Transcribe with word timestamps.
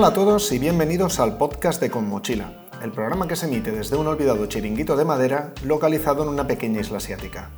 Hola 0.00 0.08
a 0.08 0.14
todos 0.14 0.50
y 0.50 0.58
bienvenidos 0.58 1.20
al 1.20 1.36
podcast 1.36 1.78
de 1.78 1.90
Con 1.90 2.08
Mochila, 2.08 2.54
el 2.82 2.90
programa 2.90 3.28
que 3.28 3.36
se 3.36 3.44
emite 3.44 3.70
desde 3.70 3.98
un 3.98 4.06
olvidado 4.06 4.46
chiringuito 4.46 4.96
de 4.96 5.04
madera 5.04 5.52
localizado 5.62 6.22
en 6.22 6.30
una 6.30 6.46
pequeña 6.46 6.80
isla 6.80 6.96
asiática. 6.96 7.50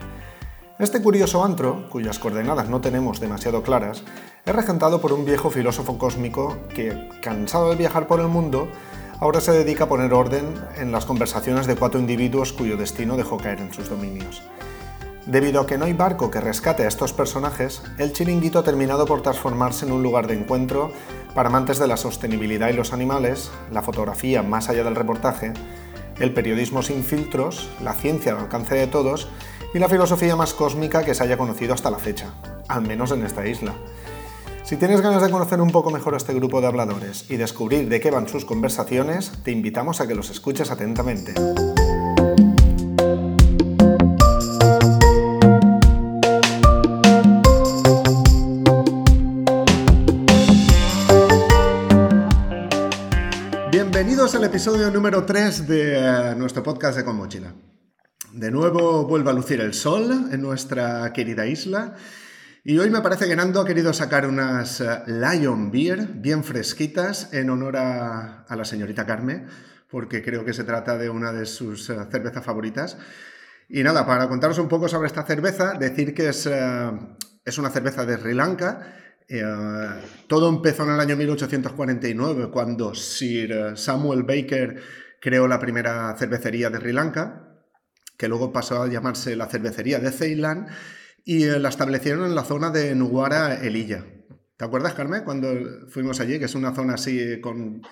Este 0.80 1.00
curioso 1.00 1.44
antro, 1.44 1.89
cuyas 1.89 2.18
coordenadas 2.18 2.68
no 2.68 2.80
tenemos 2.80 3.20
demasiado 3.20 3.62
claras, 3.62 4.02
es 4.44 4.57
regentado 4.57 5.00
por 5.00 5.12
un 5.12 5.25
viejo 5.25 5.50
filósofo 5.50 5.98
cósmico 5.98 6.58
que, 6.75 7.11
cansado 7.22 7.70
de 7.70 7.76
viajar 7.76 8.08
por 8.08 8.18
el 8.18 8.26
mundo, 8.26 8.66
ahora 9.20 9.40
se 9.40 9.52
dedica 9.52 9.84
a 9.84 9.88
poner 9.88 10.12
orden 10.12 10.52
en 10.79 10.90
las 10.90 11.04
conversaciones 11.04 11.68
de 11.68 11.76
cuatro 11.76 12.00
individuos 12.00 12.53
cuyo 12.53 12.76
destino 12.76 13.17
dejó 13.17 13.36
caer 13.36 13.61
en 13.61 13.72
sus 13.72 13.89
dominios. 13.89 14.43
Debido 15.26 15.61
a 15.61 15.67
que 15.68 15.79
no 15.79 15.84
hay 15.84 15.93
barco 15.93 16.32
que 16.32 16.40
rescate 16.40 16.82
a 16.82 16.89
estos 16.89 17.12
personajes, 17.12 17.81
el 17.98 18.12
chiringuito 18.12 18.59
ha 18.59 18.64
terminado 18.64 19.06
por 19.06 19.22
transformarse 19.22 19.86
en 19.86 19.93
un 19.93 20.03
lugar 20.03 20.26
de 20.26 20.34
encuentro 20.34 20.90
para 21.35 21.49
amantes 21.49 21.79
de 21.79 21.86
la 21.86 21.96
sostenibilidad 21.96 22.68
y 22.68 22.75
los 22.75 22.93
animales, 22.93 23.50
la 23.71 23.82
fotografía 23.82 24.43
más 24.43 24.68
allá 24.68 24.85
del 24.85 24.96
reportaje, 24.96 25.53
el 26.18 26.32
periodismo 26.32 26.82
sin 26.82 27.03
filtros, 27.03 27.68
la 27.82 27.95
ciencia 27.95 28.32
al 28.32 28.39
alcance 28.39 28.75
de 28.75 28.86
todos 28.86 29.29
y 29.75 29.79
la 29.79 29.89
filosofía 29.89 30.37
más 30.37 30.54
cósmica 30.54 31.04
que 31.04 31.14
se 31.14 31.25
haya 31.25 31.39
conocido 31.39 31.75
hasta 31.75 31.90
la 31.90 31.99
fecha, 31.99 32.34
al 32.69 32.83
menos 32.83 33.11
en 33.12 33.25
esta 33.25 33.47
isla. 33.47 33.75
Si 34.64 34.77
tienes 34.77 35.00
ganas 35.00 35.23
de 35.23 35.31
conocer 35.31 35.61
un 35.61 35.70
poco 35.70 35.91
mejor 35.91 36.14
a 36.14 36.19
este 36.19 36.34
grupo 36.34 36.61
de 36.61 36.69
habladores 36.69 37.31
y 37.31 37.37
descubrir 37.37 37.89
de 37.89 38.01
qué 38.01 38.11
van 38.11 38.28
sus 38.28 38.45
conversaciones, 38.45 39.33
te 39.42 39.51
invitamos 39.51 40.01
a 40.01 40.06
que 40.06 40.14
los 40.14 40.31
escuches 40.31 40.70
atentamente. 40.70 41.34
Bienvenidos 54.33 54.62
episodio 54.62 54.91
número 54.91 55.27
3 55.27 55.69
de 55.69 55.98
eh, 55.98 56.34
nuestro 56.38 56.62
podcast 56.62 56.97
de 56.97 57.05
Con. 57.05 57.28
De 58.33 58.50
nuevo 58.50 59.06
vuelve 59.06 59.28
a 59.28 59.34
lucir 59.34 59.61
el 59.61 59.75
sol 59.75 60.30
en 60.33 60.41
nuestra 60.41 61.12
querida 61.12 61.44
isla 61.47 61.97
y 62.64 62.78
hoy 62.78 62.88
me 62.88 63.03
parece 63.03 63.28
que 63.28 63.36
Nando 63.36 63.60
ha 63.60 63.66
querido 63.66 63.92
sacar 63.92 64.27
unas 64.27 64.80
eh, 64.80 65.03
Lion 65.06 65.70
Beer 65.70 66.06
bien 66.14 66.44
fresquitas 66.44 67.30
en 67.34 67.50
honor 67.50 67.77
a, 67.77 68.47
la 68.48 68.64
señorita 68.64 69.05
Carmen, 69.05 69.48
porque 69.91 70.22
creo 70.22 70.47
que 70.47 70.55
se 70.55 70.64
trata 70.64 70.97
de 70.97 71.10
una 71.10 71.30
de 71.30 71.44
sus 71.44 71.91
eh, 71.91 71.97
cervezas 72.10 72.42
favoritas. 72.42 72.97
Y 73.69 73.83
nada, 73.83 74.06
para 74.06 74.30
contaros 74.30 74.56
un 74.56 74.69
poco 74.69 74.88
sobre 74.88 75.08
esta 75.08 75.25
cerveza, 75.25 75.75
decir 75.75 76.14
que 76.14 76.30
es, 76.30 76.48
es 77.44 77.58
una 77.58 77.69
cerveza 77.69 78.06
de 78.06 78.16
Sri 78.16 78.33
Lanka 78.33 79.02
eh, 79.28 79.42
todo 80.27 80.48
empezó 80.48 80.84
en 80.84 80.91
el 80.91 81.01
año 81.01 81.17
1849, 81.17 82.51
cuando 82.51 82.95
Sir 82.95 83.53
eh, 83.53 83.77
Samuel 83.77 84.23
Baker 84.23 84.81
creó 85.20 85.47
la 85.47 85.59
primera 85.59 86.15
cervecería 86.19 86.70
de 86.70 86.78
Sri 86.78 86.92
Lanka, 86.92 87.53
que 88.17 88.28
luego 88.28 88.53
pasó 88.53 88.83
a 88.83 88.89
llamarse 88.89 89.37
la 89.37 89.47
cervecería 89.47 89.98
de 89.98 90.11
Ceilán, 90.11 90.69
y 91.25 91.45
eh, 91.45 91.59
la 91.59 91.69
establecieron 91.69 92.25
en 92.25 92.34
la 92.34 92.45
zona 92.45 92.70
de 92.70 92.95
Nuwara 92.95 93.55
Elilla. 93.62 94.05
¿Te 94.56 94.65
acuerdas, 94.65 94.95
Carmen, 94.95 95.25
cuando 95.25 95.48
fuimos 95.89 96.20
allí, 96.20 96.39
que 96.39 96.45
es 96.45 96.55
una 96.55 96.75
zona 96.75 96.95
así 96.95 97.41
con 97.41 97.83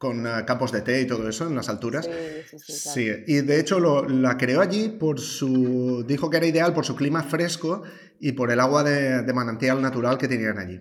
con 0.00 0.26
eh, 0.26 0.30
campos 0.46 0.72
de 0.72 0.80
té 0.80 1.02
y 1.02 1.06
todo 1.06 1.28
eso 1.28 1.46
en 1.46 1.54
las 1.54 1.68
alturas. 1.68 2.08
Sí, 2.50 2.58
sí, 2.58 2.72
sí, 2.72 3.10
y 3.26 3.42
de 3.42 3.60
hecho 3.60 3.78
la 4.08 4.38
creó 4.38 4.62
allí 4.62 4.88
por 4.88 5.20
su. 5.20 6.06
Dijo 6.08 6.30
que 6.30 6.38
era 6.38 6.46
ideal 6.46 6.72
por 6.72 6.86
su 6.86 6.96
clima 6.96 7.22
fresco 7.22 7.82
y 8.18 8.32
por 8.32 8.50
el 8.50 8.60
agua 8.60 8.82
de, 8.82 9.30
manantial 9.34 9.82
natural 9.82 10.16
que 10.16 10.26
tenían 10.26 10.58
allí. 10.58 10.80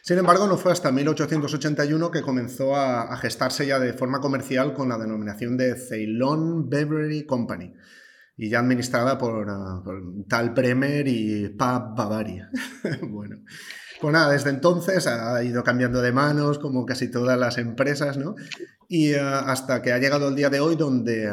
Sin 0.00 0.16
embargo, 0.16 0.46
no 0.46 0.56
fue 0.56 0.72
hasta 0.72 0.90
1881 0.90 2.10
que 2.10 2.22
comenzó 2.22 2.74
a, 2.74 3.14
gestarse 3.18 3.66
ya 3.66 3.78
de 3.78 3.92
forma 3.92 4.20
comercial 4.20 4.72
con 4.72 4.88
la 4.88 4.96
denominación 4.96 5.58
de 5.58 5.76
Ceylon 5.76 6.70
Beverage 6.70 7.26
Company 7.26 7.74
y 8.34 8.48
ya 8.48 8.60
administrada 8.60 9.18
por, 9.18 9.46
uh, 9.46 9.84
por 9.84 10.02
tal 10.26 10.50
Bremer 10.50 11.06
y 11.06 11.50
Pab 11.50 11.94
Bavaria. 11.94 12.50
bueno. 13.02 13.42
Pues 14.00 14.12
nada, 14.12 14.32
desde 14.32 14.50
entonces 14.50 15.06
ha 15.06 15.42
ido 15.42 15.62
cambiando 15.62 16.02
de 16.02 16.12
manos, 16.12 16.58
como 16.58 16.84
casi 16.84 17.10
todas 17.10 17.38
las 17.38 17.58
empresas, 17.58 18.16
¿no? 18.16 18.34
Y 18.88 19.12
eh, 19.12 19.20
hasta 19.20 19.82
que 19.82 19.92
ha 19.92 19.98
llegado 19.98 20.28
el 20.28 20.34
día 20.34 20.50
de 20.50 20.60
hoy 20.60 20.76
donde, 20.76 21.32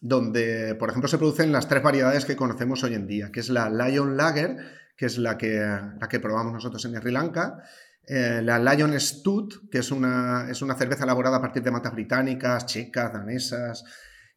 donde, 0.00 0.74
por 0.74 0.90
ejemplo, 0.90 1.08
se 1.08 1.18
producen 1.18 1.52
las 1.52 1.68
tres 1.68 1.82
variedades 1.82 2.24
que 2.24 2.36
conocemos 2.36 2.82
hoy 2.82 2.94
en 2.94 3.06
día, 3.06 3.30
que 3.32 3.40
es 3.40 3.48
la 3.48 3.70
Lion 3.70 4.16
Lager, 4.16 4.56
que 4.96 5.06
es 5.06 5.18
la 5.18 5.38
que, 5.38 5.58
la 5.58 6.08
que 6.08 6.20
probamos 6.20 6.52
nosotros 6.52 6.84
en 6.84 6.94
Sri 6.96 7.12
Lanka, 7.12 7.62
eh, 8.06 8.40
la 8.42 8.58
Lion 8.58 8.98
Stout, 8.98 9.70
que 9.70 9.78
es 9.78 9.90
una, 9.92 10.50
es 10.50 10.62
una 10.62 10.74
cerveza 10.74 11.04
elaborada 11.04 11.36
a 11.36 11.40
partir 11.40 11.62
de 11.62 11.70
matas 11.70 11.92
británicas, 11.92 12.66
checas, 12.66 13.12
danesas, 13.12 13.84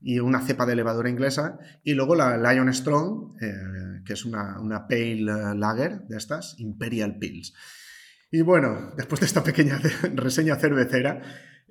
y 0.04 0.20
una 0.20 0.42
cepa 0.42 0.66
de 0.66 0.76
levadura 0.76 1.10
inglesa. 1.10 1.58
Y 1.84 1.94
luego 1.94 2.16
la 2.16 2.38
Lion 2.38 2.72
Strong, 2.74 3.42
eh, 3.42 4.02
que 4.06 4.14
es 4.14 4.26
una, 4.26 4.60
una, 4.60 4.88
pale 4.88 5.22
lager 5.56 6.02
de 6.08 6.18
estas, 6.18 6.60
Imperial 6.60 7.18
Pills. 7.18 7.54
Y 8.30 8.42
bueno, 8.42 8.92
después 8.98 9.22
de 9.22 9.28
esta 9.28 9.44
pequeña 9.44 9.80
reseña 10.16 10.58
cervecera, 10.58 11.22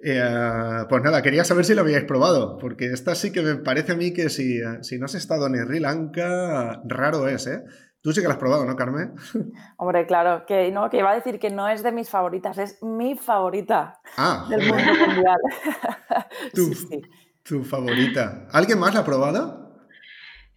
eh, 0.03 0.85
pues 0.89 1.03
nada, 1.03 1.23
quería 1.23 1.45
saber 1.45 1.65
si 1.65 1.75
la 1.75 1.83
habíais 1.83 2.05
probado, 2.05 2.59
porque 2.59 2.87
esta 2.87 3.15
sí 3.15 3.33
que 3.33 3.43
me 3.43 3.57
parece 3.57 3.93
a 3.93 3.97
mí 3.97 4.13
que 4.13 4.31
si, 4.31 4.61
si 4.81 4.99
no 4.99 5.05
has 5.05 5.15
estado 5.15 5.47
en 5.47 5.57
Sri 5.65 5.79
Lanka, 5.81 6.83
raro 6.85 7.29
es, 7.29 7.47
¿eh? 7.47 7.63
Tú 8.03 8.13
sí 8.13 8.21
que 8.21 8.27
la 8.27 8.35
has 8.35 8.41
probado, 8.41 8.65
¿no, 8.65 8.75
Carmen? 8.75 9.15
Hombre, 9.77 10.07
claro, 10.07 10.45
que 10.45 10.73
no, 10.73 10.91
que 10.91 10.99
iba 10.99 11.13
a 11.13 11.15
decir 11.15 11.39
que 11.39 11.51
no 11.51 11.69
es 11.69 11.85
de 11.85 11.93
mis 11.93 12.11
favoritas, 12.11 12.59
es 12.59 12.83
mi 12.83 13.15
favorita 13.17 14.01
ah. 14.17 14.47
del 14.51 14.67
mundo 14.67 14.93
mundial. 15.07 15.39
sí, 16.53 16.75
sí. 16.75 17.01
Tu 17.43 17.65
favorita. 17.65 18.47
¿Alguien 18.53 18.79
más 18.79 18.95
la 18.95 19.01
ha 19.01 19.05
probado? 19.05 19.63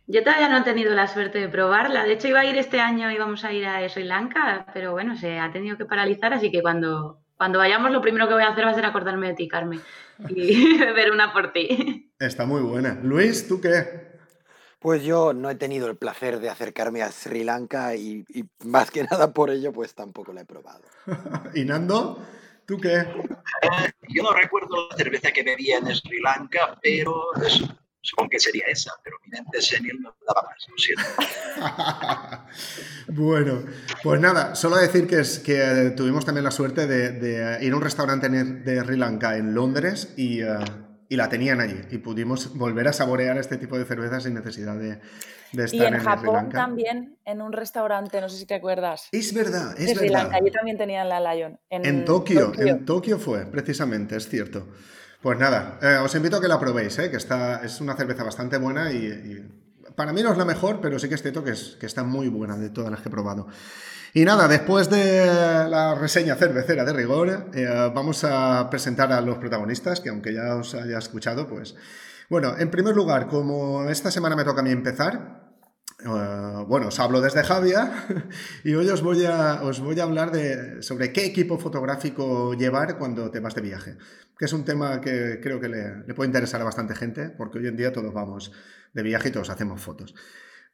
Yo 0.08 0.24
todavía 0.24 0.50
no 0.50 0.58
he 0.58 0.62
tenido 0.62 0.94
la 0.94 1.08
suerte 1.08 1.40
de 1.40 1.50
probarla. 1.50 2.04
De 2.04 2.14
hecho, 2.14 2.28
iba 2.28 2.42
a 2.42 2.46
ir 2.46 2.58
este 2.58 2.80
año, 2.80 3.12
íbamos 3.12 3.44
a 3.44 3.52
ir 3.52 3.66
a 3.66 3.88
Sri 3.90 4.04
Lanka, 4.04 4.68
pero 4.72 4.92
bueno, 4.92 5.18
se 5.18 5.40
ha 5.40 5.52
tenido 5.52 5.78
que 5.78 5.86
paralizar, 5.86 6.32
así 6.32 6.52
que 6.52 6.62
cuando, 6.62 7.22
cuando 7.38 7.58
vayamos, 7.58 7.92
lo 7.92 8.02
primero 8.02 8.28
que 8.28 8.36
voy 8.36 8.44
a 8.44 8.50
hacer 8.50 8.66
va 8.66 8.70
a 8.70 8.76
ser 8.76 8.86
acordarme 8.86 9.30
de 9.30 9.34
ti, 9.34 9.48
Carmen, 9.48 9.82
y 10.30 10.78
beber 10.80 11.12
una 11.12 11.34
por 11.34 11.52
ti. 11.54 12.12
Está 12.20 12.46
muy 12.46 12.62
buena. 12.62 13.00
Luis, 13.02 13.48
¿tú 13.48 13.60
qué? 13.60 14.06
Pues 14.78 15.04
yo 15.04 15.34
no 15.34 15.50
he 15.50 15.56
tenido 15.56 15.90
el 15.90 15.98
placer 15.98 16.40
de 16.40 16.50
acercarme 16.50 17.02
a 17.02 17.12
Sri 17.12 17.44
Lanka 17.44 17.96
y, 17.96 18.24
y 18.30 18.46
más 18.64 18.92
que 18.92 19.04
nada 19.06 19.34
por 19.34 19.50
ello, 19.50 19.74
pues 19.74 19.96
tampoco 19.96 20.34
la 20.34 20.42
he 20.42 20.46
probado. 20.46 20.84
¿Y 21.56 21.66
Nando? 21.66 22.20
¿Tú 22.66 22.78
qué? 22.80 22.98
Eh, 22.98 23.92
yo 24.10 24.24
no 24.24 24.32
recuerdo 24.32 24.88
la 24.90 24.98
cerveza 24.98 25.32
que 25.32 25.44
bebía 25.44 25.78
en 25.78 25.96
Sri 25.96 26.20
Lanka, 26.22 26.78
pero 26.82 27.26
supongo 28.02 28.30
que 28.30 28.40
sería 28.40 28.66
esa, 28.68 28.92
pero 29.04 29.18
mi 29.24 29.32
mente 29.32 29.62
senil 29.62 30.02
no 30.02 30.16
daba 30.28 30.48
más, 30.48 30.66
lo 30.70 30.78
siento. 30.78 31.04
bueno, 33.22 33.64
pues 34.04 34.20
nada, 34.20 34.56
solo 34.56 34.78
decir 34.78 35.08
que, 35.08 35.20
es, 35.20 35.40
que 35.40 35.94
tuvimos 35.96 36.26
también 36.26 36.44
la 36.44 36.52
suerte 36.52 36.88
de, 36.88 37.64
ir 37.64 37.74
a 37.74 37.76
un 37.76 37.82
restaurante 37.82 38.30
de 38.30 38.82
Sri 38.82 38.98
Lanka 38.98 39.38
en 39.38 39.54
Londres 39.54 40.14
y... 40.18 40.42
Eh, 40.42 40.85
y 41.10 41.16
la 41.16 41.30
tenían 41.30 41.62
allí. 41.62 41.80
Y 41.92 41.98
pudimos 42.00 42.56
volver 42.58 42.88
a 42.88 42.94
saborear 42.94 43.38
este 43.38 43.58
tipo 43.58 43.78
de 43.78 43.86
cervezas 43.86 44.24
sin 44.24 44.34
necesidad 44.34 44.76
de, 44.76 45.00
de 45.54 45.66
estar 45.66 45.92
y 45.92 45.96
en, 45.96 46.00
Japón 46.00 46.50
también 46.50 47.18
en 47.26 47.42
un 47.42 47.54
restaurante 47.54 48.20
no 48.22 48.30
sé 48.30 48.38
si 48.38 48.46
te 48.46 48.56
acuerdas. 48.56 49.08
Es 49.12 49.34
verdad 49.34 49.76
es 49.78 49.98
Sri 49.98 50.10
Lanka 50.10 50.40
yo 50.40 50.52
también 50.52 50.78
tenía 50.78 51.04
la 51.04 51.34
Lion 51.34 51.60
en, 51.70 52.06
Tokio, 52.06 52.54
en 52.58 52.86
Tokio. 52.86 53.20
Fue 53.20 53.46
precisamente 53.46 54.16
es 54.16 54.28
cierto. 54.28 54.68
Pues 55.22 55.40
nada 55.40 55.80
eh, 55.82 55.98
os 56.04 56.14
invito 56.16 56.38
a 56.38 56.42
que 56.42 56.48
la 56.48 56.60
probéis 56.60 56.98
eh, 57.00 57.10
que 57.10 57.18
está 57.18 57.64
es 57.64 57.82
una 57.82 57.96
cerveza 57.96 58.24
bastante 58.24 58.58
buena 58.58 58.92
y, 58.92 59.44
para 59.96 60.12
mí 60.12 60.22
no 60.22 60.32
es 60.32 60.38
la 60.38 60.46
mejor 60.46 60.82
pero 60.82 61.00
sí 61.00 61.08
que 61.08 61.16
es 61.16 61.22
cierto 61.22 61.44
que, 61.44 61.52
es, 61.52 61.78
que 61.80 61.86
está 61.86 62.04
muy 62.04 62.28
buena 62.28 62.58
de 62.58 62.70
todas 62.70 62.92
las 62.92 63.02
que 63.02 63.10
he 63.10 63.12
probado 63.12 63.48
y 64.18 64.24
nada, 64.24 64.48
después 64.48 64.90
de 64.90 65.26
la 65.70 65.94
reseña 65.94 66.38
cervecera 66.38 66.86
de 66.86 66.94
rigor, 66.94 67.50
eh, 67.54 67.92
vamos 67.94 68.24
a 68.24 68.70
presentar 68.70 69.12
a 69.12 69.20
los 69.20 69.40
protagonistas, 69.40 70.00
que 70.00 70.08
aunque 70.08 70.34
ya 70.34 70.56
os 70.56 70.74
haya 70.74 70.98
escuchado, 70.98 71.50
pues... 71.50 71.76
Bueno, 72.30 72.58
en 72.58 72.72
primer 72.72 72.96
lugar, 72.96 73.28
como 73.28 73.90
esta 73.90 74.12
semana 74.12 74.38
me 74.38 74.46
toca 74.46 74.62
a 74.62 74.64
mí 74.64 74.72
empezar, 74.72 75.52
eh, 76.00 76.64
bueno, 76.66 76.88
os 76.88 77.00
hablo 77.02 77.20
desde 77.20 77.44
Javia 77.44 77.92
y 78.64 78.74
hoy 78.76 78.88
os 78.88 79.02
voy 79.02 79.26
a, 79.26 79.62
os 79.64 79.82
voy 79.82 80.00
a 80.00 80.04
hablar 80.04 80.32
de, 80.32 80.82
sobre 80.82 81.12
qué 81.12 81.26
equipo 81.26 81.60
fotográfico 81.60 82.54
llevar 82.54 82.98
cuando 82.98 83.30
te 83.32 83.42
vas 83.42 83.54
de 83.54 83.64
viaje, 83.64 83.98
que 84.40 84.46
es 84.46 84.54
un 84.54 84.64
tema 84.64 85.02
que 85.02 85.42
creo 85.44 85.60
que 85.60 85.68
le, 85.68 86.04
le 86.08 86.14
puede 86.14 86.30
interesar 86.30 86.62
a 86.62 86.64
bastante 86.64 86.96
gente, 86.96 87.32
porque 87.32 87.60
hoy 87.60 87.68
en 87.68 87.76
día 87.76 87.92
todos 87.92 88.14
vamos 88.14 88.54
de 88.94 89.04
viaje 89.04 89.28
y 89.28 89.32
todos 89.34 89.50
hacemos 89.50 89.82
fotos. 89.82 90.16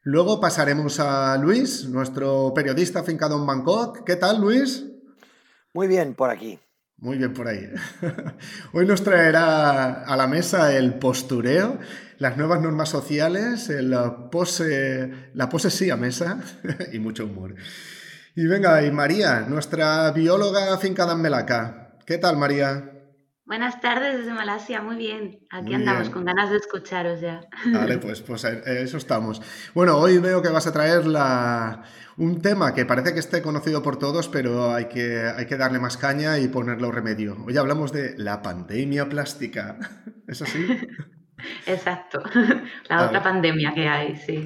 Luego 0.04 0.42
pasaremos 0.42 1.00
a 1.00 1.38
Luis, 1.38 1.88
nuestro 1.88 2.54
periodista 2.56 3.04
fincado 3.04 3.38
en 3.38 3.46
Bangkok. 3.46 4.04
¿Qué 4.04 4.16
tal, 4.16 4.42
Luis? 4.42 4.84
Muy 5.76 5.88
bien, 5.88 6.16
por 6.16 6.32
aquí. 6.32 6.60
Muy 6.98 7.20
bien 7.20 7.34
por 7.34 7.48
ahí. 7.48 7.70
Hoy 8.74 8.88
nos 8.88 9.04
traerá 9.04 10.04
a 10.04 10.18
la 10.18 10.26
mesa 10.26 10.76
el 10.76 10.96
postureo, 10.96 11.78
las 12.18 12.36
nuevas 12.36 12.62
normas 12.62 12.90
sociales, 12.90 13.70
la 13.70 14.32
pose, 14.32 15.30
la 15.36 15.50
pose 15.50 15.70
sí 15.70 15.92
a 15.92 15.98
mesa 15.98 16.40
y 16.92 16.98
mucho 16.98 17.26
humor. 17.26 17.54
Y 18.36 18.48
venga, 18.48 18.84
y 18.84 18.92
María, 18.92 19.42
nuestra 19.42 20.10
bióloga 20.12 20.76
fincada 20.80 21.14
en 21.14 21.22
Melaca. 21.22 21.98
¿Qué 22.08 22.18
tal, 22.18 22.38
María? 22.38 22.91
Buenas 23.52 23.82
tardes 23.82 24.18
desde 24.18 24.32
Malasia, 24.32 24.82
muy 24.82 24.96
bien. 24.96 25.42
Aquí 25.50 25.74
andamos 25.74 26.10
con 26.10 26.24
ganas 26.24 26.52
de 26.52 26.56
escucharos 26.56 27.20
ya. 27.20 27.42
Vale, 27.74 27.98
pues, 27.98 28.22
pues 28.22 28.46
eso 28.46 28.96
estamos. 28.96 29.42
Bueno, 29.74 29.98
hoy 29.98 30.20
veo 30.20 30.42
que 30.42 30.48
vas 30.48 30.68
a 30.68 30.72
traer 30.72 31.06
la, 31.06 31.84
un 32.16 32.42
tema 32.42 32.74
que 32.74 32.86
parece 32.86 33.14
que 33.14 33.20
esté 33.20 33.42
conocido 33.42 33.84
por 33.84 34.00
todos, 34.00 34.30
pero 34.30 34.74
hay 34.74 34.86
que, 34.86 35.30
hay 35.36 35.48
que 35.48 35.58
darle 35.58 35.80
más 35.80 35.98
caña 35.98 36.40
y 36.40 36.48
ponerlo 36.48 36.94
remedio. 36.94 37.44
Hoy 37.46 37.58
hablamos 37.58 37.92
de 37.92 38.18
la 38.18 38.42
pandemia 38.42 39.10
plástica. 39.10 39.78
¿Es 40.30 40.42
así? 40.42 40.66
Exacto, 41.66 42.24
la 42.90 43.06
otra 43.06 43.22
pandemia 43.22 43.74
que 43.74 43.86
hay, 43.86 44.16
sí. 44.16 44.46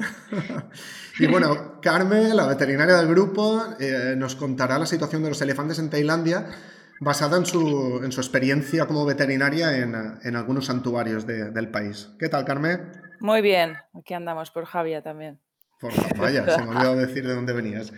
y 1.20 1.28
bueno, 1.28 1.80
Carmen, 1.80 2.36
la 2.36 2.48
veterinaria 2.48 2.96
del 2.96 3.08
grupo, 3.08 3.66
eh, 3.80 4.16
nos 4.18 4.36
contará 4.36 4.80
la 4.80 4.88
situación 4.88 5.22
de 5.22 5.30
los 5.30 5.42
elefantes 5.44 5.78
en 5.78 5.92
Tailandia 5.92 6.48
basada 7.00 7.38
en 7.38 7.46
su, 7.46 8.02
en 8.04 8.12
su 8.12 8.22
experiencia 8.22 8.86
como 8.86 9.06
veterinaria 9.06 9.78
en, 9.78 9.96
en 10.24 10.36
algunos 10.36 10.66
santuarios 10.66 11.26
del 11.26 11.70
país. 11.70 12.10
¿Qué 12.20 12.30
tal, 12.30 12.46
Carmen? 12.46 12.92
Muy 13.20 13.42
bien, 13.42 13.76
aquí 13.94 14.14
andamos 14.14 14.52
por 14.52 14.66
Javia 14.66 15.02
también. 15.02 15.40
Por 15.80 15.92
vaya, 16.18 16.46
se 16.50 16.64
me 16.64 16.70
olvidó 16.70 16.96
decir 16.96 17.28
de 17.28 17.36
dónde 17.36 17.52
venías. 17.52 17.92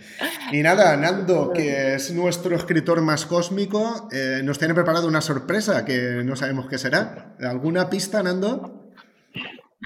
Y 0.52 0.64
nada, 0.64 0.98
Nando, 0.98 1.54
que 1.54 1.94
es 1.94 2.12
nuestro 2.12 2.56
escritor 2.56 3.02
más 3.02 3.26
cósmico, 3.28 4.10
eh, 4.12 4.42
nos 4.44 4.58
tiene 4.58 4.74
preparado 4.74 5.08
una 5.08 5.22
sorpresa 5.22 5.86
que 5.86 6.24
no 6.24 6.36
sabemos 6.36 6.68
qué 6.68 6.80
será. 6.80 7.36
¿Alguna 7.40 7.90
pista, 7.90 8.24
Nando? 8.24 8.92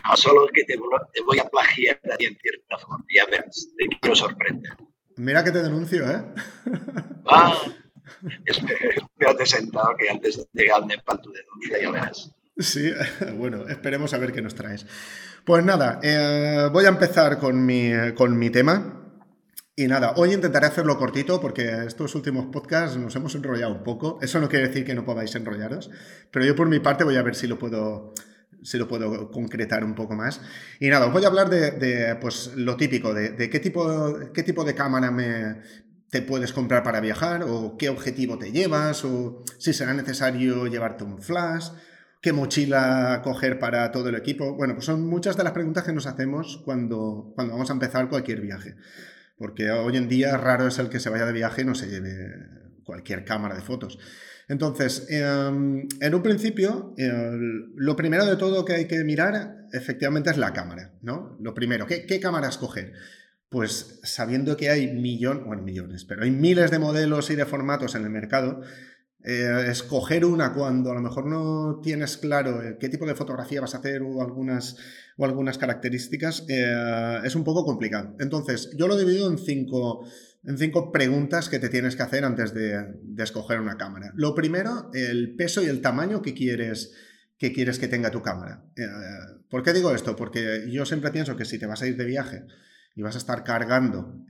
No, 0.04 0.18
solo 0.18 0.48
que 0.54 0.64
te, 0.64 0.78
voy 0.78 1.40
a 1.40 1.50
plagiar 1.50 2.00
en 2.18 2.38
cierta 2.38 2.78
forma. 2.78 3.06
Ya 3.14 3.26
verás, 3.26 3.68
te 3.78 3.88
quiero 4.00 4.16
sorprender. 4.16 4.72
Mira 5.18 5.44
que 5.44 5.52
te 5.52 5.62
denuncio, 5.62 6.10
¿eh? 6.10 6.24
Ah, 7.28 7.54
espérate 8.46 9.46
sentado 9.46 9.96
que 9.98 10.10
antes 10.10 10.38
de 10.38 10.46
llegar 10.54 10.82
al 10.82 10.88
Nepal 10.88 11.22
tu 11.22 11.32
denuncia, 11.32 11.82
ya 11.82 11.92
verás. 11.92 12.32
Sí, 12.58 12.92
bueno, 13.38 13.68
esperemos 13.68 14.14
a 14.14 14.18
ver 14.18 14.32
qué 14.32 14.42
nos 14.42 14.56
traes. 14.56 14.86
Pues 15.46 15.66
nada, 15.66 16.00
eh, 16.04 16.70
voy 16.72 16.86
a 16.86 16.90
empezar 16.90 17.40
con 17.40 17.66
mi, 17.66 17.92
con 18.16 18.38
mi 18.38 18.50
tema. 18.50 18.98
Y 19.76 19.88
nada, 19.88 20.14
hoy 20.18 20.34
intentaré 20.34 20.68
hacerlo 20.68 20.98
cortito 20.98 21.42
porque 21.42 21.86
estos 21.88 22.14
últimos 22.14 22.48
podcasts 22.48 22.98
nos 22.98 23.16
hemos 23.16 23.34
enrollado 23.36 23.74
un 23.74 23.84
poco. 23.84 24.20
Eso 24.22 24.40
no 24.40 24.50
quiere 24.50 24.68
decir 24.68 24.86
que 24.86 24.94
no 24.94 25.06
podáis 25.06 25.34
enrollaros, 25.34 25.90
pero 26.30 26.46
yo 26.46 26.56
por 26.56 26.68
mi 26.68 26.80
parte 26.80 27.04
voy 27.04 27.16
a 27.16 27.24
ver 27.24 27.36
si 27.36 27.48
lo 27.48 27.58
puedo, 27.58 28.14
si 28.62 28.78
lo 28.78 28.88
puedo 28.88 29.32
concretar 29.32 29.84
un 29.84 29.96
poco 29.96 30.16
más. 30.16 30.42
Y 30.80 30.90
nada, 30.90 31.08
os 31.08 31.14
voy 31.14 31.24
a 31.24 31.28
hablar 31.28 31.50
de, 31.50 32.16
pues, 32.22 32.52
lo 32.56 32.76
típico, 32.76 33.14
de, 33.14 33.50
qué, 33.50 33.60
tipo, 33.60 34.14
qué 34.34 34.44
tipo 34.44 34.64
de 34.64 34.76
cámara 34.76 35.10
me, 35.10 35.62
te 36.12 36.22
puedes 36.22 36.52
comprar 36.52 36.84
para 36.84 37.00
viajar, 37.00 37.44
o 37.44 37.78
qué 37.78 37.90
objetivo 37.90 38.38
te 38.38 38.52
llevas, 38.52 39.06
o 39.06 39.44
si 39.58 39.74
será 39.74 39.94
necesario 39.94 40.68
llevarte 40.68 41.06
un 41.06 41.22
flash, 41.22 41.70
qué 42.22 42.34
mochila 42.34 43.22
coger 43.24 43.60
para 43.60 43.92
todo 43.94 44.10
el 44.10 44.16
equipo. 44.16 44.54
Bueno, 44.56 44.76
pues 44.76 44.86
son 44.86 45.08
muchas 45.08 45.38
de 45.38 45.46
las 45.46 45.54
preguntas 45.54 45.86
que 45.86 45.94
nos 45.94 46.06
hacemos 46.06 46.62
cuando, 46.66 47.32
cuando 47.34 47.54
vamos 47.54 47.70
a 47.70 47.74
empezar 47.74 48.10
cualquier 48.10 48.42
viaje. 48.42 48.76
Porque 49.38 49.72
hoy 49.72 49.96
en 49.96 50.10
día 50.10 50.38
raro 50.38 50.68
es 50.68 50.78
el 50.80 50.90
que 50.90 51.00
se 51.00 51.10
vaya 51.10 51.26
de 51.26 51.32
viaje 51.32 51.62
y 51.62 51.66
no 51.66 51.76
se 51.76 51.88
lleve 51.88 52.30
cualquier 52.84 53.24
cámara 53.24 53.56
de 53.56 53.62
fotos. 53.62 53.98
Entonces, 54.50 55.08
em, 55.10 55.88
en 56.02 56.14
un 56.14 56.22
principio, 56.22 56.94
lo 57.76 57.96
primero 57.96 58.26
de 58.26 58.36
todo 58.36 58.66
que 58.66 58.74
hay 58.74 58.86
que 58.86 59.02
mirar 59.06 59.68
efectivamente 59.72 60.30
es 60.30 60.38
la 60.38 60.52
cámara, 60.52 60.92
¿no? 61.02 61.38
Lo 61.40 61.54
primero, 61.54 61.88
¿qué, 61.88 62.06
qué 62.06 62.20
cámara 62.20 62.50
escoger? 62.50 62.92
Pues 63.52 64.00
sabiendo 64.04 64.56
que 64.56 64.70
hay 64.70 64.94
millones, 64.94 65.44
bueno, 65.44 65.62
millones, 65.62 66.06
pero 66.06 66.24
hay 66.24 66.32
miles 66.32 66.72
de 66.72 66.80
modelos 66.80 67.30
y 67.32 67.36
de 67.36 67.46
formatos 67.46 67.96
en 67.96 68.06
el 68.06 68.10
mercado, 68.10 68.62
eh, 69.26 69.66
escoger 69.68 70.24
una 70.24 70.54
cuando 70.54 70.90
a 70.90 70.96
lo 70.96 71.02
mejor 71.02 71.26
no 71.26 71.82
tienes 71.84 72.16
claro 72.16 72.64
eh, 72.64 72.78
qué 72.80 72.88
tipo 72.88 73.06
de 73.06 73.14
fotografía 73.14 73.60
vas 73.60 73.76
a 73.76 73.80
hacer 73.80 74.04
o 74.04 74.22
algunas, 74.22 74.78
o 75.18 75.26
algunas 75.26 75.58
características 75.58 76.46
eh, 76.48 77.20
es 77.26 77.36
un 77.36 77.44
poco 77.44 77.66
complicado. 77.66 78.16
Entonces, 78.22 78.72
yo 78.78 78.88
lo 78.88 78.96
he 78.96 79.00
dividido 79.00 79.30
en 79.30 79.38
cinco, 79.38 80.08
en 80.46 80.58
cinco 80.58 80.94
preguntas 80.94 81.50
que 81.50 81.60
te 81.60 81.68
tienes 81.68 81.98
que 81.98 82.04
hacer 82.04 82.24
antes 82.24 82.54
de, 82.54 83.02
escoger 83.18 83.60
una 83.60 83.76
cámara. 83.76 84.14
Lo 84.16 84.34
primero, 84.34 84.90
el 84.94 85.36
peso 85.36 85.62
y 85.62 85.66
el 85.66 85.82
tamaño 85.82 86.22
que 86.22 86.34
quieres 86.34 86.94
que, 87.38 87.52
quieres 87.52 87.80
que 87.80 87.90
tenga 87.90 88.12
tu 88.12 88.22
cámara. 88.22 88.64
¿Por 89.50 89.62
qué 89.62 89.74
digo 89.74 89.94
esto? 89.94 90.16
Porque 90.16 90.68
yo 90.72 90.86
siempre 90.86 91.12
pienso 91.12 91.36
que 91.36 91.44
si 91.44 91.60
te 91.60 91.66
vas 91.66 91.82
a 91.82 91.88
ir 91.88 91.98
de 91.98 92.06
viaje 92.06 92.46
y 92.96 93.02
vas 93.02 93.16
a 93.16 93.20
estar 93.20 93.44
cargando 93.44 94.26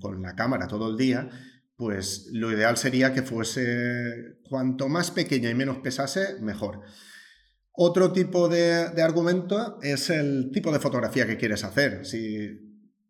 con 0.00 0.22
la 0.22 0.34
cámara 0.34 0.66
todo 0.66 0.90
el 0.90 0.96
día, 0.96 1.28
pues 1.76 2.28
lo 2.32 2.50
ideal 2.52 2.76
sería 2.76 3.12
que 3.12 3.22
fuese 3.22 4.38
cuanto 4.48 4.88
más 4.88 5.10
pequeña 5.10 5.50
y 5.50 5.54
menos 5.54 5.78
pesase, 5.78 6.40
mejor. 6.40 6.82
Otro 7.72 8.12
tipo 8.12 8.48
de, 8.48 8.90
de, 8.90 9.02
argumento 9.02 9.78
es 9.82 10.08
el 10.08 10.50
tipo 10.52 10.72
de 10.72 10.78
fotografía 10.78 11.26
que 11.26 11.36
quieres 11.36 11.62
hacer. 11.62 12.06
Si 12.06 12.66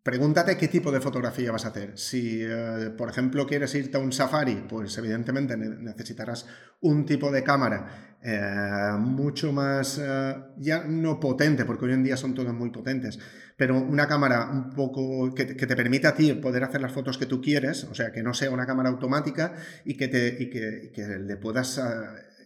Pregúntate 0.06 0.56
qué 0.56 0.68
tipo 0.68 0.92
de 0.92 1.00
fotografía 1.00 1.50
vas 1.50 1.64
a 1.64 1.70
hacer. 1.70 1.98
Si, 1.98 2.40
eh, 2.40 2.90
por 2.96 3.10
ejemplo, 3.10 3.44
quieres 3.44 3.74
irte 3.74 3.96
a 3.96 4.00
un 4.00 4.12
safari, 4.12 4.64
pues 4.68 4.96
evidentemente 4.98 5.56
necesitarás 5.56 6.46
un 6.80 7.04
tipo 7.04 7.32
de 7.32 7.42
cámara 7.42 8.05
eh, 8.22 8.96
mucho 8.98 9.52
más, 9.52 10.00
eh, 10.02 10.36
ya 10.58 10.84
no 10.84 11.20
potente, 11.20 11.64
porque 11.64 11.86
hoy 11.86 11.92
en 11.92 12.04
día 12.04 12.16
son 12.16 12.34
todas 12.34 12.54
muy 12.54 12.70
potentes, 12.70 13.18
pero 13.56 13.78
una 13.78 14.06
cámara 14.06 14.50
un 14.50 14.70
poco 14.70 15.34
que, 15.34 15.44
te 15.44 15.76
permita 15.76 16.10
a 16.10 16.14
ti 16.14 16.32
poder 16.34 16.64
hacer 16.64 16.80
las 16.80 16.92
fotos 16.92 17.18
que 17.18 17.26
tú 17.26 17.40
quieres, 17.40 17.84
o 17.84 17.94
sea, 17.94 18.12
que 18.12 18.22
no 18.22 18.34
sea 18.34 18.50
una 18.50 18.66
cámara 18.66 18.90
automática 18.90 19.54
y 19.84 19.96
que, 19.96 20.08
te, 20.08 20.36
y 20.40 20.50
que, 20.50 20.90
que 20.94 21.06
le 21.18 21.36
puedas 21.36 21.80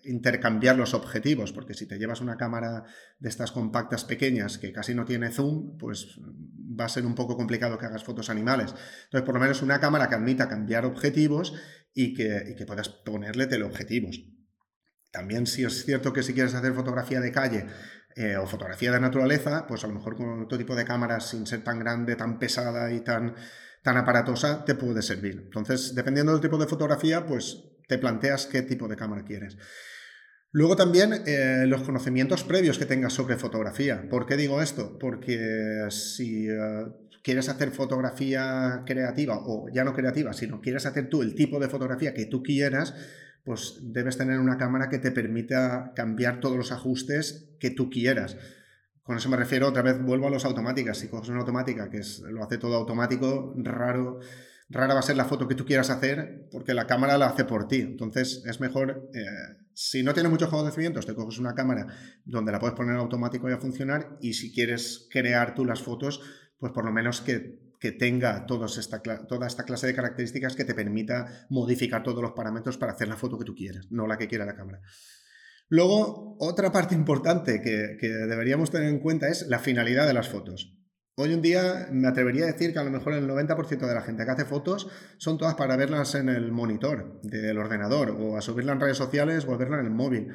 intercambiar 0.05 0.77
los 0.77 0.95
objetivos, 0.95 1.53
porque 1.53 1.75
si 1.75 1.87
te 1.87 1.99
llevas 1.99 2.21
una 2.21 2.37
cámara 2.37 2.85
de 3.19 3.29
estas 3.29 3.53
compactas 3.53 4.05
pequeñas 4.05 4.59
que 4.59 4.73
casi 4.73 4.95
no 4.95 5.05
tiene 5.05 5.31
zoom, 5.31 5.77
pues 5.79 6.19
va 6.79 6.87
a 6.87 6.89
ser 6.89 7.07
un 7.07 7.15
poco 7.15 7.37
complicado 7.37 7.79
que 7.79 7.87
hagas 7.87 8.05
fotos 8.05 8.31
animales. 8.31 8.75
Entonces, 9.05 9.27
por 9.27 9.35
lo 9.35 9.41
menos 9.41 9.63
una 9.63 9.81
cámara 9.81 10.09
que 10.09 10.15
admita 10.15 10.49
cambiar 10.49 10.85
objetivos 10.85 11.55
y 11.95 12.15
que, 12.15 12.55
que 12.57 12.67
puedas 12.67 12.89
ponerle 12.89 13.47
teleobjetivos. 13.47 14.21
También 15.11 15.47
si 15.47 15.65
es 15.65 15.85
cierto 15.85 16.13
que 16.13 16.23
si 16.23 16.35
quieres 16.35 16.55
hacer 16.55 16.73
fotografía 16.73 17.21
de 17.21 17.33
calle 17.33 17.67
eh, 18.17 18.37
o 18.37 18.47
fotografía 18.47 18.93
de 18.93 19.01
naturaleza, 19.01 19.67
pues 19.67 19.85
a 19.85 19.87
lo 19.87 19.95
mejor 19.95 20.17
con 20.17 20.43
otro 20.43 20.59
tipo 20.59 20.75
de 20.75 20.85
cámaras 20.85 21.29
sin 21.29 21.47
ser 21.47 21.63
tan 21.65 21.79
grande, 21.79 22.17
tan 22.17 22.39
pesada 22.39 22.93
y 22.93 23.01
tan, 23.01 23.35
tan 23.83 23.97
aparatosa, 23.97 24.65
te 24.65 24.75
puede 24.75 25.03
servir. 25.03 25.43
Entonces, 25.45 25.95
dependiendo 25.95 26.33
del 26.33 26.41
tipo 26.41 26.59
de 26.59 26.67
fotografía, 26.67 27.27
pues 27.27 27.65
te 27.89 27.99
planteas 27.99 28.47
qué 28.47 28.63
tipo 28.63 28.89
de 28.89 28.97
cámara 28.97 29.25
quieres. 29.25 29.57
Luego 30.53 30.75
también 30.75 31.13
eh, 31.27 31.65
los 31.67 31.83
conocimientos 31.83 32.43
previos 32.43 32.79
que 32.79 32.87
tengas 32.87 33.13
sobre 33.13 33.37
fotografía. 33.37 34.09
¿Por 34.11 34.27
qué 34.27 34.37
digo 34.37 34.61
esto? 34.61 34.99
Porque 34.99 35.87
si 35.91 36.49
eh, 36.49 36.87
quieres 37.23 37.49
hacer 37.49 37.71
fotografía 37.71 38.83
creativa, 38.85 39.39
o 39.39 39.69
ya 39.73 39.85
no 39.85 39.95
creativa, 39.95 40.33
sino 40.33 40.61
quieres 40.61 40.87
hacer 40.87 41.09
tú 41.09 41.23
el 41.23 41.37
tipo 41.37 41.61
de 41.61 41.69
fotografía 41.69 42.15
que 42.15 42.27
tú 42.27 42.43
quieras, 42.43 42.95
pues 43.45 43.79
debes 43.83 44.17
tener 44.17 44.39
una 44.39 44.59
cámara 44.59 44.89
que 44.89 44.99
te 44.99 45.11
permita 45.11 45.93
cambiar 45.95 46.41
todos 46.41 46.57
los 46.57 46.73
ajustes 46.73 47.51
que 47.59 47.71
tú 47.71 47.91
quieras. 47.91 48.37
Con 49.03 49.17
eso 49.17 49.29
me 49.29 49.37
refiero, 49.37 49.69
otra 49.69 49.83
vez 49.83 50.01
vuelvo 50.01 50.27
a 50.27 50.31
los 50.31 50.45
automáticas. 50.45 50.99
Si 50.99 51.09
coges 51.09 51.31
una 51.31 51.41
automática 51.41 51.91
que 51.91 51.99
es, 51.99 52.21
lo 52.21 52.45
hace 52.45 52.59
todo 52.59 52.77
automático, 52.77 53.55
raro, 53.57 54.21
rara 54.69 54.95
va 54.95 55.01
a 55.01 55.03
ser 55.03 55.17
la 55.17 55.25
foto 55.25 55.49
que 55.49 55.55
tú 55.55 55.65
quieras 55.65 55.91
hacer 55.91 56.49
porque 56.53 56.75
la 56.75 56.87
cámara 56.87 57.19
la 57.19 57.27
hace 57.27 57.45
por 57.45 57.67
ti. 57.67 57.81
Entonces 57.81 58.45
es 58.47 58.61
mejor, 58.61 59.11
eh, 59.15 59.25
si 59.75 60.03
no 60.03 60.15
tienes 60.15 60.31
muchos 60.31 60.49
conocimientos, 60.49 61.07
te 61.07 61.15
coges 61.15 61.39
una 61.39 61.55
cámara 61.55 61.87
donde 62.25 62.53
la 62.53 62.61
puedes 62.61 62.77
poner 62.77 62.97
automático 62.97 63.49
y 63.49 63.53
a 63.53 63.59
funcionar 63.59 64.17
y 64.21 64.35
si 64.35 64.53
quieres 64.53 65.09
crear 65.11 65.55
tú 65.55 65.65
las 65.65 65.83
fotos, 65.83 66.21
pues 66.59 66.73
por 66.73 66.85
lo 66.85 66.93
menos 66.93 67.21
que, 67.21 67.70
tenga 67.93 68.47
esta, 68.79 69.03
toda 69.03 69.47
esta 69.47 69.65
clase 69.65 69.87
de 69.87 69.95
características 69.95 70.55
que 70.55 70.65
te 70.65 70.75
permita 70.75 71.47
modificar 71.49 72.03
todos 72.03 72.23
los 72.23 72.33
parámetros 72.33 72.77
para 72.77 72.93
hacer 72.93 73.09
la 73.09 73.17
foto 73.17 73.39
que 73.39 73.45
tú 73.45 73.55
quieras, 73.55 73.87
no 73.91 74.07
la 74.07 74.19
que 74.19 74.29
quiera 74.29 74.45
la 74.45 74.55
cámara. 74.55 74.81
Luego, 75.69 76.37
otra 76.41 76.73
parte 76.73 76.95
importante 76.95 77.63
que, 77.63 77.97
que 77.99 78.09
deberíamos 78.09 78.71
tener 78.71 78.89
en 78.89 78.99
cuenta 78.99 79.29
es 79.29 79.47
la 79.49 79.59
finalidad 79.59 80.07
de 80.07 80.15
las 80.15 80.29
fotos. 80.29 80.77
Hoy 81.17 81.35
en 81.35 81.43
día 81.43 81.89
me 81.93 82.09
atrevería 82.09 82.45
a 82.45 82.47
decir 82.47 82.73
que 82.73 82.79
a 82.79 82.85
lo 82.85 82.91
mejor 82.91 83.13
el 83.13 83.29
90% 83.29 83.87
de 83.87 83.95
la 83.95 84.01
gente 84.01 84.25
que 84.25 84.31
hace 84.31 84.45
fotos 84.47 84.89
son 85.19 85.37
todas 85.37 85.55
para 85.55 85.77
verlas 85.77 86.15
en 86.15 86.29
el 86.29 86.51
monitor 86.51 87.21
del 87.23 87.59
ordenador 87.59 88.11
o 88.11 88.39
a 88.39 88.41
subirlas 88.41 88.77
en 88.77 88.81
redes 88.81 88.97
sociales 88.97 89.45
o 89.47 89.53
a 89.53 89.59
verlas 89.59 89.81
en 89.81 89.87
el 89.87 89.93
móvil. 89.93 90.33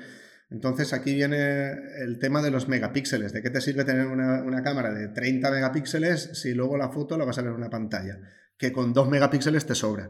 Entonces 0.49 0.93
aquí 0.93 1.13
viene 1.15 1.71
el 2.03 2.19
tema 2.19 2.41
de 2.41 2.51
los 2.51 2.67
megapíxeles. 2.67 3.33
¿De 3.33 3.41
qué 3.41 3.49
te 3.49 3.61
sirve 3.61 3.83
tener 3.83 4.07
una, 4.07 4.63
cámara 4.63 4.93
de 4.93 5.07
30 5.07 5.49
megapíxeles 5.51 6.39
si 6.39 6.53
luego 6.53 6.77
la 6.77 6.89
foto 6.89 7.17
la 7.17 7.25
vas 7.25 7.37
a 7.37 7.41
ver 7.41 7.51
en 7.51 7.57
una 7.57 7.69
pantalla? 7.69 8.19
Que 8.57 8.71
con 8.71 8.93
2 8.93 9.09
megapíxeles 9.09 9.65
te 9.65 9.75
sobra. 9.75 10.09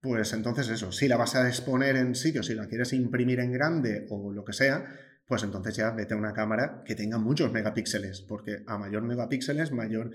Pues 0.00 0.32
entonces 0.32 0.68
eso, 0.68 0.92
si 0.92 1.08
la 1.08 1.16
vas 1.16 1.34
a 1.34 1.46
exponer 1.48 1.96
en 1.96 2.14
sitio, 2.14 2.42
si 2.42 2.54
la 2.54 2.66
quieres 2.66 2.92
imprimir 2.92 3.40
en 3.40 3.52
grande 3.52 4.06
o 4.10 4.32
lo 4.32 4.44
que 4.44 4.52
sea, 4.52 4.86
pues 5.26 5.42
entonces 5.42 5.76
ya 5.76 5.90
vete 5.90 6.14
a 6.14 6.18
una 6.18 6.34
cámara 6.34 6.82
que 6.84 6.94
tenga 6.94 7.18
muchos 7.18 7.52
megapíxeles, 7.52 8.20
porque 8.22 8.62
a 8.66 8.76
mayor 8.76 9.02
megapíxeles, 9.02 9.72
mayor, 9.72 10.10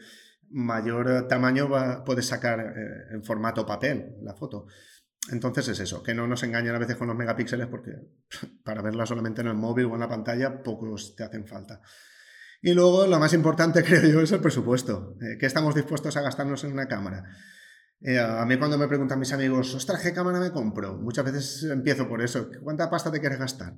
mayor 0.49 1.27
tamaño 1.27 1.69
va, 1.69 2.03
puedes 2.03 2.27
sacar 2.27 2.59
eh, 2.59 3.15
en 3.15 3.23
formato 3.23 3.65
papel 3.65 4.17
la 4.21 4.35
foto. 4.35 4.67
Entonces 5.31 5.67
es 5.67 5.79
eso, 5.79 6.01
que 6.01 6.13
no 6.13 6.27
nos 6.27 6.43
engañen 6.43 6.73
a 6.75 6.79
veces 6.79 6.95
con 6.95 7.07
los 7.07 7.17
megapíxeles 7.17 7.67
porque 7.67 7.91
para 8.63 8.81
verla 8.81 9.05
solamente 9.05 9.41
en 9.41 9.47
el 9.47 9.55
móvil 9.55 9.85
o 9.85 9.93
en 9.93 9.99
la 9.99 10.09
pantalla 10.09 10.63
pocos 10.63 11.15
te 11.15 11.23
hacen 11.23 11.45
falta. 11.45 11.81
Y 12.61 12.73
luego 12.73 13.07
lo 13.07 13.19
más 13.19 13.33
importante 13.33 13.83
creo 13.85 14.03
yo 14.03 14.21
es 14.21 14.31
el 14.31 14.39
presupuesto. 14.39 15.15
Eh, 15.21 15.37
¿Qué 15.39 15.45
estamos 15.45 15.75
dispuestos 15.75 16.15
a 16.17 16.21
gastarnos 16.21 16.63
en 16.63 16.73
una 16.73 16.87
cámara? 16.87 17.25
Eh, 18.01 18.17
a 18.17 18.45
mí 18.45 18.57
cuando 18.57 18.77
me 18.77 18.87
preguntan 18.87 19.19
mis 19.19 19.33
amigos, 19.33 19.75
ostras, 19.75 20.01
¿qué 20.01 20.13
cámara 20.13 20.39
me 20.39 20.51
compro? 20.51 20.97
Muchas 20.97 21.25
veces 21.25 21.63
empiezo 21.69 22.07
por 22.07 22.21
eso. 22.21 22.49
¿Cuánta 22.63 22.89
pasta 22.89 23.11
te 23.11 23.19
quieres 23.19 23.39
gastar? 23.39 23.75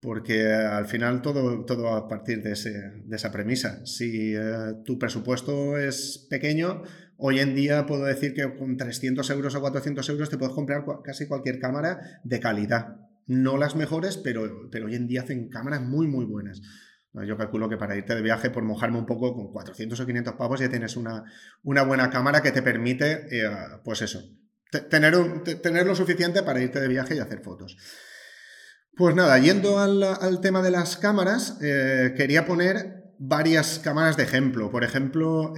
Porque 0.00 0.52
al 0.52 0.86
final 0.86 1.22
todo, 1.22 1.64
todo 1.64 1.84
va 1.84 1.96
a 1.96 2.08
partir 2.08 2.42
de, 2.42 2.52
esa 2.52 3.32
premisa. 3.32 3.84
Si 3.86 4.34
eh, 4.34 4.74
tu 4.84 4.98
presupuesto 4.98 5.78
es 5.78 6.26
pequeño, 6.28 6.82
hoy 7.24 7.38
en 7.38 7.54
día 7.54 7.86
puedo 7.86 8.04
decir 8.04 8.34
que 8.34 8.56
con 8.56 8.76
300 8.76 9.30
euros 9.30 9.54
o 9.54 9.60
400 9.60 10.08
euros 10.08 10.28
te 10.28 10.36
puedes 10.36 10.54
comprar 10.54 10.84
casi 11.04 11.28
cualquier 11.28 11.60
cámara 11.60 12.20
de 12.24 12.40
calidad. 12.40 12.96
No 13.26 13.56
las 13.56 13.76
mejores, 13.76 14.16
pero, 14.16 14.68
pero 14.72 14.86
hoy 14.86 14.96
en 14.96 15.06
día 15.06 15.22
hacen 15.22 15.48
cámaras 15.48 15.82
muy, 15.82 16.08
muy 16.08 16.24
buenas. 16.24 16.60
Yo 17.14 17.36
calculo 17.36 17.68
que 17.68 17.76
para 17.76 17.96
irte 17.96 18.16
de 18.16 18.22
viaje, 18.22 18.50
por 18.50 18.64
mojarme 18.64 18.98
un 18.98 19.06
poco, 19.06 19.34
con 19.34 19.52
400 19.52 20.00
o 20.00 20.06
500 20.06 20.34
pavos 20.34 20.58
ya 20.58 20.68
tienes 20.68 20.96
una, 20.96 21.22
una 21.62 21.82
buena 21.82 22.10
cámara 22.10 22.42
que 22.42 22.50
te 22.50 22.62
permite, 22.62 23.28
eh, 23.30 23.50
pues 23.84 24.02
eso, 24.02 24.20
tener, 24.90 25.14
tener 25.62 25.86
lo 25.86 25.94
suficiente 25.94 26.42
para 26.42 26.60
irte 26.60 26.80
de 26.80 26.88
viaje 26.88 27.14
y 27.14 27.20
hacer 27.20 27.40
fotos. 27.40 27.76
Pues 28.96 29.14
nada, 29.14 29.38
yendo 29.38 29.78
al, 29.78 30.40
tema 30.40 30.60
de 30.60 30.72
las 30.72 30.96
cámaras, 30.96 31.58
eh, 31.62 32.14
quería 32.16 32.46
poner 32.46 33.14
varias 33.18 33.78
cámaras 33.78 34.16
de 34.16 34.24
ejemplo. 34.24 34.70
Por 34.70 34.82
ejemplo, 34.82 35.54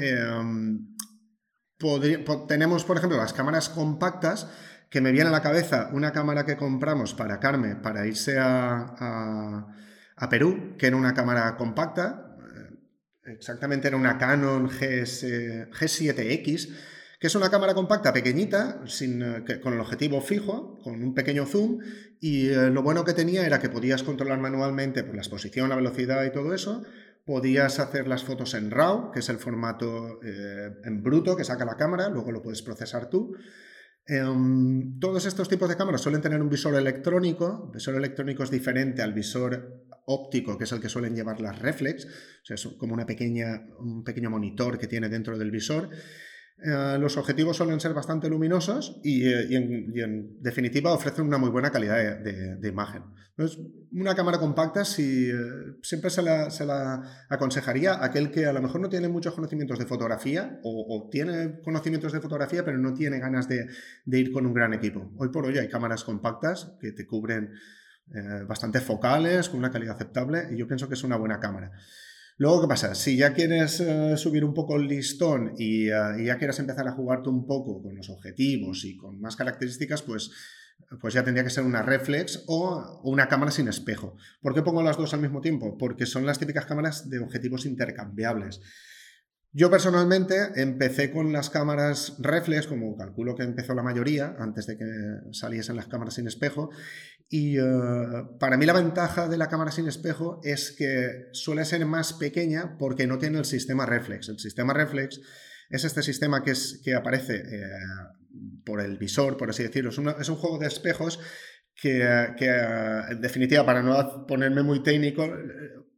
em, 1.81 2.25
tenemos, 2.47 2.85
por 2.85 2.97
ejemplo, 2.97 3.19
las 3.19 3.33
cámaras 3.33 3.69
compactas, 3.69 4.49
que 4.95 5.00
me 5.00 5.11
viene 5.11 5.28
a 5.28 5.33
la 5.33 5.43
cabeza 5.43 5.90
una 5.93 6.12
cámara 6.12 6.47
que 6.47 6.57
compramos 6.57 7.14
para 7.14 7.40
Carme 7.40 7.75
para 7.75 8.07
irse 8.07 8.38
a, 8.38 9.66
Perú, 10.31 10.76
que 10.78 10.87
era 10.87 10.97
una 10.97 11.14
cámara 11.14 11.57
compacta, 11.57 12.37
eh, 13.26 13.33
exactamente 13.33 13.88
era 13.88 13.97
una 13.97 14.16
Canon 14.19 14.71
G7X, 14.71 16.69
que 17.19 17.26
es 17.26 17.35
una 17.35 17.50
cámara 17.50 17.75
compacta 17.75 18.12
pequeñita, 18.12 18.83
sin, 18.87 19.21
eh, 19.21 19.45
con 19.61 19.75
el 19.75 19.81
objetivo 19.81 20.21
fijo, 20.21 20.78
con 20.85 21.02
un 21.02 21.12
pequeño 21.12 21.45
zoom, 21.45 21.81
y 22.21 22.50
eh, 22.50 22.71
lo 22.71 22.85
bueno 22.85 23.04
que 23.04 23.14
tenía 23.14 23.45
era 23.45 23.59
que 23.59 23.71
podías 23.71 24.04
controlar 24.04 24.38
manualmente 24.38 25.02
pues, 25.02 25.16
la 25.16 25.23
exposición, 25.23 25.71
la 25.71 25.76
velocidad 25.76 26.25
y 26.25 26.31
todo 26.31 26.54
eso, 26.54 26.85
podías 27.25 27.78
hacer 27.78 28.07
las 28.07 28.25
fotos 28.25 28.54
en 28.54 28.71
RAW, 28.71 29.11
que 29.11 29.21
es 29.21 29.28
el 29.28 29.38
formato 29.38 30.21
eh, 30.23 30.73
en 30.85 31.02
bruto 31.02 31.37
que 31.37 31.45
saca 31.45 31.64
la 31.64 31.76
cámara, 31.76 32.09
luego 32.09 32.33
lo 32.33 32.43
puedes 32.43 32.62
procesar 32.62 33.09
tú. 33.09 33.35
Em, 34.07 34.99
todos 35.00 35.25
estos 35.25 35.49
tipos 35.49 35.69
de 35.69 35.76
cámaras 35.76 36.02
suelen 36.02 36.21
tener 36.21 36.40
un 36.43 36.50
visor 36.50 36.75
electrónico. 36.75 37.64
El 37.66 37.73
visor 37.73 37.95
electrónico 37.95 38.43
es 38.43 38.50
diferente 38.50 39.00
al 39.00 39.14
visor 39.14 39.87
óptico, 40.07 40.59
que 40.59 40.64
es 40.64 40.73
el 40.73 40.81
que 40.81 40.90
suelen 40.90 41.14
llevar 41.14 41.40
las 41.40 41.59
reflex. 41.59 42.07
Es 42.47 42.66
como 42.78 42.93
una 42.93 43.07
pequeña, 43.07 43.66
un 43.78 44.04
pequeño 44.04 44.28
monitor 44.28 44.78
que 44.78 44.88
tiene 44.88 45.09
dentro 45.09 45.38
del 45.38 45.50
visor. 45.50 45.88
Eh, 46.63 46.99
los 47.01 47.17
objetivos 47.17 47.57
suelen 47.57 47.81
ser 47.81 47.93
bastante 47.95 48.29
luminosos 48.29 49.01
y, 49.03 49.27
eh, 49.27 49.57
en, 49.57 50.41
definitiva 50.41 50.93
ofrecen 50.93 51.27
una 51.27 51.37
muy 51.37 51.51
buena 51.51 51.71
calidad 51.71 52.21
de, 52.21 52.69
imagen. 52.69 53.03
Entonces, 53.37 53.59
una 53.91 54.15
cámara 54.15 54.39
compacta 54.39 54.85
si, 54.85 55.29
eh, 55.31 55.35
siempre 55.83 56.11
se 56.11 56.23
la, 56.23 57.27
aconsejaría 57.29 57.95
a 57.95 58.05
aquel 58.07 58.31
que 58.31 58.47
a 58.47 58.53
lo 58.53 58.63
mejor 58.63 58.81
no 58.81 58.89
tiene 58.89 59.09
muchos 59.09 59.35
conocimientos 59.35 59.81
de 59.81 59.87
fotografía 59.87 60.61
o, 60.63 61.09
tiene 61.11 61.61
conocimientos 61.61 62.13
de 62.13 62.21
fotografía 62.21 62.65
pero 62.65 62.79
no 62.79 62.95
tiene 62.95 63.19
ganas 63.19 63.49
de, 63.49 63.67
ir 64.07 64.33
con 64.33 64.47
un 64.47 64.55
gran 64.55 64.73
equipo. 64.73 65.13
Hoy 65.19 65.31
por 65.31 65.45
hoy 65.45 65.59
hay 65.59 65.69
cámaras 65.69 66.05
compactas 66.05 66.77
que 66.81 66.93
te 66.93 67.07
cubren 67.07 67.51
bastante 68.47 68.81
focales, 68.81 69.49
con 69.49 69.59
una 69.59 69.71
calidad 69.71 69.97
aceptable 69.97 70.49
y 70.53 70.57
yo 70.57 70.67
pienso 70.69 70.89
que 70.89 70.95
es 70.95 71.03
una 71.05 71.17
buena 71.17 71.41
cámara. 71.41 71.73
Luego, 72.37 72.62
¿qué 72.62 72.69
pasa? 72.69 72.97
Si 72.97 73.17
ya 73.17 73.33
quieres 73.33 73.79
eh, 73.79 74.17
subir 74.17 74.45
un 74.45 74.55
poco 74.55 74.76
el 74.76 74.88
listón 74.88 75.50
eh, 75.50 75.55
y, 75.59 75.87
ya 75.87 76.37
quieres 76.37 76.59
empezar 76.59 76.88
a 76.88 76.93
jugarte 76.93 77.29
un 77.29 77.47
poco 77.47 77.81
con 77.81 77.95
los 77.95 78.11
objetivos 78.11 78.85
y 78.85 78.97
con 78.97 79.21
más 79.21 79.37
características, 79.37 80.03
pues, 80.03 80.33
pues 81.00 81.14
ya 81.14 81.23
tendría 81.23 81.45
que 81.45 81.50
ser 81.50 81.62
una 81.62 81.83
reflex 81.83 82.43
o 82.49 83.00
una 83.05 83.29
cámara 83.29 83.53
sin 83.53 83.69
espejo. 83.69 84.17
¿Por 84.41 84.53
qué 84.53 84.62
pongo 84.62 84.83
las 84.83 84.97
dos 84.97 85.14
al 85.14 85.21
mismo 85.21 85.41
tiempo? 85.41 85.79
Porque 85.79 86.07
son 86.07 86.26
las 86.26 86.41
típicas 86.41 86.67
cámaras 86.67 87.09
de 87.09 87.21
objetivos 87.21 87.67
intercambiables. 87.67 88.61
Yo 89.57 89.71
personalmente 89.71 90.35
empecé 90.57 91.12
con 91.12 91.33
las 91.33 91.49
cámaras 91.49 92.17
reflex, 92.19 92.67
como 92.67 92.97
calculo 92.97 93.37
que 93.37 93.45
empezó 93.45 93.73
la 93.73 93.85
mayoría, 93.85 94.35
antes 94.41 94.67
de 94.67 94.76
que 94.76 94.85
saliesen 95.31 95.76
las 95.76 95.87
cámaras 95.87 96.14
sin 96.14 96.26
espejo, 96.26 96.71
y 97.37 97.59
eh, 97.59 97.62
para 98.38 98.57
mí 98.57 98.64
la 98.64 98.75
ventaja 98.75 99.26
de 99.29 99.37
la 99.37 99.49
cámara 99.49 99.73
sin 99.73 99.88
espejo 99.88 100.41
es 100.45 100.71
que 100.71 101.31
suele 101.33 101.64
ser 101.64 101.85
más 101.85 102.12
pequeña 102.12 102.76
porque 102.79 103.09
no 103.09 103.19
tiene 103.19 103.38
el 103.41 103.45
sistema 103.45 103.85
reflex. 103.87 104.29
El 104.29 104.38
sistema 104.38 104.73
reflex 104.73 105.21
es 105.69 105.83
este 105.83 106.05
sistema 106.05 106.45
que, 106.45 106.53
es, 106.53 106.81
que 106.85 106.95
aparece 106.95 107.38
eh, 107.38 107.71
por 108.64 108.81
el 108.81 108.99
visor, 108.99 109.37
por 109.37 109.50
así 109.50 109.64
decirlo. 109.64 109.91
Es, 109.91 110.29
un 110.29 110.37
juego 110.37 110.59
de 110.59 110.69
espejos 110.69 111.19
que, 111.75 112.05
en 112.05 113.21
definitiva, 113.21 113.67
para 113.67 113.83
no 113.83 114.26
ponerme 114.29 114.62
muy 114.62 114.85
técnico, 114.85 115.29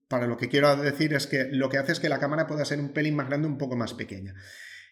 para 0.08 0.26
lo 0.26 0.38
que 0.38 0.48
quiero 0.48 0.74
decir 0.76 1.12
es 1.12 1.26
que 1.26 1.50
lo 1.52 1.68
que 1.68 1.76
hace 1.76 1.92
es 1.92 2.00
que 2.00 2.08
la 2.08 2.18
cámara 2.18 2.46
pueda 2.46 2.64
ser 2.64 2.80
un 2.80 2.94
pelín 2.94 3.14
más 3.14 3.28
grande, 3.28 3.46
un 3.46 3.58
poco 3.58 3.76
más 3.76 3.92
pequeña. 3.92 4.32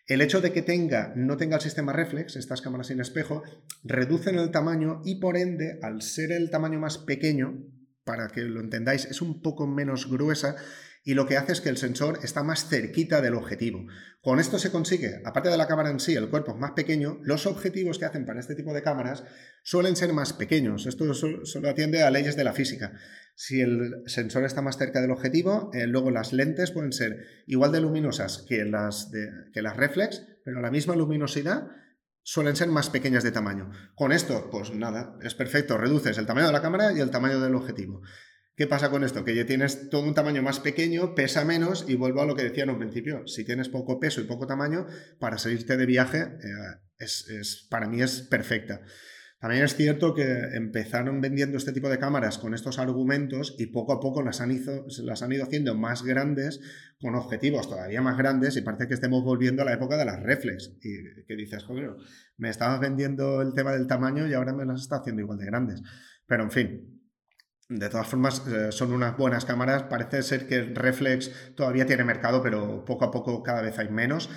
El 0.07 0.21
hecho 0.21 0.43
de 0.43 0.53
que 0.53 0.61
tenga, 0.61 1.15
no 1.17 1.39
tenga 1.39 1.57
el 1.57 1.63
sistema 1.63 1.93
reflex, 1.95 2.37
estas 2.37 2.61
cámaras 2.61 2.89
sin 2.89 3.01
espejo, 3.01 3.43
reducen 3.83 4.39
el 4.39 4.51
tamaño 4.51 5.01
y 5.05 5.19
por 5.19 5.39
ende, 5.39 5.79
al 5.83 6.03
ser 6.03 6.31
el 6.31 6.51
tamaño 6.51 6.79
más 6.79 6.99
pequeño, 6.99 7.65
para 8.05 8.29
que 8.29 8.43
lo 8.43 8.61
entendáis, 8.61 9.07
es 9.07 9.23
un 9.23 9.41
poco 9.41 9.67
menos 9.67 10.11
gruesa 10.11 10.57
y 11.05 11.13
lo 11.13 11.27
que 11.27 11.37
hace 11.37 11.53
es 11.53 11.61
que 11.61 11.69
el 11.69 11.77
sensor 11.77 12.19
está 12.23 12.43
más 12.43 12.67
cerquita 12.67 13.21
del 13.21 13.35
objetivo. 13.35 13.87
Con 14.23 14.41
esto 14.41 14.59
se 14.59 14.71
consigue, 14.71 15.21
aparte 15.27 15.51
de 15.51 15.59
la 15.59 15.67
cámara 15.67 15.91
en 15.91 16.01
sí, 16.01 16.15
el 16.15 16.31
cuerpo 16.31 16.53
es 16.53 16.59
más 16.59 16.73
pequeño, 16.73 17.19
los 17.23 17.47
objetivos 17.47 17.99
que 17.99 18.07
hacen 18.07 18.25
para 18.25 18.41
este 18.41 18.55
tipo 18.55 18.73
de 18.73 18.83
cámaras 18.83 19.23
suelen 19.63 19.97
ser 19.97 20.15
más 20.15 20.33
pequeños. 20.33 20.87
Esto 20.87 21.13
solo 21.13 21.69
atiende 21.69 22.03
a 22.03 22.11
leyes 22.11 22.37
de 22.37 22.45
la 22.45 22.55
física. 22.55 22.99
Si 23.35 23.61
el 23.61 24.03
sensor 24.07 24.45
está 24.45 24.63
más 24.63 24.79
cerca 24.79 25.03
del 25.03 25.11
objetivo, 25.11 25.71
eh, 25.75 25.87
luego 25.87 26.11
las 26.11 26.33
lentes 26.33 26.71
pueden 26.71 26.93
ser 26.93 27.19
igual 27.47 27.71
de 27.73 27.83
luminosas 27.83 28.45
que 28.49 28.65
las, 28.65 29.11
que 29.53 29.61
las 29.61 29.77
reflex, 29.77 30.27
pero 30.43 30.63
la 30.63 30.71
misma 30.71 30.97
luminosidad 30.97 31.69
suelen 32.23 32.57
ser 32.57 32.69
más 32.69 32.89
pequeñas 32.89 33.25
de 33.25 33.33
tamaño. 33.33 33.71
Con 33.95 34.11
esto, 34.11 34.49
pues 34.51 34.75
nada, 34.75 35.19
es 35.23 35.35
perfecto, 35.35 35.77
reduces 35.77 36.17
el 36.17 36.25
tamaño 36.25 36.47
de 36.47 36.53
la 36.55 36.63
cámara 36.63 36.93
y 36.93 37.01
el 37.01 37.11
tamaño 37.11 37.41
del 37.41 37.55
objetivo. 37.55 38.01
¿Qué 38.57 38.69
pasa 38.69 38.89
con 38.89 39.03
esto? 39.03 39.25
Que 39.25 39.35
ya 39.35 39.47
tienes 39.47 39.91
todo 39.91 40.07
un 40.07 40.15
tamaño 40.15 40.41
más 40.41 40.61
pequeño, 40.61 41.17
pesa 41.17 41.45
menos 41.45 41.87
y 41.89 41.97
vuelvo 41.97 42.23
a 42.23 42.27
lo 42.27 42.37
que 42.37 42.45
decía 42.45 42.63
en 42.63 42.71
un 42.71 42.79
principio. 42.79 43.27
Si 43.27 43.45
tienes 43.45 43.69
poco 43.69 43.99
peso 43.99 44.21
y 44.21 44.25
poco 44.25 44.47
tamaño, 44.47 44.87
para 45.19 45.39
salirte 45.39 45.77
de 45.77 45.87
viaje 45.87 46.19
eh, 46.19 46.79
es, 46.99 47.67
para 47.69 47.89
mí 47.89 48.01
es 48.01 48.23
perfecta. 48.23 48.81
También 49.41 49.65
es 49.65 49.75
cierto 49.75 50.15
que 50.15 50.23
empezaron 50.55 51.21
vendiendo 51.21 51.59
este 51.59 51.73
tipo 51.73 51.91
de 51.91 51.99
cámaras 51.99 52.39
con 52.39 52.55
estos 52.55 52.79
argumentos 52.79 53.57
y 53.59 53.67
poco 53.67 53.93
a 53.93 54.01
poco 54.01 54.23
las 54.23 54.41
han, 54.41 54.59
las 55.03 55.23
han 55.23 55.33
ido 55.33 55.45
haciendo 55.45 55.75
más 55.75 56.03
grandes 56.03 56.61
con 56.99 57.15
objetivos 57.17 57.69
todavía 57.69 58.01
más 58.01 58.17
grandes 58.17 58.57
y 58.57 58.63
parece 58.63 58.87
que 58.87 58.95
estemos 58.95 59.23
volviendo 59.23 59.61
a 59.63 59.65
la 59.67 59.75
época 59.75 59.97
de 59.97 60.05
las 60.05 60.23
reflex. 60.23 60.73
Y 60.81 61.25
que 61.27 61.37
dices, 61.37 61.65
joder, 61.65 61.91
me 62.37 62.51
estabas 62.51 62.79
vendiendo 62.81 63.43
el 63.43 63.53
tema 63.53 63.73
del 63.73 63.89
tamaño 63.89 64.29
y 64.29 64.33
ahora 64.33 64.55
me 64.55 64.65
las 64.65 64.81
está 64.81 64.99
haciendo 64.99 65.23
igual 65.23 65.39
de 65.39 65.47
grandes. 65.47 65.83
Pero 66.27 66.45
en 66.45 66.51
fin, 66.51 66.94
de 67.69 67.89
todas 67.89 68.07
formas, 68.07 68.47
eh, 68.47 68.73
son 68.73 68.93
unas 68.93 69.17
buenas 69.17 69.45
cámaras. 69.45 69.85
Parece 69.85 70.23
ser 70.23 70.47
que 70.47 70.63
reflex 70.63 71.55
todavía 71.55 71.87
tiene 71.87 72.05
mercado, 72.05 72.43
pero 72.43 72.85
poco 72.85 73.05
a 73.05 73.11
poco 73.11 73.43
cada 73.43 73.63
vez 73.63 73.79
hay 73.79 73.89
menos. 73.89 74.31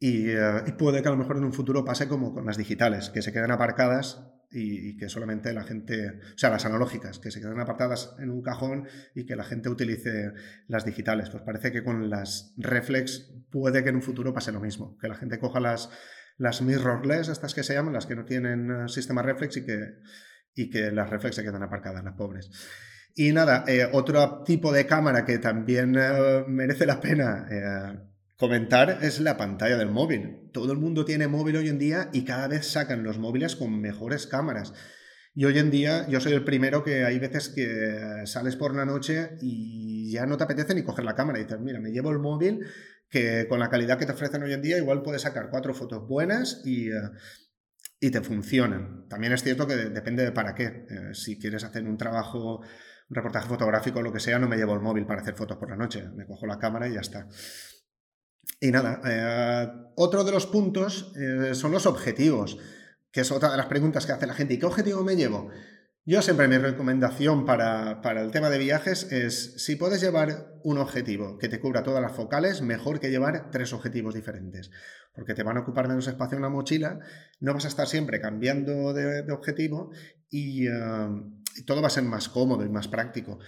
Eh, 0.00 0.62
y, 0.66 0.72
puede 0.72 1.00
que 1.00 1.08
a 1.08 1.12
lo 1.12 1.16
mejor 1.16 1.36
en 1.36 1.44
un 1.44 1.52
futuro 1.52 1.84
pase 1.84 2.08
como 2.08 2.34
con 2.34 2.44
las 2.44 2.56
digitales, 2.56 3.10
que 3.10 3.22
se 3.22 3.32
quedan 3.32 3.52
aparcadas 3.52 4.20
y, 4.50 4.96
que 4.96 5.08
solamente 5.08 5.52
la 5.52 5.62
gente, 5.62 6.08
o 6.08 6.38
sea, 6.38 6.50
las 6.50 6.64
analógicas, 6.64 7.20
que 7.20 7.30
se 7.30 7.40
quedan 7.40 7.60
apartadas 7.60 8.16
en 8.18 8.30
un 8.30 8.42
cajón 8.42 8.88
y 9.14 9.26
que 9.26 9.36
la 9.36 9.44
gente 9.44 9.68
utilice 9.68 10.32
las 10.66 10.84
digitales. 10.84 11.30
Pues 11.30 11.44
parece 11.44 11.70
que 11.70 11.84
con 11.84 12.10
las 12.10 12.52
reflex 12.56 13.32
puede 13.50 13.84
que 13.84 13.90
en 13.90 13.96
un 13.96 14.02
futuro 14.02 14.34
pase 14.34 14.50
lo 14.50 14.60
mismo, 14.60 14.98
que 14.98 15.06
la 15.06 15.14
gente 15.14 15.38
coja 15.38 15.60
las, 15.60 15.88
las 16.36 16.62
mirrorless, 16.62 17.28
estas 17.28 17.54
que 17.54 17.62
se 17.62 17.74
llaman, 17.74 17.94
las 17.94 18.06
que 18.06 18.16
no 18.16 18.24
tienen 18.24 18.70
eh, 18.72 18.88
sistema 18.88 19.22
reflex 19.22 19.58
y 19.58 19.64
que 19.64 19.98
y 20.54 20.70
que 20.70 20.90
las 20.90 21.10
reflex 21.10 21.36
se 21.36 21.42
quedan 21.42 21.62
aparcadas, 21.62 22.04
las 22.04 22.14
pobres. 22.14 22.50
Y 23.14 23.32
nada, 23.32 23.64
eh, 23.66 23.88
otro 23.92 24.42
tipo 24.44 24.72
de 24.72 24.86
cámara 24.86 25.24
que 25.24 25.38
también 25.38 25.96
eh, 25.98 26.44
merece 26.48 26.86
la 26.86 27.00
pena 27.00 27.46
eh, 27.50 27.98
comentar 28.38 28.98
es 29.02 29.20
la 29.20 29.36
pantalla 29.36 29.76
del 29.76 29.90
móvil. 29.90 30.50
Todo 30.52 30.72
el 30.72 30.78
mundo 30.78 31.04
tiene 31.04 31.28
móvil 31.28 31.56
hoy 31.56 31.68
en 31.68 31.78
día 31.78 32.08
y 32.12 32.24
cada 32.24 32.48
vez 32.48 32.66
sacan 32.66 33.02
los 33.02 33.18
móviles 33.18 33.56
con 33.56 33.80
mejores 33.80 34.26
cámaras. 34.26 34.72
Y 35.34 35.44
hoy 35.44 35.58
en 35.58 35.70
día 35.70 36.06
yo 36.08 36.20
soy 36.20 36.32
el 36.32 36.44
primero 36.44 36.84
que 36.84 37.04
hay 37.04 37.18
veces 37.18 37.48
que 37.50 38.26
sales 38.26 38.56
por 38.56 38.74
la 38.74 38.84
noche 38.84 39.30
y 39.40 40.12
ya 40.12 40.26
no 40.26 40.36
te 40.36 40.44
apetece 40.44 40.74
ni 40.74 40.82
coger 40.82 41.04
la 41.04 41.14
cámara. 41.14 41.38
Y 41.38 41.44
dices, 41.44 41.60
mira, 41.60 41.80
me 41.80 41.90
llevo 41.90 42.10
el 42.10 42.18
móvil 42.18 42.66
que 43.10 43.46
con 43.46 43.60
la 43.60 43.68
calidad 43.68 43.98
que 43.98 44.06
te 44.06 44.12
ofrecen 44.12 44.42
hoy 44.42 44.54
en 44.54 44.62
día 44.62 44.78
igual 44.78 45.02
puedes 45.02 45.22
sacar 45.22 45.50
cuatro 45.50 45.74
fotos 45.74 46.08
buenas 46.08 46.62
y, 46.64 46.88
y 48.02 48.10
te 48.10 48.20
funcionan. 48.20 49.06
También 49.08 49.32
es 49.32 49.44
cierto 49.44 49.64
que 49.64 49.76
depende 49.76 50.24
de 50.24 50.32
para 50.32 50.56
qué. 50.56 50.64
Eh, 50.90 51.14
si 51.14 51.38
quieres 51.38 51.62
hacer 51.62 51.84
un 51.84 51.96
trabajo, 51.96 52.56
un 52.56 53.14
reportaje 53.14 53.48
fotográfico 53.48 54.00
o 54.00 54.02
lo 54.02 54.12
que 54.12 54.18
sea, 54.18 54.40
no 54.40 54.48
me 54.48 54.56
llevo 54.56 54.74
el 54.74 54.80
móvil 54.80 55.06
para 55.06 55.20
hacer 55.20 55.36
fotos 55.36 55.56
por 55.56 55.70
la 55.70 55.76
noche. 55.76 56.08
Me 56.16 56.26
cojo 56.26 56.44
la 56.44 56.58
cámara 56.58 56.88
y 56.88 56.94
ya 56.94 57.00
está. 57.00 57.28
Y 58.58 58.72
nada, 58.72 59.00
eh, 59.04 59.68
otro 59.94 60.24
de 60.24 60.32
los 60.32 60.48
puntos 60.48 61.12
eh, 61.16 61.54
son 61.54 61.70
los 61.70 61.86
objetivos, 61.86 62.58
que 63.12 63.20
es 63.20 63.30
otra 63.30 63.52
de 63.52 63.56
las 63.56 63.66
preguntas 63.66 64.04
que 64.04 64.10
hace 64.10 64.26
la 64.26 64.34
gente. 64.34 64.54
¿Y 64.54 64.58
qué 64.58 64.66
objetivo 64.66 65.04
me 65.04 65.14
llevo? 65.14 65.50
Yo 66.04 66.20
siempre 66.20 66.48
mi 66.48 66.58
recomendación 66.58 67.44
para, 67.44 68.00
el 68.20 68.32
tema 68.32 68.50
de 68.50 68.58
viajes 68.58 69.04
es, 69.12 69.54
si 69.62 69.76
puedes 69.76 70.00
llevar 70.00 70.52
un 70.64 70.78
objetivo 70.78 71.38
que 71.38 71.48
te 71.48 71.60
cubra 71.60 71.84
todas 71.84 72.02
las 72.02 72.10
focales, 72.10 72.60
mejor 72.60 72.98
que 72.98 73.08
llevar 73.08 73.52
tres 73.52 73.72
objetivos 73.72 74.12
diferentes, 74.12 74.72
porque 75.14 75.34
te 75.34 75.44
van 75.44 75.58
a 75.58 75.60
ocupar 75.60 75.86
menos 75.86 76.08
espacio 76.08 76.34
en 76.34 76.42
la 76.42 76.48
mochila, 76.48 76.98
no 77.38 77.54
vas 77.54 77.66
a 77.66 77.68
estar 77.68 77.86
siempre 77.86 78.20
cambiando 78.20 78.92
de, 78.92 79.30
objetivo 79.30 79.92
y, 80.28 80.66
eh, 80.66 80.72
y, 81.54 81.64
todo 81.66 81.80
va 81.80 81.86
a 81.86 81.90
ser 81.90 82.02
más 82.02 82.28
cómodo 82.28 82.64
y 82.64 82.68
más 82.68 82.88
práctico. 82.88 83.38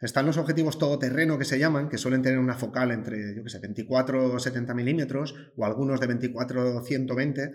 Están 0.00 0.26
los 0.26 0.38
objetivos 0.38 0.78
todoterreno 0.78 1.36
que 1.36 1.44
se 1.44 1.58
llaman, 1.58 1.88
que 1.88 1.98
suelen 1.98 2.22
tener 2.22 2.38
una 2.38 2.54
focal 2.54 2.92
entre, 2.92 3.34
yo 3.34 3.42
qué 3.42 3.50
sé, 3.50 3.58
24 3.58 4.34
o 4.34 4.38
70 4.38 4.72
milímetros 4.72 5.34
o 5.56 5.64
algunos 5.64 5.98
de 5.98 6.06
24 6.06 6.76
o 6.76 6.80
120, 6.80 7.52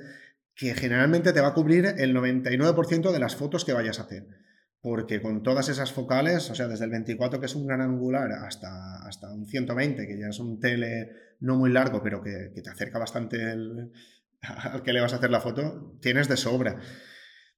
que 0.54 0.74
generalmente 0.74 1.32
te 1.32 1.39
va 1.39 1.48
a 1.48 1.54
cubrir 1.54 1.86
el 1.98 2.13
99% 2.13 3.13
de 3.13 3.20
las 3.20 3.38
fotos 3.38 3.63
que 3.63 3.72
vayas 3.72 4.00
a 4.00 4.04
hacer 4.04 4.49
porque 4.82 5.22
con 5.22 5.44
todas 5.44 5.68
esas 5.70 5.92
focales, 5.92 6.50
o 6.50 6.56
sea, 6.56 6.68
desde 6.68 6.86
el 6.86 6.92
24 6.92 7.40
que 7.40 7.48
es 7.48 7.56
un 7.56 7.68
gran 7.68 7.82
angular 7.82 8.32
hasta, 8.32 9.06
hasta 9.06 9.32
un 9.32 9.46
120, 9.46 10.08
que 10.08 10.20
ya 10.20 10.28
es 10.28 10.40
un 10.40 10.60
tele 10.60 11.10
no 11.42 11.56
muy 11.56 11.72
largo, 11.72 12.02
pero 12.02 12.22
que, 12.22 12.52
te 12.64 12.70
acerca 12.70 12.98
bastante 12.98 13.44
al 14.42 14.84
que 14.84 14.94
le 14.94 15.02
vas 15.02 15.14
a 15.14 15.18
hacer 15.18 15.32
la 15.32 15.42
foto, 15.42 15.98
tienes 16.02 16.28
de 16.28 16.38
sobra. 16.38 16.80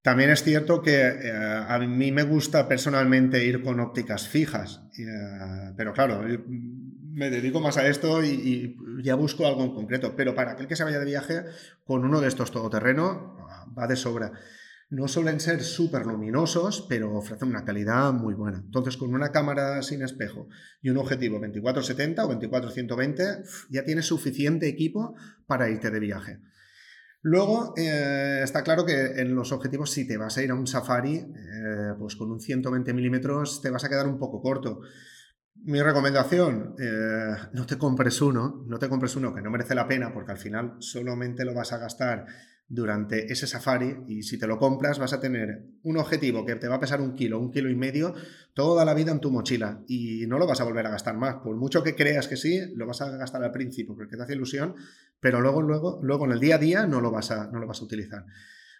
También 0.01 0.31
es 0.31 0.41
cierto 0.43 0.81
que 0.81 0.99
eh, 0.99 1.31
a 1.31 1.77
mí 1.77 2.11
me 2.11 2.23
gusta 2.23 2.67
personalmente 2.67 3.45
ir 3.45 3.61
con 3.61 3.79
ópticas 3.79 4.27
fijas, 4.27 4.81
eh, 4.97 5.73
pero 5.77 5.93
claro, 5.93 6.23
me 6.47 7.29
dedico 7.29 7.59
más 7.59 7.77
a 7.77 7.87
esto 7.87 8.23
y, 8.23 8.29
y, 8.29 9.03
ya 9.03 9.13
busco 9.13 9.45
algo 9.45 9.63
en 9.63 9.75
concreto. 9.75 10.15
Pero 10.15 10.33
para 10.33 10.53
aquel 10.53 10.67
que 10.67 10.75
se 10.75 10.83
vaya 10.83 10.97
de 10.97 11.05
viaje 11.05 11.43
con 11.83 12.03
uno 12.03 12.19
de 12.19 12.27
estos 12.27 12.51
todoterreno, 12.51 13.37
va 13.77 13.85
de 13.85 13.95
sobra. 13.95 14.31
No 14.91 15.07
suelen 15.07 15.39
ser 15.39 15.63
súper 15.63 16.05
luminosos, 16.05 16.85
pero 16.89 17.15
ofrecen 17.15 17.47
una 17.47 17.63
calidad 17.63 18.11
muy 18.11 18.33
buena. 18.33 18.57
Entonces, 18.57 18.97
con 18.97 19.15
una 19.15 19.31
cámara 19.31 19.81
sin 19.83 20.01
espejo 20.01 20.49
y 20.81 20.89
un 20.89 20.97
objetivo 20.97 21.35
2470 21.39 22.25
o 22.25 22.27
2420, 22.27 23.23
ya 23.69 23.85
tienes 23.85 24.05
suficiente 24.05 24.67
equipo 24.67 25.15
para 25.47 25.69
irte 25.69 25.91
de 25.91 25.99
viaje. 26.01 26.39
Luego, 27.21 27.73
eh, 27.77 28.41
está 28.43 28.63
claro 28.63 28.85
que 28.85 29.21
en 29.21 29.33
los 29.33 29.53
objetivos, 29.53 29.91
si 29.91 30.05
te 30.05 30.17
vas 30.17 30.37
a 30.37 30.43
ir 30.43 30.51
a 30.51 30.55
un 30.55 30.67
safari, 30.67 31.15
eh, 31.15 31.93
pues 31.97 32.17
con 32.17 32.29
un 32.29 32.41
120 32.41 32.93
milímetros 32.93 33.61
te 33.61 33.69
vas 33.69 33.85
a 33.85 33.89
quedar 33.89 34.07
un 34.07 34.19
poco 34.19 34.41
corto. 34.41 34.81
Mi 35.63 35.81
recomendación, 35.81 36.75
eh, 36.77 37.35
no 37.53 37.65
te 37.65 37.77
compres 37.77 38.21
uno, 38.21 38.65
no 38.67 38.77
te 38.77 38.89
compres 38.89 39.15
uno 39.15 39.33
que 39.33 39.41
no 39.41 39.51
merece 39.51 39.73
la 39.73 39.87
pena 39.87 40.11
porque 40.13 40.33
al 40.33 40.37
final 40.37 40.75
solamente 40.79 41.45
lo 41.45 41.53
vas 41.53 41.71
a 41.71 41.77
gastar 41.77 42.25
durante 42.73 43.33
ese 43.33 43.47
safari 43.47 43.97
y 44.07 44.23
si 44.23 44.39
te 44.39 44.47
lo 44.47 44.57
compras 44.57 44.97
vas 44.97 45.11
a 45.11 45.19
tener 45.19 45.65
un 45.83 45.97
objetivo 45.97 46.45
que 46.45 46.55
te 46.55 46.69
va 46.69 46.75
a 46.75 46.79
pesar 46.79 47.01
un 47.01 47.15
kilo, 47.15 47.37
un 47.37 47.51
kilo 47.51 47.69
y 47.69 47.75
medio 47.75 48.13
toda 48.53 48.85
la 48.85 48.93
vida 48.93 49.11
en 49.11 49.19
tu 49.19 49.29
mochila 49.29 49.83
y 49.89 50.25
no 50.27 50.39
lo 50.39 50.47
vas 50.47 50.61
a 50.61 50.63
volver 50.63 50.87
a 50.87 50.91
gastar 50.91 51.17
más. 51.17 51.35
Por 51.43 51.57
mucho 51.57 51.83
que 51.83 51.95
creas 51.95 52.29
que 52.29 52.37
sí, 52.37 52.61
lo 52.75 52.87
vas 52.87 53.01
a 53.01 53.11
gastar 53.17 53.43
al 53.43 53.51
principio 53.51 53.93
porque 53.93 54.15
te 54.15 54.23
hace 54.23 54.35
ilusión, 54.35 54.75
pero 55.19 55.41
luego, 55.41 55.61
luego, 55.61 55.99
luego 56.01 56.25
en 56.25 56.31
el 56.31 56.39
día 56.39 56.55
a 56.55 56.59
día 56.59 56.87
no 56.87 57.01
lo 57.01 57.11
vas 57.11 57.31
a, 57.31 57.51
no 57.51 57.59
lo 57.59 57.67
vas 57.67 57.81
a 57.81 57.83
utilizar. 57.83 58.25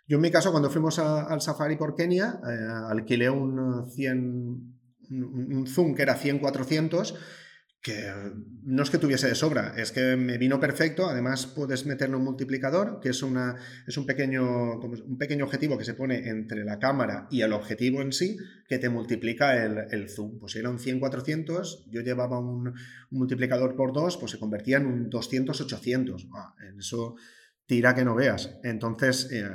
Yo 0.08 0.16
en 0.16 0.22
mi 0.22 0.32
caso, 0.32 0.52
cuando 0.52 0.70
fuimos 0.70 0.98
al 0.98 1.42
safari 1.42 1.76
por 1.76 1.94
Kenia, 1.94 2.40
eh, 2.50 2.68
alquilé 2.90 3.30
un 3.30 3.92
100, 3.92 4.24
un 5.12 5.68
zoom 5.68 5.96
que 5.96 6.04
era 6.04 6.18
100-400 6.18 7.14
que 7.82 8.14
no 8.64 8.84
es 8.84 8.92
que 8.92 9.00
tuviese 9.00 9.28
de 9.28 9.34
sobra, 9.34 9.74
es 9.76 9.92
que 9.92 10.16
me 10.16 10.38
vino 10.38 10.60
perfecto. 10.60 11.10
Además, 11.10 11.48
puedes 11.48 11.88
meterle 11.88 12.16
un 12.16 12.24
multiplicador, 12.24 13.00
que 13.02 13.10
es, 13.10 13.24
una, 13.24 13.56
es 13.88 13.98
un, 13.98 14.06
pequeño, 14.06 14.80
un 14.80 15.18
pequeño 15.18 15.46
objetivo 15.46 15.80
que 15.80 15.84
se 15.84 15.96
pone 15.96 16.30
entre 16.30 16.64
la 16.64 16.78
cámara 16.78 17.28
y 17.32 17.42
el 17.42 17.54
objetivo 17.54 18.04
en 18.04 18.14
sí, 18.14 18.38
que 18.68 18.78
te 18.78 18.90
multiplica 18.90 19.66
el, 19.66 20.10
zoom. 20.10 20.38
Pues 20.38 20.52
si 20.52 20.60
era 20.60 20.70
un 20.70 20.78
100-400, 20.78 21.90
yo 21.90 22.02
llevaba 22.02 22.40
un, 22.40 22.72
multiplicador 23.10 23.76
por 23.76 23.94
2, 23.94 24.18
pues 24.18 24.32
se 24.32 24.40
convertía 24.40 24.78
en 24.78 24.86
un 24.86 25.10
200-800. 25.10 26.28
en 26.70 26.80
eso 26.80 27.16
tira 27.66 27.96
que 27.96 28.06
no 28.06 28.14
veas. 28.14 28.60
Entonces, 28.64 29.28
eh, 29.32 29.50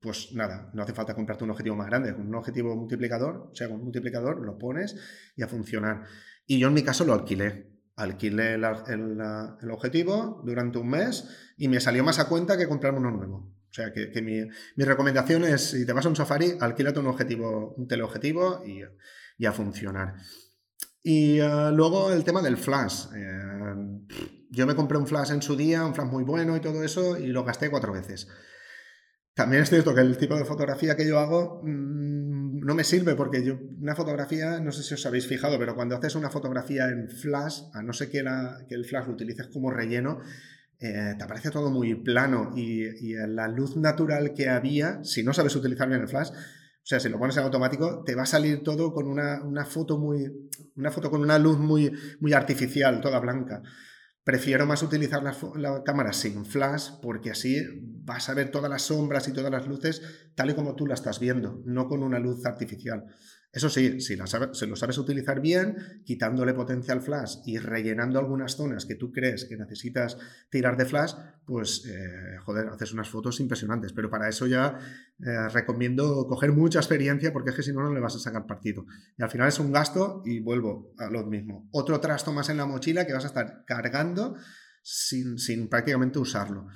pues 0.00 0.32
nada, 0.34 0.70
no 0.72 0.82
hace 0.82 0.92
falta 0.92 1.14
comprarte 1.14 1.44
un 1.44 1.50
objetivo 1.50 1.76
más 1.76 1.88
grande. 1.88 2.12
Un 2.12 2.34
objetivo 2.34 2.76
multiplicador, 2.76 3.48
o 3.50 3.54
sea, 3.54 3.68
con 3.68 3.78
un 3.78 3.84
multiplicador 3.84 4.44
lo 4.44 4.56
pones 4.56 4.96
y 5.36 5.42
a 5.42 5.48
funcionar. 5.48 6.04
Y 6.46 6.58
yo 6.58 6.68
en 6.68 6.74
mi 6.74 6.82
caso 6.82 7.04
lo 7.04 7.14
alquilé. 7.14 7.72
Alquilé 7.96 8.54
el, 8.54 9.70
objetivo 9.70 10.42
durante 10.44 10.78
un 10.78 10.88
mes 10.88 11.28
y 11.56 11.68
me 11.68 11.80
salió 11.80 12.02
más 12.02 12.18
a 12.18 12.28
cuenta 12.28 12.56
que 12.56 12.68
comprarme 12.68 12.98
uno 12.98 13.10
nuevo. 13.10 13.36
O 13.36 13.72
sea 13.72 13.92
que, 13.92 14.22
mi, 14.22 14.84
recomendación 14.84 15.44
es, 15.44 15.70
si 15.70 15.86
te 15.86 15.92
vas 15.92 16.06
a 16.06 16.08
un 16.08 16.16
safari, 16.16 16.54
alquílate 16.60 17.00
un 17.00 17.06
objetivo, 17.06 17.74
un 17.76 17.88
teleobjetivo 17.88 18.62
y, 18.64 19.44
a 19.44 19.52
funcionar. 19.52 20.14
Y 21.02 21.38
eh, 21.38 21.70
luego 21.72 22.12
el 22.12 22.24
tema 22.24 22.40
del 22.40 22.56
flash. 22.56 23.06
Eh, 23.14 23.74
yo 24.50 24.66
me 24.66 24.74
compré 24.74 24.98
un 24.98 25.06
flash 25.06 25.32
en 25.32 25.42
su 25.42 25.56
día, 25.56 25.84
un 25.84 25.94
flash 25.94 26.08
muy 26.08 26.24
bueno 26.24 26.56
y 26.56 26.60
todo 26.60 26.82
eso, 26.84 27.18
y 27.18 27.26
lo 27.26 27.44
gasté 27.44 27.70
cuatro 27.70 27.92
veces. 27.92 28.28
También 29.34 29.62
es 29.62 29.68
cierto 29.68 29.94
que 29.94 30.00
el 30.00 30.16
tipo 30.16 30.36
de 30.36 30.44
fotografía 30.44 30.96
que 30.96 31.06
yo 31.06 31.18
hago 31.18 31.60
mm, 31.64 32.43
no 32.64 32.74
me 32.74 32.82
sirve 32.82 33.14
porque 33.14 33.44
yo 33.44 33.58
una 33.80 33.94
fotografía, 33.94 34.58
no 34.58 34.72
sé 34.72 34.82
si 34.82 34.94
os 34.94 35.04
habéis 35.04 35.26
fijado, 35.26 35.58
pero 35.58 35.74
cuando 35.74 35.96
haces 35.96 36.14
una 36.14 36.30
fotografía 36.30 36.88
en 36.88 37.10
flash, 37.10 37.60
a 37.74 37.82
no 37.82 37.92
ser 37.92 38.10
que, 38.10 38.24
que 38.68 38.74
el 38.74 38.86
flash 38.86 39.06
lo 39.06 39.12
utilices 39.12 39.48
como 39.48 39.70
relleno, 39.70 40.20
eh, 40.80 41.14
te 41.16 41.24
aparece 41.24 41.50
todo 41.50 41.70
muy 41.70 41.94
plano 41.94 42.52
y, 42.56 43.14
la 43.14 43.48
luz 43.48 43.76
natural 43.76 44.32
que 44.34 44.48
había, 44.48 45.04
si 45.04 45.22
no 45.22 45.34
sabes 45.34 45.54
utilizar 45.56 45.88
bien 45.88 46.00
el 46.00 46.08
flash, 46.08 46.30
o 46.30 46.86
sea, 46.86 47.00
si 47.00 47.08
lo 47.10 47.18
pones 47.18 47.36
en 47.36 47.44
automático, 47.44 48.02
te 48.04 48.14
va 48.14 48.22
a 48.22 48.26
salir 48.26 48.62
todo 48.62 48.92
con 48.92 49.08
una, 49.08 49.42
una 49.42 49.64
foto 49.64 49.96
muy. 49.96 50.50
Una 50.76 50.90
foto 50.90 51.10
con 51.10 51.22
una 51.22 51.38
luz 51.38 51.58
muy, 51.58 51.90
muy 52.20 52.34
artificial, 52.34 53.00
toda 53.00 53.20
blanca. 53.20 53.62
Prefiero 54.24 54.64
más 54.64 54.82
utilizar 54.82 55.22
la, 55.22 55.82
cámara 55.84 56.14
sin 56.14 56.46
flash 56.46 56.92
porque 57.02 57.30
así 57.30 57.62
vas 58.04 58.30
a 58.30 58.34
ver 58.34 58.50
todas 58.50 58.70
las 58.70 58.82
sombras 58.82 59.28
y 59.28 59.34
todas 59.34 59.52
las 59.52 59.66
luces 59.66 60.00
tal 60.34 60.50
y 60.50 60.54
como 60.54 60.74
tú 60.74 60.86
la 60.86 60.94
estás 60.94 61.20
viendo, 61.20 61.62
no 61.66 61.86
con 61.88 62.02
una 62.02 62.18
luz 62.18 62.46
artificial. 62.46 63.04
Eso 63.54 63.70
sí, 63.70 64.00
si, 64.00 64.16
lo 64.16 64.26
sabes 64.26 64.98
utilizar 64.98 65.40
bien, 65.40 66.02
quitándole 66.04 66.54
potencia 66.54 66.92
al 66.92 67.02
flash 67.02 67.36
y 67.46 67.58
rellenando 67.58 68.18
algunas 68.18 68.56
zonas 68.56 68.84
que 68.84 68.96
tú 68.96 69.12
crees 69.12 69.44
que 69.44 69.56
necesitas 69.56 70.18
tirar 70.50 70.76
de 70.76 70.84
flash, 70.84 71.14
pues, 71.46 71.86
eh, 71.86 72.36
joder, 72.44 72.66
haces 72.66 72.92
unas 72.92 73.08
fotos 73.08 73.38
impresionantes. 73.38 73.92
Pero 73.92 74.10
para 74.10 74.28
eso 74.28 74.48
ya 74.48 74.76
eh, 75.20 75.48
recomiendo 75.52 76.26
coger 76.26 76.50
mucha 76.50 76.80
experiencia 76.80 77.32
porque 77.32 77.50
es 77.50 77.56
que 77.56 77.62
si 77.62 77.72
no, 77.72 77.82
no 77.82 77.94
le 77.94 78.00
vas 78.00 78.16
a 78.16 78.18
sacar 78.18 78.44
partido. 78.44 78.86
Y 79.16 79.22
al 79.22 79.30
final 79.30 79.46
es 79.46 79.60
un 79.60 79.70
gasto 79.70 80.22
y 80.24 80.40
vuelvo 80.40 80.92
a 80.98 81.08
lo 81.08 81.24
mismo. 81.24 81.68
Otro 81.70 82.00
trasto 82.00 82.32
más 82.32 82.48
en 82.48 82.56
la 82.56 82.66
mochila 82.66 83.06
que 83.06 83.12
vas 83.12 83.24
a 83.24 83.28
estar 83.28 83.64
cargando 83.64 84.34
sin, 84.82 85.38
sin 85.38 85.68
prácticamente 85.68 86.18
usarlo. 86.18 86.66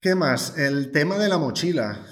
¿Qué 0.00 0.16
más? 0.16 0.58
El 0.58 0.90
tema 0.90 1.16
de 1.16 1.28
la 1.28 1.38
mochila 1.38 2.04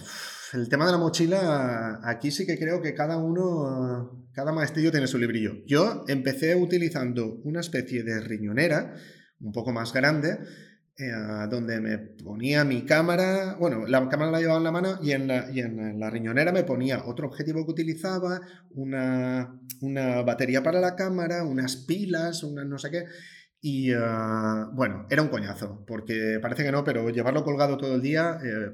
el 0.55 0.69
tema 0.69 0.87
de 0.87 0.93
la 0.93 0.99
mochila, 0.99 2.01
aquí 2.05 2.31
sí 2.31 2.47
que 2.47 2.59
creo 2.59 2.81
que 2.81 2.95
cada 2.95 3.19
uno, 3.19 4.29
cada 4.33 4.53
maestrillo 4.53 4.91
tiene 4.91 5.07
su 5.07 5.19
librillo. 5.19 5.57
Yo 5.67 6.05
empecé 6.09 6.55
utilizando 6.55 7.41
una 7.45 7.61
especie 7.61 8.03
de 8.03 8.21
riñonera, 8.21 8.95
un 9.41 9.53
poco 9.53 9.73
más 9.73 9.93
grande, 9.93 10.39
eh, 11.01 11.13
donde 11.51 11.81
me 11.81 11.99
ponía 11.99 12.65
mi 12.65 12.85
cámara, 12.85 13.57
bueno, 13.61 13.87
la 13.87 14.09
cámara 14.09 14.33
la 14.33 14.41
llevaba 14.41 14.59
en 14.59 14.65
la 14.65 14.73
mano 14.73 14.99
y 15.03 15.13
en 15.13 15.29
la, 15.29 16.11
riñonera 16.11 16.51
me 16.51 16.65
ponía 16.65 17.05
otro 17.05 17.29
objetivo 17.29 17.65
que 17.65 17.71
utilizaba, 17.73 18.41
una, 18.71 19.61
batería 20.25 20.63
para 20.63 20.81
la 20.81 20.97
cámara, 20.97 21.45
unas 21.45 21.77
pilas, 21.77 22.43
una 22.43 22.65
no 22.65 22.79
sé 22.79 22.91
qué. 22.91 23.05
Y 23.61 23.93
ah, 23.93 24.71
bueno, 24.73 25.07
era 25.11 25.23
un 25.23 25.29
coñazo, 25.29 25.85
porque 25.87 26.39
parece 26.41 26.65
que 26.65 26.73
no, 26.73 26.85
pero 26.85 27.11
llevarlo 27.11 27.45
colgado 27.45 27.77
todo 27.77 27.97
el 27.97 28.03
día 28.03 28.39
eh, 28.45 28.71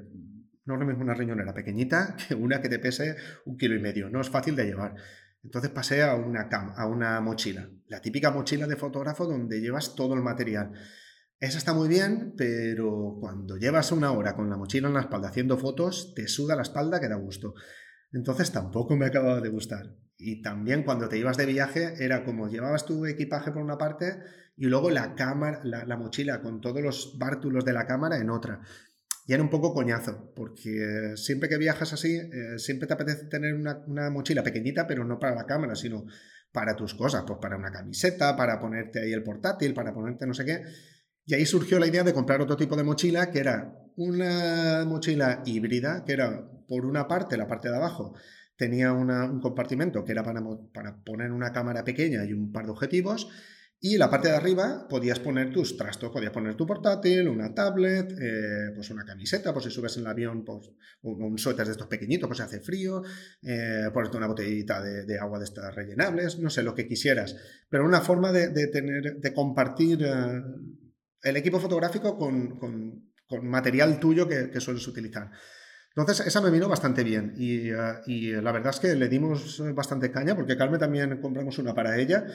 no 0.65 0.73
es 0.73 0.79
lo 0.79 0.85
mismo 0.85 1.03
una 1.03 1.13
riñonera 1.13 1.53
pequeñita 1.53 2.15
que 2.27 2.35
una 2.35 2.61
que 2.61 2.69
te 2.69 2.79
pese 2.79 3.15
un 3.45 3.57
kilo 3.57 3.75
y 3.75 3.79
medio. 3.79 4.09
No 4.09 4.21
es 4.21 4.29
fácil 4.29 4.55
de 4.55 4.65
llevar. 4.65 4.95
Entonces 5.43 5.69
pasé 5.69 6.01
a 6.03 6.15
una, 6.15 6.49
a 6.49 6.87
una 6.87 7.21
mochila. 7.21 7.69
La 7.87 8.01
típica 8.01 8.31
mochila 8.31 8.65
de 8.65 8.75
fotógrafo 8.75 9.25
donde 9.27 9.61
llevas 9.61 9.95
todo 9.95 10.15
el 10.15 10.21
material. 10.21 10.71
Esa 11.39 11.59
está 11.59 11.73
muy 11.73 11.87
bien, 11.87 12.33
pero 12.35 13.17
cuando 13.19 13.57
llevas 13.57 13.91
una 13.91 14.11
hora 14.11 14.35
con 14.35 14.49
la 14.49 14.57
mochila 14.57 14.87
en 14.87 14.95
la 14.95 15.01
espalda 15.01 15.29
haciendo 15.29 15.57
fotos, 15.57 16.13
te 16.15 16.27
suda 16.27 16.55
la 16.55 16.63
espalda 16.63 16.99
que 16.99 17.09
da 17.09 17.15
gusto. 17.15 17.53
Entonces 18.11 18.51
tampoco 18.51 18.95
me 18.95 19.05
acababa 19.05 19.41
de 19.41 19.49
gustar. 19.49 19.95
Y 20.17 20.41
también 20.41 20.83
cuando 20.83 21.09
te 21.09 21.19
ibas 21.19 21.37
de 21.37 21.45
viaje 21.45 21.93
era 22.03 22.23
como 22.23 22.47
llevabas 22.47 22.85
tu 22.85 23.05
equipaje 23.05 23.51
por 23.51 23.61
una 23.61 23.77
parte 23.77 24.17
y 24.57 24.65
luego 24.65 24.89
la 24.89 25.13
cámara, 25.13 25.61
la 25.63 25.97
mochila 25.97 26.41
con 26.41 26.61
todos 26.61 26.81
los 26.81 27.17
bártulos 27.19 27.65
de 27.65 27.73
la 27.73 27.85
cámara 27.85 28.17
en 28.17 28.29
otra 28.29 28.61
y 29.25 29.33
era 29.33 29.41
un 29.41 29.49
poco 29.49 29.73
coñazo, 29.73 30.31
porque 30.35 31.13
siempre 31.15 31.49
que 31.49 31.57
viajas 31.57 31.93
así, 31.93 32.15
eh, 32.15 32.57
siempre 32.57 32.87
te 32.87 32.93
apetece 32.93 33.25
tener 33.25 33.55
una, 33.55 33.83
una, 33.87 34.09
mochila 34.11 34.43
pequeñita, 34.43 34.85
pero 34.85 35.03
no 35.03 35.17
para 35.17 35.33
la 35.33 35.45
cámara, 35.45 35.75
sino 35.75 36.05
para 36.51 36.75
tus 36.75 36.93
cosas, 36.93 37.23
pues 37.25 37.39
para 37.41 37.57
una 37.57 37.71
camiseta, 37.71 38.35
para 38.35 38.59
ponerte 38.59 39.01
ahí 39.01 39.11
el 39.11 39.23
portátil, 39.23 39.73
para 39.73 39.93
ponerte 39.93 40.27
no 40.27 40.33
sé 40.33 40.45
qué. 40.45 40.63
Y 41.25 41.33
ahí 41.33 41.45
surgió 41.45 41.79
la 41.79 41.87
idea 41.87 42.03
de 42.03 42.13
comprar 42.13 42.39
otro 42.39 42.55
tipo 42.55 42.75
de 42.75 42.83
mochila, 42.83 43.31
que 43.31 43.39
era 43.39 43.73
una 43.95 44.85
mochila 44.85 45.41
híbrida, 45.45 46.03
que 46.05 46.13
era 46.13 46.47
por 46.67 46.85
una 46.85 47.07
parte, 47.07 47.35
la 47.35 47.47
parte 47.47 47.69
de 47.69 47.75
abajo, 47.75 48.13
tenía 48.55 48.93
un 48.93 49.39
compartimento 49.41 50.05
que 50.05 50.11
era 50.11 50.23
para, 50.23 50.41
para 50.73 51.03
poner 51.03 51.31
una 51.31 51.51
cámara 51.51 51.83
pequeña 51.83 52.23
y 52.25 52.33
un 52.33 52.51
par 52.51 52.65
de 52.65 52.71
objetivos, 52.71 53.29
y 53.81 53.93
en 53.93 53.99
la 53.99 54.09
parte 54.09 54.29
de 54.29 54.35
arriba 54.35 54.87
podías 54.89 55.19
poner 55.19 55.51
tus 55.51 55.77
trastos, 55.77 56.09
podías 56.11 56.31
poner 56.31 56.55
tu 56.55 56.65
portátil, 56.65 57.27
una 57.27 57.53
tablet, 57.53 58.11
eh, 58.19 58.71
pues 58.73 58.89
una 58.89 59.05
camiseta, 59.05 59.53
por 59.53 59.61
si 59.61 59.69
subes 59.69 59.95
en 59.97 60.03
el 60.03 60.07
avión, 60.07 60.43
pues 60.43 60.71
un 61.03 61.37
suéter 61.37 61.65
de 61.65 61.73
estos 61.73 61.87
pequeñitos, 61.87 62.27
pues 62.27 62.37
si 62.37 62.43
hace 62.43 62.61
frío, 62.61 63.03
eh, 63.43 63.89
ponerte 63.93 64.17
una 64.17 64.27
botellita 64.27 64.81
de, 64.81 65.19
agua 65.19 65.39
de 65.39 65.45
estas 65.45 65.75
rellenables, 65.75 66.39
no 66.39 66.49
sé, 66.49 66.63
lo 66.63 66.73
que 66.73 66.87
quisieras. 66.87 67.35
Pero 67.69 67.85
una 67.85 68.01
forma 68.01 68.31
de, 68.31 68.49
tener, 68.69 69.17
de 69.17 69.33
compartir 69.33 70.03
eh, 70.03 70.41
el 71.21 71.37
equipo 71.37 71.59
fotográfico 71.59 72.17
con, 72.17 73.11
material 73.43 73.99
tuyo 73.99 74.27
que, 74.27 74.49
que, 74.49 74.61
sueles 74.61 74.87
utilizar. 74.87 75.29
Entonces, 75.95 76.25
esa 76.25 76.41
me 76.41 76.49
vino 76.49 76.67
bastante 76.67 77.03
bien 77.03 77.33
y, 77.37 77.69
y, 78.07 78.31
la 78.31 78.51
verdad 78.51 78.73
es 78.73 78.79
que 78.79 78.95
le 78.95 79.09
dimos 79.09 79.61
bastante 79.73 80.11
caña 80.11 80.35
porque 80.35 80.57
Carmen 80.57 80.79
también 80.79 81.21
compramos 81.21 81.57
una 81.57 81.73
para 81.73 81.97
ella 81.97 82.25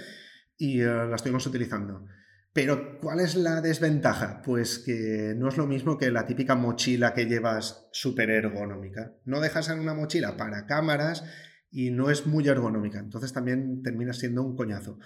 y 0.61 0.83
eh, 0.83 0.85
la 0.85 1.17
estuvimos 1.17 1.47
utilizando. 1.47 2.05
Pero, 2.53 2.99
¿cuál 3.01 3.21
es 3.21 3.35
la 3.35 3.63
desventaja? 3.63 4.43
Pues 4.45 4.79
que 4.79 5.35
no 5.37 5.49
es 5.49 5.57
lo 5.57 5.67
mismo 5.67 5.97
que 5.97 6.11
la 6.11 6.27
típica 6.27 6.55
mochila 6.55 7.15
que 7.15 7.25
llevas 7.25 7.89
súper 7.93 8.29
ergonómica. 8.31 9.15
No 9.25 9.41
dejas 9.41 9.71
en 9.71 9.79
una 9.79 9.95
mochila 9.95 10.37
para 10.37 10.67
cámaras 10.67 11.25
y 11.71 11.91
no 11.91 12.11
es 12.11 12.27
muy 12.27 12.47
ergonómica. 12.47 12.99
Entonces 12.99 13.33
también 13.33 13.83
termina 13.83 14.13
siendo 14.13 14.43
un 14.43 14.55
coñazo. 14.55 14.99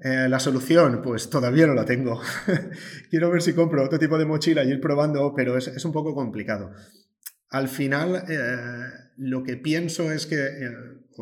Eh, 0.00 0.28
la 0.30 0.40
solución, 0.40 1.02
pues 1.02 1.28
todavía 1.28 1.66
no 1.66 1.74
la 1.74 1.84
tengo. 1.84 2.22
Quiero 3.10 3.30
ver 3.30 3.42
si 3.42 3.52
compro 3.52 3.84
otro 3.84 3.98
tipo 3.98 4.16
de 4.16 4.24
mochila 4.24 4.64
y 4.64 4.70
ir 4.70 4.80
probando, 4.80 5.34
pero 5.36 5.58
es, 5.58 5.84
un 5.84 5.92
poco 5.92 6.14
complicado. 6.14 6.72
Al 7.50 7.68
final, 7.68 8.24
eh, 8.28 9.10
lo 9.16 9.42
que 9.42 9.56
pienso 9.56 10.12
es 10.12 10.26
que 10.26 10.36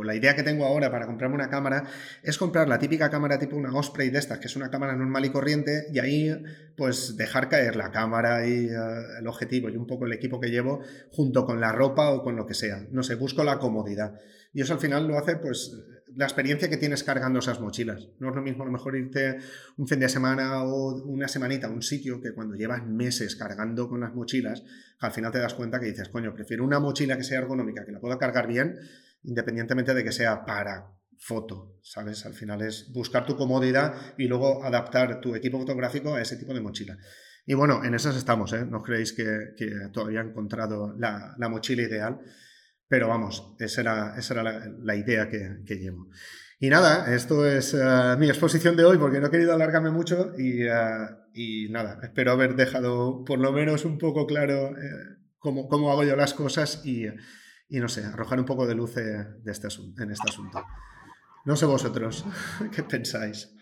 la 0.04 0.14
idea 0.14 0.34
que 0.34 0.42
tengo 0.42 0.64
ahora 0.64 0.90
para 0.90 1.06
comprarme 1.06 1.36
una 1.36 1.48
cámara 1.48 1.84
es 2.22 2.38
comprar 2.38 2.68
la 2.68 2.78
típica 2.78 3.10
cámara 3.10 3.38
tipo 3.38 3.56
una 3.56 3.72
Osprey 3.72 4.10
de 4.10 4.18
estas, 4.18 4.38
que 4.38 4.46
es 4.46 4.56
una 4.56 4.70
cámara 4.70 4.96
normal 4.96 5.24
y 5.24 5.30
corriente, 5.30 5.86
y 5.92 5.98
ahí 5.98 6.32
pues 6.76 7.16
dejar 7.16 7.48
caer 7.48 7.76
la 7.76 7.90
cámara 7.90 8.46
y 8.46 8.66
eh, 8.66 9.18
el 9.18 9.26
objetivo 9.26 9.68
y 9.68 9.76
un 9.76 9.86
poco 9.86 10.06
el 10.06 10.12
equipo 10.12 10.40
que 10.40 10.50
llevo 10.50 10.80
junto 11.10 11.44
con 11.44 11.60
la 11.60 11.72
ropa 11.72 12.10
o 12.10 12.22
con 12.22 12.36
lo 12.36 12.46
que 12.46 12.54
sea. 12.54 12.86
No 12.90 13.02
sé, 13.02 13.14
busco 13.14 13.44
la 13.44 13.58
comodidad. 13.58 14.20
Y 14.52 14.62
eso 14.62 14.72
al 14.72 14.80
final 14.80 15.06
lo 15.06 15.18
hace 15.18 15.36
pues 15.36 15.72
la 16.16 16.24
experiencia 16.24 16.70
que 16.70 16.78
tienes 16.78 17.04
cargando 17.04 17.40
esas 17.40 17.60
mochilas. 17.60 18.08
No 18.18 18.30
es 18.30 18.34
lo 18.34 18.40
mismo 18.40 18.62
a 18.62 18.66
lo 18.66 18.72
mejor 18.72 18.96
irte 18.96 19.36
un 19.76 19.86
fin 19.86 20.00
de 20.00 20.08
semana 20.08 20.64
o 20.64 20.94
una 21.04 21.28
semanita 21.28 21.66
a 21.66 21.70
un 21.70 21.82
sitio 21.82 22.22
que 22.22 22.32
cuando 22.32 22.54
llevas 22.54 22.86
meses 22.86 23.36
cargando 23.36 23.88
con 23.88 24.00
las 24.00 24.14
mochilas, 24.14 24.64
al 24.98 25.12
final 25.12 25.30
te 25.30 25.40
das 25.40 25.54
cuenta 25.54 25.78
que 25.78 25.86
dices, 25.86 26.08
coño, 26.08 26.32
prefiero 26.32 26.64
una 26.64 26.80
mochila 26.80 27.18
que 27.18 27.24
sea 27.24 27.40
ergonómica, 27.40 27.84
que 27.84 27.92
la 27.92 28.00
pueda 28.00 28.18
cargar 28.18 28.46
bien, 28.46 28.78
independientemente 29.22 29.94
de 29.94 30.04
que 30.04 30.12
sea 30.12 30.44
para 30.44 30.96
foto, 31.18 31.78
¿sabes? 31.82 32.24
Al 32.26 32.34
final 32.34 32.62
es 32.62 32.92
buscar 32.92 33.26
tu 33.26 33.36
comodidad 33.36 34.14
y 34.18 34.26
luego 34.26 34.64
adaptar 34.64 35.20
tu 35.20 35.34
equipo 35.34 35.58
fotográfico 35.58 36.14
a 36.14 36.22
ese 36.22 36.36
tipo 36.36 36.54
de 36.54 36.60
mochila. 36.60 36.96
Y 37.46 37.54
bueno, 37.54 37.84
en 37.84 37.94
esas 37.94 38.16
estamos, 38.16 38.52
¿eh? 38.52 38.66
No 38.66 38.82
creéis 38.82 39.12
que, 39.12 39.24
todavía 39.92 40.20
he 40.20 40.24
encontrado 40.24 40.94
la, 40.98 41.36
mochila 41.48 41.82
ideal, 41.82 42.18
pero 42.88 43.08
vamos, 43.08 43.54
esa 43.60 43.80
era, 43.80 44.14
esa 44.18 44.34
era 44.34 44.68
la, 44.82 44.96
idea 44.96 45.28
que, 45.28 45.76
llevo. 45.76 46.08
Y 46.58 46.68
nada, 46.68 47.14
esto 47.14 47.46
es 47.46 47.74
eh, 47.74 48.16
mi 48.18 48.28
exposición 48.28 48.76
de 48.76 48.84
hoy 48.84 48.98
porque 48.98 49.20
no 49.20 49.26
he 49.26 49.30
querido 49.30 49.52
alargarme 49.52 49.90
mucho 49.90 50.32
y, 50.36 50.62
eh, 50.62 51.68
nada, 51.70 52.00
espero 52.02 52.32
haber 52.32 52.56
dejado 52.56 53.24
por 53.24 53.38
lo 53.38 53.52
menos 53.52 53.84
un 53.84 53.98
poco 53.98 54.26
claro 54.26 54.70
eh, 54.70 55.18
cómo, 55.38 55.68
cómo, 55.68 55.92
hago 55.92 56.02
yo 56.02 56.16
las 56.16 56.32
cosas 56.34 56.84
y 56.84 57.06
y 57.68 57.80
no 57.80 57.88
sé, 57.88 58.04
arrojar 58.04 58.38
un 58.38 58.44
poco 58.44 58.66
de 58.66 58.74
luz 58.74 58.94
de 58.94 59.36
este 59.46 59.68
en 59.98 60.10
este 60.10 60.28
asunto. 60.28 60.64
No 61.44 61.56
sé 61.56 61.66
vosotros, 61.66 62.24
¿qué 62.74 62.82
pensáis? 62.82 63.52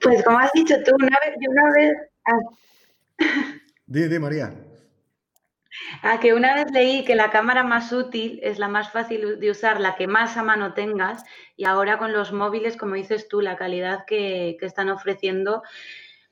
Pues 0.00 0.22
como 0.22 0.38
has 0.38 0.52
dicho 0.52 0.74
tú, 0.84 0.92
una 1.00 1.16
vez... 1.24 1.34
Una 1.48 1.72
vez 1.72 1.96
ah. 2.26 3.54
di, 3.86 4.18
María. 4.18 4.52
A 6.02 6.20
que 6.20 6.34
una 6.34 6.54
vez 6.54 6.70
leí 6.72 7.04
que 7.04 7.14
la 7.14 7.30
cámara 7.30 7.64
más 7.64 7.90
útil 7.92 8.38
es 8.42 8.58
la 8.58 8.68
más 8.68 8.90
fácil 8.90 9.40
de 9.40 9.50
usar, 9.50 9.80
la 9.80 9.96
que 9.96 10.06
más 10.06 10.36
a 10.36 10.42
mano 10.42 10.74
tengas, 10.74 11.24
y 11.56 11.64
ahora 11.64 11.98
con 11.98 12.12
los 12.12 12.32
móviles, 12.32 12.76
como 12.76 12.94
dices 12.94 13.28
tú, 13.28 13.40
la 13.40 13.56
calidad 13.56 14.04
que, 14.06 14.56
que 14.60 14.66
están 14.66 14.90
ofreciendo, 14.90 15.62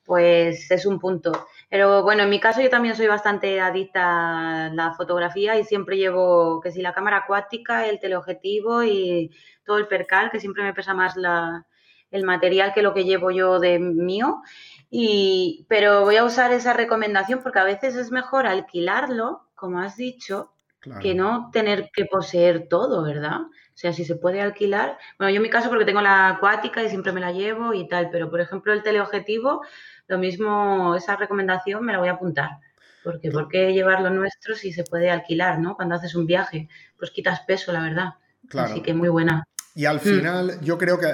pues 0.05 0.71
es 0.71 0.87
un 0.87 0.99
punto. 0.99 1.47
Pero 1.69 2.03
bueno, 2.03 2.25
en 2.25 2.31
mi 2.31 2.41
caso 2.41 2.61
yo 2.61 2.69
también 2.71 2.97
soy 2.97 3.07
bastante 3.07 3.61
adicta 3.61 4.67
a 4.67 4.75
la 4.75 4.95
fotografía 4.95 5.59
y 5.59 5.65
siempre 5.65 5.97
llevo, 5.97 6.61
que 6.61 6.71
si 6.71 6.83
la 6.83 6.93
cámara 6.93 7.19
acuática, 7.19 7.87
el 7.87 8.01
teleobjetivo 8.01 8.83
y 8.85 9.31
todo 9.65 9.79
el 9.79 9.89
percal, 9.89 10.31
que 10.31 10.41
siempre 10.41 10.65
me 10.65 10.75
pesa 10.75 10.95
más 10.95 11.17
la, 11.17 11.67
el 12.11 12.25
material 12.25 12.75
que 12.75 12.83
lo 12.83 12.95
que 12.95 13.05
llevo 13.05 13.31
yo 13.31 13.59
de 13.59 13.79
mío. 13.79 14.43
Y, 14.91 15.65
pero 15.69 16.03
voy 16.03 16.17
a 16.17 16.25
usar 16.25 16.53
esa 16.53 16.75
recomendación 16.75 17.41
porque 17.43 17.61
a 17.61 17.65
veces 17.65 17.97
es 17.97 18.11
mejor 18.11 18.47
alquilarlo, 18.47 19.49
como 19.55 19.81
has 19.81 19.97
dicho, 19.97 20.53
que 21.01 21.15
no 21.15 21.49
tener 21.53 21.91
que 21.93 22.07
poseer 22.07 22.67
todo, 22.69 23.05
¿verdad? 23.05 23.43
O 23.43 23.77
sea, 23.77 23.93
si 23.93 24.05
se 24.05 24.17
puede 24.17 24.41
alquilar. 24.41 24.99
Bueno, 25.17 25.31
yo 25.31 25.37
en 25.37 25.43
mi 25.43 25.51
caso 25.51 25.69
porque 25.69 25.85
tengo 25.85 26.01
la 26.01 26.29
acuática 26.29 26.83
y 26.83 26.89
siempre 26.89 27.13
me 27.13 27.21
la 27.21 27.33
llevo 27.33 27.73
y 27.73 27.89
tal, 27.89 28.11
pero 28.11 28.29
por 28.31 28.41
ejemplo 28.41 28.73
el 28.73 28.83
teleobjetivo 28.83 29.63
lo 30.09 30.19
mismo, 30.19 30.95
esa 30.97 31.17
recomendación 31.17 31.85
me 31.85 31.93
la 31.93 31.99
voy 31.99 32.09
a 32.09 32.13
apuntar. 32.13 32.51
Porque 33.05 33.31
¿por 33.31 33.49
qué 33.49 33.73
llevar 33.73 34.01
lo 34.01 34.11
nuestro 34.11 34.55
si 34.55 34.73
se 34.73 34.85
puede 34.85 35.11
alquilar, 35.11 35.59
¿no? 35.59 35.75
Cuando 35.75 35.97
haces 35.97 36.15
un 36.15 36.27
viaje, 36.27 36.69
pues 36.99 37.11
quitas 37.11 37.41
peso, 37.41 37.73
la 37.73 37.83
verdad. 37.83 38.11
Así 38.57 38.81
que 38.81 38.95
muy 38.95 39.09
buena. 39.09 39.45
Y 39.75 39.87
al 39.87 39.97
mm. 39.97 40.01
final, 40.01 40.61
yo 40.61 40.79
creo 40.79 41.01
que 41.01 41.09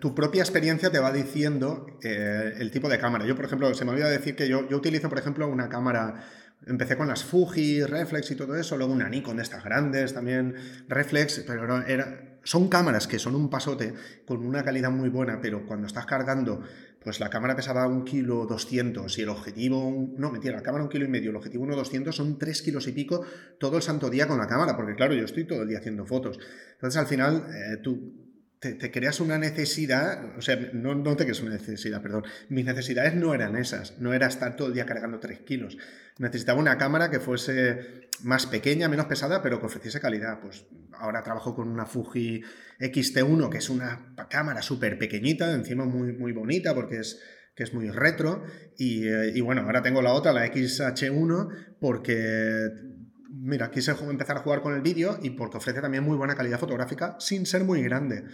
tu 0.00 0.14
propia 0.14 0.42
experiencia 0.42 0.90
te 0.90 0.98
va 0.98 1.12
diciendo 1.12 1.86
eh, 2.02 2.54
el 2.58 2.70
tipo 2.70 2.88
de 2.88 2.98
cámara. 2.98 3.24
Yo, 3.24 3.36
por 3.36 3.46
ejemplo, 3.46 3.72
se 3.72 3.84
me 3.84 3.92
olvida 3.92 4.08
decir 4.08 4.36
que 4.36 4.48
yo, 4.48 4.68
yo 4.68 4.76
utilizo, 4.76 5.08
por 5.08 5.18
ejemplo, 5.18 5.48
una 5.48 5.68
cámara 5.68 6.24
Empecé 6.66 6.96
con 6.96 7.08
las 7.08 7.24
Fuji, 7.24 7.84
Reflex 7.84 8.30
y 8.32 8.36
todo 8.36 8.54
eso, 8.54 8.76
luego 8.76 8.92
una 8.92 9.08
Nikon 9.08 9.36
de 9.36 9.42
estas 9.42 9.64
grandes 9.64 10.12
también, 10.12 10.54
Reflex, 10.88 11.42
pero 11.46 11.82
era, 11.86 12.38
son 12.42 12.68
cámaras 12.68 13.06
que 13.06 13.18
son 13.18 13.34
un 13.34 13.48
pasote 13.48 13.94
con 14.26 14.44
una 14.44 14.62
calidad 14.62 14.90
muy 14.90 15.08
buena, 15.08 15.40
pero 15.40 15.66
cuando 15.66 15.86
estás 15.86 16.04
cargando, 16.04 16.62
pues 17.02 17.18
la 17.18 17.30
cámara 17.30 17.56
pesaba 17.56 17.86
un 17.86 18.04
kilo 18.04 18.46
200 18.46 19.18
y 19.18 19.22
el 19.22 19.30
objetivo, 19.30 20.10
no, 20.16 20.30
mentira, 20.30 20.56
la 20.56 20.62
cámara 20.62 20.84
un 20.84 20.90
kilo 20.90 21.06
y 21.06 21.08
medio, 21.08 21.30
el 21.30 21.36
objetivo 21.36 21.64
uno 21.64 21.74
200 21.74 22.14
son 22.14 22.38
tres 22.38 22.60
kilos 22.60 22.86
y 22.88 22.92
pico 22.92 23.24
todo 23.58 23.76
el 23.78 23.82
santo 23.82 24.10
día 24.10 24.28
con 24.28 24.38
la 24.38 24.46
cámara, 24.46 24.76
porque 24.76 24.94
claro, 24.94 25.14
yo 25.14 25.24
estoy 25.24 25.44
todo 25.44 25.62
el 25.62 25.68
día 25.68 25.78
haciendo 25.78 26.04
fotos. 26.04 26.38
Entonces 26.72 27.00
al 27.00 27.06
final 27.06 27.46
eh, 27.48 27.78
tú 27.82 28.29
te, 28.60 28.90
creas 28.90 29.20
una 29.20 29.38
necesidad, 29.38 30.36
o 30.36 30.42
sea, 30.42 30.56
no, 30.74 31.16
te 31.16 31.24
creas 31.24 31.40
una 31.40 31.52
necesidad, 31.52 32.02
perdón, 32.02 32.24
mis 32.50 32.66
necesidades 32.66 33.14
no 33.14 33.34
eran 33.34 33.56
esas, 33.56 33.98
no 33.98 34.12
era 34.12 34.26
estar 34.26 34.54
todo 34.54 34.68
el 34.68 34.74
día 34.74 34.84
cargando 34.84 35.18
3 35.18 35.40
kilos. 35.40 35.78
Necesitaba 36.18 36.60
una 36.60 36.76
cámara 36.76 37.10
que 37.10 37.20
fuese 37.20 38.08
más 38.22 38.44
pequeña, 38.44 38.90
menos 38.90 39.06
pesada, 39.06 39.40
pero 39.40 39.60
que 39.60 39.66
ofreciese 39.66 39.98
calidad. 39.98 40.40
Pues 40.40 40.66
ahora 40.92 41.22
trabajo 41.22 41.54
con 41.54 41.68
una 41.68 41.86
Fuji 41.86 42.42
X-T1, 42.78 43.48
que 43.48 43.58
es 43.58 43.70
una 43.70 44.14
cámara 44.28 44.60
súper 44.60 44.98
pequeñita, 44.98 45.50
encima 45.54 45.86
muy, 45.86 46.12
muy 46.12 46.32
bonita 46.32 46.74
porque 46.74 46.98
es, 46.98 47.18
que 47.54 47.62
es 47.62 47.72
muy 47.72 47.88
retro. 47.88 48.44
Y, 48.76 49.08
eh, 49.08 49.32
y 49.34 49.40
bueno, 49.40 49.62
ahora 49.62 49.80
tengo 49.80 50.02
la 50.02 50.12
otra, 50.12 50.34
la 50.34 50.46
XH1, 50.46 51.76
porque 51.80 52.89
mira, 53.30 53.70
quise 53.70 53.92
empezar 53.92 54.36
a 54.36 54.40
jugar 54.40 54.60
con 54.62 54.74
el 54.74 54.80
vídeo 54.80 55.18
y 55.22 55.30
porque 55.30 55.58
ofrece 55.58 55.80
también 55.80 56.04
muy 56.04 56.16
buena 56.16 56.34
calidad 56.34 56.58
fotográfica 56.58 57.16
sin 57.18 57.46
ser 57.46 57.64
muy 57.64 57.82
grande. 57.82 58.24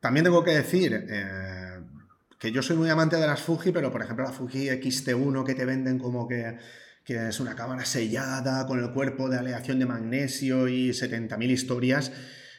También 0.00 0.24
tengo 0.24 0.42
que 0.42 0.52
decir 0.52 1.06
eh, 1.08 1.80
que 2.38 2.50
yo 2.50 2.62
soy 2.62 2.76
muy 2.76 2.90
amante 2.90 3.16
de 3.16 3.26
las 3.26 3.40
Fuji, 3.40 3.70
pero 3.70 3.92
por 3.92 4.02
ejemplo 4.02 4.24
la 4.24 4.32
Fuji 4.32 4.68
X-T1 4.68 5.44
que 5.44 5.54
te 5.54 5.64
venden 5.64 5.98
como 5.98 6.26
que, 6.26 6.58
es 7.06 7.40
una 7.40 7.54
cámara 7.54 7.84
sellada 7.84 8.66
con 8.66 8.78
el 8.78 8.92
cuerpo 8.92 9.28
de 9.28 9.38
aleación 9.38 9.78
de 9.78 9.86
magnesio 9.86 10.66
y 10.66 10.90
70.000 10.90 11.50
historias, 11.50 12.12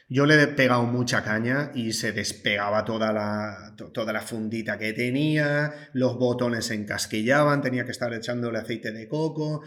yo 0.08 0.26
le 0.26 0.40
he 0.40 0.46
pegado 0.46 0.84
mucha 0.84 1.24
caña 1.24 1.70
y 1.74 1.92
se 1.92 2.12
despegaba 2.12 2.84
toda 2.84 3.12
la, 3.12 3.74
toda 3.92 4.12
la 4.12 4.20
fundita 4.20 4.78
que 4.78 4.92
tenía, 4.92 5.72
los 5.92 6.18
botones 6.18 6.66
se 6.66 6.74
encasquillaban, 6.74 7.62
tenía 7.62 7.84
que 7.84 7.90
estar 7.90 8.12
echándole 8.12 8.58
aceite 8.58 8.92
de 8.92 9.08
coco, 9.08 9.62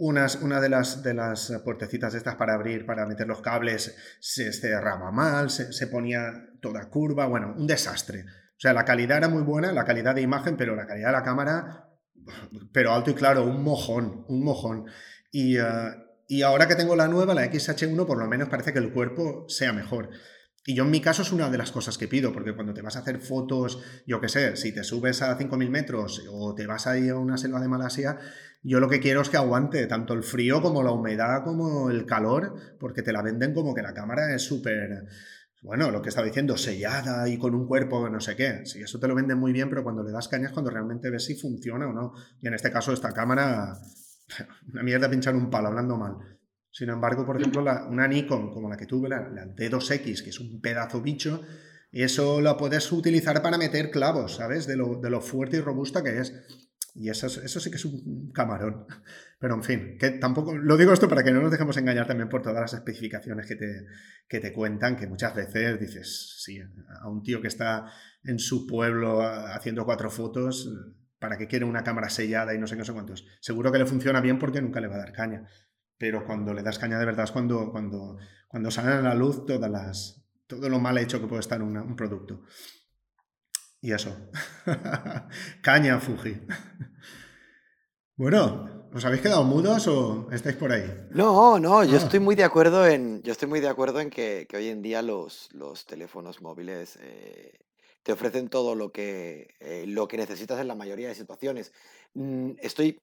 una 0.00 0.60
de 0.60 0.68
las, 0.68 1.02
de 1.02 1.14
las 1.14 1.52
puertecitas 1.64 2.14
estas 2.14 2.36
para 2.36 2.54
abrir, 2.54 2.86
para 2.86 3.06
meter 3.06 3.26
los 3.26 3.40
cables, 3.40 3.94
se 4.20 4.52
cerraba 4.52 5.10
mal, 5.10 5.50
se, 5.50 5.86
ponía 5.86 6.32
toda 6.60 6.88
curva, 6.88 7.26
bueno, 7.26 7.54
un 7.56 7.66
desastre. 7.66 8.24
O 8.24 8.60
sea, 8.60 8.72
la 8.72 8.84
calidad 8.84 9.18
era 9.18 9.28
muy 9.28 9.42
buena, 9.42 9.72
la 9.72 9.84
calidad 9.84 10.14
de 10.14 10.22
imagen, 10.22 10.56
pero 10.56 10.74
la 10.74 10.86
calidad 10.86 11.08
de 11.08 11.12
la 11.12 11.22
cámara 11.22 11.86
pero 12.72 12.92
alto 12.92 13.10
y 13.10 13.14
claro, 13.14 13.44
un 13.44 13.62
mojón, 13.62 14.24
un 14.28 14.44
mojón. 14.44 14.86
Y, 15.30 15.58
eh, 15.58 15.62
y 16.28 16.42
ahora 16.42 16.68
que 16.68 16.76
tengo 16.76 16.96
la 16.96 17.08
nueva, 17.08 17.34
la 17.34 17.44
XH1, 17.46 18.06
por 18.06 18.18
lo 18.18 18.26
menos 18.26 18.48
parece 18.48 18.72
que 18.72 18.78
el 18.78 18.92
cuerpo 18.92 19.46
sea 19.48 19.72
mejor. 19.72 20.10
Y 20.64 20.74
yo 20.74 20.84
en 20.84 20.90
mi 20.90 21.00
caso 21.00 21.22
es 21.22 21.32
una 21.32 21.48
de 21.48 21.56
las 21.56 21.72
cosas 21.72 21.96
que 21.96 22.06
pido, 22.06 22.32
porque 22.32 22.54
cuando 22.54 22.74
te 22.74 22.82
vas 22.82 22.96
a 22.96 23.00
hacer 23.00 23.20
fotos, 23.20 23.82
yo 24.06 24.20
qué 24.20 24.28
sé, 24.28 24.56
si 24.56 24.72
te 24.72 24.84
subes 24.84 25.22
a 25.22 25.38
5.000 25.38 25.70
metros 25.70 26.22
o 26.30 26.54
te 26.54 26.66
vas 26.66 26.86
ahí 26.86 27.08
a 27.08 27.16
una 27.16 27.38
selva 27.38 27.60
de 27.60 27.68
Malasia, 27.68 28.18
yo 28.62 28.78
lo 28.78 28.88
que 28.88 29.00
quiero 29.00 29.22
es 29.22 29.30
que 29.30 29.38
aguante 29.38 29.86
tanto 29.86 30.12
el 30.12 30.22
frío 30.22 30.60
como 30.60 30.82
la 30.82 30.92
humedad 30.92 31.44
como 31.44 31.90
el 31.90 32.04
calor, 32.04 32.76
porque 32.78 33.02
te 33.02 33.12
la 33.12 33.22
venden 33.22 33.54
como 33.54 33.74
que 33.74 33.80
la 33.80 33.94
cámara 33.94 34.34
es 34.34 34.42
súper, 34.42 35.06
bueno, 35.62 35.90
lo 35.90 36.02
que 36.02 36.10
estaba 36.10 36.26
diciendo, 36.26 36.58
sellada 36.58 37.26
y 37.26 37.38
con 37.38 37.54
un 37.54 37.66
cuerpo 37.66 38.10
no 38.10 38.20
sé 38.20 38.36
qué. 38.36 38.66
Sí, 38.66 38.82
eso 38.82 39.00
te 39.00 39.08
lo 39.08 39.14
venden 39.14 39.38
muy 39.38 39.52
bien, 39.52 39.70
pero 39.70 39.82
cuando 39.82 40.02
le 40.02 40.12
das 40.12 40.28
cañas 40.28 40.52
cuando 40.52 40.70
realmente 40.70 41.08
ves 41.10 41.24
si 41.24 41.36
funciona 41.36 41.88
o 41.88 41.92
no. 41.92 42.12
Y 42.42 42.48
en 42.48 42.54
este 42.54 42.70
caso 42.70 42.92
esta 42.92 43.12
cámara, 43.12 43.78
una 44.72 44.82
mierda 44.82 45.08
pinchar 45.08 45.34
un 45.34 45.48
palo, 45.48 45.68
hablando 45.68 45.96
mal. 45.96 46.39
Sin 46.70 46.88
embargo, 46.88 47.26
por 47.26 47.36
ejemplo, 47.36 47.64
una 47.88 48.06
Nikon 48.06 48.52
como 48.52 48.68
la 48.68 48.76
que 48.76 48.86
tuve, 48.86 49.08
la, 49.08 49.28
D2X, 49.28 50.22
que 50.22 50.30
es 50.30 50.38
un 50.38 50.60
pedazo 50.60 51.00
bicho, 51.00 51.42
eso 51.90 52.40
lo 52.40 52.56
puedes 52.56 52.90
utilizar 52.92 53.42
para 53.42 53.58
meter 53.58 53.90
clavos, 53.90 54.36
¿sabes? 54.36 54.66
De 54.66 54.76
lo, 54.76 55.00
de 55.00 55.10
lo 55.10 55.20
fuerte 55.20 55.56
y 55.56 55.60
robusta 55.60 56.02
que 56.04 56.18
es. 56.18 56.32
Y 56.94 57.08
eso, 57.08 57.26
eso 57.26 57.60
sí 57.60 57.70
que 57.70 57.76
es 57.76 57.84
un 57.84 58.30
camarón. 58.32 58.86
Pero 59.38 59.54
en 59.54 59.62
fin, 59.62 59.96
que 59.98 60.10
tampoco. 60.10 60.56
Lo 60.56 60.76
digo 60.76 60.92
esto 60.92 61.08
para 61.08 61.24
que 61.24 61.32
no 61.32 61.40
nos 61.40 61.50
dejemos 61.50 61.76
engañar 61.76 62.06
también 62.06 62.28
por 62.28 62.42
todas 62.42 62.60
las 62.60 62.74
especificaciones 62.74 63.46
que 63.46 63.56
te, 63.56 63.86
que 64.28 64.38
te 64.38 64.52
cuentan, 64.52 64.96
que 64.96 65.08
muchas 65.08 65.34
veces 65.34 65.80
dices, 65.80 66.36
sí, 66.44 66.60
a 67.00 67.08
un 67.08 67.22
tío 67.22 67.40
que 67.40 67.48
está 67.48 67.86
en 68.22 68.38
su 68.38 68.66
pueblo 68.66 69.22
haciendo 69.22 69.84
cuatro 69.84 70.10
fotos, 70.10 70.72
¿para 71.18 71.36
qué 71.38 71.46
quiere 71.48 71.64
una 71.64 71.82
cámara 71.82 72.10
sellada 72.10 72.54
y 72.54 72.58
no 72.58 72.66
sé 72.66 72.76
no 72.76 72.84
sé 72.84 72.92
cuántos? 72.92 73.26
Seguro 73.40 73.72
que 73.72 73.78
le 73.78 73.86
funciona 73.86 74.20
bien 74.20 74.38
porque 74.38 74.60
nunca 74.60 74.80
le 74.80 74.88
va 74.88 74.96
a 74.96 74.98
dar 74.98 75.12
caña 75.12 75.48
pero 76.00 76.24
cuando 76.24 76.54
le 76.54 76.62
das 76.62 76.78
caña 76.78 76.98
de 76.98 77.04
verdad 77.04 77.26
es 77.26 77.30
cuando, 77.30 77.70
cuando, 77.70 78.16
cuando 78.48 78.70
salen 78.70 79.04
a 79.04 79.10
la 79.10 79.14
luz 79.14 79.44
todas 79.44 79.70
las, 79.70 80.24
todo 80.46 80.66
lo 80.70 80.80
mal 80.80 80.96
hecho 80.96 81.20
que 81.20 81.26
puede 81.26 81.40
estar 81.40 81.60
un 81.60 81.94
producto. 81.94 82.40
Y 83.82 83.92
eso. 83.92 84.16
caña, 85.62 86.00
Fuji. 86.00 86.40
bueno, 88.16 88.88
¿os 88.94 89.04
habéis 89.04 89.20
quedado 89.20 89.44
mudos 89.44 89.88
o 89.88 90.26
estáis 90.32 90.56
por 90.56 90.72
ahí? 90.72 90.90
No, 91.10 91.60
no, 91.60 91.84
yo 91.84 91.96
ah. 91.96 92.02
estoy 92.02 92.18
muy 92.18 92.34
de 92.34 92.44
acuerdo 92.44 92.86
en, 92.86 93.22
yo 93.22 93.32
estoy 93.32 93.48
muy 93.48 93.60
de 93.60 93.68
acuerdo 93.68 94.00
en 94.00 94.08
que, 94.08 94.48
hoy 94.54 94.68
en 94.68 94.80
día 94.80 95.02
los, 95.02 95.50
los 95.52 95.84
teléfonos 95.84 96.40
móviles 96.40 96.98
eh, 97.02 97.58
te 98.02 98.12
ofrecen 98.12 98.48
todo 98.48 98.74
lo 98.74 98.90
que, 98.90 99.54
eh, 99.60 99.84
lo 99.86 100.08
que 100.08 100.16
necesitas 100.16 100.60
en 100.60 100.68
la 100.68 100.74
mayoría 100.74 101.08
de 101.08 101.14
situaciones. 101.14 101.74
Mm, 102.14 102.52
estoy, 102.62 102.98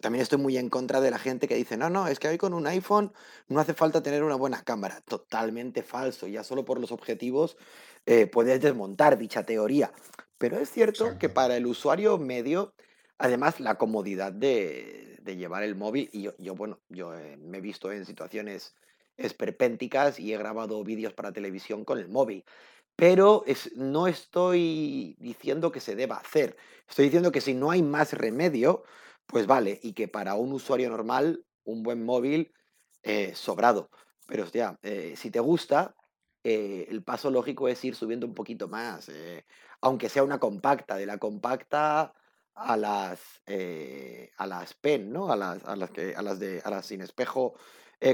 también 0.00 0.22
estoy 0.22 0.38
muy 0.38 0.56
en 0.56 0.70
contra 0.70 1.00
de 1.00 1.10
la 1.10 1.18
gente 1.18 1.48
que 1.48 1.56
dice, 1.56 1.76
no, 1.76 1.90
no, 1.90 2.06
es 2.06 2.18
que 2.18 2.28
hoy 2.28 2.38
con 2.38 2.54
un 2.54 2.66
iPhone 2.66 3.12
no 3.48 3.58
hace 3.60 3.74
falta 3.74 4.02
tener 4.02 4.22
una 4.22 4.36
buena 4.36 4.62
cámara. 4.62 5.00
Totalmente 5.08 5.82
falso, 5.82 6.26
ya 6.28 6.44
solo 6.44 6.64
por 6.64 6.80
los 6.80 6.92
objetivos 6.92 7.56
eh, 8.06 8.26
puedes 8.26 8.60
desmontar 8.60 9.18
dicha 9.18 9.42
teoría. 9.42 9.92
Pero 10.38 10.58
es 10.58 10.70
cierto 10.70 11.18
que 11.18 11.28
para 11.28 11.56
el 11.56 11.66
usuario 11.66 12.18
medio, 12.18 12.72
además 13.18 13.58
la 13.58 13.76
comodidad 13.76 14.32
de, 14.32 15.18
de 15.20 15.36
llevar 15.36 15.64
el 15.64 15.74
móvil, 15.74 16.08
y 16.12 16.22
yo, 16.22 16.34
yo 16.38 16.54
bueno, 16.54 16.78
yo 16.88 17.14
eh, 17.14 17.36
me 17.36 17.58
he 17.58 17.60
visto 17.60 17.90
en 17.90 18.06
situaciones 18.06 18.76
esperpénticas 19.16 20.20
y 20.20 20.32
he 20.32 20.38
grabado 20.38 20.82
vídeos 20.84 21.12
para 21.12 21.32
televisión 21.32 21.84
con 21.84 21.98
el 21.98 22.08
móvil. 22.08 22.44
Pero 22.94 23.42
es, 23.46 23.76
no 23.76 24.06
estoy 24.06 25.16
diciendo 25.18 25.72
que 25.72 25.80
se 25.80 25.96
deba 25.96 26.16
hacer. 26.16 26.56
Estoy 26.88 27.06
diciendo 27.06 27.32
que 27.32 27.40
si 27.40 27.54
no 27.54 27.70
hay 27.72 27.82
más 27.82 28.12
remedio, 28.12 28.84
pues 29.28 29.46
vale, 29.46 29.78
y 29.82 29.92
que 29.92 30.08
para 30.08 30.34
un 30.34 30.52
usuario 30.52 30.88
normal, 30.88 31.44
un 31.64 31.82
buen 31.82 32.04
móvil, 32.04 32.52
eh, 33.02 33.34
sobrado. 33.34 33.90
Pero 34.26 34.44
hostia, 34.44 34.78
eh, 34.82 35.14
si 35.16 35.30
te 35.30 35.38
gusta, 35.38 35.94
eh, 36.42 36.86
el 36.88 37.04
paso 37.04 37.30
lógico 37.30 37.68
es 37.68 37.84
ir 37.84 37.94
subiendo 37.94 38.26
un 38.26 38.34
poquito 38.34 38.68
más, 38.68 39.10
aunque 39.82 40.08
sea 40.08 40.24
una 40.24 40.38
compacta, 40.38 40.96
de 40.96 41.06
la 41.06 41.18
compacta 41.18 42.14
a 42.54 42.76
las, 42.76 43.20
a 44.36 44.46
las 44.46 44.74
PEN, 44.74 45.12
¿no? 45.12 45.30
A 45.30 45.36
las, 45.36 45.62
a 45.64 45.76
las, 45.76 45.90
que, 45.90 46.14
a 46.16 46.22
las, 46.22 46.38
de, 46.38 46.62
a 46.64 46.70
las 46.70 46.86
sin 46.86 47.02
espejo 47.02 47.54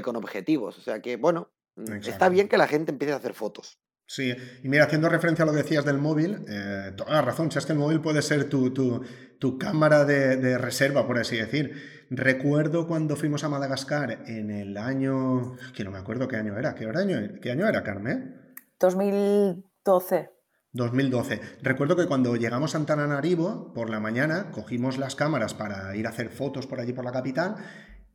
con 0.03 0.17
objetivos. 0.17 0.77
O 0.77 0.81
sea 0.81 1.01
que, 1.01 1.15
bueno, 1.15 1.49
mm, 1.75 1.93
está 2.03 2.27
bien 2.27 2.49
que 2.49 2.57
la 2.57 2.67
gente 2.67 2.91
empiece 2.91 3.13
a 3.13 3.17
hacer 3.17 3.33
fotos. 3.33 3.79
Sí, 4.07 4.35
y 4.63 4.69
mira, 4.69 4.83
haciendo 4.83 5.09
referencia 5.09 5.43
a 5.43 5.45
lo 5.47 5.51
que 5.51 5.63
decías 5.63 5.83
del 5.83 5.97
móvil, 5.97 6.45
eh, 6.47 6.91
toda 6.95 7.13
la 7.13 7.21
razón, 7.21 7.51
si 7.51 7.57
es 7.57 7.65
que 7.65 7.73
el 7.73 7.79
móvil 7.79 8.01
puede 8.01 8.21
ser 8.21 8.47
tu, 8.47 8.71
tu, 8.71 9.57
cámara 9.57 10.05
de, 10.05 10.57
reserva, 10.57 11.07
por 11.07 11.17
así 11.17 11.37
decir. 11.37 12.05
Recuerdo 12.11 12.87
cuando 12.87 13.15
fuimos 13.15 13.43
a 13.43 13.49
Madagascar 13.49 14.23
en 14.27 14.51
el 14.51 14.77
año, 14.77 15.55
que 15.75 15.83
no 15.83 15.91
me 15.91 15.97
acuerdo 15.97 16.27
qué 16.27 16.35
año 16.35 16.57
era, 16.57 16.75
¿qué 16.75 16.85
año, 16.85 17.17
qué 17.41 17.51
año 17.51 17.67
era, 17.67 17.83
Carmen? 17.83 18.55
2012. 18.79 20.29
2012. 20.73 21.41
Recuerdo 21.63 21.95
que 21.95 22.05
cuando 22.05 22.35
llegamos 22.35 22.75
a 22.75 22.77
Antananarivo, 22.77 23.73
por 23.73 23.89
la 23.89 23.99
mañana, 23.99 24.51
cogimos 24.51 24.97
las 24.97 25.15
cámaras 25.15 25.53
para 25.53 25.95
ir 25.95 26.05
a 26.05 26.09
hacer 26.09 26.29
fotos 26.29 26.67
por 26.67 26.79
allí 26.79 26.93
por 26.93 27.05
la 27.05 27.11
capital 27.11 27.55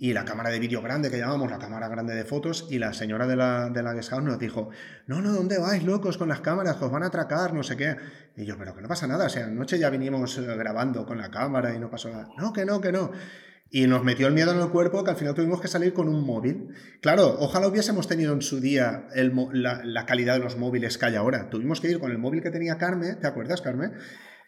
y 0.02 0.14
la 0.14 0.24
cámara 0.24 0.48
de 0.48 0.58
vídeo 0.58 0.80
grande 0.80 1.10
que 1.10 1.18
llamamos, 1.18 1.50
la 1.50 1.58
cámara 1.58 1.86
grande 1.86 2.14
de 2.14 2.24
fotos, 2.24 2.66
y 2.70 2.78
la 2.78 2.94
señora 2.94 3.26
de 3.26 3.36
la, 3.36 3.68
de 3.68 3.82
la 3.82 3.92
guest 3.92 4.10
nos 4.12 4.38
dijo, 4.38 4.70
no, 5.06 5.20
no, 5.20 5.30
¿dónde 5.30 5.58
vais, 5.58 5.84
locos, 5.84 6.16
con 6.16 6.30
las 6.30 6.40
cámaras? 6.40 6.76
Que 6.76 6.86
os 6.86 6.90
van 6.90 7.02
a 7.02 7.08
atracar, 7.08 7.52
no 7.52 7.62
sé 7.62 7.76
qué. 7.76 7.96
Y 8.34 8.46
yo, 8.46 8.56
pero 8.56 8.74
que 8.74 8.80
no 8.80 8.88
pasa 8.88 9.06
nada, 9.06 9.26
o 9.26 9.28
sea, 9.28 9.44
anoche 9.44 9.78
ya 9.78 9.90
vinimos 9.90 10.38
eh, 10.38 10.56
grabando 10.56 11.04
con 11.04 11.18
la 11.18 11.30
cámara 11.30 11.74
y 11.74 11.78
no 11.78 11.90
pasó 11.90 12.08
nada. 12.08 12.30
No, 12.38 12.50
que 12.54 12.64
no, 12.64 12.80
que 12.80 12.92
no. 12.92 13.12
Y 13.68 13.86
nos 13.86 14.02
metió 14.02 14.26
el 14.26 14.32
miedo 14.32 14.52
en 14.52 14.60
el 14.60 14.70
cuerpo 14.70 15.04
que 15.04 15.10
al 15.10 15.16
final 15.16 15.34
tuvimos 15.34 15.60
que 15.60 15.68
salir 15.68 15.92
con 15.92 16.08
un 16.08 16.24
móvil. 16.24 16.74
Claro, 17.02 17.36
ojalá 17.38 17.68
hubiésemos 17.68 18.08
tenido 18.08 18.32
en 18.32 18.40
su 18.40 18.58
día 18.58 19.06
la, 19.14 19.82
la, 19.84 20.06
calidad 20.06 20.34
de 20.34 20.40
los 20.40 20.56
móviles 20.56 20.96
que 20.96 21.06
hay 21.06 21.16
ahora. 21.16 21.50
Tuvimos 21.50 21.82
que 21.82 21.90
ir 21.90 22.00
con 22.00 22.10
el 22.10 22.16
móvil 22.16 22.42
que 22.42 22.50
tenía 22.50 22.78
Carmen, 22.78 23.20
¿te 23.20 23.26
acuerdas, 23.26 23.60
Carmen? 23.60 23.92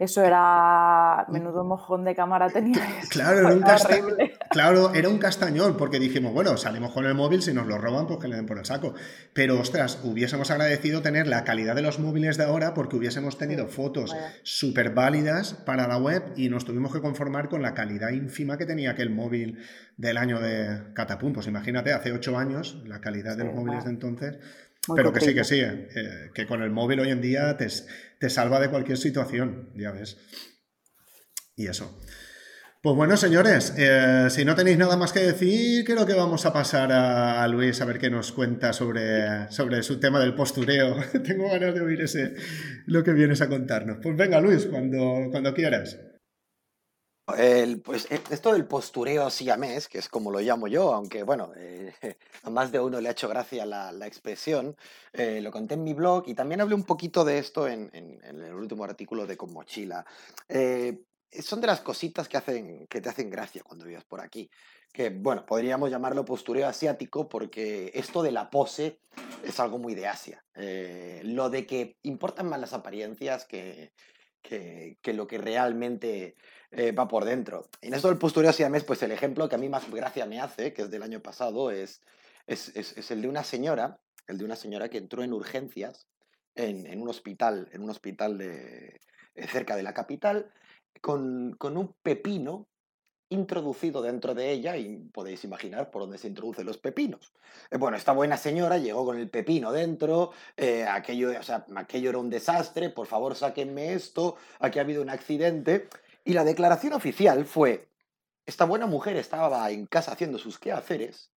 Eso 0.02 0.24
era 0.24 1.26
menudo 1.28 1.62
mojón 1.62 2.04
de 2.04 2.16
cámara 2.16 2.48
tenía. 2.50 2.80
Claro, 3.08 3.38
era 3.38 3.54
un, 3.54 3.62
claro, 4.50 4.94
era 4.94 5.08
un 5.08 5.18
castañón, 5.18 5.76
porque 5.76 6.00
dijimos, 6.00 6.32
bueno, 6.32 6.56
salimos 6.56 6.92
con 6.92 7.04
el 7.04 7.14
móvil, 7.14 7.40
si 7.40 7.52
nos 7.52 7.66
lo 7.66 7.78
roban, 7.78 8.08
pues 8.08 8.18
que 8.18 8.26
le 8.26 8.34
den 8.34 8.46
por 8.46 8.58
el 8.58 8.64
saco. 8.64 8.94
Pero, 9.32 9.60
ostras, 9.60 10.00
hubiésemos 10.02 10.50
agradecido 10.50 11.02
tener 11.02 11.28
la 11.28 11.44
calidad 11.44 11.76
de 11.76 11.82
los 11.82 12.00
móviles 12.00 12.36
de 12.36 12.44
ahora, 12.44 12.74
porque 12.74 12.96
hubiésemos 12.96 13.38
tenido 13.38 13.68
fotos 13.68 14.16
súper 14.42 14.90
válidas 14.90 15.54
para 15.54 15.86
la 15.86 15.98
web 15.98 16.32
y 16.36 16.48
nos 16.48 16.64
tuvimos 16.64 16.92
que 16.92 17.00
conformar 17.00 17.48
con 17.48 17.62
la 17.62 17.74
calidad 17.74 18.10
ínfima 18.10 18.58
que 18.58 18.66
tenía 18.66 18.92
aquel 18.92 19.10
móvil 19.10 19.58
del 19.96 20.16
año 20.16 20.40
de 20.40 20.94
Catapum. 20.94 21.32
Pues 21.32 21.46
imagínate, 21.46 21.92
hace 21.92 22.10
ocho 22.12 22.36
años, 22.38 22.82
la 22.86 23.00
calidad 23.00 23.36
de 23.36 23.44
los 23.44 23.54
móviles 23.54 23.84
de 23.84 23.90
entonces 23.90 24.38
pero 24.94 25.12
que 25.12 25.20
sí, 25.20 25.34
que 25.34 25.44
sí, 25.44 25.60
eh, 25.60 26.30
que 26.34 26.46
con 26.46 26.62
el 26.62 26.70
móvil 26.70 27.00
hoy 27.00 27.10
en 27.10 27.20
día 27.20 27.56
te, 27.56 27.68
te, 28.18 28.30
salva 28.30 28.60
de 28.60 28.68
cualquier 28.68 28.98
situación, 28.98 29.70
ya 29.76 29.92
ves. 29.92 30.18
Y 31.54 31.66
eso. 31.66 32.00
Pues 32.82 32.96
bueno, 32.96 33.16
señores, 33.16 33.74
eh, 33.78 34.26
si 34.30 34.44
no 34.44 34.56
tenéis 34.56 34.76
nada 34.76 34.96
más 34.96 35.12
que 35.12 35.20
decir, 35.20 35.84
creo 35.84 36.04
que 36.04 36.14
vamos 36.14 36.46
a 36.46 36.52
pasar 36.52 36.90
a, 36.90 37.46
Luis 37.46 37.80
a 37.80 37.84
ver 37.84 38.00
qué 38.00 38.10
nos 38.10 38.32
cuenta 38.32 38.72
sobre, 38.72 39.48
sobre 39.52 39.84
su 39.84 40.00
tema 40.00 40.18
del 40.18 40.34
postureo. 40.34 40.96
Tengo 41.24 41.48
ganas 41.48 41.74
de 41.74 41.80
oír 41.80 42.00
ese, 42.00 42.34
lo 42.86 43.04
que 43.04 43.12
vienes 43.12 43.40
a 43.40 43.48
contarnos. 43.48 43.98
Pues 44.02 44.16
venga, 44.16 44.40
Luis, 44.40 44.66
cuando, 44.66 45.28
cuando 45.30 45.54
quieras. 45.54 45.96
Pues 47.24 48.10
e, 48.10 48.20
esto 48.30 48.52
del 48.52 48.66
postureo 48.66 49.30
siamés, 49.30 49.88
que 49.88 49.98
es 49.98 50.08
como 50.08 50.30
lo 50.30 50.40
llamo 50.40 50.66
yo, 50.66 50.92
aunque 50.92 51.22
bueno, 51.22 51.52
eh, 51.56 51.92
a 52.42 52.50
más 52.50 52.72
de 52.72 52.80
uno 52.80 53.00
le 53.00 53.08
ha 53.08 53.12
hecho 53.12 53.28
gracia 53.28 53.64
la, 53.64 54.06
expresión, 54.06 54.76
eh, 55.12 55.40
lo 55.40 55.50
conté 55.52 55.74
en 55.74 55.84
mi 55.84 55.94
blog 55.94 56.24
y 56.26 56.34
también 56.34 56.60
hablé 56.60 56.74
un 56.74 56.84
poquito 56.84 57.24
de 57.24 57.38
esto 57.38 57.68
en, 57.68 57.90
el 57.92 58.54
último 58.54 58.84
artículo 58.84 59.26
de 59.26 59.36
Con 59.36 59.52
Mochila. 59.52 60.04
Eh, 60.48 61.04
son 61.40 61.60
de 61.60 61.68
las 61.68 61.80
cositas 61.80 62.28
que, 62.28 62.36
hacen, 62.36 62.86
que 62.88 63.00
te 63.00 63.08
hacen 63.08 63.30
gracia 63.30 63.62
cuando 63.62 63.86
vives 63.86 64.04
por 64.04 64.20
aquí. 64.20 64.50
Que 64.92 65.08
bueno, 65.08 65.46
podríamos 65.46 65.90
llamarlo 65.90 66.24
postureo 66.24 66.66
asiático 66.66 67.28
porque 67.28 67.90
esto 67.94 68.22
de 68.22 68.32
la 68.32 68.50
pose 68.50 68.98
es 69.42 69.58
algo 69.60 69.78
muy 69.78 69.94
de 69.94 70.08
Asia. 70.08 70.44
lo 71.22 71.48
de 71.48 71.66
que 71.66 71.96
importan 72.02 72.50
más 72.50 72.60
las 72.60 72.74
apariencias 72.74 73.46
que, 73.46 73.92
que 74.42 75.12
lo 75.14 75.26
que 75.26 75.38
realmente 75.38 76.34
eh, 76.74 76.90
va 76.92 77.06
por 77.06 77.26
dentro. 77.26 77.68
En 77.82 77.92
esto 77.92 78.08
del 78.08 78.16
postureo 78.16 78.50
siamés, 78.50 78.82
pues 78.82 79.02
el 79.02 79.12
ejemplo 79.12 79.46
que 79.46 79.56
a 79.56 79.58
mí 79.58 79.68
más 79.68 79.90
gracia 79.90 80.24
me 80.24 80.40
hace, 80.40 80.72
que 80.72 80.82
es 80.82 80.90
del 80.90 81.02
año 81.02 81.20
pasado, 81.20 81.70
es, 81.70 82.00
es, 82.46 82.74
es, 82.74 83.10
el 83.10 83.20
de 83.20 83.28
una 83.28 83.44
señora, 83.44 84.00
el 84.26 84.38
de 84.38 84.46
una 84.46 84.56
señora 84.56 84.88
que 84.88 84.96
entró 84.96 85.22
en 85.22 85.34
urgencias 85.34 86.06
en, 86.54 86.86
en 86.86 87.02
un 87.02 87.08
hospital, 87.10 87.68
en 87.72 87.82
un 87.82 87.90
hospital 87.90 88.38
de, 88.38 89.00
eh, 89.34 89.46
cerca 89.48 89.76
de 89.76 89.82
la 89.82 89.92
capital, 89.92 90.50
con, 91.02 91.56
con 91.58 91.76
un 91.76 91.94
pepino 92.02 92.68
introducido 93.28 94.00
dentro 94.00 94.34
de 94.34 94.50
ella 94.50 94.78
y 94.78 94.96
podéis 94.96 95.44
imaginar 95.44 95.90
por 95.90 96.02
dónde 96.02 96.16
se 96.16 96.28
introducen 96.28 96.64
los 96.64 96.78
pepinos. 96.78 97.34
Eh, 97.70 97.76
bueno, 97.76 97.98
esta 97.98 98.12
buena 98.12 98.38
señora 98.38 98.78
llegó 98.78 99.04
con 99.04 99.18
el 99.18 99.28
pepino 99.28 99.72
dentro, 99.72 100.32
aquello, 100.88 101.38
o 101.38 101.42
sea, 101.42 101.66
aquello 101.76 102.08
era 102.08 102.18
un 102.18 102.30
desastre, 102.30 102.88
por 102.88 103.06
favor 103.06 103.34
sáquenme 103.34 103.92
esto, 103.92 104.36
aquí 104.58 104.78
ha 104.78 104.82
habido 104.82 105.02
un 105.02 105.10
accidente 105.10 105.88
Y 106.24 106.32
la 106.32 106.44
declaración 106.44 106.92
oficial 106.92 107.44
fue, 107.44 107.88
esta 108.46 108.64
buena 108.64 108.86
mujer 108.86 109.16
estaba 109.16 109.70
en 109.70 109.86
casa 109.86 110.12
haciendo 110.12 110.38
sus 110.38 110.58
quehaceres 110.58 111.30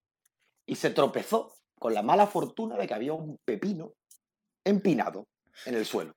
y 0.66 0.76
se 0.76 0.90
tropezó 0.90 1.54
con 1.80 1.94
la 1.94 2.02
mala 2.02 2.28
fortuna 2.28 2.78
de 2.78 2.88
que 2.88 2.94
había 2.94 3.14
un 3.14 3.38
pepino 3.46 3.94
empinado 4.64 5.28
en 5.66 5.76
el 5.76 5.86
suelo. 5.86 6.16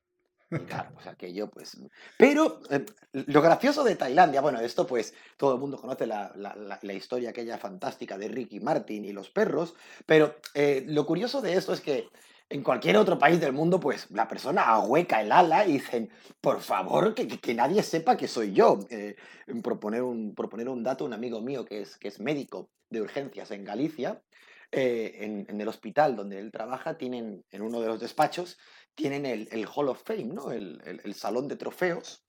Y 0.51 0.61
claro, 0.61 0.91
pues 0.95 1.35
pues. 1.53 1.77
Pero 2.17 2.61
eh, 2.71 2.87
lo 3.13 3.43
gracioso 3.43 3.85
de 3.85 3.97
Tailandia, 3.97 4.41
bueno, 4.41 4.61
esto 4.61 4.87
pues 4.87 5.13
todo 5.37 5.55
el 5.55 5.61
mundo 5.61 5.79
conoce 5.79 6.07
la, 6.07 6.81
historia 6.95 7.31
aquella 7.31 7.59
fantástica 7.59 8.17
de 8.17 8.29
Ricky 8.29 8.61
Martin 8.61 9.05
y 9.05 9.13
los 9.13 9.29
perros, 9.29 9.75
pero 10.07 10.37
eh, 10.55 10.85
lo 10.87 11.05
curioso 11.05 11.43
de 11.43 11.55
esto 11.55 11.75
es 11.75 11.83
que 11.83 12.09
en 12.51 12.63
cualquier 12.63 12.97
otro 12.97 13.19
país 13.19 13.41
del 13.41 13.53
mundo, 13.53 13.79
pues 13.79 14.11
la 14.11 14.27
persona 14.27 14.63
ahueca 14.63 15.21
el 15.21 15.33
ala 15.33 15.67
y 15.67 15.75
dicen, 15.75 16.11
por 16.41 16.61
favor, 16.61 17.15
que, 17.15 17.55
nadie 17.55 17.83
sepa 17.83 18.17
que 18.17 18.29
soy 18.29 18.53
yo. 18.53 18.79
Eh, 18.91 19.17
proponer, 19.63 20.03
un, 20.03 20.35
proponer 20.35 20.69
un 20.69 20.83
dato, 20.83 21.05
un 21.05 21.13
amigo 21.13 21.41
mío 21.41 21.65
que 21.65 21.83
es, 21.83 21.97
que 21.97 22.09
es 22.09 22.21
médico 22.21 22.71
de 22.91 23.03
urgencias 23.03 23.51
en 23.51 23.65
Galicia, 23.65 24.23
en, 24.71 25.47
en, 25.49 25.61
el 25.61 25.69
hospital 25.69 26.15
donde 26.15 26.39
él 26.39 26.51
trabaja, 26.51 26.99
tienen 26.99 27.45
en 27.51 27.63
uno 27.63 27.81
de 27.81 27.89
los 27.89 28.01
despachos, 28.01 28.59
tienen 28.95 29.25
el, 29.27 29.67
Hall 29.75 29.89
of 29.89 30.03
Fame, 30.05 30.25
¿no? 30.25 30.51
el, 30.51 30.81
el, 30.85 31.15
salón 31.15 31.49
de 31.49 31.57
trofeos 31.57 32.25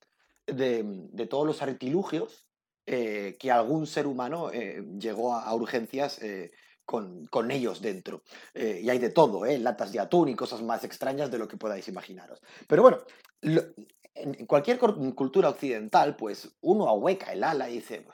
de, 0.45 0.84
de 0.86 1.25
todos 1.25 1.45
los 1.45 1.62
artilugios 1.62 2.45
eh, 2.91 3.38
que 3.39 3.51
algún 3.51 3.86
ser 3.86 4.08
humano 4.08 4.51
eh, 4.51 4.84
llegó 4.97 5.36
a, 5.36 5.53
urgencias 5.53 6.19
eh, 6.23 6.51
con, 6.89 7.28
con, 7.28 7.52
ellos 7.52 7.82
dentro. 7.82 8.23
y 8.56 8.89
hay 8.89 8.97
de 8.97 9.12
todo, 9.12 9.45
latas 9.45 9.91
de 9.91 9.99
atún 9.99 10.30
y 10.30 10.36
cosas 10.36 10.63
más 10.63 10.84
extrañas 10.84 11.30
de 11.30 11.38
lo 11.38 11.47
que 11.47 11.56
podáis 11.56 11.88
imaginaros. 11.88 12.41
Pero 12.67 12.82
bueno, 12.82 12.97
en 14.15 14.45
cualquier 14.47 14.80
cultura 14.80 15.49
occidental, 15.49 16.15
pues 16.15 16.58
uno 16.62 16.88
ahueca 16.88 17.32
el 17.32 17.43
ala 17.43 17.69
y 17.69 17.75
dice, 17.75 18.08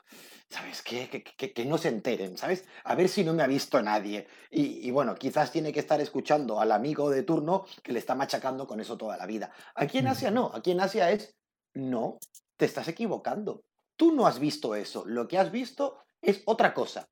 ¿sabes 0.50 0.82
qué? 0.82 1.08
Que, 1.08 1.64
no 1.64 1.78
se 1.78 1.88
enteren, 1.88 2.36
¿sabes? 2.36 2.66
A 2.84 2.94
ver 2.94 3.08
si 3.08 3.24
no 3.24 3.32
me 3.32 3.42
ha 3.42 3.46
visto 3.46 3.80
nadie. 3.80 4.26
Y, 4.50 4.90
bueno, 4.90 5.14
quizás 5.14 5.50
tiene 5.50 5.72
que 5.72 5.80
estar 5.80 6.00
escuchando 6.02 6.60
al 6.60 6.72
amigo 6.72 7.08
de 7.08 7.22
turno 7.22 7.64
que 7.82 7.92
le 7.92 7.98
está 7.98 8.14
machacando 8.14 8.66
con 8.66 8.80
eso 8.80 8.98
toda 8.98 9.16
la 9.16 9.24
vida. 9.24 9.50
Aquí 9.74 9.98
en 9.98 10.08
Asia 10.08 10.30
no, 10.30 10.50
aquí 10.54 10.72
en 10.72 10.80
Asia 10.80 11.10
es, 11.10 11.34
no, 11.74 12.18
te 12.56 12.66
estás 12.66 12.88
equivocando. 12.88 13.64
Tú 13.96 14.12
no 14.12 14.26
has 14.26 14.38
visto 14.38 14.74
eso, 14.74 15.04
lo 15.06 15.26
que 15.26 15.38
has 15.38 15.50
visto 15.50 15.98
es 16.20 16.42
otra 16.44 16.74
cosa. 16.74 17.08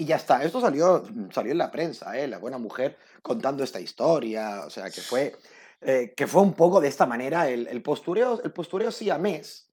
Y 0.00 0.06
ya 0.06 0.16
está, 0.16 0.42
esto 0.42 0.62
salió, 0.62 1.04
salió 1.30 1.52
en 1.52 1.58
la 1.58 1.70
prensa, 1.70 2.18
¿eh? 2.18 2.26
la 2.26 2.38
buena 2.38 2.56
mujer 2.56 2.96
contando 3.20 3.62
esta 3.62 3.80
historia, 3.80 4.62
o 4.66 4.70
sea, 4.70 4.88
que 4.88 5.02
fue, 5.02 5.36
eh, 5.82 6.14
que 6.16 6.26
fue 6.26 6.40
un 6.40 6.54
poco 6.54 6.80
de 6.80 6.88
esta 6.88 7.04
manera 7.04 7.50
el, 7.50 7.66
el 7.66 7.82
postureo, 7.82 8.40
el 8.42 8.50
postureo 8.50 8.90
siamés, 8.92 9.70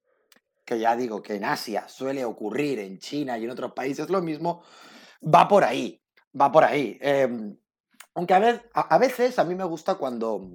que 0.66 0.80
ya 0.80 0.98
digo 0.98 1.24
que 1.24 1.36
en 1.36 1.46
Asia 1.46 1.88
suele 1.88 2.26
ocurrir, 2.26 2.80
en 2.80 3.00
China 3.00 3.38
y 3.38 3.46
en 3.46 3.52
otros 3.52 3.72
países 3.72 4.10
lo 4.10 4.22
mismo, 4.22 4.64
va 5.24 5.48
por 5.48 5.64
ahí, 5.64 6.04
va 6.38 6.52
por 6.52 6.66
ahí. 6.66 6.98
Em, 7.00 7.58
aunque 8.14 8.34
a, 8.74 8.98
veces 8.98 9.40
a 9.40 9.46
mí 9.46 9.56
me 9.56 9.64
gusta 9.64 9.96
cuando, 9.96 10.46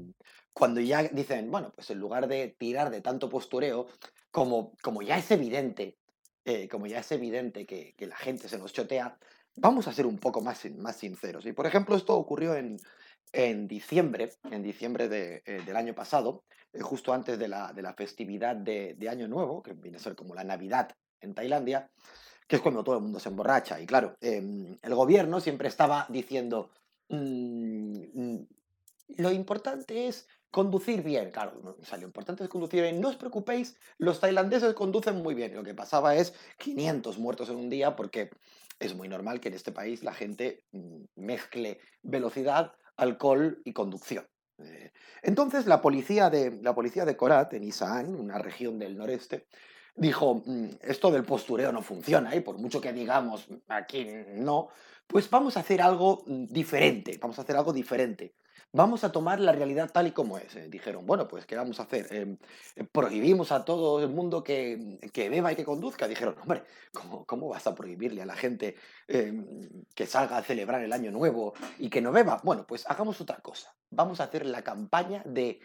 cuando 0.52 0.82
ya 0.82 1.04
dicen, 1.04 1.50
bueno, 1.50 1.72
pues 1.74 1.88
en 1.88 1.98
lugar 1.98 2.28
de 2.28 2.54
tirar 2.58 2.90
de 2.90 3.00
tanto 3.00 3.30
postureo, 3.30 3.86
como, 4.30 4.74
como 4.82 5.00
ya 5.00 5.16
es 5.16 5.30
evidente, 5.30 5.96
eh, 6.44 6.68
como 6.68 6.86
ya 6.86 6.98
es 6.98 7.10
evidente 7.10 7.64
que, 7.64 7.94
la 8.00 8.16
gente 8.16 8.50
se 8.50 8.58
nos 8.58 8.74
chotea, 8.74 9.16
vamos 9.56 9.88
a 9.88 9.92
ser 9.92 10.06
un 10.06 10.18
poco 10.18 10.40
más, 10.40 10.64
más 10.76 10.96
sinceros. 10.96 11.46
Y 11.46 11.52
por 11.52 11.66
ejemplo, 11.66 11.96
esto 11.96 12.16
ocurrió 12.16 12.54
en, 12.54 12.78
en 13.32 13.68
diciembre, 13.68 14.32
en 14.50 14.62
diciembre 14.62 15.42
eh, 15.44 15.62
del 15.64 15.76
año 15.76 15.94
pasado, 15.94 16.44
eh, 16.72 16.80
justo 16.80 17.12
antes 17.12 17.38
de 17.38 17.48
la, 17.48 17.72
de 17.72 17.82
la 17.82 17.94
festividad 17.94 18.56
de, 18.56 18.94
de, 18.94 19.08
Año 19.08 19.28
Nuevo, 19.28 19.62
que 19.62 19.72
viene 19.72 19.96
a 19.96 20.00
ser 20.00 20.14
como 20.14 20.34
la 20.34 20.44
Navidad 20.44 20.94
en 21.20 21.34
Tailandia, 21.34 21.90
que 22.46 22.56
es 22.56 22.62
cuando 22.62 22.84
todo 22.84 22.96
el 22.96 23.02
mundo 23.02 23.20
se 23.20 23.28
emborracha. 23.28 23.80
Y 23.80 23.86
claro, 23.86 24.16
em, 24.20 24.78
el 24.82 24.94
gobierno 24.94 25.40
siempre 25.40 25.68
estaba 25.68 26.06
diciendo, 26.08 26.70
mm, 27.08 28.02
mm, 28.14 28.46
lo 29.18 29.30
importante 29.30 30.08
es 30.08 30.26
conducir 30.50 31.02
bien. 31.02 31.30
Claro, 31.30 31.60
lo 31.62 32.02
importante 32.02 32.44
es 32.44 32.50
conducir 32.50 32.82
bien. 32.82 33.00
No 33.00 33.08
os 33.08 33.16
preocupéis, 33.16 33.76
los 33.98 34.20
tailandeses 34.20 34.74
conducen 34.74 35.22
muy 35.22 35.34
bien. 35.34 35.54
Lo 35.54 35.64
que 35.64 35.74
pasaba 35.74 36.14
es 36.14 36.34
500 36.58 37.18
muertos 37.18 37.48
en 37.48 37.56
un 37.56 37.70
día 37.70 37.96
porque 37.96 38.30
es 38.82 38.94
muy 38.94 39.08
normal 39.08 39.40
que 39.40 39.48
en 39.48 39.54
este 39.54 39.72
país 39.72 40.02
la 40.02 40.12
gente 40.12 40.64
mm, 40.72 41.04
mezcle 41.16 41.80
velocidad, 42.02 42.72
alcohol 42.96 43.60
y 43.64 43.72
conducción. 43.72 44.26
Eh, 44.58 44.92
entonces 45.22 45.66
la 45.66 45.80
policía 45.80 46.30
de, 46.30 46.58
la 46.62 46.74
policía 46.74 47.04
de 47.04 47.16
Korat, 47.16 47.54
en 47.54 47.64
Isaan, 47.64 48.14
una 48.14 48.38
región 48.38 48.78
del 48.78 48.96
noreste, 48.96 49.46
dijo, 49.94 50.42
mm, 50.44 50.68
esto 50.82 51.10
del 51.10 51.24
postureo 51.24 51.72
no 51.72 51.82
funciona, 51.82 52.34
y 52.34 52.40
por 52.40 52.58
mucho 52.58 52.80
que 52.80 52.92
digamos 52.92 53.48
aquí 53.68 54.06
no, 54.34 54.68
pues 55.06 55.28
vamos 55.30 55.56
a 55.56 55.60
hacer 55.60 55.80
algo 55.80 56.24
mm, 56.26 56.46
diferente, 56.46 57.18
vamos 57.20 57.38
a 57.38 57.42
hacer 57.42 57.56
algo 57.56 57.72
diferente. 57.72 58.34
Vamos 58.74 59.04
a 59.04 59.12
tomar 59.12 59.38
la 59.38 59.52
realidad 59.52 59.90
tal 59.92 60.06
y 60.06 60.12
como 60.12 60.38
es. 60.38 60.56
Eh, 60.56 60.68
dijeron, 60.70 61.04
bueno, 61.04 61.28
pues 61.28 61.44
¿qué 61.44 61.56
vamos 61.56 61.78
a 61.78 61.82
hacer? 61.82 62.06
Em, 62.10 62.38
eh, 62.74 62.84
prohibimos 62.84 63.52
a 63.52 63.66
todo 63.66 64.02
el 64.02 64.08
mundo 64.08 64.42
que, 64.42 64.98
que, 65.12 65.28
beba 65.28 65.52
y 65.52 65.56
que 65.56 65.64
conduzca. 65.64 66.08
Dijeron, 66.08 66.36
hombre, 66.40 66.64
¿cómo, 66.90 67.26
¿cómo, 67.26 67.48
vas 67.48 67.66
a 67.66 67.74
prohibirle 67.74 68.22
a 68.22 68.26
la 68.26 68.34
gente 68.34 68.76
em, 69.08 69.68
que 69.94 70.06
salga 70.06 70.38
a 70.38 70.42
celebrar 70.42 70.82
el 70.82 70.92
año 70.94 71.10
nuevo 71.10 71.52
y 71.78 71.90
que 71.90 72.00
no 72.00 72.12
beba? 72.12 72.40
Bueno, 72.44 72.66
pues 72.66 72.88
hagamos 72.88 73.20
otra 73.20 73.40
cosa. 73.40 73.74
Vamos 73.90 74.20
a 74.20 74.24
hacer 74.24 74.46
la 74.46 74.62
campaña 74.62 75.22
de, 75.26 75.60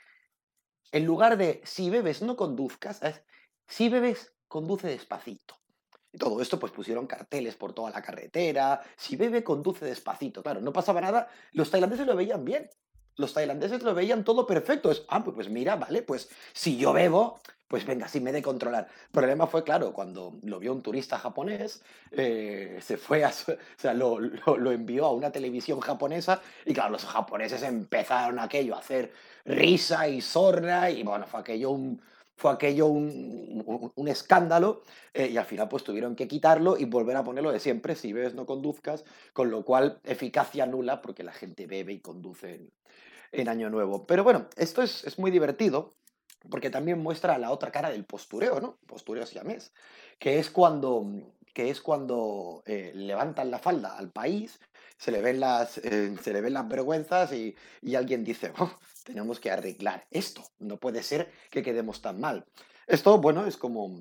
en 0.91 1.05
lugar 1.05 1.37
de 1.37 1.61
si 1.63 1.89
bebes 1.89 2.21
no 2.21 2.35
conduzcas, 2.35 3.01
es 3.03 3.23
si 3.67 3.87
bebes 3.87 4.33
conduce 4.49 4.89
despacito. 4.89 5.55
Y 6.11 6.17
todo 6.17 6.41
esto, 6.41 6.59
pues 6.59 6.73
pusieron 6.73 7.07
carteles 7.07 7.55
por 7.55 7.73
toda 7.73 7.89
la 7.89 8.01
carretera. 8.01 8.81
Si 8.97 9.15
bebe, 9.15 9.43
conduce 9.43 9.85
despacito. 9.85 10.41
Claro, 10.43 10.61
no 10.61 10.73
pasaba 10.73 10.99
nada. 10.99 11.29
Los 11.51 11.69
tailandeses 11.69 12.07
lo 12.07 12.15
veían 12.15 12.43
bien 12.43 12.69
los 13.17 13.33
tailandeses 13.33 13.83
lo 13.83 13.93
veían 13.93 14.23
todo 14.23 14.45
perfecto. 14.45 14.91
Es, 14.91 15.03
ah, 15.09 15.23
pues, 15.23 15.49
mira, 15.49 15.75
vale, 15.75 16.01
pues 16.01 16.29
si 16.53 16.77
yo 16.77 16.93
bebo, 16.93 17.39
pues 17.67 17.85
venga, 17.85 18.07
sí 18.07 18.21
me 18.21 18.31
de 18.31 18.41
controlar. 18.41 18.87
El 18.89 19.11
problema 19.11 19.47
fue, 19.47 19.63
claro, 19.63 19.91
cuando 19.91 20.35
lo 20.43 20.59
vio 20.59 20.71
un 20.71 20.81
turista 20.81 21.17
japonés, 21.19 21.81
eh, 22.11 22.79
se 22.81 22.97
fue 22.97 23.23
a, 23.23 23.29
o 23.29 23.33
sea, 23.77 23.93
lo, 23.93 24.19
lo, 24.19 24.71
envió 24.71 25.05
a 25.05 25.11
una 25.11 25.31
televisión 25.31 25.79
japonesa 25.81 26.41
y 26.65 26.73
claro, 26.73 26.91
los 26.91 27.05
japoneses 27.05 27.63
empezaron 27.63 28.39
aquello 28.39 28.75
a 28.75 28.79
hacer 28.79 29.11
risa 29.45 30.07
y 30.07 30.21
sorna 30.21 30.89
y 30.89 31.03
bueno, 31.03 31.25
fue 31.27 31.41
aquello 31.41 31.71
un, 31.71 32.01
fue 32.37 32.51
aquello 32.51 32.87
un, 32.87 33.91
un, 33.95 34.07
escándalo 34.07 34.83
eh, 35.13 35.27
y 35.27 35.37
al 35.37 35.45
final 35.45 35.67
pues 35.67 35.83
tuvieron 35.83 36.15
que 36.15 36.27
quitarlo 36.27 36.77
y 36.77 36.85
volver 36.85 37.17
a 37.17 37.23
ponerlo 37.23 37.51
de 37.51 37.59
siempre, 37.59 37.95
si 37.95 38.13
bebes 38.13 38.35
no 38.35 38.45
conduzcas, 38.45 39.03
con 39.33 39.49
lo 39.49 39.65
cual 39.65 39.99
eficacia 40.03 40.65
nula 40.65 41.01
porque 41.01 41.23
la 41.23 41.33
gente 41.33 41.65
bebe 41.65 41.93
y 41.93 41.99
conduce 41.99 42.61
Año 43.47 43.69
Nuevo. 43.69 44.05
Pero 44.05 44.23
bueno, 44.23 44.47
esto 44.55 44.81
es, 44.81 45.03
es 45.03 45.19
muy 45.19 45.31
divertido 45.31 45.95
porque 46.49 46.69
también 46.69 46.99
muestra 46.99 47.37
la 47.37 47.51
otra 47.51 47.71
cara 47.71 47.89
del 47.89 48.05
postureo, 48.05 48.59
¿no? 48.59 48.77
Postureo 48.85 49.25
siamés, 49.25 49.73
que 50.19 50.39
es 50.39 50.49
cuando, 50.49 51.05
que 51.53 51.69
es 51.69 51.81
cuando 51.81 52.63
eh, 52.65 52.91
levantan 52.95 53.51
la 53.51 53.59
falda 53.59 53.97
al 53.97 54.11
país, 54.11 54.59
se 54.97 55.11
le 55.11 55.21
ven 55.21 55.39
las, 55.39 55.77
eh, 55.79 56.15
se 56.21 56.33
le 56.33 56.41
ven 56.41 56.53
las 56.53 56.67
vergüenzas 56.67 57.33
y, 57.33 57.55
y 57.81 57.95
alguien 57.95 58.23
dice, 58.23 58.53
oh, 58.59 58.71
tenemos 59.03 59.39
que 59.39 59.51
arreglar 59.51 60.05
esto, 60.11 60.43
no 60.59 60.77
puede 60.77 61.03
ser 61.03 61.31
que 61.49 61.63
quedemos 61.63 62.01
tan 62.01 62.19
mal. 62.19 62.45
Esto, 62.87 63.17
bueno, 63.17 63.45
es 63.45 63.57
como, 63.57 63.99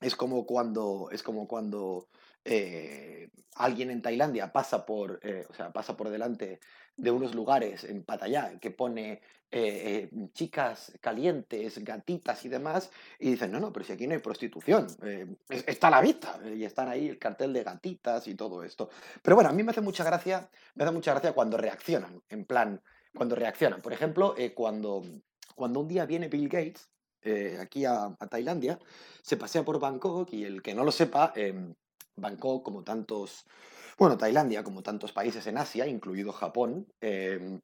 es 0.00 0.14
como 0.14 0.46
cuando, 0.46 1.08
es 1.10 1.22
como 1.22 1.48
cuando 1.48 2.08
eh, 2.44 3.30
alguien 3.56 3.90
en 3.90 4.02
Tailandia 4.02 4.52
pasa 4.52 4.86
por, 4.86 5.20
eh, 5.22 5.44
o 5.48 5.54
sea, 5.54 5.72
pasa 5.72 5.96
por 5.96 6.08
delante 6.08 6.60
de 6.96 7.10
unos 7.10 7.34
lugares 7.34 7.84
en 7.84 8.04
Pattaya 8.04 8.58
que 8.60 8.70
pone 8.70 9.20
eh, 9.50 10.10
chicas 10.32 10.92
calientes, 11.00 11.82
gatitas 11.84 12.44
y 12.44 12.48
demás, 12.48 12.90
y 13.18 13.30
dicen, 13.30 13.50
no, 13.50 13.60
no, 13.60 13.72
pero 13.72 13.84
si 13.84 13.92
aquí 13.92 14.06
no 14.06 14.14
hay 14.14 14.20
prostitución, 14.20 14.86
está 15.48 15.88
a 15.88 15.90
la 15.90 16.00
vista, 16.00 16.40
y 16.54 16.64
están 16.64 16.88
ahí 16.88 17.08
el 17.08 17.18
cartel 17.18 17.52
de 17.52 17.64
gatitas 17.64 18.26
y 18.28 18.34
todo 18.34 18.62
esto. 18.62 18.90
Pero 19.22 19.36
bueno, 19.36 19.50
a 19.50 19.52
mí 19.52 19.62
me 19.62 19.70
hace 19.70 19.80
mucha 19.80 20.04
gracia, 20.04 20.48
me 20.74 20.84
hace 20.84 20.92
mucha 20.92 21.12
gracia 21.12 21.32
cuando 21.32 21.56
reaccionan, 21.56 22.22
en 22.28 22.44
plan, 22.44 22.80
cuando 23.14 23.34
reaccionan. 23.34 23.80
Por 23.80 23.92
ejemplo, 23.92 24.34
cuando, 24.54 25.02
cuando 25.54 25.80
un 25.80 25.88
día 25.88 26.04
viene 26.06 26.28
Bill 26.28 26.48
Gates, 26.48 26.90
aquí 27.60 27.84
a, 27.84 28.04
a, 28.04 28.26
Tailandia, 28.26 28.78
se 29.22 29.36
pasea 29.36 29.64
por 29.64 29.80
Bangkok 29.80 30.32
y 30.32 30.44
el 30.44 30.62
que 30.62 30.74
no 30.74 30.84
lo 30.84 30.92
sepa, 30.92 31.32
em, 31.36 31.74
Bangkok, 32.20 32.64
como 32.64 32.82
tantos, 32.82 33.46
bueno, 33.98 34.16
Tailandia, 34.18 34.62
como 34.62 34.82
tantos 34.82 35.12
países 35.12 35.46
en 35.46 35.58
Asia, 35.58 35.86
incluido 35.86 36.32
Japón, 36.32 36.86
em, 37.00 37.60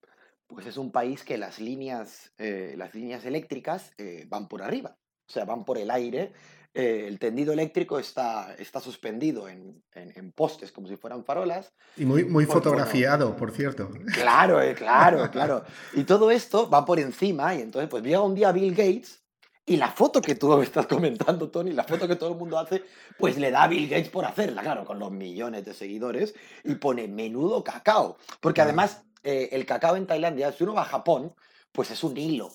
pues 0.46 0.66
es 0.66 0.76
un 0.76 0.92
país 0.92 1.24
que 1.24 1.38
las 1.38 1.58
líneas, 1.58 2.32
eh, 2.38 2.74
las 2.76 2.94
líneas 2.94 3.24
eléctricas 3.24 3.92
eh, 3.98 4.26
van 4.28 4.48
por 4.48 4.62
arriba, 4.62 4.96
o 5.28 5.32
sea, 5.32 5.44
van 5.44 5.64
por 5.64 5.78
el 5.78 5.90
aire. 5.90 6.32
Eh, 6.76 7.06
el 7.06 7.20
tendido 7.20 7.52
eléctrico 7.52 8.00
está, 8.00 8.52
está 8.58 8.80
suspendido 8.80 9.48
en, 9.48 9.80
en, 9.92 10.32
postes 10.32 10.72
como 10.72 10.88
si 10.88 10.96
fueran 10.96 11.24
farolas. 11.24 11.72
Y 11.96 12.04
muy, 12.04 12.24
muy 12.24 12.46
fotografiado, 12.46 13.36
por 13.36 13.52
cierto. 13.52 13.90
Claro, 14.12 14.58
claro, 14.74 15.28
claro. 15.30 15.64
Y 15.92 16.02
todo 16.02 16.32
esto 16.32 16.68
va 16.68 16.84
por 16.84 16.98
encima 16.98 17.54
y 17.54 17.62
entonces 17.62 17.88
pues 17.88 18.02
llega 18.02 18.22
un 18.22 18.34
día 18.34 18.50
Bill 18.50 18.74
Gates 18.74 19.23
Y 19.66 19.76
la 19.76 19.90
foto 19.90 20.20
que 20.20 20.34
tú 20.34 20.52
estás 20.62 20.86
comentando, 20.86 21.50
Tony, 21.50 21.72
la 21.72 21.84
foto 21.84 22.06
que 22.06 22.16
todo 22.16 22.32
el 22.32 22.38
mundo 22.38 22.58
hace, 22.58 22.82
pues 23.18 23.38
le 23.38 23.50
da 23.50 23.64
a 23.64 23.68
Bill 23.68 23.88
Gates 23.88 24.10
por 24.10 24.24
hacerla, 24.24 24.62
claro, 24.62 24.84
con 24.84 24.98
los 24.98 25.10
millones 25.10 25.64
de 25.64 25.74
seguidores, 25.74 26.34
y 26.64 26.74
pone 26.74 27.08
menudo 27.08 27.64
cacao. 27.64 28.18
Porque 28.40 28.60
además, 28.60 29.02
eh, 29.22 29.48
el 29.52 29.64
cacao 29.66 29.96
en 29.96 30.06
Tailandia, 30.06 30.52
si 30.52 30.64
uno 30.64 30.74
va 30.74 30.82
a 30.82 30.86
Japón, 30.86 31.34
pues 31.72 31.90
es 31.90 32.04
un 32.04 32.16
hilo. 32.16 32.52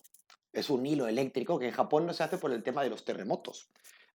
Es 0.53 0.69
un 0.69 0.85
hilo 0.85 1.07
eléctrico 1.07 1.59
que 1.59 1.67
en 1.67 1.73
Japón 1.73 2.05
no 2.05 2.13
se 2.13 2.23
hace 2.23 2.37
por 2.37 2.51
el 2.51 2.63
tema 2.63 2.83
de 2.83 2.89
los 2.89 3.05
terremotos. 3.05 3.69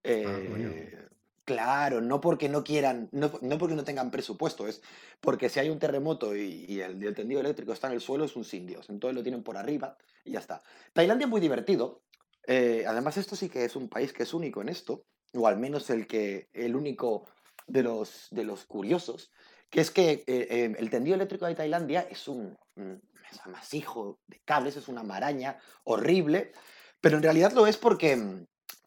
Ah, 0.05 0.11
eh, 0.11 1.09
claro, 1.45 2.01
no 2.01 2.21
porque 2.21 2.49
no 2.49 2.65
quieran, 2.65 3.09
no, 3.13 3.31
porque 3.31 3.75
no 3.75 3.85
tengan 3.85 4.11
presupuesto, 4.11 4.67
es 4.67 4.83
porque 5.21 5.49
si 5.49 5.61
hay 5.61 5.69
un 5.69 5.79
terremoto 5.79 6.37
y, 6.37 6.81
el, 6.81 7.15
tendido 7.15 7.41
eléctrico 7.41 7.73
está 7.73 7.87
en 7.87 7.95
el 7.95 8.01
suelo, 8.01 8.25
es 8.25 8.37
un 8.37 8.45
sin 8.45 8.67
Dios. 8.67 8.89
Entonces 8.89 9.15
lo 9.15 9.23
tienen 9.23 9.43
por 9.43 9.57
arriba 9.57 9.97
y 10.25 10.33
ya 10.33 10.41
está. 10.41 10.63
Tailandia 10.93 11.27
es 11.27 11.31
muy 11.31 11.41
divertido, 11.41 12.03
eh, 12.47 12.85
además, 12.87 13.17
esto 13.17 13.37
sí 13.37 13.49
que 13.49 13.65
es 13.65 13.77
un 13.77 13.89
país 13.89 14.13
que 14.13 14.25
es 14.25 14.35
único 14.35 14.61
en 14.61 14.69
esto, 14.69 15.05
o 15.35 15.47
al 15.47 15.59
menos 15.59 15.91
el, 15.91 16.07
que, 16.07 16.49
el 16.53 16.77
único 16.77 17.27
de 17.67 17.83
los, 17.83 18.29
de 18.31 18.45
los 18.45 18.65
curiosos, 18.65 19.31
que 19.71 19.81
es 19.81 19.91
que 19.91 20.25
eh, 20.27 20.47
em, 20.51 20.77
el 20.79 20.91
tendido 20.91 21.17
eléctrico 21.17 21.47
de 21.47 21.55
Tailandia 21.55 22.07
es 22.11 22.29
un, 22.29 22.57
amasijo 23.45 24.21
de 24.27 24.41
cables, 24.45 24.77
es 24.77 24.89
una 24.89 25.03
maraña 25.03 25.59
horrible, 25.85 26.53
pero 27.01 27.17
en 27.17 27.23
realidad 27.23 27.53
lo 27.53 27.67
es 27.67 27.77
porque, 27.77 28.47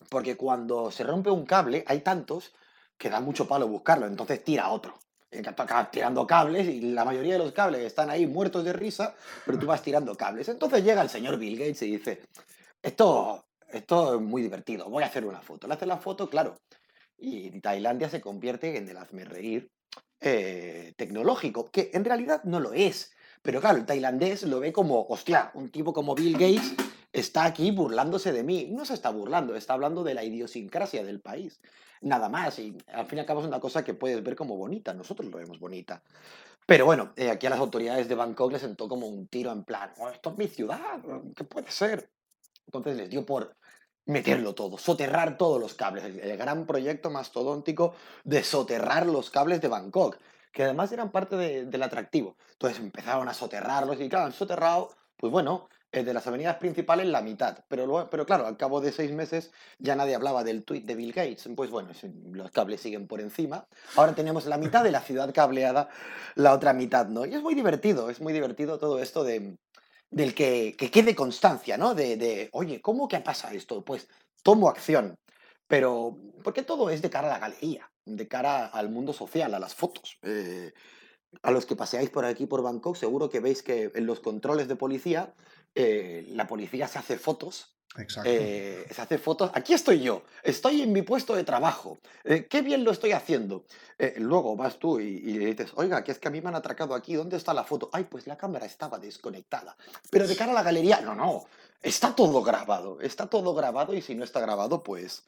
porque 0.10 0.38
cuando 0.38 0.92
se 0.92 1.04
rompe 1.04 1.30
un 1.30 1.46
cable 1.46 1.84
hay 1.88 2.02
tantos 2.02 2.54
que 2.98 3.10
da 3.10 3.20
mucho 3.20 3.48
palo 3.48 3.68
buscarlo, 3.68 4.08
entonces 4.08 4.44
tira 4.44 4.70
otro. 4.70 4.98
Tirando 5.92 6.26
cables 6.26 6.68
y 6.68 6.80
la 6.80 7.04
mayoría 7.04 7.34
de 7.34 7.40
los 7.40 7.52
cables 7.52 7.82
están 7.82 8.10
ahí 8.10 8.26
muertos 8.26 8.64
de 8.64 8.72
risa, 8.72 9.14
pero 9.46 9.60
tú 9.60 9.66
vas 9.66 9.82
tirando 9.82 10.16
cables. 10.16 10.48
Entonces 10.48 10.84
llega 10.84 11.02
el 11.02 11.10
señor 11.10 11.38
Bill 11.38 11.60
Gates 11.60 11.82
y 11.82 11.92
dice, 11.92 12.22
esto, 12.82 13.47
esto 13.72 14.16
es 14.16 14.22
muy 14.22 14.42
divertido, 14.42 14.90
voy 14.90 15.04
a 15.04 15.08
hacer 15.08 15.26
una 15.26 15.42
foto. 15.42 15.68
Le 15.68 15.74
hace 15.74 15.86
la 15.86 15.98
foto, 15.98 16.30
claro, 16.30 16.58
y 17.18 17.60
Tailandia 17.62 18.10
se 18.10 18.22
convierte 18.22 18.78
en 18.78 18.88
el 18.90 18.98
hazme 18.98 19.26
reír 19.26 19.72
eh, 20.20 20.94
tecnológico, 20.98 21.70
que 21.70 21.92
en 21.94 22.06
realidad 22.06 22.44
no 22.44 22.60
lo 22.60 22.74
es. 22.74 23.12
Pero 23.42 23.62
claro, 23.62 23.78
el 23.78 23.86
tailandés 23.86 24.44
lo 24.44 24.60
ve 24.60 24.74
como, 24.74 25.06
hostia, 25.08 25.52
un 25.54 25.70
tipo 25.70 25.94
como 25.94 26.16
Bill 26.16 26.34
Gates 26.34 26.74
está 27.14 27.46
aquí 27.46 27.72
burlándose 27.72 28.34
de 28.34 28.44
mí. 28.44 28.68
No 28.72 28.84
se 28.84 28.94
está 28.94 29.10
burlando, 29.10 29.56
está 29.56 29.74
hablando 29.74 30.04
de 30.04 30.14
la 30.14 30.24
idiosincrasia 30.24 31.04
del 31.04 31.22
país. 31.22 31.62
Nada 32.02 32.30
más. 32.30 32.60
Y 32.60 32.78
al 32.88 33.06
fin 33.06 33.18
y 33.18 33.22
al 33.22 33.26
cabo 33.26 33.42
es 33.42 33.48
una 33.48 33.60
cosa 33.60 33.84
que 33.84 33.94
puedes 33.94 34.22
ver 34.24 34.36
como 34.36 34.58
bonita. 34.58 34.94
Nosotros 34.94 35.30
lo 35.30 35.38
vemos 35.38 35.60
bonita. 35.60 36.04
Pero 36.66 36.86
bueno, 36.86 37.14
eh, 37.16 37.30
aquí 37.30 37.48
a 37.48 37.52
las 37.52 37.60
autoridades 37.60 38.10
de 38.10 38.16
Bangkok 38.16 38.52
les 38.52 38.62
sentó 38.62 38.90
como 38.90 39.08
un 39.08 39.28
tiro 39.28 39.52
en 39.52 39.64
plan, 39.64 39.94
oh, 40.00 40.10
esto 40.10 40.32
es 40.32 40.38
mi 40.38 40.48
ciudad, 40.48 41.00
¿qué 41.34 41.46
puede 41.46 41.72
ser? 41.72 42.10
Entonces 42.68 42.98
les 42.98 43.10
dio 43.10 43.26
por 43.26 43.56
meterlo 44.06 44.56
todo, 44.56 44.78
soterrar 44.78 45.38
todos 45.38 45.60
los 45.60 45.74
cables, 45.74 46.06
el, 46.06 46.38
gran 46.38 46.66
proyecto 46.66 47.10
mastodóntico 47.10 47.94
de 48.24 48.44
soterrar 48.44 49.06
los 49.06 49.30
cables 49.30 49.62
de 49.62 49.68
Bangkok, 49.68 50.18
que 50.52 50.64
además 50.64 50.92
eran 50.92 51.12
parte 51.12 51.36
del 51.36 51.84
atractivo. 51.84 52.38
Entonces 52.54 52.80
empezaron 52.80 53.28
a 53.28 53.34
soterrarlos 53.34 54.00
y 54.00 54.10
claro, 54.10 54.26
han 54.26 54.34
soterrado, 54.34 54.92
pues 55.18 55.32
bueno, 55.32 55.68
el 55.92 56.06
de 56.06 56.14
las 56.14 56.28
avenidas 56.28 56.58
principales 56.58 57.08
la 57.08 57.22
mitad. 57.22 57.60
Pero, 57.68 58.10
pero 58.10 58.26
claro, 58.26 58.48
al 58.48 58.58
cabo 58.58 58.82
de 58.82 58.92
seis 58.92 59.12
meses 59.12 59.52
ya 59.78 59.96
nadie 59.96 60.16
hablaba 60.16 60.44
del 60.44 60.64
tweet 60.64 60.82
de 60.82 60.96
Bill 60.96 61.14
Gates. 61.14 61.50
Pues 61.56 61.70
bueno, 61.70 61.90
los 62.32 62.52
cables 62.52 62.82
siguen 62.82 63.08
por 63.08 63.22
encima. 63.22 63.68
Ahora 63.96 64.14
tenemos 64.14 64.46
la 64.46 64.58
mitad 64.58 64.84
de 64.84 64.92
la 64.92 65.02
ciudad 65.02 65.34
cableada, 65.34 65.90
la 66.36 66.54
otra 66.54 66.74
mitad 66.74 67.08
no. 67.08 67.26
Y 67.26 67.34
es 67.34 67.42
muy 67.42 67.56
divertido, 67.56 68.10
es 68.10 68.22
muy 68.22 68.34
divertido 68.34 68.80
todo 68.80 69.02
esto 69.02 69.24
de, 69.24 69.58
del 70.10 70.34
que, 70.34 70.76
quede 70.76 71.16
constancia, 71.16 71.78
¿no? 71.78 71.94
De, 71.94 72.50
oye, 72.54 72.82
¿cómo 72.82 73.08
que 73.08 73.20
pasa 73.20 73.54
esto? 73.54 73.84
Pues 73.84 74.08
tomo 74.44 74.70
acción. 74.70 75.18
Pero, 75.68 76.18
porque 76.44 76.64
todo 76.64 76.90
es 76.90 77.02
de 77.02 77.10
cara 77.10 77.28
a 77.28 77.32
la 77.32 77.40
galería, 77.40 77.92
de 78.06 78.28
cara 78.28 78.68
al 78.68 78.90
mundo 78.90 79.14
social, 79.14 79.54
a 79.54 79.60
las 79.60 79.76
fotos. 79.76 80.18
Eh, 80.22 80.74
a 81.42 81.52
los 81.52 81.66
que 81.66 81.76
paseáis 81.76 82.10
por 82.10 82.26
aquí, 82.26 82.46
por 82.46 82.64
Bangkok, 82.64 82.96
seguro 82.96 83.30
que 83.30 83.42
veis 83.42 83.62
que 83.62 83.92
en 83.94 84.06
los 84.06 84.22
controles 84.22 84.68
de 84.68 84.78
policía, 84.78 85.34
eh, 85.76 86.26
la 86.30 86.48
policía 86.48 86.88
se 86.88 87.00
hace 87.00 87.18
fotos 87.18 87.77
Exacto. 87.96 88.30
Eh, 88.32 88.86
se 88.92 89.02
hace 89.02 89.18
fotos. 89.18 89.52
Aquí 89.54 89.74
estoy 89.74 90.02
yo, 90.02 90.24
estoy 90.44 90.82
en 90.82 90.92
mi 90.92 91.02
puesto 91.02 91.36
de 91.36 91.44
trabajo. 91.44 91.98
Eh, 92.24 92.46
qué 92.50 92.62
bien 92.62 92.84
lo 92.84 92.92
estoy 92.92 93.12
haciendo. 93.12 93.66
Eh, 93.98 94.16
luego 94.18 94.56
vas 94.56 94.78
tú 94.78 95.00
y, 95.00 95.20
le 95.20 95.48
dices, 95.48 95.72
oiga, 95.76 96.04
que 96.04 96.12
es 96.12 96.20
que 96.20 96.28
a 96.28 96.32
mí 96.32 96.42
me 96.42 96.50
han 96.50 96.56
atracado 96.56 96.94
aquí, 96.94 97.16
¿dónde 97.16 97.38
está 97.38 97.54
la 97.54 97.64
foto? 97.64 97.90
Ay, 97.94 98.04
pues 98.04 98.28
la 98.28 98.38
cámara 98.38 98.66
estaba 98.66 99.00
desconectada. 99.00 99.76
Pero 100.12 100.28
de 100.28 100.36
cara 100.36 100.52
a 100.52 100.56
la 100.56 100.64
galería, 100.64 101.02
no, 101.02 101.16
no, 101.16 101.46
está 101.82 102.16
todo 102.16 102.44
grabado, 102.44 103.02
está 103.02 103.28
todo 103.28 103.56
grabado 103.56 103.94
y 103.94 104.02
si 104.02 104.14
no 104.14 104.24
está 104.24 104.40
grabado, 104.40 104.84
pues, 104.84 105.24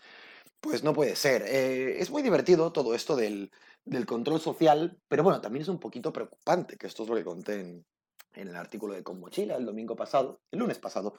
pues 0.60 0.84
no 0.84 0.94
puede 0.94 1.16
ser. 1.16 1.44
es 1.44 2.10
muy 2.12 2.22
divertido 2.22 2.72
todo 2.72 2.94
esto 2.94 3.16
del, 3.16 3.52
del, 3.86 4.06
control 4.06 4.40
social, 4.40 5.00
pero 5.08 5.24
bueno, 5.24 5.42
también 5.42 5.64
es 5.64 5.70
un 5.70 5.80
poquito 5.80 6.14
preocupante, 6.14 6.78
que 6.78 6.88
esto 6.88 7.04
es 7.04 7.10
lo 7.10 7.16
que 7.16 7.24
conté 7.24 7.62
en, 7.62 7.86
en 8.36 8.48
el 8.50 8.56
artículo 8.56 8.94
de 8.94 9.04
Con 9.04 9.20
Mochila 9.20 9.56
el 9.56 9.66
domingo 9.66 9.96
pasado, 9.96 10.42
el 10.52 10.60
lunes 10.60 10.78
pasado 10.78 11.16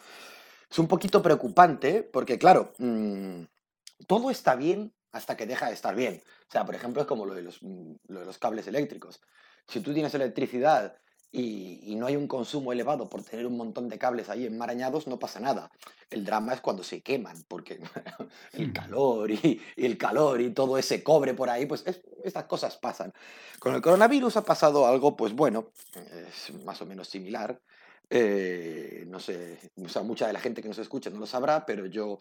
es 0.71 0.79
un 0.79 0.87
poquito 0.87 1.21
preocupante 1.23 2.03
porque, 2.03 2.39
claro, 2.39 2.73
mm, 2.79 3.43
todo 4.07 4.31
está 4.31 4.55
bien 4.55 4.93
hasta 5.13 5.37
que 5.37 5.47
deja 5.47 5.67
de 5.67 5.75
estar 5.75 5.95
bien. 5.95 6.23
O 6.49 6.53
sea, 6.53 6.65
por 6.65 6.75
ejemplo, 6.75 7.03
es 7.03 7.09
como 7.09 7.27
lo 7.27 7.35
de 7.35 7.43
los, 7.43 7.63
mm, 7.63 7.93
lo 8.09 8.21
de 8.21 8.27
los 8.27 8.39
cables 8.39 8.67
eléctricos. 8.69 9.21
Si 9.67 9.81
tú 9.81 9.93
tienes 9.93 10.15
electricidad 10.15 10.97
y, 11.33 11.95
no 11.97 12.07
hay 12.07 12.17
un 12.17 12.27
consumo 12.27 12.73
elevado 12.73 13.09
por 13.09 13.23
tener 13.23 13.47
un 13.47 13.57
montón 13.57 13.89
de 13.89 13.99
cables 13.99 14.29
ahí 14.29 14.47
enmarañados, 14.47 15.07
no 15.07 15.19
pasa 15.19 15.39
nada. 15.39 15.71
El 16.09 16.25
drama 16.25 16.55
es 16.55 16.61
cuando 16.61 16.83
se 16.83 17.03
queman, 17.03 17.37
porque 17.47 17.81
el 18.53 18.69
hmm. 18.69 18.73
calor 18.73 19.31
y, 19.31 19.61
el 19.77 19.99
calor 19.99 20.41
y 20.41 20.51
todo 20.51 20.79
ese 20.79 21.03
cobre 21.03 21.35
por 21.35 21.51
ahí, 21.51 21.67
pues 21.67 21.85
estas 22.25 22.45
cosas 22.45 22.77
pasan. 22.79 23.13
Con 23.59 23.75
el 23.75 23.83
coronavirus 23.83 24.39
ha 24.39 24.45
pasado 24.45 24.87
algo, 24.87 25.17
pues 25.17 25.35
bueno, 25.35 25.71
es 25.95 26.55
más 26.65 26.81
o 26.81 26.87
menos 26.87 27.09
similar. 27.09 27.61
Eh, 28.13 29.05
no 29.07 29.21
sé, 29.21 29.71
o 29.77 29.89
sea, 29.89 30.03
mucha 30.03 30.27
de 30.27 30.33
la 30.33 30.41
gente 30.41 30.61
que 30.61 30.69
nos 30.69 30.79
escucha 30.79 31.11
no 31.11 31.21
lo 31.21 31.27
sabrá, 31.27 31.65
pero 31.65 31.87
yo, 31.87 32.19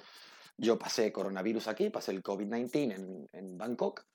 yo 0.55 0.77
pasé 0.77 1.11
coronavirus 1.11 1.67
aquí, 1.67 1.89
pasé 1.89 2.11
el 2.11 2.21
COVID-19 2.21 2.93
en, 2.93 3.27
en, 3.33 3.57
Bangkok. 3.57 4.05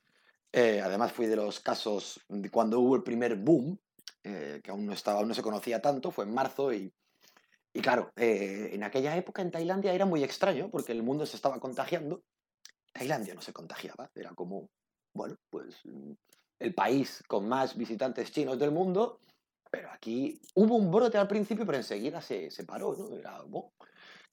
Eh, 0.53 0.81
además 0.81 1.13
fui 1.13 1.27
de 1.27 1.35
los 1.35 1.59
casos 1.59 2.21
de 2.29 2.49
cuando 2.49 2.79
hubo 2.79 2.95
el 2.95 3.03
primer 3.03 3.35
boom, 3.35 3.77
eh, 4.23 4.61
que 4.63 4.71
aún 4.71 4.87
no, 4.87 4.93
estaba, 4.93 5.25
no 5.25 5.35
se 5.35 5.43
conocía 5.43 5.83
tanto, 5.83 6.13
fue 6.13 6.25
en 6.25 6.33
marzo 6.33 6.73
y, 6.73 6.95
y 7.73 7.81
claro, 7.81 8.13
en 8.15 8.85
aquella 8.85 9.17
época 9.17 9.43
en 9.43 9.51
Tailandia 9.51 9.93
era 9.93 10.07
muy 10.07 10.23
extraño 10.23 10.71
porque 10.71 10.93
el 10.93 11.03
mundo 11.03 11.27
se 11.27 11.35
estaba 11.35 11.59
contagiando. 11.59 12.23
Tailandia 12.93 13.35
no 13.35 13.43
se 13.43 13.53
contagiaba, 13.53 14.09
era 14.15 14.31
como, 14.31 14.71
bueno, 15.13 15.35
pues 15.51 15.83
el 16.61 16.73
país 16.73 17.25
con 17.27 17.49
más 17.49 17.77
visitantes 17.77 18.31
chinos 18.31 18.61
del 18.61 18.71
mundo 18.71 19.19
pero 19.75 19.91
aquí 19.91 20.41
hubo 20.55 20.77
un 20.77 20.93
brote 20.93 21.19
al 21.19 21.27
principio, 21.27 21.67
pero 21.67 21.79
enseguida 21.79 22.21
se, 22.21 22.49
se 22.49 22.63
paró, 22.63 22.95
¿no? 22.97 23.17
Era, 23.17 23.43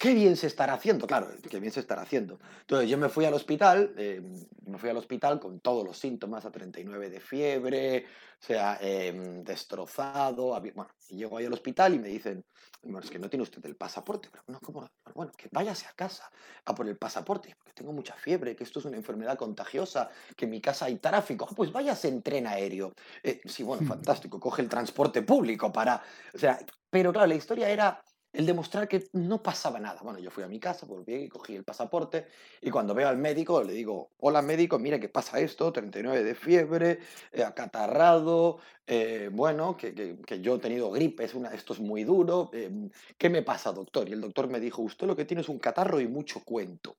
qué 0.02 0.16
bien 0.16 0.36
se 0.36 0.48
estará 0.48 0.74
haciendo, 0.74 1.06
claro, 1.06 1.28
qué 1.48 1.60
bien 1.60 1.72
se 1.72 1.80
estará 1.80 2.02
haciendo. 2.02 2.40
Entonces 2.62 2.90
yo 2.90 2.98
me 2.98 3.08
fui 3.08 3.24
al 3.24 3.36
hospital, 3.36 3.94
eh, 3.98 4.20
me 4.66 4.80
fui 4.80 4.90
al 4.90 4.98
hospital 4.98 5.40
con 5.40 5.60
todos 5.60 5.86
los 5.86 5.96
síntomas, 5.96 6.44
a 6.44 6.52
39 6.52 7.12
de 7.12 7.20
fiebre, 7.20 8.06
o 8.42 8.44
sea, 8.44 8.80
em, 8.82 9.44
destrozado, 9.44 10.60
bueno, 10.74 10.90
y 11.10 11.18
llego 11.18 11.38
ahí 11.38 11.46
al 11.46 11.54
hospital 11.54 11.94
y 11.94 12.00
me 12.00 12.08
dicen, 12.08 12.44
bueno, 12.82 13.02
es 13.02 13.12
que 13.12 13.20
no 13.20 13.30
tiene 13.30 13.44
usted 13.44 13.64
el 13.68 13.76
pasaporte, 13.76 14.30
pero 14.32 14.44
no, 14.48 14.60
¿cómo? 14.60 14.90
Bueno, 15.14 15.32
que 15.38 15.50
váyase 15.52 15.86
a 15.86 15.94
casa 15.94 16.32
a 16.66 16.74
por 16.74 16.88
el 16.88 16.98
pasaporte, 16.98 17.56
porque 17.56 17.74
tengo 17.74 17.94
mucha 17.94 18.16
fiebre, 18.16 18.56
que 18.56 18.64
esto 18.64 18.80
es 18.80 18.86
una 18.86 18.98
enfermedad 18.98 19.38
contagiosa, 19.38 20.10
que 20.36 20.46
en 20.46 20.52
mi 20.52 20.62
casa 20.62 20.86
hay 20.86 20.96
tráfico, 20.96 21.48
ah, 21.48 21.54
pues 21.56 21.72
váyase 21.72 22.08
en 22.08 22.24
tren 22.24 22.48
aéreo. 22.48 22.94
Eh, 23.22 23.40
sí, 23.46 23.62
bueno, 23.62 23.86
fantástico, 24.20 24.40
coge 24.40 24.64
el 24.64 24.70
transporte 24.70 25.22
público 25.22 25.72
para, 25.72 26.02
o 26.34 26.40
sea, 26.40 26.58
pero 26.90 27.14
claro, 27.14 27.28
la 27.28 27.36
historia 27.36 27.70
era 27.70 28.04
el 28.34 28.46
demostrar 28.46 28.88
que 28.88 29.10
no 29.14 29.44
pasaba 29.44 29.80
nada. 29.80 30.00
Bueno, 30.04 30.20
yo 30.20 30.32
fui 30.32 30.44
a 30.44 30.48
mi 30.48 30.60
casa, 30.60 30.86
volví 30.86 31.28
cogí 31.30 31.56
el 31.56 31.64
pasaporte 31.64 32.28
y 32.62 32.70
cuando 32.70 32.94
veo 32.94 33.08
al 33.10 33.18
médico 33.18 33.64
le 33.64 33.74
digo, 33.74 34.12
hola 34.20 34.42
médico, 34.42 34.80
mire 34.80 35.00
que 35.00 35.10
pasa 35.10 35.40
esto, 35.40 35.72
39 35.72 36.24
de 36.24 36.36
fiebre, 36.36 37.00
eh, 37.32 37.44
acatarrado, 37.44 38.60
eh, 38.88 39.30
bueno, 39.32 39.76
que, 39.76 39.94
que, 39.94 40.42
yo 40.42 40.56
he 40.56 40.60
tenido 40.60 40.92
gripe, 40.92 41.26
es 41.26 41.36
esto 41.54 41.74
es 41.74 41.80
muy 41.80 42.04
duro, 42.04 42.50
em, 42.54 42.90
¿qué 43.18 43.30
me 43.30 43.42
pasa 43.42 43.72
doctor? 43.72 44.08
Y 44.10 44.14
el 44.14 44.22
doctor 44.22 44.48
me 44.48 44.60
dijo, 44.60 44.82
usted 44.82 45.08
lo 45.08 45.16
que 45.16 45.26
tiene 45.26 45.42
es 45.42 45.50
un 45.50 45.60
catarro 45.60 46.00
y 46.00 46.08
mucho 46.08 46.42
cuento. 46.44 46.98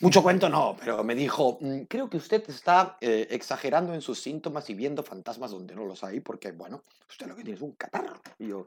Mucho 0.00 0.22
cuento 0.22 0.48
no, 0.48 0.76
pero 0.78 1.04
me 1.04 1.14
dijo, 1.14 1.58
mm, 1.60 1.82
creo 1.82 2.10
que 2.10 2.16
usted 2.16 2.42
está 2.48 2.96
eh, 3.00 3.28
exagerando 3.30 3.94
en 3.94 4.00
sus 4.00 4.20
síntomas 4.20 4.68
y 4.70 4.74
viendo 4.74 5.02
fantasmas 5.02 5.50
donde 5.50 5.74
no 5.74 5.84
los 5.84 6.02
hay, 6.04 6.20
porque, 6.20 6.52
bueno, 6.52 6.82
usted 7.08 7.26
lo 7.26 7.36
que 7.36 7.42
tiene 7.42 7.56
es 7.56 7.62
un 7.62 7.72
catarro. 7.72 8.20
Y 8.38 8.48
yo, 8.48 8.66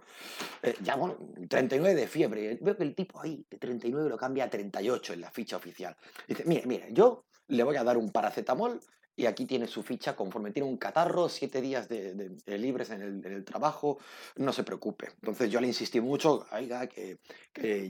eh, 0.63 0.75
ya, 0.81 0.95
bueno, 0.95 1.17
39 1.47 1.99
de 1.99 2.07
fiebre. 2.07 2.57
Veo 2.61 2.77
que 2.77 2.83
el 2.83 2.95
tipo 2.95 3.19
ahí 3.21 3.45
de 3.49 3.57
39 3.57 4.09
lo 4.09 4.17
cambia 4.17 4.45
a 4.45 4.49
38 4.49 5.13
en 5.13 5.21
la 5.21 5.31
ficha 5.31 5.57
oficial. 5.57 5.95
dice, 6.27 6.43
mire, 6.45 6.65
mire, 6.65 6.87
yo 6.91 7.25
le 7.49 7.63
voy 7.63 7.75
a 7.75 7.83
dar 7.83 7.97
un 7.97 8.11
paracetamol 8.11 8.79
y 9.17 9.25
aquí 9.25 9.45
tiene 9.45 9.67
su 9.67 9.81
ficha 9.81 10.15
conforme 10.15 10.51
tiene 10.51 10.69
un 10.69 10.77
catarro, 10.77 11.27
siete 11.27 11.59
días 11.59 11.89
de, 11.89 12.37
libres 12.45 12.91
en 12.91 13.01
el, 13.25 13.43
trabajo, 13.43 13.97
no 14.35 14.53
se 14.53 14.63
preocupe. 14.63 15.07
Entonces 15.15 15.49
yo 15.49 15.59
le 15.59 15.67
insistí 15.67 15.99
mucho, 15.99 16.45
oiga, 16.51 16.85
que, 16.87 17.17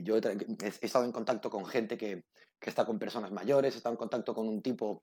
yo 0.02 0.16
he, 0.16 0.76
estado 0.80 1.04
en 1.04 1.12
contacto 1.12 1.50
con 1.50 1.66
gente 1.66 1.98
que, 1.98 2.24
que, 2.58 2.70
está 2.70 2.86
con 2.86 2.98
personas 2.98 3.30
mayores, 3.30 3.74
he 3.74 3.76
estado 3.76 3.92
en 3.92 3.98
contacto 3.98 4.34
con 4.34 4.48
un 4.48 4.62
tipo 4.62 5.02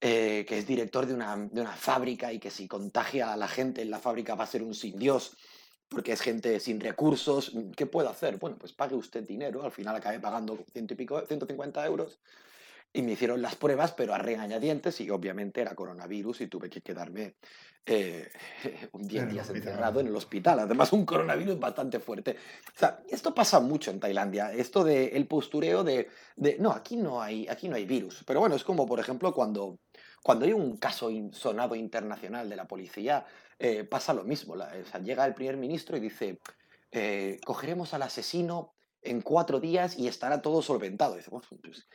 eh, 0.00 0.46
que 0.48 0.58
es 0.58 0.66
director 0.66 1.04
de 1.04 1.12
una, 1.12 1.36
de 1.36 1.60
una 1.60 1.76
fábrica 1.76 2.32
y 2.32 2.38
que 2.38 2.50
si 2.50 2.66
contagia 2.66 3.30
a 3.30 3.36
la 3.36 3.46
gente 3.46 3.82
en 3.82 3.90
la 3.90 3.98
fábrica 3.98 4.34
va 4.34 4.44
a 4.44 4.46
ser 4.46 4.62
un 4.62 4.72
sin 4.72 4.98
Dios 4.98 5.36
porque 5.90 6.12
es 6.12 6.22
gente 6.22 6.58
sin 6.60 6.80
recursos, 6.80 7.52
¿qué 7.76 7.84
puedo 7.84 8.08
hacer? 8.08 8.38
Bueno, 8.38 8.56
pues 8.56 8.72
pague 8.72 8.94
usted 8.94 9.24
dinero, 9.24 9.64
al 9.64 9.72
final 9.72 9.96
acabé 9.96 10.20
pagando 10.20 10.64
ciento 10.72 10.94
y 10.94 10.96
pico, 10.96 11.20
150 11.26 11.84
euros, 11.84 12.20
y 12.92 13.02
me 13.02 13.12
hicieron 13.12 13.40
las 13.40 13.54
pruebas, 13.56 13.92
pero 13.92 14.14
a 14.14 14.18
regañadientes, 14.18 15.00
y 15.00 15.10
obviamente 15.10 15.60
era 15.60 15.74
coronavirus 15.74 16.40
y 16.40 16.46
tuve 16.48 16.68
que 16.68 16.80
quedarme 16.80 17.36
eh, 17.86 18.28
un 18.92 19.06
10 19.06 19.30
días 19.30 19.50
encerrado 19.50 20.00
en 20.00 20.08
el 20.08 20.16
hospital. 20.16 20.60
Además, 20.60 20.92
un 20.92 21.06
coronavirus 21.06 21.58
bastante 21.58 22.00
fuerte. 22.00 22.36
O 22.74 22.78
sea, 22.78 23.00
esto 23.08 23.34
pasa 23.34 23.60
mucho 23.60 23.90
en 23.90 24.00
Tailandia, 24.00 24.52
esto 24.52 24.82
del 24.82 25.10
el 25.14 25.26
postureo 25.26 25.84
de, 25.84 26.08
de, 26.36 26.58
no, 26.58 26.72
aquí 26.72 26.96
no, 26.96 27.22
hay, 27.22 27.46
aquí 27.48 27.68
no 27.68 27.76
hay 27.76 27.84
virus. 27.84 28.24
Pero 28.26 28.40
bueno, 28.40 28.56
es 28.56 28.64
como, 28.64 28.86
por 28.86 28.98
ejemplo, 28.98 29.32
cuando, 29.32 29.78
cuando 30.22 30.44
hay 30.44 30.52
un 30.52 30.76
caso 30.76 31.10
sonado 31.32 31.76
internacional 31.76 32.48
de 32.48 32.56
la 32.56 32.66
policía, 32.66 33.24
eh, 33.58 33.84
pasa 33.84 34.12
lo 34.14 34.24
mismo. 34.24 34.56
llega 35.02 35.26
el 35.26 35.34
primer 35.34 35.56
ministro 35.56 35.96
y 35.96 36.00
dice, 36.00 36.40
eh, 36.90 37.38
cogeremos 37.44 37.94
al 37.94 38.02
asesino 38.02 38.74
en 39.02 39.22
cuatro 39.22 39.60
días 39.60 39.98
y 39.98 40.08
estará 40.08 40.42
todo 40.42 40.62
solventado. 40.62 41.16
dice, 41.16 41.30
pues, 41.30 41.86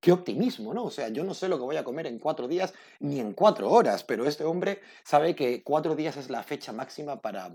qué, 0.00 0.12
optimismo, 0.12 0.74
¿no? 0.74 0.84
O 0.84 0.90
sea, 0.90 1.08
yo 1.08 1.24
no 1.24 1.34
sé 1.34 1.48
lo 1.48 1.56
que 1.58 1.64
voy 1.64 1.76
a 1.76 1.84
comer 1.84 2.06
en 2.06 2.18
cuatro 2.18 2.48
días 2.48 2.74
ni 3.00 3.20
en 3.20 3.32
cuatro 3.32 3.70
horas, 3.70 4.04
pero 4.04 4.26
este 4.26 4.44
hombre 4.44 4.80
sabe 5.04 5.34
que 5.34 5.62
cuatro 5.62 5.94
días 5.94 6.16
es 6.16 6.30
la 6.30 6.42
fecha 6.42 6.72
máxima 6.72 7.20
para, 7.20 7.52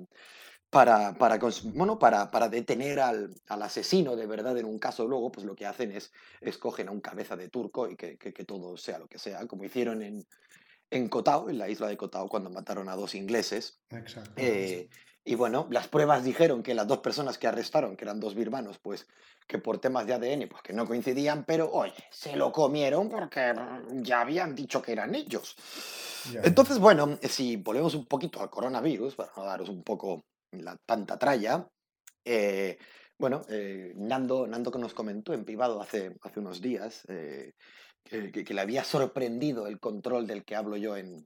para, 0.70 1.14
para, 1.16 1.40
bueno, 1.74 2.00
para, 2.00 2.32
para 2.32 2.50
detener 2.50 3.00
al, 3.00 3.34
al, 3.48 3.62
asesino 3.62 4.16
de 4.16 4.26
verdad 4.26 4.58
en 4.58 4.66
un 4.66 4.80
caso. 4.80 5.08
Luego, 5.08 5.32
pues 5.32 5.46
lo 5.46 5.56
que 5.56 5.66
hacen 5.66 5.92
es 5.92 6.12
escogen 6.42 6.88
a 6.88 6.92
un 6.92 7.02
cabeza 7.02 7.36
de 7.36 7.50
turco 7.50 7.90
y 7.90 7.96
que, 7.96 8.18
que, 8.18 8.34
que 8.34 8.46
todo 8.46 8.78
sea 8.78 9.00
lo 9.00 9.08
que 9.08 9.20
sea, 9.20 9.46
como 9.48 9.66
hicieron 9.66 10.02
en, 10.02 10.26
en 10.92 11.10
Kotao, 11.10 11.50
en 11.50 11.58
la 11.58 11.70
isla 11.70 11.88
de 11.88 11.98
Kotao, 11.98 12.30
cuando 12.30 12.50
mataron 12.50 12.88
a 12.88 12.96
dos 12.96 13.16
ingleses. 13.16 13.82
Exacto. 13.90 14.32
Eh, 14.38 14.90
y 15.26 15.36
bueno, 15.36 15.68
las 15.70 15.88
pruebas 15.88 16.24
dijeron 16.24 16.64
que 16.64 16.74
las 16.74 16.88
dos 16.88 17.00
personas 17.00 17.38
que 17.38 17.48
arrestaron, 17.48 17.96
que 17.96 18.04
eran 18.04 18.20
dos 18.20 18.36
birmanos, 18.36 18.78
pues 18.80 19.08
que 19.48 19.58
por 19.58 19.80
temas 19.80 20.06
de 20.06 20.14
ADN, 20.14 20.50
pues 20.50 20.62
que 20.62 20.74
no 20.74 20.86
coincidían, 20.86 21.46
pero 21.46 21.72
oye, 21.72 21.94
se 22.12 22.36
lo 22.36 22.52
comieron 22.52 23.10
porque 23.10 23.54
ya 24.02 24.22
habían 24.22 24.54
dicho 24.54 24.82
que 24.82 24.92
eran 24.92 25.16
ellos. 25.16 25.56
Entonces, 26.44 26.78
bueno, 26.80 27.18
si 27.22 27.58
volvemos 27.58 27.96
un 27.96 28.06
poquito 28.06 28.42
al 28.42 28.50
coronavirus, 28.50 29.16
para 29.16 29.32
no 29.36 29.44
daros 29.44 29.70
un 29.70 29.84
poco 29.84 30.26
la 30.52 30.78
tanta 30.86 31.18
tralla, 31.18 31.68
eh, 32.26 32.78
bueno, 33.18 33.42
eh, 33.50 33.94
Nando, 33.96 34.46
Nando 34.48 34.72
que 34.72 34.80
nos 34.80 34.94
comentó 34.94 35.34
en 35.34 35.46
privado 35.46 35.82
hace, 35.82 36.16
hace 36.22 36.40
unos 36.40 36.62
días, 36.62 37.04
que, 38.04 38.46
le 38.54 38.62
había 38.62 38.84
sorprendido 38.84 39.68
el 39.68 39.80
control 39.80 40.28
del 40.28 40.44
que 40.44 40.56
hablo 40.56 40.76
yo 40.76 40.98
en, 40.98 41.26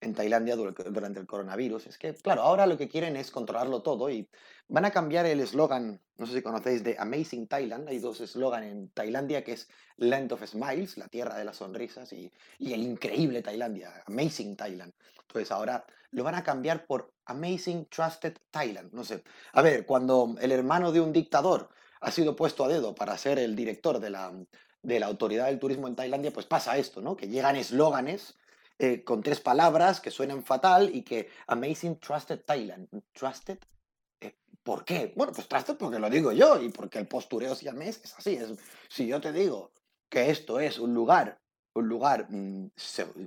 en 0.00 0.14
Tailandia 0.14 0.56
durante 0.56 1.20
el 1.20 1.26
coronavirus. 1.26 1.86
Es 1.86 1.98
que, 1.98 2.14
claro, 2.14 2.42
ahora 2.42 2.66
lo 2.66 2.78
que 2.78 2.88
quieren 2.88 3.16
es 3.16 3.30
controlarlo 3.30 3.82
todo 3.82 4.10
y 4.10 4.28
van 4.68 4.84
a 4.84 4.90
cambiar 4.90 5.26
el 5.26 5.40
eslogan, 5.40 6.00
no 6.16 6.26
sé 6.26 6.34
si 6.34 6.42
conocéis, 6.42 6.82
de 6.82 6.96
Amazing 6.98 7.46
Thailand. 7.46 7.88
Hay 7.88 7.98
dos 7.98 8.20
eslogan 8.20 8.64
en 8.64 8.88
Tailandia 8.90 9.44
que 9.44 9.52
es 9.52 9.68
Land 9.96 10.32
of 10.32 10.44
Smiles, 10.46 10.96
la 10.96 11.08
tierra 11.08 11.36
de 11.36 11.44
las 11.44 11.56
sonrisas, 11.56 12.12
y, 12.12 12.32
y 12.58 12.72
el 12.72 12.82
increíble 12.82 13.42
Tailandia, 13.42 14.02
Amazing 14.06 14.56
Thailand. 14.56 14.92
Entonces 15.22 15.50
ahora 15.50 15.84
lo 16.12 16.24
van 16.24 16.34
a 16.34 16.42
cambiar 16.42 16.86
por 16.86 17.12
Amazing 17.26 17.86
Trusted 17.86 18.36
Thailand. 18.50 18.92
No 18.92 19.04
sé. 19.04 19.22
A 19.52 19.62
ver, 19.62 19.86
cuando 19.86 20.34
el 20.40 20.50
hermano 20.50 20.92
de 20.92 21.00
un 21.00 21.12
dictador 21.12 21.68
ha 22.00 22.10
sido 22.10 22.34
puesto 22.34 22.64
a 22.64 22.68
dedo 22.68 22.94
para 22.94 23.16
ser 23.18 23.38
el 23.38 23.54
director 23.54 24.00
de 24.00 24.10
la, 24.10 24.32
de 24.82 25.00
la 25.00 25.06
autoridad 25.06 25.46
del 25.46 25.58
turismo 25.58 25.86
en 25.86 25.94
Tailandia, 25.94 26.32
pues 26.32 26.46
pasa 26.46 26.78
esto, 26.78 27.02
¿no? 27.02 27.16
Que 27.16 27.28
llegan 27.28 27.56
eslóganes 27.56 28.36
eh, 28.82 29.04
con 29.04 29.22
tres 29.22 29.40
palabras 29.40 30.00
que 30.00 30.10
suenan 30.10 30.42
fatal 30.42 30.88
y 30.94 31.02
que 31.02 31.28
Amazing 31.48 32.00
Trusted 32.00 32.40
Thailand. 32.46 32.88
¿Trusted? 33.12 33.58
Eh, 34.22 34.36
¿Por 34.62 34.86
qué? 34.86 35.12
Bueno, 35.14 35.34
pues 35.34 35.46
trusted 35.46 35.76
porque 35.76 35.98
lo 35.98 36.08
digo 36.08 36.32
yo 36.32 36.58
y 36.62 36.70
porque 36.70 36.98
el 36.98 37.06
postureo 37.06 37.54
siamés 37.54 38.00
es 38.02 38.14
así. 38.16 38.36
Es, 38.36 38.48
si 38.88 39.06
yo 39.06 39.20
te 39.20 39.32
digo 39.32 39.72
que 40.08 40.30
esto 40.30 40.58
es 40.60 40.78
un 40.78 40.94
lugar, 40.94 41.38
un 41.74 41.88
lugar, 41.88 42.28
mm, 42.30 42.68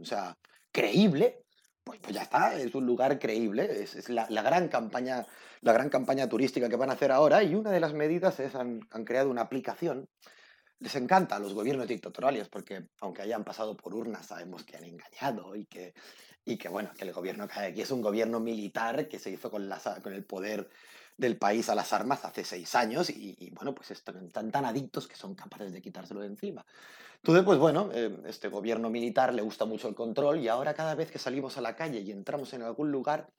o 0.02 0.06
sea, 0.06 0.36
creíble, 0.72 1.44
pues, 1.84 2.00
pues, 2.02 2.16
ya 2.16 2.24
está, 2.24 2.56
es 2.56 2.74
un 2.74 2.88
lugar 2.88 3.20
creíble, 3.20 3.84
es, 3.84 4.10
la, 4.10 4.26
gran 4.26 4.70
campaña, 4.70 5.24
la 5.62 5.74
gran 5.74 5.90
campaña 5.90 6.28
turística 6.28 6.68
que 6.68 6.78
van 6.78 6.90
a 6.90 6.94
hacer 6.94 7.12
ahora 7.12 7.44
y 7.44 7.54
una 7.54 7.70
de 7.70 7.80
las 7.80 7.94
medidas 7.94 8.40
es 8.40 8.56
han, 8.56 8.80
han 8.90 9.06
creado 9.06 9.30
una 9.30 9.42
aplicación 9.42 10.10
les 10.80 10.96
encanta 10.96 11.36
a 11.36 11.40
los 11.40 11.54
gobiernos 11.54 11.88
dictatoriales 11.88 12.50
porque 12.50 12.88
aunque 13.00 13.22
hayan 13.22 13.44
pasado 13.44 13.78
por 13.78 13.94
urnas 13.94 14.26
sabemos 14.26 14.64
que 14.64 14.78
han 14.78 14.84
engañado 14.84 15.56
y 15.56 15.66
que, 15.66 15.94
y 16.46 16.58
que 16.58 16.70
bueno, 16.70 16.92
que 16.98 17.06
el 17.06 17.14
gobierno 17.14 17.48
que 17.48 17.60
aquí 17.60 17.82
es 17.82 17.92
un 17.92 18.02
gobierno 18.02 18.40
militar 18.40 19.08
que 19.08 19.20
se 19.20 19.32
hizo 19.32 19.50
con, 19.50 19.70
con 20.02 20.14
el 20.14 20.26
poder 20.26 20.70
del 21.18 21.38
país 21.38 21.70
a 21.70 21.76
las 21.76 21.94
armas 21.94 22.26
hace 22.26 22.44
seis 22.44 22.76
años 22.76 23.10
y, 23.10 23.52
bueno, 23.56 23.74
pues 23.76 23.92
están 23.92 24.30
tan 24.32 24.66
adictos 24.66 25.08
que 25.08 25.16
son 25.16 25.36
capaces 25.36 25.72
de 25.72 25.82
quitárselo 25.82 26.22
de 26.22 26.28
encima. 26.28 26.66
Entonces, 27.18 27.46
pues 27.46 27.60
bueno, 27.60 27.90
eh, 27.94 28.18
este 28.26 28.50
gobierno 28.50 28.90
militar 28.90 29.34
le 29.34 29.42
gusta 29.42 29.66
mucho 29.66 29.88
el 29.88 29.96
control 29.96 30.40
y 30.40 30.48
ahora 30.48 30.74
cada 30.74 30.96
vez 30.96 31.10
que 31.12 31.20
salimos 31.20 31.58
a 31.58 31.62
la 31.62 31.76
calle 31.76 32.02
y 32.02 32.12
entramos 32.12 32.54
en 32.54 32.64
algún 32.64 32.92
lugar, 32.92 33.30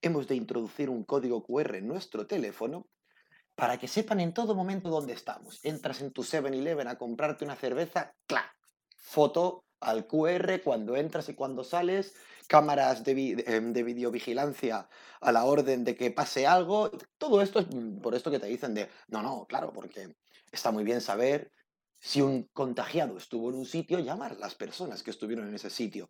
hemos 0.00 0.28
de 0.28 0.36
introducir 0.36 0.90
un 0.90 1.04
código 1.04 1.42
QR 1.42 1.76
en 1.76 1.88
nuestro 1.88 2.26
teléfono 2.26 2.86
para 3.54 3.78
que 3.78 3.88
sepan 3.88 4.20
en 4.20 4.32
todo 4.32 4.54
momento 4.54 4.88
dónde 4.88 5.12
estamos. 5.12 5.60
Entras 5.64 6.00
en 6.00 6.12
tu 6.12 6.22
7-Eleven 6.22 6.88
a 6.88 6.98
comprarte 6.98 7.44
una 7.44 7.56
cerveza, 7.56 8.14
¡clac! 8.26 8.52
Foto 8.96 9.64
al 9.80 10.06
QR 10.06 10.62
cuando 10.62 10.96
entras 10.96 11.28
y 11.28 11.34
cuando 11.34 11.64
sales, 11.64 12.14
cámaras 12.46 13.04
de, 13.04 13.44
em, 13.46 13.72
de, 13.72 13.82
videovigilancia 13.82 14.88
a 15.20 15.32
la 15.32 15.44
orden 15.44 15.84
de 15.84 15.96
que 15.96 16.10
pase 16.10 16.46
algo. 16.46 16.90
Todo 17.18 17.42
esto 17.42 17.60
es 17.60 17.66
mm, 17.74 18.00
por 18.00 18.14
esto 18.14 18.30
que 18.30 18.38
te 18.38 18.46
dicen 18.46 18.74
de, 18.74 18.88
no, 19.08 19.22
no, 19.22 19.44
claro, 19.46 19.72
porque 19.72 20.14
está 20.50 20.70
muy 20.70 20.84
bien 20.84 21.00
saber 21.00 21.50
si 21.98 22.20
un 22.20 22.48
contagiado 22.52 23.16
estuvo 23.16 23.50
en 23.50 23.56
un 23.56 23.66
sitio, 23.66 23.98
llamar 23.98 24.32
a 24.32 24.36
las 24.36 24.54
personas 24.54 25.02
que 25.02 25.10
estuvieron 25.10 25.48
en 25.48 25.54
ese 25.54 25.70
sitio. 25.70 26.08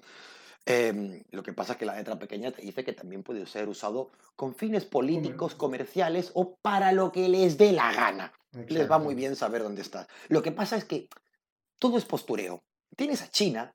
Em, 0.65 1.25
lo 1.31 1.43
que 1.43 1.53
pasa 1.53 1.73
es 1.73 1.79
que 1.79 1.87
la 1.87 1.97
letra 1.97 2.19
pequeña 2.19 2.53
te 2.53 2.63
dice 2.63 2.85
que 2.85 2.93
también 2.93 3.23
puede 3.23 3.47
ser 3.47 3.69
usado 3.69 4.11
con 4.37 4.55
fines 4.55 4.85
políticos, 4.85 5.55
comerciales 5.55 6.31
o 6.35 6.55
para 6.57 6.93
lo 6.93 7.11
que 7.11 7.29
les 7.29 7.59
dé 7.59 7.73
la 7.73 7.93
gana. 7.93 8.33
Les 8.69 8.91
va 8.91 8.99
muy 8.99 9.15
bien 9.15 9.35
saber 9.35 9.63
dónde 9.63 9.83
estás. 9.83 10.07
Lo 10.29 10.43
que 10.43 10.53
pasa 10.53 10.77
es 10.77 10.85
que 10.85 11.09
todo 11.79 11.99
es 11.99 12.05
postureo. 12.05 12.63
Tienes 12.97 13.23
a 13.23 13.31
China, 13.31 13.75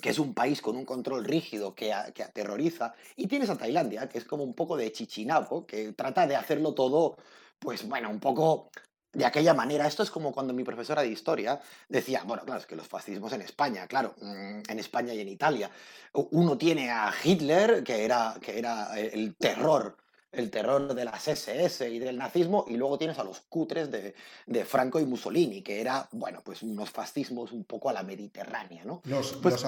que 0.00 0.10
es 0.10 0.18
un 0.18 0.34
país 0.34 0.60
con 0.60 0.76
un 0.76 0.84
control 0.84 1.24
rígido 1.24 1.74
que, 1.74 1.94
que 2.14 2.22
aterroriza, 2.22 2.94
y 3.16 3.26
tienes 3.26 3.48
a 3.48 3.56
Tailandia, 3.56 4.08
que 4.08 4.18
es 4.18 4.24
como 4.24 4.42
un 4.42 4.54
poco 4.54 4.76
de 4.76 4.92
chichinabo, 4.92 5.66
que 5.66 5.92
trata 5.92 6.26
de 6.26 6.36
hacerlo 6.36 6.74
todo, 6.74 7.16
pues 7.58 7.88
bueno, 7.88 8.10
un 8.10 8.20
poco 8.20 8.70
de 9.12 9.24
aquella 9.24 9.54
manera. 9.54 9.86
Esto 9.86 10.02
es 10.02 10.10
como 10.10 10.32
cuando 10.32 10.52
mi 10.52 10.64
profesora 10.64 11.02
de 11.02 11.08
historia 11.08 11.60
decía, 11.88 12.22
bueno, 12.24 12.44
claro, 12.44 12.60
es 12.60 12.66
que 12.66 12.76
los 12.76 12.86
fascismos 12.86 13.32
en 13.32 13.42
España, 13.42 13.86
claro, 13.86 14.14
mm, 14.20 14.62
en 14.68 14.78
España 14.78 15.12
y 15.14 15.20
en 15.20 15.28
Italia. 15.28 15.70
Uno 16.12 16.58
tiene 16.58 16.90
a 16.90 17.12
Hitler, 17.22 17.82
que 17.82 18.04
era, 18.04 18.34
que 18.40 18.58
era 18.58 18.98
el 18.98 19.34
terror, 19.36 19.96
el 20.30 20.50
terror 20.50 20.94
de 20.94 21.04
las 21.04 21.28
SS 21.28 21.88
y 21.90 21.98
del 21.98 22.16
nazismo, 22.16 22.64
y 22.68 22.76
luego 22.76 22.96
tienes 22.96 23.18
a 23.18 23.24
los 23.24 23.40
cutres 23.40 23.90
de, 23.90 24.14
de 24.46 24.64
Franco 24.64 24.98
y 24.98 25.04
Mussolini, 25.04 25.62
que 25.62 25.80
era, 25.80 26.08
bueno, 26.12 26.40
pues 26.42 26.62
unos 26.62 26.90
fascismos 26.90 27.52
un 27.52 27.64
poco 27.64 27.90
a 27.90 27.92
la 27.92 28.02
mediterránea, 28.02 28.82
¿no? 28.84 29.02
Los, 29.04 29.34
pues, 29.34 29.62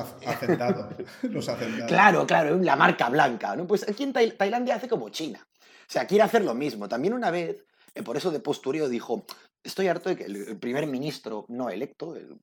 los 1.22 1.47
Claro, 1.86 2.26
claro, 2.26 2.59
la 2.59 2.76
marca 2.76 3.11
blanca, 3.11 3.55
¿no? 3.57 3.66
Pues 3.66 3.86
aquí 3.86 4.05
en 4.05 4.12
Tailandia 4.12 4.76
hace 4.76 4.88
como 4.88 5.11
China. 5.11 5.47
O 5.86 5.92
sea, 5.92 6.07
quiere 6.07 6.24
hacer 6.24 6.42
lo 6.42 6.55
mismo. 6.55 6.88
También 6.88 7.12
una 7.12 7.30
vez 7.30 7.62
por 8.03 8.16
eso 8.16 8.30
de 8.30 8.40
postureo 8.40 8.88
dijo, 8.88 9.24
estoy 9.62 9.88
harto 9.88 10.09
de 10.09 10.16
que 10.16 10.24
el 10.24 10.59
primer 10.59 10.86
ministro 10.86 11.47
no 11.49 11.70
electo, 11.70 12.16
el, 12.16 12.38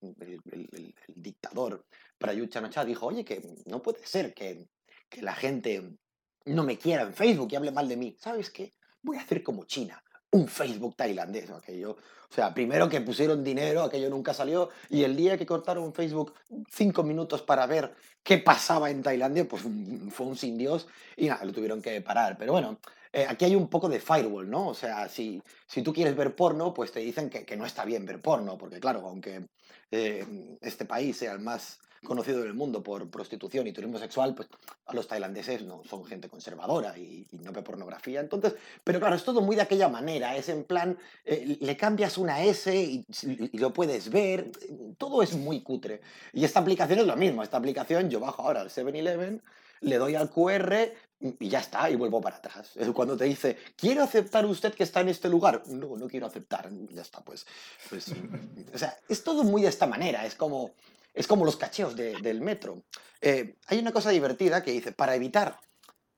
dictador 1.07 1.85
Prayut 2.17 2.49
Chan 2.49 2.87
dijo, 2.87 3.07
oye, 3.07 3.25
que 3.25 3.41
no 3.65 3.81
puede 3.81 4.05
ser 4.05 4.33
que, 4.33 4.67
que 5.09 5.21
la 5.21 5.33
gente 5.33 5.97
no 6.45 6.63
me 6.63 6.77
quiera 6.77 7.03
en 7.03 7.13
Facebook 7.13 7.49
y 7.51 7.55
hable 7.55 7.71
mal 7.71 7.87
de 7.87 7.97
mí. 7.97 8.15
¿Sabes 8.19 8.49
qué? 8.49 8.73
Voy 9.01 9.17
a 9.17 9.21
hacer 9.21 9.43
como 9.43 9.65
China 9.65 10.01
un 10.31 10.47
Facebook 10.47 10.95
tailandés. 10.95 11.49
Aquello, 11.51 11.91
o 11.91 12.33
sea, 12.33 12.53
primero 12.53 12.89
que 12.89 13.01
pusieron 13.01 13.43
dinero, 13.43 13.83
aquello 13.83 14.09
nunca 14.09 14.33
salió, 14.33 14.69
y 14.89 15.03
el 15.03 15.15
día 15.15 15.37
que 15.37 15.45
cortaron 15.45 15.93
Facebook 15.93 16.33
cinco 16.69 17.03
minutos 17.03 17.41
para 17.41 17.65
ver 17.65 17.93
qué 18.23 18.37
pasaba 18.37 18.89
en 18.89 19.03
Tailandia, 19.03 19.47
pues 19.47 19.63
fue 20.11 20.25
un 20.25 20.37
sin 20.37 20.57
Dios 20.57 20.87
y 21.17 21.27
nada, 21.27 21.43
lo 21.45 21.51
tuvieron 21.51 21.81
que 21.81 22.01
parar. 22.01 22.37
Pero 22.37 22.53
bueno, 22.53 22.79
eh, 23.13 23.25
aquí 23.27 23.45
hay 23.45 23.55
un 23.55 23.67
poco 23.67 23.89
de 23.89 23.99
firewall, 23.99 24.49
¿no? 24.49 24.69
O 24.69 24.73
sea, 24.73 25.09
si, 25.09 25.41
si 25.67 25.81
tú 25.81 25.93
quieres 25.93 26.15
ver 26.15 26.35
porno, 26.35 26.73
pues 26.73 26.91
te 26.91 27.01
dicen 27.01 27.29
que, 27.29 27.45
que 27.45 27.57
no 27.57 27.65
está 27.65 27.83
bien 27.85 28.05
ver 28.05 28.21
porno, 28.21 28.57
porque 28.57 28.79
claro, 28.79 29.01
aunque 29.05 29.47
eh, 29.91 30.25
este 30.61 30.85
país 30.85 31.17
sea 31.17 31.33
el 31.33 31.39
más 31.39 31.79
conocido 32.03 32.41
en 32.41 32.47
el 32.47 32.53
mundo 32.53 32.81
por 32.81 33.09
prostitución 33.11 33.67
y 33.67 33.73
turismo 33.73 33.99
sexual, 33.99 34.33
pues 34.33 34.47
a 34.85 34.93
los 34.93 35.07
tailandeses 35.07 35.63
no 35.63 35.83
son 35.83 36.03
gente 36.05 36.29
conservadora 36.29 36.97
y, 36.97 37.27
no 37.43 37.51
ve 37.51 37.61
pornografía. 37.61 38.21
Entonces, 38.21 38.55
pero 38.83 38.99
claro, 38.99 39.15
es 39.15 39.23
todo 39.23 39.41
muy 39.41 39.55
de 39.55 39.61
aquella 39.63 39.87
manera, 39.87 40.35
es 40.35 40.49
en 40.49 40.63
plan, 40.63 40.97
eh, 41.25 41.57
le 41.59 41.77
cambias 41.77 42.17
una 42.17 42.43
S 42.43 42.73
y, 42.75 43.05
y, 43.51 43.57
lo 43.57 43.73
puedes 43.73 44.09
ver, 44.09 44.51
todo 44.97 45.21
es 45.21 45.35
muy 45.35 45.61
cutre. 45.61 46.01
Y 46.33 46.43
esta 46.43 46.59
aplicación 46.61 46.99
es 46.99 47.05
lo 47.05 47.15
mismo, 47.15 47.43
esta 47.43 47.57
aplicación 47.57 48.09
yo 48.09 48.19
bajo 48.19 48.41
ahora 48.41 48.61
al 48.61 48.69
7-Eleven, 48.69 49.43
le 49.81 49.97
doy 49.97 50.15
al 50.15 50.29
QR, 50.29 50.93
y 51.21 51.49
ya 51.49 51.59
está, 51.59 51.89
y 51.89 51.95
vuelvo 51.95 52.19
para 52.19 52.37
atrás. 52.37 52.73
Cuando 52.95 53.15
te 53.15 53.25
dice, 53.25 53.57
¿quiere 53.75 54.01
aceptar 54.01 54.45
usted 54.45 54.73
que 54.73 54.83
está 54.83 55.01
en 55.01 55.09
este 55.09 55.29
lugar? 55.29 55.63
No, 55.67 55.95
no 55.97 56.07
quiero 56.07 56.25
aceptar, 56.25 56.69
ya 56.89 57.01
está, 57.01 57.21
pues. 57.21 57.45
pues 57.89 58.07
o 58.73 58.77
sea, 58.77 58.97
es 59.07 59.23
todo 59.23 59.43
muy 59.43 59.61
de 59.61 59.69
esta 59.69 59.87
manera, 59.87 60.25
es 60.25 60.35
como, 60.35 60.71
es 61.13 61.27
como 61.27 61.45
los 61.45 61.57
cacheos 61.57 61.95
del 61.95 62.41
metro. 62.41 62.83
Eh, 63.21 63.55
hay 63.67 63.79
una 63.79 63.91
cosa 63.91 64.09
divertida 64.09 64.63
que 64.63 64.71
dice, 64.71 64.91
para 64.91 65.15
evitar, 65.15 65.59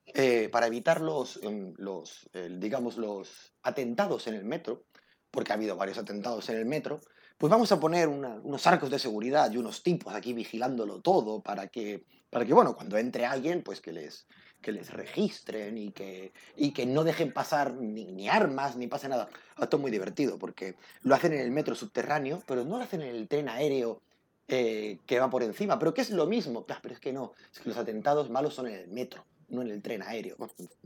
eh, 0.06 0.48
para 0.50 0.66
evitar 0.66 1.00
los, 1.00 1.38
em, 1.42 1.74
los 1.76 2.28
digamos, 2.58 2.96
los 2.96 3.54
atentados 3.62 4.26
en 4.26 4.34
el 4.34 4.44
metro, 4.44 4.86
porque 5.30 5.52
ha 5.52 5.56
habido 5.56 5.76
varios 5.76 5.98
atentados 5.98 6.48
en 6.48 6.56
el 6.56 6.64
metro, 6.64 7.00
pues 7.36 7.50
vamos 7.50 7.72
a 7.72 7.80
poner 7.80 8.08
unos 8.08 8.66
arcos 8.66 8.90
de 8.90 8.98
seguridad 8.98 9.50
y 9.50 9.56
unos 9.56 9.82
tipos 9.82 10.14
aquí 10.14 10.32
vigilándolo 10.32 11.00
todo 11.00 11.42
para 11.42 11.66
que, 11.66 12.06
para 12.30 12.44
que 12.44 12.54
bueno, 12.54 12.76
cuando 12.76 12.96
entre 12.96 13.26
alguien, 13.26 13.62
pues 13.62 13.80
que 13.80 13.92
les, 13.92 14.26
que 14.64 14.72
les 14.72 14.90
registren 14.90 15.76
y 15.76 15.90
que, 15.90 16.32
y 16.56 16.72
que 16.72 16.86
no 16.86 17.04
dejen 17.04 17.32
pasar 17.32 17.74
ni, 17.74 18.28
armas, 18.28 18.76
ni 18.76 18.86
pase 18.86 19.10
nada. 19.10 19.28
Esto 19.60 19.76
es 19.76 19.80
muy 19.80 19.90
divertido 19.90 20.38
porque 20.38 20.74
lo 21.02 21.14
hacen 21.14 21.34
en 21.34 21.40
el 21.40 21.50
metro 21.50 21.74
subterráneo, 21.74 22.42
pero 22.46 22.64
no 22.64 22.78
lo 22.78 22.84
hacen 22.84 23.02
en 23.02 23.14
el 23.14 23.28
tren 23.28 23.50
aéreo 23.50 24.00
eh, 24.48 24.98
que 25.06 25.20
va 25.20 25.28
por 25.28 25.42
encima, 25.42 25.78
pero 25.78 25.92
que 25.92 26.00
es 26.00 26.10
lo 26.10 26.26
mismo. 26.26 26.64
Ah, 26.70 26.78
pero 26.82 26.94
es 26.94 27.00
que 27.00 27.12
no, 27.12 27.32
es 27.52 27.60
que 27.60 27.68
los 27.68 27.78
atentados 27.78 28.30
malos 28.30 28.54
son 28.54 28.66
en 28.66 28.74
el 28.74 28.88
metro, 28.88 29.26
no 29.50 29.60
en 29.60 29.68
el 29.68 29.82
tren 29.82 30.02
aéreo. 30.02 30.36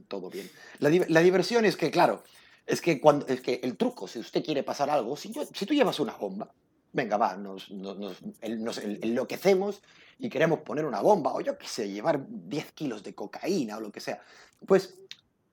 todo 0.09 0.29
bien. 0.29 0.51
La, 0.81 0.91
la, 1.09 1.21
diversión 1.21 1.65
es 1.65 1.77
que, 1.77 1.93
claro, 1.93 2.25
es 2.67 2.81
que, 2.81 3.01
cuando, 3.01 3.29
es 3.29 3.41
que 3.41 3.61
el 3.63 3.77
truco, 3.77 4.09
si 4.09 4.19
usted 4.19 4.45
quiere 4.45 4.65
pasar 4.65 4.91
algo, 4.91 5.17
si, 5.17 5.33
yo, 5.33 5.45
si 5.55 5.67
tú 5.67 5.73
llevas 5.73 6.01
una 6.01 6.17
bomba, 6.17 6.53
venga, 6.93 7.17
va, 7.17 7.37
nos, 7.37 7.71
nos, 7.71 7.99
nos, 7.99 8.79
enloquecemos 8.79 9.83
y 10.19 10.29
queremos 10.29 10.61
poner 10.61 10.85
una 10.85 11.01
bomba, 11.01 11.33
o 11.35 11.41
yo 11.41 11.57
qué 11.59 11.69
sé, 11.69 11.91
llevar 11.91 12.25
10 12.29 12.73
kilos 12.73 13.03
de 13.03 13.15
cocaína 13.15 13.77
o 13.77 13.81
lo 13.81 13.93
que 13.93 14.01
sea. 14.01 14.21
Pues 14.67 14.99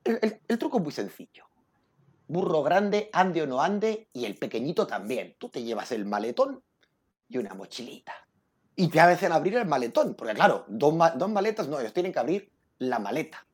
el, 0.04 0.58
truco 0.60 0.78
es 0.78 0.84
muy 0.84 0.92
sencillo. 0.92 1.46
Burro 2.28 2.64
grande, 2.64 3.10
ande 3.14 3.44
o 3.44 3.48
no 3.48 3.62
ande, 3.62 4.08
y 4.14 4.26
el 4.26 4.36
pequeñito 4.36 4.88
también. 4.88 5.36
Tú 5.38 5.50
te 5.50 5.64
llevas 5.64 5.92
el 5.92 6.06
maletón 6.06 6.64
y 7.30 7.38
una 7.38 7.54
mochilita. 7.54 8.14
Y 8.76 8.88
te 8.90 9.00
hacen 9.00 9.32
abrir 9.32 9.56
el 9.58 9.66
maletón, 9.66 10.16
porque 10.16 10.34
claro, 10.34 10.66
dos, 10.68 10.94
dos 11.16 11.30
maletas 11.30 11.68
no, 11.68 11.80
ellos 11.80 11.94
tienen 11.94 12.12
que 12.12 12.20
abrir 12.20 12.52
la 12.80 13.00
maleta. 13.00 13.46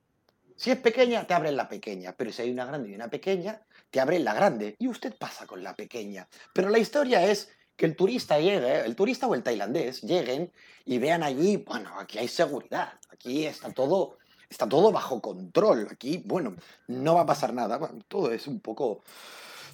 Si 0.56 0.72
es 0.72 0.78
pequeña, 0.78 1.26
te 1.26 1.34
abren 1.34 1.58
la 1.58 1.68
pequeña, 1.68 2.14
pero 2.16 2.32
si 2.32 2.44
hay 2.44 2.52
una 2.52 2.66
grande 2.66 2.90
y 2.90 2.96
una 2.96 3.10
pequeña, 3.10 3.62
te 3.90 4.00
abren 4.00 4.24
la 4.24 4.34
grande 4.34 4.76
y 4.80 4.88
usted 4.88 5.16
pasa 5.18 5.46
con 5.48 5.64
la 5.64 5.76
pequeña. 5.76 6.28
Pero 6.54 6.70
la 6.70 6.78
historia 6.80 7.26
es 7.26 7.50
que 7.82 7.88
el 7.88 7.96
turista 7.96 8.40
llegue, 8.40 8.86
el 8.86 8.96
turista 8.96 9.26
o 9.26 9.34
el 9.34 9.42
tailandés 9.42 10.04
lleguen 10.04 10.52
y 10.86 11.00
vean 11.00 11.24
allí, 11.24 11.58
bueno, 11.58 11.90
aquí 12.00 12.20
hay 12.20 12.28
seguridad, 12.28 12.94
aquí 13.10 13.48
está 13.48 13.74
todo, 13.74 14.20
está 14.48 14.70
todo 14.70 14.92
bajo 14.92 15.20
control, 15.20 15.88
aquí, 15.90 16.22
bueno, 16.24 16.56
no 16.86 17.16
va 17.16 17.22
a 17.22 17.26
pasar 17.26 17.56
nada, 17.56 17.80
todo 18.08 18.32
es 18.32 18.46
un 18.46 18.60
poco, 18.60 19.02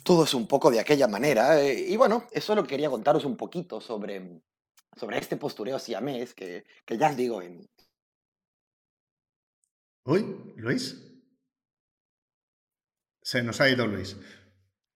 todo 0.03 0.23
es 0.23 0.33
un 0.33 0.47
poco 0.47 0.71
de 0.71 0.79
aquella 0.79 1.09
manera. 1.09 1.59
Eh, 1.59 1.85
y 1.89 1.97
bueno, 1.97 2.25
eso 2.31 2.55
lo 2.55 2.63
quería 2.65 2.89
contaros 2.89 3.25
un 3.25 3.35
poquito 3.35 3.81
sobre, 3.81 4.39
sobre 4.95 5.17
este 5.17 5.35
postureo 5.35 5.77
siamés 5.77 6.33
que, 6.33 6.63
que 6.85 6.97
ya 6.97 7.09
os 7.09 7.17
digo 7.17 7.41
en... 7.41 7.67
Uy, 10.05 10.53
Luis. 10.55 10.95
Se 13.21 13.43
nos 13.43 13.59
ha 13.59 13.67
ido 13.67 13.85
Luis. 13.85 14.15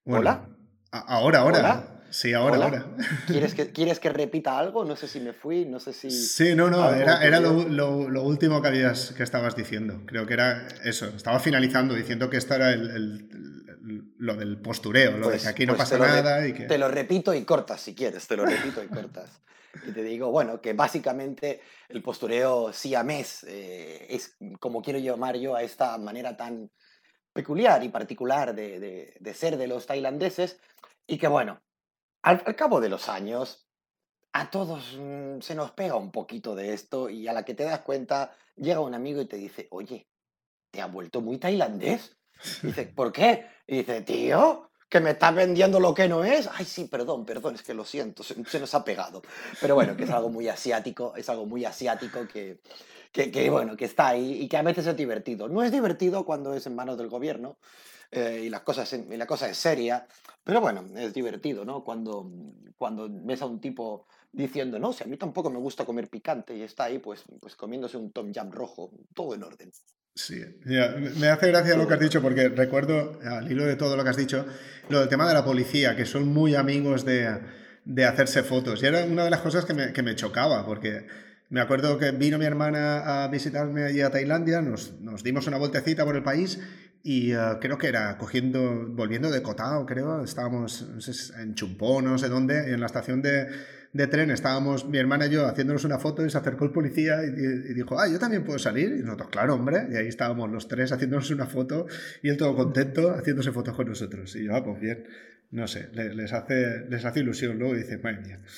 ¿Hola? 0.06 0.48
Ahora, 0.92 1.40
ahora. 1.40 2.01
Sí, 2.12 2.34
ahora, 2.34 2.66
ahora. 2.66 2.86
¿Quieres 3.26 3.54
que, 3.54 3.72
¿Quieres 3.74 4.00
que 4.00 4.10
repita 4.10 4.60
algo? 4.60 4.84
No 4.84 4.98
sé 4.98 5.08
si 5.08 5.22
me 5.22 5.32
fui, 5.32 5.66
no 5.66 5.80
sé 5.80 5.94
si... 5.94 6.12
Sí, 6.12 6.54
no, 6.56 6.70
no, 6.70 6.94
era, 6.94 7.24
era 7.24 7.40
lo, 7.40 7.64
lo, 7.64 8.24
último 8.24 8.62
que, 8.62 8.68
habías, 8.68 9.14
que 9.14 9.24
estabas 9.24 9.56
diciendo. 9.56 10.02
Creo 10.06 10.28
que 10.28 10.34
era 10.34 10.68
eso. 10.84 11.08
Estaba 11.08 11.40
finalizando 11.40 11.96
diciendo 11.96 12.30
que 12.30 12.38
esto 12.38 12.56
era 12.56 12.72
el, 12.72 14.12
lo 14.18 14.36
del 14.36 14.58
postureo, 14.60 15.12
lo 15.12 15.28
de 15.28 15.34
pues, 15.34 15.44
que 15.44 15.50
aquí 15.50 15.66
no 15.66 15.76
pues 15.76 15.90
pasa 15.90 16.06
nada 16.06 16.46
y 16.46 16.54
que... 16.54 16.66
Te 16.66 16.78
lo 16.78 16.90
repito 16.90 17.34
y 17.34 17.44
cortas 17.46 17.80
si 17.80 17.96
quieres, 17.96 18.28
te 18.28 18.36
lo 18.36 18.46
repito 18.46 18.84
y 18.84 18.88
cortas. 18.88 19.42
Y 19.88 19.92
te 19.92 20.04
digo, 20.04 20.32
bueno, 20.32 20.60
que 20.60 20.74
básicamente 20.74 21.62
el 21.88 22.04
postureo 22.04 22.74
siamés 22.74 23.46
eh, 23.48 24.06
es 24.10 24.36
como 24.60 24.82
quiero 24.82 25.00
llamar 25.00 25.38
yo 25.38 25.56
a 25.56 25.64
esta 25.64 25.98
manera 25.98 26.36
tan 26.36 26.70
peculiar 27.32 27.82
y 27.86 27.90
particular 27.90 28.54
de, 28.54 28.82
de, 28.82 29.14
de 29.18 29.34
ser 29.34 29.56
de 29.56 29.68
los 29.68 29.86
tailandeses 29.86 30.60
y 31.08 31.18
que 31.18 31.30
bueno, 31.30 31.62
al, 32.22 32.56
cabo 32.56 32.80
de 32.80 32.90
los 32.90 33.10
años, 33.10 33.68
a 34.34 34.50
todos 34.50 34.98
mm, 35.00 35.40
se 35.42 35.56
nos 35.56 35.72
pega 35.72 35.96
un 35.96 36.12
poquito 36.12 36.56
de 36.56 36.74
esto 36.74 37.10
y 37.10 37.28
a 37.28 37.34
la 37.34 37.44
que 37.44 37.54
te 37.54 37.64
das 37.64 37.82
cuenta, 37.82 38.32
llega 38.56 38.80
un 38.80 38.94
amigo 38.94 39.22
y 39.22 39.26
te 39.26 39.38
dice, 39.38 39.68
oye, 39.72 40.08
¿te 40.72 40.82
ha 40.82 40.88
vuelto 40.88 41.22
muy 41.22 41.38
tailandés? 41.38 42.18
dice, 42.62 42.86
¿por 42.96 43.12
qué? 43.12 43.48
Y 43.68 43.78
dice, 43.78 44.02
tío, 44.02 44.72
que 44.92 45.00
me 45.00 45.12
estás 45.12 45.34
vendiendo 45.34 45.80
lo 45.80 45.94
que 45.94 46.10
no 46.10 46.26
es. 46.26 46.50
Ay, 46.52 46.66
sí, 46.66 46.84
perdón, 46.84 47.26
perdón, 47.26 47.56
es 47.56 47.64
que 47.64 47.74
lo 47.74 47.86
siento, 47.86 48.24
se, 48.24 48.36
nos 48.60 48.76
ha 48.76 48.84
pegado. 48.84 49.22
Pero 49.62 49.74
bueno, 49.74 49.96
que 49.96 50.04
es 50.04 50.10
algo 50.10 50.30
muy 50.30 50.50
asiático, 50.50 51.14
es 51.16 51.30
algo 51.30 51.46
muy 51.46 51.64
asiático 51.64 52.28
que, 52.28 52.60
que, 53.14 53.50
bueno, 53.50 53.78
que 53.78 53.86
está 53.86 54.10
ahí 54.10 54.42
y 54.42 54.50
que 54.50 54.58
a 54.58 54.64
veces 54.64 54.86
es 54.86 54.98
divertido. 54.98 55.48
No 55.48 55.64
es 55.64 55.72
divertido 55.72 56.26
cuando 56.26 56.54
es 56.54 56.68
en 56.68 56.76
manos 56.76 56.98
del 56.98 57.08
gobierno, 57.08 57.58
eh, 58.12 58.42
y, 58.44 58.50
las 58.50 58.62
cosas, 58.62 58.92
y 58.94 59.18
la 59.18 59.26
cosa 59.26 59.50
es 59.50 59.58
seria, 59.58 60.06
pero 60.44 60.60
bueno, 60.60 60.86
es 60.98 61.14
divertido, 61.14 61.64
¿no? 61.64 61.84
Cuando, 61.84 62.30
cuando 62.78 63.08
ves 63.10 63.42
a 63.42 63.46
un 63.46 63.62
tipo 63.62 64.08
diciendo, 64.32 64.80
no, 64.80 64.94
si 64.94 65.04
a 65.04 65.08
mí 65.08 65.18
tampoco 65.18 65.50
me 65.50 65.60
gusta 65.60 65.86
comer 65.86 66.10
picante 66.10 66.56
y 66.56 66.62
está 66.62 66.86
ahí 66.86 67.00
pues, 67.00 67.24
pues 67.40 67.56
comiéndose 67.56 67.98
un 67.98 68.12
tom 68.12 68.34
jam 68.34 68.52
rojo, 68.52 68.92
todo 69.14 69.36
en 69.36 69.44
orden. 69.44 69.72
Sí, 70.14 70.42
me 70.66 71.30
hace 71.30 71.48
gracia 71.48 71.78
lo 71.78 71.88
que 71.88 71.94
has 71.94 72.00
dicho 72.00 72.22
porque 72.22 72.50
recuerdo, 72.50 73.20
al 73.24 73.50
hilo 73.50 73.66
de 73.66 73.78
todo 73.78 73.96
lo 73.96 74.04
que 74.04 74.10
has 74.10 74.18
dicho, 74.18 74.46
lo 74.90 75.00
del 75.00 75.10
tema 75.10 75.28
de 75.28 75.34
la 75.34 75.46
policía, 75.46 75.96
que 75.96 76.06
son 76.06 76.28
muy 76.28 76.56
amigos 76.56 77.06
de, 77.06 77.40
de 77.86 78.06
hacerse 78.06 78.44
fotos. 78.44 78.84
Y 78.84 78.88
era 78.88 79.06
una 79.06 79.24
de 79.24 79.30
las 79.30 79.40
cosas 79.40 79.64
que 79.64 79.74
me, 79.74 79.94
que 79.94 80.04
me 80.04 80.16
chocaba, 80.16 80.66
porque 80.66 81.08
me 81.50 81.62
acuerdo 81.62 81.98
que 81.98 82.12
vino 82.12 82.38
mi 82.38 82.46
hermana 82.46 83.24
a 83.24 83.28
visitarme 83.30 83.84
allí 83.84 84.02
a 84.02 84.10
Tailandia, 84.10 84.62
nos, 84.62 85.00
nos 85.00 85.24
dimos 85.24 85.48
una 85.48 85.58
vueltecita 85.58 86.04
por 86.04 86.16
el 86.16 86.24
país 86.24 86.60
y 87.04 87.34
uh, 87.34 87.60
creo 87.60 87.78
que 87.78 87.88
era 87.88 88.18
cogiendo, 88.18 88.88
volviendo 88.90 89.32
de 89.32 89.42
Cotao, 89.42 89.86
creo, 89.86 90.24
estábamos 90.24 90.88
no 90.88 91.02
sé, 91.02 91.34
en 91.42 91.56
Chumpón, 91.56 92.06
no 92.06 92.18
sé 92.18 92.30
dónde, 92.30 92.70
y 92.70 92.74
en 92.74 92.80
la 92.80 92.86
estación 92.86 93.22
de, 93.22 93.48
de, 93.94 94.08
tren 94.08 94.30
estábamos 94.30 94.88
mi 94.88 94.98
hermana 94.98 95.26
y 95.26 95.32
yo 95.32 95.48
haciéndonos 95.48 95.84
una 95.84 95.98
foto 95.98 96.26
y 96.26 96.30
se 96.30 96.38
acercó 96.38 96.66
el 96.66 96.72
policía 96.72 97.24
y, 97.24 97.30
y, 97.30 97.74
dijo, 97.74 98.00
ah, 98.00 98.08
yo 98.08 98.20
también 98.20 98.44
puedo 98.44 98.60
salir. 98.60 98.96
Y 99.00 99.04
nosotros, 99.04 99.30
claro, 99.30 99.56
hombre, 99.56 99.88
y 99.92 99.96
ahí 99.96 100.08
estábamos 100.08 100.52
los 100.52 100.68
tres 100.68 100.92
haciéndonos 100.92 101.30
una 101.32 101.48
foto 101.48 101.88
y 102.22 102.30
él 102.30 102.38
todo 102.38 102.56
contento 102.56 103.12
haciéndose 103.16 103.52
fotos 103.52 103.76
con 103.76 103.88
nosotros. 103.88 104.36
Y 104.36 104.46
yo, 104.46 104.56
ah, 104.56 104.64
pues 104.64 104.80
bien, 104.80 105.04
no 105.52 105.68
sé, 105.68 105.90
les, 105.94 106.32
hace, 106.34 106.86
les 106.88 107.04
hace 107.04 107.20
ilusión 107.20 107.60
luego 107.60 107.76
y 107.76 107.80
dice, 107.80 107.98
madre 107.98 108.22
mía. 108.22 108.40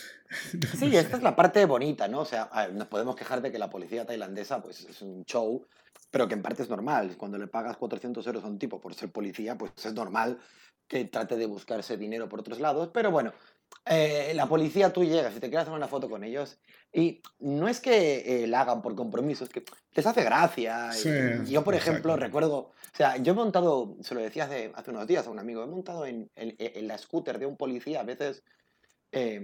Sí, 0.80 0.96
esta 0.96 1.18
es 1.18 1.24
la 1.24 1.36
parte 1.36 1.64
bonita, 1.66 2.08
¿no? 2.08 2.22
O 2.22 2.26
sea, 2.26 2.50
nos 2.74 2.88
podemos 2.88 3.16
quejar 3.16 3.41
de 3.41 3.52
que 3.52 3.60
la 3.60 3.70
policía 3.70 4.04
tailandesa 4.06 4.64
pues, 4.64 4.86
es 4.89 5.02
un 5.04 5.24
show, 5.26 5.64
pero 6.14 6.28
que 6.28 6.36
en 6.36 6.43
parte 6.43 6.61
es 6.61 6.70
normal. 6.70 7.18
Cuando 7.18 7.39
le 7.39 7.47
pagas 7.47 7.76
400 7.76 8.28
euros 8.28 8.43
a 8.43 8.47
un 8.47 8.59
tipo 8.59 8.80
por 8.80 8.93
ser 8.93 9.11
policía, 9.11 9.57
pues 9.57 9.72
es 9.84 9.93
normal 9.95 10.38
que 10.88 11.05
trate 11.05 11.36
de 11.38 11.47
buscarse 11.47 11.97
dinero 11.97 12.30
por 12.30 12.41
otros 12.41 12.59
lados. 12.59 12.91
Pero 12.93 13.09
bueno, 13.09 13.34
eh, 13.84 14.32
la 14.36 14.45
policía 14.45 14.93
tú 14.93 15.03
llegas 15.03 15.36
y 15.36 15.39
te 15.39 15.49
quieres 15.49 15.64
hacer 15.64 15.74
una 15.74 15.88
foto 15.88 16.07
con 16.07 16.24
ellos 16.24 16.59
y 16.93 17.24
no 17.39 17.68
es 17.68 17.80
que 17.80 18.43
eh, 18.43 18.47
la 18.47 18.61
hagan 18.61 18.84
por 18.84 18.93
compromiso, 18.95 19.43
es 19.43 19.49
que 19.49 19.64
les 19.91 20.05
hace 20.05 20.24
gracia. 20.24 20.91
yo, 21.47 21.64
por 21.64 21.74
ejemplo, 21.74 22.16
recuerdo, 22.16 22.57
o 22.57 22.95
sea, 22.95 23.18
yo 23.18 23.34
he 23.34 23.36
montado, 23.36 23.97
se 24.01 24.14
lo 24.14 24.22
decía 24.22 24.43
hace, 24.43 24.72
hace 24.76 24.91
unos 24.91 25.07
días 25.07 25.26
a 25.26 25.32
un 25.32 25.39
amigo, 25.39 25.64
he 25.64 25.68
montado 25.68 26.05
en, 26.05 26.30
en, 26.36 26.55
en 26.59 26.88
la 26.88 26.99
scooter 26.99 27.39
de 27.39 27.47
un 27.47 27.57
policía 27.57 28.01
a 28.01 28.03
veces, 28.03 28.43
eh, 29.11 29.41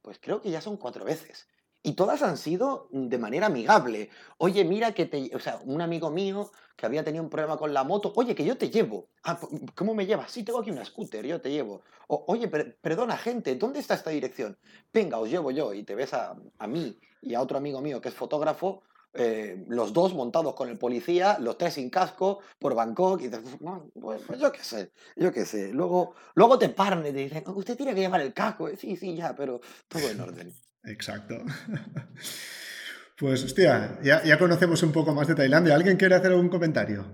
pues 0.00 0.20
creo 0.20 0.40
que 0.40 0.52
ya 0.52 0.60
son 0.60 0.76
cuatro 0.76 1.04
veces. 1.04 1.48
Y 1.84 1.94
todas 1.94 2.22
han 2.22 2.36
sido 2.36 2.88
de 2.92 3.18
manera 3.18 3.46
amigable. 3.46 4.08
Oye, 4.38 4.64
mira 4.64 4.92
que 4.92 5.06
te... 5.06 5.34
O 5.34 5.40
sea, 5.40 5.60
un 5.64 5.80
amigo 5.80 6.10
mío 6.10 6.52
que 6.76 6.86
había 6.86 7.02
tenido 7.02 7.24
un 7.24 7.30
problema 7.30 7.56
con 7.56 7.74
la 7.74 7.82
moto. 7.82 8.12
Oye, 8.14 8.34
que 8.34 8.44
yo 8.44 8.56
te 8.56 8.70
llevo. 8.70 9.08
Ah, 9.24 9.40
¿Cómo 9.74 9.94
me 9.94 10.06
llevas? 10.06 10.30
Sí, 10.30 10.44
tengo 10.44 10.60
aquí 10.60 10.70
una 10.70 10.84
scooter, 10.84 11.26
yo 11.26 11.40
te 11.40 11.50
llevo. 11.50 11.82
Oye, 12.06 12.48
perdona, 12.48 13.16
gente, 13.16 13.56
¿dónde 13.56 13.80
está 13.80 13.94
esta 13.94 14.10
dirección? 14.10 14.56
Venga, 14.92 15.18
os 15.18 15.28
llevo 15.28 15.50
yo. 15.50 15.74
Y 15.74 15.82
te 15.82 15.96
ves 15.96 16.14
a, 16.14 16.36
a 16.58 16.66
mí 16.68 16.98
y 17.20 17.34
a 17.34 17.40
otro 17.40 17.58
amigo 17.58 17.80
mío 17.80 18.00
que 18.00 18.10
es 18.10 18.14
fotógrafo, 18.14 18.82
eh, 19.14 19.64
los 19.68 19.92
dos 19.92 20.14
montados 20.14 20.54
con 20.54 20.68
el 20.68 20.78
policía, 20.78 21.38
los 21.38 21.58
tres 21.58 21.74
sin 21.74 21.90
casco, 21.90 22.40
por 22.58 22.74
Bangkok, 22.74 23.20
y 23.20 23.28
dices, 23.28 23.42
pues, 23.94 24.22
pues, 24.26 24.40
yo 24.40 24.50
qué 24.50 24.64
sé, 24.64 24.92
yo 25.16 25.32
qué 25.32 25.44
sé. 25.44 25.72
Luego, 25.72 26.14
luego 26.34 26.58
te 26.58 26.68
paran 26.70 27.00
y 27.00 27.12
te 27.12 27.18
dicen, 27.18 27.44
usted 27.48 27.76
tiene 27.76 27.94
que 27.94 28.00
llevar 28.00 28.22
el 28.22 28.32
casco. 28.32 28.68
Sí, 28.76 28.96
sí, 28.96 29.14
ya, 29.14 29.34
pero 29.34 29.60
todo 29.88 30.08
en 30.08 30.20
orden. 30.20 30.54
Exacto. 30.84 31.36
Pues 33.22 33.44
hostia, 33.44 34.00
ya, 34.02 34.36
conocemos 34.36 34.82
un 34.82 34.90
poco 34.90 35.14
más 35.14 35.28
de 35.28 35.36
Tailandia. 35.36 35.76
¿Alguien 35.76 35.96
quiere 35.96 36.16
hacer 36.16 36.32
algún 36.32 36.48
comentario? 36.48 37.04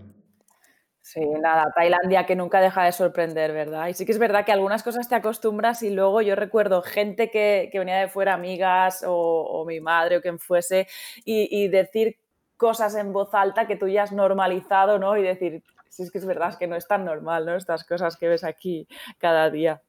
Sí, 1.03 1.21
nada, 1.21 1.71
Tailandia 1.75 2.25
que 2.25 2.35
nunca 2.35 2.63
deja 2.63 2.85
de 2.85 2.93
sorprender, 2.93 3.53
¿verdad? 3.53 3.89
Y 3.89 3.93
sí 3.93 4.07
que 4.07 4.13
es 4.13 4.19
verdad 4.19 4.47
que 4.47 4.53
algunas 4.53 4.83
cosas 4.83 5.07
te 5.07 5.17
acostumbras 5.17 5.83
y 5.83 5.91
luego 5.91 6.23
yo 6.23 6.35
recuerdo 6.35 6.81
gente 6.81 7.31
que, 7.31 7.71
venía 7.75 7.99
de 7.99 8.09
fuera, 8.09 8.33
amigas 8.33 9.05
o, 9.07 9.65
mi 9.67 9.81
madre 9.81 10.17
o 10.17 10.23
quien 10.23 10.39
fuese, 10.39 10.87
y, 11.27 11.69
decir 11.69 12.17
cosas 12.57 12.95
en 12.95 13.13
voz 13.13 13.35
alta 13.35 13.67
que 13.67 13.77
tú 13.77 13.87
ya 13.87 14.05
has 14.05 14.13
normalizado, 14.13 14.99
¿no? 14.99 15.15
Y 15.19 15.23
decir, 15.23 15.63
sí 15.91 16.05
es 16.05 16.11
que 16.11 16.19
es 16.19 16.25
verdad, 16.25 16.49
es 16.49 16.57
que 16.57 16.67
no 16.69 16.77
es 16.77 16.87
tan 16.89 17.05
normal, 17.05 17.45
¿no? 17.45 17.55
Estas 17.55 17.85
cosas 17.85 18.17
que 18.17 18.29
ves 18.29 18.45
aquí 18.45 18.89
cada 19.19 19.51
día. 19.51 19.83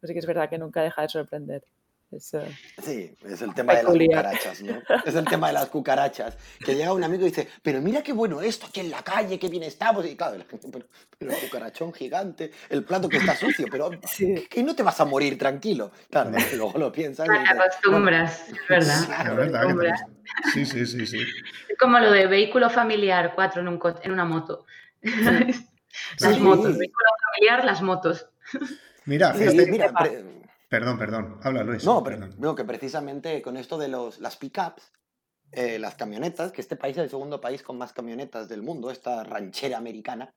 Pues 0.00 0.08
sí 0.08 0.14
que 0.14 0.18
es 0.18 0.26
verdad 0.26 0.50
que 0.50 0.58
nunca 0.58 0.82
deja 0.82 1.02
de 1.02 1.08
sorprender. 1.08 1.62
Sí, 2.18 3.14
es 3.24 3.42
el 3.42 3.54
tema 3.54 3.74
de 3.74 3.84
las 3.84 3.92
cucarachas, 3.92 4.62
¿no? 4.62 4.82
Es 5.06 5.14
el 5.14 5.24
tema 5.24 5.46
de 5.46 5.52
las 5.52 5.66
cucarachas. 5.66 6.36
Que 6.64 6.74
llega 6.74 6.92
un 6.92 7.04
amigo 7.04 7.22
y 7.22 7.26
dice, 7.26 7.48
pero 7.62 7.80
mira 7.80 8.02
qué 8.02 8.12
bueno 8.12 8.40
esto, 8.40 8.66
aquí 8.66 8.80
en 8.80 8.90
la 8.90 9.02
calle, 9.02 9.38
qué 9.38 9.48
bien 9.48 9.62
estamos. 9.62 10.04
Y 10.04 10.16
claro, 10.16 10.42
pero, 10.72 10.86
pero 11.16 11.30
el 11.30 11.38
cucarachón 11.38 11.92
gigante, 11.92 12.50
el 12.68 12.82
plato 12.82 13.08
que 13.08 13.18
está 13.18 13.36
sucio, 13.36 13.66
pero 13.70 13.90
que 14.50 14.62
no 14.62 14.74
te 14.74 14.82
vas 14.82 15.00
a 15.00 15.04
morir 15.04 15.38
tranquilo. 15.38 15.92
Claro, 16.10 16.32
luego 16.56 16.78
lo 16.78 16.90
piensas. 16.90 17.28
Te 17.28 17.32
acostumbras, 17.48 18.48
es 18.48 18.68
verdad. 18.68 19.94
Sí, 20.52 20.66
sí, 20.66 20.86
sí, 20.86 21.06
sí. 21.06 21.18
Es 21.68 21.78
como 21.78 22.00
lo 22.00 22.10
de 22.10 22.26
vehículo 22.26 22.70
familiar, 22.70 23.32
cuatro 23.36 23.60
en, 23.60 23.68
un 23.68 23.80
en 24.02 24.12
una 24.12 24.24
moto. 24.24 24.66
las 25.02 26.40
motos, 26.40 26.76
vehículo 26.76 27.08
familiar, 27.24 27.64
las 27.64 27.82
motos. 27.82 28.26
Mira, 29.04 29.32
este, 29.38 29.66
mira, 29.70 29.92
Perdón, 30.70 30.98
perdón, 30.98 31.40
habla 31.42 31.64
Luis. 31.64 31.84
No, 31.84 32.04
pero, 32.04 32.28
no, 32.38 32.54
que 32.54 32.64
precisamente 32.64 33.42
con 33.42 33.56
esto 33.56 33.76
de 33.76 33.88
los, 33.88 34.20
las 34.20 34.36
pickups, 34.36 34.92
eh, 35.50 35.80
las 35.80 35.96
camionetas, 35.96 36.52
que 36.52 36.60
este 36.60 36.76
país 36.76 36.96
es 36.96 37.02
el 37.02 37.10
segundo 37.10 37.40
país 37.40 37.64
con 37.64 37.76
más 37.76 37.92
camionetas 37.92 38.48
del 38.48 38.62
mundo, 38.62 38.92
esta 38.92 39.24
ranchera 39.24 39.78
americana, 39.78 40.32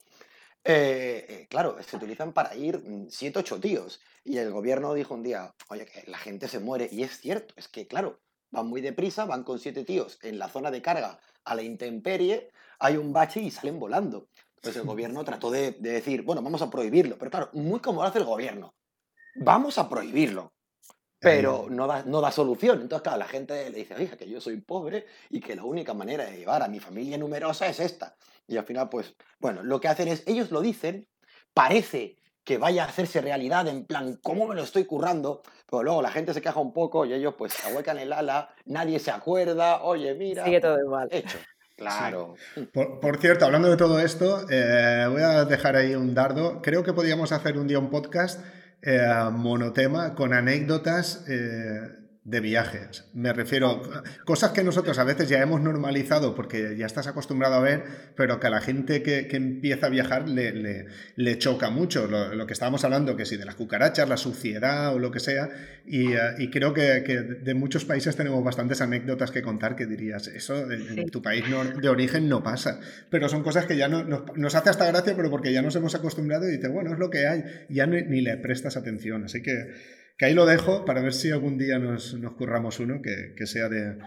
eh, 0.64 1.24
eh, 1.30 1.48
claro, 1.48 1.78
se 1.84 1.98
utilizan 1.98 2.34
para 2.34 2.56
ir 2.56 2.82
7, 3.10 3.38
8 3.38 3.60
tíos. 3.60 4.02
Y 4.24 4.40
el 4.40 4.50
gobierno 4.50 4.96
dijo 4.96 5.14
un 5.14 5.22
día, 5.22 5.54
oye, 5.68 5.86
que 5.86 6.10
la 6.10 6.18
gente 6.18 6.48
se 6.48 6.58
muere. 6.58 6.90
Y 6.92 7.04
es 7.04 7.20
cierto, 7.20 7.54
es 7.56 7.68
que, 7.68 7.86
claro, 7.86 8.20
van 8.50 8.66
muy 8.66 8.82
deprisa, 8.82 9.26
van 9.26 9.44
con 9.44 9.60
siete 9.60 9.86
tíos 9.86 10.18
en 10.24 10.40
la 10.40 10.50
zona 10.50 10.72
de 10.72 10.82
carga 10.82 11.20
a 11.44 11.54
la 11.54 11.62
intemperie, 11.62 12.50
hay 12.80 12.98
un 12.98 13.14
bache 13.14 13.40
y 13.40 13.52
salen 13.52 13.78
volando. 13.78 14.30
Entonces 14.56 14.82
el 14.82 14.88
gobierno 14.88 15.24
trató 15.24 15.52
de, 15.52 15.74
de 15.74 15.92
decir, 15.92 16.24
bueno, 16.24 16.42
vamos 16.42 16.64
a 16.64 16.72
prohibirlo. 16.72 17.20
Pero 17.20 17.30
claro, 17.30 17.50
muy 17.54 17.82
como 17.82 18.02
lo 18.02 18.08
hace 18.08 18.18
el 18.18 18.26
gobierno 18.26 18.74
vamos 19.36 19.78
a 19.78 19.90
prohibirlo. 19.90 20.54
Pero 21.20 21.68
no 21.70 21.88
da, 21.88 22.04
no 22.04 22.20
da 22.20 22.32
solución. 22.32 22.82
Entonces, 22.82 23.04
claro, 23.04 23.20
la 23.20 23.28
gente 23.28 23.70
le 23.70 23.78
dice, 23.78 23.96
oiga, 23.96 24.18
que 24.18 24.28
yo 24.28 24.42
soy 24.42 24.60
pobre 24.60 25.06
y 25.30 25.40
que 25.40 25.56
la 25.56 25.64
única 25.64 25.94
manera 25.94 26.26
de 26.26 26.38
llevar 26.38 26.62
a 26.62 26.68
mi 26.68 26.82
familia 26.82 27.18
numerosa 27.18 27.66
es 27.68 27.80
esta. 27.80 28.18
Y 28.46 28.58
al 28.58 28.66
final, 28.66 28.90
pues, 28.90 29.16
bueno, 29.40 29.64
lo 29.64 29.80
que 29.80 29.88
hacen 29.88 30.10
es, 30.10 30.24
ellos 30.26 30.52
lo 30.52 30.60
dicen, 30.60 31.08
parece 31.54 32.18
que 32.44 32.58
vaya 32.58 32.84
a 32.84 32.88
hacerse 32.88 33.22
realidad 33.22 33.68
en 33.70 33.86
plan, 33.86 34.20
¿cómo 34.22 34.48
me 34.48 34.56
lo 34.56 34.64
estoy 34.64 34.84
currando? 34.84 35.44
Pero 35.70 35.84
luego 35.84 36.02
la 36.02 36.12
gente 36.12 36.34
se 36.34 36.42
queja 36.42 36.60
un 36.60 36.74
poco 36.74 37.06
y 37.06 37.14
ellos 37.14 37.36
pues 37.38 37.54
ahuecan 37.66 37.98
el 38.00 38.12
ala, 38.12 38.54
nadie 38.66 39.00
se 39.00 39.12
acuerda, 39.12 39.82
oye, 39.84 40.14
mira. 40.16 40.44
Sigue 40.44 40.60
todo 40.60 40.78
igual. 40.78 41.08
Hecho. 41.10 41.38
Claro. 41.76 42.36
Por, 42.72 43.18
cierto, 43.20 43.46
hablando 43.46 43.70
de 43.70 43.78
todo 43.78 44.00
esto, 44.00 44.46
eh, 44.50 45.08
voy 45.10 45.22
a 45.22 45.46
dejar 45.46 45.76
ahí 45.76 45.96
un 45.96 46.14
dardo. 46.14 46.62
Creo 46.62 46.84
que 46.84 46.94
podríamos 46.94 47.32
hacer 47.32 47.58
un 47.58 47.68
día 47.68 47.80
un 47.80 47.90
podcast 47.90 48.42
eh, 48.84 49.30
monotema 49.32 50.14
con 50.14 50.34
anécdotas 50.34 51.24
eh, 51.28 52.03
de 52.26 52.40
viajes. 52.40 53.04
Me 53.14 53.34
refiero 53.34 53.70
a 53.70 54.04
cosas 54.24 54.52
que 54.52 54.64
nosotros 54.64 54.98
a 54.98 55.04
veces 55.04 55.28
ya 55.28 55.42
hemos 55.42 55.60
normalizado 55.60 56.36
porque 56.36 56.78
ya 56.78 56.86
estás 56.86 57.08
acostumbrado 57.08 57.56
a 57.56 57.60
ver, 57.60 57.84
pero 58.16 58.40
que 58.40 58.48
a 58.48 58.50
la 58.50 58.62
gente 58.62 59.04
que, 59.04 59.28
empieza 59.34 59.88
a 59.88 59.90
viajar 59.90 60.30
le, 60.30 60.88
le, 61.16 61.38
choca 61.38 61.70
mucho. 61.70 62.08
Lo, 62.08 62.48
que 62.48 62.54
estábamos 62.54 62.86
hablando, 62.86 63.18
que 63.18 63.26
si 63.26 63.36
de 63.36 63.44
las 63.44 63.56
cucarachas, 63.56 64.08
la 64.08 64.16
suciedad 64.16 64.96
o 64.96 65.00
lo 65.00 65.12
que 65.12 65.20
sea. 65.20 65.50
Y, 65.86 66.14
eh, 66.14 66.50
creo 66.50 66.74
que, 66.74 67.02
de 67.02 67.54
muchos 67.56 67.84
países 67.84 68.16
tenemos 68.16 68.42
bastantes 68.42 68.80
anécdotas 68.80 69.32
que 69.32 69.42
contar 69.42 69.76
que 69.76 69.86
dirías, 69.86 70.28
eso 70.28 70.72
en, 70.72 71.10
tu 71.10 71.22
país 71.22 71.44
de 71.82 71.90
origen 71.90 72.30
no 72.30 72.42
pasa. 72.42 72.80
Pero 73.10 73.28
son 73.28 73.44
cosas 73.44 73.66
que 73.66 73.76
ya 73.76 73.90
no, 73.90 74.04
nos, 74.04 74.56
hace 74.56 74.70
hasta 74.70 74.86
gracia, 74.86 75.14
pero 75.16 75.30
porque 75.30 75.52
ya 75.52 75.62
nos 75.62 75.76
hemos 75.76 75.94
acostumbrado 75.94 76.48
y 76.48 76.54
dices, 76.54 76.72
bueno, 76.72 76.94
es 76.94 77.00
lo 77.00 77.10
que 77.10 77.28
hay. 77.28 77.44
Ya 77.68 77.86
ni 77.86 78.22
le 78.22 78.38
prestas 78.38 78.78
atención. 78.78 79.26
Así 79.26 79.42
que 79.42 80.03
que 80.18 80.26
ahí 80.26 80.34
lo 80.34 80.46
dejo 80.46 80.86
para 80.86 81.02
ver 81.02 81.14
si 81.14 81.32
algún 81.32 81.58
día 81.58 81.80
nos, 81.80 82.16
curramos 82.38 82.80
uno 82.80 83.02
que, 83.02 83.46
sea 83.46 83.70
de, 83.70 83.98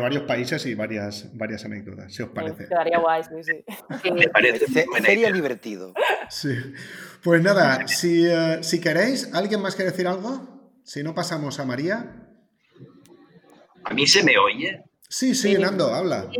varios 0.00 0.22
países 0.24 0.64
y 0.66 0.74
varias, 0.74 1.36
varias 1.36 1.64
anécdotas, 1.64 2.12
si 2.14 2.22
os 2.22 2.30
parece. 2.30 2.68
quedaría 2.68 2.98
guay, 2.98 3.22
sí, 3.24 3.42
sí. 3.42 4.12
Me 4.12 4.28
parece 4.28 4.66
Sería 5.04 5.32
divertido. 5.32 5.92
Sí. 6.28 6.56
Pues 7.22 7.42
nada, 7.42 7.86
si, 7.88 8.26
eh, 8.26 8.58
si 8.62 8.80
queréis, 8.80 9.32
¿alguien 9.34 9.60
más 9.60 9.74
quiere 9.74 9.90
decir 9.90 10.06
algo? 10.06 10.54
Si 10.84 11.02
no, 11.02 11.14
pasamos 11.14 11.58
a 11.58 11.64
María. 11.64 12.24
¿A 13.84 13.94
mí 13.94 14.06
se 14.06 14.22
me 14.22 14.36
oye? 14.38 14.82
Sí, 15.08 15.34
sí, 15.34 15.56
Nando, 15.58 15.94
habla. 15.94 16.30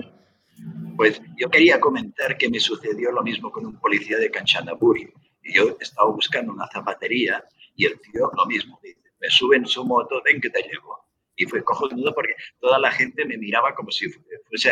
Pues 0.97 1.21
yo 1.37 1.49
quería 1.51 1.81
comentar 1.81 2.37
que 2.37 2.49
me 2.49 2.61
sucedió 2.61 3.11
lo 3.11 3.23
mismo 3.23 3.51
con 3.51 3.67
un 3.67 3.79
policía 3.79 4.19
de 4.19 4.31
Kanchanaburi. 4.31 5.13
Yo 5.43 5.77
estaba 5.81 6.11
buscando 6.11 6.53
una 6.53 6.67
zapatería 6.73 7.45
y 7.77 7.87
el 7.87 8.01
tío 8.01 8.31
lo 8.37 8.47
mismo, 8.47 8.79
dice, 8.83 9.01
me 9.21 9.31
sube 9.31 9.57
en 9.57 9.67
su 9.67 9.85
moto, 9.85 10.23
ven 10.25 10.41
que 10.41 10.51
te 10.51 10.63
llevo. 10.63 11.05
Y 11.37 11.47
fue 11.47 11.65
cojonudo 11.65 12.15
porque 12.15 12.35
toda 12.61 12.79
la 12.79 12.93
gente 12.93 13.25
me 13.25 13.37
miraba 13.37 13.75
como 13.75 13.91
si 13.91 14.09
fuese, 14.09 14.71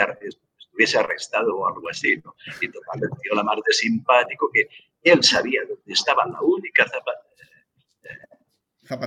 estuviese 0.72 0.98
arrestado 0.98 1.56
o 1.56 1.66
algo 1.66 1.88
así, 1.90 2.16
¿no? 2.24 2.36
Y 2.60 2.68
total, 2.68 3.00
el 3.02 3.10
tío 3.20 3.34
la 3.34 3.42
mar 3.42 3.56
de 3.56 3.72
simpático 3.72 4.48
que 4.52 4.68
él 5.02 5.22
sabía 5.24 5.62
dónde 5.62 5.92
estaba 5.92 6.24
la 6.26 6.40
única 6.40 6.86
zapatería. 6.86 7.32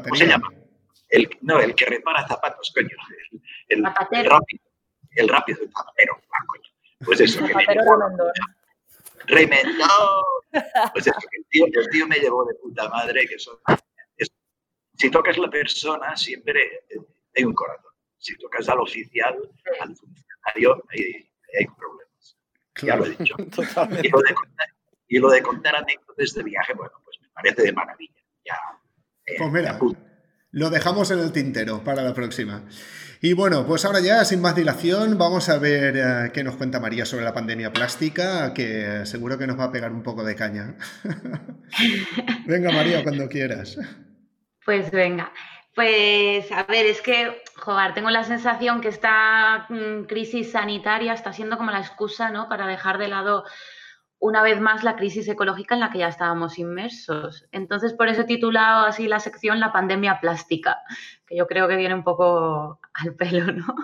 ¿Cómo 0.04 0.16
se 0.16 0.28
llama? 0.28 0.52
El, 1.10 1.30
no, 1.42 1.60
el 1.60 1.74
que 1.76 1.86
repara 1.86 2.28
zapatos, 2.28 2.72
coño. 2.74 2.90
El, 3.70 3.78
el, 3.80 3.86
rápido, 3.86 4.40
el 5.12 5.30
rápido, 5.30 5.62
el 5.64 5.72
zapatero, 5.72 6.20
ah, 6.32 6.46
coño. 6.48 6.70
Pues 7.06 7.22
eso. 7.22 7.46
El 7.46 7.52
zapatero 7.52 7.84
Remendón. 9.28 9.88
Pues 10.94 11.08
eso, 11.08 11.18
el 11.32 11.46
tío, 11.50 11.66
el 11.66 11.90
tío 11.90 12.08
me 12.08 12.18
llevó 12.18 12.46
de 12.46 12.56
puta 12.56 12.88
madre, 12.90 13.28
que 13.28 13.40
son 13.40 13.58
si 14.98 15.10
tocas 15.10 15.38
la 15.38 15.50
persona, 15.50 16.16
siempre 16.16 16.84
hay 17.36 17.44
un 17.44 17.54
corazón. 17.54 17.92
Si 18.18 18.36
tocas 18.38 18.68
al 18.70 18.80
oficial, 18.80 19.36
al 19.82 19.96
funcionario, 19.96 20.84
hay, 20.90 21.30
hay 21.60 21.66
problemas. 21.78 22.38
Ya 22.82 22.96
lo 22.96 23.06
he 23.06 23.10
dicho. 23.12 23.36
Y 25.08 25.20
lo, 25.20 25.30
de 25.30 25.44
contar, 25.44 25.76
anécdotas 25.76 26.34
de 26.34 26.42
viaje, 26.42 26.74
bueno, 26.74 26.94
pues 27.04 27.18
me 27.22 27.30
parece 27.30 27.62
de 27.62 27.72
maravilla. 27.72 28.20
Ya, 28.44 28.56
eh, 29.28 29.36
pues 29.38 29.52
mira, 29.52 29.80
lo 30.50 30.70
dejamos 30.72 31.12
en 31.12 31.20
el 31.20 31.32
tintero 31.32 31.84
para 31.84 32.02
la 32.02 32.16
próxima. 32.16 32.64
Y 33.22 33.34
bueno, 33.34 33.68
pues 33.68 33.86
ahora 33.86 34.00
ya, 34.00 34.26
sin 34.26 34.42
más 34.42 34.56
dilación, 34.56 35.18
vamos 35.18 35.48
a 35.50 35.60
ver 35.60 35.96
eh, 35.96 36.32
qué 36.34 36.44
nos 36.44 36.56
cuenta 36.56 36.80
María 36.80 37.06
sobre 37.06 37.24
la 37.24 37.36
pandemia 37.36 37.72
plástica, 37.72 38.52
que 38.54 39.06
seguro 39.06 39.38
que 39.38 39.46
nos 39.46 39.60
va 39.60 39.66
a 39.66 39.72
pegar 39.72 39.92
un 39.92 40.02
poco 40.02 40.24
de 40.24 40.36
caña. 40.36 40.76
Venga, 42.48 42.72
María, 42.72 43.04
cuando 43.04 43.30
quieras. 43.30 43.78
Pues 44.66 44.90
venga. 44.90 45.32
Pues 45.76 46.52
a 46.52 46.64
ver, 46.64 46.86
es 46.88 47.02
que, 47.02 47.44
joder, 47.58 47.94
tengo 47.94 48.10
la 48.10 48.24
sensación 48.24 48.82
que 48.82 48.88
esta 48.88 49.68
mm, 49.70 50.06
crisis 50.06 50.52
sanitaria 50.52 51.14
está 51.14 51.34
siendo 51.34 51.58
como 51.58 51.72
la 51.72 51.80
excusa, 51.80 52.32
¿no? 52.32 52.50
Para 52.50 52.66
dejar 52.66 52.98
de 52.98 53.10
lado 53.10 53.44
una 54.18 54.42
vez 54.42 54.60
más 54.60 54.84
la 54.84 54.96
crisis 54.96 55.28
ecológica 55.28 55.76
en 55.76 55.82
la 55.82 55.92
que 55.92 56.00
ya 56.00 56.08
estábamos 56.08 56.58
inmersos. 56.58 57.46
Entonces, 57.52 57.94
por 57.94 58.08
eso 58.08 58.22
he 58.22 58.26
titulado 58.26 58.86
así 58.88 59.08
la 59.08 59.20
sección 59.20 59.60
La 59.60 59.74
pandemia 59.74 60.20
plástica, 60.20 60.82
que 61.28 61.36
yo 61.38 61.46
creo 61.46 61.68
que 61.68 61.76
viene 61.76 61.94
un 61.94 62.04
poco 62.04 62.80
al 62.94 63.16
pelo, 63.16 63.52
¿no? 63.52 63.76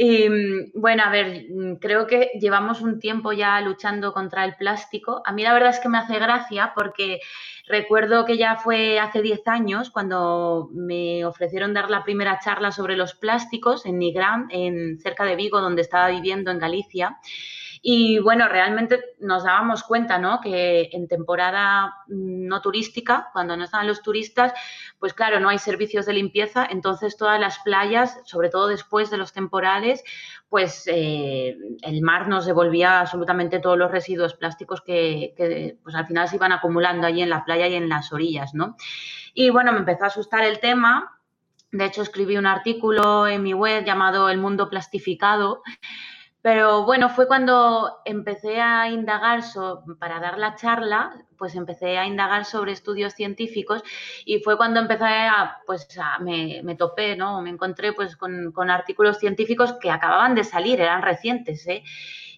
Y 0.00 0.28
bueno, 0.74 1.02
a 1.02 1.10
ver, 1.10 1.46
creo 1.80 2.06
que 2.06 2.30
llevamos 2.40 2.82
un 2.82 3.00
tiempo 3.00 3.32
ya 3.32 3.60
luchando 3.60 4.12
contra 4.12 4.44
el 4.44 4.54
plástico. 4.54 5.22
A 5.24 5.32
mí 5.32 5.42
la 5.42 5.52
verdad 5.52 5.70
es 5.70 5.80
que 5.80 5.88
me 5.88 5.98
hace 5.98 6.20
gracia 6.20 6.72
porque 6.76 7.18
recuerdo 7.66 8.24
que 8.24 8.38
ya 8.38 8.54
fue 8.54 9.00
hace 9.00 9.22
10 9.22 9.48
años 9.48 9.90
cuando 9.90 10.68
me 10.72 11.24
ofrecieron 11.26 11.74
dar 11.74 11.90
la 11.90 12.04
primera 12.04 12.38
charla 12.38 12.70
sobre 12.70 12.96
los 12.96 13.14
plásticos 13.14 13.86
en 13.86 13.98
Nigram, 13.98 14.46
en 14.52 15.00
cerca 15.00 15.24
de 15.24 15.34
Vigo, 15.34 15.60
donde 15.60 15.82
estaba 15.82 16.10
viviendo 16.10 16.52
en 16.52 16.60
Galicia. 16.60 17.18
Y 17.82 18.18
bueno, 18.18 18.48
realmente 18.48 19.00
nos 19.20 19.44
dábamos 19.44 19.82
cuenta, 19.82 20.18
¿no? 20.18 20.40
Que 20.40 20.88
en 20.92 21.08
temporada 21.08 21.94
no 22.08 22.60
turística, 22.60 23.28
cuando 23.32 23.56
no 23.56 23.64
estaban 23.64 23.86
los 23.86 24.02
turistas, 24.02 24.52
pues 24.98 25.14
claro, 25.14 25.40
no 25.40 25.48
hay 25.48 25.58
servicios 25.58 26.06
de 26.06 26.14
limpieza, 26.14 26.66
entonces 26.68 27.16
todas 27.16 27.38
las 27.40 27.58
playas, 27.60 28.20
sobre 28.24 28.48
todo 28.48 28.68
después 28.68 29.10
de 29.10 29.16
los 29.16 29.32
temporales, 29.32 30.02
pues 30.48 30.84
eh, 30.86 31.56
el 31.82 32.02
mar 32.02 32.28
nos 32.28 32.46
devolvía 32.46 33.00
absolutamente 33.00 33.60
todos 33.60 33.78
los 33.78 33.90
residuos 33.90 34.34
plásticos 34.34 34.80
que, 34.80 35.34
que, 35.36 35.78
pues 35.82 35.94
al 35.94 36.06
final 36.06 36.28
se 36.28 36.36
iban 36.36 36.52
acumulando 36.52 37.06
allí 37.06 37.22
en 37.22 37.30
la 37.30 37.44
playa 37.44 37.68
y 37.68 37.74
en 37.74 37.88
las 37.88 38.12
orillas, 38.12 38.54
¿no? 38.54 38.76
Y 39.34 39.50
bueno, 39.50 39.72
me 39.72 39.78
empezó 39.78 40.04
a 40.04 40.08
asustar 40.08 40.42
el 40.44 40.58
tema 40.60 41.14
De 41.70 41.84
hecho, 41.84 42.02
escribí 42.02 42.36
un 42.36 42.46
artículo 42.46 43.26
en 43.26 43.42
mi 43.42 43.52
web 43.52 43.84
llamado 43.84 44.30
El 44.30 44.38
mundo 44.38 44.70
plastificado. 44.70 45.62
Pero 46.50 46.86
bueno, 46.86 47.10
fue 47.10 47.26
cuando 47.28 47.98
empecé 48.06 48.58
a 48.58 48.88
indagar 48.88 49.42
para 49.98 50.18
dar 50.18 50.38
la 50.38 50.54
charla, 50.54 51.26
pues 51.36 51.54
empecé 51.54 51.98
a 51.98 52.06
indagar 52.06 52.46
sobre 52.46 52.72
estudios 52.72 53.12
científicos 53.12 53.82
y 54.24 54.38
fue 54.38 54.56
cuando 54.56 54.80
empecé 54.80 55.04
a, 55.04 55.58
pues 55.66 55.86
me, 56.20 56.62
me, 56.64 56.74
topé, 56.74 57.16
¿no? 57.16 57.42
Me 57.42 57.50
encontré 57.50 57.92
pues 57.92 58.16
con, 58.16 58.52
con, 58.52 58.70
artículos 58.70 59.18
científicos 59.18 59.74
que 59.74 59.90
acababan 59.90 60.34
de 60.34 60.42
salir, 60.42 60.80
eran 60.80 61.02
recientes, 61.02 61.66
¿eh? 61.68 61.82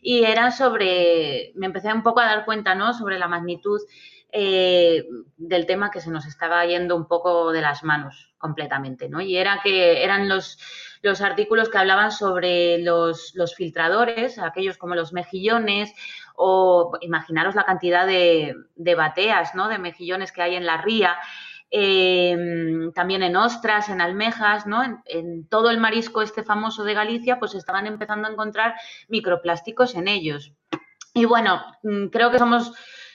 Y 0.03 0.25
eran 0.25 0.51
sobre, 0.51 1.53
me 1.55 1.67
empecé 1.67 1.93
un 1.93 2.03
poco 2.03 2.19
a 2.19 2.27
dar 2.27 2.45
cuenta, 2.45 2.75
¿no? 2.75 2.93
Sobre 2.95 3.17
la 3.17 3.29
magnitud 3.29 3.81
eh, 4.33 5.05
del 5.37 5.67
tema 5.67 5.91
que 5.91 6.01
se 6.01 6.11
nos 6.11 6.27
estaba 6.27 6.65
yendo 6.65 6.97
un 6.97 7.07
poco 7.07 7.53
de 7.53 7.61
las 7.61 7.83
manos 7.85 8.33
completamente, 8.39 9.09
¿no? 9.09 9.21
Y 9.21 9.37
era 9.37 9.61
que 9.63 10.05
eran 10.05 10.29
los, 10.29 10.59
los 11.03 11.21
artículos 11.21 11.69
que 11.69 11.79
hablaban 11.79 12.13
sobre 12.13 12.79
los, 12.79 13.33
los, 13.35 13.55
filtradores, 13.55 14.39
aquellos 14.39 14.79
como 14.79 14.95
los 14.95 15.13
mejillones, 15.13 15.93
o 16.35 16.93
imaginaros 17.01 17.55
la 17.55 17.65
cantidad 17.65 18.07
de, 18.07 18.55
de 18.77 18.95
bateas, 18.95 19.55
¿no? 19.55 19.69
De 19.69 19.79
mejillones 19.79 20.33
que 20.33 20.43
hay 20.43 20.55
en 20.55 20.67
la 20.67 20.79
ría. 20.79 21.17
Em, 21.73 22.93
también 22.93 23.23
en 23.23 23.37
ostras, 23.37 23.89
en 23.91 24.01
almejas, 24.01 24.67
¿no? 24.67 24.83
En, 24.83 24.99
en, 25.07 25.47
todo 25.47 25.71
el 25.71 25.79
marisco 25.79 26.21
este 26.21 26.43
famoso 26.43 26.83
de 26.83 26.95
Galicia, 26.95 27.39
pues 27.39 27.55
estaban 27.55 27.87
empezando 27.87 28.27
a 28.27 28.33
encontrar 28.33 28.75
microplásticos 29.09 29.95
en 29.95 30.09
ellos. 30.09 30.53
Y 31.15 31.25
bueno, 31.25 31.63
mm, 31.83 32.07
creo 32.07 32.31
que 32.31 32.39
somos 32.39 32.73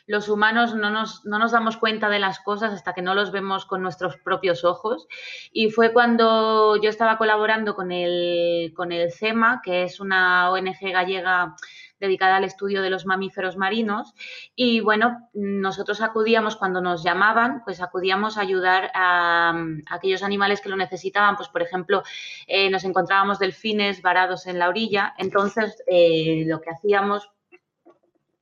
los 0.07 0.29
humanos 0.29 0.75
no 0.75 0.89
nos, 0.89 1.25
no 1.25 1.39
nos 1.39 1.51
damos 1.51 1.77
cuenta 1.77 2.09
de 2.09 2.19
las 2.19 2.39
cosas 2.39 2.73
hasta 2.73 2.93
que 2.93 3.01
no 3.01 3.15
los 3.15 3.31
vemos 3.31 3.65
con 3.65 3.81
nuestros 3.81 4.17
propios 4.17 4.63
ojos. 4.63 5.07
Y 5.51 5.69
fue 5.71 5.93
cuando 5.93 6.75
yo 6.81 6.89
estaba 6.89 7.17
colaborando 7.17 7.75
con 7.75 7.91
el, 7.91 8.73
con 8.75 8.91
el 8.91 9.11
CEMA, 9.11 9.61
que 9.63 9.83
es 9.83 9.99
una 9.99 10.51
ONG 10.51 10.91
gallega 10.91 11.55
dedicada 11.99 12.35
al 12.35 12.43
estudio 12.43 12.81
de 12.81 12.89
los 12.89 13.05
mamíferos 13.05 13.57
marinos. 13.57 14.13
Y 14.55 14.79
bueno, 14.79 15.29
nosotros 15.33 16.01
acudíamos 16.01 16.55
cuando 16.55 16.81
nos 16.81 17.03
llamaban, 17.03 17.63
pues 17.63 17.81
acudíamos 17.81 18.37
a 18.37 18.41
ayudar 18.41 18.91
a, 18.93 19.53
aquellos 19.89 20.21
animales 20.21 20.61
que 20.61 20.69
lo 20.69 20.75
necesitaban. 20.75 21.35
Pues 21.35 21.49
por 21.49 21.61
ejemplo, 21.61 22.03
eh, 22.47 22.69
nos 22.69 22.83
encontrábamos 22.83 23.39
delfines 23.39 24.01
varados 24.01 24.45
en 24.45 24.59
la 24.59 24.69
orilla. 24.69 25.15
Entonces, 25.17 25.81
eh, 25.87 26.43
lo 26.45 26.61
que 26.61 26.69
hacíamos 26.69 27.29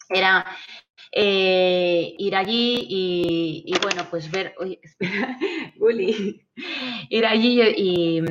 era 0.09 0.45
eh, 1.15 2.15
ir 2.17 2.35
allí 2.35 2.85
y, 3.65 3.73
bueno, 3.81 4.07
pues 4.09 4.31
ver, 4.31 4.53
uy, 4.59 4.79
espera, 4.83 5.37
ir 7.09 7.25
allí 7.25 7.61
y, 7.77 8.21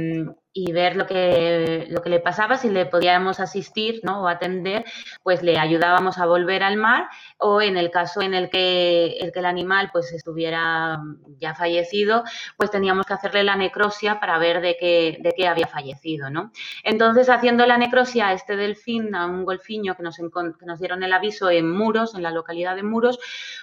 y 0.55 0.73
ver 0.73 0.97
lo 0.97 1.07
que, 1.07 1.87
lo 1.89 2.03
que 2.03 2.11
le 2.11 2.21
pasaba, 2.21 2.59
si 2.59 2.69
le 2.69 2.85
podíamos 2.87 3.41
asistir 3.41 4.01
¿no? 4.03 4.23
o 4.23 4.29
atender, 4.29 4.85
pues 5.23 5.43
le 5.43 5.59
ayudábamos 5.59 6.19
a 6.19 6.27
volver 6.27 6.63
al 6.63 6.77
mar 6.77 7.09
o 7.39 7.63
en 7.63 7.77
el 7.77 7.91
caso 7.91 8.21
en 8.21 8.35
el 8.35 8.51
que 8.51 9.17
el, 9.21 9.33
que 9.33 9.39
el 9.39 9.47
animal 9.47 9.91
pues 9.93 10.13
estuviera 10.13 11.01
ya 11.39 11.55
fallecido, 11.55 12.25
pues 12.57 12.71
teníamos 12.71 13.07
que 13.07 13.15
hacerle 13.15 13.45
la 13.45 13.57
necrosia 13.57 14.21
para 14.21 14.39
ver 14.39 14.61
de 14.61 14.77
qué, 14.79 15.19
de 15.21 15.33
qué 15.33 15.49
había 15.49 15.67
fallecido. 15.67 16.29
¿no? 16.29 16.53
Entonces, 16.85 17.31
haciendo 17.31 17.65
la 17.67 17.79
necrosia 17.79 18.29
a 18.29 18.33
este 18.35 18.57
delfín, 18.57 19.15
a 19.15 19.27
un 19.27 19.45
golfiño 19.45 19.97
que 19.97 20.03
nos, 20.03 20.17
que 20.17 20.67
nos 20.67 20.79
dieron 20.79 21.03
el 21.03 21.13
aviso 21.13 21.51
en 21.51 21.71
Muros, 21.71 22.15
en 22.15 22.23
la 22.23 22.31
localidad 22.31 22.77
de 22.77 22.83
Muros, 22.83 23.19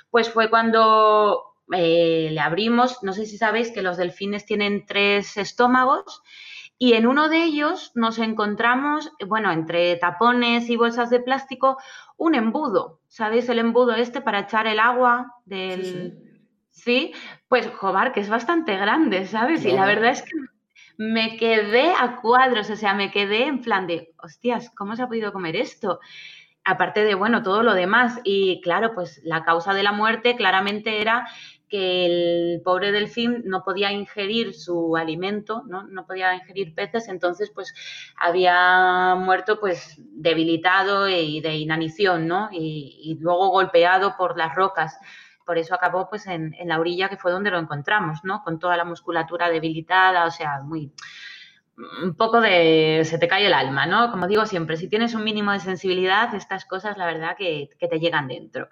pues 0.10 0.30
fue 0.30 0.50
cuando 0.50 1.56
eh, 1.72 2.30
le 2.32 2.40
abrimos, 2.40 3.04
no 3.04 3.14
sé 3.14 3.28
si 3.28 3.38
sabéis 3.38 3.72
que 3.72 3.84
los 3.84 3.98
delfines 3.98 4.46
tienen 4.46 4.86
tres 4.88 5.38
estómagos 5.38 6.24
y 6.82 6.94
en 6.94 7.06
uno 7.06 7.28
de 7.28 7.44
ellos 7.44 7.92
nos 7.94 8.20
encontramos, 8.20 9.12
bueno, 9.28 9.52
entre 9.52 9.98
tapones 9.98 10.70
y 10.70 10.78
bolsas 10.78 11.10
de 11.10 11.20
plástico, 11.20 11.78
un 12.16 12.36
embudo. 12.36 13.02
¿Sabéis 13.10 13.50
el 13.50 13.60
embudo 13.60 13.94
este 13.96 14.22
para 14.22 14.40
echar 14.40 14.66
el 14.66 14.80
agua 14.80 15.36
del... 15.46 16.24
Sí, 16.72 17.12
pues 17.50 17.68
jobar, 17.68 18.14
que 18.14 18.22
es 18.22 18.30
bastante 18.30 18.78
grande, 18.78 19.26
¿sabes? 19.26 19.66
Y 19.66 19.74
la 19.74 19.86
verdad 19.86 20.12
es 20.12 20.22
que 20.22 20.32
me 20.98 21.36
quedé 21.36 21.92
a 21.92 22.16
cuadros, 22.22 22.70
o 22.70 22.78
sea, 22.78 22.94
me 22.94 23.12
quedé 23.12 23.48
en 23.48 23.60
plan 23.62 23.86
de, 23.86 24.14
hostias, 24.24 24.72
¿cómo 24.74 24.96
se 24.96 25.02
ha 25.02 25.08
podido 25.08 25.34
comer 25.34 25.58
esto? 25.58 26.00
Aparte 26.64 27.04
de, 27.04 27.14
bueno, 27.16 27.44
todo 27.44 27.62
lo 27.62 27.74
demás. 27.74 28.22
Y 28.24 28.62
claro, 28.62 28.94
pues 28.94 29.20
la 29.26 29.44
causa 29.44 29.74
de 29.74 29.84
la 29.84 29.92
muerte 29.92 30.38
claramente 30.38 31.02
era 31.02 31.28
que 31.70 32.05
el 32.05 32.61
pobre 32.63 32.91
delfín 32.91 33.43
no 33.45 33.63
podía 33.63 33.91
ingerir 33.91 34.53
su 34.53 34.97
alimento, 34.97 35.63
¿no? 35.67 35.84
no 35.84 36.05
podía 36.05 36.36
ingerir 36.36 36.74
peces, 36.74 37.07
entonces 37.07 37.51
pues 37.53 37.74
había 38.17 39.15
muerto 39.15 39.59
pues 39.59 39.95
debilitado 39.97 41.07
y 41.07 41.39
de 41.41 41.55
inanición, 41.55 42.28
¿no? 42.28 42.49
Y, 42.51 43.17
luego 43.22 43.49
golpeado 43.49 44.15
por 44.17 44.38
las 44.38 44.55
rocas. 44.55 44.97
Por 45.45 45.57
eso 45.57 45.74
acabó 45.76 46.09
pues 46.09 46.28
en, 46.28 46.55
la 46.65 46.80
orilla 46.80 47.09
que 47.09 47.17
fue 47.17 47.32
donde 47.32 47.51
lo 47.51 47.59
encontramos, 47.59 48.20
¿no? 48.24 48.43
Con 48.43 48.59
toda 48.59 48.78
la 48.78 48.86
musculatura 48.86 49.49
debilitada, 49.49 50.26
o 50.26 50.32
sea, 50.32 50.61
muy 50.61 50.91
un 52.03 52.13
poco 52.15 52.41
de 52.41 53.03
se 53.05 53.17
te 53.17 53.30
cae 53.30 53.47
el 53.47 53.53
alma, 53.53 53.86
¿no? 53.86 54.11
Como 54.11 54.28
digo 54.28 54.45
siempre, 54.45 54.76
si 54.76 54.89
tienes 54.89 55.13
un 55.15 55.24
mínimo 55.24 55.53
de 55.53 55.59
sensibilidad, 55.61 56.34
estas 56.36 56.65
cosas 56.65 56.97
la 56.97 57.05
verdad 57.05 57.38
que 57.38 57.70
te 57.80 57.99
llegan 57.99 58.28
dentro. 58.28 58.67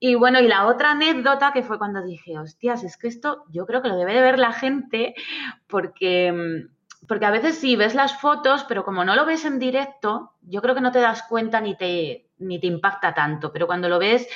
Y 0.00 0.14
bueno, 0.14 0.40
y 0.40 0.46
la 0.46 0.66
otra 0.66 0.92
anécdota 0.92 1.52
que 1.52 1.62
fue 1.62 1.78
cuando 1.78 2.02
dije, 2.02 2.38
hostias, 2.38 2.84
es 2.84 2.96
que 2.96 3.08
esto 3.08 3.44
yo 3.50 3.66
creo 3.66 3.82
que 3.82 3.88
lo 3.88 3.96
debe 3.96 4.14
de 4.14 4.20
ver 4.20 4.38
la 4.38 4.52
gente 4.52 5.14
porque, 5.66 6.32
mm, 6.32 7.06
porque 7.06 7.26
a 7.26 7.30
veces 7.30 7.58
sí 7.58 7.74
ves 7.76 7.94
las 7.94 8.20
fotos, 8.20 8.64
pero 8.68 8.84
como 8.84 9.04
no 9.04 9.16
lo 9.16 9.26
ves 9.26 9.44
en 9.44 9.58
directo, 9.58 10.32
yo 10.42 10.62
creo 10.62 10.74
que 10.74 10.80
no 10.80 10.92
te 10.92 11.00
das 11.00 11.22
cuenta 11.24 11.60
ni 11.60 11.76
te, 11.76 12.30
ni 12.38 12.60
te 12.60 12.68
impacta 12.68 13.14
tanto, 13.14 13.52
pero 13.52 13.66
cuando 13.66 13.88
lo 13.88 13.98
ves 13.98 14.28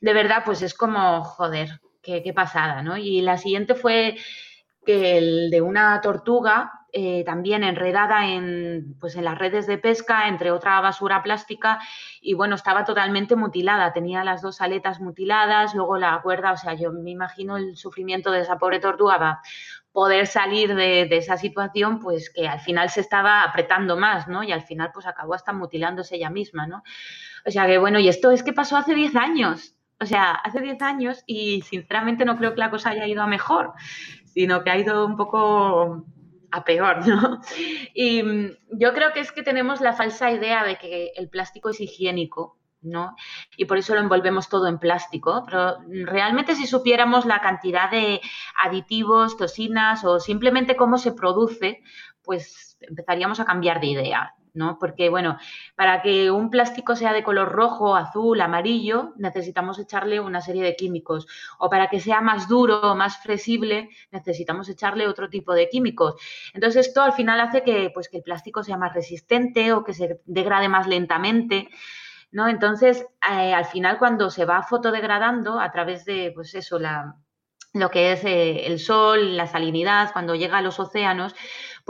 de 0.00 0.12
verdad, 0.12 0.42
pues 0.44 0.62
es 0.62 0.74
como, 0.74 1.24
joder, 1.24 1.80
qué, 2.02 2.22
qué 2.22 2.32
pasada, 2.32 2.82
¿no? 2.82 2.96
Y 2.96 3.20
la 3.20 3.36
siguiente 3.36 3.74
fue 3.74 4.16
que 4.86 5.18
el 5.18 5.50
de 5.50 5.60
una 5.60 6.00
tortuga 6.00 6.79
eh, 6.92 7.24
también 7.24 7.64
enredada 7.64 8.26
en, 8.26 8.96
pues 8.98 9.16
en 9.16 9.24
las 9.24 9.38
redes 9.38 9.66
de 9.66 9.78
pesca, 9.78 10.28
entre 10.28 10.50
otra 10.50 10.80
basura 10.80 11.22
plástica, 11.22 11.78
y 12.20 12.34
bueno, 12.34 12.54
estaba 12.54 12.84
totalmente 12.84 13.36
mutilada, 13.36 13.92
tenía 13.92 14.24
las 14.24 14.42
dos 14.42 14.60
aletas 14.60 15.00
mutiladas, 15.00 15.74
luego 15.74 15.98
la 15.98 16.20
cuerda, 16.22 16.52
o 16.52 16.56
sea, 16.56 16.74
yo 16.74 16.92
me 16.92 17.10
imagino 17.10 17.56
el 17.56 17.76
sufrimiento 17.76 18.30
de 18.30 18.40
esa 18.40 18.58
pobre 18.58 18.80
tortuga 18.80 19.18
para 19.18 19.40
poder 19.92 20.26
salir 20.26 20.74
de, 20.74 21.08
esa 21.10 21.36
situación, 21.36 21.98
pues 21.98 22.30
que 22.30 22.46
al 22.48 22.60
final 22.60 22.90
se 22.90 23.00
estaba 23.00 23.42
apretando 23.42 23.96
más, 23.96 24.28
¿no? 24.28 24.42
Y 24.42 24.52
al 24.52 24.62
final 24.62 24.90
pues 24.92 25.06
acabó 25.06 25.34
hasta 25.34 25.52
mutilándose 25.52 26.16
ella 26.16 26.30
misma, 26.30 26.66
¿no? 26.66 26.82
O 27.44 27.50
sea 27.50 27.66
que 27.66 27.78
bueno, 27.78 27.98
y 27.98 28.08
esto 28.08 28.30
es 28.30 28.42
que 28.42 28.52
pasó 28.52 28.76
hace 28.76 28.94
10 28.94 29.16
años, 29.16 29.74
o 30.00 30.06
sea, 30.06 30.32
hace 30.32 30.60
10 30.60 30.80
años 30.82 31.24
y 31.26 31.62
sinceramente 31.62 32.24
no 32.24 32.36
creo 32.36 32.54
que 32.54 32.60
la 32.60 32.70
cosa 32.70 32.90
haya 32.90 33.06
ido 33.06 33.22
a 33.22 33.26
mejor, 33.26 33.72
sino 34.24 34.62
que 34.62 34.70
ha 34.70 34.78
ido 34.78 35.04
un 35.04 35.16
poco 35.16 36.06
a 36.50 36.64
peor, 36.64 37.06
¿no? 37.06 37.40
Y 37.94 38.22
mm, 38.22 38.50
yo 38.78 38.92
creo 38.92 39.12
que 39.12 39.20
es 39.20 39.32
que 39.32 39.42
tenemos 39.42 39.80
la 39.80 39.92
falsa 39.92 40.30
idea 40.30 40.64
de 40.64 40.76
que 40.78 41.12
el 41.16 41.28
plástico 41.28 41.70
es 41.70 41.80
higiénico, 41.80 42.58
¿no? 42.82 43.14
Y 43.56 43.66
por 43.66 43.78
eso 43.78 43.94
lo 43.94 44.00
envolvemos 44.00 44.48
todo 44.48 44.66
en 44.66 44.78
plástico, 44.78 45.44
pero 45.46 45.78
realmente 45.88 46.54
si 46.54 46.66
supiéramos 46.66 47.26
la 47.26 47.40
cantidad 47.40 47.90
de 47.90 48.20
aditivos, 48.64 49.36
toxinas 49.36 50.04
o 50.04 50.18
simplemente 50.20 50.76
cómo 50.76 50.98
se 50.98 51.12
produce, 51.12 51.82
pues 52.22 52.78
empezaríamos 52.80 53.40
a 53.40 53.44
cambiar 53.44 53.80
de 53.80 53.86
idea. 53.86 54.34
¿No? 54.54 54.78
Porque, 54.78 55.08
bueno, 55.08 55.38
para 55.76 56.02
que 56.02 56.30
un 56.30 56.50
plástico 56.50 56.96
sea 56.96 57.12
de 57.12 57.22
color 57.22 57.50
rojo, 57.50 57.96
azul, 57.96 58.40
amarillo, 58.40 59.12
necesitamos 59.16 59.78
echarle 59.78 60.20
una 60.20 60.40
serie 60.40 60.62
de 60.62 60.76
químicos. 60.76 61.26
O 61.58 61.70
para 61.70 61.88
que 61.88 62.00
sea 62.00 62.20
más 62.20 62.48
duro, 62.48 62.94
más 62.94 63.18
flexible, 63.18 63.90
necesitamos 64.10 64.68
echarle 64.68 65.08
otro 65.08 65.28
tipo 65.28 65.54
de 65.54 65.68
químicos. 65.68 66.14
Entonces, 66.54 66.88
esto 66.88 67.02
al 67.02 67.12
final 67.12 67.40
hace 67.40 67.62
que, 67.62 67.90
pues, 67.92 68.08
que 68.08 68.18
el 68.18 68.22
plástico 68.22 68.62
sea 68.62 68.76
más 68.76 68.94
resistente 68.94 69.72
o 69.72 69.84
que 69.84 69.94
se 69.94 70.20
degrade 70.26 70.68
más 70.68 70.86
lentamente. 70.86 71.68
¿no? 72.32 72.48
Entonces, 72.48 73.06
eh, 73.30 73.52
al 73.52 73.64
final, 73.64 73.98
cuando 73.98 74.30
se 74.30 74.44
va 74.44 74.62
fotodegradando 74.62 75.60
a 75.60 75.70
través 75.72 76.04
de, 76.04 76.32
pues 76.34 76.54
eso, 76.54 76.78
la, 76.78 77.16
lo 77.72 77.90
que 77.90 78.12
es 78.12 78.24
eh, 78.24 78.66
el 78.66 78.78
sol, 78.78 79.36
la 79.36 79.46
salinidad, 79.46 80.12
cuando 80.12 80.34
llega 80.34 80.58
a 80.58 80.62
los 80.62 80.80
océanos, 80.80 81.34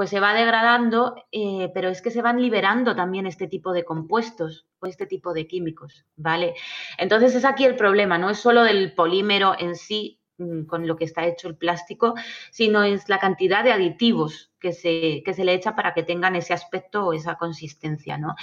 pues 0.01 0.09
se 0.09 0.19
va 0.19 0.33
degradando, 0.33 1.15
eh, 1.31 1.71
pero 1.75 1.91
es 1.91 2.01
que 2.01 2.11
se 2.11 2.23
van 2.23 2.41
liberando 2.41 2.97
también 2.97 3.27
este 3.27 3.49
tipo 3.49 3.71
de 3.75 3.85
compuestos 3.85 4.67
o 4.79 4.87
este 4.87 5.05
tipo 5.05 5.35
de 5.35 5.47
químicos, 5.47 6.07
¿vale? 6.17 6.55
Entonces 6.97 7.35
es 7.35 7.45
aquí 7.45 7.67
el 7.67 7.77
problema, 7.77 8.17
no 8.17 8.31
es 8.31 8.39
solo 8.39 8.65
del 8.65 8.95
polímero 8.95 9.55
en 9.59 9.77
sí 9.77 10.19
mm, 10.39 10.63
con 10.63 10.87
lo 10.87 10.97
que 10.97 11.05
está 11.05 11.27
hecho 11.27 11.49
el 11.49 11.59
plástico, 11.59 12.15
sino 12.51 12.83
es 12.83 13.11
la 13.11 13.19
cantidad 13.19 13.63
de 13.63 13.73
aditivos 13.73 14.51
que 14.59 14.73
se, 14.73 15.23
que 15.23 15.35
se 15.35 15.45
le 15.45 15.53
echa 15.53 15.77
para 15.77 15.93
que 15.93 16.03
tengan 16.03 16.35
ese 16.35 16.55
aspecto 16.55 17.05
o 17.05 17.13
esa 17.13 17.35
consistencia, 17.35 18.17
¿no? 18.17 18.37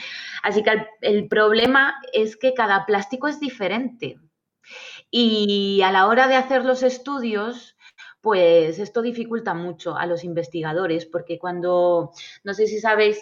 Así 0.44 0.62
que 0.62 0.70
el, 0.70 0.86
el 1.02 1.28
problema 1.28 1.96
es 2.14 2.38
que 2.38 2.54
cada 2.54 2.86
plástico 2.86 3.28
es 3.28 3.40
diferente. 3.40 4.20
Y 5.10 5.82
a 5.84 5.92
la 5.92 6.06
hora 6.06 6.28
de 6.28 6.36
hacer 6.36 6.66
los 6.66 6.84
estudios, 6.84 7.77
pues 8.22 8.80
esto 8.80 9.02
dificulta 9.02 9.54
mucho 9.54 9.96
a 9.96 10.06
los 10.06 10.24
investigadores, 10.24 11.06
porque 11.06 11.40
cuando, 11.40 12.12
no 12.44 12.54
sé 12.54 12.68
si 12.68 12.80
sabéis, 12.80 13.20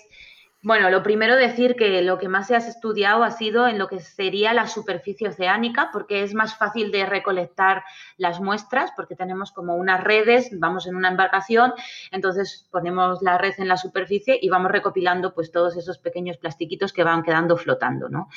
bueno, 0.66 0.89
lo 0.89 1.03
primero 1.03 1.36
decir 1.36 1.76
que 1.76 2.01
lo 2.01 2.18
que 2.18 2.28
más 2.28 2.47
se 2.47 2.55
ha 2.55 2.57
estudiado 2.57 3.24
ha 3.24 3.30
sido 3.30 3.68
en 3.68 3.78
lo 3.78 3.88
que 3.88 3.99
sería 3.99 4.51
la 4.51 4.66
superficie 4.66 5.28
oceánica, 5.28 5.91
porque 5.93 6.24
es 6.24 6.34
más 6.34 6.57
fácil 6.57 6.91
de 6.91 7.05
recolectar 7.05 7.84
las 8.18 8.41
muestras, 8.41 8.89
porque 8.95 9.16
tenemos 9.16 9.51
como 9.51 9.76
unas 9.76 10.03
redes, 10.03 10.49
vamos 10.57 10.88
en 10.88 10.95
una 10.95 11.09
embarcación, 11.09 11.72
entonces 12.09 12.68
ponemos 12.72 13.22
la 13.22 13.38
red 13.38 13.53
en 13.59 13.68
la 13.68 13.78
superficie 13.78 14.39
y 14.41 14.49
vamos 14.49 14.72
recopilando 14.72 15.36
pues 15.36 15.51
todos 15.51 15.78
esos 15.78 15.99
pequeños 15.99 16.38
plastiquitos 16.38 16.93
que 16.93 17.03
van 17.03 17.22
quedando 17.22 17.57
flotando, 17.57 18.09
¿no? 18.09 18.28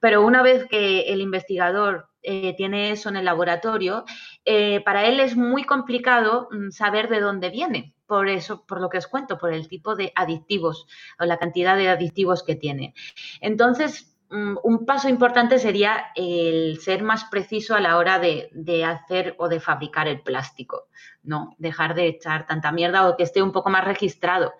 Pero 0.00 0.24
una 0.24 0.42
vez 0.42 0.64
que 0.64 1.12
el 1.12 1.20
investigador 1.20 2.08
eh, 2.22 2.54
tiene 2.56 2.90
eso 2.90 3.10
en 3.10 3.16
el 3.16 3.26
laboratorio, 3.26 4.06
eh, 4.46 4.80
para 4.82 5.04
él 5.04 5.20
es 5.20 5.36
muy 5.36 5.64
complicado 5.64 6.48
mm, 6.50 6.70
saber 6.70 7.10
de 7.10 7.20
dónde 7.20 7.50
viene 7.50 7.95
por 8.06 8.28
eso, 8.28 8.64
por 8.66 8.80
lo 8.80 8.88
que 8.88 8.98
os 8.98 9.06
cuento, 9.06 9.38
por 9.38 9.52
el 9.52 9.68
tipo 9.68 9.96
de 9.96 10.12
adictivos 10.14 10.86
o 11.18 11.24
la 11.24 11.38
cantidad 11.38 11.76
de 11.76 11.88
adictivos 11.88 12.42
que 12.42 12.54
tiene. 12.54 12.94
Entonces, 13.40 14.16
mm, 14.30 14.56
un 14.62 14.86
paso 14.86 15.08
importante 15.08 15.58
sería 15.58 16.06
el 16.14 16.78
ser 16.80 17.02
más 17.02 17.24
preciso 17.24 17.74
a 17.74 17.80
la 17.80 17.96
hora 17.98 18.18
de, 18.18 18.84
hacer 18.84 19.34
o 19.38 19.48
de 19.48 19.60
fabricar 19.60 20.08
el 20.08 20.20
plástico, 20.22 20.88
¿no? 21.22 21.54
Dejar 21.58 21.94
de 21.94 22.08
echar 22.08 22.46
tanta 22.46 22.72
mierda 22.72 23.08
o 23.08 23.16
que 23.16 23.24
esté 23.24 23.42
un 23.42 23.52
poco 23.52 23.70
más 23.70 23.84
registrado, 23.84 24.52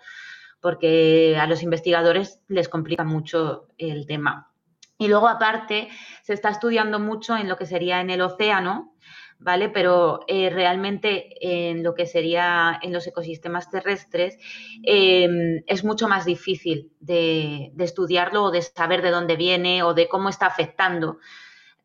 porque 0.60 1.36
a 1.40 1.46
los 1.46 1.62
investigadores 1.62 2.40
les 2.48 2.68
complica 2.68 3.04
mucho 3.04 3.68
el 3.78 4.06
tema. 4.06 4.50
Y 4.98 5.08
luego, 5.08 5.28
aparte, 5.28 5.88
se 6.22 6.32
está 6.32 6.48
estudiando 6.48 6.98
mucho 6.98 7.36
en 7.36 7.48
lo 7.48 7.56
que 7.56 7.66
sería 7.66 8.00
en 8.00 8.08
el 8.08 8.22
océano, 8.22 8.94
¿vale? 9.38 9.68
Pero 9.68 10.20
eh, 10.28 10.50
realmente 10.50 11.28
en 11.40 11.82
lo 11.82 11.94
que 11.94 12.06
sería 12.06 12.78
en 12.82 12.92
los 12.92 13.06
ecosistemas 13.06 13.70
terrestres 13.70 14.38
em, 14.82 15.62
es 15.66 15.84
mucho 15.84 16.08
más 16.08 16.24
difícil 16.24 16.92
de, 17.00 17.70
de, 17.74 17.84
estudiarlo 17.84 18.44
o 18.44 18.50
de 18.50 18.62
saber 18.62 19.02
de 19.02 19.10
dónde 19.10 19.36
viene 19.36 19.82
o 19.82 19.94
de 19.94 20.08
cómo 20.08 20.28
está 20.28 20.46
afectando 20.46 21.18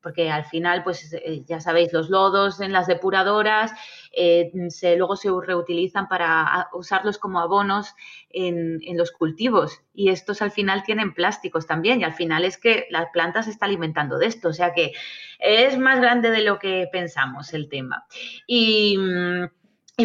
porque 0.02 0.32
al 0.32 0.46
final, 0.46 0.84
pues 0.84 1.14
eh, 1.14 1.44
ya 1.46 1.60
sabéis, 1.60 1.94
los 1.94 2.10
lodos 2.10 2.60
en 2.60 2.72
las 2.72 2.88
depuradoras 2.88 3.72
eh, 4.12 4.52
luego 4.98 5.16
se 5.16 5.30
reutilizan 5.30 6.08
para 6.08 6.70
usarlos 6.74 7.18
como 7.18 7.40
abonos 7.40 7.94
en, 8.30 8.80
los 8.98 9.12
cultivos 9.12 9.82
y 9.94 10.10
estos 10.10 10.42
al 10.42 10.52
final 10.52 10.84
tienen 10.84 11.14
plásticos 11.14 11.66
también 11.66 12.02
y 12.02 12.04
al 12.04 12.14
final 12.14 12.44
es 12.44 12.58
que 12.58 12.88
la 12.90 13.12
planta 13.12 13.44
se 13.44 13.52
está 13.52 13.66
alimentando 13.66 14.18
de 14.18 14.28
esto, 14.28 14.50
o 14.50 14.54
sea 14.54 14.74
que 14.74 14.94
es 15.40 15.78
más 15.78 16.02
grande 16.02 16.30
de 16.30 16.42
lo 16.42 16.60
que 16.60 16.88
pensamos 16.92 17.54
el 17.54 17.70
tema. 17.70 18.06
Y... 18.48 18.98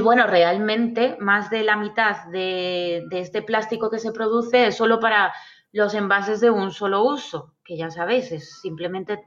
bueno, 0.03 0.26
realmente 0.26 1.16
más 1.20 1.49
de 1.49 1.62
la 1.62 1.76
mitad 1.76 2.26
de, 2.26 3.05
de, 3.09 3.20
este 3.20 3.40
plástico 3.40 3.88
que 3.90 3.99
se 3.99 4.12
produce 4.12 4.66
es 4.66 4.76
solo 4.76 5.01
para 5.01 5.32
los 5.72 5.94
envases 5.94 6.40
de 6.40 6.51
un 6.51 6.70
solo 6.70 7.03
uso, 7.03 7.55
que 7.64 7.78
ya 7.78 7.90
sabéis, 7.90 8.30
es 8.30 8.61
simplemente 8.61 9.24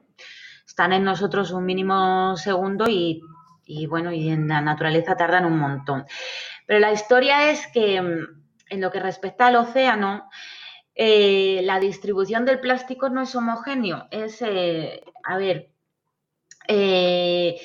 están 0.69 0.93
en 0.93 1.03
nosotros 1.03 1.51
un 1.51 1.65
mínimo 1.65 2.37
segundo 2.37 2.85
y, 2.87 3.23
bueno, 3.87 4.13
y 4.13 4.29
en 4.29 4.47
la 4.47 4.61
naturaleza 4.61 5.17
tardan 5.17 5.45
un 5.45 5.57
montón. 5.57 6.05
Pero 6.67 6.79
la 6.79 6.91
historia 6.91 7.49
es 7.49 7.65
que 7.73 7.99
mm, 7.99 8.43
en 8.69 8.81
lo 8.81 8.91
que 8.91 8.99
respecta 8.99 9.47
al 9.47 9.55
océano, 9.55 10.29
eh, 10.93 11.61
la 11.63 11.79
distribución 11.79 12.45
del 12.45 12.59
plástico 12.59 13.09
no 13.09 13.23
es 13.23 13.35
homogéneo. 13.35 14.07
Es, 14.11 14.43
eh, 14.43 15.01
a 15.23 15.37
ver, 15.37 15.71
eh, 16.67 17.59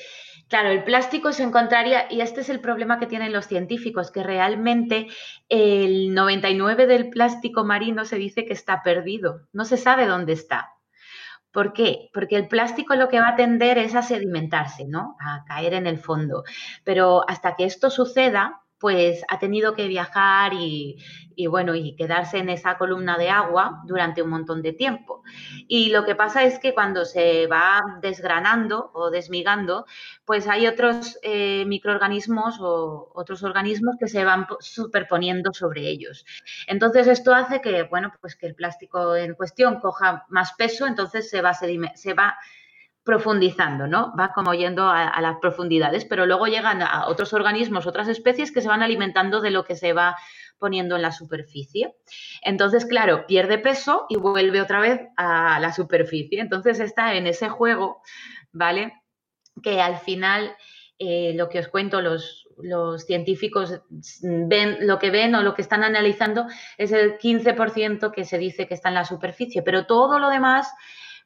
claro, 0.49 0.69
el 0.69 0.83
plástico 0.83 1.31
se 1.31 1.43
encontraría, 1.43 2.11
y 2.11 2.21
este 2.21 2.41
es 2.41 2.49
el 2.49 2.59
problema 2.59 2.99
que 2.99 3.05
tienen 3.05 3.33
los 3.33 3.45
científicos, 3.45 4.09
que 4.09 4.23
realmente 4.23 5.07
el 5.47 6.11
99 6.15 6.87
del 6.87 7.11
plástico 7.11 7.63
marino 7.63 8.03
se 8.03 8.15
dice 8.15 8.45
que 8.45 8.53
está 8.53 8.81
perdido, 8.81 9.41
no 9.53 9.63
se 9.63 9.77
sabe 9.77 10.07
dónde 10.07 10.33
está. 10.33 10.74
¿Por 11.55 11.71
qué? 11.71 12.09
Porque 12.13 12.35
el 12.35 12.49
plástico 12.49 12.95
lo 12.95 13.07
que 13.07 13.21
va 13.21 13.29
a 13.29 13.35
tender 13.37 13.77
es 13.77 13.95
a 13.95 14.01
sedimentarse, 14.01 14.83
¿no? 14.85 15.15
A 15.21 15.45
caer 15.45 15.73
en 15.73 15.87
el 15.87 15.97
fondo. 15.97 16.43
Pero 16.83 17.23
hasta 17.29 17.55
que 17.55 17.63
esto 17.63 17.89
suceda, 17.89 18.64
pues 18.79 19.23
ha 19.29 19.39
tenido 19.39 19.73
que 19.73 19.87
viajar 19.87 20.53
y, 20.53 20.97
bueno, 21.47 21.75
y 21.75 21.95
quedarse 21.95 22.37
en 22.39 22.49
esa 22.49 22.77
columna 22.77 23.17
de 23.17 23.29
agua 23.29 23.81
durante 23.85 24.21
un 24.21 24.29
montón 24.29 24.61
de 24.61 24.73
tiempo. 24.73 25.23
Y 25.67 25.89
lo 25.89 26.05
que 26.05 26.15
pasa 26.15 26.43
es 26.43 26.59
que 26.59 26.73
cuando 26.73 27.05
se 27.05 27.47
va 27.47 27.81
desgranando 28.01 28.91
o 28.93 29.09
desmigando, 29.09 29.85
pues 30.25 30.47
hay 30.47 30.67
otros 30.67 31.17
eh, 31.21 31.63
microorganismos 31.65 32.57
o 32.59 33.11
otros 33.13 33.43
organismos 33.43 33.95
que 33.99 34.07
se 34.07 34.23
van 34.25 34.45
superponiendo 34.59 35.53
sobre 35.53 35.87
ellos. 35.87 36.25
Entonces 36.67 37.07
esto 37.07 37.33
hace 37.33 37.61
que, 37.61 37.83
bueno, 37.83 38.11
pues 38.21 38.35
que 38.35 38.47
el 38.47 38.55
plástico 38.55 39.15
en 39.15 39.35
cuestión 39.35 39.79
coja 39.79 40.25
más 40.29 40.53
peso, 40.53 40.85
entonces 40.85 41.29
se 41.29 41.41
va, 41.41 41.53
se 41.53 42.13
va 42.13 42.37
profundizando, 43.05 43.85
¿no? 43.85 44.13
Va 44.19 44.33
como 44.33 44.55
yendo 44.55 44.89
a, 44.89 45.21
las 45.21 45.37
profundidades, 45.37 46.05
pero 46.05 46.25
luego 46.25 46.47
llegan 46.47 46.81
a 46.81 47.07
otros 47.07 47.33
organismos, 47.33 47.85
otras 47.85 48.07
especies 48.07 48.51
que 48.51 48.61
se 48.61 48.67
van 48.67 48.81
alimentando 48.81 49.41
de 49.41 49.51
lo 49.51 49.63
que 49.63 49.75
se 49.75 49.93
va 49.93 50.15
poniendo 50.57 50.95
en 50.95 51.03
la 51.03 51.11
superficie. 51.11 51.95
Entonces, 52.41 52.83
claro, 52.85 53.27
pierde 53.27 53.59
peso 53.59 54.07
y 54.09 54.17
vuelve 54.17 54.59
otra 54.59 54.79
vez 54.79 55.01
a 55.17 55.59
la 55.59 55.71
superficie. 55.71 56.41
Entonces 56.41 56.79
está 56.79 57.13
en 57.13 57.27
ese 57.27 57.47
juego, 57.47 58.01
¿vale? 58.51 58.93
Que 59.61 59.81
al 59.81 59.99
final 59.99 60.55
eh, 60.97 61.33
lo 61.35 61.47
que 61.47 61.59
os 61.59 61.67
cuento, 61.67 62.01
los, 62.01 62.47
los 62.57 63.05
científicos 63.05 63.81
ven 64.23 64.77
lo 64.81 64.97
que 64.97 65.11
ven 65.11 65.35
o 65.35 65.43
lo 65.43 65.53
que 65.53 65.61
están 65.61 65.83
analizando 65.83 66.47
es 66.79 66.91
el 66.91 67.19
15% 67.19 68.11
que 68.11 68.25
se 68.25 68.39
dice 68.39 68.67
que 68.67 68.73
está 68.73 68.89
en 68.89 68.95
la 68.95 69.05
superficie, 69.05 69.61
pero 69.61 69.85
todo 69.85 70.17
lo 70.17 70.29
demás 70.29 70.73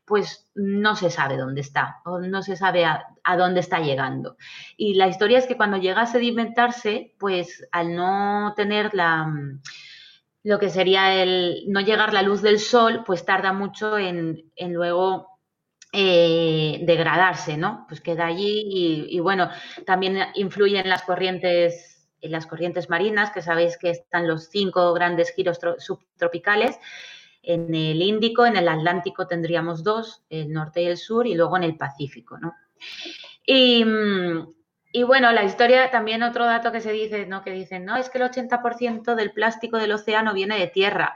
pues 0.10 0.50
no 0.56 0.96
se 0.96 1.12
sabe 1.12 1.38
dónde 1.38 1.62
está 1.62 2.02
o 2.04 2.18
no 2.18 2.42
se 2.42 2.58
sabe 2.58 2.84
a, 2.84 3.06
dónde 3.38 3.60
está 3.60 3.80
llegando. 3.80 4.38
Y 4.76 4.96
la 4.96 5.08
historia 5.08 5.38
es 5.38 5.46
que 5.46 5.56
cuando 5.56 5.78
llega 5.78 6.02
a 6.02 6.08
sedimentarse, 6.08 7.14
pues 7.20 7.68
al 7.72 7.96
no 7.96 8.54
tener 8.58 8.96
la 8.96 9.32
lo 10.42 10.58
que 10.58 10.70
sería 10.70 11.22
el 11.22 11.66
no 11.68 11.82
llegar 11.82 12.12
la 12.12 12.24
luz 12.24 12.42
del 12.42 12.60
sol, 12.60 13.04
pues 13.06 13.24
tarda 13.24 13.54
mucho 13.54 14.00
en, 14.00 14.46
luego 14.58 15.40
eh, 15.94 16.80
degradarse, 16.82 17.56
¿no? 17.56 17.86
Pues 17.88 18.02
queda 18.02 18.26
allí 18.26 18.64
y, 18.66 19.16
y, 19.16 19.20
bueno, 19.20 19.52
también 19.86 20.18
influye 20.34 20.80
en 20.80 20.90
las 20.90 21.04
corrientes, 21.04 22.10
en 22.22 22.32
las 22.32 22.48
corrientes 22.48 22.90
marinas, 22.90 23.30
que 23.30 23.44
sabéis 23.44 23.78
que 23.78 23.92
están 23.92 24.28
los 24.28 24.50
cinco 24.50 24.92
grandes 24.94 25.32
giros 25.36 25.60
subtropicales 25.78 26.80
en 27.42 27.74
el 27.74 28.02
Índico, 28.02 28.46
en 28.46 28.58
el 28.58 28.68
Atlántico 28.68 29.28
tendríamos 29.28 29.84
dos, 29.84 30.24
el 30.30 30.52
norte 30.52 30.82
y 30.82 30.88
el 30.88 30.98
sur, 30.98 31.28
y 31.28 31.36
luego 31.36 31.58
en 31.58 31.64
el 31.64 31.78
Pacífico, 31.78 32.38
¿no? 32.38 32.54
Y, 33.46 33.84
bueno, 35.04 35.32
la 35.32 35.44
historia, 35.44 35.90
también 35.92 36.24
otro 36.24 36.46
dato 36.46 36.72
que 36.72 36.82
se 36.82 36.92
dice, 36.92 37.26
¿no? 37.26 37.44
Que 37.44 37.52
dicen, 37.52 37.86
no, 37.86 37.96
es 37.96 38.10
que 38.10 38.18
el 38.18 38.26
80% 38.26 39.16
del 39.16 39.32
plástico 39.32 39.78
del 39.78 39.92
océano 39.92 40.34
viene 40.34 40.58
de 40.60 40.68
tierra. 40.68 41.16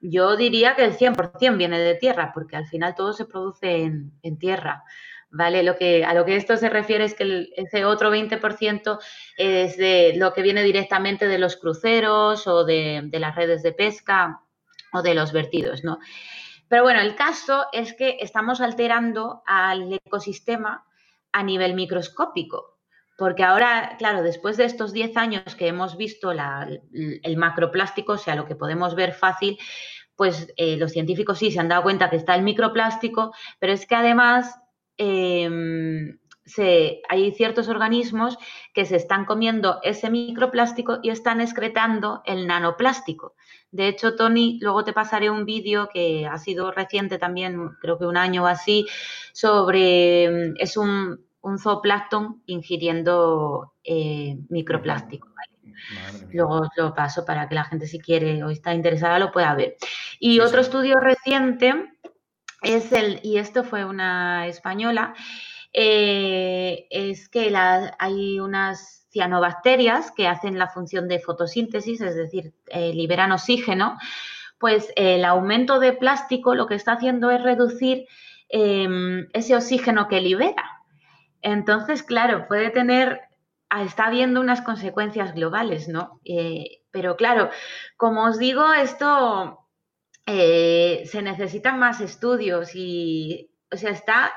Yo 0.00 0.36
diría 0.36 0.74
que 0.74 0.84
el 0.84 0.96
100% 0.96 1.56
viene 1.56 1.78
de 1.78 1.94
tierra, 1.94 2.32
porque 2.34 2.56
al 2.56 2.66
final 2.66 2.94
todo 2.94 3.12
se 3.12 3.26
produce 3.26 3.82
en, 3.82 4.38
tierra. 4.38 4.84
¿Vale? 5.28 5.62
Lo 5.62 5.76
que, 5.76 6.04
a 6.04 6.14
lo 6.14 6.24
que 6.24 6.36
esto 6.36 6.56
se 6.56 6.70
refiere 6.70 7.04
es 7.04 7.14
que 7.14 7.48
ese 7.56 7.84
otro 7.84 8.10
20% 8.10 8.98
es 9.36 9.76
de 9.76 10.14
lo 10.16 10.32
que 10.32 10.40
viene 10.40 10.62
directamente 10.62 11.26
de 11.26 11.38
los 11.38 11.56
cruceros 11.56 12.46
o 12.46 12.64
de, 12.64 13.02
de 13.04 13.18
las 13.18 13.34
redes 13.34 13.62
de 13.62 13.72
pesca, 13.72 14.40
de 15.02 15.14
los 15.14 15.32
vertidos, 15.32 15.84
¿no? 15.84 15.98
Pero 16.68 16.82
bueno, 16.82 17.00
el 17.00 17.14
caso 17.14 17.66
es 17.72 17.94
que 17.94 18.18
estamos 18.20 18.60
alterando 18.60 19.42
al 19.46 19.92
ecosistema 19.92 20.84
a 21.32 21.42
nivel 21.42 21.74
microscópico, 21.74 22.78
porque 23.16 23.44
ahora, 23.44 23.96
claro, 23.98 24.22
después 24.22 24.56
de 24.56 24.64
estos 24.64 24.92
10 24.92 25.16
años 25.16 25.54
que 25.54 25.68
hemos 25.68 25.96
visto 25.96 26.32
el 26.32 27.36
macroplástico, 27.36 28.14
o 28.14 28.18
sea, 28.18 28.34
lo 28.34 28.46
que 28.46 28.56
podemos 28.56 28.94
ver 28.94 29.12
fácil, 29.12 29.58
pues 30.16 30.52
eh, 30.56 30.76
los 30.76 30.92
científicos 30.92 31.38
sí 31.38 31.50
se 31.50 31.60
han 31.60 31.68
dado 31.68 31.82
cuenta 31.82 32.10
que 32.10 32.16
está 32.16 32.34
el 32.34 32.42
microplástico, 32.42 33.32
pero 33.58 33.72
es 33.72 33.86
que 33.86 33.94
además 33.94 34.58
hay 37.08 37.32
ciertos 37.32 37.68
organismos 37.68 38.38
que 38.72 38.84
se 38.84 38.96
están 38.96 39.24
comiendo 39.24 39.80
ese 39.82 40.10
microplástico 40.10 40.98
y 41.02 41.10
están 41.10 41.40
excretando 41.40 42.22
el 42.24 42.46
nanoplástico. 42.46 43.34
De 43.70 43.88
hecho, 43.88 44.14
Tony, 44.14 44.58
luego 44.62 44.84
te 44.84 44.92
pasaré 44.92 45.28
un 45.28 45.44
vídeo 45.44 45.88
que 45.92 46.26
ha 46.26 46.38
sido 46.38 46.70
reciente 46.70 47.18
también, 47.18 47.70
creo 47.80 47.98
que 47.98 48.06
un 48.06 48.16
año 48.16 48.44
o 48.44 48.46
así, 48.46 48.86
sobre, 49.32 50.52
es 50.60 50.76
un, 50.76 51.24
zooplancton 51.58 52.42
ingiriendo 52.46 53.74
eh, 53.84 54.36
microplástico. 54.48 55.28
Luego 56.32 56.60
os 56.62 56.68
lo 56.76 56.94
paso 56.94 57.24
para 57.24 57.48
que 57.48 57.54
la 57.54 57.64
gente 57.64 57.86
si 57.86 58.00
quiere 58.00 58.42
o 58.42 58.50
está 58.50 58.74
interesada 58.74 59.18
lo 59.18 59.30
pueda 59.30 59.54
ver. 59.54 59.76
Y 60.18 60.40
otro 60.40 60.60
estudio 60.60 60.94
reciente 61.00 61.74
es 62.62 62.92
el, 62.92 63.20
y 63.22 63.38
esto 63.38 63.62
fue 63.62 63.84
una 63.84 64.46
española, 64.46 65.14
eh, 65.78 66.86
es 66.88 67.28
que 67.28 67.54
hay 67.98 68.40
unas 68.40 69.06
cianobacterias 69.10 70.10
que 70.10 70.26
hacen 70.26 70.58
la 70.58 70.68
función 70.68 71.06
de 71.06 71.20
fotosíntesis, 71.20 72.00
es 72.00 72.16
decir, 72.16 72.54
eh, 72.68 72.94
liberan 72.94 73.30
oxígeno, 73.30 73.98
pues 74.58 74.90
el 74.96 75.22
aumento 75.26 75.78
de 75.78 75.92
plástico 75.92 76.54
lo 76.54 76.66
que 76.66 76.76
está 76.76 76.92
haciendo 76.92 77.30
es 77.30 77.42
reducir 77.42 78.06
em, 78.48 79.28
ese 79.34 79.54
oxígeno 79.54 80.08
que 80.08 80.22
libera. 80.22 80.64
Entonces, 81.42 82.02
claro, 82.02 82.48
puede 82.48 82.70
tener, 82.70 83.20
ah, 83.68 83.82
está 83.82 84.06
habiendo 84.06 84.40
unas 84.40 84.62
consecuencias 84.62 85.34
globales, 85.34 85.88
¿no? 85.88 86.22
Eh, 86.24 86.84
pero 86.90 87.16
claro, 87.16 87.50
como 87.98 88.24
os 88.24 88.38
digo, 88.38 88.72
esto 88.72 89.60
se 90.26 91.22
necesitan 91.22 91.78
más 91.78 92.00
estudios 92.00 92.74
y 92.74 93.50
o 93.72 93.76
sea, 93.76 93.90
está, 93.90 94.32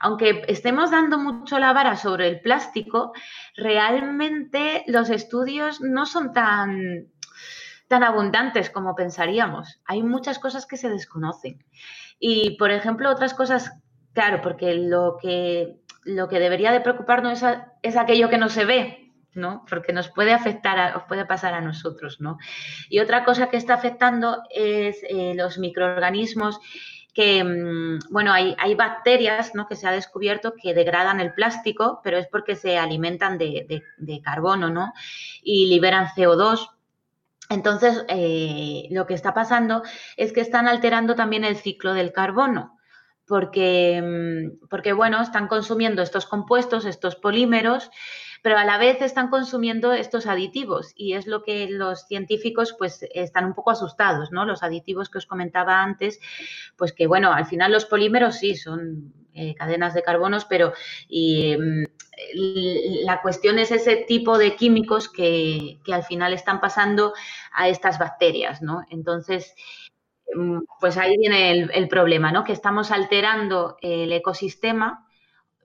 aunque 0.00 0.42
estemos 0.48 0.90
dando 0.90 1.18
mucho 1.18 1.58
la 1.58 1.72
vara 1.72 1.96
sobre 1.96 2.28
el 2.28 2.40
plástico, 2.40 3.12
realmente 3.56 4.84
los 4.86 5.10
estudios 5.10 5.80
no 5.80 6.06
son 6.06 6.32
tan, 6.32 7.06
tan 7.88 8.02
abundantes 8.02 8.70
como 8.70 8.94
pensaríamos. 8.94 9.80
Hay 9.84 10.02
muchas 10.02 10.38
cosas 10.38 10.66
que 10.66 10.76
se 10.76 10.88
desconocen. 10.88 11.62
Y, 12.18 12.56
por 12.56 12.70
ejemplo, 12.70 13.10
otras 13.10 13.34
cosas, 13.34 13.72
claro, 14.12 14.40
porque 14.42 14.74
lo 14.74 15.18
que, 15.20 15.76
lo 16.04 16.28
que 16.28 16.38
debería 16.38 16.72
de 16.72 16.80
preocuparnos 16.80 17.42
es, 17.42 17.58
es 17.82 17.96
aquello 17.96 18.30
que 18.30 18.38
no 18.38 18.48
se 18.48 18.64
ve, 18.64 19.12
¿no? 19.34 19.64
Porque 19.68 19.92
nos 19.92 20.08
puede 20.08 20.32
afectar, 20.32 20.96
os 20.96 21.04
puede 21.04 21.26
pasar 21.26 21.52
a 21.54 21.60
nosotros, 21.60 22.20
¿no? 22.20 22.38
Y 22.88 23.00
otra 23.00 23.24
cosa 23.24 23.48
que 23.50 23.56
está 23.56 23.74
afectando 23.74 24.42
es 24.50 25.02
eh, 25.08 25.34
los 25.34 25.58
microorganismos 25.58 26.60
que, 27.12 27.42
mm, 27.42 28.10
bueno, 28.10 28.32
hay, 28.32 28.54
hay, 28.58 28.74
bacterias 28.74 29.54
¿no? 29.54 29.66
que 29.66 29.76
se 29.76 29.86
ha 29.86 29.92
descubierto 29.92 30.54
que 30.54 30.74
degradan 30.74 31.20
el 31.20 31.34
plástico, 31.34 32.00
pero 32.02 32.18
es 32.18 32.26
porque 32.26 32.56
se 32.56 32.78
alimentan 32.78 33.38
de, 33.38 33.82
carbono, 34.24 34.70
¿no? 34.70 34.92
Y 35.42 35.66
liberan 35.66 36.08
CO2. 36.08 36.70
Entonces, 37.48 38.04
eh, 38.08 38.86
lo 38.90 39.06
que 39.06 39.14
está 39.14 39.34
pasando 39.34 39.82
es 40.16 40.32
que 40.32 40.40
están 40.40 40.68
alterando 40.68 41.14
también 41.14 41.44
el 41.44 41.56
ciclo 41.56 41.94
del 41.94 42.12
carbono. 42.12 42.78
Porque, 43.26 44.00
mm, 44.02 44.68
porque, 44.68 44.92
bueno, 44.92 45.22
están 45.22 45.48
consumiendo 45.48 46.02
estos 46.02 46.26
compuestos, 46.26 46.84
estos 46.84 47.16
polímeros, 47.16 47.90
pero 48.42 48.58
a 48.58 48.64
la 48.64 48.78
vez 48.78 49.02
están 49.02 49.28
consumiendo 49.28 49.92
estos 49.92 50.26
aditivos 50.26 50.92
y 50.96 51.14
es 51.14 51.26
lo 51.26 51.42
que 51.42 51.68
los 51.68 52.06
científicos 52.06 52.74
pues 52.78 53.04
están 53.14 53.44
un 53.44 53.54
poco 53.54 53.70
asustados, 53.70 54.32
¿no? 54.32 54.44
Los 54.44 54.62
aditivos 54.62 55.10
que 55.10 55.18
os 55.18 55.26
comentaba 55.26 55.82
antes, 55.82 56.20
pues 56.76 56.92
que 56.92 57.06
bueno, 57.06 57.32
al 57.32 57.46
final 57.46 57.72
los 57.72 57.84
polímeros 57.84 58.36
sí 58.36 58.56
son 58.56 59.12
eh, 59.34 59.54
cadenas 59.54 59.94
de 59.94 60.02
carbonos, 60.02 60.44
pero 60.44 60.72
y, 61.08 61.56
mm, 61.56 61.84
la 63.04 63.22
cuestión 63.22 63.58
es 63.58 63.70
ese 63.70 63.96
tipo 63.96 64.38
de 64.38 64.56
químicos 64.56 65.08
que, 65.08 65.78
al 65.92 66.04
final 66.04 66.32
están 66.32 66.60
pasando 66.60 67.14
a 67.52 67.68
estas 67.68 67.98
bacterias, 67.98 68.62
¿no? 68.62 68.82
Entonces, 68.90 69.54
mm, 70.34 70.60
pues 70.80 70.96
ahí 70.96 71.16
viene 71.18 71.52
el, 71.52 71.70
el 71.72 71.88
problema, 71.88 72.32
¿no? 72.32 72.44
Que 72.44 72.52
estamos 72.52 72.90
alterando 72.90 73.76
el 73.80 74.12
ecosistema 74.12 75.06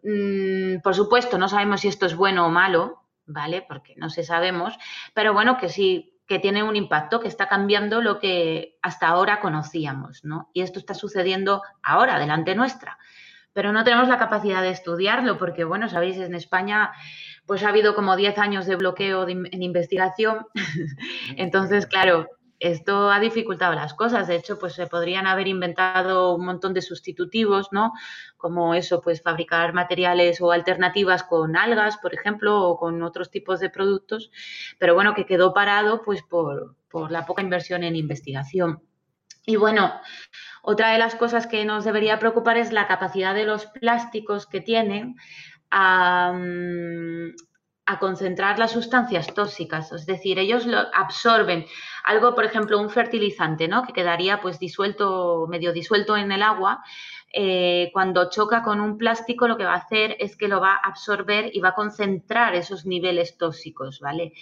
Mm, 0.05 0.81
por 0.81 0.93
supuesto, 0.93 1.39
no 1.39 1.49
sabemos 1.49 1.81
si 1.81 1.87
esto 1.87 2.05
es 2.05 2.15
bueno 2.15 2.45
o 2.45 2.49
malo, 2.49 3.01
¿vale? 3.25 3.65
Porque 3.67 3.95
no 3.97 4.11
se 4.11 4.23
sabemos, 4.23 4.77
pero 5.15 5.33
bueno, 5.33 5.57
que 5.57 5.67
sí, 5.67 6.19
que 6.27 6.37
tiene 6.37 6.61
un 6.61 6.75
impacto, 6.75 7.19
que 7.19 7.27
está 7.27 7.47
cambiando 7.47 8.01
lo 8.01 8.19
que 8.19 8.77
hasta 8.83 9.07
ahora 9.07 9.39
conocíamos, 9.39 10.23
¿no? 10.23 10.51
Y 10.53 10.61
esto 10.61 10.77
está 10.77 10.93
sucediendo 10.93 11.63
ahora, 11.81 12.19
delante 12.19 12.53
nuestra. 12.53 12.99
Pero 13.51 13.71
no 13.71 13.83
tenemos 13.83 14.07
la 14.07 14.19
capacidad 14.19 14.61
de 14.61 14.69
estudiarlo, 14.69 15.39
porque, 15.39 15.63
bueno, 15.63 15.89
sabéis, 15.89 16.17
en 16.17 16.35
España 16.35 16.91
pues 17.47 17.63
ha 17.63 17.69
habido 17.69 17.95
como 17.95 18.15
10 18.15 18.37
años 18.37 18.67
de 18.67 18.75
bloqueo 18.75 19.27
en 19.27 19.63
investigación. 19.63 20.45
Entonces, 21.37 21.87
claro, 21.87 22.27
esto 22.59 23.11
ha 23.11 23.19
dificultado 23.19 23.73
las 23.73 23.93
cosas. 23.93 24.27
De 24.27 24.35
hecho, 24.35 24.57
pues 24.57 24.73
se 24.73 24.87
podrían 24.87 25.27
haber 25.27 25.47
inventado 25.47 26.35
un 26.35 26.45
montón 26.45 26.73
de 26.73 26.81
sustitutivos, 26.81 27.69
¿no? 27.71 27.93
Como 28.37 28.73
eso, 28.75 29.01
pues 29.01 29.21
fabricar 29.21 29.73
materiales 29.73 30.41
o 30.41 30.51
alternativas 30.51 31.23
con 31.23 31.57
algas, 31.57 31.97
por 31.97 32.13
ejemplo, 32.13 32.61
o 32.63 32.77
con 32.77 33.01
otros 33.03 33.29
tipos 33.29 33.59
de 33.59 33.69
productos. 33.69 34.31
Pero 34.79 34.95
bueno, 34.95 35.13
que 35.13 35.25
quedó 35.25 35.53
parado 35.53 36.01
pues 36.03 36.21
por, 36.23 36.75
la 37.09 37.25
poca 37.25 37.41
inversión 37.41 37.83
en 37.83 37.95
investigación. 37.95 38.81
Y 39.45 39.57
bueno, 39.57 39.93
otra 40.63 40.91
de 40.91 40.97
las 40.97 41.15
cosas 41.15 41.45
que 41.45 41.65
nos 41.65 41.83
debería 41.83 42.19
preocupar 42.19 42.57
es 42.57 42.71
la 42.71 42.87
capacidad 42.87 43.35
de 43.35 43.45
los 43.45 43.67
plásticos 43.67 44.47
que 44.47 44.61
tienen 44.61 45.15
a, 45.69 46.33
a 47.85 47.99
concentrar 47.99 48.57
las 48.57 48.71
sustancias 48.71 49.33
tóxicas, 49.33 49.91
es 49.91 50.05
decir, 50.05 50.39
ellos 50.39 50.65
lo 50.65 50.79
absorben 50.93 51.65
algo, 52.03 52.35
por 52.35 52.45
ejemplo, 52.45 52.79
un 52.79 52.89
fertilizante, 52.89 53.67
¿no? 53.67 53.83
Que 53.83 53.93
quedaría 53.93 54.39
pues 54.39 54.59
disuelto, 54.59 55.47
medio 55.49 55.73
disuelto 55.73 56.15
en 56.15 56.31
el 56.31 56.43
agua. 56.43 56.83
Eh, 57.33 57.89
cuando 57.91 58.29
choca 58.29 58.63
con 58.63 58.79
un 58.79 58.97
plástico, 58.97 59.47
lo 59.47 59.57
que 59.57 59.65
va 59.65 59.73
a 59.73 59.77
hacer 59.77 60.15
es 60.19 60.37
que 60.37 60.47
lo 60.47 60.61
va 60.61 60.75
a 60.75 60.87
absorber 60.87 61.49
y 61.53 61.59
va 61.59 61.69
a 61.69 61.75
concentrar 61.75 62.55
esos 62.55 62.85
niveles 62.85 63.37
tóxicos, 63.37 63.99
¿vale? 63.99 64.33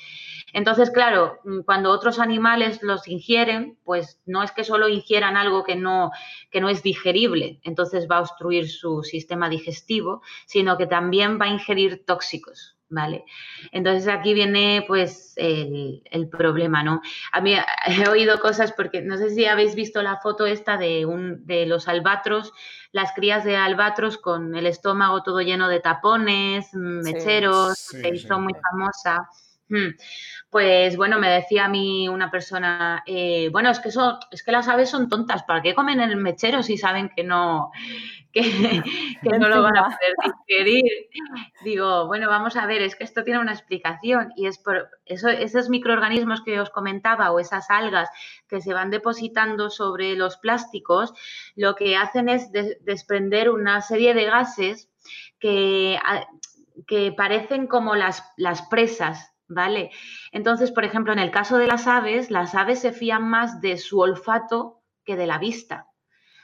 Entonces, 0.54 0.92
claro, 0.92 1.40
mm, 1.44 1.62
cuando 1.62 1.90
otros 1.90 2.20
animales 2.20 2.84
los 2.84 3.08
ingieren, 3.08 3.80
pues 3.84 4.22
no 4.26 4.44
es 4.44 4.52
que 4.52 4.64
solo 4.64 4.90
ingieran 4.90 5.38
algo 5.38 5.64
que 5.64 5.76
no, 5.76 6.12
que 6.52 6.62
no 6.62 6.70
es 6.70 6.84
digerible, 6.84 7.60
entonces 7.64 8.08
va 8.12 8.18
a 8.18 8.22
obstruir 8.22 8.70
su 8.70 9.02
sistema 9.02 9.50
digestivo, 9.50 10.22
sino 10.46 10.78
que 10.78 10.86
también 10.86 11.40
va 11.40 11.46
a 11.46 11.50
ingerir 11.50 12.06
tóxicos, 12.06 12.78
¿vale? 12.94 13.26
Entonces 13.72 14.08
aquí 14.08 14.34
viene 14.34 14.86
pues 14.88 15.34
el, 15.36 16.30
problema, 16.32 16.84
¿no? 16.84 17.02
A 17.32 17.42
mí 17.42 17.56
he 17.88 18.08
oído 18.08 18.40
cosas 18.40 18.72
porque 18.72 19.02
no 19.02 19.18
sé 19.18 19.32
si 19.32 19.46
habéis 19.46 19.76
visto 19.76 20.02
la 20.02 20.18
foto 20.18 20.46
esta 20.46 20.78
de, 20.78 21.06
un, 21.06 21.46
de 21.46 21.66
los 21.66 21.88
albatros, 21.88 22.54
las 22.92 23.12
crías 23.14 23.44
de 23.44 23.58
albatros 23.58 24.18
con 24.18 24.56
el 24.56 24.68
estómago 24.68 25.24
todo 25.24 25.42
lleno 25.42 25.68
de 25.68 25.80
tapones, 25.80 26.74
mecheros, 26.74 27.78
se 27.78 28.10
hizo 28.10 28.40
muy 28.40 28.54
famosa. 28.54 29.28
Hmm. 29.74 29.96
Pues 30.52 30.98
bueno, 30.98 31.18
me 31.18 31.30
decía 31.30 31.66
a 31.66 31.68
mí 31.68 32.08
una 32.08 32.30
persona, 32.30 33.02
eh, 33.08 33.50
bueno, 33.52 33.72
es 33.72 33.80
que 33.80 33.90
son, 33.90 34.18
es 34.30 34.44
que 34.44 34.52
las 34.52 34.68
aves 34.68 34.88
son 34.88 35.10
tontas, 35.10 35.42
¿para 35.42 35.64
qué 35.64 35.74
comen 35.74 36.00
el 36.00 36.16
mechero 36.16 36.62
si 36.62 36.78
saben 36.78 37.10
que 37.16 37.24
no, 37.24 37.72
que, 38.32 38.44
no 39.40 39.50
lo 39.50 39.64
van 39.64 39.76
a 39.76 39.86
poder 39.86 40.14
digerir? 40.48 40.84
Digo, 41.64 42.06
bueno, 42.06 42.30
vamos 42.30 42.56
a 42.56 42.68
ver, 42.68 42.84
es 42.84 42.96
que 42.96 43.04
esto 43.04 43.24
tiene 43.24 43.40
una 43.40 43.52
explicación 43.52 44.32
y 44.36 44.46
es 44.46 44.60
por 44.60 44.92
eso, 45.06 45.28
esos 45.30 45.70
microorganismos 45.70 46.44
que 46.44 46.60
os 46.60 46.70
comentaba 46.70 47.32
o 47.32 47.40
esas 47.40 47.72
algas 47.72 48.08
que 48.48 48.62
se 48.62 48.76
van 48.76 48.92
depositando 48.92 49.72
sobre 49.72 50.16
los 50.16 50.38
plásticos, 50.38 51.16
lo 51.56 51.74
que 51.74 51.98
hacen 51.98 52.30
es 52.30 52.52
desprender 52.52 53.50
una 53.50 53.82
serie 53.82 54.14
de 54.14 54.26
gases 54.26 54.92
que, 55.40 55.98
que 56.86 57.12
parecen 57.12 57.66
como 57.66 57.96
las, 57.96 58.24
las 58.38 58.62
presas 58.68 59.33
¿vale? 59.48 59.92
Entonces, 60.32 60.72
por 60.72 60.86
ejemplo, 60.86 61.14
en 61.14 61.20
el 61.20 61.32
caso 61.32 61.58
de 61.58 61.68
las 61.68 61.88
aves, 61.88 62.32
las 62.32 62.56
aves 62.56 62.80
se 62.80 62.92
fían 62.92 63.28
más 63.28 63.62
de 63.62 63.78
su 63.78 64.00
olfato 64.00 64.82
que 65.06 65.16
de 65.16 65.28
la 65.28 65.38
vista. 65.38 65.88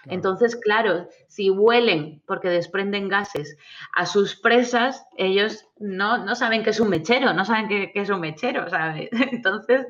Entonces, 0.06 0.56
claro, 0.56 1.08
si 1.28 1.50
huelen 1.50 2.24
porque 2.26 2.50
desprenden 2.50 3.10
gases 3.10 3.58
a 3.96 4.06
sus 4.06 4.40
presas, 4.40 5.06
ellos 5.18 5.66
no, 5.78 6.36
saben 6.36 6.64
que 6.64 6.70
es 6.70 6.80
un 6.80 6.90
mechero, 6.90 7.34
no 7.34 7.44
saben 7.44 7.68
que, 7.68 7.92
es 7.94 8.10
un 8.10 8.22
mechero, 8.22 8.70
¿sabes? 8.70 9.10
Entonces, 9.32 9.86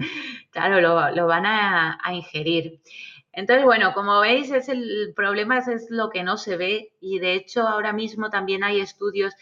claro, 0.50 0.82
lo, 0.82 1.28
van 1.28 1.46
a, 1.46 2.00
ingerir. 2.12 2.82
Entonces, 3.32 3.64
bueno, 3.64 3.94
como 3.94 4.20
veis, 4.20 4.52
es 4.52 4.68
el 4.68 5.14
problema 5.16 5.60
es, 5.60 5.88
lo 5.90 6.10
que 6.10 6.24
no 6.24 6.38
se 6.38 6.58
ve 6.58 6.94
y 7.00 7.20
de 7.20 7.36
hecho 7.36 7.68
ahora 7.68 7.94
mismo 7.94 8.30
también 8.30 8.64
hay 8.64 8.82
estudios 8.82 9.34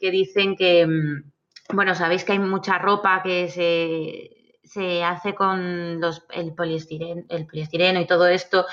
que 0.00 0.10
dicen 0.10 0.56
que, 0.56 0.86
mm, 0.86 1.32
bueno, 1.70 1.94
sabéis 1.94 2.24
que 2.24 2.32
hay 2.32 2.38
mucha 2.38 2.78
ropa 2.78 3.22
que 3.22 3.48
se, 3.48 5.04
hace 5.04 5.34
con 5.34 6.00
los, 6.00 6.26
el, 6.30 6.54
poliestireno, 6.54 7.22
el 7.28 7.46
poliestireno 7.46 8.00
y 8.00 8.06
todo 8.06 8.26
esto. 8.28 8.66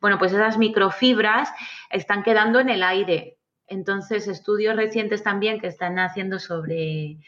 Bueno, 0.00 0.18
pues 0.18 0.32
esas 0.32 0.56
microfibras 0.56 1.50
están 1.90 2.22
quedando 2.22 2.60
en 2.60 2.70
el 2.70 2.82
aire. 2.82 3.38
Entonces, 3.66 4.28
estudios 4.28 4.76
recientes 4.76 5.22
también 5.22 5.60
que 5.60 5.66
están 5.66 5.98
haciendo 5.98 6.38
sobre, 6.38 7.18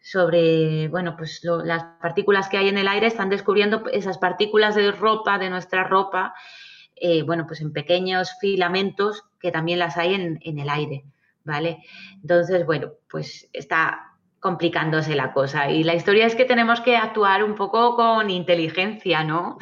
sobre 0.00 0.88
bueno, 0.88 1.14
pues 1.16 1.42
las 1.42 1.84
partículas 2.00 2.48
que 2.48 2.56
hay 2.56 2.68
en 2.68 2.78
el 2.78 2.88
aire, 2.88 3.06
están 3.06 3.28
descubriendo 3.28 3.84
esas 3.92 4.16
partículas 4.16 4.74
de 4.74 4.92
ropa, 4.92 5.38
de 5.38 5.50
nuestra 5.50 5.84
ropa, 5.84 6.34
eh, 6.96 7.22
bueno, 7.22 7.46
pues 7.46 7.60
en 7.60 7.72
pequeños 7.72 8.32
filamentos 8.40 9.24
que 9.40 9.50
también 9.50 9.78
las 9.78 9.98
hay 9.98 10.14
en, 10.14 10.38
en 10.42 10.58
el 10.58 10.70
aire, 10.70 11.04
¿vale? 11.42 11.78
Entonces, 12.22 12.64
bueno, 12.64 12.92
pues 13.10 13.48
está 13.52 14.13
complicándose 14.44 15.16
la 15.16 15.32
cosa. 15.32 15.70
Y 15.70 15.84
la 15.84 15.94
historia 15.94 16.26
es 16.26 16.34
que 16.34 16.44
tenemos 16.44 16.82
que 16.82 16.98
actuar 16.98 17.42
un 17.42 17.54
poco 17.54 17.96
con 17.96 18.28
inteligencia, 18.28 19.24
¿no? 19.24 19.56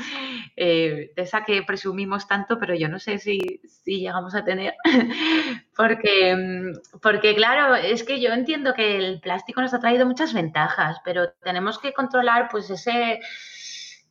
Eh, 0.57 1.13
esa 1.15 1.45
que 1.45 1.63
presumimos 1.63 2.27
tanto, 2.27 2.59
pero 2.59 2.75
yo 2.75 2.89
no 2.89 2.99
sé 2.99 3.19
si, 3.19 3.61
llegamos 3.85 4.35
a 4.35 4.43
tener. 4.43 4.75
porque, 5.77 6.75
porque, 7.01 7.37
claro, 7.37 7.77
es 7.77 8.03
que 8.03 8.21
yo 8.21 8.31
entiendo 8.31 8.75
que 8.75 8.97
el 8.97 9.21
plástico 9.21 9.61
nos 9.61 9.73
ha 9.73 9.79
traído 9.79 10.05
muchas 10.05 10.35
ventajas, 10.35 10.97
pero 11.05 11.31
tenemos 11.45 11.79
que 11.79 11.93
controlar 11.93 12.49
pues 12.51 12.69
ese 12.69 13.21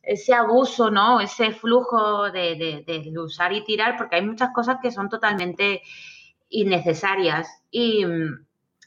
ese 0.02 0.32
abuso, 0.32 0.90
¿no? 0.90 1.20
Ese 1.20 1.52
flujo 1.52 2.30
de, 2.30 2.82
de, 2.86 3.18
usar 3.20 3.52
y 3.52 3.62
tirar, 3.62 3.98
porque 3.98 4.16
hay 4.16 4.22
muchas 4.22 4.54
cosas 4.54 4.78
que 4.80 4.90
son 4.90 5.10
totalmente 5.10 5.82
innecesarias. 6.48 7.62
Y, 7.70 8.06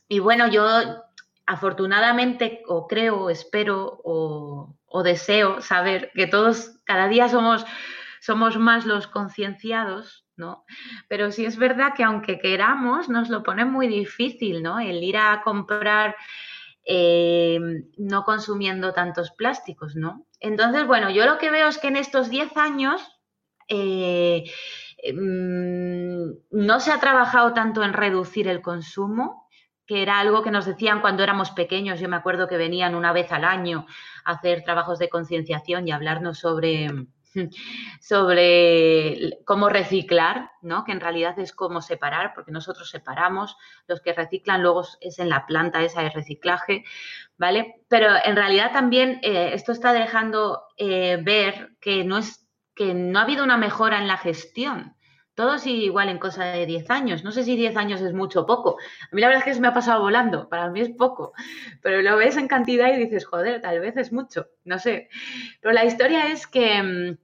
y 0.07 0.17
bueno, 0.17 0.47
yo 0.47 1.05
afortunadamente, 1.45 2.63
o 2.67 2.87
creo, 2.87 3.29
espero, 3.29 4.01
o, 4.03 4.75
deseo 5.03 5.61
saber 5.61 6.11
que 6.15 6.25
todos 6.25 6.79
cada 6.85 7.09
día 7.09 7.27
somos, 7.27 7.65
somos 8.21 8.57
más 8.57 8.85
los 8.85 9.07
concienciados, 9.07 10.25
¿no? 10.37 10.63
Pero 11.09 11.31
sí 11.31 11.45
es 11.45 11.57
verdad 11.57 11.93
que 11.95 12.03
aunque 12.03 12.39
queramos, 12.39 13.09
nos 13.09 13.29
lo 13.29 13.43
pone 13.43 13.65
muy 13.65 13.87
difícil, 13.87 14.63
¿no? 14.63 14.79
El 14.79 15.03
ir 15.03 15.17
a 15.17 15.41
comprar 15.43 16.15
eh, 16.85 17.59
no 17.97 18.23
consumiendo 18.23 18.93
tantos 18.93 19.31
plásticos, 19.31 19.95
¿no? 19.95 20.25
Entonces, 20.39 20.87
bueno, 20.87 21.09
yo 21.09 21.25
lo 21.25 21.37
que 21.39 21.51
veo 21.51 21.67
es 21.67 21.77
que 21.77 21.87
en 21.87 21.97
estos 21.97 22.29
10 22.29 22.55
años 22.55 23.01
eh, 23.67 24.43
mm, 25.13 26.29
no 26.51 26.79
se 26.79 26.91
ha 26.91 26.99
trabajado 26.99 27.53
tanto 27.53 27.83
en 27.83 27.93
reducir 27.93 28.47
el 28.47 28.61
consumo, 28.61 29.44
que 29.85 30.01
era 30.01 30.19
algo 30.19 30.43
que 30.43 30.51
nos 30.51 30.65
decían 30.65 31.01
cuando 31.01 31.23
éramos 31.23 31.51
pequeños. 31.51 31.99
Yo 31.99 32.09
me 32.09 32.15
acuerdo 32.15 32.47
que 32.47 32.57
venían 32.57 32.95
una 32.95 33.13
vez 33.13 33.31
al 33.31 33.43
año 33.43 33.85
a 34.23 34.31
hacer 34.31 34.63
trabajos 34.63 34.99
de 34.99 35.09
concienciación 35.09 35.87
y 35.87 35.91
hablarnos 35.91 36.39
sobre, 36.39 36.89
sobre 38.01 39.39
cómo 39.45 39.69
reciclar, 39.69 40.51
¿no? 40.61 40.83
que 40.83 40.91
en 40.91 41.01
realidad 41.01 41.37
es 41.37 41.53
cómo 41.53 41.81
separar, 41.81 42.33
porque 42.33 42.51
nosotros 42.51 42.89
separamos, 42.89 43.57
los 43.87 44.01
que 44.01 44.13
reciclan 44.13 44.63
luego 44.63 44.83
es 45.01 45.19
en 45.19 45.29
la 45.29 45.45
planta 45.45 45.83
esa 45.83 46.01
de 46.01 46.09
reciclaje, 46.09 46.83
¿vale? 47.37 47.75
Pero 47.87 48.09
en 48.23 48.35
realidad 48.35 48.71
también 48.71 49.19
eh, 49.21 49.51
esto 49.53 49.71
está 49.71 49.93
dejando 49.93 50.63
eh, 50.77 51.19
ver 51.21 51.75
que 51.79 52.03
no, 52.03 52.17
es, 52.17 52.47
que 52.73 52.93
no 52.93 53.19
ha 53.19 53.23
habido 53.23 53.43
una 53.43 53.57
mejora 53.57 53.99
en 53.99 54.07
la 54.07 54.17
gestión 54.17 54.95
todo 55.35 55.59
sigue 55.59 55.83
igual 55.83 56.09
en 56.09 56.17
cosa 56.17 56.45
de 56.45 56.65
10 56.65 56.89
años. 56.89 57.23
No 57.23 57.31
sé 57.31 57.43
si 57.43 57.55
10 57.55 57.75
años 57.75 58.01
es 58.01 58.13
mucho 58.13 58.41
o 58.41 58.45
poco. 58.45 58.77
A 59.11 59.15
mí 59.15 59.21
la 59.21 59.27
verdad 59.27 59.41
es 59.41 59.45
que 59.45 59.53
se 59.53 59.61
me 59.61 59.67
ha 59.67 59.73
pasado 59.73 60.01
volando. 60.01 60.49
Para 60.49 60.69
mí 60.69 60.79
es 60.79 60.89
poco. 60.89 61.33
Pero 61.81 62.01
lo 62.01 62.15
ves 62.17 62.37
en 62.37 62.47
cantidad 62.47 62.91
y 62.93 62.97
dices, 62.97 63.25
joder, 63.25 63.61
tal 63.61 63.79
vez 63.81 63.97
es 63.97 64.13
mucho. 64.13 64.47
No 64.63 64.79
sé. 64.79 65.09
Pero 65.61 65.73
la 65.73 65.83
historia 65.85 66.31
es 66.31 66.47
que, 66.47 66.81
mm, 66.81 67.17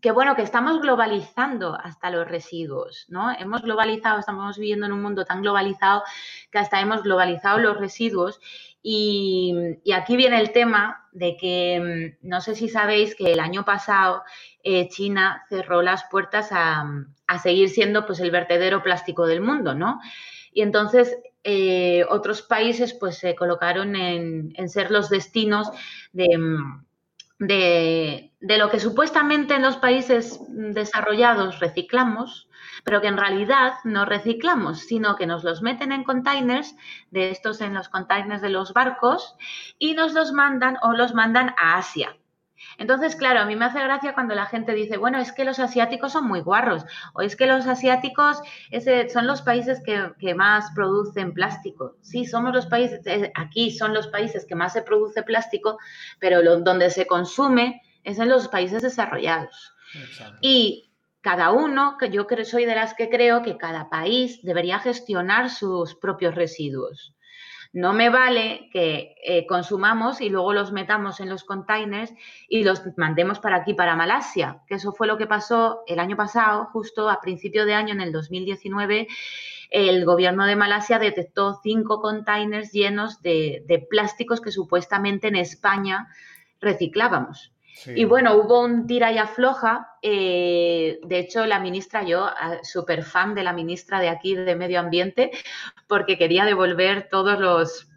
que 0.00 0.12
bueno, 0.12 0.34
que 0.34 0.42
estamos 0.42 0.80
globalizando 0.80 1.74
hasta 1.74 2.10
los 2.10 2.26
residuos, 2.26 3.06
¿no? 3.08 3.30
Hemos 3.36 3.62
globalizado, 3.62 4.20
estamos 4.20 4.56
viviendo 4.56 4.86
en 4.86 4.92
un 4.92 5.02
mundo 5.02 5.24
tan 5.24 5.42
globalizado 5.42 6.02
que 6.50 6.58
hasta 6.58 6.80
hemos 6.80 7.02
globalizado 7.02 7.58
los 7.58 7.78
residuos 7.78 8.40
y, 8.82 9.54
aquí 9.94 10.16
viene 10.16 10.40
el 10.40 10.52
tema 10.52 11.08
de 11.12 11.36
que 11.36 12.16
mm, 12.22 12.28
no 12.28 12.40
sé 12.40 12.54
si 12.54 12.68
sabéis 12.68 13.14
que 13.14 13.32
el 13.32 13.40
año 13.40 13.64
pasado 13.64 14.22
eh, 14.70 14.86
China 14.90 15.46
cerró 15.48 15.80
las 15.80 16.04
puertas 16.10 16.50
a, 16.52 16.84
seguir 17.42 17.70
siendo 17.70 18.04
pues 18.04 18.20
el 18.20 18.30
vertedero 18.30 18.82
plástico 18.82 19.26
del 19.26 19.40
mundo, 19.40 19.74
¿no? 19.74 19.98
Y 20.52 20.60
entonces 20.60 21.16
eh, 21.42 22.04
otros 22.10 22.42
países 22.42 22.92
pues 22.92 23.16
se 23.16 23.34
colocaron 23.34 23.96
en, 23.96 24.68
ser 24.68 24.90
los 24.90 25.08
destinos 25.08 25.70
de, 26.12 26.36
lo 27.38 28.68
que 28.68 28.78
supuestamente 28.78 29.54
en 29.54 29.62
los 29.62 29.78
países 29.78 30.38
desarrollados 30.50 31.60
reciclamos, 31.60 32.50
pero 32.84 33.00
que 33.00 33.08
en 33.08 33.16
realidad 33.16 33.72
no 33.84 34.04
reciclamos, 34.04 34.80
sino 34.80 35.16
que 35.16 35.26
nos 35.26 35.44
los 35.44 35.62
meten 35.62 35.92
en 35.92 36.04
containers, 36.04 36.76
de 37.10 37.30
estos 37.30 37.62
en 37.62 37.72
los 37.72 37.88
containers 37.88 38.42
de 38.42 38.50
los 38.50 38.74
barcos, 38.74 39.34
y 39.78 39.94
nos 39.94 40.12
los 40.12 40.32
mandan 40.32 40.76
o 40.82 40.92
los 40.92 41.14
mandan 41.14 41.54
a 41.56 41.78
Asia. 41.78 42.18
Entonces, 42.78 43.16
claro, 43.16 43.40
a 43.40 43.44
mí 43.44 43.56
me 43.56 43.66
hace 43.66 43.82
gracia 43.82 44.14
cuando 44.14 44.34
la 44.34 44.46
gente 44.46 44.72
dice, 44.72 44.96
bueno, 44.96 45.18
es 45.18 45.32
que 45.32 45.44
los 45.44 45.58
asiáticos 45.58 46.12
son 46.12 46.26
muy 46.26 46.40
guarros, 46.40 46.84
o 47.14 47.22
es 47.22 47.36
que 47.36 47.46
los 47.46 47.66
asiáticos 47.66 48.40
son 49.12 49.26
los 49.26 49.42
países 49.42 49.82
que, 49.84 50.34
más 50.34 50.70
producen 50.74 51.32
plástico. 51.32 51.96
Sí, 52.00 52.24
somos 52.24 52.54
los 52.54 52.66
países, 52.66 53.04
eh, 53.06 53.32
aquí 53.34 53.70
son 53.70 53.94
los 53.94 54.08
países 54.08 54.44
que 54.46 54.54
más 54.54 54.72
se 54.72 54.82
produce 54.82 55.22
plástico, 55.22 55.78
pero 56.18 56.42
donde 56.58 56.90
se 56.90 57.06
consume 57.06 57.82
es 58.04 58.18
en 58.18 58.28
los 58.28 58.48
países 58.48 58.82
desarrollados. 58.82 59.74
Y 60.40 60.88
cada 61.20 61.50
uno, 61.50 61.96
que 61.98 62.10
yo 62.10 62.26
soy 62.44 62.64
de 62.64 62.74
las 62.74 62.94
que 62.94 63.10
creo 63.10 63.42
que 63.42 63.56
cada 63.56 63.90
país 63.90 64.42
debería 64.42 64.78
gestionar 64.78 65.50
sus 65.50 65.94
propios 65.94 66.34
residuos. 66.34 67.14
No 67.72 67.92
me 67.92 68.08
vale 68.08 68.70
que 68.72 69.14
eh, 69.22 69.46
consumamos 69.46 70.20
y 70.20 70.30
luego 70.30 70.52
los 70.52 70.72
metamos 70.72 71.20
en 71.20 71.28
los 71.28 71.44
containers 71.44 72.12
y 72.48 72.64
los 72.64 72.82
mandemos 72.96 73.40
para 73.40 73.56
aquí, 73.56 73.74
para 73.74 73.94
Malasia, 73.94 74.62
que 74.66 74.76
eso 74.76 74.92
fue 74.92 75.06
lo 75.06 75.18
que 75.18 75.26
pasó 75.26 75.82
el 75.86 75.98
año 75.98 76.16
pasado, 76.16 76.66
justo 76.72 77.10
a 77.10 77.20
principio 77.20 77.66
de 77.66 77.74
año, 77.74 77.92
en 77.92 78.00
el 78.00 78.12
2019, 78.12 79.06
el 79.70 80.04
gobierno 80.06 80.46
de 80.46 80.56
Malasia 80.56 80.98
detectó 80.98 81.60
cinco 81.62 82.00
containers 82.00 82.72
llenos 82.72 83.20
de 83.20 83.86
plásticos 83.90 84.40
que 84.40 84.50
supuestamente 84.50 85.28
en 85.28 85.36
España 85.36 86.08
reciclábamos. 86.60 87.52
Y 87.86 88.04
bueno, 88.04 88.34
hubo 88.36 88.60
un 88.60 88.86
tira 88.86 89.12
y 89.12 89.18
afloja. 89.18 89.94
Eh, 90.02 90.98
de 91.02 91.18
hecho, 91.18 91.46
la 91.46 91.60
ministra, 91.60 92.02
yo, 92.02 92.24
ah, 92.24 92.58
súper 92.62 93.04
fan 93.04 93.34
de 93.34 93.44
la 93.44 93.52
ministra 93.52 94.00
de 94.00 94.08
aquí 94.08 94.34
de 94.34 94.56
Medio 94.56 94.80
Ambiente, 94.80 95.30
porque 95.86 96.18
quería 96.18 96.44
devolver 96.44 97.08
todos 97.10 97.38
los. 97.38 97.88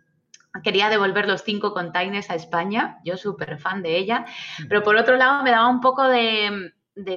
Quería 0.63 0.89
devolver 0.89 1.27
los 1.27 1.43
cinco 1.43 1.73
containers 1.73 2.29
a 2.29 2.35
España, 2.35 2.99
yo 3.05 3.15
súper 3.15 3.57
fan 3.57 3.81
de 3.81 3.97
ella, 3.97 4.25
pero 4.67 4.83
por 4.83 4.97
otro 4.97 5.15
lado 5.15 5.43
me 5.43 5.51
daba 5.51 5.69
un 5.69 5.79
poco 5.79 6.03
de, 6.03 6.73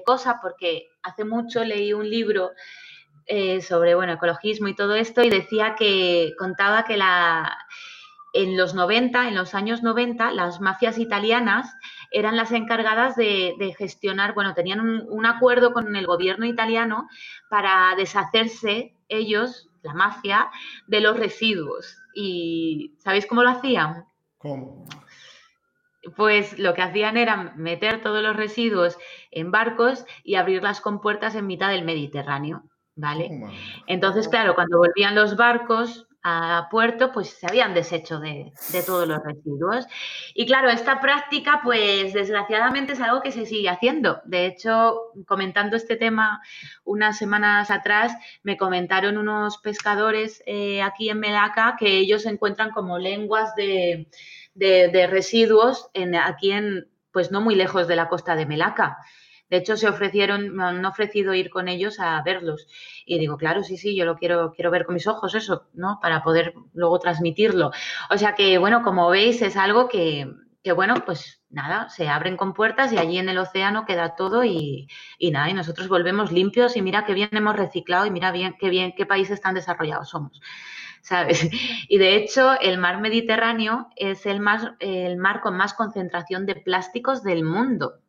cosa 0.06 0.38
porque 0.40 0.86
hace 1.02 1.24
mucho 1.24 1.64
leí 1.64 1.92
un 1.92 2.08
libro 2.08 2.52
eh, 3.26 3.60
sobre 3.60 3.96
bueno, 3.96 4.12
ecologismo 4.12 4.68
y 4.68 4.76
todo 4.76 4.94
esto 4.94 5.24
y 5.24 5.30
decía 5.30 5.74
que 5.76 6.32
contaba 6.38 6.84
que 6.84 6.96
la, 6.96 7.58
en 8.34 8.56
los 8.56 8.74
90, 8.74 9.28
en 9.28 9.34
los 9.36 9.54
años 9.54 9.82
90, 9.82 10.32
las 10.32 10.60
mafias 10.60 10.98
italianas 10.98 11.74
eran 12.10 12.36
las 12.36 12.52
encargadas 12.52 13.16
de, 13.16 13.74
gestionar, 13.78 14.34
bueno, 14.34 14.54
tenían 14.54 14.80
un, 14.80 15.26
acuerdo 15.26 15.72
con 15.72 15.94
el 15.96 16.06
gobierno 16.06 16.46
italiano 16.46 17.08
para 17.48 17.94
deshacerse 17.96 18.94
ellos, 19.08 19.70
la 19.82 19.94
mafia, 19.94 20.50
de 20.86 21.00
los 21.00 21.18
residuos. 21.18 21.98
¿Y 22.14 22.94
sabéis 22.98 23.26
cómo 23.26 23.42
lo 23.42 23.50
hacían? 23.50 24.04
¿Cómo? 24.38 24.86
Pues 26.16 26.58
lo 26.58 26.74
que 26.74 26.82
hacían 26.82 27.16
era 27.16 27.54
meter 27.56 28.02
todos 28.02 28.22
los 28.22 28.36
residuos 28.36 28.98
en 29.30 29.50
barcos 29.50 30.04
y 30.22 30.34
abrir 30.34 30.62
las 30.62 30.80
compuertas 30.80 31.34
en 31.34 31.46
mitad 31.46 31.70
del 31.70 31.84
Mediterráneo, 31.84 32.64
¿vale? 32.94 33.30
Entonces, 33.86 34.28
claro, 34.28 34.54
cuando 34.54 34.78
volvían 34.78 35.14
los 35.14 35.36
barcos, 35.36 36.06
a 36.26 36.68
puerto, 36.70 37.12
pues 37.12 37.28
se 37.28 37.46
habían 37.46 37.74
deshecho 37.74 38.18
de, 38.18 38.50
todos 38.86 39.06
los 39.06 39.22
residuos. 39.22 39.86
Y 40.34 40.46
claro, 40.46 40.70
esta 40.70 40.98
práctica, 41.02 41.60
pues 41.62 42.14
desgraciadamente 42.14 42.94
es 42.94 43.00
algo 43.00 43.20
que 43.20 43.30
se 43.30 43.44
sigue 43.44 43.68
haciendo. 43.68 44.22
De 44.24 44.46
hecho, 44.46 44.96
comentando 45.26 45.76
este 45.76 45.96
tema 45.96 46.40
unas 46.82 47.18
semanas 47.18 47.70
atrás, 47.70 48.16
me 48.42 48.56
comentaron 48.56 49.18
unos 49.18 49.58
pescadores 49.58 50.42
eh, 50.46 50.80
aquí 50.80 51.10
en 51.10 51.20
Melaca 51.20 51.76
que 51.78 51.98
ellos 51.98 52.24
encuentran 52.24 52.70
como 52.70 52.98
lenguas 52.98 53.54
de, 53.54 54.08
residuos 55.10 55.90
en, 55.92 56.14
aquí 56.14 56.52
en, 56.52 56.88
pues 57.12 57.30
no 57.32 57.42
muy 57.42 57.54
lejos 57.54 57.86
de 57.86 57.96
la 57.96 58.08
costa 58.08 58.34
de 58.34 58.46
Melaca. 58.46 58.96
De 59.50 59.58
hecho, 59.58 59.76
se 59.76 59.88
ofrecieron, 59.88 60.54
me 60.54 60.64
han 60.64 60.84
ofrecido 60.84 61.34
ir 61.34 61.50
con 61.50 61.68
ellos 61.68 62.00
a 62.00 62.22
verlos. 62.22 62.66
Y 63.06 63.18
digo, 63.18 63.36
claro, 63.36 63.62
sí, 63.62 63.76
sí, 63.76 63.94
yo 63.96 64.04
lo 64.04 64.16
quiero, 64.16 64.52
quiero 64.52 64.70
ver 64.70 64.84
con 64.84 64.94
mis 64.94 65.06
ojos 65.06 65.34
eso, 65.34 65.68
¿no? 65.74 65.98
Para 66.02 66.22
poder 66.22 66.54
luego 66.72 66.98
transmitirlo. 66.98 67.70
O 68.10 68.18
sea 68.18 68.34
que, 68.34 68.58
bueno, 68.58 68.82
como 68.82 69.08
veis, 69.10 69.42
es 69.42 69.56
algo 69.56 69.88
que, 69.88 70.30
que 70.62 70.72
bueno, 70.72 70.94
pues 71.04 71.42
nada, 71.50 71.88
se 71.90 72.08
abren 72.08 72.36
con 72.36 72.54
puertas 72.54 72.92
y 72.92 72.98
allí 72.98 73.18
en 73.18 73.28
el 73.28 73.38
océano 73.38 73.84
queda 73.86 74.16
todo 74.16 74.44
y, 74.44 74.88
y, 75.18 75.30
nada, 75.30 75.50
y 75.50 75.54
nosotros 75.54 75.88
volvemos 75.88 76.32
limpios 76.32 76.76
y 76.76 76.82
mira 76.82 77.04
qué 77.04 77.12
bien 77.14 77.28
hemos 77.32 77.54
reciclado 77.56 78.06
y 78.06 78.10
mira 78.10 78.32
bien 78.32 78.56
qué 78.58 78.70
bien, 78.70 78.94
qué 78.96 79.06
países 79.06 79.40
tan 79.40 79.54
desarrollados 79.54 80.08
somos. 80.10 80.40
¿Sabes? 81.02 81.48
Y 81.88 81.98
de 81.98 82.16
hecho, 82.16 82.58
el 82.60 82.78
mar 82.78 83.00
Mediterráneo 83.00 83.88
es 83.96 84.26
el, 84.26 84.40
más, 84.40 84.72
el 84.80 85.16
mar 85.18 85.40
con 85.42 85.56
más 85.56 85.74
concentración 85.74 86.46
de 86.46 86.56
plásticos 86.56 87.22
del 87.22 87.44
mundo. 87.44 88.00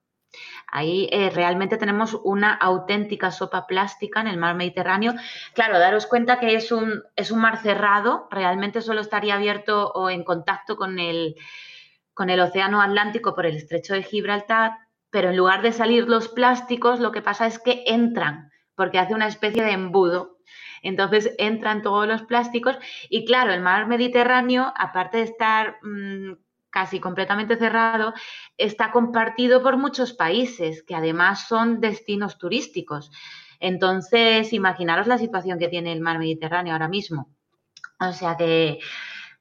Ahí 0.67 1.07
eh, 1.11 1.29
realmente 1.29 1.77
tenemos 1.77 2.19
una 2.23 2.53
auténtica 2.53 3.31
sopa 3.31 3.67
plástica 3.67 4.21
en 4.21 4.27
el 4.27 4.37
mar 4.37 4.55
Mediterráneo. 4.55 5.13
Claro, 5.53 5.79
daros 5.79 6.05
cuenta 6.05 6.39
que 6.39 6.55
es 6.55 6.71
un, 6.71 7.03
es 7.15 7.31
un 7.31 7.39
mar 7.39 7.61
cerrado, 7.61 8.27
realmente 8.31 8.81
solo 8.81 9.01
estaría 9.01 9.35
abierto 9.35 9.91
o 9.91 10.09
en 10.09 10.23
contacto 10.23 10.75
con 10.75 10.99
el, 10.99 11.35
con 12.13 12.29
el 12.29 12.39
Océano 12.39 12.81
Atlántico 12.81 13.35
por 13.35 13.45
el 13.45 13.55
estrecho 13.55 13.93
de 13.93 14.03
Gibraltar, 14.03 14.73
pero 15.09 15.29
en 15.29 15.37
lugar 15.37 15.61
de 15.61 15.71
salir 15.71 16.09
los 16.09 16.27
plásticos, 16.27 16.99
lo 16.99 17.11
que 17.11 17.21
pasa 17.21 17.47
es 17.47 17.59
que 17.59 17.83
entran, 17.87 18.51
porque 18.75 18.99
hace 18.99 19.13
una 19.13 19.27
especie 19.27 19.63
de 19.63 19.71
embudo. 19.71 20.39
Entonces 20.81 21.33
entran 21.37 21.81
todos 21.81 22.07
los 22.07 22.23
plásticos 22.23 22.77
y 23.09 23.25
claro, 23.25 23.53
el 23.53 23.61
mar 23.61 23.87
Mediterráneo, 23.87 24.73
aparte 24.77 25.17
de 25.17 25.23
estar 25.23 25.77
mm, 25.81 26.33
casi 26.75 26.99
completamente 26.99 27.55
cerrado, 27.55 28.13
está 28.57 28.91
compartido 28.91 29.63
por 29.63 29.77
muchos 29.77 30.11
países 30.11 30.83
que 30.83 30.93
además 30.93 31.47
son 31.47 31.79
destinos 31.79 32.37
turísticos. 32.37 33.11
Entonces, 33.61 34.51
imaginaros 34.51 35.07
la 35.07 35.17
situación 35.17 35.57
que 35.57 35.69
tiene 35.69 35.93
el 35.93 36.01
mar 36.01 36.19
Mediterráneo 36.19 36.73
ahora 36.73 36.89
mismo. 36.89 37.29
O 37.97 38.11
sea 38.11 38.35
que, 38.35 38.79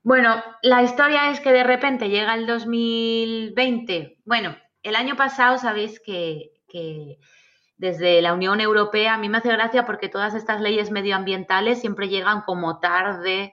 bueno, 0.04 0.44
la 0.62 0.84
historia 0.84 1.32
es 1.32 1.40
que 1.40 1.50
de 1.50 1.64
repente 1.64 2.08
llega 2.08 2.34
el 2.34 2.46
2020. 2.46 4.18
Bueno, 4.24 4.56
el 4.84 4.94
año 4.94 5.16
pasado 5.16 5.58
sabéis 5.58 5.98
que, 5.98 6.52
que 6.68 7.18
desde 7.76 8.22
la 8.22 8.32
Unión 8.32 8.60
Europea, 8.60 9.14
a 9.14 9.18
mí 9.18 9.28
me 9.28 9.38
hace 9.38 9.50
gracia 9.50 9.84
porque 9.84 10.08
todas 10.08 10.34
estas 10.34 10.60
leyes 10.60 10.92
medioambientales 10.92 11.80
siempre 11.80 12.08
llegan 12.08 12.42
como 12.42 12.78
tarde 12.78 13.52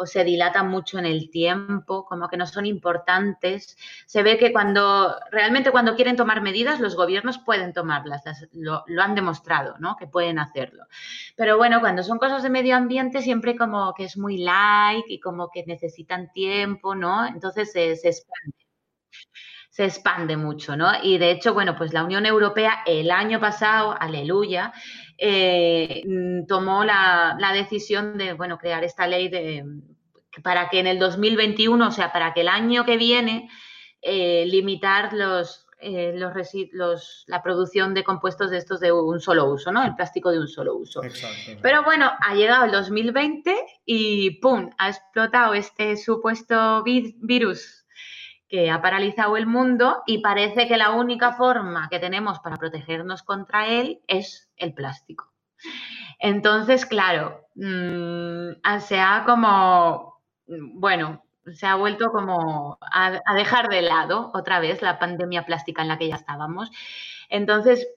o 0.00 0.06
se 0.06 0.24
dilatan 0.24 0.70
mucho 0.70 0.98
en 0.98 1.04
el 1.04 1.30
tiempo, 1.30 2.06
como 2.06 2.28
que 2.28 2.38
no 2.38 2.46
son 2.46 2.64
importantes. 2.64 3.76
Se 4.06 4.22
ve 4.22 4.38
que 4.38 4.50
cuando 4.50 5.14
realmente 5.30 5.70
cuando 5.70 5.94
quieren 5.94 6.16
tomar 6.16 6.40
medidas, 6.40 6.80
los 6.80 6.96
gobiernos 6.96 7.36
pueden 7.36 7.74
tomarlas, 7.74 8.22
lo, 8.52 8.82
han 8.98 9.14
demostrado, 9.14 9.76
¿no? 9.78 9.96
Que 9.96 10.06
pueden 10.06 10.38
hacerlo. 10.38 10.84
Pero 11.36 11.58
bueno, 11.58 11.80
cuando 11.80 12.02
son 12.02 12.18
cosas 12.18 12.42
de 12.42 12.48
medio 12.48 12.76
ambiente, 12.76 13.20
siempre 13.20 13.56
como 13.56 13.92
que 13.92 14.04
es 14.04 14.16
muy 14.16 14.38
light 14.38 15.04
y 15.08 15.20
como 15.20 15.50
que 15.50 15.64
necesitan 15.66 16.32
tiempo, 16.32 16.94
¿no? 16.94 17.26
Entonces 17.26 17.70
se, 17.70 17.92
expande 17.92 18.56
se 19.68 19.84
expande 19.84 20.36
mucho, 20.36 20.76
¿no? 20.76 20.90
Y 21.02 21.18
de 21.18 21.30
hecho, 21.30 21.52
bueno, 21.52 21.76
pues 21.76 21.92
la 21.92 22.04
Unión 22.04 22.24
Europea 22.24 22.78
el 22.86 23.10
año 23.10 23.38
pasado, 23.38 23.94
aleluya, 23.98 24.72
eh, 25.22 26.02
mm, 26.06 26.46
tomó 26.46 26.82
la, 26.82 27.36
decisión 27.52 28.16
de, 28.16 28.32
bueno, 28.32 28.56
crear 28.58 28.82
esta 28.84 29.06
ley 29.06 29.28
de, 29.28 29.64
para 30.42 30.68
que 30.68 30.80
en 30.80 30.86
el 30.86 30.98
2021, 30.98 31.88
o 31.88 31.90
sea, 31.90 32.12
para 32.12 32.32
que 32.32 32.42
el 32.42 32.48
año 32.48 32.84
que 32.84 32.96
viene, 32.96 33.48
eh, 34.02 34.44
limitar 34.46 35.12
los, 35.12 35.66
eh, 35.80 36.14
los, 36.72 37.24
la 37.26 37.42
producción 37.42 37.94
de 37.94 38.04
compuestos 38.04 38.50
de 38.50 38.58
estos 38.58 38.80
de 38.80 38.92
un 38.92 39.20
solo 39.20 39.46
uso, 39.46 39.72
¿no? 39.72 39.82
El 39.82 39.94
plástico 39.94 40.30
de 40.30 40.38
un 40.38 40.48
solo 40.48 40.76
uso. 40.76 41.02
Exacto. 41.02 41.60
Pero 41.62 41.84
bueno, 41.84 42.10
ha 42.20 42.34
llegado 42.34 42.64
el 42.64 42.72
2020 42.72 43.54
y 43.84 44.40
¡pum! 44.40 44.70
Ha 44.78 44.88
explotado 44.88 45.54
este 45.54 45.96
supuesto 45.96 46.82
virus 46.84 47.80
que 48.50 48.68
ha 48.68 48.82
paralizado 48.82 49.36
el 49.36 49.46
mundo 49.46 50.02
y 50.06 50.18
parece 50.18 50.66
que 50.66 50.76
la 50.76 50.90
única 50.90 51.32
forma 51.34 51.88
que 51.88 52.00
tenemos 52.00 52.40
para 52.40 52.56
protegernos 52.56 53.22
contra 53.22 53.68
él 53.68 54.00
es 54.08 54.50
el 54.56 54.74
plástico. 54.74 55.32
Entonces, 56.18 56.84
claro, 56.84 57.46
mm, 57.54 58.50
se 58.80 59.00
ha 59.00 59.22
como, 59.24 60.09
bueno, 60.74 61.24
se 61.54 61.66
ha 61.66 61.74
vuelto 61.74 62.10
como 62.10 62.78
a, 62.80 63.20
dejar 63.34 63.68
de 63.68 63.82
lado 63.82 64.30
otra 64.34 64.60
vez 64.60 64.82
la 64.82 64.98
pandemia 64.98 65.46
plástica 65.46 65.82
en 65.82 65.88
la 65.88 65.98
que 65.98 66.08
ya 66.08 66.16
estábamos. 66.16 66.70
Entonces, 67.28 67.88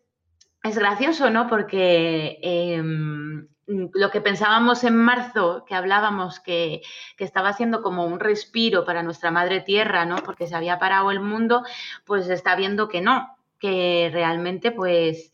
es 0.64 0.78
gracioso, 0.78 1.30
¿no? 1.30 1.48
Porque 1.48 2.40
em, 2.42 3.48
Mm, 3.68 3.86
lo 3.94 4.12
que 4.12 4.20
pensábamos 4.22 4.84
en 4.84 4.96
marzo, 4.96 5.64
que 5.66 5.76
hablábamos 5.76 6.40
que, 6.40 6.82
estaba 7.18 7.54
siendo 7.54 7.82
como 7.82 8.06
un 8.06 8.20
respiro 8.20 8.84
para 8.86 9.04
nuestra 9.04 9.32
madre 9.32 9.62
tierra, 9.62 10.06
¿no? 10.06 10.18
Porque 10.18 10.48
se 10.48 10.56
había 10.56 10.80
parado 10.80 11.12
el 11.12 11.22
mundo, 11.22 11.64
pues 12.06 12.30
está 12.30 12.56
viendo 12.56 12.90
que 12.90 13.02
no, 13.02 13.38
que 13.60 14.10
realmente 14.12 14.72
pues 14.72 15.32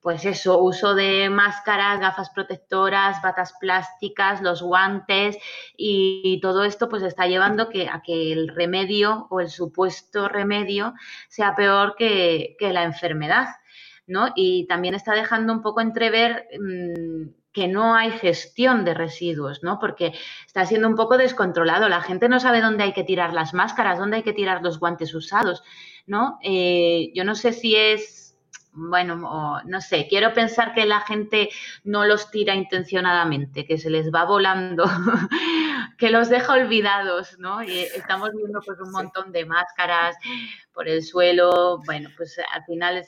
pues 0.00 0.24
eso, 0.24 0.62
uso 0.62 0.94
de 0.94 1.28
máscaras, 1.30 1.98
gafas 2.00 2.30
protectoras, 2.30 3.20
batas 3.22 3.54
plásticas, 3.60 4.40
los 4.40 4.62
guantes 4.62 5.36
y, 5.76 6.38
todo 6.40 6.64
esto 6.64 6.88
pues 6.88 7.02
está 7.02 7.26
llevando 7.26 7.68
que, 7.68 7.88
a 7.88 8.02
que 8.02 8.32
el 8.32 8.48
remedio 8.48 9.26
o 9.30 9.40
el 9.40 9.48
supuesto 9.48 10.28
remedio 10.28 10.94
sea 11.28 11.56
peor 11.56 11.96
que, 11.96 12.56
la 12.60 12.84
enfermedad. 12.84 13.48
¿no? 14.06 14.32
Y 14.36 14.68
también 14.68 14.94
está 14.94 15.14
dejando 15.14 15.52
un 15.52 15.62
poco 15.62 15.80
entrever 15.80 16.46
mm, 16.60 17.28
que 17.56 17.68
no 17.68 17.94
hay 17.94 18.10
gestión 18.10 18.84
de 18.84 18.92
residuos, 18.92 19.62
¿no? 19.62 19.78
Porque 19.78 20.12
está 20.46 20.66
siendo 20.66 20.88
un 20.88 20.94
poco 20.94 21.16
descontrolado. 21.16 21.88
La 21.88 22.02
gente 22.02 22.28
no 22.28 22.38
sabe 22.38 22.60
dónde 22.60 22.84
hay 22.84 22.92
que 22.92 23.02
tirar 23.02 23.32
las 23.32 23.54
máscaras, 23.54 23.98
dónde 23.98 24.18
hay 24.18 24.22
que 24.22 24.34
tirar 24.34 24.62
los 24.62 24.78
guantes 24.78 25.14
usados, 25.14 25.62
¿no? 26.06 26.38
Eh, 26.42 27.12
yo 27.14 27.24
no 27.24 27.34
sé 27.34 27.54
si 27.54 27.74
es, 27.74 28.25
bueno, 28.76 29.62
no 29.64 29.80
sé, 29.80 30.06
quiero 30.08 30.34
pensar 30.34 30.74
que 30.74 30.84
la 30.84 31.00
gente 31.00 31.48
no 31.82 32.04
los 32.04 32.30
tira 32.30 32.54
intencionadamente, 32.54 33.64
que 33.64 33.78
se 33.78 33.88
les 33.88 34.12
va 34.12 34.24
volando, 34.24 34.84
que 35.98 36.10
los 36.10 36.28
deja 36.28 36.52
olvidados, 36.52 37.38
¿no? 37.38 37.62
Y 37.62 37.78
estamos 37.78 38.30
viendo 38.36 38.60
pues 38.60 38.78
un 38.78 38.92
montón 38.92 39.32
de 39.32 39.46
máscaras 39.46 40.16
por 40.72 40.88
el 40.88 41.02
suelo, 41.02 41.80
bueno, 41.86 42.10
pues 42.18 42.38
al 42.52 42.64
final 42.64 43.02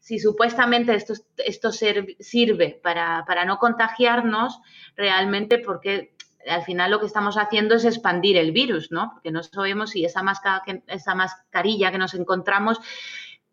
si 0.00 0.18
supuestamente 0.18 0.96
esto, 0.96 1.14
esto 1.36 1.70
sirve 1.70 2.80
para, 2.82 3.44
no 3.46 3.58
contagiarnos, 3.58 4.60
realmente 4.96 5.58
porque 5.58 6.16
al 6.48 6.64
final 6.64 6.90
lo 6.90 6.98
que 6.98 7.06
estamos 7.06 7.36
haciendo 7.36 7.76
es 7.76 7.84
expandir 7.84 8.36
el 8.36 8.50
virus, 8.50 8.90
¿no? 8.90 9.12
Porque 9.12 9.30
no 9.30 9.44
sabemos 9.44 9.90
si 9.90 10.04
esa, 10.04 10.24
esa 10.88 11.14
mascarilla 11.14 11.92
que 11.92 11.98
nos 11.98 12.14
encontramos 12.14 12.80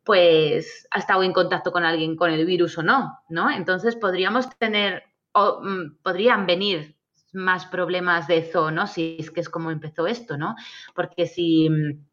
pues 0.10 0.88
ha 0.90 0.98
estado 0.98 1.22
en 1.22 1.34
contacto 1.34 1.72
con 1.72 1.86
alguien 1.86 2.16
con 2.16 2.32
el 2.32 2.44
virus 2.44 2.80
o 2.80 2.82
no, 2.82 3.20
¿no? 3.30 3.52
Entonces 3.52 3.96
podríamos 3.96 4.50
tener, 4.58 5.04
o, 5.34 5.62
mm, 5.62 5.98
podrían 6.02 6.48
venir 6.48 6.96
más 7.32 7.68
problemas 7.68 8.28
de 8.28 8.42
zoonosis, 8.42 9.30
que 9.30 9.40
es 9.40 9.50
como 9.50 9.70
empezó 9.70 10.08
esto, 10.08 10.36
¿no? 10.36 10.56
Porque 10.96 11.28
si 11.28 11.70
mm, 11.70 12.08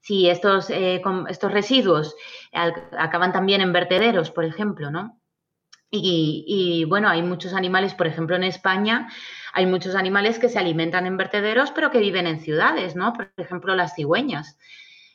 si 0.00 0.30
estos, 0.30 0.70
eh, 0.70 1.02
estos 1.28 1.52
residuos 1.52 2.16
acaban 2.96 3.34
también 3.34 3.60
en 3.60 3.74
vertederos, 3.74 4.30
por 4.30 4.46
ejemplo, 4.46 4.90
¿no? 4.90 5.20
Y, 5.90 6.86
bueno, 6.88 7.10
hay 7.10 7.22
muchos 7.22 7.52
animales, 7.52 7.92
por 7.92 8.06
ejemplo, 8.06 8.34
en 8.34 8.44
España 8.44 9.08
hay 9.52 9.66
muchos 9.66 9.94
animales 9.94 10.38
que 10.38 10.48
se 10.48 10.58
alimentan 10.58 11.04
en 11.04 11.18
vertederos, 11.18 11.70
pero 11.70 11.90
que 11.90 11.98
viven 11.98 12.26
en 12.26 12.40
ciudades, 12.40 12.96
¿no? 12.96 13.12
Por 13.12 13.30
ejemplo, 13.36 13.74
las 13.76 13.94
cigüeñas. 13.94 14.56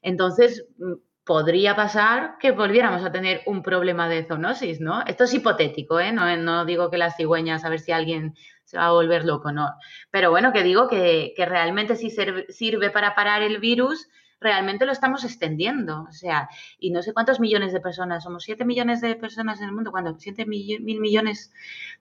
Entonces, 0.04 0.68
mm, 0.78 0.94
podría 1.24 1.76
pasar 1.76 2.38
que 2.40 2.52
volviéramos 2.52 3.04
a 3.04 3.12
tener 3.12 3.42
un 3.46 3.62
problema 3.62 4.10
de 4.10 4.26
zoonosis, 4.26 4.80
¿no? 4.82 5.04
Esto 5.06 5.26
es 5.26 5.34
hipotético, 5.34 6.00
¿eh? 6.00 6.12
No, 6.12 6.66
digo 6.66 6.90
que 6.90 6.98
las 6.98 7.16
cigüeñas, 7.16 7.64
a 7.64 7.70
ver 7.70 7.80
si 7.80 7.92
alguien 7.92 8.36
se 8.64 8.78
va 8.78 8.88
a 8.88 8.92
volver 8.92 9.26
loco, 9.26 9.52
no. 9.52 9.70
Pero 10.10 10.32
bueno, 10.32 10.52
que 10.52 10.64
digo 10.64 10.88
que, 10.88 11.34
que 11.36 11.46
realmente 11.46 11.96
si 11.96 12.10
sirve 12.10 12.90
para 12.90 13.16
parar 13.16 13.44
el 13.44 13.60
virus, 13.60 14.08
realmente 14.42 14.88
lo 14.88 14.92
estamos 14.92 15.24
extendiendo. 15.24 16.08
O 16.10 16.12
sea, 16.12 16.50
y 16.80 16.92
no 16.92 17.04
sé 17.04 17.14
cuántos 17.14 17.40
millones 17.40 17.72
de 17.72 17.80
personas, 17.80 18.24
somos 18.24 18.44
7 18.44 18.66
millones 18.66 19.00
de 19.00 19.16
personas 19.16 19.62
en 19.62 19.68
el 19.68 19.74
mundo, 19.74 19.92
cuando 19.92 20.16
7 20.18 20.46
mil 20.48 20.82
millones, 21.00 21.54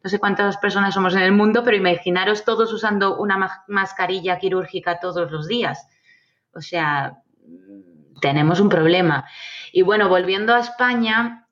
no 0.02 0.08
sé 0.08 0.18
cuántas 0.18 0.56
personas 0.56 0.94
somos 0.94 1.14
en 1.14 1.22
el 1.22 1.32
mundo, 1.32 1.62
pero 1.62 1.76
imaginaros 1.76 2.44
todos 2.44 2.72
usando 2.72 3.18
una 3.18 3.62
mascarilla 3.68 4.38
quirúrgica 4.38 4.98
todos 4.98 5.30
los 5.30 5.46
días. 5.46 5.86
O 6.54 6.62
sea, 6.62 7.22
tenemos 8.20 8.60
un 8.60 8.68
problema. 8.68 9.24
Y 9.72 9.82
bueno, 9.82 10.08
volviendo 10.08 10.54
a 10.54 10.60
España, 10.60 11.46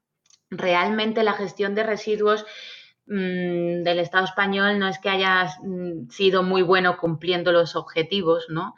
realmente 0.51 1.23
la 1.23 1.33
gestión 1.33 1.75
de 1.75 1.83
residuos 1.85 2.45
mm, 3.07 3.83
del 3.83 3.99
Estado 3.99 4.25
español 4.25 4.79
no 4.79 4.89
es 4.89 4.99
que 4.99 5.11
haya 5.11 5.47
mm, 5.63 6.11
sido 6.11 6.43
muy 6.43 6.63
bueno 6.63 6.99
cumpliendo 6.99 7.53
los 7.53 7.77
objetivos, 7.77 8.47
¿no? 8.49 8.75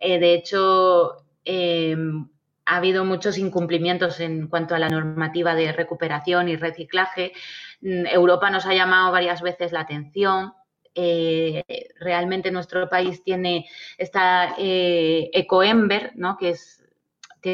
Eh, 0.00 0.18
de 0.18 0.34
hecho, 0.34 1.24
Em, 1.50 2.28
ha 2.66 2.76
habido 2.76 3.06
muchos 3.06 3.38
incumplimientos 3.38 4.20
en 4.20 4.48
cuanto 4.48 4.74
a 4.74 4.78
la 4.78 4.90
normativa 4.90 5.54
de 5.54 5.72
recuperación 5.72 6.50
y 6.50 6.56
reciclaje. 6.56 7.32
Mm, 7.80 8.04
Europa 8.06 8.50
nos 8.50 8.66
ha 8.66 8.74
llamado 8.74 9.12
varias 9.12 9.40
veces 9.40 9.72
la 9.72 9.80
atención. 9.80 10.52
Eh, 10.94 11.64
realmente 12.00 12.50
nuestro 12.50 12.86
país 12.90 13.24
tiene 13.24 13.66
esta 13.96 14.56
eh, 14.58 15.30
Ecoember, 15.32 16.12
¿no? 16.16 16.36
que 16.36 16.50
es, 16.50 16.84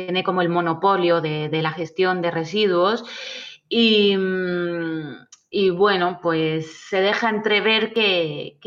tiene 0.07 0.25
como 0.25 0.43
el 0.43 0.49
monopolio 0.49 1.21
de, 1.21 1.49
la 1.63 1.73
gestión 1.73 2.23
de 2.23 2.31
residuos. 2.31 3.05
Y, 3.69 4.17
bueno, 5.71 6.19
pues 6.21 6.89
se 6.89 7.01
deja 7.01 7.31
entrever 7.31 7.93
que, 7.93 8.59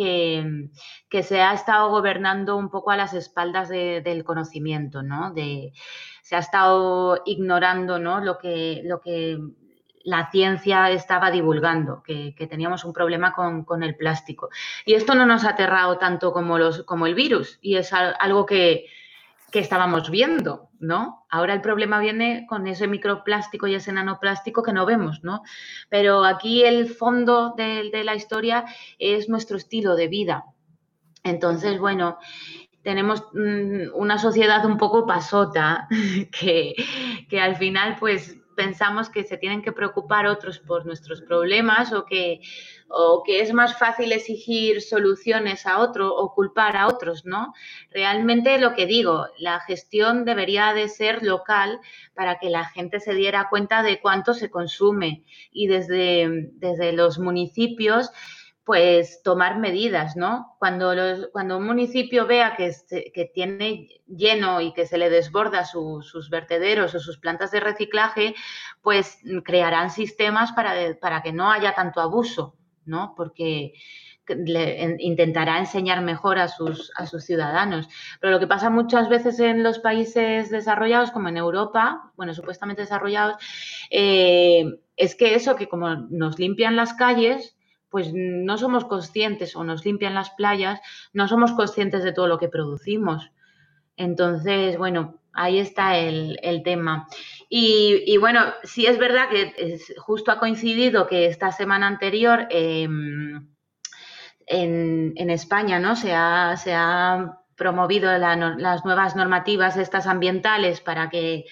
se 1.21 1.41
ha 1.41 1.53
estado 1.53 1.89
gobernando 1.89 2.55
un 2.55 2.69
poco 2.69 2.91
a 2.91 2.97
las 2.97 3.13
espaldas 3.13 3.69
del 3.69 4.23
conocimiento, 4.23 5.03
¿no? 5.03 5.33
Se 6.23 6.35
ha 6.35 6.39
estado 6.39 7.21
ignorando 7.25 7.99
¿no? 7.99 8.19
lo, 8.19 8.37
que, 8.37 8.81
lo 8.83 8.99
que 8.99 9.39
la 10.03 10.29
ciencia 10.31 10.89
estaba 10.91 11.31
divulgando, 11.31 12.01
que, 12.03 12.33
teníamos 12.49 12.85
un 12.85 12.93
problema 12.93 13.33
con, 13.33 13.83
el 13.83 13.95
plástico. 13.95 14.49
Y 14.85 14.93
esto 14.93 15.15
no 15.15 15.25
nos 15.25 15.43
ha 15.43 15.51
aterrado 15.51 15.97
tanto 15.97 16.31
como 16.31 17.07
el 17.07 17.15
virus, 17.15 17.59
y 17.61 17.75
es 17.75 17.91
algo 17.93 18.45
que, 18.45 18.87
que 19.51 19.59
estábamos 19.59 20.09
viendo, 20.09 20.69
¿no? 20.79 21.25
Ahora 21.29 21.53
el 21.53 21.61
problema 21.61 21.99
viene 21.99 22.45
con 22.47 22.67
ese 22.67 22.87
microplástico 22.87 23.67
y 23.67 23.75
ese 23.75 23.93
nanoplástico 23.93 24.61
que 24.61 24.73
no 24.73 24.85
vemos, 24.85 25.23
¿no? 25.23 25.43
Pero 25.89 26.25
aquí 26.25 26.63
el 26.63 26.89
fondo 26.89 27.53
de, 27.55 27.89
la 28.03 28.15
historia 28.15 28.65
es 28.99 29.29
nuestro 29.29 29.57
estilo 29.57 29.95
de 29.95 30.07
vida. 30.07 30.45
Entonces, 31.23 31.79
bueno, 31.79 32.17
tenemos 32.83 33.23
mm, 33.33 33.95
una 33.95 34.17
sociedad 34.17 34.65
un 34.65 34.77
poco 34.77 35.05
pasota 35.05 35.87
que, 36.39 36.75
que 37.29 37.39
al 37.39 37.55
final, 37.55 37.95
pues, 37.99 38.37
pensamos 38.57 39.09
que 39.09 39.23
se 39.23 39.37
tienen 39.37 39.61
que 39.61 39.71
preocupar 39.71 40.25
otros 40.25 40.57
por 40.59 40.85
nuestros 40.85 41.21
problemas 41.21 41.93
o 41.93 42.05
que, 42.05 42.41
o 42.89 43.21
que 43.23 43.41
es 43.41 43.53
más 43.53 43.77
fácil 43.77 44.11
exigir 44.11 44.81
soluciones 44.81 45.67
a 45.67 45.77
otro 45.77 46.13
o 46.13 46.33
culpar 46.33 46.75
a 46.75 46.87
otros, 46.87 47.23
¿no? 47.23 47.53
Realmente 47.91 48.57
lo 48.57 48.73
que 48.73 48.87
digo, 48.87 49.27
la 49.37 49.59
gestión 49.61 50.25
debería 50.25 50.73
de 50.73 50.89
ser 50.89 51.23
local 51.23 51.79
para 52.15 52.39
que 52.39 52.49
la 52.49 52.65
gente 52.65 52.99
se 52.99 53.13
diera 53.13 53.47
cuenta 53.49 53.83
de 53.83 54.01
cuánto 54.01 54.33
se 54.33 54.49
consume 54.49 55.23
y 55.51 55.67
desde, 55.67 56.49
desde 56.53 56.93
los 56.93 57.19
municipios 57.19 58.09
pues 58.67 59.23
tomar 59.23 59.59
medidas, 59.59 60.17
¿no? 60.17 60.57
Cuando, 60.59 60.93
los, 60.93 61.29
cuando 61.31 61.57
un 61.57 61.65
municipio 61.65 62.27
vea 62.27 62.57
que, 62.57 62.69
que, 63.13 63.31
tiene 63.33 63.87
lleno 64.07 64.59
y 64.59 64.73
que 64.73 64.85
se 64.85 64.97
le 64.97 65.09
desborda 65.09 65.63
sus 65.63 66.29
vertederos 66.29 66.93
o 66.93 66.99
sus 66.99 67.17
plantas 67.17 67.51
de 67.51 67.61
reciclaje, 67.61 68.35
pues 68.81 69.19
crearán 69.45 69.89
sistemas 69.89 70.51
para, 70.51 70.73
para 70.99 71.21
que 71.21 71.31
no 71.31 71.49
haya 71.49 71.75
tanto 71.75 72.01
abuso, 72.01 72.57
¿no? 72.83 73.13
Porque 73.15 73.71
intentará 74.99 75.59
enseñar 75.59 76.01
mejor 76.01 76.37
a 76.37 76.49
sus, 76.49 76.91
a 76.97 77.07
sus 77.07 77.23
ciudadanos. 77.23 77.87
Pero 78.19 78.31
lo 78.31 78.39
que 78.41 78.47
pasa 78.47 78.69
muchas 78.69 79.07
veces 79.07 79.39
en 79.39 79.63
los 79.63 79.79
países 79.79 80.49
desarrollados, 80.49 81.11
como 81.11 81.29
en 81.29 81.37
Europa, 81.37 82.11
bueno, 82.17 82.33
supuestamente 82.33 82.81
desarrollados, 82.81 83.37
eh, 83.91 84.65
es 84.97 85.15
que 85.15 85.35
eso, 85.35 85.55
que 85.55 85.69
como 85.69 85.95
nos 85.95 86.37
limpian 86.37 86.75
las 86.75 86.93
calles, 86.95 87.56
pues 87.97 88.11
no 88.13 88.59
somos 88.59 88.85
conscientes 88.85 89.55
o 89.55 89.63
nos 89.63 89.83
limpian 89.83 90.13
las 90.13 90.29
playas, 90.29 90.79
no 91.13 91.27
somos 91.27 91.53
conscientes 91.53 92.03
de 92.03 92.11
todo 92.11 92.27
lo 92.27 92.37
que 92.37 92.47
producimos. 92.47 93.31
Entonces, 93.95 94.77
bueno, 94.77 95.19
ahí 95.33 95.57
está 95.57 95.97
el, 95.97 96.61
tema. 96.63 97.07
Y, 97.49 98.15
bueno, 98.17 98.53
sí 98.61 98.85
es 98.85 98.99
verdad 98.99 99.29
que 99.31 99.79
justo 99.97 100.31
ha 100.31 100.37
coincidido 100.37 101.07
que 101.07 101.25
esta 101.25 101.51
semana 101.51 101.87
anterior 101.87 102.45
em, 102.51 103.49
en, 104.45 105.29
España 105.31 105.79
¿no? 105.79 105.95
se, 105.95 106.13
ha, 106.13 106.55
se 106.55 106.75
ha 106.75 107.39
promovido 107.55 108.15
las 108.15 108.85
nuevas 108.85 109.15
normativas 109.15 109.75
estas 109.75 110.05
ambientales 110.05 110.81
para 110.81 111.09
que 111.09 111.45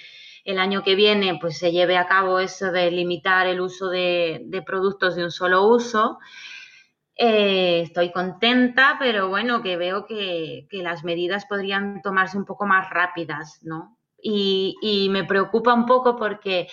el 0.45 0.59
año 0.59 0.83
que 0.83 0.95
viene 0.95 1.37
pues 1.41 1.57
se 1.57 1.71
lleve 1.71 1.97
a 1.97 2.07
cabo 2.07 2.39
eso 2.39 2.71
de 2.71 2.91
limitar 2.91 3.47
el 3.47 3.59
uso 3.59 3.89
de, 3.89 4.63
productos 4.65 5.15
de 5.15 5.23
un 5.23 5.31
solo 5.31 5.67
uso. 5.67 6.19
Eh, 7.17 7.81
estoy 7.81 8.11
contenta, 8.11 8.97
pero 8.99 9.27
bueno, 9.27 9.63
que 9.63 9.75
veo 9.75 10.05
que, 10.05 10.67
las 10.71 11.03
medidas 11.03 11.45
podrían 11.45 12.01
tomarse 12.01 12.37
un 12.37 12.45
poco 12.45 12.67
más 12.67 12.89
rápidas, 12.91 13.59
¿no? 13.63 13.97
Y, 14.21 15.07
me 15.11 15.23
preocupa 15.23 15.73
un 15.73 15.85
poco 15.85 16.15
porque 16.15 16.67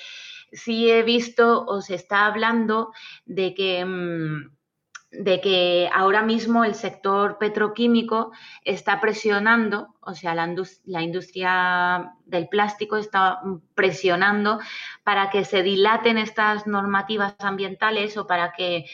sí 0.53 0.91
he 0.91 1.03
visto 1.03 1.65
o 1.67 1.81
se 1.81 1.95
está 1.95 2.27
hablando 2.27 2.93
de 3.25 3.55
que... 3.55 3.85
Mm, 3.85 4.57
de 5.13 5.43
que 5.43 5.91
ahora 5.93 6.23
mismo 6.23 6.65
el 6.65 6.75
sector 6.75 7.37
petroquímico 7.37 8.33
está 8.65 8.99
presionando, 8.99 9.89
o 10.05 10.15
sea, 10.15 10.35
la, 10.35 11.03
industria 11.03 12.15
del 12.27 12.49
plástico 12.49 12.97
está 12.97 13.41
presionando 13.75 14.59
para 15.05 15.31
que 15.31 15.45
se 15.45 15.63
dilaten 15.63 16.19
estas 16.19 16.67
normativas 16.67 17.37
ambientales 17.39 18.17
o 18.17 18.27
para 18.27 18.53
que 18.53 18.87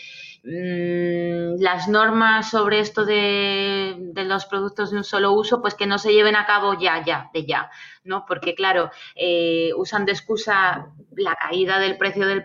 mm, 0.45 1.63
las 1.63 1.89
normas 1.89 2.51
sobre 2.51 2.81
esto 2.81 3.07
de, 3.07 4.13
los 4.15 4.45
productos 4.47 4.91
de 4.91 4.99
un 4.99 5.05
solo 5.05 5.33
uso, 5.33 5.63
pues 5.63 5.75
que 5.75 5.87
no 5.87 5.99
se 5.99 6.13
lleven 6.13 6.37
a 6.37 6.45
cabo 6.45 6.79
ya, 6.79 7.03
ya, 7.03 7.31
de 7.33 7.47
ya, 7.47 7.71
¿no? 8.05 8.27
Porque, 8.27 8.55
claro, 8.55 8.91
eh, 9.15 9.71
usan 9.77 10.05
de 10.05 10.13
excusa 10.13 10.89
la 11.17 11.37
caída 11.37 11.79
del 11.79 11.97
precio 11.97 12.27
del, 12.27 12.45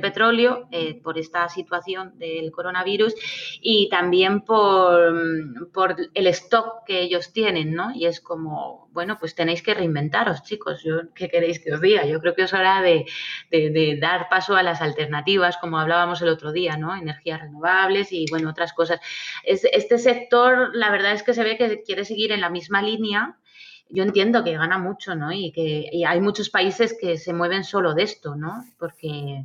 petróleo 0.00 0.68
eh, 0.70 1.00
por 1.02 1.18
esta 1.18 1.48
situación 1.48 2.18
del 2.18 2.50
coronavirus 2.52 3.14
y 3.60 3.88
también 3.88 4.42
por, 4.42 5.70
por, 5.72 5.96
el 6.14 6.26
stock 6.28 6.84
que 6.86 7.00
ellos 7.02 7.32
tienen, 7.32 7.74
¿no? 7.74 7.87
Y 7.94 8.06
es 8.06 8.20
como, 8.20 8.88
bueno, 8.92 9.16
pues 9.18 9.34
tenéis 9.34 9.62
que 9.62 9.74
reinventaros, 9.74 10.42
chicos. 10.42 10.82
Yo, 10.84 11.12
¿Qué 11.14 11.28
queréis 11.28 11.60
que 11.60 11.72
os 11.72 11.80
diga? 11.80 12.04
Yo 12.06 12.20
creo 12.20 12.34
que 12.34 12.42
es 12.42 12.52
hora 12.52 12.82
de, 12.82 13.06
de, 13.50 13.98
dar 14.00 14.28
paso 14.28 14.56
a 14.56 14.62
las 14.62 14.80
alternativas, 14.80 15.56
como 15.56 15.78
hablábamos 15.78 16.22
el 16.22 16.28
otro 16.28 16.52
día, 16.52 16.76
¿no? 16.76 16.94
Energías 16.94 17.40
renovables 17.40 18.12
y, 18.12 18.26
bueno, 18.30 18.50
otras 18.50 18.72
cosas. 18.72 19.00
Es, 19.44 19.64
este 19.64 19.98
sector, 19.98 20.70
la 20.74 20.90
verdad 20.90 21.12
es 21.12 21.22
que 21.22 21.34
se 21.34 21.44
ve 21.44 21.56
que 21.56 21.82
quiere 21.82 22.04
seguir 22.04 22.32
en 22.32 22.40
la 22.40 22.50
misma 22.50 22.82
línea 22.82 23.38
yo 23.90 24.02
entiendo 24.02 24.44
que 24.44 24.56
gana 24.56 24.78
mucho, 24.78 25.14
¿no? 25.14 25.32
Y 25.32 25.52
que 25.52 25.90
hay 26.06 26.20
muchos 26.20 26.50
países 26.50 26.96
que 27.00 27.16
se 27.16 27.32
mueven 27.32 27.64
solo 27.64 27.94
de 27.94 28.02
esto, 28.02 28.36
¿no? 28.36 28.64
Porque, 28.78 29.44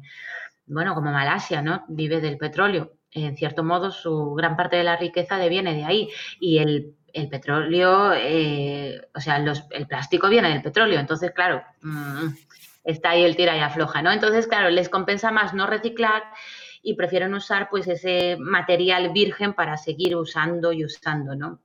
bueno, 0.66 0.96
como 0.96 1.12
Malasia, 1.12 1.62
¿no? 1.62 1.86
Vive 1.88 2.20
del 2.22 2.38
petróleo. 2.38 2.94
En 3.12 3.38
cierto 3.38 3.64
modo, 3.64 3.92
su 3.92 4.34
gran 4.34 4.58
parte 4.58 4.76
de 4.76 4.84
la 4.84 4.98
riqueza 4.98 5.38
viene 5.48 5.76
de 5.76 5.86
ahí. 5.86 6.10
Y 6.40 6.58
el, 6.58 6.96
petróleo, 7.30 8.14
eh, 8.14 9.08
o 9.14 9.22
sea, 9.22 9.38
el 9.38 9.88
plástico 9.88 10.30
viene 10.30 10.50
del 10.50 10.62
petróleo. 10.62 11.00
Entonces, 11.00 11.32
claro, 11.32 11.64
mm, 11.82 12.28
está 12.84 13.12
ahí 13.12 13.24
el 13.24 13.36
tira 13.36 13.56
y 13.56 13.60
afloja, 13.60 14.02
¿no? 14.02 14.12
Entonces, 14.12 14.48
claro, 14.48 14.70
les 14.70 14.90
compensa 14.90 15.32
más 15.32 15.54
no 15.54 15.68
reciclar 15.68 16.24
y 16.82 16.96
prefieren 16.96 17.34
usar 17.34 17.70
pues 17.70 17.88
ese 17.88 18.36
material 18.40 19.12
virgen 19.14 19.54
para 19.54 19.78
seguir 19.78 20.16
usando 20.16 20.74
y 20.74 20.84
usando, 20.84 21.36
¿no? 21.36 21.62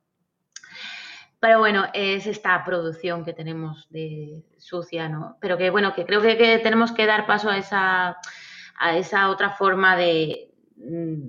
Pero 1.41 1.61
bueno, 1.61 1.87
es 1.93 2.27
esta 2.27 2.65
producción 2.65 3.25
que 3.25 3.33
tenemos 3.33 3.89
de 3.91 4.45
sucia, 4.59 5.09
¿no? 5.09 5.37
Pero 5.41 5.57
que 5.57 5.71
bueno, 5.71 5.95
que 5.95 6.05
creo 6.05 6.21
que, 6.21 6.61
tenemos 6.63 6.93
que 6.93 7.07
dar 7.07 7.27
paso 7.27 7.49
a 7.51 7.59
esa, 7.59 8.17
a 8.79 8.97
esa 8.97 9.31
otra 9.31 9.51
forma 9.51 9.97
de 9.97 10.53
mm, 10.77 11.29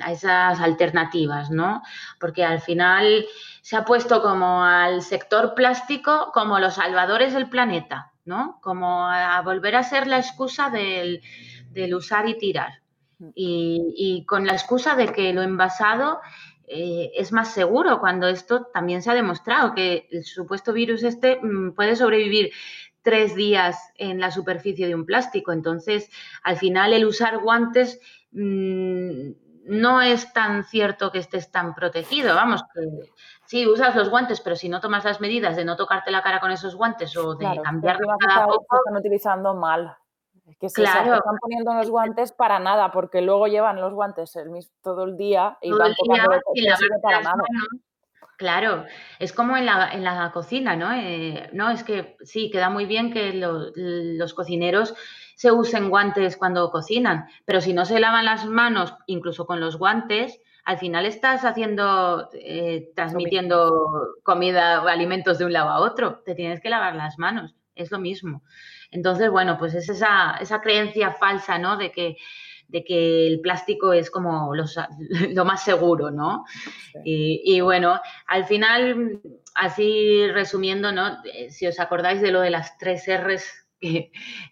a 0.00 0.12
esas 0.12 0.60
alternativas, 0.60 1.50
¿no? 1.50 1.82
Porque 2.18 2.44
al 2.44 2.60
final 2.60 3.26
se 3.62 3.76
ha 3.76 3.84
puesto 3.84 4.22
como 4.22 4.64
al 4.64 5.02
sector 5.02 5.54
plástico 5.54 6.30
como 6.32 6.58
los 6.58 6.74
salvadores 6.74 7.34
del 7.34 7.48
planeta, 7.48 8.12
¿no? 8.24 8.58
Como 8.62 9.06
a 9.06 9.40
volver 9.42 9.76
a 9.76 9.82
ser 9.82 10.06
la 10.06 10.18
excusa 10.18 10.70
del, 10.70 11.22
usar 11.94 12.28
y 12.28 12.38
tirar. 12.38 12.82
Mm. 13.18 13.28
Y, 13.34 13.94
y, 13.96 14.26
con 14.26 14.46
la 14.46 14.52
excusa 14.52 14.94
de 14.94 15.12
que 15.12 15.32
lo 15.32 15.42
envasado 15.42 16.20
eh, 16.68 17.12
es 17.14 17.32
más 17.32 17.54
seguro 17.54 18.00
cuando 18.00 18.26
esto 18.26 18.66
también 18.74 19.00
se 19.00 19.10
ha 19.10 19.14
demostrado 19.14 19.72
que 19.74 20.08
el 20.10 20.24
supuesto 20.24 20.72
virus 20.72 21.04
este 21.04 21.38
mm, 21.40 21.74
puede 21.74 21.94
sobrevivir 21.94 22.50
tres 23.02 23.36
días 23.36 23.76
en 23.94 24.18
la 24.18 24.32
superficie 24.32 24.88
de 24.88 24.94
un 24.96 25.06
plástico. 25.06 25.52
Entonces, 25.52 26.10
al 26.42 26.56
final 26.56 26.92
el 26.92 27.06
usar 27.06 27.38
guantes 27.38 28.00
mm, 28.32 29.30
no 29.66 30.00
es 30.00 30.32
tan 30.32 30.64
cierto 30.64 31.10
que 31.10 31.18
estés 31.18 31.50
tan 31.50 31.74
protegido. 31.74 32.34
Vamos, 32.34 32.62
que 32.74 33.10
sí, 33.44 33.66
usas 33.66 33.94
los 33.94 34.08
guantes, 34.08 34.40
pero 34.40 34.56
si 34.56 34.68
no 34.68 34.80
tomas 34.80 35.04
las 35.04 35.20
medidas 35.20 35.56
de 35.56 35.64
no 35.64 35.76
tocarte 35.76 36.10
la 36.10 36.22
cara 36.22 36.40
con 36.40 36.50
esos 36.50 36.74
guantes 36.76 37.16
o 37.16 37.34
de 37.34 37.46
claro, 37.46 37.62
cambiarlo 37.62 38.16
cada 38.18 38.46
poco... 38.46 38.76
Están 38.76 38.96
utilizando 38.96 39.54
mal 39.54 39.96
que 40.60 40.68
se, 40.68 40.84
están 40.84 41.38
poniendo 41.40 41.74
los 41.74 41.90
guantes 41.90 42.32
para 42.32 42.58
nada, 42.60 42.92
porque 42.92 43.20
luego 43.20 43.48
llevan 43.48 43.80
los 43.80 43.92
guantes 43.92 44.36
el 44.36 44.48
todo 44.80 45.04
el 45.04 45.16
día 45.16 45.58
y 45.60 45.72
van 45.72 45.92
tocando 45.94 46.40
para 47.02 47.20
nada. 47.20 47.42
Claro, 48.36 48.84
es 49.18 49.32
como 49.32 49.56
en 49.56 49.66
la, 49.66 49.90
en 49.92 50.04
la 50.04 50.30
cocina, 50.30 50.76
¿no? 50.76 50.92
Eh, 50.92 51.48
no, 51.52 51.70
es 51.70 51.82
que 51.82 52.16
sí, 52.20 52.50
queda 52.50 52.68
muy 52.68 52.84
bien 52.84 53.12
que 53.12 53.32
los 53.32 54.34
cocineros 54.34 54.94
se 55.36 55.52
usen 55.52 55.90
guantes 55.90 56.36
cuando 56.38 56.70
cocinan, 56.70 57.26
pero 57.44 57.60
si 57.60 57.74
no 57.74 57.84
se 57.84 58.00
lavan 58.00 58.24
las 58.24 58.46
manos, 58.46 58.94
incluso 59.06 59.46
con 59.46 59.60
los 59.60 59.76
guantes, 59.76 60.40
al 60.64 60.78
final 60.78 61.04
estás 61.04 61.44
haciendo, 61.44 62.30
eh, 62.32 62.90
transmitiendo 62.96 64.16
comida 64.22 64.82
o 64.82 64.88
alimentos 64.88 65.38
de 65.38 65.44
un 65.44 65.52
lado 65.52 65.68
a 65.68 65.80
otro. 65.80 66.22
Te 66.24 66.34
tienes 66.34 66.60
que 66.60 66.70
lavar 66.70 66.96
las 66.96 67.18
manos, 67.18 67.54
es 67.74 67.92
lo 67.92 67.98
mismo. 67.98 68.42
Entonces, 68.90 69.30
bueno, 69.30 69.58
pues 69.58 69.74
es 69.74 69.88
esa, 69.90 70.38
esa 70.40 70.62
creencia 70.62 71.12
falsa, 71.12 71.58
¿no? 71.58 71.76
De 71.76 71.92
que, 71.92 72.16
de 72.68 72.82
que 72.82 73.26
el 73.26 73.40
plástico 73.40 73.92
es 73.92 74.10
como 74.10 74.52
lo 75.34 75.44
más 75.44 75.62
seguro, 75.62 76.10
¿no? 76.10 76.46
Y, 77.04 77.60
bueno, 77.60 78.00
al 78.26 78.46
final, 78.46 79.20
así 79.54 80.26
resumiendo, 80.32 80.92
¿no? 80.92 81.18
Eh, 81.24 81.50
si 81.50 81.66
os 81.66 81.78
acordáis 81.78 82.22
de 82.22 82.32
lo 82.32 82.40
de 82.40 82.50
las 82.50 82.78
tres 82.78 83.04
R's 83.06 83.65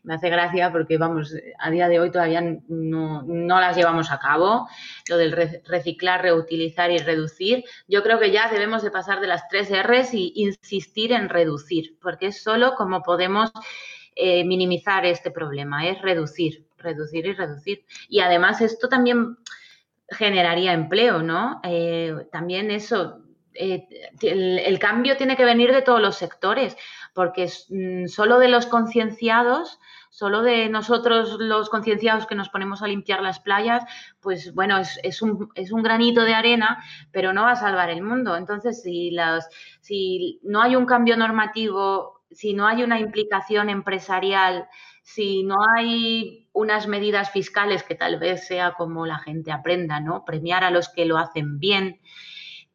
me 0.03 0.15
hace 0.15 0.31
gracia 0.31 0.73
porque, 0.73 0.99
vamos, 0.99 1.35
a 1.59 1.71
día 1.71 1.89
de 1.89 2.01
hoy 2.01 2.11
todavía 2.11 2.41
no, 2.69 3.23
no, 3.23 3.61
las 3.61 3.77
llevamos 3.77 4.11
a 4.11 4.19
cabo, 4.19 4.69
lo 5.09 5.17
del 5.17 5.33
reciclar, 5.65 6.23
reutilizar 6.23 6.91
y 6.91 6.99
reducir. 6.99 7.65
Yo 7.89 8.03
creo 8.03 8.19
que 8.19 8.31
ya 8.31 8.49
debemos 8.49 8.83
de 8.83 8.91
pasar 8.91 9.21
de 9.21 9.27
las 9.27 9.49
tres 9.49 9.71
R's 9.71 10.15
y 10.15 10.33
insistir 10.37 11.13
en 11.13 11.29
reducir, 11.29 11.97
porque 12.01 12.27
es 12.27 12.43
solo 12.43 12.75
como 12.77 13.03
podemos 13.03 13.51
eh, 14.17 14.45
minimizar 14.45 15.05
este 15.07 15.31
problema, 15.31 15.89
es 15.89 16.01
reducir, 16.01 16.67
reducir 16.79 17.27
y 17.27 17.33
reducir. 17.33 17.85
Y 18.09 18.21
además 18.21 18.61
esto 18.61 18.89
también 18.89 19.39
generaría 20.09 20.73
empleo, 20.73 21.23
¿no? 21.23 21.61
Eh, 21.65 22.15
también 22.31 22.71
eso, 22.71 23.24
eh, 23.55 23.87
el, 24.21 24.79
cambio 24.79 25.17
tiene 25.17 25.37
que 25.37 25.45
venir 25.45 25.73
de 25.73 25.83
todos 25.83 26.01
los 26.01 26.17
sectores, 26.17 26.77
porque 27.13 27.51
mm, 27.69 28.07
solo 28.07 28.39
de 28.39 28.49
los 28.49 28.67
concienciados, 28.67 29.81
solo 30.11 30.43
de 30.43 30.69
nosotros 30.69 31.37
los 31.39 31.71
concienciados 31.71 32.27
que 32.27 32.35
nos 32.35 32.49
ponemos 32.49 32.83
a 32.83 32.87
limpiar 32.87 33.23
las 33.23 33.41
playas, 33.41 33.85
pues 34.21 34.55
bueno, 34.55 34.79
es, 34.79 35.23
un, 35.23 35.51
es, 35.55 35.73
un, 35.73 35.83
granito 35.83 36.23
de 36.23 36.35
arena, 36.35 36.85
pero 37.11 37.33
no 37.33 37.43
va 37.43 37.53
a 37.53 37.57
salvar 37.57 37.91
el 37.91 38.03
mundo. 38.03 38.37
Entonces, 38.37 38.83
si, 38.83 39.17
si 39.81 40.41
no 40.43 40.63
hay 40.63 40.77
un 40.77 40.87
cambio 40.87 41.17
normativo 41.17 42.15
si 42.35 42.53
no 42.53 42.67
hay 42.67 42.83
una 42.83 42.99
implicación 42.99 43.71
empresarial, 43.71 44.69
si 45.03 45.45
no 45.45 45.57
hay 45.77 46.49
unas 46.53 46.87
medidas 46.87 47.31
fiscales 47.31 47.83
que 47.83 47.95
tal 47.95 48.19
vez 48.19 48.47
sea 48.47 48.73
como 48.73 49.07
la 49.07 49.19
gente 49.19 49.53
aprenda, 49.53 50.01
¿no? 50.01 50.25
Premiar 50.25 50.65
a 50.65 50.71
los 50.71 50.89
que 50.89 51.05
lo 51.05 51.19
hacen 51.19 51.59
bien 51.59 52.01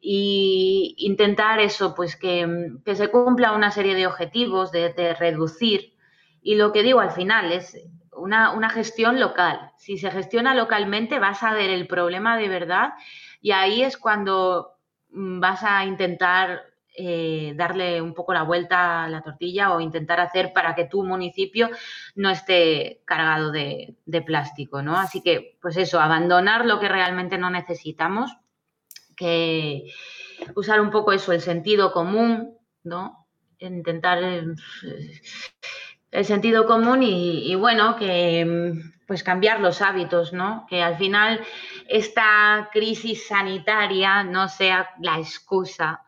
y 0.00 0.94
intentar 0.98 1.60
eso, 1.60 1.94
pues 1.94 2.16
que, 2.16 2.46
se 2.94 3.10
cumpla 3.10 3.52
una 3.52 3.70
serie 3.70 3.94
de 3.94 4.06
objetivos, 4.06 4.72
de, 4.72 5.14
reducir. 5.18 5.94
Y 6.42 6.54
lo 6.54 6.72
que 6.72 6.82
digo 6.82 7.00
al 7.00 7.10
final 7.10 7.52
es 7.52 7.78
una, 8.12 8.52
una, 8.52 8.70
gestión 8.70 9.20
local. 9.20 9.72
Si 9.76 9.98
se 9.98 10.10
gestiona 10.10 10.54
localmente 10.54 11.18
vas 11.18 11.42
a 11.42 11.52
ver 11.52 11.70
el 11.70 11.86
problema 11.86 12.38
de 12.38 12.48
verdad 12.48 12.94
y 13.42 13.52
ahí 13.52 13.82
es 13.82 13.96
cuando 13.96 14.72
mm, 15.10 15.40
vas 15.40 15.62
a 15.64 15.84
intentar 15.84 16.70
eh, 16.96 17.54
darle 17.56 18.02
un 18.02 18.14
poco 18.14 18.34
la 18.34 18.42
vuelta 18.42 19.04
a 19.04 19.08
la 19.08 19.22
tortilla 19.22 19.72
o 19.72 19.80
intentar 19.80 20.20
hacer 20.20 20.52
para 20.52 20.74
que 20.74 20.86
tu 20.86 21.04
municipio 21.04 21.70
no 22.16 22.30
esté 22.30 23.00
cargado 23.04 23.52
de, 23.52 23.96
plástico, 24.26 24.82
¿no? 24.82 24.98
Así 24.98 25.22
que, 25.22 25.56
pues 25.62 25.76
eso, 25.76 26.00
abandonar 26.00 26.66
lo 26.66 26.80
que 26.80 26.88
realmente 26.88 27.38
no 27.38 27.48
necesitamos, 27.48 28.36
que 29.20 29.92
usar 30.56 30.80
un 30.80 30.90
poco 30.90 31.12
eso, 31.12 31.32
el 31.32 31.42
sentido 31.42 31.92
común, 31.92 32.56
¿no? 32.82 33.26
Intentar 33.58 34.22
el, 34.22 34.56
sentido 36.24 36.66
común 36.66 37.02
y, 37.02 37.52
y, 37.52 37.54
bueno, 37.54 37.96
que 37.96 38.72
pues 39.06 39.22
cambiar 39.22 39.60
los 39.60 39.82
hábitos, 39.82 40.32
¿no? 40.32 40.64
Que 40.68 40.82
al 40.82 40.96
final 40.96 41.40
esta 41.88 42.70
crisis 42.72 43.28
sanitaria 43.28 44.24
no 44.24 44.48
sea 44.48 44.88
la 45.00 45.18
excusa 45.18 46.02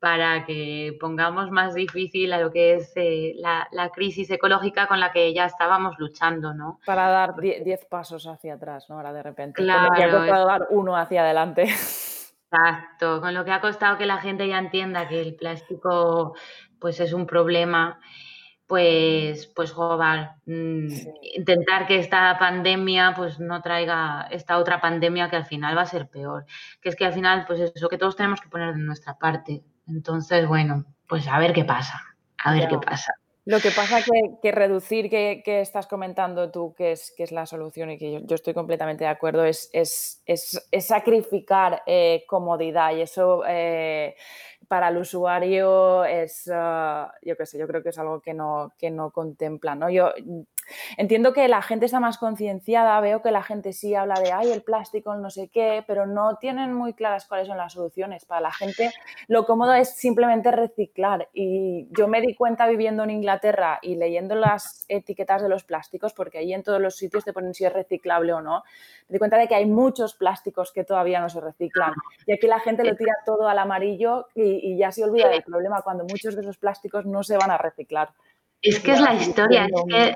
para 0.00 0.46
que 0.46 0.96
pongamos 0.98 1.50
más 1.50 1.74
difícil 1.74 2.32
a 2.32 2.40
lo 2.40 2.50
que 2.50 2.76
es 2.76 2.92
eh, 2.96 3.34
la, 3.36 3.90
crisis 3.94 4.30
ecológica 4.30 4.86
con 4.88 4.98
la 4.98 5.12
que 5.12 5.32
ya 5.34 5.44
estábamos 5.44 5.98
luchando, 5.98 6.54
¿no? 6.54 6.80
Para 6.86 7.08
dar 7.10 7.36
diez 7.36 7.84
pasos 7.84 8.26
hacia 8.26 8.54
atrás, 8.54 8.86
¿no? 8.88 8.96
Ahora 8.96 9.12
de 9.12 9.22
repente. 9.22 9.62
Claro. 9.62 9.90
Costado 9.90 10.46
dar 10.46 10.66
uno 10.70 10.96
hacia 10.96 11.20
adelante. 11.20 11.66
Exacto, 12.52 13.20
con 13.20 13.32
lo 13.34 13.44
que 13.44 13.52
ha 13.52 13.60
costado 13.60 13.96
que 13.96 14.06
la 14.06 14.18
gente 14.18 14.48
ya 14.48 14.58
entienda 14.58 15.06
que 15.08 15.20
el 15.20 15.36
plástico 15.36 16.34
pues 16.80 16.98
es 16.98 17.12
un 17.12 17.24
problema 17.26 18.00
pues, 18.66 19.46
pues 19.48 19.72
joder, 19.72 20.30
mm, 20.46 20.88
intentar 21.36 21.86
que 21.86 21.98
esta 22.00 22.38
pandemia 22.38 23.14
pues 23.16 23.40
no 23.40 23.62
traiga 23.62 24.28
esta 24.30 24.58
otra 24.58 24.80
pandemia 24.80 25.30
que 25.30 25.36
al 25.36 25.46
final 25.46 25.76
va 25.78 25.82
a 25.82 25.86
ser 25.86 26.08
peor. 26.08 26.46
Que 26.82 26.88
es 26.90 26.96
que 26.96 27.06
al 27.06 27.12
final, 27.14 27.44
pues 27.46 27.60
eso, 27.60 27.88
que 27.90 27.98
todos 27.98 28.16
tenemos 28.16 28.40
que 28.40 28.48
poner 28.50 28.74
de 28.74 28.80
nuestra 28.82 29.18
parte. 29.18 29.64
Entonces, 29.88 30.46
bueno, 30.48 30.86
pues 31.08 31.28
a 31.28 31.38
ver 31.40 31.52
qué 31.54 31.64
pasa, 31.64 32.00
a 32.44 32.54
ver 32.54 32.68
qué 32.68 32.78
pasa. 32.78 33.14
Lo 33.46 33.58
que 33.58 33.70
pasa 33.70 34.02
que, 34.02 34.38
que 34.42 34.52
reducir 34.52 35.08
que, 35.08 35.42
estás 35.60 35.86
comentando 35.86 36.50
tú, 36.50 36.74
que 36.74 36.92
es, 36.92 37.12
que 37.16 37.22
es 37.22 37.32
la 37.32 37.46
solución 37.46 37.90
y 37.90 37.98
que 37.98 38.22
yo, 38.22 38.34
estoy 38.34 38.52
completamente 38.52 39.04
de 39.04 39.10
acuerdo, 39.10 39.44
es, 39.44 39.70
es, 39.72 40.22
es, 40.26 40.62
sacrificar 40.86 41.82
eh, 41.86 42.24
comodidad 42.26 42.94
y 42.94 43.00
eso 43.00 43.42
eh, 43.48 44.14
para 44.68 44.88
el 44.88 44.98
usuario 44.98 46.04
es, 46.04 46.50
ah, 46.52 47.12
yo 47.22 47.36
qué 47.36 47.46
sé, 47.46 47.58
yo 47.58 47.66
creo 47.66 47.82
que 47.82 47.88
es 47.88 47.98
algo 47.98 48.20
que 48.20 48.34
no, 48.34 48.72
que 48.78 48.90
no 48.90 49.10
contempla, 49.10 49.74
¿no? 49.74 49.88
Yo 49.88 50.12
entiendo 50.96 51.32
que 51.32 51.48
la 51.48 51.62
gente 51.62 51.86
está 51.86 52.00
más 52.00 52.18
concienciada, 52.18 53.00
veo 53.00 53.22
que 53.22 53.30
la 53.30 53.42
gente 53.42 53.72
sí 53.72 53.94
habla 53.94 54.14
de, 54.20 54.32
ay, 54.32 54.50
el 54.50 54.62
plástico, 54.62 55.14
no 55.14 55.30
sé 55.30 55.48
qué, 55.48 55.84
pero 55.86 56.06
no 56.06 56.36
tienen 56.36 56.72
muy 56.72 56.94
claras 56.94 57.26
cuáles 57.26 57.48
son 57.48 57.56
las 57.56 57.72
soluciones. 57.72 58.24
Para 58.24 58.40
la 58.40 58.52
gente 58.52 58.92
lo 59.28 59.46
cómodo 59.46 59.74
es 59.74 59.90
simplemente 59.90 60.50
reciclar 60.50 61.28
y 61.32 61.88
yo 61.90 62.08
me 62.08 62.20
di 62.20 62.34
cuenta 62.34 62.66
viviendo 62.66 63.04
en 63.04 63.10
Inglaterra 63.10 63.78
y 63.82 63.96
leyendo 63.96 64.34
las 64.34 64.84
etiquetas 64.88 65.42
de 65.42 65.48
los 65.48 65.64
plásticos, 65.64 66.12
porque 66.12 66.38
ahí 66.38 66.52
en 66.52 66.62
todos 66.62 66.80
los 66.80 66.96
sitios 66.96 67.24
te 67.24 67.32
ponen 67.32 67.54
si 67.54 67.64
es 67.64 67.72
reciclable 67.72 68.32
o 68.32 68.40
no, 68.40 68.62
me 69.08 69.14
di 69.14 69.18
cuenta 69.18 69.38
de 69.38 69.48
que 69.48 69.54
hay 69.54 69.66
muchos 69.66 70.14
plásticos 70.14 70.72
que 70.72 70.84
todavía 70.84 71.20
no 71.20 71.28
se 71.28 71.40
reciclan 71.40 71.92
y 72.26 72.32
aquí 72.32 72.46
la 72.46 72.60
gente 72.60 72.84
lo 72.84 72.94
tira 72.96 73.12
todo 73.24 73.48
al 73.48 73.58
amarillo 73.58 74.28
y, 74.34 74.72
y, 74.72 74.78
ya 74.78 74.92
se 74.92 75.04
olvida 75.04 75.28
del 75.28 75.42
problema 75.42 75.82
cuando 75.82 76.04
muchos 76.04 76.34
de 76.34 76.42
esos 76.42 76.58
plásticos 76.58 77.06
no 77.06 77.22
se 77.22 77.36
van 77.36 77.50
a 77.50 77.58
reciclar. 77.58 78.10
Es 78.62 78.80
que 78.80 78.92
es 78.92 79.00
la 79.00 79.14
historia, 79.14 79.66
es 79.66 79.82
que 79.88 80.14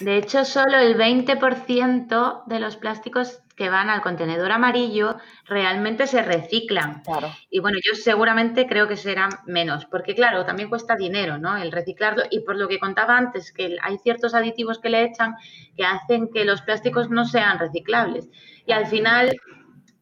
de 0.00 0.16
hecho 0.16 0.44
solo 0.44 0.78
el 0.78 0.96
20% 0.96 2.44
de 2.46 2.60
los 2.60 2.76
plásticos 2.76 3.40
que 3.58 3.68
van 3.68 3.90
al 3.90 4.02
contenedor 4.02 4.52
amarillo 4.52 5.16
realmente 5.44 6.06
se 6.06 6.22
reciclan. 6.22 7.02
Claro. 7.02 7.28
Y 7.50 7.58
bueno, 7.58 7.78
yo 7.84 7.94
seguramente 7.96 8.68
creo 8.68 8.86
que 8.86 8.96
serán 8.96 9.30
menos, 9.46 9.84
porque 9.84 10.14
claro, 10.14 10.46
también 10.46 10.68
cuesta 10.68 10.94
dinero, 10.94 11.38
¿no? 11.38 11.56
El 11.56 11.72
reciclarlo. 11.72 12.22
Y 12.30 12.40
por 12.40 12.56
lo 12.56 12.68
que 12.68 12.78
contaba 12.78 13.16
antes, 13.16 13.52
que 13.52 13.76
hay 13.82 13.98
ciertos 13.98 14.34
aditivos 14.34 14.78
que 14.78 14.90
le 14.90 15.02
echan 15.02 15.34
que 15.76 15.84
hacen 15.84 16.30
que 16.32 16.44
los 16.44 16.62
plásticos 16.62 17.10
no 17.10 17.24
sean 17.24 17.58
reciclables. 17.58 18.28
Y 18.64 18.72
al 18.72 18.86
final 18.86 19.36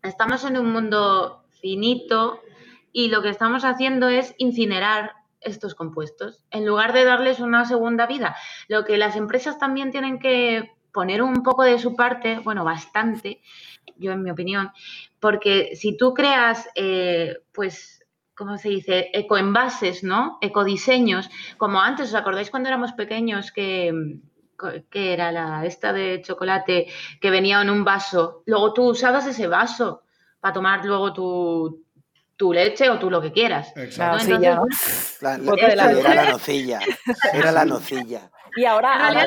estamos 0.03 0.44
en 0.44 0.59
un 0.59 0.70
mundo 0.70 1.44
finito 1.61 2.40
y 2.93 3.09
lo 3.09 3.23
que 3.23 3.31
estamos 3.31 3.65
haciendo 3.65 4.09
es 4.09 4.35
incinerar 4.39 5.12
estos 5.41 5.75
compuestos 5.75 6.45
en 6.51 6.67
lugar 6.67 6.93
de 6.93 7.05
darles 7.05 7.41
una 7.41 7.65
segunda 7.65 8.07
vida. 8.07 8.37
Lo 8.69 8.85
que 8.85 8.97
las 8.97 9.17
empresas 9.17 9.59
también 9.59 9.91
tienen 9.91 10.19
que 10.19 10.73
poner 10.93 11.23
un 11.23 11.43
poco 11.43 11.63
de 11.63 11.79
su 11.79 11.95
parte, 11.95 12.39
bueno, 12.39 12.65
bastante, 12.65 13.43
yo 13.97 14.13
en 14.13 14.23
mi 14.23 14.31
opinión, 14.31 14.73
porque 15.21 15.75
si 15.75 15.97
tú 15.97 16.15
creas, 16.15 16.69
eh, 16.75 17.37
pues, 17.53 18.03
¿cómo 18.35 18.57
se 18.57 18.71
dice? 18.71 19.11
Ecoenvases, 19.13 20.03
¿no? 20.05 20.39
Ecodiseños, 20.41 21.29
como 21.59 21.81
antes, 21.81 22.09
¿os 22.09 22.15
acordáis 22.15 22.51
cuando 22.51 22.69
éramos 22.69 22.93
pequeños 22.93 23.53
que, 23.53 23.93
que 24.91 25.13
era 25.13 25.33
la 25.33 25.67
esta 25.67 25.93
de 25.93 26.23
chocolate 26.23 26.87
que 27.21 27.31
venía 27.31 27.61
en 27.61 27.71
un 27.71 27.85
vaso? 27.85 28.43
Luego 28.47 28.73
tú 28.73 28.91
usabas 28.91 29.27
ese 29.27 29.49
vaso 29.49 30.03
para 30.41 30.55
tomar 30.55 30.85
luego 30.85 31.13
tu, 31.13 31.86
tu 32.37 32.53
leche 32.53 32.91
o 32.91 32.99
tú 32.99 33.11
lo 33.11 33.21
que 33.21 33.33
quieras. 33.33 33.73
La, 33.97 34.13
nocilla, 34.13 34.61
era 35.73 36.15
la 36.15 36.31
nocilla. 36.31 36.81
Era 37.33 37.53
la 37.53 37.65
nocilla. 37.65 38.31
Y 38.57 38.65
ahora, 38.65 39.27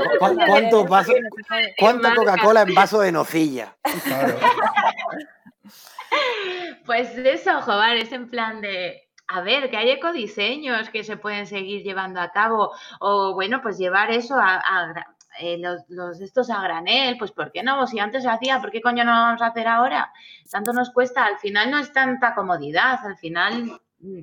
¿cuánta 1.77 2.15
Coca-Cola 2.15 2.63
en 2.63 2.73
vaso 2.73 3.01
de 3.01 3.11
nocilla? 3.11 3.75
Pues 6.85 7.15
eso, 7.15 7.61
Jovar, 7.61 7.97
es 7.97 8.11
en 8.13 8.27
plan 8.31 8.61
de, 8.61 9.09
a 9.27 9.41
ver, 9.41 9.69
que 9.69 9.77
hay 9.77 9.91
ecodiseños 9.91 10.89
que 10.89 11.03
se 11.03 11.17
pueden 11.17 11.45
seguir 11.45 11.83
llevando 11.83 12.19
a 12.19 12.31
cabo 12.31 12.71
o 12.99 13.35
bueno, 13.35 13.61
pues 13.61 13.77
llevar 13.77 14.09
eso 14.09 14.33
a, 14.35 14.93
eh, 15.39 15.57
los, 15.87 16.21
estos 16.21 16.49
a 16.49 16.61
granel, 16.61 17.17
pues 17.17 17.31
¿por 17.31 17.51
qué 17.51 17.63
no? 17.63 17.87
Si 17.87 17.99
antes 17.99 18.23
se 18.23 18.29
hacía, 18.29 18.59
¿por 18.59 18.71
qué 18.71 18.81
coño 18.81 19.03
no 19.03 19.13
lo 19.13 19.21
vamos 19.21 19.41
a 19.41 19.47
hacer 19.47 19.67
ahora? 19.67 20.11
Tanto 20.49 20.73
nos 20.73 20.91
cuesta, 20.91 21.25
al 21.25 21.37
final 21.37 21.71
no 21.71 21.79
es 21.79 21.91
tanta 21.93 22.35
comodidad, 22.35 22.99
al 23.05 23.17
final, 23.17 23.79
mm, 23.99 24.21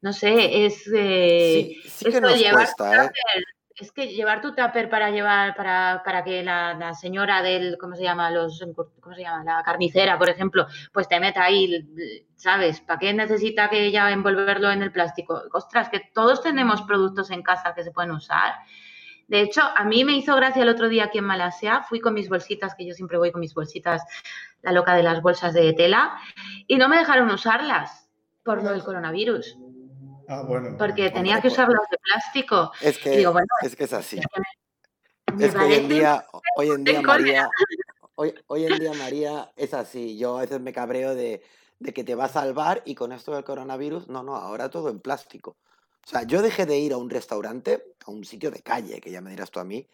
no 0.00 0.12
sé, 0.12 0.66
es, 0.66 0.90
eh, 0.94 1.76
llevar 2.02 2.66
¿eh? 2.66 3.42
es 3.76 3.92
que 3.92 4.08
llevar 4.08 4.40
tu 4.40 4.54
tupper 4.54 4.90
para 4.90 5.10
llevar, 5.10 5.54
para, 5.54 6.02
para 6.04 6.24
que 6.24 6.42
la, 6.42 6.94
señora 6.94 7.42
del, 7.42 7.78
¿cómo 7.78 7.94
se 7.94 8.02
llama? 8.02 8.30
Los, 8.30 8.64
¿cómo 9.00 9.14
se 9.14 9.22
llama? 9.22 9.44
La 9.44 9.62
carnicera, 9.62 10.18
por 10.18 10.28
ejemplo, 10.28 10.66
pues 10.92 11.08
te 11.08 11.20
meta 11.20 11.44
ahí, 11.44 11.86
¿sabes? 12.36 12.80
¿Para 12.80 12.98
qué 12.98 13.14
necesita 13.14 13.70
que 13.70 13.84
ella 13.84 14.10
envolverlo 14.10 14.70
en 14.70 14.82
el 14.82 14.90
plástico? 14.90 15.42
Ostras, 15.52 15.88
que 15.90 16.00
todos 16.12 16.42
tenemos 16.42 16.82
productos 16.82 17.30
en 17.30 17.42
casa 17.42 17.74
que 17.74 17.84
se 17.84 17.92
pueden 17.92 18.10
usar 18.10 18.54
De 19.28 19.42
hecho, 19.42 19.60
a 19.62 19.84
mí 19.84 20.04
me 20.04 20.16
hizo 20.16 20.34
gracia 20.34 20.62
el 20.62 20.70
otro 20.70 20.88
día 20.88 21.04
aquí 21.04 21.18
en 21.18 21.24
Malasia, 21.24 21.82
fui 21.82 22.00
con 22.00 22.14
mis 22.14 22.30
bolsitas, 22.30 22.74
que 22.74 22.86
yo 22.86 22.94
siempre 22.94 23.18
voy 23.18 23.30
con 23.30 23.40
mis 23.40 23.54
bolsitas, 23.54 24.02
la 24.62 24.72
loca 24.72 24.94
de 24.94 25.02
las 25.02 25.20
bolsas 25.20 25.52
de 25.52 25.72
tela, 25.74 26.18
y 26.66 26.76
no 26.76 26.88
me 26.88 26.96
dejaron 26.96 27.30
usarlas 27.30 28.08
por 28.42 28.62
lo 28.62 28.70
del 28.70 28.82
coronavirus. 28.82 29.58
Ah, 30.28 30.42
bueno. 30.42 30.76
Porque 30.78 31.10
tenía 31.10 31.36
que 31.36 31.42
pues 31.42 31.52
usarlas 31.52 31.82
de 31.90 31.98
plástico. 31.98 32.72
Es 32.80 32.98
que, 32.98 33.10
digo, 33.18 33.32
bueno, 33.32 33.46
es, 33.62 33.76
que 33.76 33.84
es 33.84 33.92
así. 33.92 34.18
es 34.18 34.26
que 34.26 34.40
me 35.34 35.46
Es 35.46 35.54
que 35.54 35.60
hoy 35.60 35.74
en 35.74 35.88
día, 35.88 36.26
hoy 36.56 36.68
en 36.70 36.84
día 36.84 36.98
de 36.98 37.04
cólera. 37.04 37.42
María, 37.42 37.50
hoy, 38.14 38.34
hoy 38.46 38.64
en 38.64 38.78
día 38.78 38.92
María 38.94 39.52
es 39.56 39.74
así. 39.74 40.16
Yo 40.16 40.38
a 40.38 40.40
veces 40.40 40.60
me 40.60 40.72
cabreo 40.72 41.14
de, 41.14 41.42
de 41.78 41.92
que 41.92 42.04
te 42.04 42.14
va 42.14 42.24
a 42.24 42.28
salvar 42.28 42.82
y 42.86 42.94
con 42.94 43.12
esto 43.12 43.34
del 43.34 43.44
coronavirus, 43.44 44.08
no, 44.08 44.22
no, 44.22 44.36
ahora 44.36 44.70
todo 44.70 44.88
en 44.88 45.00
plástico. 45.00 45.56
O 46.06 46.10
sea, 46.10 46.22
yo 46.24 46.42
dejé 46.42 46.66
de 46.66 46.78
ir 46.78 46.92
a 46.92 46.96
un 46.96 47.10
restaurante, 47.10 47.84
a 48.06 48.10
un 48.10 48.24
sitio 48.24 48.50
de 48.50 48.62
calle, 48.62 49.00
que 49.00 49.10
ya 49.10 49.20
me 49.20 49.30
dirás 49.30 49.50
tú 49.50 49.60
a 49.60 49.64
mí, 49.64 49.86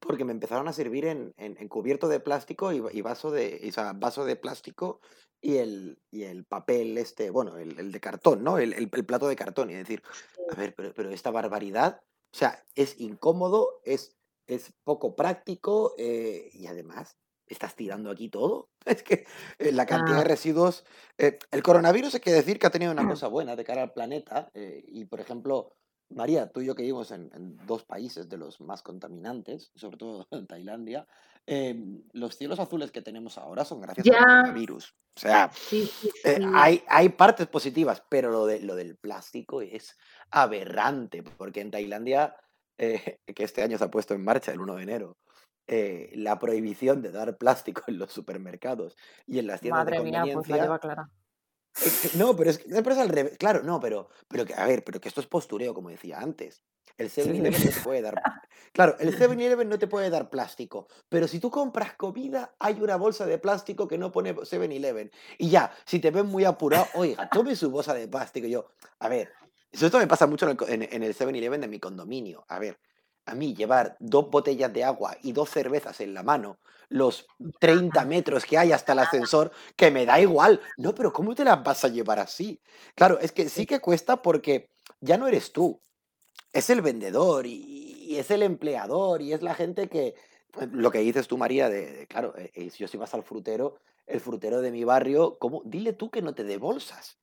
porque 0.00 0.24
me 0.24 0.32
empezaron 0.32 0.68
a 0.68 0.72
servir 0.72 1.04
en, 1.06 1.34
en- 1.36 1.56
en 1.58 1.68
cubierto 1.68 2.08
de 2.08 2.20
plástico 2.20 2.72
y, 2.72 2.82
y 2.92 3.02
vaso 3.02 3.30
de, 3.30 3.60
y, 3.62 3.68
o 3.68 3.72
sea, 3.72 3.92
vaso 3.92 4.24
de 4.24 4.36
plástico 4.36 5.00
y 5.40 5.56
el, 5.58 5.98
y 6.10 6.22
el 6.24 6.44
papel 6.44 6.96
este, 6.98 7.30
bueno, 7.30 7.56
el, 7.58 7.78
el 7.78 7.92
de 7.92 8.00
cartón, 8.00 8.42
¿no? 8.44 8.58
El, 8.58 8.72
el- 8.72 8.90
el 8.92 9.04
plato 9.06 9.28
de 9.28 9.36
cartón. 9.36 9.70
Y 9.70 9.74
decir, 9.74 10.02
a 10.50 10.54
ver, 10.56 10.74
pero, 10.74 10.92
pero 10.94 11.10
esta 11.10 11.30
barbaridad, 11.30 12.00
o 12.32 12.36
sea, 12.36 12.64
es 12.74 12.98
incómodo, 13.00 13.80
es, 13.84 14.16
es 14.46 14.72
poco 14.84 15.14
práctico 15.16 15.94
eh, 15.98 16.48
y 16.52 16.66
además 16.66 17.16
estás 17.50 17.74
tirando 17.74 18.10
aquí 18.10 18.28
todo. 18.28 18.68
Es 18.86 19.02
que 19.02 19.26
eh, 19.58 19.72
la 19.72 19.86
cantidad 19.86 20.16
de 20.16 20.22
Ah, 20.22 20.28
residuos... 20.28 20.84
eh, 21.18 21.38
el 21.50 21.62
coronavirus 21.62 22.14
hay 22.14 22.20
que 22.20 22.32
decir 22.32 22.58
que 22.58 22.66
ha 22.66 22.70
tenido 22.70 22.92
una 22.92 23.06
cosa 23.08 23.28
buena 23.28 23.56
de 23.56 23.64
cara 23.64 23.82
al 23.82 23.92
planeta 23.92 24.50
eh, 24.54 24.84
y, 24.86 25.04
por 25.04 25.20
ejemplo, 25.20 25.76
María, 26.10 26.48
tú 26.50 26.62
y 26.62 26.66
yo 26.66 26.74
que 26.74 26.82
vivimos 26.82 27.10
en, 27.10 27.30
en 27.34 27.56
dos 27.66 27.84
países 27.84 28.28
de 28.30 28.38
los 28.38 28.60
más 28.62 28.82
contaminantes, 28.82 29.70
sobre 29.74 29.98
todo 29.98 30.26
en 30.30 30.46
Tailandia, 30.46 31.06
los 32.12 32.36
cielos 32.36 32.58
azules 32.60 32.90
que 32.90 33.00
tenemos 33.00 33.38
ahora 33.38 33.64
son 33.64 33.80
gracias 33.80 34.06
al 34.06 34.18
coronavirus. 34.24 34.94
O 35.16 35.20
sea, 35.20 35.50
sí, 35.54 35.86
sí, 35.86 36.10
sí. 36.22 36.30
hay, 36.54 36.82
hay 36.88 37.08
partes 37.08 37.46
positivas, 37.46 38.02
pero 38.10 38.30
lo, 38.30 38.44
de, 38.46 38.60
lo 38.60 38.74
del 38.74 38.96
plástico 38.96 39.62
es 39.62 39.96
aberrante, 40.30 41.22
porque 41.22 41.62
en 41.62 41.70
Tailandia, 41.70 42.36
que 42.78 43.16
este 43.36 43.62
año 43.62 43.78
se 43.78 43.84
ha 43.84 43.90
puesto 43.90 44.12
en 44.14 44.24
marcha 44.24 44.52
el 44.52 44.60
1 44.60 44.74
de 44.76 44.82
enero, 44.82 45.16
eh, 45.68 46.10
la 46.14 46.38
prohibición 46.38 47.02
de 47.02 47.12
dar 47.12 47.36
plástico 47.38 47.82
en 47.86 47.98
los 47.98 48.12
supermercados 48.12 48.96
y 49.26 49.38
en 49.38 49.46
las 49.46 49.60
tiendas 49.60 49.86
de 49.86 49.92
Madre 49.92 50.04
mía, 50.04 50.20
pues 50.22 50.26
la 50.26 50.32
conveniencia 50.34 50.62
lleva 50.62 50.78
clara. 50.80 51.10
que- 51.74 52.18
No, 52.18 52.34
pero 52.34 52.50
es, 52.50 52.58
que- 52.58 52.68
pero 52.82 52.92
es 52.92 52.98
al 52.98 53.08
revés. 53.08 53.38
Claro, 53.38 53.62
no, 53.62 53.78
pero, 53.78 54.08
pero 54.28 54.44
que, 54.44 54.54
a 54.54 54.66
ver, 54.66 54.82
pero 54.82 55.00
que 55.00 55.08
esto 55.08 55.20
es 55.20 55.26
postureo, 55.26 55.74
como 55.74 55.90
decía 55.90 56.18
antes. 56.18 56.62
El 56.96 57.10
Sí. 57.10 57.20
7-Eleven 57.20 57.52
no 57.64 57.70
te 57.70 57.80
puede 57.80 58.02
dar. 58.02 58.14
Claro, 58.72 58.96
el 58.98 59.08
7-Eleven 59.40 59.68
no 59.68 59.78
te 59.78 59.86
puede 59.86 60.10
dar 60.10 60.28
plástico, 60.30 60.88
pero 61.08 61.26
si 61.28 61.38
tú 61.40 61.50
compras 61.50 61.94
comida, 61.94 62.54
hay 62.58 62.80
una 62.82 62.96
bolsa 62.96 63.24
de 63.24 63.38
plástico 63.38 63.86
que 63.88 63.96
no 63.98 64.10
pone 64.10 64.34
7-Eleven. 64.34 65.10
Y 65.38 65.48
ya, 65.50 65.72
si 65.86 66.00
te 66.00 66.10
ven 66.10 66.26
muy 66.26 66.44
apurado, 66.44 66.86
oiga, 66.94 67.28
tome 67.30 67.54
su 67.56 67.70
bolsa 67.70 67.94
de 67.94 68.08
plástico. 68.08 68.46
Y 68.46 68.50
yo, 68.50 68.70
a 68.98 69.08
ver, 69.08 69.32
eso 69.70 69.86
esto 69.86 69.98
me 69.98 70.06
pasa 70.06 70.26
mucho 70.26 70.48
en 70.50 70.56
el, 70.58 70.82
en, 70.82 70.92
en 70.94 71.02
el 71.02 71.14
7-Eleven 71.14 71.60
de 71.60 71.68
mi 71.68 71.78
condominio. 71.78 72.44
A 72.48 72.58
ver, 72.58 72.78
a 73.28 73.34
mí 73.34 73.54
llevar 73.54 73.96
dos 74.00 74.30
botellas 74.30 74.72
de 74.72 74.84
agua 74.84 75.16
y 75.22 75.32
dos 75.32 75.50
cervezas 75.50 76.00
en 76.00 76.14
la 76.14 76.22
mano, 76.22 76.58
los 76.88 77.26
30 77.60 78.04
metros 78.04 78.44
que 78.44 78.58
hay 78.58 78.72
hasta 78.72 78.92
el 78.92 79.00
ascensor, 79.00 79.52
que 79.76 79.90
me 79.90 80.06
da 80.06 80.20
igual. 80.20 80.60
No, 80.76 80.94
pero 80.94 81.12
¿cómo 81.12 81.34
te 81.34 81.44
las 81.44 81.62
vas 81.62 81.84
a 81.84 81.88
llevar 81.88 82.18
así? 82.18 82.60
Claro, 82.94 83.18
es 83.20 83.32
que 83.32 83.48
sí 83.48 83.66
que 83.66 83.80
cuesta 83.80 84.22
porque 84.22 84.70
ya 85.00 85.16
no 85.18 85.28
eres 85.28 85.52
tú, 85.52 85.80
es 86.52 86.70
el 86.70 86.80
vendedor 86.82 87.46
y, 87.46 88.06
y 88.08 88.16
es 88.16 88.30
el 88.30 88.42
empleador 88.42 89.22
y 89.22 89.32
es 89.32 89.42
la 89.42 89.54
gente 89.54 89.88
que, 89.88 90.14
lo 90.72 90.90
que 90.90 91.00
dices 91.00 91.28
tú, 91.28 91.36
María, 91.38 91.68
de, 91.68 91.92
de, 91.92 92.06
claro, 92.06 92.34
eh, 92.36 92.50
eh, 92.54 92.70
si 92.70 92.78
yo 92.78 92.88
si 92.88 92.96
vas 92.96 93.14
al 93.14 93.22
frutero, 93.22 93.76
el 94.06 94.20
frutero 94.20 94.60
de 94.60 94.70
mi 94.70 94.84
barrio, 94.84 95.38
¿cómo? 95.38 95.62
Dile 95.64 95.92
tú 95.92 96.10
que 96.10 96.22
no 96.22 96.34
te 96.34 96.44
dé 96.44 96.56
bolsas. 96.56 97.18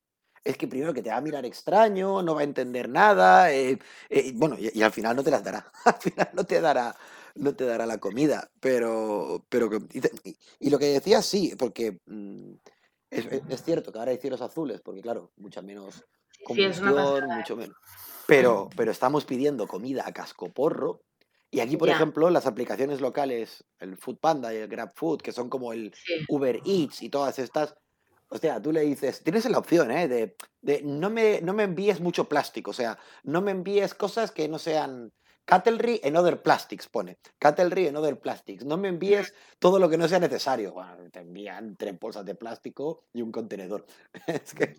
Es 0.46 0.56
que 0.56 0.68
primero 0.68 0.94
que 0.94 1.02
te 1.02 1.10
va 1.10 1.16
a 1.16 1.20
mirar 1.20 1.44
extraño, 1.44 2.22
no 2.22 2.34
va 2.34 2.42
a 2.42 2.44
entender 2.44 2.88
nada, 2.88 3.52
eh, 3.52 3.78
eh, 4.08 4.32
bueno, 4.34 4.56
y, 4.58 4.70
y 4.78 4.82
al 4.82 4.92
final 4.92 5.16
no 5.16 5.24
te 5.24 5.30
las 5.30 5.42
dará, 5.42 5.70
al 5.84 5.94
final 5.94 6.28
no 6.32 6.44
te 6.44 6.60
dará, 6.60 6.96
no 7.34 7.54
te 7.54 7.64
dará 7.64 7.86
la 7.86 7.98
comida, 7.98 8.50
pero, 8.60 9.44
pero 9.48 9.68
y, 10.60 10.70
lo 10.70 10.78
que 10.78 10.86
decías 10.86 11.24
sí, 11.26 11.54
porque 11.58 11.98
mm, 12.06 12.52
es, 13.10 13.62
cierto 13.62 13.92
que 13.92 13.98
ahora 13.98 14.10
hay 14.10 14.18
cielos 14.18 14.40
azules, 14.40 14.80
porque 14.80 15.02
claro, 15.02 15.32
mucha 15.36 15.62
menos 15.62 15.94
Sí, 15.94 16.02
sí, 16.38 16.44
combustión, 16.44 16.94
pasada. 16.94 17.36
mucho 17.36 17.56
menos. 17.56 17.76
Pero, 18.26 18.68
pero 18.76 18.90
estamos 18.90 19.24
pidiendo 19.24 19.66
comida 19.66 20.04
a 20.06 20.12
cascoporro. 20.12 21.02
Y 21.50 21.60
aquí, 21.60 21.76
por 21.76 21.88
ejemplo, 21.88 22.28
las 22.28 22.46
aplicaciones 22.46 23.00
locales, 23.00 23.64
el 23.78 23.96
Food 23.96 24.18
Panda 24.18 24.52
y 24.52 24.58
el 24.58 24.68
Grab 24.68 24.92
Food, 24.94 25.22
que 25.22 25.32
son 25.32 25.48
como 25.48 25.72
el 25.72 25.94
sí. 25.94 26.26
Uber 26.28 26.60
Eats 26.66 27.02
y 27.02 27.08
todas 27.08 27.38
estas, 27.38 27.74
o 28.28 28.38
sea, 28.38 28.60
tú 28.60 28.72
le 28.72 28.80
dices, 28.82 29.22
tienes 29.22 29.48
la 29.50 29.58
opción, 29.58 29.90
¿eh? 29.90 30.08
De, 30.08 30.36
de 30.60 30.82
no, 30.82 31.10
me, 31.10 31.40
no 31.42 31.52
me 31.54 31.64
envíes 31.64 32.00
mucho 32.00 32.28
plástico, 32.28 32.70
o 32.70 32.74
sea, 32.74 32.98
no 33.24 33.40
me 33.40 33.50
envíes 33.52 33.94
cosas 33.94 34.30
que 34.32 34.48
no 34.48 34.58
sean 34.58 35.12
Cutlery 35.48 36.00
and 36.02 36.16
other 36.16 36.42
plastics, 36.42 36.88
pone. 36.88 37.18
Cutlery 37.40 37.86
and 37.86 37.96
other 37.96 38.18
plastics. 38.18 38.64
No 38.64 38.76
me 38.76 38.88
envíes 38.88 39.32
todo 39.60 39.78
lo 39.78 39.88
que 39.88 39.96
no 39.96 40.08
sea 40.08 40.18
necesario. 40.18 40.72
Bueno, 40.72 41.08
te 41.12 41.20
envían 41.20 41.76
tres 41.76 41.96
bolsas 42.00 42.24
de 42.24 42.34
plástico 42.34 43.04
y 43.12 43.22
un 43.22 43.30
contenedor. 43.30 43.86
Es 44.26 44.52
que, 44.54 44.74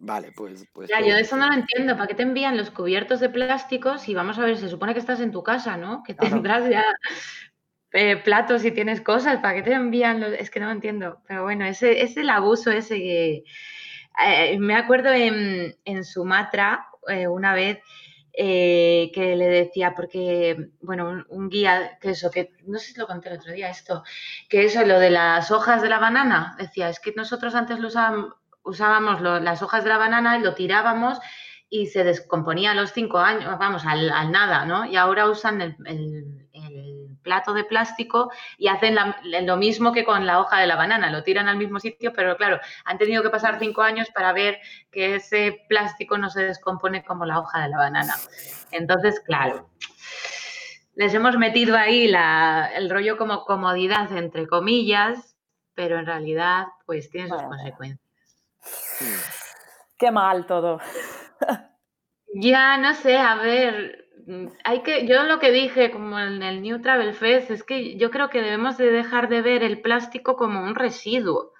vale, 0.00 0.32
pues, 0.32 0.64
pues 0.72 0.88
Ya, 0.88 0.98
todo 0.98 1.08
yo 1.08 1.16
eso 1.16 1.36
no 1.36 1.46
lo 1.46 1.54
entiendo. 1.54 1.94
¿Para 1.94 2.08
qué 2.08 2.14
te 2.14 2.24
envían 2.24 2.56
los 2.56 2.70
cubiertos 2.72 3.20
de 3.20 3.28
plástico 3.30 3.98
si 3.98 4.14
vamos 4.14 4.36
a 4.38 4.44
ver, 4.44 4.56
se 4.56 4.68
supone 4.68 4.94
que 4.94 5.00
estás 5.00 5.20
en 5.20 5.30
tu 5.30 5.44
casa, 5.44 5.76
¿no? 5.76 6.02
Que 6.04 6.16
Claro. 6.16 6.34
tendrás 6.42 6.68
ya 6.68 6.82
eh, 7.92 8.16
platos 8.16 8.64
y 8.64 8.70
tienes 8.70 9.00
cosas. 9.00 9.40
¿Para 9.40 9.54
qué 9.54 9.62
te 9.62 9.72
envían 9.72 10.20
los...? 10.20 10.32
Es 10.32 10.50
que 10.50 10.60
no 10.60 10.66
lo 10.66 10.72
entiendo. 10.72 11.20
Pero 11.26 11.42
bueno, 11.42 11.64
ese 11.64 12.02
es 12.02 12.16
el 12.16 12.30
abuso 12.30 12.70
ese 12.70 12.96
que... 12.96 13.44
eh, 14.24 14.58
me 14.58 14.74
acuerdo 14.74 15.12
en, 15.12 15.76
en 15.84 16.04
Sumatra 16.04 16.86
eh, 17.08 17.26
una 17.28 17.54
vez 17.54 17.78
que 18.40 19.34
le 19.36 19.48
decía, 19.48 19.94
porque, 19.96 20.68
bueno, 20.80 21.24
un, 21.28 21.48
guía, 21.48 21.98
que 22.00 22.10
eso, 22.10 22.30
que 22.30 22.52
no 22.66 22.78
sé 22.78 22.92
si 22.92 22.98
lo 23.00 23.08
conté 23.08 23.30
el 23.30 23.38
otro 23.38 23.52
día, 23.52 23.68
esto, 23.68 24.04
que 24.48 24.64
eso, 24.64 24.84
lo 24.84 25.00
de 25.00 25.10
las 25.10 25.50
hojas 25.50 25.82
de 25.82 25.88
la 25.88 25.98
banana, 25.98 26.54
decía, 26.56 26.88
es 26.88 27.00
que 27.00 27.12
nosotros 27.16 27.56
antes 27.56 27.80
lo 27.80 27.88
usábamos, 27.88 28.34
usábamos 28.62 29.20
las 29.22 29.60
hojas 29.62 29.82
de 29.82 29.90
la 29.90 29.98
banana 29.98 30.38
y 30.38 30.42
lo 30.42 30.54
tirábamos 30.54 31.18
y 31.68 31.88
se 31.88 32.04
descomponía 32.04 32.70
a 32.70 32.74
los 32.74 32.92
cinco 32.92 33.18
años, 33.18 33.58
vamos, 33.58 33.84
al, 33.84 34.08
al 34.08 34.30
nada, 34.30 34.64
¿no? 34.66 34.86
Y 34.86 34.94
ahora 34.94 35.28
usan 35.28 35.60
el 35.60 36.47
plato 37.28 37.52
de 37.52 37.64
plástico 37.64 38.30
y 38.56 38.68
hacen 38.68 38.94
la- 38.94 39.20
lo 39.22 39.56
mismo 39.58 39.92
que 39.92 40.02
con 40.02 40.24
la 40.24 40.40
hoja 40.40 40.60
de 40.60 40.66
la 40.66 40.76
banana, 40.76 41.10
lo 41.10 41.22
tiran 41.22 41.46
al 41.46 41.58
mismo 41.58 41.78
sitio, 41.78 42.14
pero 42.14 42.38
claro, 42.38 42.58
han 42.86 42.96
tenido 42.96 43.22
que 43.22 43.28
pasar 43.28 43.58
cinco 43.58 43.82
años 43.82 44.08
para 44.14 44.32
ver 44.32 44.58
que 44.90 45.16
ese 45.16 45.60
plástico 45.68 46.16
no 46.16 46.30
se 46.30 46.44
descompone 46.44 47.04
como 47.04 47.26
la 47.26 47.38
hoja 47.38 47.60
de 47.60 47.68
la 47.68 47.76
banana. 47.76 48.14
Entonces, 48.70 49.20
claro, 49.20 49.68
les 50.94 51.12
hemos 51.12 51.36
metido 51.36 51.76
ahí 51.76 52.08
la- 52.08 52.70
el 52.74 52.88
rollo 52.88 53.18
como 53.18 53.44
comodidad, 53.44 54.10
entre 54.16 54.46
comillas, 54.46 55.36
pero 55.74 55.98
en 55.98 56.06
realidad, 56.06 56.68
pues 56.86 57.10
tiene 57.10 57.28
sus 57.28 57.42
consecuencias. 57.42 58.00
Qué 59.98 60.10
mal 60.10 60.46
todo. 60.46 60.80
Ya, 62.34 62.76
no 62.76 62.92
sé, 62.94 63.16
a 63.16 63.36
ver, 63.36 64.07
hay 64.64 64.82
que, 64.82 65.06
yo 65.06 65.24
lo 65.24 65.38
que 65.38 65.50
dije 65.50 65.90
como 65.90 66.18
en 66.18 66.42
el 66.42 66.62
New 66.62 66.80
Travel 66.82 67.14
Fest 67.14 67.50
es 67.50 67.62
que 67.62 67.96
yo 67.96 68.10
creo 68.10 68.28
que 68.28 68.42
debemos 68.42 68.76
de 68.76 68.90
dejar 68.90 69.28
de 69.28 69.42
ver 69.42 69.62
el 69.62 69.80
plástico 69.80 70.36
como 70.36 70.62
un 70.62 70.74
residuo 70.74 71.52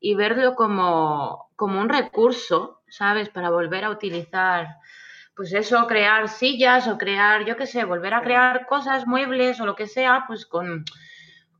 y 0.00 0.14
verlo 0.14 0.54
como, 0.54 1.50
como 1.56 1.80
un 1.80 1.88
recurso, 1.88 2.82
¿sabes? 2.88 3.28
Para 3.28 3.50
volver 3.50 3.84
a 3.84 3.90
utilizar, 3.90 4.68
pues 5.34 5.52
eso, 5.52 5.86
crear 5.86 6.28
sillas 6.28 6.88
o 6.88 6.98
crear, 6.98 7.44
yo 7.44 7.56
qué 7.56 7.66
sé, 7.66 7.84
volver 7.84 8.14
a 8.14 8.22
crear 8.22 8.66
cosas, 8.66 9.06
muebles 9.06 9.60
o 9.60 9.66
lo 9.66 9.74
que 9.74 9.86
sea, 9.86 10.24
pues 10.26 10.46
con, 10.46 10.84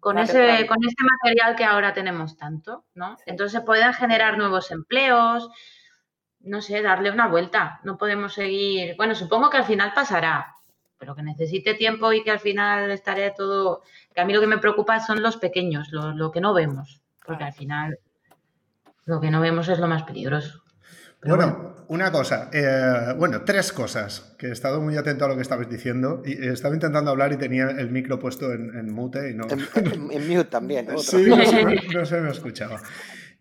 con 0.00 0.16
La 0.16 0.22
ese, 0.22 0.66
con 0.66 0.78
este 0.84 1.04
material 1.22 1.56
que 1.56 1.64
ahora 1.64 1.92
tenemos 1.92 2.36
tanto, 2.36 2.84
¿no? 2.94 3.16
Sí. 3.18 3.24
Entonces 3.26 3.62
pueden 3.62 3.92
generar 3.94 4.38
nuevos 4.38 4.70
empleos, 4.70 5.48
no 6.44 6.60
sé, 6.60 6.82
darle 6.82 7.10
una 7.10 7.28
vuelta. 7.28 7.80
No 7.84 7.96
podemos 7.96 8.34
seguir. 8.34 8.96
Bueno, 8.96 9.14
supongo 9.14 9.50
que 9.50 9.58
al 9.58 9.64
final 9.64 9.92
pasará, 9.94 10.51
pero 11.02 11.16
que 11.16 11.22
necesite 11.24 11.74
tiempo 11.74 12.12
y 12.12 12.22
que 12.22 12.30
al 12.30 12.38
final 12.38 12.88
estaré 12.92 13.32
todo. 13.36 13.82
Que 14.14 14.20
a 14.20 14.24
mí 14.24 14.32
lo 14.32 14.40
que 14.40 14.46
me 14.46 14.58
preocupa 14.58 15.00
son 15.00 15.20
los 15.20 15.36
pequeños, 15.36 15.88
lo, 15.90 16.12
lo 16.12 16.30
que 16.30 16.40
no 16.40 16.54
vemos, 16.54 17.02
porque 17.26 17.42
al 17.42 17.52
final 17.52 17.98
lo 19.06 19.20
que 19.20 19.28
no 19.32 19.40
vemos 19.40 19.68
es 19.68 19.80
lo 19.80 19.88
más 19.88 20.04
peligroso. 20.04 20.62
Pero 21.18 21.34
bueno, 21.34 21.52
Bueno, 21.58 21.84
una 21.88 22.12
cosa, 22.12 22.50
eh, 22.52 23.14
bueno, 23.18 23.42
tres 23.44 23.72
cosas, 23.72 24.36
que 24.38 24.46
he 24.46 24.52
estado 24.52 24.80
muy 24.80 24.96
atento 24.96 25.24
a 25.24 25.28
lo 25.28 25.34
que 25.34 25.42
estabas 25.42 25.68
diciendo 25.68 26.22
y 26.24 26.34
estaba 26.46 26.72
intentando 26.74 27.10
hablar 27.10 27.32
y 27.32 27.36
tenía 27.36 27.68
el 27.70 27.90
micro 27.90 28.20
puesto 28.20 28.52
en, 28.52 28.72
en 28.78 28.92
mute 28.92 29.28
y 29.30 29.34
no, 29.34 29.44
En, 29.50 29.58
en- 29.84 30.12
en 30.12 30.28
mute 30.28 30.44
también. 30.44 30.86
Sí, 30.98 31.16
no 31.26 31.44
se, 31.44 31.64
me, 31.64 31.74
no 31.92 32.06
se 32.06 32.20
me 32.20 32.30
escuchaba. 32.36 32.80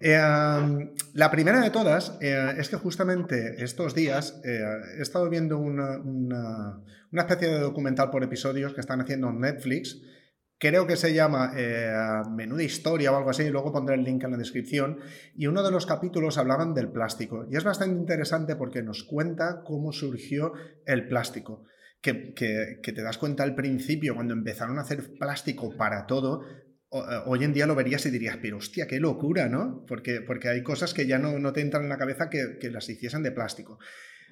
La 0.02 1.32
primera 1.32 1.62
de 1.62 1.70
todas 1.70 2.18
es 2.22 2.70
que 2.70 2.76
justamente 2.78 3.64
estos 3.64 3.94
días 3.94 4.42
he 4.44 5.02
estado 5.02 5.30
viendo 5.30 5.60
una, 5.60 6.82
especie 7.12 7.50
de 7.50 7.60
documental 7.60 8.10
por 8.10 8.24
episodios 8.24 8.74
que 8.74 8.82
están 8.82 9.02
haciendo 9.02 9.30
en 9.30 9.40
Netflix 9.40 9.98
Creo 10.62 10.86
que 10.86 10.96
se 10.96 11.12
llama 11.12 11.54
eh, 11.58 11.92
Menú 12.30 12.56
de 12.56 12.66
Historia 12.66 13.12
o 13.12 13.18
algo 13.18 13.32
así, 13.32 13.50
luego 13.50 13.74
pondré 13.74 13.96
el 13.96 14.04
link 14.04 14.24
en 14.24 14.30
la 14.30 14.38
descripción. 14.38 15.00
Y 15.36 15.48
uno 15.48 15.64
de 15.64 15.72
los 15.72 15.88
capítulos 15.88 16.38
hablaban 16.38 16.76
del 16.76 16.92
plástico. 16.92 17.48
Y 17.50 17.56
es 17.56 17.64
bastante 17.64 18.00
interesante 18.00 18.56
porque 18.56 18.84
nos 18.84 19.04
cuenta 19.04 19.64
cómo 19.66 19.92
surgió 19.92 20.54
el 20.86 21.08
plástico. 21.08 21.66
Que, 22.00 22.14
te 22.84 23.02
das 23.02 23.18
cuenta 23.18 23.42
al 23.42 23.56
principio, 23.56 24.14
cuando 24.14 24.36
empezaron 24.36 24.78
a 24.78 24.82
hacer 24.82 25.14
plástico 25.18 25.76
para 25.76 26.06
todo, 26.06 26.44
eh, 26.44 26.61
hoy 26.92 27.44
en 27.44 27.54
día 27.54 27.66
lo 27.66 27.76
verías 27.76 28.06
y 28.06 28.12
dirías, 28.12 28.38
pero 28.42 28.58
hostia, 28.58 28.88
qué 28.88 29.00
locura, 29.00 29.48
¿no? 29.48 29.86
Porque, 29.88 30.22
porque 30.22 30.50
hay 30.50 30.62
cosas 30.62 30.94
que 30.94 31.08
ya 31.08 31.18
no, 31.18 31.40
no 31.40 31.54
te 31.54 31.62
entran 31.62 31.84
en 31.84 31.90
la 31.90 31.98
cabeza 31.98 32.30
que, 32.30 32.58
que 32.60 32.70
las 32.70 32.90
hiciesen 32.90 33.24
de 33.24 33.32
plástico. 33.32 33.80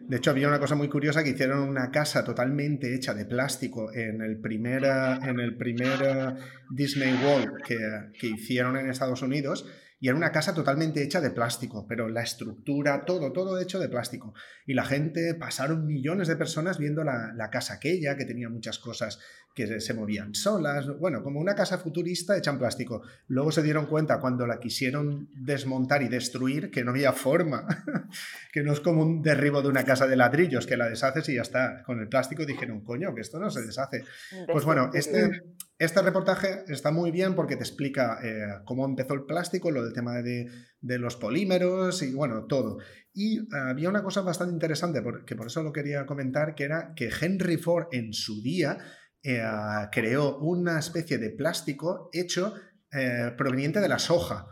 De 0.01 0.17
hecho, 0.17 0.31
había 0.31 0.47
una 0.47 0.59
cosa 0.59 0.75
muy 0.75 0.87
curiosa 0.87 1.23
que 1.23 1.31
hicieron 1.31 1.59
una 1.59 1.91
casa 1.91 2.23
totalmente 2.23 2.93
hecha 2.95 3.13
de 3.13 3.25
plástico 3.25 3.93
en 3.93 4.21
el 4.21 4.39
primer, 4.39 4.85
en 4.85 5.39
el 5.39 5.57
primer 5.57 6.35
Disney 6.69 7.13
World 7.23 7.61
que, 7.65 7.77
que 8.17 8.27
hicieron 8.27 8.77
en 8.77 8.89
Estados 8.89 9.21
Unidos 9.21 9.65
y 9.99 10.07
era 10.07 10.17
una 10.17 10.31
casa 10.31 10.53
totalmente 10.53 11.03
hecha 11.03 11.19
de 11.19 11.31
plástico, 11.31 11.85
pero 11.87 12.07
la 12.07 12.23
estructura, 12.23 13.03
todo, 13.05 13.31
todo 13.31 13.59
hecho 13.59 13.79
de 13.79 13.89
plástico. 13.89 14.33
Y 14.65 14.73
la 14.73 14.85
gente, 14.85 15.35
pasaron 15.35 15.85
millones 15.85 16.27
de 16.27 16.37
personas 16.37 16.77
viendo 16.77 17.03
la, 17.03 17.33
la 17.35 17.49
casa 17.49 17.75
aquella, 17.75 18.15
que 18.15 18.25
tenía 18.25 18.49
muchas 18.49 18.79
cosas 18.79 19.19
que 19.53 19.81
se 19.81 19.93
movían 19.93 20.33
solas, 20.35 20.87
bueno, 20.99 21.21
como 21.21 21.39
una 21.39 21.53
casa 21.53 21.77
futurista 21.77 22.37
hecha 22.37 22.51
en 22.51 22.59
plástico. 22.59 23.01
Luego 23.27 23.51
se 23.51 23.61
dieron 23.61 23.87
cuenta 23.87 24.19
cuando 24.19 24.47
la 24.47 24.59
quisieron 24.59 25.29
desmontar 25.33 26.01
y 26.01 26.07
destruir 26.07 26.71
que 26.71 26.83
no 26.83 26.91
había 26.91 27.11
forma, 27.11 27.67
que 28.53 28.63
no 28.63 28.71
es 28.71 28.79
como 28.79 29.01
un 29.01 29.21
derribo 29.21 29.61
de 29.61 29.67
una 29.67 29.83
casa 29.83 30.07
de 30.07 30.15
ladrillos, 30.15 30.65
que 30.65 30.77
la 30.77 30.87
deshaces 30.87 31.27
y 31.29 31.35
ya 31.35 31.41
está. 31.41 31.83
Con 31.83 31.99
el 31.99 32.07
plástico 32.07 32.45
dijeron, 32.45 32.81
coño, 32.85 33.13
que 33.13 33.21
esto 33.21 33.37
no 33.37 33.49
se 33.49 33.61
deshace. 33.61 34.05
Pues 34.49 34.63
bueno, 34.63 34.91
este, 34.93 35.43
este 35.79 36.01
reportaje 36.01 36.65
está 36.67 36.91
muy 36.91 37.09
bien 37.09 37.35
porque 37.35 37.55
te 37.55 37.63
explica 37.63 38.19
eh, 38.21 38.61
cómo 38.65 38.85
empezó 38.85 39.13
el 39.13 39.23
plástico, 39.23 39.71
lo 39.71 39.81
del 39.81 39.93
tema 39.93 40.21
de, 40.21 40.49
los 40.81 41.15
polímeros 41.15 42.03
y 42.03 42.13
bueno, 42.13 42.47
todo. 42.47 42.79
Y 43.13 43.39
eh, 43.39 43.45
había 43.69 43.87
una 43.87 44.03
cosa 44.03 44.21
bastante 44.21 44.51
interesante, 44.51 45.01
que 45.25 45.37
por 45.37 45.47
eso 45.47 45.63
lo 45.63 45.71
quería 45.71 46.05
comentar, 46.05 46.53
que 46.53 46.65
era 46.65 46.91
que 46.97 47.09
Henry 47.09 47.55
Ford 47.55 47.87
en 47.93 48.11
su 48.11 48.41
día 48.41 48.77
eh, 49.23 49.41
creó 49.89 50.37
una 50.39 50.79
especie 50.79 51.17
de 51.17 51.29
plástico 51.29 52.09
hecho 52.11 52.53
proveniente 53.37 53.79
de 53.79 53.87
la 53.87 53.99
soja. 53.99 54.47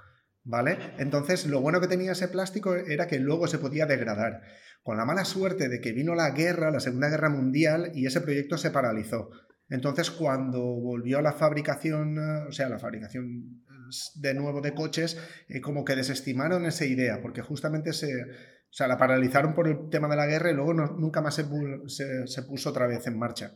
¿Vale? 0.50 0.78
Entonces, 0.98 1.46
lo 1.46 1.60
bueno 1.60 1.82
que 1.82 1.88
tenía 1.88 2.14
ese 2.14 2.30
plástico 2.30 2.74
era 2.76 3.08
que 3.08 3.20
luego 3.20 3.48
se 3.48 3.58
podía 3.58 3.86
degradar. 3.86 4.44
Con 4.82 4.96
la 4.96 5.04
mala 5.04 5.26
suerte 5.26 5.68
de 5.68 5.82
que 5.82 5.92
vino 5.92 6.16
la 6.16 6.30
guerra, 6.32 6.72
la 6.72 6.80
Segunda 6.80 7.10
Guerra 7.10 7.30
Mundial, 7.30 7.92
y 7.94 8.06
ese 8.06 8.22
proyecto 8.22 8.58
se 8.58 8.72
paralizó. 8.72 9.30
Entonces, 9.70 10.12
cuando 10.12 10.60
volvió 10.62 11.20
a 11.20 11.22
la 11.22 11.34
fabricación, 11.34 12.18
o 12.48 12.52
sea, 12.52 12.70
la 12.70 12.80
fabricación 12.80 13.64
de 14.16 14.34
nuevo 14.34 14.62
de 14.62 14.74
coches, 14.74 15.18
eh, 15.48 15.62
como 15.62 15.84
que 15.84 15.96
desestimaron 15.96 16.66
esa 16.66 16.86
idea, 16.86 17.22
porque 17.22 17.42
justamente 17.42 17.94
se, 17.94 18.08
o 18.14 18.74
sea, 18.74 18.88
la 18.88 18.98
paralizaron 18.98 19.54
por 19.54 19.68
el 19.68 19.90
tema 19.90 20.08
de 20.08 20.16
la 20.16 20.26
guerra 20.26 20.52
y 20.52 20.54
luego 20.54 20.74
nunca 20.74 21.22
más 21.22 21.36
se, 21.36 21.46
puso 22.44 22.70
otra 22.70 22.88
vez 22.88 23.08
en 23.08 23.18
marcha 23.18 23.54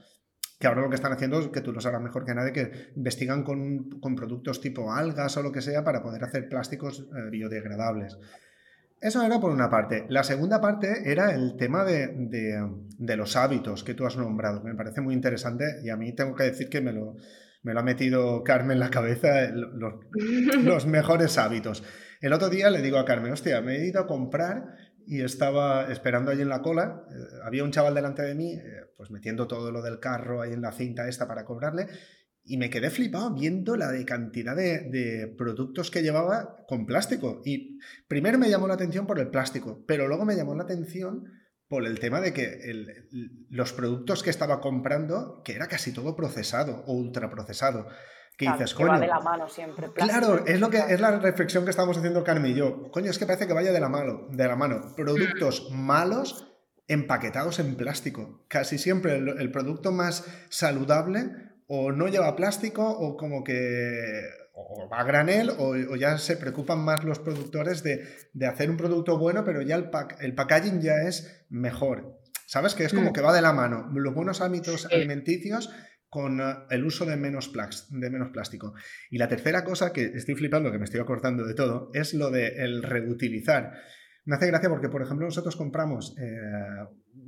que 0.60 0.68
ahora 0.68 0.82
lo 0.82 0.90
que 0.90 0.96
están 0.96 1.12
haciendo 1.12 1.40
es 1.40 1.48
que 1.48 1.62
tú 1.62 1.74
lo 1.74 1.82
sabrás 1.82 2.04
mejor 2.04 2.24
que 2.24 2.36
nadie, 2.36 2.54
que 2.54 2.92
investigan 2.96 3.44
con, 3.44 3.90
productos 4.16 4.62
tipo 4.62 4.94
algas 4.94 5.36
o 5.38 5.42
lo 5.42 5.52
que 5.52 5.60
sea 5.60 5.84
para 5.84 6.04
poder 6.04 6.24
hacer 6.24 6.48
plásticos 6.48 7.00
eh, 7.00 7.32
biodegradables. 7.32 8.16
Eso 9.02 9.24
era 9.24 9.40
por 9.40 9.52
una 9.52 9.68
parte. 9.68 10.06
La 10.10 10.24
segunda 10.24 10.62
parte 10.62 11.12
era 11.12 11.34
el 11.34 11.58
tema 11.58 11.84
de, 11.84 13.18
los 13.18 13.36
hábitos 13.36 13.84
que 13.84 13.96
tú 13.96 14.06
has 14.06 14.16
nombrado. 14.16 14.64
Me 14.64 14.76
parece 14.76 15.02
muy 15.02 15.16
interesante 15.16 15.80
y 15.84 15.90
a 15.90 15.98
mí 15.98 16.14
tengo 16.14 16.36
que 16.36 16.44
decir 16.44 16.70
que 16.70 16.82
me 16.82 16.94
lo, 16.94 17.16
me 17.64 17.74
lo 17.74 17.80
ha 17.80 17.84
metido 17.84 18.44
Carmen 18.44 18.74
en 18.74 18.80
la 18.80 18.92
cabeza, 18.92 19.50
los, 19.50 19.96
los 20.64 20.86
mejores 20.86 21.40
hábitos. 21.40 21.84
El 22.22 22.32
otro 22.32 22.50
día 22.50 22.70
le 22.70 22.84
digo 22.84 23.00
a 23.00 23.06
Carmen, 23.06 23.32
hostia, 23.32 23.60
me 23.62 23.78
he 23.78 23.88
ido 23.88 24.02
a 24.02 24.08
comprar 24.08 24.76
y 25.08 25.22
estaba 25.22 25.92
esperando 25.92 26.30
ahí 26.30 26.42
en 26.42 26.50
la 26.50 26.62
cola. 26.62 27.04
Eh, 27.10 27.40
había 27.44 27.64
un 27.64 27.72
chaval 27.72 27.96
delante 27.96 28.22
de 28.22 28.36
mí, 28.36 28.54
eh, 28.54 28.86
pues 28.96 29.10
metiendo 29.10 29.48
todo 29.48 29.72
lo 29.72 29.82
del 29.82 30.00
carro 30.00 30.42
ahí 30.42 30.54
en 30.54 30.62
la 30.62 30.74
cinta 30.74 31.08
esta 31.08 31.28
para 31.28 31.44
cobrarle. 31.44 31.88
Y 32.52 32.58
me 32.58 32.70
quedé 32.70 32.90
flipado 32.90 33.34
viendo 33.34 33.78
la 33.78 33.90
de 33.94 34.04
cantidad 34.04 34.58
de, 34.58 35.34
productos 35.38 35.90
que 35.90 36.02
llevaba 36.04 36.58
con 36.68 36.86
plástico. 36.86 37.42
Y 37.46 37.80
primero 38.10 38.38
me 38.38 38.50
llamó 38.50 38.68
la 38.68 38.74
atención 38.74 39.08
por 39.08 39.20
el 39.20 39.30
plástico, 39.30 39.86
pero 39.88 40.10
luego 40.10 40.26
me 40.26 40.36
llamó 40.36 40.54
la 40.54 40.64
atención 40.64 41.24
por 41.70 41.86
el 41.86 41.98
tema 42.02 42.20
de 42.20 42.34
que 42.34 42.60
los 43.50 43.72
productos 43.72 44.22
que 44.22 44.30
estaba 44.30 44.60
comprando, 44.60 45.42
que 45.46 45.54
era 45.54 45.68
casi 45.68 45.94
todo 45.94 46.14
procesado 46.18 46.84
o 46.88 46.94
ultraprocesado 46.94 47.88
que 48.38 48.52
dices, 48.52 48.74
coño. 48.74 49.00
de 49.00 49.08
la 49.08 49.22
mano 49.22 49.48
siempre. 49.48 49.90
Claro, 49.94 50.46
es, 50.46 50.60
lo 50.60 50.70
que, 50.70 50.80
es 50.80 51.00
la 51.00 51.20
reflexión 51.20 51.64
que 51.64 51.70
estamos 51.70 51.98
haciendo 51.98 52.22
Carmen 52.24 52.52
y 52.52 52.56
yo. 52.56 52.92
Coño, 52.92 53.10
es 53.10 53.18
que 53.18 53.26
parece 53.26 53.48
que 53.48 53.54
vaya 53.54 53.72
de 53.72 53.80
la 53.80 53.88
mano. 53.88 54.28
De 54.30 54.46
la 54.46 54.58
mano. 54.58 54.94
Productos 54.98 55.70
malos 55.72 56.52
empaquetados 56.92 57.60
en 57.60 57.76
plástico. 57.76 58.44
Casi 58.50 58.78
siempre 58.78 59.16
el, 59.16 59.52
producto 59.52 59.94
más 59.94 60.26
saludable 60.50 61.51
o 61.74 61.94
no 61.94 62.10
lleva 62.10 62.36
plástico 62.36 62.86
o 62.86 63.16
como 63.16 63.46
que 63.46 64.24
o 64.54 64.90
va 64.90 65.00
a 65.00 65.04
granel 65.06 65.52
o, 65.58 65.96
ya 65.96 66.18
se 66.18 66.36
preocupan 66.36 66.80
más 66.80 67.06
los 67.06 67.20
productores 67.20 67.82
de, 67.82 68.04
hacer 68.46 68.70
un 68.70 68.76
producto 68.76 69.18
bueno, 69.18 69.46
pero 69.46 69.62
ya 69.62 69.78
el, 69.78 69.90
el 70.20 70.36
packaging 70.36 70.82
ya 70.82 71.04
es 71.08 71.46
mejor. 71.50 72.20
¿Sabes? 72.46 72.76
Que 72.76 72.84
es 72.84 72.94
como 72.94 73.12
mm. 73.12 73.14
que 73.14 73.22
va 73.22 73.34
de 73.34 73.42
la 73.42 73.54
mano. 73.54 73.90
Los 73.94 74.14
buenos 74.14 74.42
hábitos 74.42 74.86
alimenticios 74.88 75.70
con 76.10 76.42
eh, 76.42 76.56
el 76.72 76.84
uso 76.84 77.06
de 77.06 77.16
menos, 77.16 77.54
de 77.90 78.10
menos 78.10 78.30
plástico. 78.32 78.74
Y 79.10 79.18
la 79.18 79.30
tercera 79.30 79.64
cosa 79.64 79.94
que 79.94 80.04
estoy 80.14 80.36
flipando, 80.36 80.74
que 80.74 80.78
me 80.78 80.84
estoy 80.84 81.00
acordando 81.00 81.46
de 81.46 81.54
todo, 81.54 81.90
es 81.94 82.14
lo 82.14 82.32
de 82.32 82.48
el 82.66 82.84
reutilizar. 82.84 83.72
Me 84.24 84.36
hace 84.36 84.48
gracia 84.48 84.70
porque, 84.70 84.90
por 84.90 85.02
ejemplo, 85.02 85.26
nosotros 85.26 85.56
compramos 85.56 86.16
eh, 86.20 86.40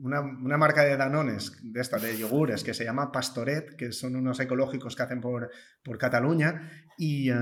una, 0.02 0.58
marca 0.58 0.84
de 0.84 0.96
danones, 0.96 1.60
de 1.64 1.82
esta, 1.82 1.98
de 1.98 2.18
yogures, 2.18 2.64
que 2.64 2.74
se 2.74 2.84
llama 2.84 3.12
Pastoret, 3.12 3.76
que 3.76 3.92
son 3.92 4.16
unos 4.16 4.40
ecológicos 4.40 4.96
que 4.96 5.04
hacen 5.04 5.20
por, 5.20 5.50
por 5.84 5.98
Cataluña, 5.98 6.70
y 6.98 7.32
eh, 7.32 7.36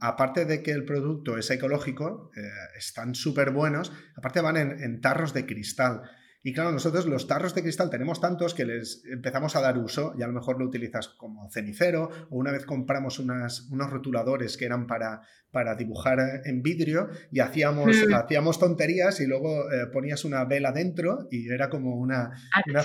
aparte 0.00 0.44
de 0.44 0.62
que 0.62 0.72
el 0.72 0.84
producto 0.84 1.38
es 1.38 1.50
ecológico, 1.50 2.30
están 2.76 3.14
súper 3.14 3.50
buenos, 3.52 3.92
aparte 4.16 4.40
van 4.40 4.56
en 4.56 5.00
tarros 5.00 5.32
de 5.32 5.46
cristal. 5.46 6.02
Y 6.46 6.52
claro, 6.52 6.72
nosotros 6.72 7.06
los 7.06 7.26
tarros 7.26 7.54
de 7.54 7.62
cristal 7.62 7.88
tenemos 7.88 8.20
tantos 8.20 8.52
que 8.52 8.66
les 8.66 9.02
empezamos 9.06 9.56
a 9.56 9.62
dar 9.62 9.78
uso 9.78 10.12
y 10.18 10.22
a 10.22 10.26
lo 10.26 10.34
mejor 10.34 10.58
lo 10.58 10.66
utilizas 10.66 11.08
como 11.08 11.48
cenicero 11.50 12.10
o 12.28 12.36
una 12.36 12.52
vez 12.52 12.66
compramos 12.66 13.18
unas, 13.18 13.66
unos 13.70 13.88
rotuladores 13.88 14.58
que 14.58 14.66
eran 14.66 14.86
para, 14.86 15.22
para 15.50 15.74
dibujar 15.74 16.18
en 16.44 16.62
vidrio 16.62 17.08
y 17.32 17.40
hacíamos, 17.40 17.96
mm. 17.96 18.12
hacíamos 18.12 18.58
tonterías 18.58 19.22
y 19.22 19.26
luego 19.26 19.72
eh, 19.72 19.86
ponías 19.90 20.26
una 20.26 20.44
vela 20.44 20.70
dentro 20.70 21.28
y 21.30 21.48
era 21.48 21.70
como 21.70 21.96
una... 21.96 22.32
Ah, 22.54 22.62
una 22.68 22.84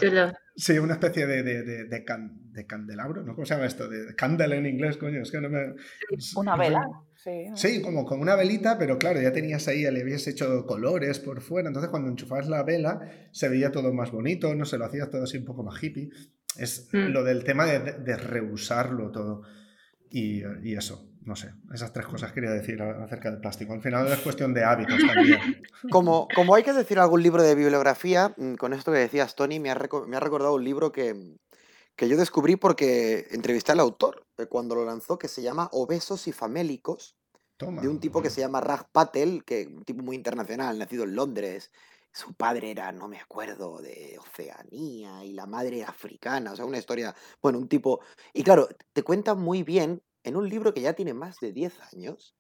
sí, 0.56 0.80
una 0.80 0.94
especie 0.94 1.27
de, 1.27 1.44
de, 1.44 1.84
de, 1.84 2.65
candelabro, 2.65 3.23
¿no? 3.23 3.36
¿Cómo 3.36 3.45
se 3.45 3.56
llama 3.56 3.65
esto? 3.68 3.90
De 3.90 4.15
candle 4.15 4.56
en 4.56 4.68
inglés, 4.68 4.95
coño, 4.95 5.22
es 5.22 5.31
que 5.31 5.41
no 5.41 5.49
me... 5.49 5.73
Una 6.38 6.56
vela. 6.56 6.88
Sí, 7.56 7.82
como 7.82 8.06
con 8.06 8.22
una 8.22 8.36
velita, 8.36 8.78
pero 8.78 8.98
claro, 8.98 9.22
ya 9.22 9.34
tenías 9.34 9.68
ahí, 9.68 9.82
le 9.82 10.02
habías 10.02 10.26
hecho 10.28 10.66
colores 10.66 11.20
por 11.20 11.41
fuera, 11.41 11.68
entonces 11.68 11.90
cuando 11.90 12.10
enchufabas 12.10 12.48
la 12.48 12.64
vela 12.64 13.02
se 13.32 13.50
veía 13.50 13.72
todo 13.72 13.94
más 13.94 14.12
bonito, 14.12 14.56
no 14.56 14.66
se 14.66 14.78
lo 14.78 14.86
hacías 14.86 15.10
todo 15.10 15.24
así 15.24 15.38
un 15.38 15.46
poco 15.46 15.64
más 15.64 15.82
hippie. 15.84 16.10
Es 16.58 16.90
mm. 16.94 17.12
lo 17.12 17.24
del 17.24 17.44
tema 17.44 17.66
de, 17.66 17.80
de 17.80 18.18
reusarlo 18.18 19.12
todo. 19.12 19.41
Y, 20.10 20.41
y, 20.64 20.76
eso, 20.76 21.08
no 21.24 21.36
sé, 21.36 21.52
esas 21.74 21.94
tres 21.94 22.08
cosas 22.08 22.32
quería 22.32 22.50
decir 22.50 22.82
acerca 22.82 23.30
del 23.30 23.40
plástico. 23.40 23.74
Al 23.74 23.82
final 23.82 24.08
es 24.08 24.20
cuestión 24.20 24.54
de 24.54 24.64
hábitos 24.64 25.00
también. 25.06 25.40
Como, 25.91 26.28
como 26.34 26.56
hay 26.56 26.64
que 26.64 26.74
decir 26.74 27.00
algún 27.00 27.22
libro 27.24 27.44
de 27.44 27.56
bibliografía, 27.56 28.34
mm, 28.36 28.56
con 28.56 28.74
esto 28.74 28.91
que 28.91 28.98
decías, 28.98 29.36
Tony, 29.36 29.60
me 29.60 29.70
ha, 29.70 29.78
me 30.08 30.18
ha 30.18 30.20
recordado 30.20 30.56
un 30.56 30.64
libro 30.64 30.91
que, 30.91 31.38
que 32.00 32.08
yo 32.08 32.16
descubrí 32.16 32.56
porque 32.56 33.28
entrevisté 33.32 33.74
al 33.74 33.82
autor 33.82 34.26
cuando 34.48 34.74
lo 34.74 34.86
lanzó, 34.86 35.20
que 35.20 35.28
se 35.28 35.42
llama 35.42 35.68
Obesos 35.74 36.30
y 36.30 36.32
Famélicos, 36.32 37.18
de 37.60 37.90
un 37.90 38.00
tipo 38.00 38.22
que 38.22 38.30
se 38.30 38.40
llama 38.40 38.62
Raj 38.62 38.86
Patel, 38.90 39.44
que 39.44 39.68
un 39.68 39.84
tipo 39.84 40.02
muy 40.02 40.16
internacional, 40.16 40.80
nacido 40.80 41.04
en 41.04 41.14
Londres. 41.14 41.74
Su 42.14 42.36
padre 42.36 42.72
era, 42.72 42.94
no 42.94 43.10
me 43.10 43.20
acuerdo, 43.20 43.82
de 43.82 44.18
Oceanía 44.18 45.26
y 45.26 45.34
la 45.34 45.46
madre 45.46 45.84
africana, 45.84 46.54
o 46.54 46.56
sea, 46.56 46.64
una 46.64 46.78
historia, 46.78 47.14
bueno, 47.42 47.60
un 47.60 47.68
tipo... 47.68 48.00
Y 48.32 48.44
claro, 48.44 48.70
te 48.94 49.04
cuenta 49.04 49.36
muy 49.36 49.64
bien, 49.64 50.02
en 50.24 50.38
un 50.38 50.48
libro 50.48 50.74
que 50.74 50.80
ya 50.80 50.94
tiene 50.94 51.14
más 51.14 51.42
de 51.42 51.52
10 51.52 51.82
años, 51.92 52.34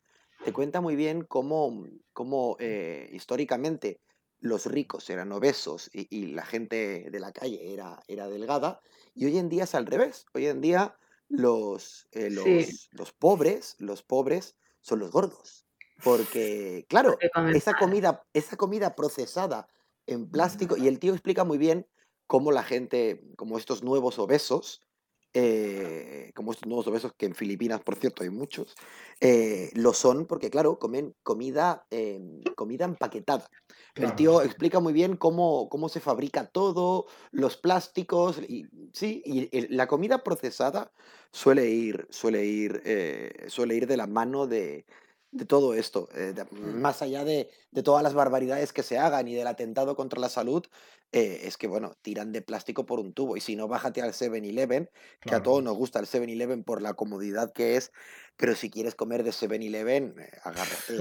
te 0.45 0.53
cuenta 0.53 0.79
muy 0.79 0.95
bien 0.95 1.25
cómo, 1.25 1.85
cómo 2.13 2.55
eh, 2.61 3.09
históricamente 3.11 3.99
los 4.39 4.65
ricos 4.67 5.09
eran 5.09 5.33
obesos 5.33 5.89
y, 5.91 6.27
la 6.27 6.45
gente 6.45 7.09
de 7.11 7.19
la 7.19 7.33
calle 7.33 7.73
era, 7.73 8.01
era 8.07 8.29
delgada, 8.29 8.79
y 9.19 9.25
hoy 9.25 9.37
en 9.37 9.49
día 9.49 9.65
es 9.65 9.75
al 9.75 9.85
revés. 9.85 10.25
Hoy 10.33 10.47
en 10.47 10.61
día 10.61 10.95
los, 11.27 12.07
eh, 12.13 12.29
los, 12.29 12.87
los 12.91 13.11
pobres, 13.11 13.75
los 13.77 14.01
pobres 14.01 14.55
son 14.79 14.99
los 14.99 15.11
gordos. 15.11 15.65
Porque, 16.05 16.85
claro, 16.87 17.17
esa 17.53 17.73
comida, 17.73 18.25
esa 18.31 18.55
comida 18.55 18.95
procesada 18.95 19.67
en 20.07 20.31
plástico, 20.31 20.77
y 20.77 20.87
el 20.87 20.99
tío 20.99 21.11
explica 21.11 21.43
muy 21.43 21.57
bien 21.57 21.85
cómo 22.27 22.53
la 22.53 22.63
gente, 22.63 23.21
como 23.35 23.57
estos 23.57 23.83
nuevos 23.83 24.19
obesos, 24.19 24.87
eh, 25.33 26.31
como 26.35 26.51
estos 26.51 26.67
nuevos 26.67 26.87
obesos, 26.87 27.13
que 27.17 27.25
en 27.25 27.35
Filipinas, 27.35 27.81
por 27.81 27.95
cierto, 27.95 28.23
hay 28.23 28.29
muchos, 28.29 28.75
eh, 29.21 29.69
lo 29.73 29.93
son 29.93 30.25
porque, 30.25 30.49
claro, 30.49 30.79
comen 30.79 31.15
comida, 31.23 31.85
em, 31.89 32.41
comida 32.55 32.85
empaquetada. 32.85 33.49
El 33.95 34.15
tío 34.15 34.41
explica 34.41 34.79
muy 34.79 34.93
bien 34.93 35.17
cómo, 35.17 35.67
cómo 35.69 35.89
se 35.89 35.99
fabrica 35.99 36.45
todo, 36.45 37.07
los 37.31 37.57
plásticos, 37.57 38.39
y, 38.47 38.65
sí, 38.93 39.21
y 39.25 39.67
la 39.75 39.87
comida 39.87 40.23
procesada 40.23 40.91
suele 41.31 41.69
ir, 41.69 42.07
suele 42.09 42.45
ir, 42.45 42.81
eh, 42.85 43.45
suele 43.49 43.75
ir 43.75 43.87
de 43.87 43.97
la 43.97 44.07
mano 44.07 44.47
de, 44.47 44.85
de 45.31 45.45
todo 45.45 45.73
esto, 45.73 46.09
eh, 46.15 46.33
más 46.51 47.01
allá 47.01 47.23
de, 47.23 47.49
todas 47.83 48.01
las 48.01 48.13
barbaridades 48.13 48.73
que 48.73 48.83
se 48.83 48.97
hagan 48.97 49.27
y 49.27 49.35
del 49.35 49.47
atentado 49.47 49.95
contra 49.95 50.19
la 50.19 50.29
salud, 50.29 50.65
eh, 51.11 51.41
es 51.43 51.57
que, 51.57 51.67
bueno, 51.67 51.93
tiran 52.01 52.31
de 52.31 52.41
plástico 52.41 52.85
por 52.85 52.99
un 52.99 53.13
tubo. 53.13 53.35
Y 53.35 53.41
si 53.41 53.55
no, 53.55 53.67
bájate 53.67 54.01
al 54.01 54.13
7-Eleven, 54.13 54.89
que 55.21 55.35
a 55.35 55.41
todos 55.41 55.63
nos 55.63 55.75
gusta 55.75 55.99
el 55.99 56.05
7-Eleven 56.05 56.63
por 56.63 56.81
la 56.81 56.93
comodidad 56.93 57.51
que 57.51 57.77
es, 57.77 57.91
pero 58.37 58.55
si 58.55 58.69
quieres 58.69 58.95
comer 58.95 59.23
de 59.23 59.31
7-Eleven, 59.31 60.19
eh, 60.19 60.29
agárrate. 60.43 60.97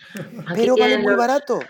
Pero 0.54 0.76
vale 0.76 0.98
muy 0.98 1.14
barato. 1.14 1.60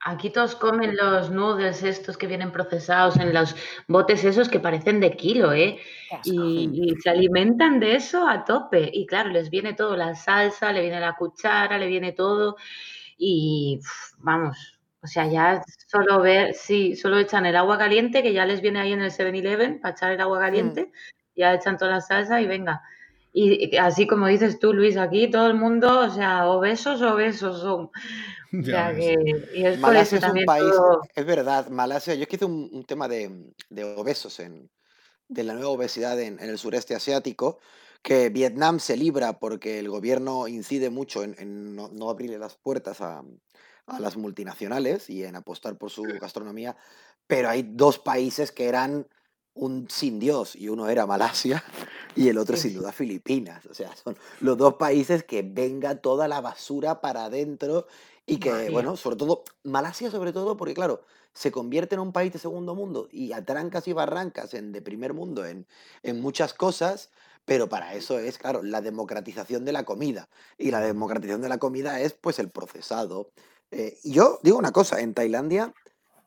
Aquí 0.00 0.30
todos 0.30 0.54
comen 0.54 0.94
los 0.94 1.30
noodles 1.30 1.82
estos 1.82 2.16
que 2.16 2.26
vienen 2.26 2.52
procesados 2.52 3.16
en 3.16 3.32
los 3.32 3.56
botes 3.88 4.22
esos 4.24 4.48
que 4.48 4.60
parecen 4.60 5.00
de 5.00 5.16
kilo, 5.16 5.52
¿eh? 5.52 5.80
Y, 6.22 6.94
se 7.02 7.10
alimentan 7.10 7.80
de 7.80 7.96
eso 7.96 8.28
a 8.28 8.44
tope. 8.44 8.88
Y 8.92 9.06
claro, 9.06 9.30
les 9.30 9.50
viene 9.50 9.72
todo, 9.72 9.96
la 9.96 10.14
salsa, 10.14 10.72
le 10.72 10.82
viene 10.82 11.00
la 11.00 11.16
cuchara, 11.16 11.78
le 11.78 11.88
viene 11.88 12.12
todo. 12.12 12.56
Y 13.18 13.80
vamos, 14.18 14.75
o 15.06 15.08
sea, 15.08 15.28
ya 15.28 15.62
solo 15.86 16.20
ver, 16.20 16.52
sí, 16.54 16.96
solo 16.96 17.18
echan 17.18 17.46
el 17.46 17.54
agua 17.54 17.78
caliente, 17.78 18.24
que 18.24 18.32
ya 18.32 18.44
les 18.44 18.60
viene 18.60 18.80
ahí 18.80 18.92
en 18.92 19.02
el 19.02 19.12
7-Eleven 19.12 19.80
para 19.80 19.94
echar 19.94 20.10
el 20.10 20.20
agua 20.20 20.38
mm. 20.38 20.42
caliente, 20.42 20.92
ya 21.36 21.54
echan 21.54 21.78
toda 21.78 21.92
la 21.92 22.00
salsa 22.00 22.40
y 22.40 22.46
venga. 22.48 22.82
Y 23.32 23.76
así 23.76 24.08
como 24.08 24.26
dices 24.26 24.58
tú, 24.58 24.72
Luis, 24.72 24.96
aquí 24.96 25.30
todo 25.30 25.46
el 25.46 25.54
mundo, 25.54 26.00
o 26.00 26.10
sea, 26.10 26.48
obesos, 26.48 27.00
obesos 27.02 27.60
son. 27.60 27.90
Malasia 29.80 30.18
es 30.18 30.24
un 30.24 30.44
país, 30.44 30.74
es 31.14 31.24
verdad, 31.24 31.68
Malasia, 31.68 32.14
yo 32.14 32.22
es 32.22 32.28
que 32.28 32.36
hice 32.36 32.46
un, 32.46 32.84
tema 32.84 33.06
de, 33.06 33.30
obesos, 33.96 34.40
en, 34.40 34.68
de 35.28 35.44
la 35.44 35.54
nueva 35.54 35.68
obesidad 35.68 36.20
en, 36.20 36.40
el 36.40 36.58
sureste 36.58 36.96
asiático, 36.96 37.60
que 38.02 38.28
Vietnam 38.30 38.80
se 38.80 38.96
libra 38.96 39.38
porque 39.38 39.78
el 39.78 39.88
gobierno 39.88 40.48
incide 40.48 40.90
mucho 40.90 41.22
en, 41.22 41.76
no, 41.76 42.10
abrirle 42.10 42.38
las 42.38 42.56
puertas 42.56 43.00
a, 43.00 43.22
a 43.86 44.00
las 44.00 44.16
multinacionales 44.16 45.08
y 45.10 45.24
en 45.24 45.36
apostar 45.36 45.76
por 45.76 45.90
su 45.90 46.02
gastronomía, 46.20 46.76
pero 47.26 47.48
hay 47.48 47.62
dos 47.62 47.98
países 47.98 48.52
que 48.52 48.66
eran 48.66 49.06
un 49.54 49.88
sin 49.88 50.18
Dios 50.18 50.54
y 50.54 50.68
uno 50.68 50.88
era 50.88 51.06
Malasia 51.06 51.64
y 52.14 52.28
el 52.28 52.38
otro 52.38 52.56
sin 52.56 52.74
duda 52.74 52.92
Filipinas. 52.92 53.64
O 53.66 53.74
sea, 53.74 53.94
son 53.96 54.16
los 54.40 54.56
dos 54.58 54.74
países 54.74 55.24
que 55.24 55.42
venga 55.42 55.96
toda 55.96 56.28
la 56.28 56.40
basura 56.40 57.00
para 57.00 57.24
adentro 57.24 57.86
y 58.26 58.38
que, 58.38 58.70
bueno, 58.70 58.96
sobre 58.96 59.16
todo, 59.16 59.44
Malasia 59.62 60.10
sobre 60.10 60.32
todo, 60.32 60.56
porque 60.56 60.74
claro, 60.74 61.02
se 61.32 61.52
convierte 61.52 61.94
en 61.94 62.00
un 62.00 62.12
país 62.12 62.32
de 62.32 62.38
segundo 62.38 62.74
mundo 62.74 63.08
y 63.10 63.32
a 63.32 63.44
trancas 63.44 63.86
y 63.88 63.92
barrancas 63.92 64.54
en 64.54 64.72
de 64.72 64.82
primer 64.82 65.14
mundo 65.14 65.46
en, 65.46 65.66
en 66.02 66.20
muchas 66.20 66.52
cosas, 66.52 67.10
pero 67.44 67.68
para 67.68 67.94
eso 67.94 68.18
es, 68.18 68.38
claro, 68.38 68.62
la 68.62 68.80
democratización 68.80 69.64
de 69.64 69.72
la 69.72 69.84
comida. 69.84 70.28
Y 70.58 70.72
la 70.72 70.80
democratización 70.80 71.42
de 71.42 71.48
la 71.48 71.58
comida 71.58 72.00
es, 72.00 72.12
pues, 72.12 72.40
el 72.40 72.50
procesado. 72.50 73.30
Eh, 73.70 73.98
y 74.04 74.12
yo 74.12 74.38
digo 74.42 74.58
una 74.58 74.72
cosa, 74.72 75.00
en 75.00 75.14
Tailandia 75.14 75.72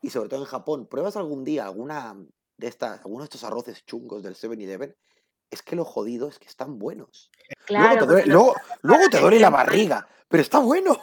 y 0.02 0.10
sobre 0.10 0.30
todo 0.30 0.42
en 0.42 0.46
Japón, 0.46 0.88
¿pruebas 0.88 1.16
algún 1.16 1.44
día 1.44 1.66
alguna 1.66 2.16
de 2.58 2.68
estas, 2.68 3.00
algunos 3.00 3.24
de 3.24 3.36
estos 3.36 3.44
arroces 3.44 3.86
chungos 3.86 4.24
del 4.24 4.36
7-Eleven? 4.36 4.96
Es 5.50 5.62
que 5.62 5.76
lo 5.76 5.86
jodido 5.86 6.28
es 6.28 6.38
que 6.38 6.48
están 6.48 6.78
buenos. 6.78 7.32
luego 7.70 8.08
te 8.08 8.26
luego, 8.28 8.56
luego 8.82 9.10
te 9.10 9.20
duele 9.20 9.40
la 9.40 9.50
barriga, 9.50 10.08
pero 10.28 10.42
está 10.42 10.60
bueno. 10.60 10.98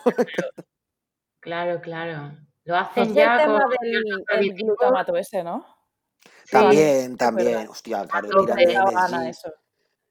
Claro, 1.40 1.80
claro. 1.80 2.36
Lo 2.64 2.76
hacen 2.76 3.14
ya 3.14 3.36
el 3.36 3.40
tema 3.42 3.64
del 3.80 4.24
el 4.40 4.54
glutamato 4.54 5.16
ese, 5.16 5.44
¿no? 5.44 5.64
También, 6.50 7.16
también. 7.16 7.68
Hostia, 7.68 8.04
claro, 8.06 8.28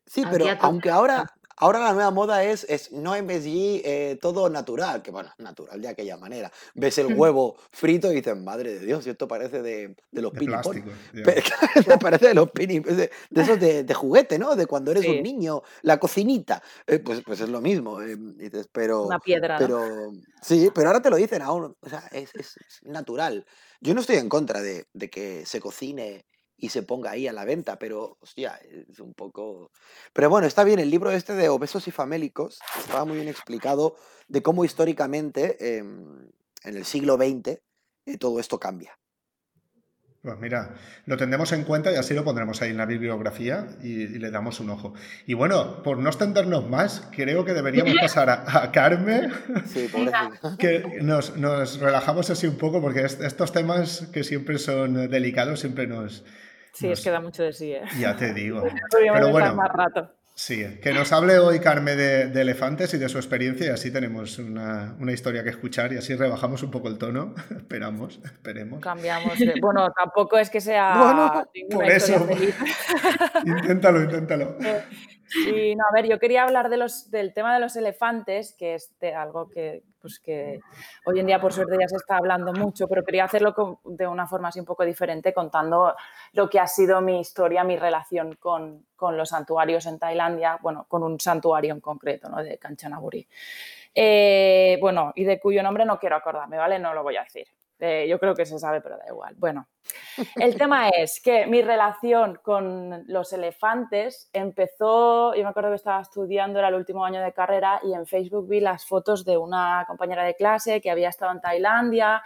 Sí, 0.08 0.24
pero 0.32 0.46
aunque 0.62 0.90
ahora, 0.90 1.26
Ahora 1.58 1.80
la 1.80 1.94
nueva 1.94 2.12
moda 2.12 2.44
es, 2.44 2.66
es 2.70 2.92
no 2.92 3.12
MSG, 3.12 3.82
eh, 3.86 4.18
todo 4.22 4.50
natural, 4.50 5.02
que 5.02 5.12
bueno, 5.12 5.32
natural 5.38 5.82
de 5.82 5.88
aquella 5.88 6.18
manera. 6.18 6.52
Ves 6.74 6.98
el 6.98 7.08
huevo 7.16 7.56
frito 7.72 8.12
y 8.12 8.16
dices, 8.16 8.36
madre 8.38 8.80
de 8.80 8.86
Dios, 8.86 9.08
esto 9.08 9.28
parece 9.28 9.62
de, 9.62 9.96
de 10.12 10.22
los 10.22 10.34
pinipón. 10.34 10.84
parece 12.02 12.28
de 12.28 12.34
los 12.34 12.52
pinipón, 12.52 12.98
de, 12.98 13.12
esos 13.36 13.60
de, 13.60 13.94
juguete, 13.94 14.38
¿no? 14.38 14.56
De 14.56 14.66
cuando 14.66 14.92
eres 14.92 15.08
un 15.08 15.24
niño, 15.24 15.64
la 15.84 15.98
cocinita. 15.98 16.62
Eh, 16.88 17.00
pues, 17.00 17.22
pues 17.26 17.40
es 17.40 17.50
lo 17.50 17.62
mismo. 17.62 18.02
Eh, 18.02 18.18
dices, 18.18 18.68
pero, 18.72 19.06
Una 19.06 19.20
piedra. 19.20 19.58
Pero, 19.58 20.12
Sí, 20.42 20.70
pero 20.76 20.90
ahora 20.90 21.02
te 21.02 21.10
lo 21.10 21.16
dicen 21.16 21.42
aún, 21.42 21.76
o 21.80 21.90
sea, 21.90 22.08
es, 22.12 22.30
es, 22.36 22.56
natural. 22.84 23.48
Yo 23.82 23.96
no 23.96 24.02
estoy 24.02 24.18
en 24.18 24.30
contra 24.30 24.62
de, 24.62 24.86
de 24.94 25.10
que 25.10 25.44
se 25.44 25.60
cocine 25.60 26.26
y 26.58 26.70
se 26.70 26.84
ponga 26.84 27.12
ahí 27.12 27.28
a 27.28 27.34
la 27.34 27.46
venta, 27.46 27.78
pero 27.78 28.18
hostia, 28.22 28.60
es 28.90 29.00
un 29.00 29.14
poco... 29.14 29.72
Pero 30.14 30.30
bueno, 30.30 30.48
está 30.48 30.64
bien, 30.64 30.80
el 30.80 30.90
libro 30.90 31.12
este 31.12 31.34
de 31.34 31.50
Obesos 31.50 31.88
y 31.88 31.92
Famélicos 31.92 32.60
estaba 32.78 33.06
muy 33.06 33.18
bien 33.18 33.28
explicado 33.28 33.96
de 34.28 34.42
cómo 34.42 34.66
históricamente 34.66 35.78
em, 35.78 36.30
en 36.64 36.78
el 36.78 36.86
siglo 36.86 37.16
XX 37.16 37.60
eh, 38.06 38.18
todo 38.18 38.40
esto 38.40 38.60
cambia. 38.60 38.98
Pues 40.26 40.40
mira, 40.40 40.74
lo 41.06 41.18
tendremos 41.18 41.52
en 41.52 41.66
cuenta 41.66 41.92
y 41.92 41.98
así 41.98 42.16
lo 42.16 42.24
pondremos 42.24 42.60
ahí 42.64 42.72
en 42.72 42.78
la 42.78 42.88
bibliografía 42.88 43.68
y, 43.84 44.08
le 44.08 44.32
damos 44.32 44.60
un 44.60 44.72
ojo. 44.72 44.96
Y 45.28 45.36
bueno, 45.36 45.84
por 45.84 46.00
no 46.00 46.10
extendernos 46.10 46.68
más, 46.68 47.08
creo 47.16 47.46
que 47.46 47.54
deberíamos 47.54 47.94
pasar 48.02 48.32
a, 48.32 48.72
Carmen, 48.72 49.32
sí, 49.68 49.88
que 50.58 51.00
nos, 51.04 51.38
nos, 51.38 51.80
relajamos 51.80 52.32
así 52.32 52.48
un 52.48 52.58
poco 52.58 52.82
porque 52.82 53.02
estos 53.02 53.52
temas 53.52 54.08
que 54.12 54.24
siempre 54.24 54.58
son 54.58 55.12
delicados 55.12 55.60
siempre 55.60 55.86
nos, 55.86 56.26
Sí, 56.76 56.92
es 56.92 57.02
que 57.02 57.10
da 57.10 57.22
mucho 57.22 57.42
de 57.44 57.54
sí, 57.54 57.72
¿eh? 57.72 57.84
Ya 58.00 58.16
te 58.16 58.34
digo. 58.34 58.62
Pero 58.92 59.32
bueno, 59.32 59.56
más 59.56 59.72
rato. 59.72 60.12
Sí, 60.38 60.66
que 60.84 60.92
nos 60.92 61.14
hable 61.14 61.40
hoy 61.40 61.62
Carme 61.62 61.96
de, 61.96 62.24
elefantes 62.42 62.94
y 62.94 62.98
de 62.98 63.08
su 63.08 63.18
experiencia 63.18 63.68
y 63.68 63.70
así 63.70 63.90
tenemos 63.90 64.38
una, 64.38 64.94
historia 65.08 65.46
que 65.46 65.50
escuchar 65.50 65.94
y 65.94 65.98
así 65.98 66.14
rebajamos 66.14 66.62
un 66.62 66.72
poco 66.72 66.90
el 66.90 66.98
tono. 66.98 67.34
Esperamos, 67.56 68.20
esperemos. 68.22 68.82
Cambiamos. 68.82 69.34
Bueno, 69.62 69.90
tampoco 69.94 70.38
es 70.38 70.50
que 70.50 70.60
sea 70.60 70.98
bueno, 70.98 71.50
por 71.72 71.86
eso. 71.86 72.28
inténtalo, 73.46 74.04
inténtalo. 74.04 74.58
Eh, 74.60 74.84
sí, 75.28 75.74
no, 75.78 75.86
a 75.90 75.94
ver, 75.94 76.10
yo 76.10 76.20
quería 76.20 76.44
hablar 76.44 76.68
de 76.68 76.78
los, 76.78 77.10
del 77.10 77.34
tema 77.34 77.54
de 77.54 77.62
los 77.62 77.78
elefantes, 77.78 78.54
que 78.60 78.76
es 78.76 78.94
algo 79.16 79.50
que, 79.50 79.84
pues 80.06 80.20
que 80.20 80.60
hoy 81.08 81.20
en 81.20 81.26
día 81.26 81.42
por 81.42 81.52
suerte 81.52 81.76
ya 81.82 81.88
se 81.88 81.96
está 81.96 82.18
hablando 82.18 82.54
mucho, 82.54 82.88
pero 82.88 83.04
quería 83.04 83.24
hacerlo 83.24 83.80
de 83.84 84.06
una 84.06 84.28
forma 84.28 84.50
así 84.50 84.60
un 84.60 84.66
poco 84.66 84.86
diferente, 84.86 85.34
contando 85.34 85.96
lo 86.34 86.48
que 86.48 86.60
ha 86.60 86.68
sido 86.68 87.02
mi 87.02 87.20
historia, 87.20 87.64
mi 87.64 87.76
relación 87.76 88.36
con, 88.36 88.86
los 89.00 89.30
santuarios 89.30 89.88
en 89.88 89.98
Tailandia, 89.98 90.60
bueno, 90.62 90.86
con 90.88 91.02
un 91.02 91.20
santuario 91.20 91.74
en 91.74 91.80
concreto, 91.80 92.30
¿no? 92.30 92.44
de 92.44 92.60
Kanchanaburi. 92.60 93.28
Eh, 93.96 94.78
bueno, 94.80 95.12
y 95.16 95.24
de 95.24 95.40
cuyo 95.40 95.64
nombre 95.64 95.86
no 95.86 95.98
quiero 95.98 96.18
acordarme, 96.18 96.58
¿vale? 96.58 96.78
No 96.78 96.94
lo 96.94 97.02
voy 97.02 97.18
a 97.18 97.24
decir. 97.24 97.48
Eh, 97.80 98.08
yo 98.08 98.20
creo 98.20 98.34
que 98.34 98.46
se 98.46 98.58
sabe, 98.58 98.80
pero 98.80 98.98
da 98.98 99.06
igual. 99.10 99.36
Bueno, 99.38 99.68
el 100.38 100.56
tema 100.58 100.88
es 100.90 101.20
que 101.22 101.46
mi 101.46 101.62
relación 101.62 102.40
con 102.42 103.04
los 103.08 103.34
elefantes 103.34 104.30
empezó, 104.32 105.36
yo 105.36 105.44
me 105.44 105.50
acuerdo 105.50 105.72
que 105.72 105.76
estaba 105.76 106.02
estudiando, 106.02 106.60
era 106.60 106.70
el 106.70 106.76
último 106.76 107.04
año 107.04 107.22
de 107.22 107.34
carrera 107.34 107.82
y 107.84 107.94
en 107.94 108.06
Facebook 108.06 108.48
vi 108.48 108.62
las 108.62 108.86
fotos 108.86 109.26
de 109.26 109.38
una 109.38 109.84
compañera 109.88 110.24
de 110.24 110.36
clase 110.36 110.80
que 110.80 110.90
había 110.90 111.10
estado 111.10 111.34
en 111.34 111.42
Tailandia 111.42 112.24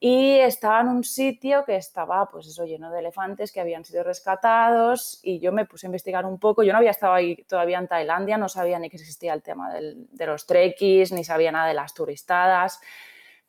y 0.00 0.38
estaba 0.38 0.80
en 0.80 0.88
un 0.88 1.04
sitio 1.04 1.64
que 1.64 1.76
estaba, 1.76 2.28
pues 2.28 2.48
eso, 2.48 2.64
lleno 2.64 2.90
de 2.90 2.98
elefantes 2.98 3.52
que 3.52 3.60
habían 3.60 3.84
sido 3.84 4.02
rescatados 4.02 5.20
y 5.22 5.38
yo 5.38 5.52
me 5.52 5.66
puse 5.66 5.86
a 5.86 5.88
investigar 5.88 6.26
un 6.26 6.40
poco. 6.40 6.64
Yo 6.64 6.72
no 6.72 6.78
había 6.78 6.90
estado 6.90 7.12
ahí 7.12 7.36
todavía 7.44 7.78
en 7.78 7.86
Tailandia, 7.86 8.38
no 8.38 8.48
sabía 8.48 8.80
ni 8.80 8.90
que 8.90 8.96
existía 8.96 9.34
el 9.34 9.42
tema 9.42 9.72
de 9.72 10.26
los 10.26 10.46
trekkies, 10.46 11.12
ni 11.12 11.22
sabía 11.22 11.52
nada 11.52 11.68
de 11.68 11.74
las 11.74 11.94
turistadas. 11.94 12.80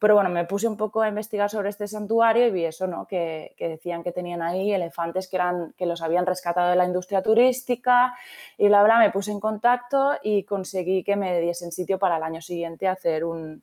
Pero 0.01 0.15
bueno, 0.15 0.31
me 0.31 0.45
puse 0.45 0.67
un 0.67 0.77
poco 0.77 1.03
a 1.03 1.09
investigar 1.09 1.47
sobre 1.47 1.69
este 1.69 1.87
santuario 1.87 2.47
y 2.47 2.49
vi 2.49 2.65
eso, 2.65 2.87
¿no? 2.87 3.05
Que, 3.05 3.53
decían 3.59 4.01
que 4.01 4.11
tenían 4.11 4.41
ahí 4.41 4.73
elefantes 4.73 5.27
que, 5.27 5.35
eran, 5.35 5.75
que 5.77 5.85
los 5.85 6.01
habían 6.01 6.25
rescatado 6.25 6.71
de 6.71 6.75
la 6.75 6.85
industria 6.85 7.21
turística 7.21 8.15
y 8.57 8.67
bla, 8.67 8.81
bla. 8.81 8.97
Me 8.97 9.11
puse 9.11 9.31
en 9.31 9.39
contacto 9.39 10.13
y 10.23 10.43
conseguí 10.43 11.03
que 11.03 11.15
me 11.15 11.39
diesen 11.39 11.71
sitio 11.71 11.99
para 11.99 12.17
el 12.17 12.23
año 12.23 12.41
siguiente 12.41 12.87
hacer 12.87 13.23
un, 13.23 13.61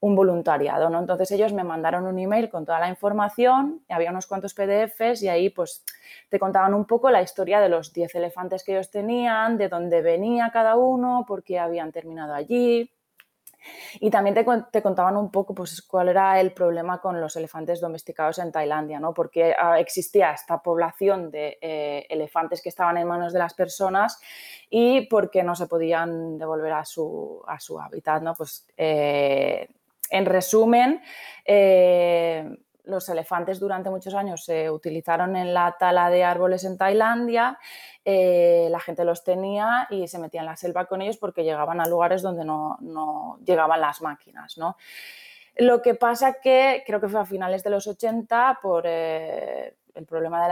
un 0.00 0.14
voluntariado, 0.14 0.90
¿no? 0.90 0.98
Entonces 0.98 1.30
ellos 1.30 1.54
me 1.54 1.64
mandaron 1.64 2.04
un 2.04 2.18
email 2.18 2.50
con 2.50 2.66
toda 2.66 2.78
la 2.78 2.90
información, 2.90 3.82
había 3.88 4.10
unos 4.10 4.26
cuantos 4.26 4.52
PDFs 4.52 5.22
y 5.22 5.28
ahí 5.28 5.48
pues 5.48 5.82
te 6.28 6.38
contaban 6.38 6.74
un 6.74 6.84
poco 6.84 7.10
la 7.10 7.22
historia 7.22 7.58
de 7.58 7.70
los 7.70 7.94
10 7.94 8.16
elefantes 8.16 8.64
que 8.64 8.72
ellos 8.72 8.90
tenían, 8.90 9.56
de 9.56 9.70
dónde 9.70 10.02
venía 10.02 10.50
cada 10.52 10.76
uno, 10.76 11.24
por 11.26 11.42
qué 11.42 11.58
habían 11.58 11.90
terminado 11.90 12.34
allí, 12.34 12.90
Y 14.00 14.10
también 14.10 14.34
te, 14.70 14.82
contaban 14.82 15.16
un 15.16 15.30
poco 15.30 15.54
pues, 15.54 15.82
cuál 15.82 16.08
era 16.08 16.40
el 16.40 16.52
problema 16.52 17.00
con 17.00 17.20
los 17.20 17.36
elefantes 17.36 17.80
domesticados 17.80 18.38
en 18.38 18.52
Tailandia, 18.52 19.00
¿no? 19.00 19.12
porque 19.14 19.54
ah, 19.58 19.78
existía 19.78 20.32
esta 20.32 20.62
población 20.62 21.30
de 21.30 21.58
eh, 21.60 22.06
elefantes 22.08 22.62
que 22.62 22.68
estaban 22.68 22.96
en 22.96 23.06
manos 23.06 23.32
de 23.32 23.38
las 23.38 23.54
personas 23.54 24.20
y 24.68 25.06
porque 25.06 25.42
no 25.42 25.54
se 25.54 25.66
podían 25.66 26.38
devolver 26.38 26.72
a 26.72 26.84
su, 26.84 27.42
a 27.46 27.58
su 27.60 27.80
hábitat. 27.80 28.22
¿no? 28.22 28.34
Pues, 28.34 28.66
eh, 28.76 29.68
en 30.10 30.26
resumen, 30.26 31.00
eh, 31.44 32.44
los 32.84 33.08
elefantes 33.08 33.60
durante 33.60 33.90
muchos 33.90 34.14
años 34.14 34.44
se 34.44 34.70
utilizaron 34.70 35.36
en 35.36 35.54
la 35.54 35.76
tala 35.78 36.10
de 36.10 36.24
árboles 36.24 36.64
en 36.64 36.76
Tailandia, 36.78 37.58
eh, 38.04 38.68
la 38.70 38.80
gente 38.80 39.04
los 39.04 39.24
tenía 39.24 39.86
y 39.90 40.08
se 40.08 40.18
metía 40.18 40.40
en 40.40 40.46
la 40.46 40.56
selva 40.56 40.86
con 40.86 41.02
ellos 41.02 41.16
porque 41.16 41.44
llegaban 41.44 41.80
a 41.80 41.86
lugares 41.86 42.22
donde 42.22 42.44
no, 42.44 43.38
llegaban 43.44 43.80
las 43.80 44.00
máquinas. 44.02 44.58
¿no? 44.58 44.76
Lo 45.56 45.82
que 45.82 45.94
pasa 45.94 46.34
que 46.42 46.82
creo 46.86 47.00
que 47.00 47.08
fue 47.08 47.20
a 47.20 47.26
finales 47.26 47.62
de 47.62 47.70
los 47.70 47.86
80, 47.86 48.58
por 48.62 48.84
eh, 48.86 49.76
el 49.94 50.06
problema 50.06 50.42
de 50.42 50.48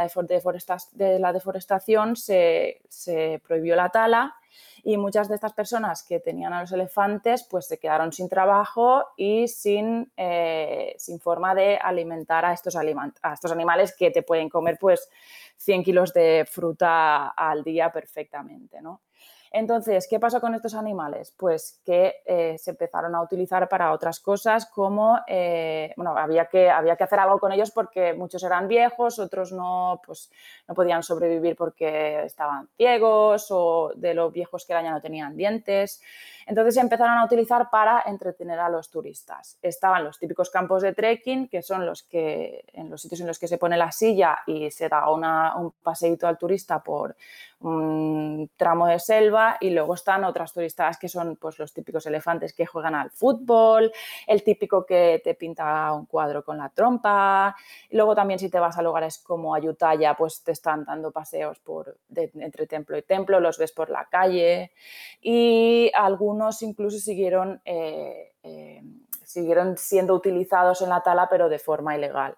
la, 1.19 1.33
deforestación, 1.33 2.17
se, 2.17 2.83
se 2.89 3.41
prohibió 3.47 3.77
la 3.77 3.89
tala 3.89 4.35
y 4.83 4.97
muchas 4.97 5.29
de 5.29 5.35
estas 5.35 5.53
personas 5.53 6.03
que 6.03 6.21
tenían 6.21 6.53
a 6.53 6.61
los 6.61 6.73
elefantes 6.73 7.47
pues 7.49 7.67
se 7.67 7.79
quedaron 7.79 8.13
sin 8.13 8.29
trabajo 8.29 9.05
y 9.17 9.49
sin, 9.49 10.13
eh, 10.17 10.95
sin 10.99 11.21
forma 11.21 11.55
de 11.55 11.77
alimentar 11.77 12.45
a 12.45 12.53
estos, 12.53 12.77
a 12.77 13.33
estos 13.33 13.53
animales 13.53 13.95
que 13.97 14.11
te 14.11 14.23
pueden 14.23 14.49
comer 14.49 14.79
pues 14.81 15.09
100 15.57 15.83
kilos 15.85 16.13
de 16.13 16.47
fruta 16.49 17.29
al 17.29 17.65
día 17.65 17.91
perfectamente, 17.91 18.81
¿no? 18.81 19.03
Entonces, 19.51 20.07
¿qué 20.09 20.19
pasó 20.19 20.41
con 20.41 20.55
estos 20.55 20.75
animales? 20.75 21.33
Pues 21.37 21.81
que 21.85 22.17
eh, 22.27 22.57
se 22.59 22.71
empezaron 22.71 23.15
a 23.15 23.23
utilizar 23.23 23.69
para 23.69 23.93
otras 23.93 24.21
cosas 24.21 24.67
como, 24.67 25.19
eh, 25.27 25.93
bueno, 25.97 26.17
había 26.17 26.47
que, 26.47 26.71
había 26.71 26.97
que 26.97 27.05
hacer 27.05 27.19
algo 27.19 27.39
con 27.39 27.53
ellos 27.53 27.71
porque 27.71 28.13
muchos 28.13 28.43
eran 28.43 28.69
viejos, 28.69 29.19
otros 29.19 29.53
no, 29.53 30.01
pues, 30.05 30.31
no 30.67 30.75
podían 30.75 31.03
sobrevivir 31.03 31.57
porque 31.57 32.25
estaban 32.25 32.69
ciegos 32.77 33.49
o 33.51 33.93
de 33.95 34.15
los 34.15 34.33
viejos 34.33 34.67
que 34.67 34.73
eran 34.73 34.85
ya 34.85 34.91
no 34.91 35.01
tenían 35.01 35.37
dientes. 35.37 36.03
Entonces 36.49 36.75
se 36.75 36.81
empezaron 36.81 37.19
a 37.19 37.25
utilizar 37.27 37.69
para 37.71 38.03
entretener 38.07 38.59
a 38.59 38.71
los 38.71 38.91
turistas. 38.91 39.59
Estaban 39.61 40.03
los 40.03 40.19
típicos 40.19 40.49
campos 40.49 40.83
de 40.83 40.95
trekking, 40.95 41.47
que 41.49 41.61
son 41.61 41.85
los 41.85 42.03
que, 42.05 42.65
en 42.73 42.89
los 42.89 43.03
sitios 43.03 43.21
en 43.21 43.27
los 43.27 43.39
que 43.39 43.49
se 43.49 43.59
pone 43.59 43.77
la 43.77 43.93
silla 43.93 44.39
y 44.47 44.71
se 44.71 44.89
da 44.89 45.11
un 45.11 45.73
paseíto 45.83 46.27
al 46.27 46.39
turista 46.39 46.83
por 46.83 47.15
un 47.61 48.51
tramo 48.57 48.87
de 48.87 49.01
selva 49.01 49.57
y 49.61 49.71
luego 49.71 49.95
están 49.95 50.25
otras 50.25 50.53
turistas 50.53 50.97
que 50.99 51.09
son 51.09 51.37
pues, 51.37 51.59
los 51.59 51.73
típicos 51.73 52.07
elefantes 52.07 52.53
que 52.53 52.67
juegan 52.67 52.95
al 52.95 53.11
fútbol, 53.11 53.91
el 54.27 54.43
típico 54.45 54.87
que 54.87 55.21
te 55.25 55.35
pinta 55.35 55.93
un 55.93 56.07
cuadro 56.07 56.45
con 56.45 56.59
la 56.59 56.69
trompa. 56.69 57.57
Luego 57.91 58.15
también 58.15 58.39
si 58.39 58.49
te 58.49 58.61
vas 58.61 58.79
a 58.79 58.83
lugares 58.83 59.19
como 59.19 59.55
Ayutthaya, 59.55 60.15
pues 60.15 60.43
te 60.43 60.53
están 60.53 60.85
dando 60.85 61.11
paseos 61.11 61.59
por, 61.59 61.99
entre 62.15 62.67
templo 62.67 62.97
y 62.97 63.03
templo, 63.03 63.41
los 63.41 63.59
ves 63.59 63.73
por 63.73 63.91
la 63.91 64.07
calle 64.07 64.73
y 65.21 65.91
algunos 65.95 66.63
incluso 66.63 66.99
siguieron, 66.99 67.61
eh, 67.65 68.35
eh, 68.43 68.83
siguieron 69.25 69.77
siendo 69.77 70.15
utilizados 70.15 70.81
en 70.83 70.91
la 70.91 71.03
tala, 71.03 71.29
pero 71.29 71.49
de 71.49 71.59
forma 71.59 71.97
ilegal. 71.97 72.37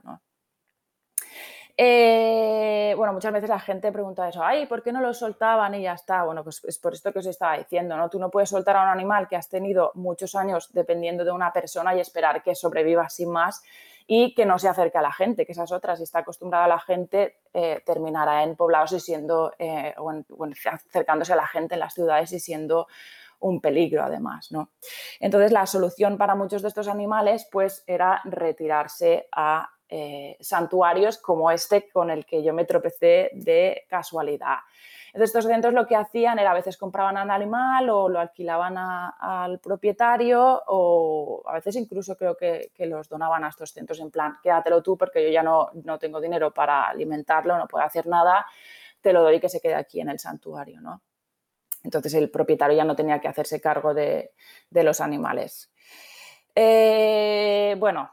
Eh, 1.82 2.93
bueno, 2.94 3.15
muchas 3.15 3.32
veces 3.32 3.48
la 3.48 3.59
gente 3.59 3.90
pregunta 3.90 4.28
eso, 4.28 4.44
ay, 4.44 4.66
¿por 4.66 4.82
qué 4.82 4.93
no 4.93 5.01
lo 5.01 5.15
soltaban 5.15 5.74
y 5.74 5.81
ya 5.81 5.94
está? 5.94 6.24
Bueno, 6.24 6.44
pues 6.44 6.62
es 6.65 6.78
por 6.78 6.93
esto 6.93 7.11
que 7.11 7.20
os 7.20 7.27
estaba 7.27 7.57
diciendo, 7.57 7.97
¿no? 7.97 8.11
Tú 8.11 8.19
no 8.19 8.31
puedes 8.31 8.51
soltar 8.51 8.77
a 8.77 8.82
un 8.82 8.89
animal 8.89 9.28
que 9.28 9.36
has 9.36 9.48
tenido 9.48 9.90
muchos 9.94 10.35
años 10.35 10.70
dependiendo 10.74 11.24
de 11.24 11.31
una 11.31 11.55
persona 11.55 11.97
y 11.97 12.01
esperar 12.01 12.43
que 12.43 12.55
sobreviva 12.55 13.09
sin 13.09 13.31
más 13.31 13.62
y 14.07 14.35
que 14.35 14.44
no 14.44 14.59
se 14.59 14.69
acerque 14.69 14.98
a 14.98 15.01
la 15.01 15.11
gente, 15.11 15.47
que 15.47 15.52
esas 15.52 15.73
otras, 15.73 16.01
si 16.01 16.05
está 16.05 16.19
acostumbrada 16.19 16.66
a 16.66 16.69
la 16.69 16.81
gente, 16.81 17.39
terminará 17.86 18.43
en 18.43 18.57
poblados 18.57 18.93
y 18.93 19.01
siendo, 19.01 19.55
o 19.97 20.12
acercándose 20.74 21.32
a 21.32 21.36
la 21.36 21.47
gente 21.47 21.77
en 21.77 21.81
las 21.81 21.94
ciudades 21.94 22.31
y 22.32 22.40
siendo 22.40 22.89
un 23.39 23.59
peligro 23.62 24.02
además, 24.02 24.52
¿no? 24.52 24.73
Entonces 25.19 25.51
la 25.51 25.65
solución 25.65 26.19
para 26.19 26.35
muchos 26.35 26.61
de 26.61 26.69
estos 26.69 26.89
animales 26.89 27.48
pues 27.51 27.85
era 27.86 28.20
retirarse 28.24 29.28
a 29.32 29.70
eh, 29.92 30.36
santuarios 30.40 31.18
como 31.18 31.50
este 31.50 31.90
con 31.90 32.10
el 32.10 32.24
que 32.24 32.44
yo 32.44 32.54
me 32.54 32.64
tropecé 32.64 33.30
de 33.32 33.84
casualidad. 33.88 34.58
Entonces 35.08 35.34
estos 35.34 35.46
centros 35.46 35.74
lo 35.74 35.88
que 35.88 35.96
hacían 35.96 36.38
era 36.38 36.52
a 36.52 36.54
veces 36.54 36.76
compraban 36.76 37.16
al 37.16 37.30
animal 37.30 37.90
o 37.90 38.08
lo 38.08 38.20
alquilaban 38.20 38.76
al 38.78 39.58
propietario 39.58 40.62
o 40.68 41.42
a 41.44 41.54
veces 41.54 41.74
incluso 41.74 42.16
creo 42.16 42.36
que, 42.36 42.70
los 42.86 43.08
donaban 43.08 43.42
a 43.42 43.48
estos 43.48 43.72
centros 43.72 43.98
en 43.98 44.12
plan, 44.12 44.38
quédatelo 44.40 44.80
tú 44.80 44.96
porque 44.96 45.24
yo 45.24 45.30
ya 45.30 45.42
no, 45.42 45.70
no 45.82 45.98
tengo 45.98 46.20
dinero 46.20 46.54
para 46.54 46.86
alimentarlo, 46.86 47.58
no 47.58 47.66
puedo 47.66 47.84
hacer 47.84 48.06
nada, 48.06 48.46
te 49.00 49.12
lo 49.12 49.22
doy 49.22 49.36
y 49.36 49.40
que 49.40 49.48
se 49.48 49.60
quede 49.60 49.74
aquí 49.74 50.00
en 50.00 50.10
el 50.10 50.20
santuario, 50.20 50.80
¿no? 50.80 51.02
Entonces 51.82 52.14
el 52.14 52.30
propietario 52.30 52.76
ya 52.76 52.84
no 52.84 52.94
tenía 52.94 53.20
que 53.20 53.26
hacerse 53.26 53.60
cargo 53.60 53.94
de, 53.94 54.32
los 54.70 55.00
animales. 55.00 55.72
Eh, 56.54 57.74
bueno, 57.78 58.12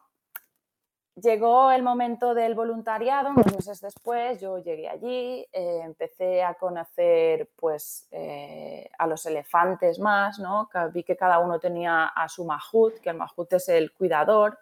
llegó 1.21 1.71
el 1.71 1.83
momento 1.83 2.33
del 2.33 2.53
voluntariado, 2.55 3.31
unos 3.31 3.45
meses 3.53 3.81
después 3.81 4.39
yo 4.39 4.59
llegué 4.59 4.87
allí, 4.87 5.47
eh, 5.51 5.81
empecé 5.83 6.43
a 6.43 6.53
conocer 6.53 7.49
pues, 7.55 8.07
eh, 8.11 8.89
a 8.97 9.07
los 9.07 9.25
elefantes 9.25 9.99
más, 9.99 10.39
¿no? 10.39 10.69
vi 10.93 11.03
que 11.03 11.17
cada 11.17 11.39
uno 11.39 11.59
tenía 11.59 12.05
a 12.05 12.29
su 12.29 12.45
mahut, 12.45 12.99
que 12.99 13.09
el 13.09 13.17
mahut 13.17 13.51
es 13.53 13.69
el 13.69 13.91
cuidador. 13.93 14.59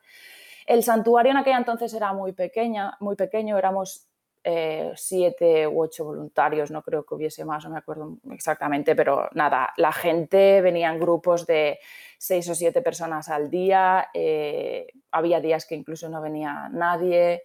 El 0.66 0.84
santuario 0.84 1.32
en 1.32 1.38
aquella 1.38 1.58
entonces 1.58 1.94
era 1.94 2.14
muy, 2.14 2.32
pequeña, 2.32 2.98
muy 3.00 3.16
pequeño, 3.16 3.58
éramos 3.58 4.08
eh, 4.48 4.94
siete 4.96 5.68
u 5.68 5.82
ocho 5.82 6.06
voluntarios, 6.06 6.70
no 6.70 6.84
creo 6.84 7.04
que 7.04 7.16
hubiese 7.16 7.44
más, 7.44 7.64
no 7.64 7.72
me 7.72 7.80
acuerdo 7.80 8.18
exactamente, 8.32 8.96
pero 8.96 9.28
nada, 9.34 9.74
la 9.78 9.92
gente 9.92 10.62
venía 10.62 10.92
en 10.92 11.00
grupos 11.00 11.48
de 11.48 11.80
seis 12.20 12.48
o 12.48 12.54
siete 12.54 12.84
personas 12.84 13.28
al 13.30 13.50
día, 13.50 14.10
eh, 14.14 14.86
había 15.10 15.40
días 15.40 15.66
que 15.66 15.74
incluso 15.74 16.10
no 16.10 16.22
venía 16.22 16.70
nadie. 16.72 17.42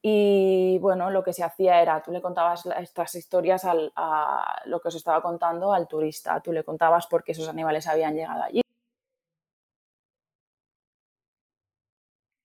Y 0.00 0.78
bueno, 0.80 1.10
lo 1.10 1.24
que 1.24 1.32
se 1.32 1.42
hacía 1.42 1.82
era, 1.82 2.00
tú 2.00 2.12
le 2.12 2.22
contabas 2.22 2.66
estas 2.66 3.16
historias 3.16 3.64
a 3.64 4.62
lo 4.66 4.80
que 4.80 4.88
os 4.88 4.94
estaba 4.94 5.20
contando 5.20 5.72
al 5.72 5.88
turista, 5.88 6.40
tú 6.40 6.52
le 6.52 6.62
contabas 6.62 7.08
por 7.08 7.24
qué 7.24 7.32
esos 7.32 7.48
animales 7.48 7.88
habían 7.88 8.14
llegado 8.14 8.44
allí. 8.44 8.60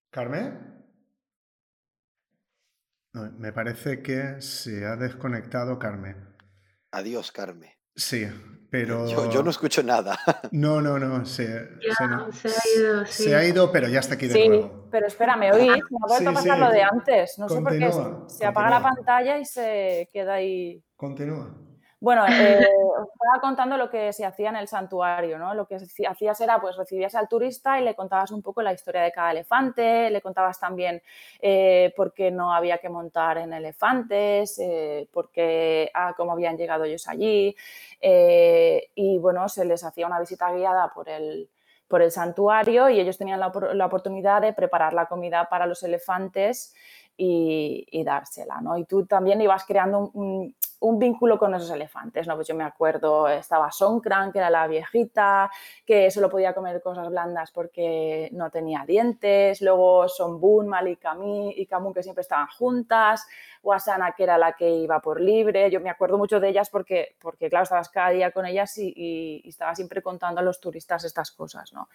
Carmen. 0.10 0.73
Me 3.14 3.53
parece 3.53 4.02
que 4.02 4.41
se 4.41 4.85
ha 4.85 4.95
desconectado 4.95 5.77
Carmen. 5.80 6.18
Adiós, 6.91 7.31
Carmen. 7.31 7.72
Sí, 7.95 8.27
pero... 8.69 9.07
Yo, 9.30 9.44
no 9.44 9.49
escucho 9.49 9.84
nada. 9.84 10.18
No, 10.52 10.81
no, 10.81 10.98
no, 10.99 11.26
se, 11.26 11.45
se, 11.45 12.03
ha 12.03 12.06
ido. 12.76 13.06
Sí. 13.06 13.23
Se 13.23 13.35
ha 13.35 13.45
ido, 13.45 13.72
pero 13.72 13.88
ya 13.88 13.99
está 13.99 14.15
aquí 14.15 14.27
de 14.27 14.34
sí, 14.34 14.49
nuevo. 14.49 14.88
pero 14.91 15.07
espérame, 15.07 15.52
hoy 15.53 15.68
me 15.68 15.73
ha 15.73 16.07
vuelto 16.07 16.30
a 16.30 16.34
pasar 16.34 16.60
lo 16.60 16.69
de 16.69 16.84
antes. 16.84 17.38
No 17.38 17.49
sé 17.49 17.61
por 17.61 17.77
qué 17.77 17.91
se 18.27 18.45
apaga 18.45 18.69
la 18.69 18.81
pantalla 18.81 19.38
y 19.40 19.45
se 19.45 20.10
queda 20.11 20.35
ahí. 20.35 20.84
Continúa. 20.95 21.56
Bueno, 22.04 22.26
eh, 22.28 22.68
os 23.00 23.08
estaba 23.14 23.40
contando 23.40 23.78
lo 23.78 23.90
que 23.90 24.12
se 24.12 24.26
hacía 24.26 24.50
en 24.50 24.58
el 24.58 24.68
santuario, 24.68 25.38
¿no? 25.40 25.54
Lo 25.54 25.66
que 25.66 25.76
hacías 25.76 26.42
era, 26.42 26.60
pues 26.60 26.76
recibías 26.76 27.16
al 27.16 27.30
turista 27.30 27.80
y 27.80 27.86
le 27.86 27.96
contabas 27.96 28.32
un 28.32 28.42
poco 28.42 28.62
la 28.62 28.74
historia 28.74 29.04
de 29.04 29.14
cada 29.14 29.32
elefante, 29.32 30.10
le 30.10 30.22
contabas 30.22 30.60
también 30.60 31.02
eh, 31.40 31.94
por 31.96 32.14
qué 32.14 32.30
no 32.30 32.54
había 32.54 32.80
que 32.80 32.90
montar 32.90 33.38
en 33.38 33.54
elefantes, 33.54 34.60
eh, 34.60 35.08
por 35.14 35.32
qué, 35.32 35.92
ah, 35.94 36.14
cómo 36.18 36.34
habían 36.34 36.58
llegado 36.58 36.84
ellos 36.84 37.08
allí, 37.08 37.56
y 38.02 39.18
bueno, 39.20 39.48
se 39.48 39.64
les 39.64 39.82
hacía 39.86 40.06
una 40.06 40.20
visita 40.20 40.52
guiada 40.52 40.92
por 40.94 41.08
el, 41.08 41.50
por 41.88 42.02
el 42.02 42.12
santuario 42.12 42.90
y 42.90 43.00
ellos 43.00 43.18
tenían 43.18 43.40
la, 43.40 43.48
oportunidad 43.48 44.42
de 44.42 44.52
preparar 44.52 44.94
la 44.94 45.06
comida 45.06 45.48
para 45.50 45.68
los 45.68 45.84
elefantes 45.84 46.76
y, 47.16 48.04
dársela, 48.04 48.60
¿no? 48.60 48.78
Y 48.78 48.84
tú 48.84 49.06
también 49.06 49.40
ibas 49.40 49.64
creando 49.64 50.00
un, 50.00 50.12
un 50.14 50.56
vínculo 50.99 51.39
con 51.39 51.55
esos 51.55 51.72
elefantes, 51.72 52.27
¿no? 52.27 52.35
Pues 52.35 52.47
yo 52.47 52.55
me 52.55 52.65
acuerdo, 52.65 53.30
estaba 53.30 53.72
Songkran, 53.72 54.31
que 54.34 54.39
era 54.39 54.49
la 54.49 54.68
viejita, 54.68 55.49
que 55.85 56.11
solo 56.11 56.30
podía 56.30 56.53
comer 56.53 56.81
cosas 56.81 57.10
blandas 57.10 57.51
porque 57.51 58.30
no 58.34 58.49
tenía 58.49 58.84
dientes, 58.85 59.61
luego 59.61 60.10
Sonbun, 60.10 60.68
Mal 60.68 60.89
y 60.89 60.97
Kamun, 60.97 61.93
que 61.93 62.03
siempre 62.03 62.22
estaban 62.22 62.47
juntas, 62.47 63.26
Wasana, 63.61 64.11
que 64.11 64.23
era 64.23 64.38
la 64.38 64.53
que 64.53 64.69
iba 64.69 64.99
por 64.99 65.22
libre, 65.22 65.72
yo 65.72 65.80
me 65.80 65.89
acuerdo 65.89 66.18
mucho 66.18 66.41
de 66.41 66.49
ellas 66.49 66.69
porque, 66.69 67.15
porque 67.22 67.49
claro, 67.49 67.64
estabas 67.64 67.88
cada 67.88 68.10
día 68.10 68.31
con 68.31 68.45
ellas 68.45 68.77
y, 68.77 68.93
y, 68.93 69.47
estaba 69.47 69.73
siempre 69.73 70.01
contando 70.01 70.41
a 70.41 70.43
los 70.43 70.60
turistas 70.60 71.05
estas 71.05 71.31
cosas, 71.31 71.72
¿no? 71.72 71.88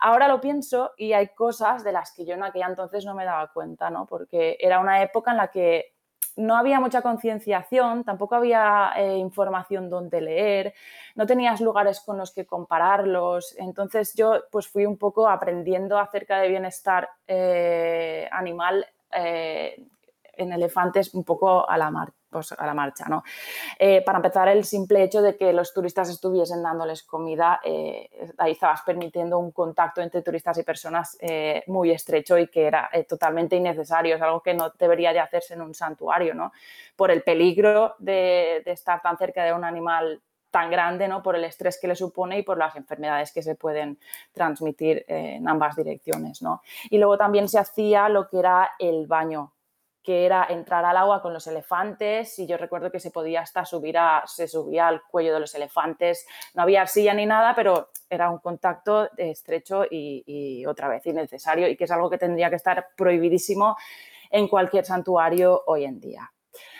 Ahora 0.00 0.28
lo 0.28 0.40
pienso 0.40 0.92
y 0.96 1.12
hay 1.12 1.28
cosas 1.28 1.84
de 1.84 1.92
las 1.92 2.12
que 2.12 2.24
yo 2.24 2.34
en 2.34 2.42
aquella 2.42 2.66
entonces 2.66 3.04
no 3.04 3.14
me 3.14 3.26
daba 3.26 3.52
cuenta, 3.52 3.90
¿no? 3.90 4.06
Porque 4.06 4.56
era 4.58 4.80
una 4.80 5.02
época 5.02 5.32
en 5.32 5.36
la 5.36 5.48
que 5.48 5.93
no 6.36 6.56
había 6.56 6.80
mucha 6.80 7.02
concienciación, 7.02 8.04
tampoco 8.04 8.34
había 8.34 8.92
eh, 8.96 9.16
información 9.16 9.88
donde 9.88 10.20
leer, 10.20 10.74
no 11.14 11.26
tenías 11.26 11.60
lugares 11.60 12.00
con 12.00 12.18
los 12.18 12.32
que 12.32 12.46
compararlos. 12.46 13.54
Entonces 13.58 14.14
yo 14.14 14.42
pues 14.50 14.68
fui 14.68 14.86
un 14.86 14.96
poco 14.98 15.28
aprendiendo 15.28 15.98
acerca 15.98 16.38
de 16.38 16.48
bienestar 16.48 17.08
eh, 17.26 18.28
animal 18.32 18.86
en 19.16 20.52
elefantes 20.52 21.14
un 21.14 21.22
poco 21.22 21.70
a 21.70 21.78
la 21.78 21.88
mar 21.88 22.12
pues, 22.34 22.52
a 22.52 22.66
la 22.66 22.74
marcha. 22.74 23.06
¿no? 23.08 23.22
Eh, 23.78 24.02
para 24.04 24.18
empezar, 24.18 24.48
el 24.48 24.64
simple 24.64 25.04
hecho 25.04 25.22
de 25.22 25.36
que 25.36 25.52
los 25.52 25.72
turistas 25.72 26.10
estuviesen 26.10 26.62
dándoles 26.62 27.04
comida, 27.04 27.60
eh, 27.64 28.10
ahí 28.38 28.52
estabas 28.52 28.82
permitiendo 28.82 29.38
un 29.38 29.52
contacto 29.52 30.00
entre 30.00 30.22
turistas 30.22 30.58
y 30.58 30.64
personas 30.64 31.16
eh, 31.20 31.62
muy 31.68 31.92
estrecho 31.92 32.36
y 32.36 32.48
que 32.48 32.66
era 32.66 32.90
totalmente 33.08 33.54
innecesario, 33.54 34.16
es 34.16 34.22
algo 34.22 34.42
que 34.42 34.52
no 34.52 34.72
debería 34.76 35.12
de 35.12 35.20
hacerse 35.20 35.54
en 35.54 35.62
un 35.62 35.74
santuario, 35.74 36.34
¿no? 36.34 36.52
por 36.96 37.12
el 37.12 37.22
peligro 37.22 37.94
de, 37.98 38.62
de 38.64 38.72
estar 38.72 39.00
tan 39.00 39.16
cerca 39.16 39.44
de 39.44 39.52
un 39.52 39.64
animal 39.64 40.20
tan 40.50 40.70
grande, 40.70 41.08
¿no? 41.08 41.20
Por 41.20 41.34
el 41.34 41.42
estrés 41.42 41.80
que 41.80 41.88
le 41.88 41.96
supone 41.96 42.38
y 42.38 42.42
por 42.44 42.58
las 42.58 42.76
enfermedades 42.76 43.32
que 43.32 43.42
se 43.42 43.56
pueden 43.56 43.98
transmitir 44.32 45.04
en 45.08 45.48
ambas 45.48 45.74
direcciones, 45.74 46.42
¿no? 46.42 46.62
Y 46.90 46.98
luego 46.98 47.18
también 47.18 47.48
se 47.48 47.58
hacía 47.58 48.08
lo 48.08 48.28
que 48.28 48.38
era 48.38 48.70
el 48.78 49.08
baño 49.08 49.53
que 50.04 50.26
era 50.26 50.46
entrar 50.50 50.84
al 50.84 50.96
agua 50.96 51.22
con 51.22 51.32
los 51.32 51.46
elefantes 51.46 52.38
y 52.38 52.46
yo 52.46 52.58
recuerdo 52.58 52.92
que 52.92 53.00
se 53.00 53.10
podía 53.10 53.40
hasta 53.40 53.64
subir 53.64 53.96
a, 53.96 54.22
se 54.26 54.46
subía 54.46 54.86
al 54.86 55.02
cuello 55.02 55.32
de 55.32 55.40
los 55.40 55.54
elefantes, 55.54 56.26
no 56.54 56.62
había 56.62 56.86
silla 56.86 57.14
ni 57.14 57.24
nada, 57.24 57.54
pero 57.54 57.88
era 58.10 58.30
un 58.30 58.38
contacto 58.38 59.08
estrecho 59.16 59.84
y 59.90 60.64
otra 60.66 60.88
vez 60.88 61.06
innecesario 61.06 61.66
y 61.68 61.76
que 61.76 61.84
es 61.84 61.90
algo 61.90 62.10
que 62.10 62.18
tendría 62.18 62.50
que 62.50 62.56
estar 62.56 62.88
prohibidísimo 62.96 63.76
en 64.30 64.46
cualquier 64.46 64.84
santuario 64.84 65.62
hoy 65.66 65.84
en 65.84 66.00
día. 66.00 66.33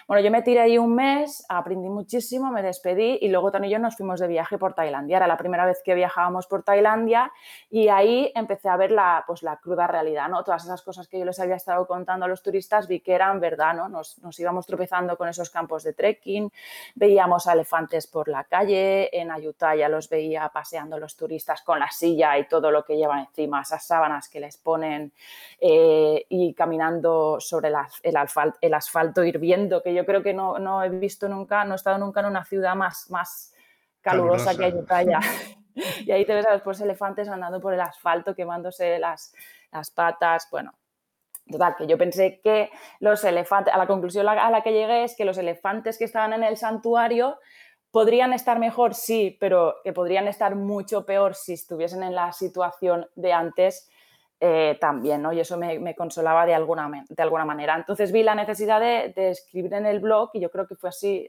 Bueno, 0.06 0.22
yo 0.22 0.31
me 0.31 0.43
tiré 0.43 0.60
ahí 0.60 0.76
un 0.76 0.94
mes, 0.94 1.47
aprendí 1.48 1.89
muchísimo, 1.89 2.51
me 2.51 2.62
despedí 2.62 3.18
y 3.22 3.28
luego 3.28 3.51
Tony 3.51 3.68
y 3.68 3.70
yo 3.70 3.78
nos 3.78 3.97
fuimos 3.97 4.20
de 4.20 4.28
viaje 4.28 4.59
por 4.59 4.74
Tailandia. 4.74 5.16
Era 5.16 5.26
la 5.26 5.39
primera 5.39 5.64
vez 5.64 5.81
que 5.82 5.94
viajábamos 5.94 6.47
por 6.47 6.62
Tailandia 6.62 7.32
y 7.70 7.89
ahí 7.89 8.31
empecé 8.35 8.68
a 8.68 8.76
ver 8.76 8.90
la, 8.90 9.24
pues, 9.26 9.43
la 9.43 9.56
cruda 9.56 9.86
realidad, 9.86 10.28
¿no? 10.28 10.44
Todas 10.44 10.64
esas 10.64 10.82
cosas 10.82 11.09
que 11.09 11.18
yo 11.18 11.24
les 11.24 11.40
había 11.40 11.56
estado 11.56 11.86
contando 11.86 12.26
a 12.26 12.28
los 12.28 12.43
turistas 12.43 12.86
vi 12.86 13.01
que 13.01 13.14
eran 13.14 13.40
verdad, 13.40 13.74
¿no? 13.74 13.89
Nos, 13.89 14.18
nos 14.18 14.39
íbamos 14.39 14.66
tropezando 14.66 15.16
con 15.16 15.28
esos 15.28 15.48
campos 15.48 15.85
de 15.85 15.94
trekking, 15.94 16.52
veíamos 16.94 17.47
elefantes 17.47 18.06
por 18.06 18.28
la 18.28 18.44
calle, 18.44 19.09
en 19.18 19.31
Ayutthaya 19.31 19.89
los 19.89 20.10
veía 20.10 20.51
paseando 20.52 20.98
los 20.98 21.16
turistas 21.16 21.62
con 21.62 21.78
la 21.78 21.90
silla 21.90 22.36
y 22.36 22.47
todo 22.47 22.70
lo 22.70 22.85
que 22.85 22.97
llevan 22.97 23.20
encima, 23.20 23.62
esas 23.62 23.86
sábanas 23.86 24.28
que 24.28 24.40
les 24.40 24.59
ponen 24.59 25.12
eh, 25.60 26.26
y 26.28 26.52
caminando 26.52 27.39
sobre 27.40 27.68
el, 28.02 28.16
asfalto, 28.16 28.59
el 28.60 28.74
asfalto 28.74 29.24
hirviendo 29.24 29.82
que 29.82 29.93
yo 29.94 30.04
creo 30.04 30.22
que 30.22 30.34
no, 30.34 30.82
he 30.82 30.88
visto 30.88 31.28
nunca, 31.28 31.64
no 31.64 31.72
he 31.72 31.76
estado 31.76 31.98
nunca 31.98 32.20
en 32.20 32.26
una 32.26 32.44
ciudad 32.44 32.74
más, 32.74 33.10
más 33.10 33.54
calurosa, 34.00 34.56
que 34.56 34.66
Ayutthaya. 34.66 35.20
y 36.04 36.10
ahí 36.10 36.24
te 36.24 36.34
ves 36.34 36.46
a 36.46 36.60
los 36.64 36.80
elefantes 36.80 37.28
andando 37.28 37.60
por 37.60 37.74
el 37.74 37.80
asfalto, 37.80 38.34
quemándose 38.34 38.98
las, 38.98 39.32
las 39.72 39.90
patas, 39.90 40.48
bueno, 40.50 40.72
Total, 41.50 41.76
que 41.76 41.86
yo 41.86 41.98
pensé 41.98 42.40
que 42.42 42.70
los 43.00 43.22
elefantes, 43.22 43.74
a 43.74 43.76
la 43.76 43.86
conclusión 43.86 44.26
a 44.26 44.50
la 44.50 44.62
que 44.62 44.72
llegué 44.72 45.04
es 45.04 45.14
que 45.14 45.26
los 45.26 45.36
elefantes 45.36 45.98
que 45.98 46.04
estaban 46.04 46.32
en 46.32 46.42
el 46.42 46.56
santuario 46.56 47.38
podrían 47.90 48.32
estar 48.32 48.58
mejor, 48.58 48.94
sí, 48.94 49.36
pero 49.38 49.76
que 49.84 49.92
podrían 49.92 50.26
estar 50.26 50.56
mucho 50.56 51.04
peor 51.04 51.34
si 51.34 51.52
estuviesen 51.52 52.02
en 52.02 52.14
la 52.14 52.32
situación 52.32 53.08
de 53.14 53.32
antes 53.34 53.90
eh, 54.46 54.76
también, 54.78 55.22
¿no? 55.22 55.32
Y 55.32 55.40
eso 55.40 55.56
me, 55.56 55.94
consolaba 55.94 56.44
de 56.44 56.52
alguna, 56.52 56.90
de 57.08 57.22
alguna 57.22 57.46
manera. 57.46 57.74
Entonces 57.76 58.12
vi 58.12 58.22
la 58.22 58.34
necesidad 58.34 58.78
de, 58.78 59.30
escribir 59.30 59.72
en 59.72 59.86
el 59.86 60.00
blog 60.00 60.32
y 60.34 60.40
yo 60.40 60.50
creo 60.50 60.66
que 60.66 60.74
fue 60.74 60.90
así 60.90 61.26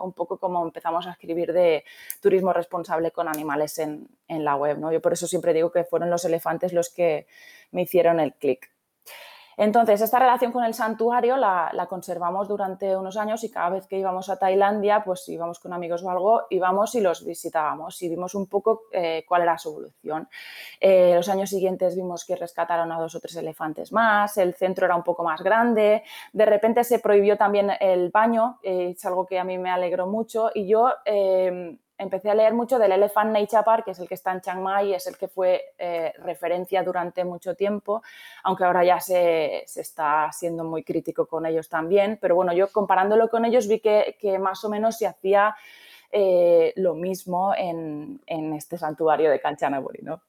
un 0.00 0.12
poco 0.12 0.38
como 0.38 0.64
empezamos 0.64 1.06
a 1.06 1.12
escribir 1.12 1.52
de 1.52 1.84
turismo 2.20 2.52
responsable 2.52 3.12
con 3.12 3.28
animales 3.28 3.78
en, 3.78 4.08
en 4.26 4.44
la 4.44 4.56
web, 4.56 4.78
¿no? 4.78 4.90
Yo 4.90 5.00
por 5.00 5.12
eso 5.12 5.28
siempre 5.28 5.54
digo 5.54 5.70
que 5.70 5.84
fueron 5.84 6.10
los 6.10 6.24
elefantes 6.24 6.72
los 6.72 6.92
que 6.92 7.28
me 7.70 7.82
hicieron 7.82 8.18
el 8.18 8.34
clic. 8.34 8.68
Entonces, 9.56 10.02
esta 10.02 10.18
relación 10.18 10.52
con 10.52 10.64
el 10.64 10.74
santuario 10.74 11.36
la, 11.36 11.86
conservamos 11.88 12.46
durante 12.46 12.96
unos 12.96 13.16
años 13.16 13.42
y 13.44 13.50
cada 13.50 13.70
vez 13.70 13.86
que 13.86 13.98
íbamos 13.98 14.28
a 14.28 14.38
Tailandia, 14.38 15.02
pues 15.04 15.26
íbamos 15.28 15.58
con 15.58 15.72
amigos 15.72 16.02
o 16.02 16.10
algo, 16.10 16.42
íbamos 16.50 16.94
y 16.94 17.00
los 17.00 17.24
visitábamos 17.24 18.00
y 18.02 18.08
vimos 18.08 18.34
un 18.34 18.46
poco 18.46 18.82
eh, 18.92 19.24
cuál 19.26 19.42
era 19.42 19.56
su 19.56 19.70
evolución. 19.70 20.28
Eh, 20.80 21.14
los 21.14 21.28
años 21.28 21.48
siguientes 21.48 21.96
vimos 21.96 22.24
que 22.24 22.36
rescataron 22.36 22.92
a 22.92 23.00
dos 23.00 23.14
o 23.14 23.20
tres 23.20 23.36
elefantes 23.36 23.92
más, 23.92 24.36
el 24.36 24.54
centro 24.54 24.84
era 24.84 24.96
un 24.96 25.04
poco 25.04 25.24
más 25.24 25.42
grande, 25.42 26.02
de 26.32 26.46
repente 26.46 26.84
se 26.84 26.98
prohibió 26.98 27.36
también 27.36 27.70
el 27.80 28.10
baño, 28.10 28.58
eh, 28.62 28.94
es 28.96 29.04
algo 29.06 29.26
que 29.26 29.38
a 29.38 29.44
mí 29.44 29.56
me 29.56 29.70
alegró 29.70 30.06
mucho 30.06 30.50
y 30.54 30.66
yo 30.66 30.92
empecé 31.98 32.30
a 32.30 32.34
leer 32.34 32.54
mucho 32.54 32.78
del 32.78 32.92
Elephant 32.92 33.32
Nature 33.32 33.62
Park, 33.64 33.84
que 33.84 33.90
es 33.92 33.98
el 33.98 34.08
que 34.08 34.14
está 34.14 34.32
en 34.32 34.40
Chiang 34.40 34.62
Mai, 34.62 34.94
es 34.94 35.06
el 35.06 35.16
que 35.16 35.28
fue 35.28 35.74
eh, 35.78 36.12
referencia 36.18 36.82
durante 36.82 37.24
mucho 37.24 37.54
tiempo, 37.54 38.02
aunque 38.44 38.64
ahora 38.64 38.84
ya 38.84 39.00
se, 39.00 39.64
está 39.64 40.30
siendo 40.32 40.64
muy 40.64 40.82
crítico 40.82 41.26
con 41.26 41.46
ellos 41.46 41.68
también. 41.68 42.18
Pero 42.20 42.34
bueno, 42.34 42.52
yo 42.52 42.70
comparándolo 42.70 43.28
con 43.28 43.44
ellos 43.44 43.68
vi 43.68 43.80
que, 43.80 44.38
más 44.38 44.64
o 44.64 44.68
menos 44.68 44.98
se 44.98 45.06
hacía 45.06 45.56
eh, 46.12 46.72
lo 46.76 46.94
mismo 46.94 47.54
en, 47.56 48.20
este 48.26 48.78
santuario 48.78 49.30
de 49.30 49.40
Kanchanaburi, 49.40 50.02
¿no? 50.02 50.20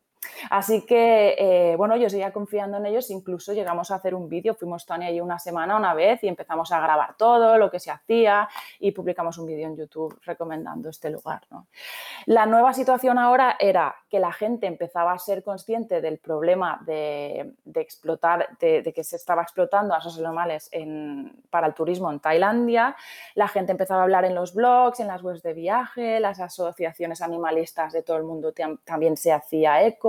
Así 0.50 0.86
que, 0.86 1.36
eh, 1.38 1.76
bueno, 1.76 1.96
yo 1.96 2.10
seguía 2.10 2.32
confiando 2.32 2.78
en 2.78 2.86
ellos, 2.86 3.10
incluso 3.10 3.54
llegamos 3.54 3.92
a 3.92 3.96
hacer 3.96 4.16
un 4.16 4.30
vídeo, 4.30 4.56
fuimos 4.56 4.86
Tony 4.86 5.06
ahí 5.06 5.22
una 5.22 5.40
semana, 5.40 5.76
una 5.76 5.94
vez, 5.94 6.24
y 6.24 6.28
empezamos 6.28 6.72
a 6.72 6.80
grabar 6.80 7.16
todo 7.18 7.58
lo 7.58 7.70
que 7.70 7.80
se 7.80 7.92
hacía 7.92 8.48
y 8.80 8.92
publicamos 8.92 9.38
un 9.38 9.46
vídeo 9.46 9.68
en 9.68 9.78
YouTube 9.78 10.20
recomendando 10.24 10.90
este 10.90 11.10
lugar. 11.10 11.42
La 12.26 12.46
nueva 12.46 12.74
situación 12.74 13.18
ahora 13.18 13.58
era 13.60 13.96
que 14.10 14.20
la 14.20 14.32
gente 14.32 14.68
empezaba 14.68 15.14
a 15.14 15.20
ser 15.20 15.44
consciente 15.44 16.02
del 16.02 16.20
problema 16.20 16.82
de, 16.86 17.54
explotar, 17.76 18.58
de, 18.60 18.94
que 18.94 19.04
se 19.04 19.16
estaba 19.16 19.42
explotando 19.42 19.94
a 19.94 20.00
esos 20.00 20.20
animales 20.20 20.70
para 21.50 21.68
el 21.68 21.74
turismo 21.74 22.12
en 22.12 22.20
Tailandia, 22.20 22.96
la 23.36 23.48
gente 23.48 23.72
empezaba 23.72 24.02
a 24.02 24.04
hablar 24.04 24.26
en 24.26 24.36
los 24.36 24.54
blogs, 24.54 25.00
en 25.00 25.08
las 25.08 25.24
webs 25.24 25.42
de 25.44 25.54
viaje, 25.54 26.20
las 26.20 26.40
asociaciones 26.40 27.22
animalistas 27.22 27.94
de 27.94 28.04
todo 28.04 28.18
el 28.18 28.24
mundo 28.24 28.54
también 28.84 29.18
se 29.18 29.32
hacía 29.32 29.84
eco, 29.84 30.07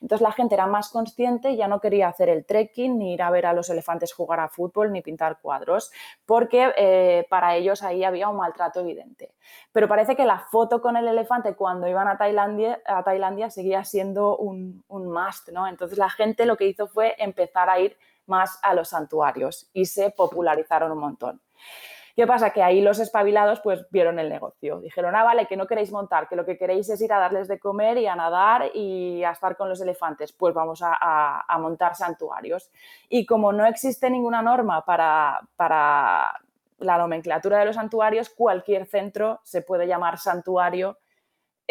entonces 0.00 0.20
la 0.20 0.32
gente 0.32 0.54
era 0.54 0.66
más 0.66 0.90
consciente 0.90 1.56
ya 1.56 1.68
no 1.68 1.80
quería 1.80 2.08
hacer 2.08 2.28
el 2.28 2.44
trekking, 2.44 2.98
ni 2.98 3.14
ir 3.14 3.22
a 3.22 3.30
ver 3.30 3.46
a 3.46 3.52
los 3.52 3.68
elefantes 3.70 4.12
jugar 4.12 4.40
a 4.40 4.48
fútbol, 4.48 4.92
ni 4.92 5.02
pintar 5.02 5.40
cuadros, 5.40 5.90
porque 6.26 6.72
eh, 6.76 7.26
para 7.28 7.56
ellos 7.56 7.82
ahí 7.82 8.04
había 8.04 8.28
un 8.28 8.36
maltrato 8.36 8.80
evidente. 8.80 9.32
Pero 9.72 9.88
parece 9.88 10.16
que 10.16 10.24
la 10.24 10.38
foto 10.38 10.80
con 10.80 10.96
el 10.96 11.06
elefante 11.06 11.54
cuando 11.54 11.86
iban 11.88 12.08
a 12.08 12.16
Tailandia, 12.16 12.80
a 12.86 13.02
Tailandia 13.02 13.50
seguía 13.50 13.84
siendo 13.84 14.36
un, 14.36 14.84
un 14.88 15.12
must, 15.12 15.48
¿no? 15.50 15.66
Entonces 15.66 15.98
la 15.98 16.10
gente 16.10 16.46
lo 16.46 16.56
que 16.56 16.66
hizo 16.66 16.88
fue 16.88 17.14
empezar 17.18 17.68
a 17.70 17.78
ir 17.78 17.96
más 18.26 18.58
a 18.62 18.74
los 18.74 18.88
santuarios 18.88 19.68
y 19.72 19.86
se 19.86 20.10
popularizaron 20.10 20.92
un 20.92 20.98
montón. 20.98 21.40
¿Qué 22.16 22.26
pasa? 22.26 22.50
Que 22.50 22.62
ahí 22.62 22.80
los 22.80 22.98
espabilados 22.98 23.60
pues 23.60 23.86
vieron 23.90 24.18
el 24.18 24.28
negocio. 24.28 24.80
Dijeron, 24.80 25.14
ah, 25.16 25.24
vale, 25.24 25.46
que 25.46 25.56
no 25.56 25.66
queréis 25.66 25.92
montar, 25.92 26.28
que 26.28 26.36
lo 26.36 26.44
que 26.44 26.58
queréis 26.58 26.88
es 26.88 27.00
ir 27.00 27.12
a 27.12 27.18
darles 27.18 27.48
de 27.48 27.58
comer 27.58 27.98
y 27.98 28.06
a 28.06 28.16
nadar 28.16 28.70
y 28.74 29.22
a 29.24 29.30
estar 29.30 29.56
con 29.56 29.68
los 29.68 29.80
elefantes. 29.80 30.32
Pues 30.32 30.54
vamos 30.54 30.80
a, 30.82 31.58
montar 31.58 31.94
santuarios. 31.94 32.70
Y 33.08 33.26
como 33.26 33.52
no 33.52 33.66
existe 33.66 34.10
ninguna 34.10 34.42
norma 34.42 34.84
para, 34.84 35.40
para 35.56 36.40
la 36.78 36.98
nomenclatura 36.98 37.58
de 37.58 37.66
los 37.66 37.76
santuarios, 37.76 38.30
cualquier 38.30 38.86
centro 38.86 39.40
se 39.44 39.62
puede 39.62 39.86
llamar 39.86 40.18
santuario 40.18 40.98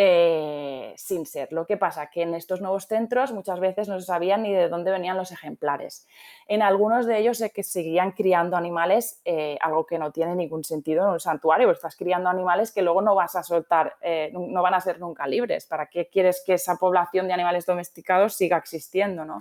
eh, 0.01 0.93
sin 0.95 1.25
ser. 1.25 1.51
Lo 1.51 1.65
que 1.65 1.75
pasa 1.75 2.09
que 2.09 2.21
en 2.21 2.33
estos 2.33 2.61
nuevos 2.61 2.87
centros 2.87 3.33
muchas 3.33 3.59
veces 3.59 3.89
no 3.89 3.99
se 3.99 4.05
sabían 4.05 4.43
ni 4.43 4.53
de 4.53 4.69
dónde 4.69 4.91
venían 4.91 5.17
los 5.17 5.33
ejemplares. 5.33 6.07
En 6.47 6.61
algunos 6.61 7.05
de 7.05 7.17
ellos 7.17 7.39
sé 7.39 7.49
que 7.49 7.63
seguían 7.63 8.13
criando 8.13 8.55
animales, 8.55 9.19
eh, 9.25 9.57
algo 9.59 9.85
que 9.85 9.99
no 9.99 10.13
tiene 10.13 10.35
ningún 10.35 10.63
sentido 10.63 11.03
en 11.03 11.09
un 11.09 11.19
santuario, 11.19 11.69
estás 11.69 11.97
criando 11.97 12.29
animales 12.29 12.71
que 12.71 12.81
luego 12.81 13.01
no 13.01 13.13
vas 13.13 13.35
a 13.35 13.43
soltar, 13.43 13.97
eh, 13.99 14.31
no 14.31 14.61
van 14.61 14.75
a 14.75 14.79
ser 14.79 15.01
nunca 15.01 15.27
libres. 15.27 15.65
¿Para 15.65 15.87
qué 15.87 16.07
quieres 16.07 16.43
que 16.45 16.53
esa 16.53 16.77
población 16.77 17.27
de 17.27 17.33
animales 17.33 17.65
domesticados 17.65 18.35
siga 18.35 18.55
existiendo? 18.55 19.25
¿no? 19.25 19.37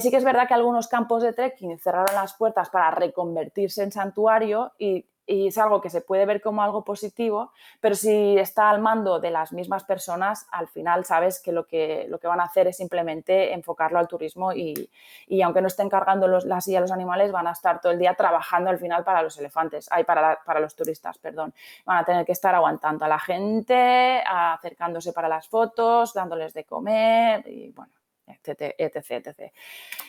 sí 0.00 0.10
que 0.10 0.16
es 0.16 0.24
verdad 0.24 0.48
que 0.48 0.54
algunos 0.54 0.88
campos 0.88 1.22
de 1.22 1.34
trekking 1.34 1.78
cerraron 1.78 2.14
las 2.14 2.32
puertas 2.32 2.70
para 2.70 2.90
reconvertirse 2.92 3.82
en 3.82 3.92
santuario 3.92 4.72
y 4.78 5.04
y 5.26 5.48
es 5.48 5.58
algo 5.58 5.80
que 5.80 5.90
se 5.90 6.00
puede 6.00 6.24
ver 6.24 6.40
como 6.40 6.62
algo 6.62 6.84
positivo, 6.84 7.52
pero 7.80 7.94
si 7.94 8.38
está 8.38 8.70
al 8.70 8.80
mando 8.80 9.18
de 9.18 9.30
las 9.30 9.52
mismas 9.52 9.84
personas, 9.84 10.46
al 10.52 10.68
final 10.68 11.04
sabes 11.04 11.40
que 11.40 11.52
lo 11.52 11.66
que, 11.66 12.06
lo 12.08 12.18
que 12.18 12.28
van 12.28 12.40
a 12.40 12.44
hacer 12.44 12.68
es 12.68 12.76
simplemente 12.76 13.52
enfocarlo 13.52 13.98
al 13.98 14.06
turismo 14.06 14.52
y, 14.52 14.88
y 15.26 15.42
aunque 15.42 15.60
no 15.60 15.66
estén 15.66 15.88
cargando 15.88 16.28
los, 16.28 16.44
la 16.44 16.60
silla 16.60 16.78
a 16.78 16.82
los 16.82 16.92
animales, 16.92 17.32
van 17.32 17.46
a 17.48 17.52
estar 17.52 17.80
todo 17.80 17.92
el 17.92 17.98
día 17.98 18.14
trabajando 18.14 18.70
al 18.70 18.78
final 18.78 19.04
para 19.04 19.22
los 19.22 19.36
elefantes, 19.38 19.88
ay, 19.90 20.04
para, 20.04 20.40
para 20.44 20.60
los 20.60 20.76
turistas, 20.76 21.18
perdón. 21.18 21.52
Van 21.84 21.98
a 21.98 22.04
tener 22.04 22.24
que 22.24 22.32
estar 22.32 22.54
aguantando 22.54 23.04
a 23.04 23.08
la 23.08 23.18
gente, 23.18 24.22
acercándose 24.26 25.12
para 25.12 25.28
las 25.28 25.48
fotos, 25.48 26.14
dándoles 26.14 26.54
de 26.54 26.64
comer 26.64 27.46
y 27.48 27.72
bueno, 27.72 27.92
etc, 28.26 28.74
etc, 28.78 29.52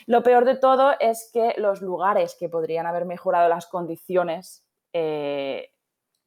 Lo 0.06 0.22
peor 0.22 0.44
de 0.44 0.56
todo 0.56 0.94
es 0.98 1.30
que 1.32 1.54
los 1.56 1.82
lugares 1.82 2.36
que 2.38 2.48
podrían 2.48 2.86
haber 2.86 3.04
mejorado 3.04 3.48
las 3.48 3.66
condiciones, 3.66 4.64
eh, 4.92 5.72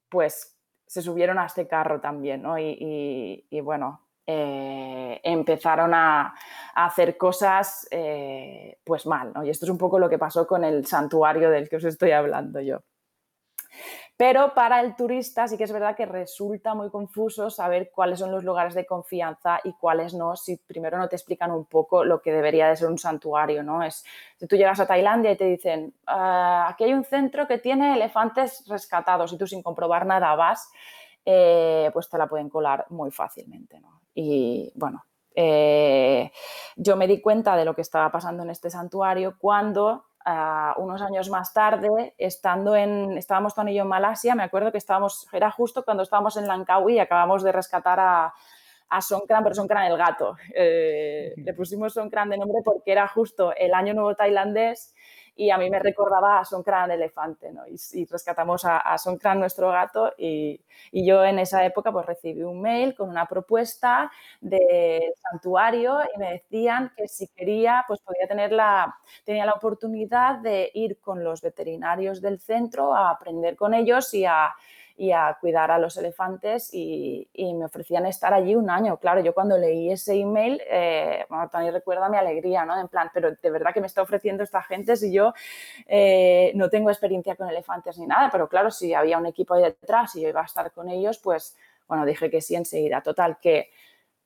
pues 0.09 0.57
se 0.85 1.01
subieron 1.01 1.39
a 1.39 1.45
este 1.45 1.67
carro 1.67 2.01
también, 2.01 2.41
¿no? 2.41 2.59
Y, 2.59 3.45
bueno, 3.63 4.07
eh, 4.27 5.21
empezaron 5.23 5.93
a, 5.93 6.35
hacer 6.75 7.17
cosas 7.17 7.87
eh, 7.91 8.77
pues 8.83 9.05
mal, 9.05 9.31
¿no? 9.33 9.43
Y 9.43 9.49
esto 9.49 9.65
es 9.65 9.71
un 9.71 9.77
poco 9.77 9.99
lo 9.99 10.09
que 10.09 10.19
pasó 10.19 10.45
con 10.45 10.63
el 10.63 10.85
santuario 10.85 11.49
del 11.49 11.69
que 11.69 11.77
os 11.77 11.85
estoy 11.85 12.11
hablando 12.11 12.59
yo. 12.59 12.81
Pero 14.21 14.53
para 14.53 14.81
el 14.81 14.95
turista 14.95 15.47
sí 15.47 15.57
que 15.57 15.63
es 15.63 15.71
verdad 15.71 15.95
que 15.95 16.05
resulta 16.05 16.75
muy 16.75 16.91
confuso 16.91 17.49
saber 17.49 17.89
cuáles 17.91 18.19
son 18.19 18.31
los 18.31 18.43
lugares 18.43 18.75
de 18.75 18.85
confianza 18.85 19.59
y 19.63 19.73
cuáles 19.73 20.13
no, 20.13 20.35
si 20.35 20.57
primero 20.57 20.99
no 20.99 21.09
te 21.09 21.15
explican 21.15 21.49
un 21.49 21.65
poco 21.65 22.05
lo 22.05 22.21
que 22.21 22.31
debería 22.31 22.67
de 22.69 22.75
ser 22.75 22.87
un 22.87 22.99
santuario, 22.99 23.63
¿no? 23.63 23.81
Es, 23.81 24.05
si 24.37 24.45
tú 24.45 24.57
llegas 24.57 24.79
a 24.79 24.85
Tailandia 24.85 25.31
y 25.31 25.37
te 25.37 25.45
dicen, 25.45 25.95
ah, 26.05 26.67
aquí 26.69 26.83
hay 26.83 26.93
un 26.93 27.03
centro 27.03 27.47
que 27.47 27.57
tiene 27.57 27.95
elefantes 27.95 28.63
rescatados 28.67 29.33
y 29.33 29.39
tú 29.39 29.47
sin 29.47 29.63
comprobar 29.63 30.05
nada 30.05 30.35
vas, 30.35 30.71
eh, 31.25 31.89
pues 31.91 32.07
te 32.07 32.19
la 32.19 32.27
pueden 32.27 32.47
colar 32.47 32.85
muy 32.89 33.09
fácilmente. 33.09 33.81
Y 34.13 34.71
bueno, 34.75 35.03
eh, 35.33 36.31
yo 36.75 36.95
me 36.95 37.07
di 37.07 37.21
cuenta 37.21 37.55
de 37.55 37.65
lo 37.65 37.73
que 37.73 37.81
estaba 37.81 38.11
pasando 38.11 38.43
en 38.43 38.51
este 38.51 38.69
santuario 38.69 39.37
cuando 39.39 40.10
unos 40.77 41.01
años 41.01 41.29
más 41.29 41.53
tarde, 41.53 42.13
estando 42.17 42.75
en, 42.75 43.17
estábamos 43.17 43.55
Tony 43.55 43.71
y 43.71 43.75
yo 43.75 43.83
en 43.83 43.87
Malasia, 43.87 44.35
me 44.35 44.43
acuerdo 44.43 44.71
que 44.71 44.77
estábamos, 44.77 45.27
era 45.33 45.51
justo 45.51 45.83
cuando 45.83 46.03
estábamos 46.03 46.37
en 46.37 46.47
Langkawi 46.47 46.95
y 46.95 46.99
acabamos 46.99 47.43
de 47.43 47.51
rescatar 47.51 47.99
a, 47.99 48.33
a 48.89 49.01
Songkran, 49.01 49.43
pero 49.43 49.55
Songkran 49.55 49.91
el 49.91 49.97
gato. 49.97 50.35
Eh, 50.53 51.33
le 51.37 51.53
pusimos 51.53 51.93
Songkran 51.93 52.29
de 52.29 52.37
nombre 52.37 52.61
porque 52.63 52.91
era 52.91 53.07
justo 53.07 53.53
el 53.55 53.73
año 53.73 53.93
nuevo 53.93 54.15
tailandés 54.15 54.93
y 55.41 55.49
a 55.49 55.57
mí 55.57 55.71
me 55.71 55.79
recordaba 55.79 56.39
a 56.39 56.45
Songkran 56.45 56.91
elefante, 56.91 57.51
¿no? 57.51 57.63
Y, 57.65 58.05
rescatamos 58.05 58.63
a, 58.63 58.77
a, 58.77 59.35
nuestro 59.35 59.71
gato 59.71 60.13
y, 60.15 60.61
yo 60.91 61.25
en 61.25 61.39
esa 61.39 61.65
época 61.65 61.91
pues 61.91 62.05
recibí 62.05 62.43
un 62.43 62.61
mail 62.61 62.93
con 62.93 63.09
una 63.09 63.25
propuesta 63.25 64.11
de 64.39 65.15
santuario 65.31 65.97
y 66.13 66.19
me 66.19 66.33
decían 66.33 66.91
que 66.95 67.07
si 67.07 67.27
quería 67.29 67.83
pues 67.87 68.01
podía 68.01 68.27
tener 68.27 68.51
la, 68.51 68.95
tenía 69.25 69.47
la 69.47 69.53
oportunidad 69.53 70.37
de 70.41 70.69
ir 70.75 70.99
con 70.99 71.23
los 71.23 71.41
veterinarios 71.41 72.21
del 72.21 72.39
centro 72.39 72.93
a 72.93 73.09
aprender 73.09 73.55
con 73.55 73.73
ellos 73.73 74.13
y 74.13 74.25
a 74.25 74.53
y 75.01 75.13
a 75.13 75.35
cuidar 75.41 75.71
a 75.71 75.79
los 75.79 75.97
elefantes 75.97 76.69
y, 76.71 77.27
me 77.57 77.65
ofrecían 77.65 78.05
estar 78.05 78.35
allí 78.35 78.53
un 78.53 78.69
año. 78.69 78.97
Claro, 78.97 79.19
yo 79.21 79.33
cuando 79.33 79.57
leí 79.57 79.91
ese 79.91 80.13
email, 80.13 80.61
eh, 80.69 81.25
también 81.51 81.73
recuerda 81.73 82.07
mi 82.07 82.17
alegría, 82.17 82.65
¿no? 82.65 82.79
En 82.79 82.87
plan, 82.87 83.09
pero 83.11 83.31
de 83.31 83.49
verdad 83.49 83.73
que 83.73 83.81
me 83.81 83.87
está 83.87 84.03
ofreciendo 84.03 84.43
esta 84.43 84.61
gente 84.61 84.95
si 84.95 85.11
yo 85.11 85.33
eh, 85.87 86.51
no 86.53 86.69
tengo 86.69 86.91
experiencia 86.91 87.35
con 87.35 87.49
elefantes 87.49 87.97
ni 87.97 88.05
nada, 88.05 88.29
pero 88.31 88.47
claro, 88.47 88.69
si 88.69 88.93
había 88.93 89.17
un 89.17 89.25
equipo 89.25 89.55
ahí 89.55 89.63
detrás 89.63 90.15
y 90.15 90.21
yo 90.21 90.29
iba 90.29 90.41
a 90.41 90.45
estar 90.45 90.71
con 90.71 90.87
ellos, 90.87 91.17
pues 91.17 91.57
bueno, 91.87 92.05
dije 92.05 92.29
que 92.29 92.39
sí 92.39 92.55
enseguida. 92.55 93.01
Total, 93.01 93.39
que 93.41 93.71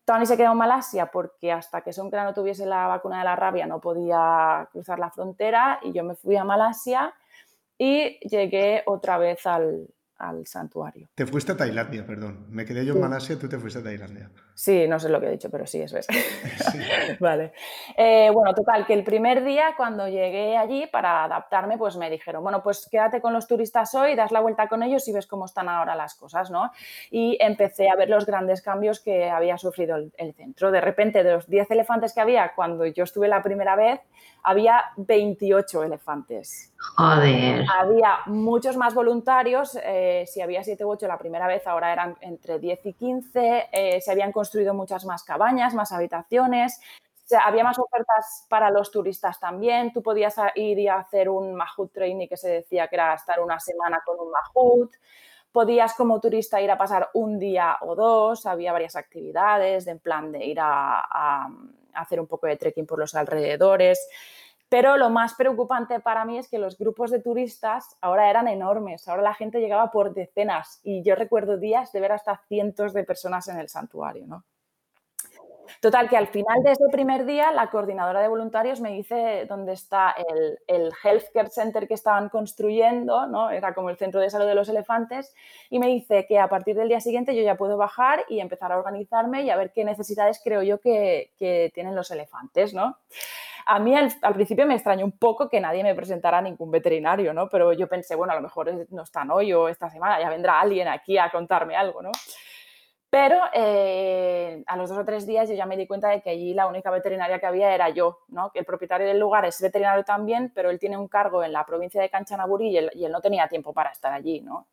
Tony 0.04 0.26
se 0.26 0.36
quedó 0.36 0.52
en 0.52 0.58
Malasia 0.58 1.06
porque 1.06 1.54
hasta 1.54 1.80
que 1.80 1.94
Sonkra 1.94 2.26
no 2.26 2.34
tuviese 2.34 2.66
la 2.66 2.88
vacuna 2.88 3.20
de 3.20 3.24
la 3.24 3.38
rabia 3.38 3.66
no 3.66 3.80
podía 3.80 4.68
cruzar 4.74 5.00
la 5.00 5.10
frontera 5.10 5.80
y 5.84 5.94
yo 5.94 6.04
me 6.04 6.16
fui 6.16 6.36
a 6.36 6.44
Malasia 6.44 7.14
y 7.78 8.20
llegué 8.28 8.84
otra 8.86 9.18
vez 9.18 9.46
al, 9.46 9.88
al 10.18 10.46
santuario. 10.48 11.10
Te 11.16 11.26
fuiste 11.26 11.52
a 11.52 11.58
Tailandia, 11.58 12.06
perdón. 12.06 12.46
Me 12.50 12.66
quedé 12.66 12.86
yo 12.86 12.94
en 12.94 13.02
Malasia, 13.02 13.38
tú 13.38 13.48
te 13.48 13.60
fuiste 13.60 13.80
a 13.80 13.84
Tailandia. 13.84 14.32
Sí, 14.56 14.88
no 14.88 15.02
sé 15.02 15.10
lo 15.10 15.20
que 15.20 15.28
he 15.28 15.32
dicho, 15.32 15.50
pero 15.50 15.68
sí, 15.68 15.82
eso 15.82 15.98
es. 15.98 16.08
vale. 17.20 17.52
Eh, 17.98 18.30
bueno, 18.34 18.54
total, 18.54 18.86
que 18.86 18.94
el 18.94 19.04
primer 19.04 19.44
día 19.44 19.74
cuando 19.76 20.08
llegué 20.08 20.56
allí 20.56 20.88
para 20.88 21.26
adaptarme, 21.26 21.78
pues 21.78 21.98
me 21.98 22.10
dijeron, 22.10 22.42
bueno, 22.42 22.64
pues 22.64 22.88
quédate 22.90 23.20
con 23.20 23.34
los 23.34 23.48
turistas 23.48 23.94
hoy, 23.96 24.16
das 24.16 24.32
la 24.32 24.40
vuelta 24.40 24.70
con 24.70 24.82
ellos 24.82 25.06
y 25.10 25.12
ves 25.12 25.28
cómo 25.28 25.44
están 25.44 25.68
ahora 25.68 25.94
las 25.96 26.16
cosas, 26.16 26.50
¿no? 26.52 26.72
Y 27.12 27.38
empecé 27.42 27.90
a 27.90 27.98
ver 27.98 28.10
los 28.10 28.26
grandes 28.26 28.62
cambios 28.62 29.02
que 29.02 29.30
había 29.30 29.58
sufrido 29.58 29.98
el, 29.98 30.14
el 30.16 30.34
centro. 30.34 30.72
De 30.72 30.80
repente, 30.80 31.22
de 31.24 31.34
los 31.34 31.50
10 31.50 31.72
elefantes 31.72 32.14
que 32.14 32.22
había 32.22 32.54
cuando 32.56 32.86
yo 32.86 33.04
estuve 33.04 33.28
la 33.28 33.44
primera 33.44 33.76
vez, 33.76 34.00
había 34.46 34.84
28 34.96 35.84
elefantes. 35.84 36.72
Joder. 36.96 37.66
Había 37.80 38.20
muchos 38.28 38.78
más 38.78 38.94
voluntarios. 38.94 39.78
Eh, 39.84 40.26
si 40.28 40.40
había 40.40 40.64
7 40.64 40.86
u 40.86 40.92
8 40.92 41.08
la 41.08 41.18
primera 41.18 41.48
vez, 41.48 41.66
ahora 41.66 41.92
eran 41.92 42.16
entre 42.22 42.60
10 42.60 42.86
y 42.86 42.94
15. 42.94 43.70
Eh, 43.72 44.02
se 44.02 44.12
habían 44.12 44.32
construido 44.46 44.76
muchas 44.76 45.06
más 45.06 45.24
cabañas, 45.24 45.74
más 45.74 45.92
habitaciones. 45.92 46.80
había 47.44 47.64
más 47.64 47.80
ofertas 47.80 48.46
para 48.48 48.70
los 48.70 48.92
turistas 48.92 49.40
también. 49.40 49.92
Tú 49.92 50.04
podías 50.04 50.36
ir 50.54 50.78
y 50.78 50.88
hacer 50.88 51.30
un 51.30 51.56
Mahout 51.56 51.92
Training 51.92 52.28
que 52.28 52.38
se 52.38 52.50
decía 52.50 52.88
que 52.88 52.96
era 52.96 53.16
estar 53.16 53.40
una 53.40 53.60
semana 53.60 54.02
con 54.06 54.20
un 54.20 54.32
Mahout. 54.32 54.92
Podías 55.52 55.96
como 55.96 56.20
turista 56.20 56.62
ir 56.62 56.70
a 56.70 56.78
pasar 56.78 57.10
un 57.16 57.40
día 57.40 57.78
o 57.82 57.96
dos. 57.96 58.46
Había 58.46 58.72
varias 58.72 58.96
actividades 58.96 59.86
de 59.86 59.92
en 59.92 60.00
plan 60.00 60.32
de 60.32 60.46
ir 60.46 60.60
a 60.60 61.50
hacer 61.96 62.20
un 62.20 62.28
poco 62.28 62.46
de 62.46 62.58
trekking 62.58 62.86
por 62.86 63.00
los 63.00 63.16
alrededores. 63.16 64.08
Pero 64.70 64.98
lo 64.98 65.10
más 65.10 65.36
preocupante 65.36 66.00
para 66.00 66.26
mí 66.26 66.38
es 66.38 66.50
que 66.50 66.58
los 66.58 66.78
grupos 66.78 67.12
de 67.12 67.22
turistas 67.22 67.98
ahora 68.02 68.30
eran 68.30 68.48
enormes, 68.48 69.08
ahora 69.08 69.22
la 69.22 69.34
gente 69.34 69.60
llegaba 69.60 69.92
por 69.92 70.14
decenas 70.14 70.80
y 70.84 71.04
yo 71.04 71.16
recuerdo 71.16 71.58
días 71.58 71.92
de 71.92 72.00
ver 72.00 72.12
hasta 72.12 72.42
cientos 72.48 72.94
de 72.94 73.04
personas 73.04 73.48
en 73.48 73.60
el 73.60 73.70
santuario. 73.70 74.26
¿no? 74.26 74.44
Total, 75.82 76.10
que 76.10 76.18
al 76.18 76.28
final 76.28 76.64
de 76.64 76.72
ese 76.72 76.86
primer 76.92 77.26
día, 77.26 77.52
la 77.52 77.70
coordinadora 77.70 78.22
de 78.22 78.28
voluntarios 78.28 78.82
me 78.82 78.92
dice 78.92 79.46
dónde 79.48 79.74
está 79.74 80.12
el, 80.12 80.60
el 80.68 80.92
Healthcare 81.04 81.50
Center 81.50 81.88
que 81.88 81.94
estaban 81.94 82.30
construyendo, 82.30 83.28
¿no? 83.28 83.50
Era 83.50 83.74
como 83.74 83.90
el 83.90 83.98
centro 83.98 84.22
de 84.22 84.30
salud 84.30 84.46
de 84.46 84.56
los 84.56 84.70
elefantes, 84.70 85.34
y 85.70 85.80
me 85.80 85.88
dice 85.88 86.26
que 86.28 86.40
a 86.40 86.48
partir 86.48 86.76
del 86.76 86.90
día 86.90 87.00
siguiente 87.00 87.36
yo 87.36 87.44
ya 87.44 87.56
puedo 87.56 87.78
bajar 87.78 88.26
y 88.30 88.40
empezar 88.40 88.72
a 88.72 88.78
organizarme 88.78 89.44
y 89.44 89.50
a 89.50 89.58
ver 89.58 89.72
qué 89.72 89.84
necesidades 89.84 90.42
creo 90.44 90.64
yo 90.64 90.80
que, 90.80 91.32
que 91.38 91.72
tienen 91.74 91.96
los 91.96 92.12
elefantes, 92.12 92.74
¿no? 92.74 92.98
A 93.66 93.80
mí 93.80 93.96
al, 93.96 94.12
principio 94.34 94.66
me 94.68 94.76
extrañó 94.76 95.06
un 95.06 95.18
poco 95.18 95.50
que 95.50 95.60
nadie 95.60 95.84
me 95.84 95.96
presentara 95.96 96.42
ningún 96.42 96.70
veterinario, 96.70 97.34
¿no? 97.34 97.50
Pero 97.50 97.74
yo 97.74 97.88
pensé, 97.88 98.16
bueno, 98.16 98.34
a 98.34 98.36
lo 98.36 98.42
mejor 98.42 98.88
no 98.92 99.04
están 99.04 99.32
hoy 99.32 99.54
o 99.54 99.68
esta 99.68 99.90
semana, 99.90 100.20
ya 100.20 100.30
vendrá 100.30 100.60
alguien 100.60 100.88
aquí 100.88 101.18
a 101.18 101.32
contarme 101.32 101.76
algo, 101.76 102.02
¿no? 102.02 102.12
Pero 103.10 103.40
eh, 103.54 104.62
a 104.68 104.76
los 104.76 104.90
dos 104.90 105.00
o 105.00 105.06
tres 105.06 105.26
días 105.26 105.48
yo 105.48 105.56
ya 105.56 105.66
me 105.66 105.78
di 105.78 105.88
cuenta 105.88 106.10
de 106.10 106.22
que 106.22 106.32
allí 106.32 106.54
la 106.54 106.68
única 106.68 106.92
veterinaria 106.92 107.40
que 107.40 107.46
había 107.46 107.74
era 107.74 107.90
yo, 107.90 108.20
¿no? 108.28 108.52
el 108.54 108.66
propietario 108.66 109.08
del 109.08 109.20
lugar 109.20 109.46
es 109.46 109.62
veterinario 109.62 110.04
también, 110.04 110.52
pero 110.54 110.70
él 110.70 110.80
tiene 110.80 110.98
un 110.98 111.08
cargo 111.08 111.42
en 111.42 111.54
la 111.54 111.66
provincia 111.66 112.02
de 112.02 112.10
Kanchanaburi 112.10 112.72
y 112.72 112.78
él, 112.78 112.92
y 112.94 113.06
él 113.06 113.14
no 113.14 113.22
tenía 113.22 113.48
tiempo 113.48 113.74
para 113.74 113.92
estar 113.92 114.12
allí. 114.12 114.42
¿no? 114.42 114.68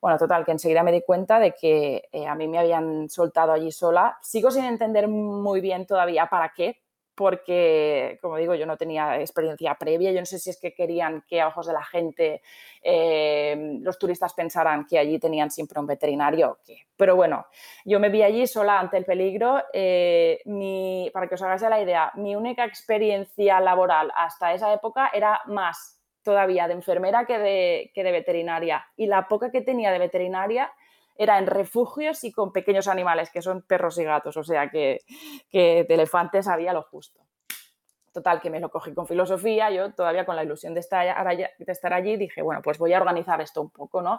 Bueno, 0.00 0.18
total, 0.18 0.44
que 0.44 0.50
enseguida 0.50 0.82
me 0.82 0.90
di 0.90 1.02
cuenta 1.02 1.38
de 1.38 1.54
que 1.54 2.08
eh, 2.10 2.26
a 2.26 2.34
mí 2.34 2.48
me 2.48 2.58
habían 2.58 3.08
soltado 3.08 3.52
allí 3.52 3.70
sola. 3.70 4.18
Sigo 4.20 4.50
sin 4.50 4.64
entender 4.64 5.06
muy 5.06 5.60
bien 5.60 5.86
todavía 5.86 6.26
para 6.26 6.52
qué, 6.52 6.82
porque, 7.14 8.18
como 8.20 8.36
digo, 8.36 8.54
yo 8.54 8.66
no 8.66 8.76
tenía 8.76 9.20
experiencia 9.20 9.74
previa, 9.76 10.12
yo 10.12 10.20
no 10.20 10.26
sé 10.26 10.38
si 10.38 10.50
es 10.50 10.60
que 10.60 10.74
querían 10.74 11.24
que 11.28 11.40
a 11.40 11.48
ojos 11.48 11.66
de 11.66 11.72
la 11.72 11.84
gente 11.84 12.42
eh, 12.82 13.78
los 13.80 13.98
turistas 13.98 14.34
pensaran 14.34 14.86
que 14.86 14.98
allí 14.98 15.18
tenían 15.18 15.50
siempre 15.50 15.78
un 15.78 15.86
veterinario 15.86 16.50
o 16.50 16.58
qué. 16.64 16.86
Pero 16.96 17.16
bueno, 17.16 17.46
yo 17.84 18.00
me 18.00 18.08
vi 18.08 18.22
allí 18.22 18.46
sola 18.46 18.80
ante 18.80 18.96
el 18.96 19.04
peligro. 19.04 19.62
Eh, 19.72 20.40
para 21.12 21.28
que 21.28 21.34
os 21.34 21.42
hagáis 21.42 21.62
la 21.62 21.80
idea, 21.80 22.12
mi 22.14 22.34
única 22.34 22.64
experiencia 22.64 23.60
laboral 23.60 24.10
hasta 24.16 24.52
esa 24.52 24.72
época 24.72 25.10
era 25.12 25.40
más 25.46 26.00
todavía 26.22 26.66
de 26.66 26.74
enfermera 26.74 27.26
que 27.26 27.38
de, 27.38 27.92
que 27.94 28.02
de 28.02 28.10
veterinaria. 28.10 28.84
Y 28.96 29.06
la 29.06 29.28
poca 29.28 29.50
que 29.50 29.60
tenía 29.60 29.92
de 29.92 29.98
veterinaria 29.98 30.72
era 31.16 31.38
en 31.38 31.46
refugios 31.46 32.24
y 32.24 32.32
con 32.32 32.52
pequeños 32.52 32.88
animales, 32.88 33.30
que 33.30 33.42
son 33.42 33.62
perros 33.62 33.98
y 33.98 34.04
gatos, 34.04 34.36
o 34.36 34.44
sea 34.44 34.70
que, 34.70 35.00
que 35.50 35.84
de 35.88 35.94
elefantes 35.94 36.48
había 36.48 36.72
lo 36.72 36.82
justo. 36.82 37.20
Total, 38.12 38.40
que 38.40 38.50
me 38.50 38.60
lo 38.60 38.70
cogí 38.70 38.94
con 38.94 39.06
filosofía, 39.06 39.70
yo 39.70 39.92
todavía 39.92 40.24
con 40.24 40.36
la 40.36 40.44
ilusión 40.44 40.72
de 40.72 40.80
estar, 40.80 41.36
de 41.36 41.72
estar 41.72 41.92
allí, 41.92 42.16
dije, 42.16 42.42
bueno, 42.42 42.62
pues 42.62 42.78
voy 42.78 42.92
a 42.92 42.98
organizar 42.98 43.40
esto 43.40 43.60
un 43.60 43.70
poco, 43.70 44.02
¿no? 44.02 44.16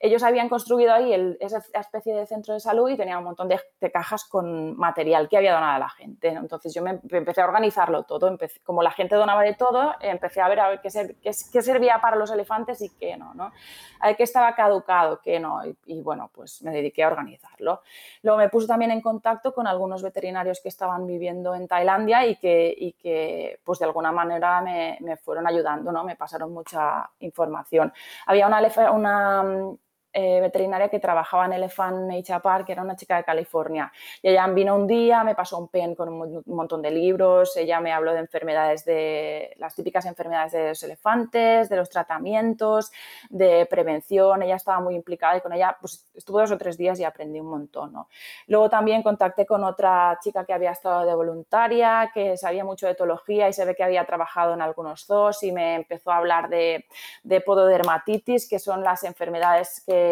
Ellos 0.00 0.22
habían 0.22 0.48
construido 0.48 0.92
ahí 0.92 1.36
esa 1.40 1.62
especie 1.74 2.14
de 2.14 2.26
centro 2.26 2.54
de 2.54 2.60
salud 2.60 2.88
y 2.88 2.96
tenían 2.96 3.18
un 3.18 3.24
montón 3.24 3.48
de, 3.48 3.60
cajas 3.92 4.24
con 4.24 4.76
material 4.76 5.28
que 5.28 5.36
había 5.36 5.54
donado 5.54 5.76
a 5.76 5.78
la 5.78 5.88
gente. 5.88 6.28
Entonces 6.28 6.74
yo 6.74 6.82
me 6.82 7.00
empecé 7.10 7.40
a 7.40 7.44
organizarlo 7.44 8.02
todo. 8.02 8.36
como 8.64 8.82
la 8.82 8.90
gente 8.90 9.14
donaba 9.14 9.42
de 9.42 9.54
todo, 9.54 9.94
empecé 10.00 10.40
a 10.40 10.48
ver 10.48 10.60
a 10.60 10.68
ver 10.68 10.80
qué, 10.80 10.90
qué, 11.22 11.62
servía 11.62 12.00
para 12.00 12.16
los 12.16 12.30
elefantes 12.30 12.80
y 12.82 12.90
qué 12.90 13.16
no, 13.16 13.32
¿no? 13.34 13.52
A 14.00 14.08
ver 14.08 14.16
qué 14.16 14.24
estaba 14.24 14.54
caducado, 14.54 15.20
qué 15.22 15.38
no. 15.40 15.60
Y, 15.86 16.02
bueno, 16.02 16.30
pues 16.34 16.62
me 16.62 16.72
dediqué 16.72 17.04
a 17.04 17.08
organizarlo. 17.08 17.82
Luego 18.22 18.38
me 18.38 18.48
puse 18.48 18.66
también 18.66 18.90
en 18.90 19.00
contacto 19.00 19.54
con 19.54 19.66
algunos 19.66 20.02
veterinarios 20.02 20.60
que 20.60 20.68
estaban 20.68 21.06
viviendo 21.06 21.54
en 21.54 21.68
Tailandia 21.68 22.26
y 22.26 22.36
que, 22.36 22.74
y 22.76 22.92
que 22.92 23.60
pues 23.64 23.78
de 23.78 23.86
alguna 23.86 24.12
manera 24.12 24.60
me, 24.60 24.98
me 25.00 25.16
fueron 25.16 25.46
ayudando, 25.46 25.92
¿no? 25.92 26.04
Me 26.04 26.16
pasaron 26.16 26.52
mucha 26.52 27.08
información. 27.20 27.92
Había 28.26 28.46
una, 28.46 28.60
una 28.92 29.76
eh, 30.18 30.40
veterinaria 30.40 30.88
que 30.88 30.98
trabajaba 30.98 31.44
en 31.44 31.52
Elephant 31.52 32.10
Nature 32.10 32.40
Park, 32.40 32.64
que 32.64 32.72
era 32.72 32.80
una 32.80 32.96
chica 32.96 33.18
de 33.18 33.24
California. 33.24 33.92
Y 34.22 34.30
ella 34.30 34.46
vino 34.46 34.74
un 34.74 34.86
día, 34.86 35.22
me 35.22 35.34
pasó 35.34 35.58
un 35.58 35.68
pen 35.68 35.94
con 35.94 36.08
un, 36.08 36.42
montón 36.46 36.80
de 36.80 36.90
libros, 36.90 37.54
ella 37.54 37.80
me 37.80 37.92
habló 37.92 38.14
de 38.14 38.20
enfermedades 38.20 38.86
de, 38.86 39.52
las 39.58 39.74
típicas 39.74 40.06
enfermedades 40.06 40.52
de 40.52 40.68
los 40.68 40.82
elefantes, 40.82 41.68
de 41.68 41.76
los 41.76 41.90
tratamientos, 41.90 42.90
de 43.28 43.66
prevención, 43.66 44.42
ella 44.42 44.56
estaba 44.56 44.80
muy 44.80 44.94
implicada 44.94 45.36
y 45.36 45.42
con 45.42 45.52
ella 45.52 45.76
pues 45.78 46.06
estuve 46.14 46.40
dos 46.40 46.50
o 46.50 46.56
tres 46.56 46.78
días 46.78 46.98
y 46.98 47.04
aprendí 47.04 47.38
un 47.38 47.50
montón. 47.50 47.92
¿no? 47.92 48.08
Luego 48.46 48.70
también 48.70 49.02
contacté 49.02 49.44
con 49.44 49.64
otra 49.64 50.18
chica 50.22 50.46
que 50.46 50.54
había 50.54 50.70
estado 50.70 51.04
de 51.04 51.14
voluntaria, 51.14 52.10
que 52.14 52.38
sabía 52.38 52.64
mucho 52.64 52.86
de 52.86 52.92
etología 52.92 53.50
y 53.50 53.52
se 53.52 53.66
ve 53.66 53.74
que 53.74 53.84
había 53.84 54.06
trabajado 54.06 54.54
en 54.54 54.62
algunos 54.62 55.04
zoos 55.04 55.42
y 55.42 55.52
me 55.52 55.74
empezó 55.74 56.10
a 56.10 56.16
hablar 56.16 56.48
de, 56.48 56.86
de 57.22 57.42
pododermatitis, 57.42 58.48
que 58.48 58.58
son 58.58 58.82
las 58.82 59.04
enfermedades 59.04 59.82
que, 59.84 60.05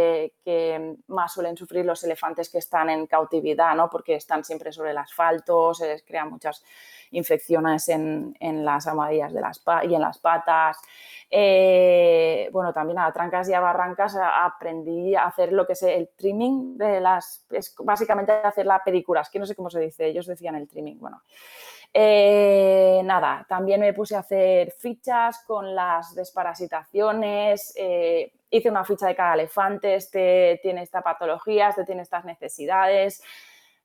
más 1.09 1.33
suelen 1.33 1.57
sufrir 1.57 1.85
los 1.85 2.03
elefantes 2.05 2.49
que 2.51 2.59
están 2.59 2.91
en 2.91 3.07
cautividad, 3.07 3.75
¿no? 3.75 3.89
porque 3.91 4.15
están 4.15 4.45
siempre 4.45 4.73
sobre 4.73 4.91
el 4.91 4.99
asfalto, 4.99 5.75
se 5.75 5.89
les 5.89 6.03
crean 6.03 6.31
muchas 6.31 6.63
infecciones 7.11 7.89
en, 7.89 8.35
las 8.65 8.87
armadillas 8.87 9.33
de 9.33 9.41
las 9.41 9.63
y 9.85 9.95
en 9.95 10.01
las 10.01 10.19
patas. 10.19 10.79
Eh, 11.31 12.49
bueno, 12.53 12.73
también 12.73 12.99
a 12.99 13.13
trancas 13.13 13.49
y 13.49 13.55
a 13.55 13.61
barrancas 13.61 14.17
aprendí 14.17 15.15
a 15.15 15.25
hacer 15.25 15.53
lo 15.53 15.67
que 15.67 15.73
es 15.73 15.83
el 15.83 16.11
trimming 16.17 16.77
de 16.77 17.01
las, 17.01 17.47
es 17.51 17.75
básicamente 17.79 18.33
hacer 18.33 18.67
la 18.67 18.83
película, 18.85 19.21
es 19.21 19.31
que 19.31 19.39
no 19.39 19.47
sé 19.47 19.55
cómo 19.55 19.71
se 19.71 19.81
dice, 19.81 20.07
ellos 20.07 20.27
decían 20.27 20.55
el 20.57 20.69
trimming, 20.69 20.99
bueno. 20.99 21.23
Eh, 21.97 23.03
nada, 23.05 23.47
también 23.49 23.81
me 23.81 23.93
puse 23.93 24.17
a 24.17 24.21
hacer 24.21 24.73
fichas 24.73 25.45
con 25.47 25.77
las 25.77 26.13
desparasitaciones, 26.17 27.73
eh, 27.77 28.33
hice 28.57 28.71
una 28.71 28.85
ficha 28.85 29.07
de 29.07 29.17
cada 29.17 29.35
elefante, 29.35 29.97
este 29.97 30.61
tiene 30.63 30.83
esta 30.83 31.03
patología, 31.03 31.69
este 31.69 31.85
tiene 31.85 32.03
estas 32.03 32.25
necesidades. 32.25 33.23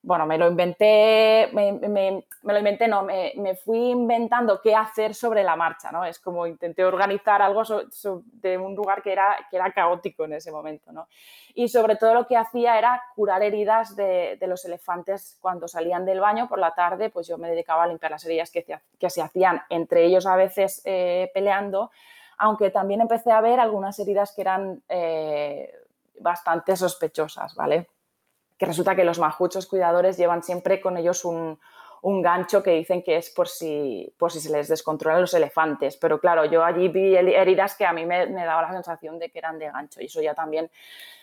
Bueno, 0.02 0.24
me 0.24 0.38
lo 0.38 0.48
inventé, 0.48 1.50
me, 1.52 2.24
lo 2.42 2.58
inventé, 2.58 2.88
no, 2.88 3.02
me, 3.02 3.54
fui 3.62 3.90
inventando 3.90 4.58
qué 4.62 4.74
hacer 4.74 5.14
sobre 5.14 5.44
la 5.44 5.56
marcha, 5.56 5.90
¿no? 5.92 6.06
Es 6.06 6.18
como 6.18 6.46
intenté 6.46 6.84
organizar 6.84 7.42
algo 7.42 7.62
de 8.14 8.56
un 8.56 8.74
lugar 8.74 9.02
que 9.02 9.12
era, 9.12 9.36
que 9.50 9.56
era 9.56 9.70
caótico 9.72 10.24
en 10.24 10.34
ese 10.34 10.52
momento, 10.52 10.90
¿no? 10.90 11.06
Y 11.52 11.68
sobre 11.68 11.96
todo 11.96 12.14
lo 12.14 12.26
que 12.26 12.38
hacía 12.38 12.78
era 12.78 13.02
curar 13.14 13.42
heridas 13.42 13.94
de, 13.94 14.38
los 14.46 14.64
elefantes 14.64 15.36
cuando 15.42 15.68
salían 15.68 16.06
del 16.06 16.20
baño 16.20 16.48
por 16.48 16.60
la 16.60 16.74
tarde, 16.74 17.10
pues 17.10 17.26
yo 17.26 17.36
me 17.36 17.50
dedicaba 17.50 17.82
a 17.82 17.86
limpiar 17.86 18.12
las 18.12 18.24
heridas 18.24 18.50
que, 18.50 18.64
que 18.98 19.10
se 19.10 19.20
hacían 19.20 19.60
entre 19.68 20.06
ellos 20.06 20.24
a 20.24 20.36
veces 20.36 20.80
eh, 20.86 21.30
peleando, 21.34 21.90
aunque 22.40 22.70
también 22.70 23.02
empecé 23.02 23.30
a 23.30 23.42
ver 23.42 23.60
algunas 23.60 23.98
heridas 23.98 24.32
que 24.34 24.40
eran 24.40 24.82
eh, 24.88 25.70
bastante 26.20 26.74
sospechosas, 26.74 27.54
¿vale? 27.54 27.88
Que 28.56 28.64
resulta 28.64 28.96
que 28.96 29.04
los 29.04 29.18
majuchos 29.18 29.66
cuidadores 29.66 30.16
llevan 30.16 30.42
siempre 30.42 30.80
con 30.80 30.96
ellos 30.96 31.26
un, 31.26 31.58
gancho 32.02 32.62
que 32.62 32.70
dicen 32.70 33.02
que 33.02 33.18
es 33.18 33.28
por 33.28 33.46
si, 33.46 34.10
por 34.18 34.32
si 34.32 34.40
se 34.40 34.50
les 34.50 34.68
descontrolan 34.68 35.20
los 35.20 35.34
elefantes. 35.34 35.98
Pero 35.98 36.18
claro, 36.18 36.46
yo 36.46 36.64
allí 36.64 36.88
vi 36.88 37.14
heridas 37.14 37.74
que 37.76 37.84
a 37.84 37.92
mí 37.92 38.06
me, 38.06 38.26
daba 38.32 38.62
la 38.62 38.72
sensación 38.72 39.18
de 39.18 39.30
que 39.30 39.38
eran 39.38 39.58
de 39.58 39.70
gancho 39.70 40.00
y 40.00 40.06
eso 40.06 40.22
ya 40.22 40.34
también 40.34 40.70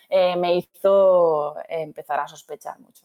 eh, 0.08 0.36
me 0.36 0.54
hizo 0.54 1.56
empezar 1.68 2.20
a 2.20 2.28
sospechar 2.28 2.78
mucho. 2.78 3.04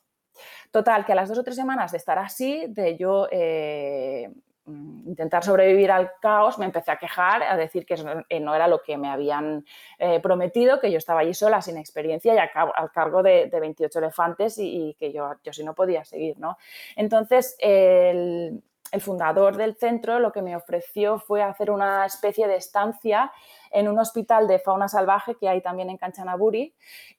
Total, 0.70 1.04
que 1.04 1.14
a 1.14 1.16
las 1.16 1.30
dos 1.30 1.40
o 1.40 1.44
tres 1.44 1.56
semanas 1.56 1.92
de 1.92 1.98
estar 1.98 2.20
así, 2.20 2.66
de 2.68 2.96
yo 2.96 3.28
eh, 3.32 4.32
intentar 4.66 5.44
sobrevivir 5.44 5.92
al 5.92 6.12
caos, 6.22 6.58
me 6.58 6.66
empecé 6.66 6.92
a 6.92 6.98
quejar, 6.98 7.44
a 7.44 7.58
decir 7.58 7.86
que 7.86 7.96
eh, 8.30 8.40
no 8.40 8.56
era 8.56 8.68
lo 8.68 8.82
que 8.82 8.98
me 8.98 9.10
habían 9.10 9.66
eh, 10.00 10.20
prometido, 10.22 10.80
que 10.80 10.92
yo 10.92 10.98
estaba 10.98 11.22
allí 11.22 11.34
sola, 11.34 11.62
sin 11.62 11.78
experiencia 11.78 12.34
y 12.34 12.38
al 12.38 12.92
cargo 12.92 13.24
de, 13.24 13.50
28 13.52 14.00
elefantes 14.00 14.58
y, 14.58 14.96
que 15.00 15.12
yo, 15.12 15.34
yo 15.44 15.54
sí 15.54 15.64
no 15.64 15.74
podía 15.74 16.04
seguir. 16.06 16.40
¿no? 16.40 16.58
Entonces, 16.96 17.56
el, 17.60 18.62
el 18.94 19.02
fundador 19.02 19.58
del 19.58 19.76
centro 19.76 20.20
lo 20.20 20.32
que 20.32 20.44
me 20.44 20.56
ofreció 20.56 21.18
fue 21.18 21.42
hacer 21.42 21.72
una 21.72 22.06
especie 22.06 22.48
de 22.48 22.58
estancia 22.58 23.32
en 23.74 23.88
un 23.88 24.00
hospital 24.00 24.48
de 24.48 24.60
fauna 24.60 24.88
salvaje 24.88 25.36
que 25.36 25.50
hay 25.50 25.62
también 25.62 25.90
en 25.90 25.98
Kanchanaburi 25.98 26.74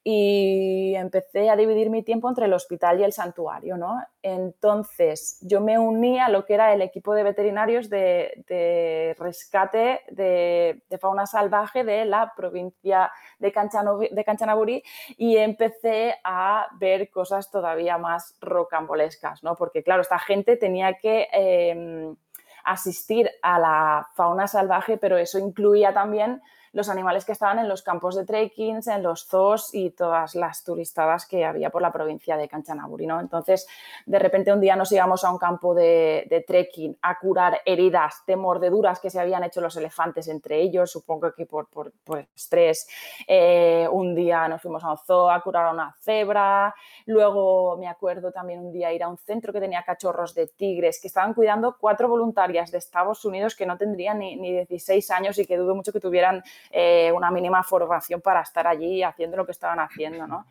y 0.05 0.95
empecé 0.95 1.51
a 1.51 1.57
dividir 1.57 1.91
mi 1.91 2.03
tiempo 2.03 2.29
entre 2.29 2.47
el 2.47 2.53
hospital 2.53 3.01
y 3.01 3.05
el 3.05 3.13
santuario. 3.13 3.77
¿no? 3.77 4.01
Entonces 4.23 5.39
yo 5.43 5.61
me 5.61 5.79
uní 5.79 6.21
a 6.21 6.29
lo 6.29 6.47
que 6.47 6.55
era 6.55 6.73
el 6.73 6.81
equipo 6.81 7.15
de 7.15 7.25
veterinarios 7.25 7.91
de, 7.91 9.15
rescate 9.19 10.01
de, 10.11 10.81
fauna 11.01 11.27
salvaje 11.27 11.85
de 11.85 12.05
la 12.05 12.33
provincia 12.37 13.11
de, 13.39 13.53
Kanchanaburi 13.53 14.83
y 15.17 15.37
empecé 15.37 16.15
a 16.23 16.69
ver 16.79 17.11
cosas 17.11 17.51
todavía 17.51 17.99
más 17.99 18.37
rocambolescas, 18.41 19.43
¿no? 19.43 19.57
porque 19.57 19.83
claro, 19.83 20.03
esta 20.03 20.19
gente 20.19 20.57
tenía 20.57 20.95
que... 20.95 21.29
Em, 21.33 22.17
asistir 22.65 23.31
a 23.43 23.59
la 23.59 24.09
fauna 24.15 24.47
salvaje, 24.47 24.97
pero 24.97 25.17
eso 25.19 25.39
incluía 25.39 25.93
también 25.93 26.43
los 26.75 26.89
animales 26.89 27.25
que 27.25 27.33
estaban 27.33 27.61
en 27.61 27.69
los 27.69 27.83
campos 27.83 28.17
de 28.17 28.27
trekking, 28.27 28.81
en 28.87 29.03
los 29.03 29.27
zoos 29.27 29.73
y 29.73 29.91
todas 29.91 30.35
las 30.35 30.65
turistadas 30.65 31.25
que 31.25 31.45
había 31.45 31.71
por 31.71 31.81
la 31.81 31.93
provincia 31.93 32.37
de 32.37 32.49
Kanchanaburi. 32.49 33.07
¿no? 33.07 33.21
Entonces, 33.21 33.67
de 34.05 34.19
repente 34.19 34.53
un 34.53 34.61
día 34.61 34.75
nos 34.75 34.91
íbamos 34.91 35.23
a 35.25 35.31
un 35.31 35.39
campo 35.39 35.73
de, 35.75 36.45
trekking 36.47 36.99
a 37.01 37.19
curar 37.19 37.61
heridas 37.65 38.23
de 38.27 38.37
mordeduras 38.37 38.99
que 38.99 39.09
se 39.09 39.21
habían 39.21 39.45
hecho 39.45 39.61
los 39.61 39.77
elefantes 39.77 40.27
entre 40.27 40.61
ellos, 40.61 40.91
supongo 40.91 41.33
que 41.33 41.47
por, 41.47 41.69
por, 41.69 41.93
estrés. 42.35 42.89
Eh, 43.29 43.89
un 43.91 44.15
día 44.15 44.49
nos 44.49 44.61
fuimos 44.61 44.83
a 44.83 44.91
un 44.91 44.99
zoo 44.99 45.31
a 45.31 45.41
curar 45.43 45.67
a 45.67 45.71
una 45.71 45.97
cebra. 46.01 46.75
Luego 47.07 47.77
me 47.77 47.87
acuerdo 47.87 48.33
también 48.33 48.59
un 48.59 48.73
día 48.73 48.93
ir 48.93 49.05
a 49.05 49.09
un 49.09 49.17
centro 49.17 49.53
que 49.53 49.61
tenía 49.61 49.85
cachorros 49.85 50.35
de 50.35 50.49
tigres 50.49 50.99
que 51.01 51.07
estaban 51.07 51.35
cuidando 51.35 51.77
cuatro 51.79 52.09
voluntarias 52.09 52.73
de 52.73 52.79
Estados 52.79 53.25
Unidos 53.25 53.55
que 53.55 53.65
no 53.65 53.79
tendrían 53.79 54.19
ni, 54.19 54.35
ni 54.35 54.51
16 54.51 55.09
años 55.13 55.39
y 55.39 55.47
que 55.47 55.57
dudo 55.57 55.77
mucho 55.77 55.93
que 55.93 56.01
tuvieran 56.01 56.43
eh, 56.71 57.13
una 57.13 57.31
mínima 57.31 57.63
formación 57.63 58.21
para 58.21 58.41
estar 58.41 58.67
allí 58.67 59.03
haciendo 59.03 59.37
lo 59.37 59.47
que 59.47 59.53
estaban 59.53 59.81
haciendo. 59.81 60.27
¿no? 60.27 60.47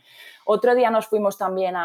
Otro 0.45 0.75
día 0.75 0.89
nos 0.89 1.07
fuimos 1.07 1.37
también 1.37 1.75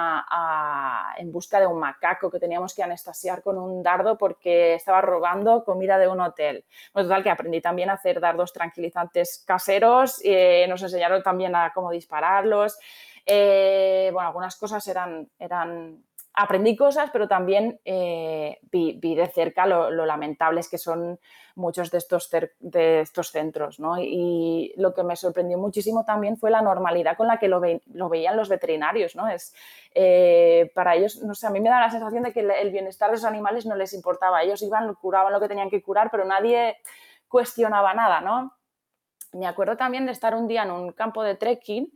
en 1.19 1.33
busca 1.33 1.61
de 1.61 1.67
un 1.67 1.79
macaco 1.79 2.31
que 2.31 2.39
teníamos 2.39 2.75
que 2.75 2.83
anestasiar 2.83 3.43
con 3.43 3.59
un 3.59 3.83
dardo 3.83 4.19
porque 4.19 4.75
estaba 4.75 5.01
robando 5.01 5.65
comida 5.65 5.99
de 5.99 6.09
un 6.09 6.21
hotel. 6.21 6.65
Bueno, 6.93 7.09
total, 7.09 7.23
que 7.23 7.31
aprendí 7.31 7.61
también 7.61 7.91
a 7.91 7.95
hacer 7.95 8.21
dardos 8.21 8.53
tranquilizantes 8.53 9.45
caseros, 9.47 10.21
eh, 10.25 10.67
nos 10.69 10.83
enseñaron 10.83 11.23
también 11.23 11.55
a 11.55 11.73
cómo 11.73 11.91
dispararlos. 11.91 12.79
Eh, 13.25 14.11
bueno, 14.13 14.29
algunas 14.29 14.57
cosas 14.57 14.87
eran, 14.89 15.29
eran 15.39 16.03
aprendí 16.39 16.77
cosas, 16.77 17.11
pero 17.11 17.27
también 17.27 17.81
eh, 17.85 18.61
vi, 18.71 18.97
de 19.01 19.27
cerca 19.27 19.67
lo, 19.67 19.91
lamentables 19.91 20.69
que 20.69 20.79
son 20.79 21.19
muchos 21.57 21.91
de 21.91 21.99
estos, 21.99 22.31
de 22.61 23.01
estos 23.01 23.33
centros. 23.33 23.81
¿no? 23.81 24.01
Y 24.01 24.73
lo 24.77 24.95
que 24.95 25.03
me 25.03 25.17
sorprendió 25.17 25.59
muchísimo 25.59 26.05
también 26.05 26.37
fue 26.37 26.53
la 26.53 26.63
normalidad 26.63 27.17
con 27.17 27.27
la 27.27 27.39
que 27.39 27.49
lo, 27.49 27.61
veían 27.61 28.37
los 28.37 28.49
veterinarios. 28.49 29.17
¿no? 29.17 29.27
Es, 29.27 29.53
eh, 29.97 30.71
para 30.77 30.95
ellos, 30.95 31.21
no 31.25 31.35
sé, 31.35 31.49
a 31.49 31.51
mí 31.51 31.61
me 31.61 31.71
da 31.71 31.81
la 31.81 31.91
sensación 31.91 32.23
de 32.23 32.33
que 32.33 32.41
el 32.41 32.71
bienestar 32.71 33.11
de 33.11 33.17
los 33.17 33.25
animales 33.25 33.67
no 33.67 33.75
les 33.75 33.93
importaba. 33.93 34.41
Ellos 34.41 34.63
iban, 34.63 34.95
curaban 34.95 35.33
lo 35.33 35.41
que 35.41 35.49
tenían 35.49 35.71
que 35.71 35.83
curar, 35.83 36.09
pero 36.09 36.25
nadie 36.25 36.77
cuestionaba 37.27 37.95
nada. 37.95 38.21
¿no? 38.21 38.53
Me 39.33 39.49
acuerdo 39.49 39.77
también 39.77 40.07
de 40.07 40.13
estar 40.13 40.37
un 40.37 40.47
día 40.47 40.63
en 40.63 40.71
un 40.71 40.93
campo 40.93 41.25
de 41.25 41.35
trekking 41.35 41.93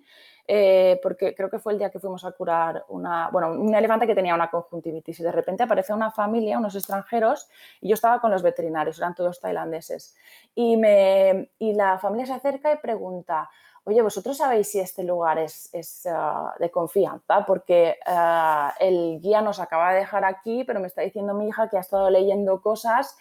eh, 0.47 0.99
porque 1.03 1.35
creo 1.35 1.49
que 1.49 1.59
fue 1.59 1.73
el 1.73 1.79
día 1.79 1.91
que 1.91 2.01
fuimos 2.01 2.25
a 2.25 2.33
curar 2.33 2.85
una, 2.89 3.29
bueno, 3.31 3.53
un 3.53 3.75
elefante 3.75 4.07
que 4.07 4.15
tenía 4.15 4.35
una 4.35 4.51
conjuntivitis 4.51 5.21
y 5.21 5.23
de 5.23 5.33
repente 5.33 5.63
aparece 5.63 5.93
una 5.93 6.11
familia, 6.11 6.59
unos 6.59 6.75
extranjeros, 6.75 7.49
y 7.81 7.89
yo 7.89 7.95
estaba 7.95 8.21
con 8.21 8.31
los 8.31 8.43
veterinarios, 8.43 8.99
eran 8.99 9.15
todos 9.15 9.41
tailandeses, 9.41 10.17
y, 10.55 10.77
me, 10.77 11.51
y 11.59 11.75
la 11.75 11.99
familia 11.99 12.27
se 12.27 12.33
acerca 12.33 12.73
y 12.73 12.79
pregunta, 12.79 13.49
oye, 13.85 14.03
¿vosotros 14.03 14.37
sabéis 14.37 14.71
si 14.71 14.81
este 14.81 15.03
lugar 15.05 15.39
es, 15.39 15.69
es 15.73 16.07
ah, 16.07 16.55
de 16.59 16.71
confianza? 16.71 17.45
Porque 17.47 17.97
ah, 18.07 18.75
el 18.81 19.21
guía 19.21 19.43
nos 19.43 19.61
acaba 19.61 19.93
de 19.93 20.01
dejar 20.01 20.25
aquí, 20.25 20.65
pero 20.65 20.81
me 20.81 20.87
está 20.87 21.03
diciendo 21.03 21.35
mi 21.35 21.49
hija 21.49 21.69
que 21.69 21.77
ha 21.77 21.81
estado 21.81 22.11
leyendo 22.11 22.61
cosas 22.63 23.17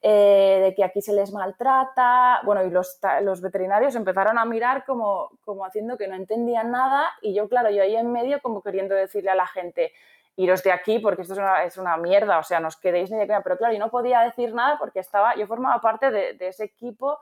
eh, 0.00 0.60
de 0.62 0.74
que 0.74 0.84
aquí 0.84 1.02
se 1.02 1.12
les 1.12 1.32
maltrata. 1.32 2.40
Bueno, 2.44 2.64
y 2.64 2.70
los, 2.70 2.98
los, 3.22 3.40
veterinarios 3.40 3.94
empezaron 3.94 4.38
a 4.38 4.44
mirar 4.44 4.84
como, 4.84 5.30
como 5.44 5.64
haciendo 5.64 5.96
que 5.96 6.08
no 6.08 6.14
entendían 6.14 6.70
nada 6.70 7.10
y 7.20 7.34
yo, 7.34 7.48
claro, 7.48 7.70
yo 7.70 7.82
ahí 7.82 7.96
en 7.96 8.12
medio 8.12 8.40
como 8.40 8.62
queriendo 8.62 8.94
decirle 8.94 9.30
a 9.30 9.34
la 9.34 9.46
gente, 9.46 9.92
iros 10.36 10.62
de 10.62 10.72
aquí 10.72 10.98
porque 10.98 11.22
esto 11.22 11.34
es 11.34 11.40
una, 11.40 11.64
es 11.64 11.76
una 11.78 11.96
mierda, 11.96 12.38
o 12.38 12.42
sea, 12.44 12.60
no 12.60 12.68
os 12.68 12.76
quedéis 12.76 13.10
ni 13.10 13.18
de. 13.18 13.26
Pero 13.26 13.58
claro, 13.58 13.72
yo 13.72 13.80
no 13.80 13.90
podía 13.90 14.20
decir 14.20 14.54
nada 14.54 14.78
porque 14.78 15.00
estaba, 15.00 15.34
yo 15.36 15.46
formaba 15.46 15.80
parte 15.80 16.10
de, 16.10 16.34
de 16.34 16.48
ese 16.48 16.64
equipo 16.64 17.18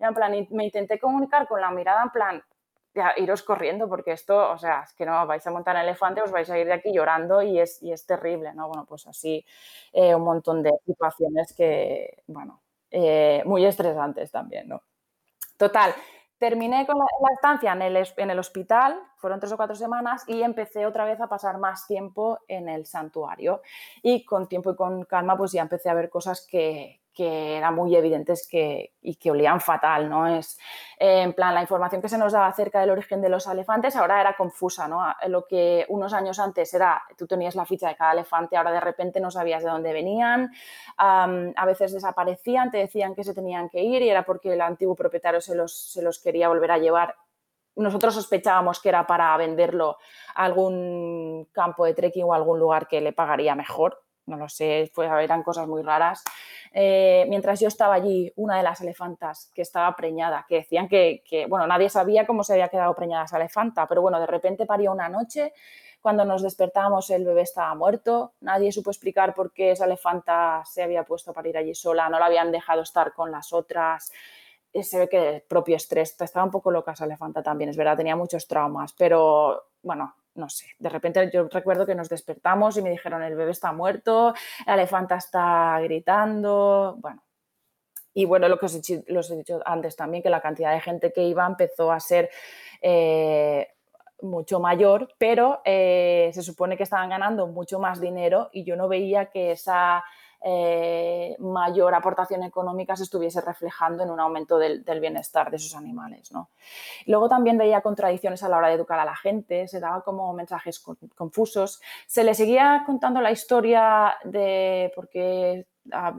en 0.00 0.14
plan, 0.14 0.32
me 0.50 0.64
intenté 0.64 0.98
comunicar 0.98 1.46
con 1.46 1.60
la 1.60 1.70
mirada 1.70 2.02
en 2.02 2.10
plan, 2.10 2.42
ya, 2.94 3.14
iros 3.16 3.42
corriendo 3.42 3.88
porque 3.88 4.12
esto, 4.12 4.50
o 4.50 4.58
sea, 4.58 4.82
es 4.82 4.92
que 4.94 5.06
no 5.06 5.26
vais 5.26 5.46
a 5.46 5.50
montar 5.50 5.76
en 5.76 5.82
elefante, 5.82 6.22
os 6.22 6.30
vais 6.30 6.48
a 6.50 6.58
ir 6.58 6.66
de 6.66 6.72
aquí 6.72 6.92
llorando 6.92 7.42
y 7.42 7.58
es, 7.60 7.82
y 7.82 7.92
es 7.92 8.04
terrible, 8.06 8.52
¿no? 8.54 8.68
Bueno, 8.68 8.84
pues 8.86 9.06
así 9.06 9.44
eh, 9.92 10.14
un 10.14 10.22
montón 10.22 10.62
de 10.62 10.70
situaciones 10.84 11.52
que, 11.54 12.22
bueno, 12.26 12.62
eh, 12.90 13.42
muy 13.46 13.64
estresantes 13.64 14.30
también, 14.30 14.68
¿no? 14.68 14.82
Total, 15.56 15.94
terminé 16.38 16.86
con 16.86 16.98
la, 16.98 17.04
estancia 17.34 17.72
en 17.72 17.82
el, 17.82 18.08
en 18.16 18.30
el, 18.30 18.38
hospital, 18.38 18.98
fueron 19.18 19.38
tres 19.38 19.52
o 19.52 19.56
cuatro 19.56 19.76
semanas, 19.76 20.24
y 20.26 20.42
empecé 20.42 20.86
otra 20.86 21.04
vez 21.04 21.20
a 21.20 21.28
pasar 21.28 21.58
más 21.58 21.86
tiempo 21.86 22.40
en 22.48 22.68
el 22.68 22.86
santuario. 22.86 23.60
Y 24.02 24.24
con 24.24 24.48
tiempo 24.48 24.72
y 24.72 24.76
con 24.76 25.04
calma, 25.04 25.36
pues 25.36 25.52
ya 25.52 25.62
empecé 25.62 25.90
a 25.90 25.94
ver 25.94 26.08
cosas 26.08 26.46
que, 26.50 26.99
que 27.20 27.58
eran 27.58 27.74
muy 27.74 27.94
evidentes 27.94 28.48
que, 28.50 28.94
y 29.02 29.16
que 29.16 29.30
olían 29.30 29.60
fatal, 29.60 30.08
¿no? 30.08 30.26
Es, 30.26 30.58
eh, 30.98 31.20
en 31.20 31.34
plan, 31.34 31.54
la 31.54 31.60
información 31.60 32.00
que 32.00 32.08
se 32.08 32.16
nos 32.16 32.32
daba 32.32 32.46
acerca 32.46 32.80
del 32.80 32.88
origen 32.88 33.20
de 33.20 33.28
los 33.28 33.46
elefantes 33.46 33.94
ahora 33.94 34.22
era 34.22 34.38
confusa, 34.38 34.88
¿no? 34.88 35.04
Lo 35.28 35.44
que 35.46 35.84
unos 35.90 36.14
años 36.14 36.38
antes 36.38 36.72
era, 36.72 37.02
tú 37.18 37.26
tenías 37.26 37.56
la 37.56 37.66
ficha 37.66 37.88
de 37.88 37.96
cada 37.96 38.12
elefante, 38.12 38.56
ahora 38.56 38.72
de 38.72 38.80
repente 38.80 39.20
no 39.20 39.30
sabías 39.30 39.62
de 39.62 39.68
dónde 39.68 39.92
venían, 39.92 40.50
a 40.96 41.66
veces 41.66 41.92
desaparecían, 41.92 42.70
te 42.70 42.78
decían 42.78 43.14
que 43.14 43.22
se 43.22 43.34
tenían 43.34 43.68
que 43.68 43.82
ir 43.82 44.00
y 44.00 44.08
era 44.08 44.22
porque 44.24 44.54
el 44.54 44.62
antiguo 44.62 44.94
propietario 44.94 45.42
se 45.42 45.54
los, 45.54 45.92
se 45.92 46.00
los 46.00 46.20
quería 46.20 46.48
volver 46.48 46.70
a 46.70 46.78
llevar 46.78 47.16
nosotros 47.76 48.14
sospechábamos 48.14 48.80
que 48.80 48.88
era 48.88 49.06
para 49.06 49.36
venderlo 49.36 49.98
a 50.34 50.44
algún 50.44 51.48
campo 51.52 51.84
de 51.84 51.94
trekking 51.94 52.24
o 52.24 52.34
algún 52.34 52.58
lugar 52.58 52.88
que 52.88 53.00
le 53.00 53.12
pagaría 53.12 53.54
mejor, 53.54 54.02
no 54.30 54.36
lo 54.36 54.48
sé, 54.48 54.90
pues 54.94 55.10
eran 55.10 55.42
cosas 55.42 55.66
muy 55.66 55.82
raras. 55.82 56.22
Eh, 56.72 57.26
mientras 57.28 57.60
yo 57.60 57.68
estaba 57.68 57.94
allí, 57.94 58.32
una 58.36 58.56
de 58.56 58.62
las 58.62 58.80
elefantas 58.80 59.50
que 59.54 59.62
estaba 59.62 59.94
preñada, 59.96 60.46
que 60.48 60.56
decían 60.56 60.88
que, 60.88 61.22
bueno, 61.48 61.66
nadie 61.66 61.90
sabía 61.90 62.26
cómo 62.26 62.44
se 62.44 62.52
había 62.54 62.68
quedado 62.68 62.94
preñada 62.94 63.24
esa 63.24 63.36
elefanta, 63.36 63.86
pero 63.86 64.02
bueno, 64.02 64.20
de 64.20 64.26
repente 64.26 64.66
parió 64.66 64.92
una 64.92 65.08
noche, 65.08 65.52
cuando 66.00 66.24
nos 66.24 66.42
despertamos 66.42 67.10
el 67.10 67.24
bebé 67.24 67.42
estaba 67.42 67.74
muerto, 67.74 68.32
nadie 68.40 68.72
supo 68.72 68.90
explicar 68.90 69.34
por 69.34 69.52
qué 69.52 69.72
esa 69.72 69.84
elefanta 69.84 70.62
se 70.64 70.82
había 70.82 71.04
puesto 71.04 71.32
para 71.34 71.48
ir 71.48 71.58
allí 71.58 71.74
sola, 71.74 72.08
no 72.08 72.18
la 72.18 72.26
habían 72.26 72.50
dejado 72.50 72.82
estar 72.82 73.12
con 73.12 73.30
las 73.30 73.52
otras. 73.52 74.10
Eh, 74.72 74.82
se 74.82 74.98
ve 74.98 75.08
que 75.08 75.28
el 75.28 75.42
propio 75.42 75.76
estrés, 75.76 76.16
estaba 76.20 76.44
un 76.44 76.50
poco 76.50 76.70
loca 76.70 76.92
esa 76.92 77.04
elefanta 77.04 77.42
también, 77.42 77.70
es 77.70 77.76
verdad, 77.76 77.96
tenía 77.96 78.16
muchos 78.16 78.46
traumas, 78.46 78.92
pero 78.92 79.64
bueno, 79.82 80.14
no 80.34 80.48
sé, 80.48 80.66
de 80.78 80.88
repente 80.88 81.30
yo 81.32 81.48
recuerdo 81.48 81.86
que 81.86 81.94
nos 81.94 82.08
despertamos 82.08 82.76
y 82.76 82.82
me 82.82 82.90
dijeron 82.90 83.22
el 83.22 83.34
bebé 83.34 83.50
está 83.50 83.72
muerto, 83.72 84.34
la 84.66 84.74
elefanta 84.74 85.16
está 85.16 85.78
gritando, 85.80 86.96
bueno. 86.98 87.22
Y 88.12 88.24
bueno, 88.24 88.48
lo 88.48 88.58
que 88.58 88.66
os 88.66 88.74
he, 88.74 89.36
dicho 89.36 89.60
antes 89.64 89.94
también, 89.94 90.22
que 90.22 90.30
la 90.30 90.40
cantidad 90.40 90.72
de 90.72 90.80
gente 90.80 91.12
que 91.12 91.22
iba 91.22 91.46
empezó 91.46 91.92
a 91.92 92.00
ser 92.00 92.28
eh, 92.82 93.68
mucho 94.22 94.58
mayor, 94.58 95.14
pero 95.16 95.60
eh, 95.64 96.30
se 96.34 96.42
supone 96.42 96.76
que 96.76 96.82
estaban 96.82 97.08
ganando 97.08 97.46
mucho 97.46 97.78
más 97.78 98.00
dinero 98.00 98.50
y 98.52 98.64
yo 98.64 98.76
no 98.76 98.88
veía 98.88 99.26
que 99.26 99.52
esa 99.52 100.04
eh, 100.42 101.36
mayor 101.38 101.94
aportación 101.94 102.42
económica 102.44 102.96
se 102.96 103.02
estuviese 103.02 103.42
reflejando 103.42 104.02
en 104.02 104.10
un 104.10 104.20
aumento 104.20 104.58
del, 104.58 104.82
bienestar 105.00 105.50
de 105.50 105.56
esos 105.56 105.76
animales. 105.76 106.32
¿no? 106.32 106.48
Luego 107.06 107.28
también 107.28 107.58
veía 107.58 107.82
contradicciones 107.82 108.42
a 108.42 108.48
la 108.48 108.56
hora 108.56 108.68
de 108.68 108.74
educar 108.74 108.98
a 108.98 109.04
la 109.04 109.16
gente, 109.16 109.68
se 109.68 109.80
daba 109.80 110.02
como 110.02 110.32
mensajes 110.32 110.82
confusos, 111.14 111.80
se 112.06 112.24
le 112.24 112.34
seguía 112.34 112.84
contando 112.86 113.20
la 113.20 113.32
historia 113.32 114.16
de 114.24 114.90
por 114.94 115.08
qué 115.10 115.66
ah, 115.92 116.14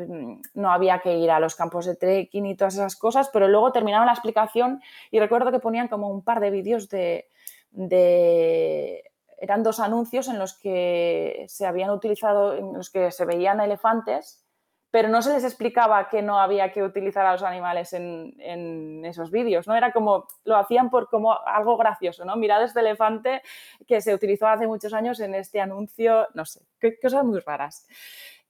no 0.53 0.71
había 0.71 0.99
que 0.99 1.17
ir 1.17 1.31
a 1.31 1.39
los 1.39 1.55
campos 1.55 1.85
de 1.85 1.95
trekking 1.95 2.45
y 2.45 2.55
todas 2.55 2.75
esas 2.75 2.95
cosas, 2.95 3.29
pero 3.33 3.47
luego 3.47 3.71
terminaron 3.71 4.05
la 4.05 4.13
explicación 4.13 4.81
y 5.09 5.19
recuerdo 5.19 5.51
que 5.51 5.59
ponían 5.59 5.87
como 5.87 6.09
un 6.09 6.23
par 6.23 6.39
de 6.39 6.51
vídeos 6.51 6.89
de 6.89 7.27
eran 9.41 9.63
dos 9.63 9.79
anuncios 9.79 10.27
en 10.27 10.37
los 10.37 10.53
que 10.53 11.45
se 11.47 11.65
habían 11.65 11.89
utilizado, 11.89 12.53
en 12.53 12.73
los 12.73 12.91
que 12.91 13.11
se 13.11 13.25
veían 13.25 13.59
elefantes, 13.59 14.45
pero 14.91 15.09
no 15.09 15.23
se 15.23 15.33
les 15.33 15.43
explicaba 15.43 16.09
que 16.09 16.21
no 16.21 16.39
había 16.39 16.71
que 16.71 16.83
utilizar 16.83 17.25
a 17.25 17.31
los 17.31 17.41
animales 17.41 17.91
en, 17.93 19.03
esos 19.03 19.31
vídeos, 19.31 19.67
¿no? 19.67 19.75
Era 19.75 19.91
como, 19.91 20.27
lo 20.43 20.57
hacían 20.57 20.91
por 20.91 21.09
como 21.09 21.35
algo 21.45 21.75
gracioso, 21.75 22.23
¿no? 22.23 22.35
Mirad 22.35 22.63
este 22.63 22.81
elefante 22.81 23.41
que 23.87 23.99
se 23.99 24.13
utilizó 24.13 24.47
hace 24.47 24.67
muchos 24.67 24.93
años 24.93 25.19
en 25.21 25.33
este 25.33 25.59
anuncio, 25.59 26.27
no 26.35 26.45
sé, 26.45 26.61
cosas 27.01 27.23
muy 27.23 27.39
raras. 27.39 27.87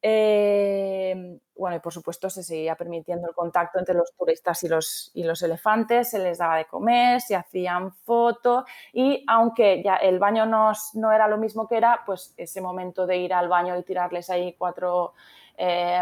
Eh, 0.04 1.40
bueno, 1.56 1.76
y 1.76 1.80
por 1.80 1.94
supuesto 1.94 2.28
se 2.30 2.42
seguía 2.44 2.76
permitiendo 2.76 3.28
el 3.28 3.36
contacto 3.36 3.78
entre 3.78 3.94
los 3.94 4.12
turistas 4.18 4.64
y 4.64 4.68
los, 4.68 5.12
y 5.14 5.24
los 5.24 5.44
elefantes, 5.44 6.10
se 6.10 6.18
les 6.18 6.40
daba 6.40 6.58
de 6.58 6.66
comer, 6.66 7.22
se 7.22 7.36
hacían 7.36 7.92
fotos 7.94 8.64
y 8.94 9.24
aunque 9.28 9.84
ya 9.84 9.96
el 9.98 10.18
baño 10.18 10.48
no, 10.48 10.72
no 10.96 11.12
era 11.12 11.28
lo 11.28 11.38
mismo 11.38 11.68
que 11.68 11.78
era, 11.78 12.02
pues 12.06 12.34
ese 12.38 12.62
momento 12.62 13.06
de 13.06 13.18
ir 13.18 13.34
al 13.34 13.48
baño 13.48 13.78
y 13.78 13.84
tirarles 13.84 14.32
ahí 14.32 14.56
cuatro 14.58 15.14
eh, 15.58 16.02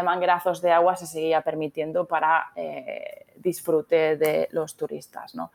de 0.62 0.70
agua 0.70 0.96
se 0.96 1.06
seguía 1.06 1.40
permitiendo 1.42 2.06
para 2.06 2.52
eh, 2.56 3.26
disfrute 3.36 4.16
de 4.16 4.48
los 4.52 4.76
turistas. 4.76 5.34
¿no? 5.34 5.52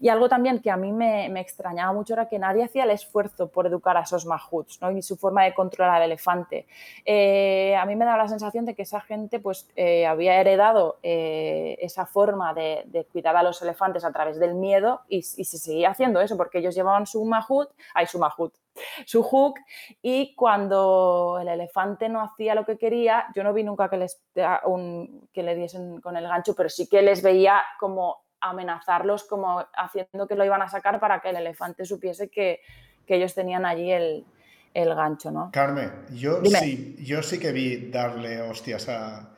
Y 0.00 0.08
algo 0.08 0.28
también 0.28 0.60
que 0.60 0.70
a 0.70 0.76
mí 0.76 0.92
me, 0.92 1.26
extrañaba 1.40 1.92
mucho 1.92 2.14
era 2.14 2.28
que 2.28 2.38
nadie 2.38 2.64
hacía 2.64 2.84
el 2.84 2.90
esfuerzo 2.90 3.48
por 3.48 3.66
educar 3.66 3.96
a 3.96 4.02
esos 4.02 4.26
mahuts 4.26 4.80
¿no? 4.80 4.90
y 4.90 5.02
su 5.02 5.16
forma 5.16 5.44
de 5.44 5.54
controlar 5.54 5.96
al 5.96 6.02
elefante. 6.02 6.66
Eh, 7.04 7.76
a 7.76 7.84
mí 7.86 7.96
me 7.96 8.04
da 8.04 8.16
la 8.16 8.28
sensación 8.28 8.64
de 8.64 8.74
que 8.74 8.82
esa 8.82 9.00
gente 9.00 9.38
pues, 9.40 9.68
había 10.06 10.40
heredado 10.40 10.98
esa 11.02 12.06
forma 12.06 12.54
de, 12.54 13.06
cuidar 13.12 13.36
a 13.36 13.42
los 13.42 13.62
elefantes 13.62 14.04
a 14.04 14.12
través 14.12 14.38
del 14.38 14.54
miedo 14.54 15.02
y, 15.08 15.18
y 15.18 15.44
se 15.44 15.58
seguía 15.58 15.90
haciendo 15.90 16.20
eso 16.20 16.36
porque 16.36 16.58
ellos 16.58 16.74
llevaban 16.74 17.06
su 17.06 17.24
mahut, 17.24 17.70
ay, 17.94 18.06
su 18.06 18.18
mahut, 18.18 18.54
su 19.04 19.22
hook 19.22 19.56
y 20.02 20.34
cuando 20.34 21.38
el 21.40 21.48
elefante 21.48 22.08
no 22.08 22.20
hacía 22.20 22.54
lo 22.54 22.64
que 22.64 22.78
quería, 22.78 23.26
yo 23.34 23.42
no 23.42 23.52
vi 23.52 23.64
nunca 23.64 23.88
que, 23.88 23.96
les, 23.96 24.22
que 24.34 25.42
le 25.42 25.54
diesen 25.54 26.00
con 26.00 26.16
el 26.16 26.26
gancho, 26.26 26.54
pero 26.54 26.68
sí 26.68 26.88
que 26.88 27.02
les 27.02 27.22
veía 27.22 27.62
como 27.78 28.24
amenazarlos, 28.40 29.24
como 29.24 29.64
haciendo 29.74 30.26
que 30.26 30.34
lo 30.34 30.44
iban 30.44 30.62
a 30.62 30.68
sacar 30.68 31.00
para 31.00 31.20
que 31.20 31.30
el 31.30 31.36
elefante 31.36 31.84
supiese 31.84 32.28
que, 32.28 32.60
ellos 33.06 33.34
tenían 33.34 33.64
allí 33.64 33.90
el, 33.90 34.24
gancho, 34.74 35.30
¿no? 35.30 35.50
Carmen, 35.50 35.90
yo 36.12 36.44
sí, 36.44 36.94
yo 36.98 37.22
sí 37.22 37.40
que 37.40 37.52
vi 37.52 37.90
darle 37.90 38.42
hostias 38.42 38.86
a, 38.90 39.30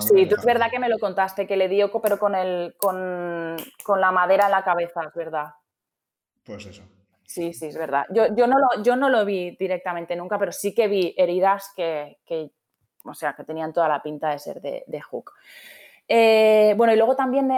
sí, 0.00 0.26
tú 0.26 0.36
es 0.36 0.44
verdad 0.44 0.70
que 0.70 0.78
me 0.78 0.88
lo 0.88 0.98
contaste, 0.98 1.46
que 1.46 1.56
le 1.56 1.68
dio, 1.68 1.90
pero 2.02 2.18
con, 2.18 2.34
el, 2.34 2.74
con, 2.76 3.56
con, 3.84 4.00
la 4.00 4.10
madera 4.10 4.46
en 4.46 4.50
la 4.50 4.64
cabeza, 4.64 5.02
es 5.06 5.14
verdad. 5.14 5.54
Pues 6.42 6.66
eso. 6.66 6.82
Sí, 7.32 7.54
sí, 7.54 7.66
es 7.66 7.78
verdad. 7.78 8.04
Yo, 8.10 8.28
no, 8.46 8.58
lo, 8.58 8.82
yo 8.82 8.94
no 8.94 9.08
lo 9.08 9.24
vi 9.24 9.56
directamente 9.56 10.14
nunca, 10.16 10.38
pero 10.38 10.52
sí 10.52 10.74
que 10.74 10.86
vi 10.86 11.14
heridas 11.16 11.72
que, 11.74 12.18
o 13.04 13.14
sea, 13.14 13.32
que 13.32 13.44
tenían 13.44 13.72
toda 13.72 13.88
la 13.88 14.02
pinta 14.02 14.28
de 14.28 14.38
ser 14.38 14.60
de, 14.60 15.00
Hook. 15.00 15.32
Eh, 16.06 16.74
bueno, 16.76 16.92
y 16.92 16.96
luego 16.96 17.16
también 17.16 17.48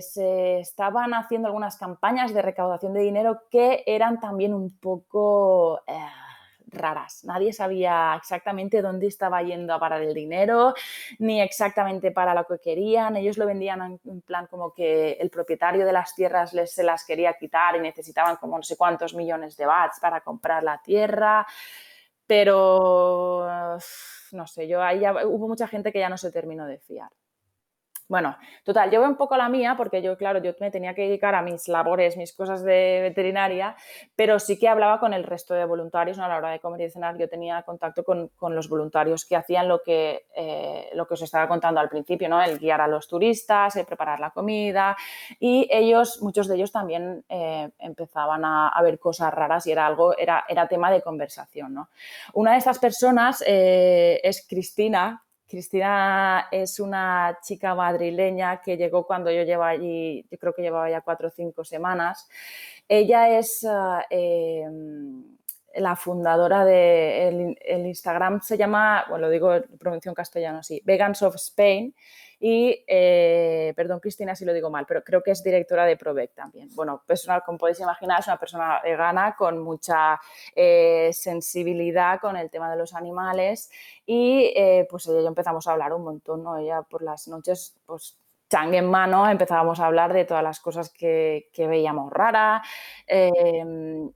se 0.00 0.58
estaban 0.58 1.14
haciendo 1.14 1.46
algunas 1.46 1.76
campañas 1.76 2.34
de 2.34 2.42
recaudación 2.42 2.94
de 2.94 3.02
dinero 3.02 3.42
que 3.48 3.84
eran 3.86 4.18
también 4.18 4.52
un 4.52 4.76
poco... 4.78 5.80
Eh, 5.86 6.23
raras. 6.68 7.24
Nadie 7.24 7.52
sabía 7.52 8.14
exactamente 8.16 8.82
dónde 8.82 9.06
estaba 9.06 9.42
yendo 9.42 9.74
a 9.74 9.78
parar 9.78 10.02
el 10.02 10.14
dinero, 10.14 10.74
ni 11.18 11.40
exactamente 11.40 12.10
para 12.10 12.34
lo 12.34 12.44
que 12.44 12.58
querían. 12.58 13.16
Ellos 13.16 13.38
lo 13.38 13.46
vendían 13.46 13.98
en 14.04 14.20
plan 14.22 14.46
como 14.46 14.72
que 14.72 15.12
el 15.12 15.30
propietario 15.30 15.86
de 15.86 15.92
las 15.92 16.14
tierras 16.14 16.52
les, 16.52 16.72
se 16.72 16.82
las 16.82 17.04
quería 17.04 17.34
quitar 17.34 17.76
y 17.76 17.80
necesitaban 17.80 18.36
como 18.36 18.56
no 18.56 18.62
sé 18.62 18.76
cuántos 18.76 19.14
millones 19.14 19.56
de 19.56 19.66
bats 19.66 19.98
para 20.00 20.20
comprar 20.20 20.62
la 20.62 20.80
tierra. 20.82 21.46
Pero 22.26 23.46
no 24.32 24.46
sé, 24.46 24.66
yo 24.66 24.82
ahí 24.82 25.02
hubo 25.26 25.48
mucha 25.48 25.68
gente 25.68 25.92
que 25.92 26.00
ya 26.00 26.08
no 26.08 26.18
se 26.18 26.32
terminó 26.32 26.66
de 26.66 26.78
fiar. 26.78 27.10
Bueno, 28.14 28.36
total, 28.62 28.92
yo 28.92 29.00
veo 29.00 29.08
un 29.08 29.16
poco 29.16 29.36
la 29.36 29.48
mía 29.48 29.74
porque 29.76 30.00
yo, 30.00 30.16
claro, 30.16 30.40
yo 30.40 30.52
me 30.60 30.70
tenía 30.70 30.94
que 30.94 31.02
dedicar 31.02 31.34
a 31.34 31.42
mis 31.42 31.66
labores, 31.66 32.16
mis 32.16 32.32
cosas 32.32 32.62
de 32.62 33.00
veterinaria, 33.02 33.74
pero 34.14 34.38
sí 34.38 34.56
que 34.56 34.68
hablaba 34.68 35.00
con 35.00 35.12
el 35.12 35.24
resto 35.24 35.52
de 35.52 35.64
voluntarios 35.64 36.20
a 36.20 36.28
la 36.28 36.36
hora 36.36 36.50
de 36.50 36.60
comer 36.60 36.82
y 36.82 36.90
cenar. 36.90 37.18
Yo 37.18 37.28
tenía 37.28 37.64
contacto 37.64 38.04
con, 38.04 38.30
los 38.54 38.68
voluntarios 38.68 39.24
que 39.24 39.34
hacían 39.34 39.66
lo 39.66 39.82
que, 39.82 40.26
eh, 40.36 40.90
lo 40.94 41.08
que 41.08 41.14
os 41.14 41.22
estaba 41.22 41.48
contando 41.48 41.80
al 41.80 41.88
principio, 41.88 42.28
¿no? 42.28 42.40
El 42.40 42.60
guiar 42.60 42.80
a 42.82 42.86
los 42.86 43.08
turistas, 43.08 43.74
el 43.74 43.84
preparar 43.84 44.20
la 44.20 44.30
comida 44.30 44.96
y 45.40 45.66
ellos, 45.68 46.22
muchos 46.22 46.46
de 46.46 46.54
ellos 46.54 46.70
también 46.70 47.24
eh, 47.28 47.68
empezaban 47.80 48.44
a, 48.44 48.80
ver 48.84 49.00
cosas 49.00 49.34
raras 49.34 49.66
y 49.66 49.72
era 49.72 49.88
algo, 49.88 50.16
era, 50.16 50.68
tema 50.68 50.92
de 50.92 51.02
conversación, 51.02 51.74
¿no? 51.74 51.88
Una 52.32 52.52
de 52.52 52.58
estas 52.58 52.78
personas 52.78 53.42
eh, 53.44 54.20
es 54.22 54.46
Cristina, 54.48 55.24
Cristina 55.54 56.48
es 56.50 56.80
una 56.80 57.38
chica 57.40 57.76
madrileña 57.76 58.60
que 58.60 58.76
llegó 58.76 59.06
cuando 59.06 59.30
yo 59.30 59.44
llevaba 59.44 59.70
allí, 59.70 60.26
yo 60.28 60.36
creo 60.36 60.52
que 60.52 60.62
llevaba 60.62 60.90
ya 60.90 61.00
cuatro 61.00 61.28
o 61.28 61.30
cinco 61.30 61.64
semanas. 61.64 62.28
Ella 62.88 63.38
es 63.38 63.64
eh, 64.10 64.66
la 65.76 65.94
fundadora 65.94 66.64
de 66.64 67.56
el, 67.64 67.86
Instagram, 67.86 68.40
se 68.40 68.58
llama, 68.58 69.04
bueno, 69.08 69.26
lo 69.26 69.30
digo 69.30 69.54
en 69.54 69.78
pronunciación 69.78 70.14
castellano, 70.16 70.64
sí, 70.64 70.82
Vegans 70.84 71.22
of 71.22 71.36
Spain 71.36 71.94
y, 72.40 72.84
eh, 72.86 73.72
perdón 73.76 74.00
Cristina 74.00 74.34
si 74.34 74.44
lo 74.44 74.52
digo 74.52 74.70
mal, 74.70 74.86
pero 74.86 75.02
creo 75.02 75.22
que 75.22 75.30
es 75.30 75.42
directora 75.42 75.84
de 75.84 75.96
Provec 75.96 76.34
también. 76.34 76.68
Bueno, 76.74 77.02
personal, 77.06 77.42
como 77.44 77.58
podéis 77.58 77.80
imaginar, 77.80 78.20
es 78.20 78.26
una 78.26 78.38
persona 78.38 78.80
vegana 78.82 79.34
con 79.36 79.58
mucha 79.58 80.20
eh, 80.54 81.10
sensibilidad 81.12 82.20
con 82.20 82.36
el 82.36 82.50
tema 82.50 82.70
de 82.70 82.76
los 82.76 82.94
animales 82.94 83.70
y 84.06 84.52
eh, 84.56 84.86
pues 84.90 85.06
ella 85.06 85.20
y 85.20 85.22
yo 85.22 85.28
empezamos 85.28 85.66
a 85.66 85.72
hablar 85.72 85.92
un 85.92 86.04
montón, 86.04 86.42
¿no? 86.42 86.56
Ella 86.56 86.82
por 86.82 87.02
las 87.02 87.28
noches 87.28 87.76
pues 87.86 88.16
chang 88.50 88.74
en 88.74 88.88
mano 88.88 89.28
empezábamos 89.28 89.80
a 89.80 89.86
hablar 89.86 90.12
de 90.12 90.24
todas 90.24 90.42
las 90.42 90.60
cosas 90.60 90.90
que, 90.90 91.50
veíamos 91.56 92.12
rara. 92.12 92.62
Em, 93.06 94.10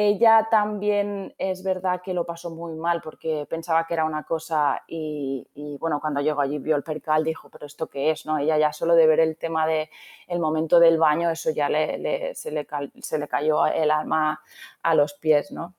ella 0.00 0.46
también 0.48 1.34
es 1.38 1.64
verdad 1.64 2.00
que 2.00 2.14
lo 2.14 2.24
pasó 2.24 2.50
muy 2.50 2.76
mal 2.76 3.00
porque 3.00 3.48
pensaba 3.50 3.84
que 3.84 3.94
era 3.94 4.04
una 4.04 4.22
cosa 4.22 4.80
y, 4.86 5.44
bueno, 5.80 5.98
cuando 6.00 6.20
llegó 6.20 6.40
allí 6.40 6.60
vio 6.60 6.76
el 6.76 6.84
percal, 6.84 7.24
dijo, 7.24 7.50
pero 7.50 7.66
¿esto 7.66 7.88
qué 7.88 8.12
es? 8.12 8.24
¿no? 8.24 8.38
Ella 8.38 8.56
ya 8.58 8.72
solo 8.72 8.94
de 8.94 9.08
ver 9.08 9.18
el 9.18 9.36
tema 9.36 9.66
del 9.66 9.88
el 10.28 10.38
momento 10.38 10.78
del 10.78 10.98
baño, 10.98 11.28
eso 11.30 11.50
ya 11.50 11.68
le, 11.68 12.32
se, 12.36 12.52
le, 12.52 12.64
se, 13.02 13.18
le, 13.18 13.26
cayó 13.26 13.66
el 13.66 13.90
alma 13.90 14.40
a 14.84 14.94
los 14.94 15.14
pies, 15.14 15.50
¿no? 15.50 15.74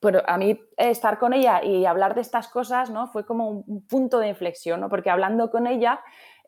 Pero 0.00 0.22
a 0.26 0.36
mí 0.36 0.60
estar 0.76 1.20
con 1.20 1.32
ella 1.32 1.62
y 1.62 1.86
hablar 1.86 2.16
de 2.16 2.22
estas 2.22 2.48
cosas, 2.48 2.90
¿no? 2.90 3.06
Fue 3.06 3.24
como 3.24 3.48
un 3.48 3.86
punto 3.86 4.18
de 4.18 4.26
inflexión, 4.26 4.80
¿no? 4.80 4.88
Porque 4.88 5.08
hablando 5.08 5.52
con 5.52 5.68
ella 5.68 6.00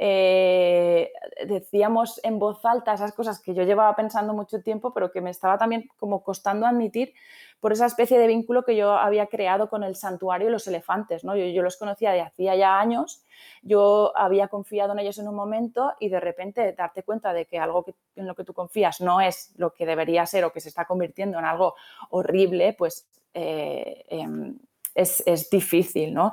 eh, 0.04 1.12
decíamos 1.46 2.20
en 2.24 2.40
voz 2.40 2.64
alta 2.64 2.92
esas 2.92 3.12
cosas 3.12 3.38
que 3.38 3.54
yo 3.54 3.62
llevaba 3.62 3.94
pensando 3.94 4.34
mucho 4.34 4.60
tiempo, 4.60 4.92
pero 4.92 5.12
que 5.12 5.20
me 5.20 5.30
estaba 5.30 5.58
también 5.58 5.88
como 5.96 6.24
costando 6.24 6.66
admitir 6.66 7.14
por 7.60 7.70
esa 7.70 7.86
especie 7.86 8.18
de 8.18 8.26
vínculo 8.26 8.64
que 8.64 8.74
yo 8.74 8.94
había 8.94 9.28
creado 9.28 9.70
con 9.70 9.84
el 9.84 9.94
santuario 9.94 10.48
y 10.48 10.50
los 10.50 10.66
elefantes. 10.66 11.22
¿no? 11.22 11.36
Yo, 11.36 11.62
los 11.62 11.76
conocía 11.76 12.10
de 12.10 12.20
hacía 12.20 12.56
ya 12.56 12.80
años, 12.80 13.24
yo 13.62 14.10
había 14.16 14.48
confiado 14.48 14.92
en 14.92 14.98
ellos 14.98 15.20
en 15.20 15.28
un 15.28 15.36
momento 15.36 15.92
y 16.00 16.08
de 16.08 16.18
repente 16.18 16.72
darte 16.72 17.04
cuenta 17.04 17.32
de 17.32 17.46
que 17.46 17.60
algo 17.60 17.86
en 18.16 18.26
lo 18.26 18.34
que 18.34 18.42
tú 18.42 18.54
confías 18.54 19.00
no 19.00 19.20
es 19.20 19.52
lo 19.56 19.72
que 19.72 19.86
debería 19.86 20.26
ser 20.26 20.44
o 20.44 20.52
que 20.52 20.60
se 20.60 20.68
está 20.68 20.84
convirtiendo 20.84 21.38
en 21.38 21.44
algo 21.44 21.76
horrible, 22.10 22.74
pues 22.76 23.06
eh, 23.34 24.04
em, 24.08 24.58
es, 24.94 25.50
difícil, 25.50 26.12
¿no? 26.12 26.32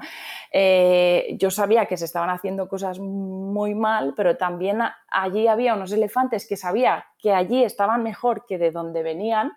Eh, 0.52 1.36
yo 1.40 1.52
sabía 1.52 1.86
que 1.86 1.98
se 1.98 2.06
estaban 2.06 2.30
haciendo 2.30 2.68
cosas 2.68 3.00
muy 3.00 3.76
mal, 3.76 4.14
pero 4.16 4.38
también 4.38 4.80
allí 5.10 5.48
había 5.48 5.74
unos 5.74 5.92
elefantes 5.92 6.48
que 6.48 6.58
sabía 6.58 7.06
que 7.18 7.34
allí 7.34 7.64
estaban 7.64 8.04
mejor 8.04 8.46
que 8.46 8.58
de 8.58 8.72
donde 8.72 9.04
venían 9.04 9.54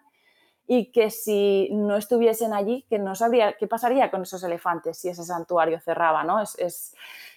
y 0.66 0.92
que 0.92 1.10
si 1.10 1.68
no 1.72 1.96
estuviesen 1.96 2.52
allí, 2.52 2.86
que 2.88 2.98
no 2.98 3.14
sabría 3.14 3.54
qué 3.54 3.66
pasaría 3.66 4.10
con 4.10 4.22
esos 4.22 4.42
elefantes 4.44 4.98
si 4.98 5.08
ese 5.08 5.24
santuario 5.24 5.80
cerraba, 5.80 6.24
¿no? 6.24 6.40
Es, 6.40 6.94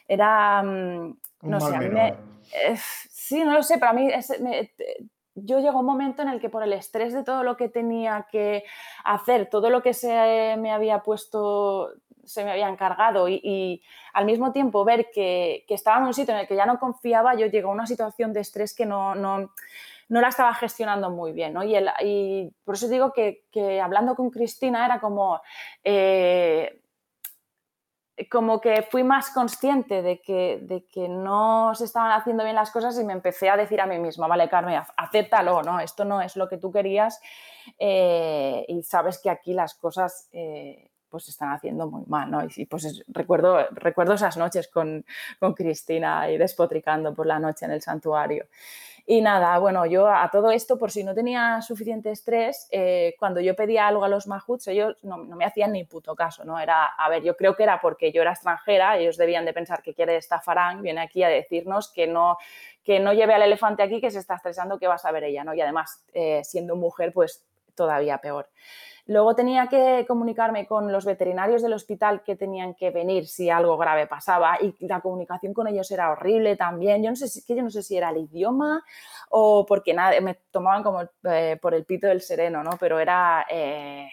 era, 0.07 0.61
mm, 0.61 1.17
no 1.41 1.59
sé, 1.59 1.75
a 1.75 1.79
mí 1.79 1.89
me, 1.89 2.15
sí, 2.77 3.43
no 3.43 3.53
lo 3.53 3.63
sé, 3.63 3.77
pero 3.79 3.91
a 3.91 3.93
mí 3.93 4.09
yo 5.35 5.59
llegó 5.59 5.79
un 5.79 5.85
momento 5.85 6.21
en 6.21 6.29
el 6.29 6.39
que 6.39 6.49
por 6.49 6.63
el 6.63 6.73
estrés 6.73 7.13
de 7.13 7.23
todo 7.23 7.43
lo 7.43 7.57
que 7.57 7.69
tenía 7.69 8.25
que 8.31 8.63
hacer, 9.03 9.49
todo 9.49 9.69
lo 9.69 9.81
que 9.81 9.93
se 9.93 10.55
me 10.57 10.71
había 10.71 11.03
puesto, 11.03 11.91
se 12.23 12.43
me 12.43 12.51
había 12.51 12.69
encargado 12.69 13.27
y, 13.29 13.83
al 14.13 14.25
mismo 14.25 14.51
tiempo 14.51 14.85
ver 14.85 15.09
que, 15.13 15.65
estaba 15.67 15.97
en 15.97 16.05
un 16.05 16.13
sitio 16.13 16.33
en 16.33 16.39
el 16.39 16.47
que 16.47 16.55
ya 16.55 16.65
no 16.65 16.79
confiaba, 16.79 17.35
yo 17.35 17.47
llegó 17.47 17.69
a 17.69 17.73
una 17.73 17.85
situación 17.85 18.31
de 18.31 18.39
estrés 18.39 18.73
que 18.73 18.85
no, 18.85 19.13
no, 19.13 19.51
no 20.07 20.21
la 20.21 20.29
estaba 20.29 20.53
gestionando 20.53 21.09
muy 21.09 21.33
bien. 21.33 21.53
¿no? 21.53 21.63
Y, 21.63 21.75
el, 21.75 21.89
y, 22.01 22.49
por 22.63 22.75
eso 22.75 22.87
digo 22.87 23.11
que, 23.11 23.43
que, 23.51 23.81
hablando 23.81 24.15
con 24.15 24.29
Cristina 24.29 24.85
era 24.85 24.99
como... 24.99 25.41
Eh, 25.83 26.81
como 28.31 28.61
que 28.61 28.81
fui 28.83 29.03
más 29.03 29.29
consciente 29.29 30.01
de 30.01 30.21
que, 30.21 30.59
de 30.61 30.85
que 30.85 31.09
no 31.09 31.75
se 31.75 31.85
estaban 31.85 32.11
haciendo 32.11 32.43
bien 32.43 32.55
las 32.55 32.71
cosas 32.71 32.97
y 32.99 33.03
me 33.03 33.13
empecé 33.13 33.49
a 33.49 33.57
decir 33.57 33.81
a 33.81 33.85
mí 33.85 33.99
misma, 33.99 34.27
vale, 34.27 34.47
Carmen, 34.47 34.81
acéptalo, 34.95 35.61
¿no? 35.63 35.79
Esto 35.79 36.05
no 36.05 36.21
es 36.21 36.35
lo 36.37 36.47
que 36.47 36.57
tú 36.57 36.71
querías 36.71 37.19
eh, 37.77 38.65
y 38.67 38.81
sabes 38.83 39.19
que 39.19 39.29
aquí 39.29 39.53
las 39.53 39.75
cosas 39.75 40.29
eh, 40.31 40.91
pues 41.09 41.25
se 41.25 41.31
están 41.31 41.51
haciendo 41.51 41.89
muy 41.89 42.03
mal, 42.07 42.31
¿no? 42.31 42.39
Y, 42.55 42.65
pues 42.65 43.03
recuerdo, 43.07 43.67
recuerdo 43.71 44.13
esas 44.13 44.37
noches 44.37 44.69
con, 44.69 45.05
con 45.39 45.53
Cristina 45.53 46.29
y 46.31 46.37
despotricando 46.37 47.13
por 47.13 47.27
la 47.27 47.39
noche 47.39 47.65
en 47.65 47.71
el 47.71 47.81
santuario. 47.81 48.45
Y 49.07 49.21
nada, 49.21 49.59
bueno, 49.59 49.85
yo 49.85 50.07
a 50.07 50.29
todo 50.31 50.49
esto, 50.49 50.79
por 50.79 50.89
si 50.89 51.03
no 51.03 51.13
tenía 51.13 51.61
suficiente 51.61 52.09
estrés, 52.09 52.67
eh, 52.71 53.13
cuando 53.19 53.39
yo 53.39 53.55
pedía 53.55 53.87
algo 53.87 54.03
a 54.03 54.09
los 54.09 54.25
mahuts, 54.25 54.67
ellos 54.67 54.97
no, 55.03 55.17
me 55.17 55.45
hacían 55.45 55.73
ni 55.73 55.83
puto 55.83 56.15
caso, 56.15 56.43
¿no? 56.43 56.59
Era, 56.59 56.85
a 56.85 57.07
ver, 57.07 57.21
yo 57.21 57.37
creo 57.37 57.55
que 57.55 57.61
era 57.61 57.79
porque 57.79 58.11
yo 58.11 58.23
era 58.23 58.31
extranjera, 58.31 58.97
ellos 58.97 59.15
debían 59.15 59.45
de 59.45 59.53
pensar 59.53 59.83
que 59.83 59.93
quiere 59.93 60.17
esta 60.17 60.41
Farang, 60.41 60.81
viene 60.81 61.01
aquí 61.01 61.21
a 61.21 61.27
decirnos 61.27 61.93
que 61.93 62.07
no, 62.07 62.37
que 62.83 62.99
no 62.99 63.13
lleve 63.13 63.35
al 63.35 63.43
elefante 63.43 63.83
aquí, 63.83 64.01
que 64.01 64.09
se 64.09 64.17
está 64.17 64.35
estresando, 64.35 64.79
que 64.79 64.87
va 64.87 64.95
a 64.95 64.97
saber 64.97 65.23
ella, 65.25 65.43
¿no? 65.43 65.53
Y 65.53 65.61
además, 65.61 66.03
eh, 66.13 66.41
siendo 66.43 66.75
mujer, 66.75 67.13
pues 67.13 67.45
todavía 67.75 68.19
peor. 68.19 68.47
Luego 69.07 69.35
tenía 69.35 69.67
que 69.67 70.03
comunicarme 70.07 70.65
con 70.65 70.91
los 70.91 71.05
veterinarios 71.05 71.61
del 71.61 71.73
hospital 71.73 72.23
que 72.23 72.35
tenían 72.35 72.73
que 72.73 72.89
venir 72.89 73.27
si 73.27 73.51
algo 73.51 73.77
grave 73.77 74.07
pasaba 74.07 74.57
y 74.59 74.75
la 74.87 74.99
comunicación 74.99 75.53
con 75.53 75.67
ellos 75.67 75.91
era 75.91 76.09
horrible 76.09 76.55
también. 76.55 77.03
Yo 77.03 77.11
no 77.11 77.15
sé 77.15 77.27
si, 77.27 77.45
que 77.45 77.55
yo 77.55 77.61
no 77.61 77.69
sé 77.69 77.83
si 77.83 77.95
era 77.95 78.09
el 78.09 78.17
idioma 78.17 78.83
o 79.29 79.63
porque 79.63 79.93
nada, 79.93 80.19
me 80.21 80.33
tomaban 80.49 80.81
como 80.81 81.03
eh, 81.23 81.59
por 81.61 81.75
el 81.75 81.85
pito 81.85 82.07
del 82.07 82.21
sereno, 82.21 82.63
¿no? 82.63 82.71
Pero 82.79 82.99
era, 82.99 83.45
eh, 83.47 84.09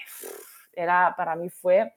era 0.75 1.15
para 1.17 1.37
mí 1.37 1.49
fue 1.49 1.95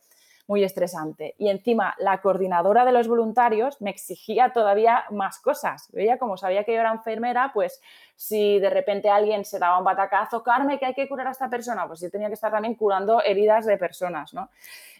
muy 0.47 0.63
estresante. 0.63 1.35
Y 1.37 1.49
encima, 1.49 1.95
la 1.97 2.21
coordinadora 2.21 2.85
de 2.85 2.91
los 2.91 3.07
voluntarios 3.07 3.81
me 3.81 3.89
exigía 3.89 4.53
todavía 4.53 5.05
más 5.11 5.39
cosas. 5.39 5.89
Ella, 5.93 6.17
como 6.17 6.37
sabía 6.37 6.63
que 6.63 6.73
yo 6.73 6.79
era 6.79 6.91
enfermera, 6.91 7.51
pues 7.53 7.81
si 8.15 8.59
de 8.59 8.69
repente 8.69 9.09
alguien 9.09 9.43
se 9.45 9.59
daba 9.59 9.77
un 9.77 9.83
batacazo, 9.83 10.41
Carmen, 10.41 10.79
que 10.79 10.85
hay 10.85 10.93
que 10.93 11.07
curar 11.07 11.27
a 11.27 11.31
esta 11.31 11.49
persona, 11.49 11.87
pues 11.87 12.01
yo 12.01 12.09
tenía 12.09 12.27
que 12.27 12.35
estar 12.35 12.51
también 12.51 12.75
curando 12.75 13.21
heridas 13.21 13.65
de 13.65 13.77
personas, 13.77 14.33
¿no? 14.33 14.49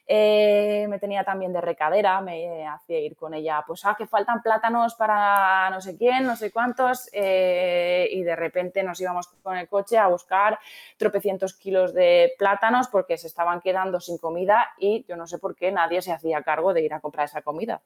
Eh, 0.08 0.86
me 0.88 1.00
tenía 1.00 1.24
también 1.24 1.52
de 1.52 1.62
recadera, 1.62 2.22
me 2.22 2.68
hacía 2.68 3.00
ir 3.00 3.16
con 3.16 3.34
ella, 3.34 3.64
pues, 3.66 3.84
ah, 3.86 3.96
que 3.98 4.06
faltan 4.06 4.44
plátanos 4.44 4.94
para 4.94 5.68
no 5.72 5.82
sé 5.82 5.98
quién, 5.98 6.28
no 6.28 6.36
sé 6.36 6.52
cuántos, 6.52 7.10
eh, 7.12 8.08
y 8.12 8.22
de 8.22 8.36
repente 8.36 8.84
nos 8.84 9.02
íbamos 9.02 9.28
con 9.42 9.58
el 9.58 9.68
coche 9.68 9.98
a 9.98 10.08
buscar 10.08 10.60
tropecientos 10.98 11.56
kilos 11.56 11.94
de 11.96 12.34
plátanos 12.38 12.88
porque 12.88 13.18
se 13.18 13.26
estaban 13.26 13.62
quedando 13.62 14.00
sin 14.00 14.20
comida 14.20 14.74
y 14.78 15.04
yo 15.08 15.16
no 15.16 15.26
sé 15.26 15.40
por 15.40 15.56
qué 15.56 15.72
nadie 15.72 16.04
se 16.04 16.12
hacía 16.12 16.44
cargo 16.44 16.74
de 16.74 16.84
ir 16.84 16.94
a 16.94 17.00
comprar 17.00 17.26
esa 17.26 17.42
comida. 17.42 17.82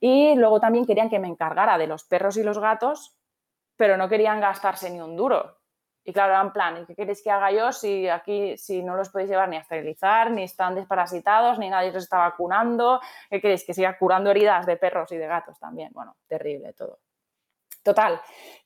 Y 0.00 0.34
luego 0.34 0.58
también 0.58 0.84
querían 0.84 1.08
que 1.08 1.20
me 1.20 1.28
encargara 1.28 1.78
de 1.78 1.86
los 1.86 2.02
perros 2.02 2.36
y 2.36 2.42
los 2.42 2.58
gatos, 2.58 3.14
pero 3.76 3.96
no 3.96 4.08
querían 4.08 4.40
gastarse 4.40 4.90
ni 4.90 5.00
un 5.00 5.16
duro. 5.16 5.58
Y 6.04 6.12
claro, 6.12 6.32
era 6.32 6.42
en 6.42 6.52
plan, 6.52 6.82
¿y 6.82 6.86
qué 6.86 6.94
queréis 6.94 7.20
que 7.22 7.32
haga 7.32 7.50
yo 7.50 7.72
si 7.72 8.08
aquí 8.08 8.56
si 8.56 8.82
no 8.82 8.94
los 8.94 9.08
podéis 9.08 9.28
llevar 9.28 9.48
ni 9.48 9.56
a 9.56 9.60
esterilizar, 9.60 10.30
ni 10.30 10.44
están 10.44 10.76
desparasitados, 10.76 11.58
ni 11.58 11.68
nadie 11.68 11.90
los 11.90 12.04
está 12.04 12.18
vacunando? 12.18 13.00
¿Qué 13.28 13.40
queréis? 13.40 13.64
Que 13.66 13.74
siga 13.74 13.98
curando 13.98 14.30
heridas 14.30 14.66
de 14.66 14.76
perros 14.76 15.10
y 15.10 15.16
de 15.16 15.26
gatos 15.26 15.58
también. 15.58 15.90
Bueno, 15.92 16.14
terrible 16.28 16.72
todo. 16.74 17.00
Total, 17.82 18.20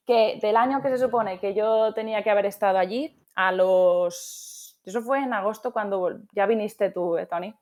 que 0.06 0.38
del 0.40 0.56
año 0.56 0.82
que 0.82 0.90
se 0.90 0.98
supone 0.98 1.38
que 1.38 1.54
yo 1.54 1.94
tenía 1.94 2.22
que 2.22 2.30
haber 2.30 2.46
estado 2.46 2.78
allí, 2.78 3.22
a 3.34 3.52
los... 3.52 4.49
Eso 4.90 5.02
fue 5.02 5.22
en 5.22 5.32
agosto 5.32 5.72
cuando 5.72 6.18
ya 6.32 6.46
viniste 6.46 6.90
tú, 6.90 7.16
eh, 7.16 7.26
Tony. 7.26 7.54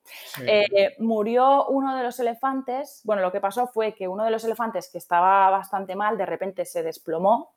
Eh, 0.45 0.97
murió 0.99 1.67
uno 1.67 1.97
de 1.97 2.03
los 2.03 2.19
elefantes. 2.21 3.03
Bueno, 3.05 3.23
lo 3.23 3.31
que 3.31 3.41
pasó 3.41 3.67
fue 3.67 3.95
que 3.95 4.09
uno 4.09 4.25
de 4.25 4.31
los 4.31 4.45
elefantes 4.45 4.91
que 4.91 4.99
estaba 4.99 5.51
bastante 5.51 5.95
mal, 5.95 6.17
de 6.17 6.27
repente 6.27 6.65
se 6.65 6.83
desplomó 6.83 7.55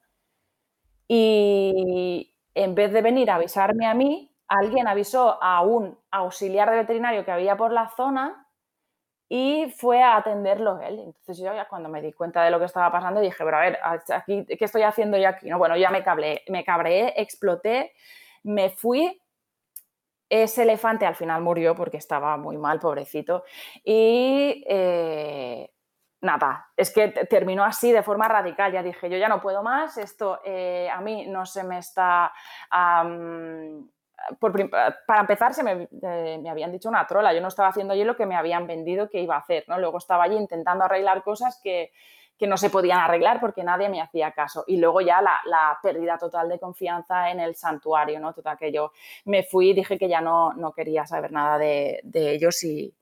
y 1.07 2.33
en 2.53 2.73
vez 2.75 2.93
de 2.93 3.01
venir 3.01 3.31
a 3.31 3.35
avisarme 3.35 3.85
a 3.85 3.93
mí, 3.93 4.33
alguien 4.47 4.87
avisó 4.87 5.41
a 5.43 5.61
un 5.61 5.97
auxiliar 6.09 6.69
de 6.69 6.77
veterinario 6.77 7.25
que 7.25 7.31
había 7.31 7.57
por 7.57 7.71
la 7.71 7.89
zona 7.89 8.47
y 9.27 9.73
fue 9.77 10.01
a 10.03 10.17
atenderlo 10.17 10.79
él. 10.81 10.99
Entonces 10.99 11.37
yo 11.37 11.53
ya 11.53 11.67
cuando 11.67 11.89
me 11.89 12.01
di 12.01 12.13
cuenta 12.13 12.43
de 12.43 12.51
lo 12.51 12.59
que 12.59 12.65
estaba 12.65 12.91
pasando 12.91 13.21
dije, 13.21 13.43
pero 13.43 13.57
a 13.57 13.61
ver, 13.61 13.79
aquí, 13.83 14.45
¿qué 14.45 14.65
estoy 14.65 14.83
haciendo 14.83 15.17
yo 15.17 15.29
aquí? 15.29 15.49
No, 15.49 15.57
bueno, 15.57 15.77
ya 15.77 15.89
me 15.89 16.03
cableé, 16.03 16.43
me 16.49 16.63
cabreé, 16.63 17.13
exploté, 17.15 17.93
me 18.43 18.69
fui. 18.71 19.20
Ese 20.33 20.63
elefante 20.63 21.05
al 21.05 21.15
final 21.15 21.41
murió 21.41 21.75
porque 21.75 21.97
estaba 21.97 22.37
muy 22.37 22.57
mal, 22.57 22.79
pobrecito. 22.79 23.43
Y 23.83 24.63
eh, 24.65 25.69
nada, 26.21 26.69
es 26.77 26.93
que 26.93 27.09
terminó 27.09 27.65
así 27.65 27.91
de 27.91 28.01
forma 28.01 28.29
radical. 28.29 28.71
Ya 28.71 28.81
dije, 28.81 29.09
yo 29.09 29.17
ya 29.17 29.27
no 29.27 29.41
puedo 29.41 29.61
más, 29.61 29.97
esto 29.97 30.39
eh, 30.45 30.89
a 30.89 31.01
mí 31.01 31.27
no 31.27 31.45
se 31.45 31.65
me 31.65 31.79
está... 31.79 32.31
para 35.05 35.19
empezar, 35.19 35.53
se 35.53 35.69
eh, 35.69 36.39
me, 36.41 36.49
habían 36.49 36.71
dicho 36.71 36.87
una 36.87 37.05
trola, 37.05 37.33
yo 37.33 37.41
no 37.41 37.49
estaba 37.49 37.67
haciendo 37.67 37.93
yo 37.93 38.05
lo 38.05 38.15
que 38.15 38.25
me 38.25 38.37
habían 38.37 38.67
vendido 38.67 39.09
que 39.09 39.19
iba 39.19 39.35
a 39.35 39.39
hacer, 39.39 39.65
¿no? 39.67 39.79
Luego 39.79 39.97
estaba 39.97 40.23
allí 40.23 40.37
intentando 40.37 40.85
arreglar 40.85 41.23
cosas 41.23 41.59
que, 41.61 41.91
no 42.47 42.57
se 42.57 42.69
podían 42.69 42.99
arreglar 42.99 43.39
porque 43.39 43.63
nadie 43.63 43.89
me 43.89 44.01
hacía 44.01 44.31
caso. 44.31 44.63
Y 44.67 44.77
luego 44.77 45.01
ya 45.01 45.21
la, 45.21 45.77
pérdida 45.81 46.17
total 46.17 46.49
de 46.49 46.59
confianza 46.59 47.31
en 47.31 47.39
el 47.39 47.55
santuario, 47.55 48.19
¿no? 48.19 48.33
Total 48.33 48.57
que 48.57 48.71
yo 48.71 48.91
me 49.25 49.43
fui 49.43 49.71
y 49.71 49.73
dije 49.73 49.97
que 49.97 50.09
ya 50.09 50.21
no, 50.21 50.53
no 50.53 50.73
quería 50.73 51.05
saber 51.05 51.31
nada 51.31 51.57
de, 51.57 52.01
ellos 52.13 52.63
y, 52.63 52.93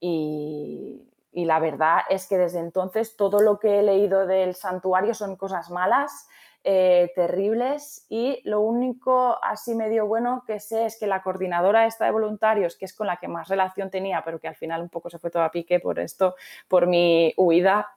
y 0.00 1.44
la 1.44 1.58
verdad 1.58 2.02
es 2.08 2.28
que 2.28 2.38
desde 2.38 2.60
entonces 2.60 3.16
todo 3.16 3.40
lo 3.40 3.58
que 3.58 3.80
he 3.80 3.82
leído 3.82 4.26
del 4.26 4.54
santuario 4.54 5.14
son 5.14 5.36
cosas 5.36 5.70
malas. 5.70 6.28
Eh, 6.66 7.12
terribles 7.14 8.06
y 8.08 8.40
lo 8.44 8.60
único 8.60 9.36
así 9.42 9.74
medio 9.74 10.06
bueno 10.06 10.44
que 10.46 10.60
sé 10.60 10.86
es 10.86 10.98
que 10.98 11.06
la 11.06 11.22
coordinadora 11.22 11.84
esta 11.84 12.06
de 12.06 12.10
voluntarios, 12.10 12.76
que 12.76 12.86
es 12.86 12.94
con 12.94 13.06
la 13.06 13.18
que 13.18 13.28
más 13.28 13.48
relación 13.48 13.90
tenía, 13.90 14.22
pero 14.24 14.40
que 14.40 14.48
al 14.48 14.56
final 14.56 14.80
un 14.80 14.88
poco 14.88 15.10
se 15.10 15.18
fue 15.18 15.30
todo 15.30 15.42
a 15.42 15.50
pique 15.50 15.78
por 15.78 15.98
esto, 15.98 16.36
por 16.66 16.86
mi 16.86 17.34
huida, 17.36 17.90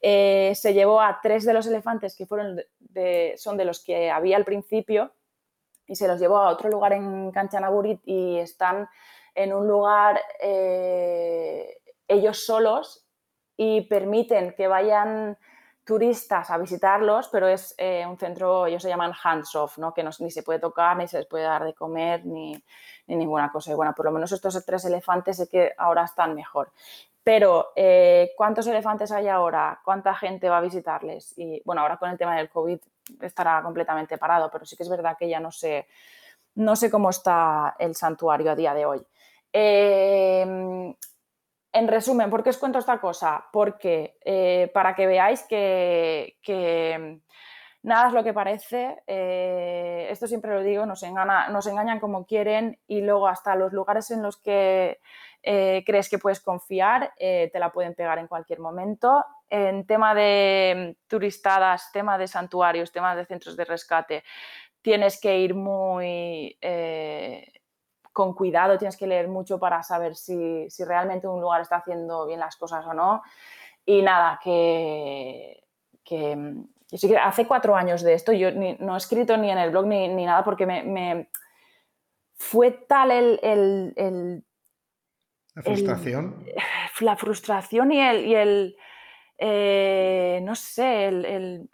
eh, 0.00 0.52
se 0.54 0.72
llevó 0.72 1.00
a 1.00 1.18
tres 1.20 1.44
de 1.44 1.52
los 1.52 1.66
elefantes 1.66 2.16
que 2.16 2.26
fueron 2.26 2.60
de, 2.78 3.34
son 3.36 3.56
de 3.56 3.64
los 3.64 3.82
que 3.82 4.08
había 4.08 4.36
al 4.36 4.44
principio 4.44 5.12
y 5.88 5.96
se 5.96 6.06
los 6.06 6.20
llevó 6.20 6.36
a 6.36 6.50
otro 6.50 6.70
lugar 6.70 6.92
en 6.92 7.32
Canchanaburit 7.32 8.02
y 8.04 8.38
están 8.38 8.88
en 9.34 9.52
un 9.52 9.66
lugar 9.66 10.20
eh, 10.40 11.76
ellos 12.06 12.46
solos 12.46 13.04
y 13.56 13.80
permiten 13.80 14.54
que 14.56 14.68
vayan 14.68 15.36
turistas 15.84 16.50
a 16.50 16.58
visitarlos, 16.58 17.28
pero 17.28 17.48
es 17.48 17.74
eh, 17.76 18.06
un 18.06 18.16
centro, 18.16 18.66
ellos 18.66 18.82
se 18.82 18.88
llaman 18.88 19.12
hands-off, 19.22 19.78
¿no? 19.78 19.92
que 19.92 20.04
ni 20.20 20.30
se 20.30 20.42
puede 20.42 20.60
tocar, 20.60 20.96
ni 20.96 21.08
se 21.08 21.18
les 21.18 21.26
puede 21.26 21.44
dar 21.44 21.64
de 21.64 21.74
comer, 21.74 22.24
ni, 22.24 22.62
ninguna 23.06 23.50
cosa. 23.50 23.72
Y 23.72 23.74
bueno, 23.74 23.92
por 23.94 24.06
lo 24.06 24.12
menos 24.12 24.30
estos 24.30 24.64
tres 24.64 24.84
elefantes 24.84 25.36
sé 25.36 25.48
que 25.48 25.72
ahora 25.76 26.04
están 26.04 26.34
mejor. 26.34 26.72
Pero, 27.24 27.72
eh, 27.76 28.32
¿cuántos 28.36 28.66
elefantes 28.66 29.12
hay 29.12 29.28
ahora? 29.28 29.80
¿Cuánta 29.84 30.14
gente 30.14 30.48
va 30.48 30.58
a 30.58 30.60
visitarles? 30.60 31.36
Y 31.36 31.62
bueno, 31.64 31.82
ahora 31.82 31.96
con 31.96 32.10
el 32.10 32.18
tema 32.18 32.36
del 32.36 32.48
COVID 32.50 32.78
estará 33.20 33.62
completamente 33.62 34.18
parado, 34.18 34.50
pero 34.50 34.64
sí 34.64 34.76
que 34.76 34.82
es 34.82 34.88
verdad 34.88 35.16
que 35.18 35.28
ya 35.28 35.40
no 35.40 35.52
sé, 35.52 35.86
no 36.56 36.74
sé 36.74 36.90
cómo 36.90 37.10
está 37.10 37.76
el 37.78 37.94
santuario 37.94 38.50
a 38.50 38.56
día 38.56 38.74
de 38.74 38.86
hoy. 38.86 39.06
Eh, 39.52 40.94
en 41.72 41.88
resumen, 41.88 42.30
¿por 42.30 42.42
qué 42.42 42.50
os 42.50 42.58
cuento 42.58 42.78
esta 42.78 43.00
cosa? 43.00 43.46
Porque 43.52 44.18
eh, 44.24 44.70
para 44.74 44.94
que 44.94 45.06
veáis 45.06 45.42
que, 45.44 46.36
nada 47.82 48.08
es 48.08 48.12
lo 48.12 48.22
que 48.22 48.34
parece, 48.34 49.02
eh, 49.06 50.06
esto 50.10 50.26
siempre 50.26 50.52
lo 50.52 50.62
digo, 50.62 50.84
nos, 50.84 51.02
engañan 51.02 51.98
como 51.98 52.26
quieren 52.26 52.78
y 52.86 53.00
luego 53.00 53.26
hasta 53.26 53.56
los 53.56 53.72
lugares 53.72 54.10
en 54.10 54.22
los 54.22 54.36
que 54.36 55.00
eh, 55.42 55.82
crees 55.84 56.08
que 56.08 56.18
puedes 56.18 56.40
confiar 56.40 57.12
te 57.16 57.58
la 57.58 57.72
pueden 57.72 57.94
pegar 57.94 58.18
en 58.18 58.28
cualquier 58.28 58.60
momento. 58.60 59.24
En 59.48 59.86
tema 59.86 60.14
de 60.14 60.96
turistadas, 61.06 61.90
tema 61.90 62.18
de 62.18 62.28
santuarios, 62.28 62.92
tema 62.92 63.16
de 63.16 63.26
centros 63.26 63.56
de 63.56 63.64
rescate, 63.64 64.24
tienes 64.82 65.20
que 65.20 65.38
ir 65.38 65.54
muy 65.54 66.58
con 68.12 68.34
cuidado, 68.34 68.78
tienes 68.78 68.96
que 68.96 69.06
leer 69.06 69.28
mucho 69.28 69.58
para 69.58 69.82
saber 69.82 70.14
si, 70.16 70.68
realmente 70.84 71.26
un 71.26 71.40
lugar 71.40 71.62
está 71.62 71.76
haciendo 71.76 72.26
bien 72.26 72.40
las 72.40 72.56
cosas 72.56 72.84
o 72.86 72.94
no. 72.94 73.22
Y 73.84 74.02
nada, 74.02 74.38
que, 74.42 75.64
que, 76.04 76.56
hace 77.22 77.46
cuatro 77.46 77.74
años 77.74 78.02
de 78.02 78.14
esto, 78.14 78.32
yo 78.32 78.50
no 78.52 78.94
he 78.94 78.98
escrito 78.98 79.36
ni 79.36 79.50
en 79.50 79.58
el 79.58 79.70
blog 79.70 79.86
ni, 79.86 80.24
nada 80.24 80.44
porque 80.44 80.66
me, 80.66 81.28
fue 82.34 82.70
tal 82.70 83.10
el, 83.10 84.44
la 85.54 85.62
frustración. 85.62 86.44
la 87.00 87.16
frustración 87.16 87.92
y 87.92 88.00
el, 88.00 88.26
y 88.26 88.34
el 88.34 88.76
eh, 89.44 90.40
no 90.44 90.54
sé, 90.54 91.08
el, 91.08 91.68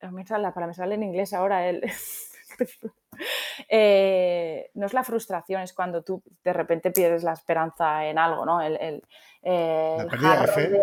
para 0.00 0.66
me 0.66 0.74
sale 0.74 0.94
en 0.94 1.02
inglés 1.02 1.34
ahora, 1.34 1.68
el, 1.68 1.82
Eh, 3.68 4.70
no 4.74 4.86
es 4.86 4.92
la 4.92 5.02
frustración, 5.02 5.62
es 5.62 5.72
cuando 5.72 6.02
tú 6.02 6.22
de 6.44 6.52
repente 6.52 6.90
pierdes 6.90 7.24
la 7.24 7.32
esperanza 7.32 8.06
en 8.06 8.18
algo, 8.18 8.44
¿no? 8.44 8.60
El, 8.60 9.02
la 9.42 10.06
pérdida 10.08 10.40
de 10.40 10.46
fe. 10.48 10.82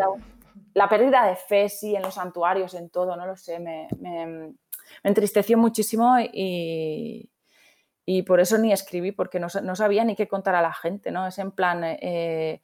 la 0.73 0.89
pérdida 0.89 1.26
de 1.27 1.35
fe, 1.35 1.69
sí, 1.69 1.95
en 1.95 2.01
los 2.01 2.15
santuarios, 2.15 2.73
en 2.73 2.89
todo, 2.89 3.15
no 3.15 3.26
lo 3.26 3.35
sé, 3.35 3.60
me, 3.60 3.88
entristeció 5.03 5.57
muchísimo 5.57 6.15
y, 6.19 7.30
por 8.27 8.39
eso 8.39 8.57
ni 8.57 8.73
escribí, 8.73 9.11
porque 9.11 9.39
no, 9.39 9.49
sabía 9.49 10.03
ni 10.03 10.15
qué 10.15 10.27
contar 10.27 10.55
a 10.55 10.61
la 10.61 10.73
gente, 10.73 11.11
¿no? 11.11 11.27
Es 11.27 11.38
en 11.39 11.51
plan, 11.51 11.84
eh, 11.84 12.61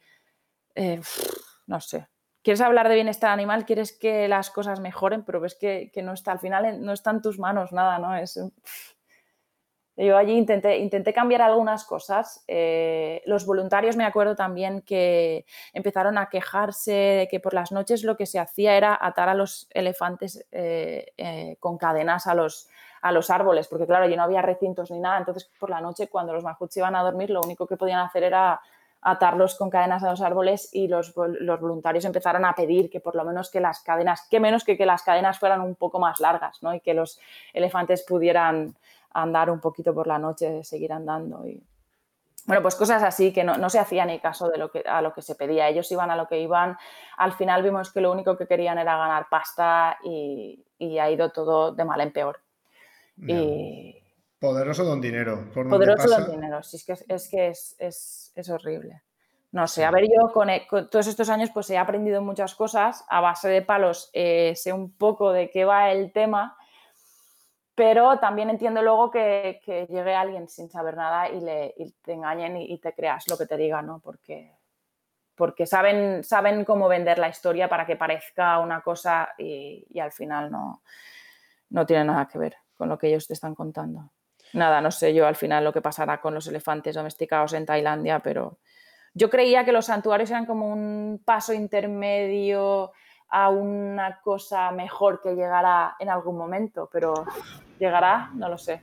eh, 0.76 1.02
no 1.68 1.80
sé, 1.80 2.08
quieres 2.44 2.62
hablar 2.62 2.90
de 2.90 2.96
bienestar 2.96 3.32
animal, 3.32 3.66
quieres 3.66 3.98
que 3.98 4.28
las 4.28 4.50
cosas 4.50 4.80
mejoren, 4.80 5.24
pero 5.24 5.40
ves 5.40 5.56
que, 5.56 5.92
no 6.04 6.14
está, 6.14 6.32
al 6.32 6.40
final 6.40 6.84
no 6.84 6.94
está 6.94 7.12
en 7.12 7.22
tus 7.22 7.40
manos 7.40 7.72
nada, 7.72 8.00
¿no? 8.00 8.16
Es, 8.16 8.40
yo 10.06 10.16
allí 10.16 10.32
intenté, 10.32 10.78
intenté 10.78 11.12
cambiar 11.12 11.42
algunas 11.42 11.84
cosas. 11.84 12.42
Eh, 12.48 13.22
los 13.26 13.46
voluntarios 13.46 13.98
me 13.98 14.06
acuerdo 14.06 14.34
también 14.34 14.82
que 14.82 15.46
empezaron 15.74 16.18
a 16.18 16.30
quejarse 16.30 16.92
de 16.92 17.28
que 17.30 17.42
por 17.42 17.54
las 17.54 17.74
noches 17.74 18.06
lo 18.06 18.16
que 18.16 18.26
se 18.26 18.40
hacía 18.40 18.78
era 18.78 18.98
atar 19.00 19.28
a 19.28 19.34
los 19.34 19.68
elefantes 19.72 20.48
eh, 20.54 21.08
eh, 21.18 21.58
con 21.60 21.78
cadenas 21.78 22.28
a 22.28 22.34
los, 22.34 22.70
a 23.02 23.12
los 23.12 23.30
árboles, 23.30 23.68
porque 23.68 23.86
claro, 23.86 24.06
allí 24.06 24.16
no 24.16 24.24
había 24.24 24.42
recintos 24.42 24.90
ni 24.90 25.02
nada. 25.02 25.18
Entonces 25.18 25.52
por 25.60 25.70
la 25.70 25.82
noche 25.82 26.08
cuando 26.08 26.32
los 26.32 26.46
majuts 26.46 26.78
iban 26.78 26.96
a 26.96 27.04
dormir 27.04 27.30
lo 27.30 27.42
único 27.42 27.68
que 27.68 27.76
podían 27.76 28.00
hacer 28.00 28.24
era 28.24 28.62
atarlos 29.02 29.56
con 29.56 29.70
cadenas 29.70 30.04
a 30.04 30.12
los 30.12 30.22
árboles 30.22 30.70
y 30.74 30.88
los, 30.88 31.14
los, 31.16 31.60
voluntarios 31.60 32.06
empezaron 32.06 32.46
a 32.46 32.54
pedir 32.54 32.90
que 32.90 33.00
por 33.00 33.16
lo 33.16 33.24
menos 33.24 33.50
que 33.50 33.60
las 33.60 33.82
cadenas, 33.82 34.28
que 34.30 34.40
menos 34.40 34.64
que 34.64 34.78
que 34.78 34.86
las 34.86 35.04
cadenas 35.04 35.40
fueran 35.40 35.62
un 35.62 35.76
poco 35.76 36.00
más 36.00 36.20
largas 36.20 36.62
¿no? 36.62 36.74
y 36.74 36.82
que 36.82 36.94
los 36.94 37.20
elefantes 37.54 38.04
pudieran 38.04 38.76
andar 39.14 39.50
un 39.50 39.60
poquito 39.60 39.94
por 39.94 40.08
la 40.08 40.20
noche, 40.20 40.64
seguir 40.64 40.94
andando. 40.94 41.46
Y... 41.48 41.64
Bueno, 42.46 42.62
pues 42.62 42.76
cosas 42.76 43.04
así 43.04 43.32
que 43.32 43.44
no, 43.44 43.70
se 43.70 43.80
hacía 43.80 44.06
ni 44.06 44.20
caso 44.20 44.50
de 44.50 44.58
lo 44.58 44.72
que, 44.72 44.84
a 44.86 45.02
lo 45.02 45.14
que 45.14 45.22
se 45.22 45.36
pedía. 45.36 45.68
Ellos 45.68 45.92
iban 45.92 46.12
a 46.12 46.16
lo 46.16 46.28
que 46.28 46.40
iban. 46.40 46.78
Al 47.18 47.34
final 47.34 47.64
vimos 47.64 47.92
que 47.92 48.02
lo 48.02 48.12
único 48.12 48.38
que 48.38 48.48
querían 48.48 48.78
era 48.78 48.98
ganar 48.98 49.28
pasta 49.30 49.98
y, 50.04 50.66
ha 51.00 51.12
ido 51.12 51.32
todo 51.32 51.74
de 51.74 51.86
mal 51.86 52.02
en 52.02 52.12
peor. 52.12 52.40
Y... 53.18 53.96
Poderoso 54.40 54.86
don 54.86 55.02
dinero. 55.02 55.50
Poderoso 55.54 56.08
don 56.08 56.32
dinero. 56.32 56.64
Sí, 56.64 56.78
es 56.78 56.86
que, 56.86 56.94
es, 57.14 57.30
que 57.30 57.48
es, 57.50 58.32
es, 58.36 58.50
horrible. 58.50 59.02
No 59.52 59.68
sé, 59.68 59.84
a 59.84 59.92
ver, 59.92 60.06
yo 60.06 60.32
con, 60.32 60.48
todos 60.90 61.08
estos 61.08 61.30
años 61.30 61.50
pues 61.54 61.70
he 61.72 61.78
aprendido 61.78 62.22
muchas 62.22 62.56
cosas. 62.56 63.04
A 63.10 63.20
base 63.20 63.50
de 63.50 63.62
palos 63.62 64.10
eh, 64.14 64.54
sé 64.56 64.72
un 64.72 64.92
poco 64.92 65.34
de 65.34 65.50
qué 65.50 65.66
va 65.66 65.92
el 65.92 66.14
tema 66.14 66.56
pero 67.80 68.20
también 68.20 68.50
entiendo 68.50 68.82
luego 68.82 69.10
que, 69.10 69.62
llegue 69.66 70.14
alguien 70.14 70.50
sin 70.50 70.70
saber 70.70 70.98
nada 70.98 71.30
y, 71.30 71.40
le, 71.40 71.74
te 72.02 72.12
engañen 72.12 72.58
y, 72.58 72.78
te 72.80 72.94
creas 72.94 73.24
lo 73.30 73.38
que 73.38 73.46
te 73.46 73.56
diga, 73.56 73.82
¿no? 73.82 74.02
Porque, 74.02 74.52
porque 75.34 75.66
saben, 75.66 76.22
saben 76.26 76.66
cómo 76.66 76.90
vender 76.90 77.20
la 77.20 77.30
historia 77.30 77.70
para 77.70 77.86
que 77.86 77.96
parezca 77.96 78.60
una 78.60 78.82
cosa 78.82 79.30
y, 79.38 79.98
al 79.98 80.12
final 80.12 80.52
no, 80.52 80.84
no 81.70 81.86
tiene 81.86 82.04
nada 82.04 82.28
que 82.28 82.38
ver 82.38 82.58
con 82.76 82.90
lo 82.90 82.98
que 82.98 83.08
ellos 83.08 83.28
te 83.28 83.34
están 83.34 83.56
contando. 83.56 84.12
Nada, 84.52 84.82
no 84.82 84.92
sé 84.92 85.14
yo 85.14 85.26
al 85.26 85.38
final 85.38 85.64
lo 85.64 85.72
que 85.72 85.82
pasará 85.82 86.20
con 86.20 86.34
los 86.34 86.48
elefantes 86.48 86.96
domesticados 86.96 87.54
en 87.54 87.66
Tailandia, 87.66 88.20
pero 88.20 88.58
yo 89.14 89.30
creía 89.30 89.64
que 89.64 89.72
los 89.72 89.86
santuarios 89.86 90.30
eran 90.32 90.46
como 90.46 90.70
un 90.70 91.22
paso 91.24 91.54
intermedio 91.54 92.92
a 93.30 93.48
una 93.48 94.20
cosa 94.20 94.70
mejor 94.72 95.22
que 95.22 95.34
llegará 95.34 95.96
en 95.98 96.10
algún 96.10 96.38
momento, 96.38 96.90
pero 96.92 97.14
llegará, 97.80 98.32
no 98.36 98.50
lo 98.50 98.58
sé. 98.58 98.82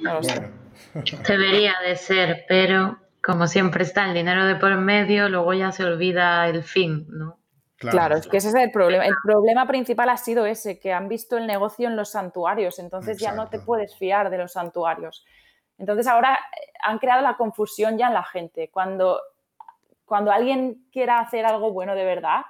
No 0.00 0.14
lo 0.14 0.22
sé. 0.22 0.50
Debería 1.28 1.74
de 1.86 1.96
ser, 1.96 2.44
pero 2.48 2.98
como 3.22 3.46
siempre 3.46 3.84
está 3.84 4.04
el 4.04 4.14
dinero 4.14 4.44
de 4.44 4.56
por 4.56 4.76
medio, 4.76 5.28
luego 5.28 5.52
ya 5.54 5.72
se 5.72 5.84
olvida 5.84 6.46
el 6.48 6.62
fin, 6.62 7.06
¿no? 7.08 7.38
Claro, 7.76 8.16
es 8.16 8.26
que 8.26 8.38
ese 8.38 8.48
es 8.48 8.54
el 8.54 8.70
problema. 8.70 9.04
El 9.04 9.16
problema 9.22 9.66
principal 9.66 10.08
ha 10.08 10.16
sido 10.16 10.46
ese, 10.46 10.78
que 10.78 10.92
han 10.92 11.08
visto 11.08 11.36
el 11.36 11.46
negocio 11.46 11.88
en 11.88 11.96
los 11.96 12.10
santuarios, 12.10 12.78
entonces 12.78 13.18
ya 13.18 13.32
no 13.32 13.48
te 13.48 13.58
puedes 13.58 13.96
fiar 13.96 14.30
de 14.30 14.38
los 14.38 14.52
santuarios. 14.52 15.24
Entonces 15.78 16.06
ahora 16.06 16.34
eh, 16.34 16.72
han 16.82 16.98
creado 16.98 17.22
la 17.22 17.36
confusión 17.36 17.98
ya 17.98 18.08
en 18.08 18.14
la 18.14 18.22
gente. 18.22 18.70
Cuando, 18.70 19.20
cuando 20.04 20.30
alguien 20.30 20.86
quiera 20.92 21.18
hacer 21.18 21.44
algo 21.44 21.72
bueno 21.72 21.94
de 21.94 22.04
verdad, 22.04 22.42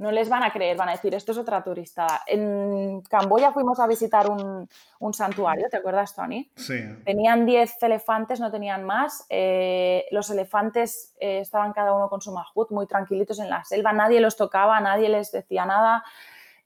no 0.00 0.10
les 0.10 0.30
van 0.30 0.42
a 0.42 0.50
creer, 0.50 0.78
van 0.78 0.88
a 0.88 0.92
decir, 0.92 1.14
esto 1.14 1.32
es 1.32 1.38
otra 1.38 1.62
turista. 1.62 2.22
En 2.26 3.02
Camboya 3.02 3.52
fuimos 3.52 3.78
a 3.80 3.86
visitar 3.86 4.30
un, 4.30 4.66
santuario, 5.12 5.68
¿te 5.70 5.76
acuerdas, 5.76 6.14
Tony? 6.14 6.50
Sí. 6.56 6.80
Tenían 7.04 7.44
10 7.44 7.82
elefantes, 7.82 8.40
no 8.40 8.50
tenían 8.50 8.82
más. 8.82 9.26
Eh, 9.28 10.06
los 10.10 10.30
elefantes 10.30 11.14
eh, 11.20 11.40
estaban 11.40 11.74
cada 11.74 11.92
uno 11.92 12.08
con 12.08 12.22
su 12.22 12.32
mahut, 12.32 12.70
muy 12.70 12.86
tranquilitos 12.86 13.40
en 13.40 13.50
la 13.50 13.62
selva, 13.62 13.92
nadie 13.92 14.20
los 14.20 14.38
tocaba, 14.38 14.80
nadie 14.80 15.10
les 15.10 15.32
decía 15.32 15.66
nada. 15.66 16.02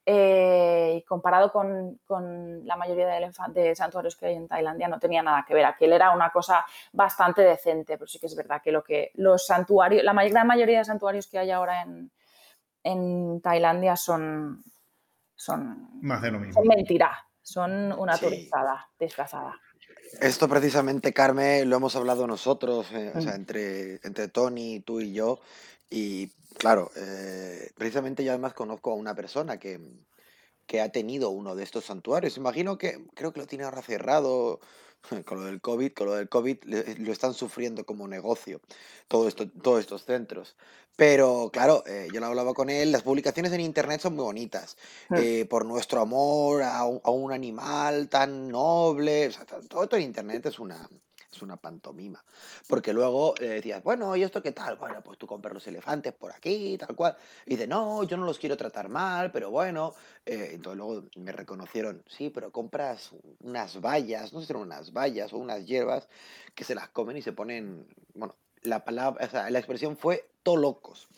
Eh, 0.06 0.98
y 0.98 1.02
comparado 1.02 1.50
con, 1.50 1.98
la 2.64 2.76
mayoría 2.76 3.08
de, 3.08 3.32
de, 3.52 3.74
santuarios 3.74 4.14
que 4.14 4.26
hay 4.26 4.34
en 4.34 4.46
Tailandia, 4.46 4.86
no 4.86 5.00
tenía 5.00 5.24
nada 5.24 5.44
que 5.48 5.54
ver. 5.54 5.64
Aquel 5.64 5.92
era 5.92 6.12
una 6.12 6.30
cosa 6.30 6.64
bastante 6.92 7.42
decente, 7.42 7.98
pero 7.98 8.06
sí 8.06 8.20
que 8.20 8.26
es 8.26 8.36
verdad 8.36 8.62
que 8.62 8.70
lo 8.70 8.84
que 8.84 9.10
los 9.14 9.44
santuarios, 9.44 10.04
la 10.04 10.12
gran 10.12 10.46
mayoría 10.46 10.78
de 10.78 10.84
santuarios 10.84 11.26
que 11.26 11.38
hay 11.38 11.50
ahora 11.50 11.82
en, 11.82 12.12
en 12.84 13.40
Tailandia 13.40 13.96
son, 13.96 14.62
son, 15.34 15.88
Más 16.02 16.22
de 16.22 16.30
lo 16.30 16.38
mismo. 16.38 16.54
son 16.54 16.68
mentira, 16.68 17.10
son 17.42 17.92
una 17.92 18.16
turistada 18.18 18.88
disfrazada. 18.98 19.58
Esto 20.20 20.48
precisamente, 20.48 21.12
Carmen, 21.12 21.68
lo 21.68 21.76
hemos 21.76 21.96
hablado 21.96 22.26
nosotros, 22.26 22.92
eh, 22.92 23.12
o 23.14 23.20
sea, 23.20 23.32
mm. 23.32 23.36
entre, 23.36 23.94
entre 24.04 24.28
Tony, 24.28 24.80
tú 24.80 25.00
y 25.00 25.12
yo, 25.12 25.40
y 25.90 26.28
claro, 26.58 26.90
eh, 26.96 27.70
precisamente 27.76 28.22
yo 28.22 28.30
además 28.30 28.54
conozco 28.54 28.92
a 28.92 28.94
una 28.94 29.14
persona 29.14 29.58
que, 29.58 29.80
que 30.66 30.80
ha 30.80 30.90
tenido 30.90 31.30
uno 31.30 31.54
de 31.54 31.64
estos 31.64 31.86
santuarios. 31.86 32.36
Imagino 32.36 32.78
que 32.78 33.04
creo 33.14 33.32
que 33.32 33.40
lo 33.40 33.46
tiene 33.46 33.64
ahora 33.64 33.82
cerrado 33.82 34.60
con 35.24 35.40
lo 35.40 35.46
del 35.46 35.60
COVID, 35.60 35.92
con 35.92 36.06
lo 36.06 36.14
del 36.14 36.28
COVID 36.28 36.58
lo 36.98 37.12
están 37.12 37.34
sufriendo 37.34 37.84
como 37.84 38.08
negocio 38.08 38.60
todo 39.08 39.28
esto, 39.28 39.48
todos 39.48 39.80
estos 39.80 40.04
centros. 40.04 40.56
Pero 40.96 41.50
claro, 41.52 41.82
eh, 41.86 42.06
yo 42.12 42.20
lo 42.20 42.26
hablaba 42.26 42.54
con 42.54 42.70
él, 42.70 42.92
las 42.92 43.02
publicaciones 43.02 43.52
en 43.52 43.60
internet 43.60 44.00
son 44.00 44.14
muy 44.14 44.24
bonitas. 44.24 44.76
Eh, 45.16 45.44
por 45.50 45.66
nuestro 45.66 46.00
amor 46.00 46.62
a 46.62 46.84
un, 46.84 47.32
animal 47.32 48.08
tan 48.08 48.48
noble, 48.48 49.30
todo 49.68 49.82
esto 49.82 49.96
en 49.96 50.02
internet 50.02 50.46
es 50.46 50.60
una, 50.60 50.88
es 51.36 51.42
una 51.42 51.56
pantomima. 51.56 52.24
Porque 52.68 52.92
luego 52.92 53.34
le 53.40 53.48
decías, 53.48 53.82
bueno, 53.82 54.14
¿y 54.16 54.22
esto 54.22 54.42
qué 54.42 54.52
tal? 54.52 54.76
Bueno, 54.76 55.02
pues 55.02 55.18
tú 55.18 55.26
compras 55.26 55.54
los 55.54 55.66
elefantes 55.66 56.12
por 56.12 56.32
aquí, 56.32 56.76
tal 56.78 56.94
cual. 56.94 57.16
Y 57.46 57.50
dice, 57.50 57.66
no, 57.66 58.04
yo 58.04 58.16
no 58.16 58.24
los 58.24 58.38
quiero 58.38 58.56
tratar 58.56 58.88
mal, 58.88 59.30
pero 59.30 59.50
bueno. 59.50 59.94
Eh, 60.24 60.50
entonces 60.52 60.78
luego 60.78 61.04
me 61.16 61.32
reconocieron, 61.32 62.02
sí, 62.08 62.30
pero 62.30 62.50
compras 62.50 63.10
unas 63.40 63.80
vallas, 63.80 64.32
no 64.32 64.40
sé 64.40 64.46
si 64.46 64.52
eran 64.52 64.62
unas 64.62 64.92
vallas 64.92 65.32
o 65.32 65.38
unas 65.38 65.66
hierbas 65.66 66.08
que 66.54 66.64
se 66.64 66.74
las 66.74 66.88
comen 66.88 67.16
y 67.16 67.22
se 67.22 67.32
ponen, 67.32 67.86
bueno, 68.14 68.34
la 68.62 68.84
palabra, 68.84 69.24
o 69.24 69.30
sea, 69.30 69.50
la 69.50 69.58
expresión 69.58 69.96
fue 69.96 70.28
to 70.42 70.56
locos. 70.56 71.08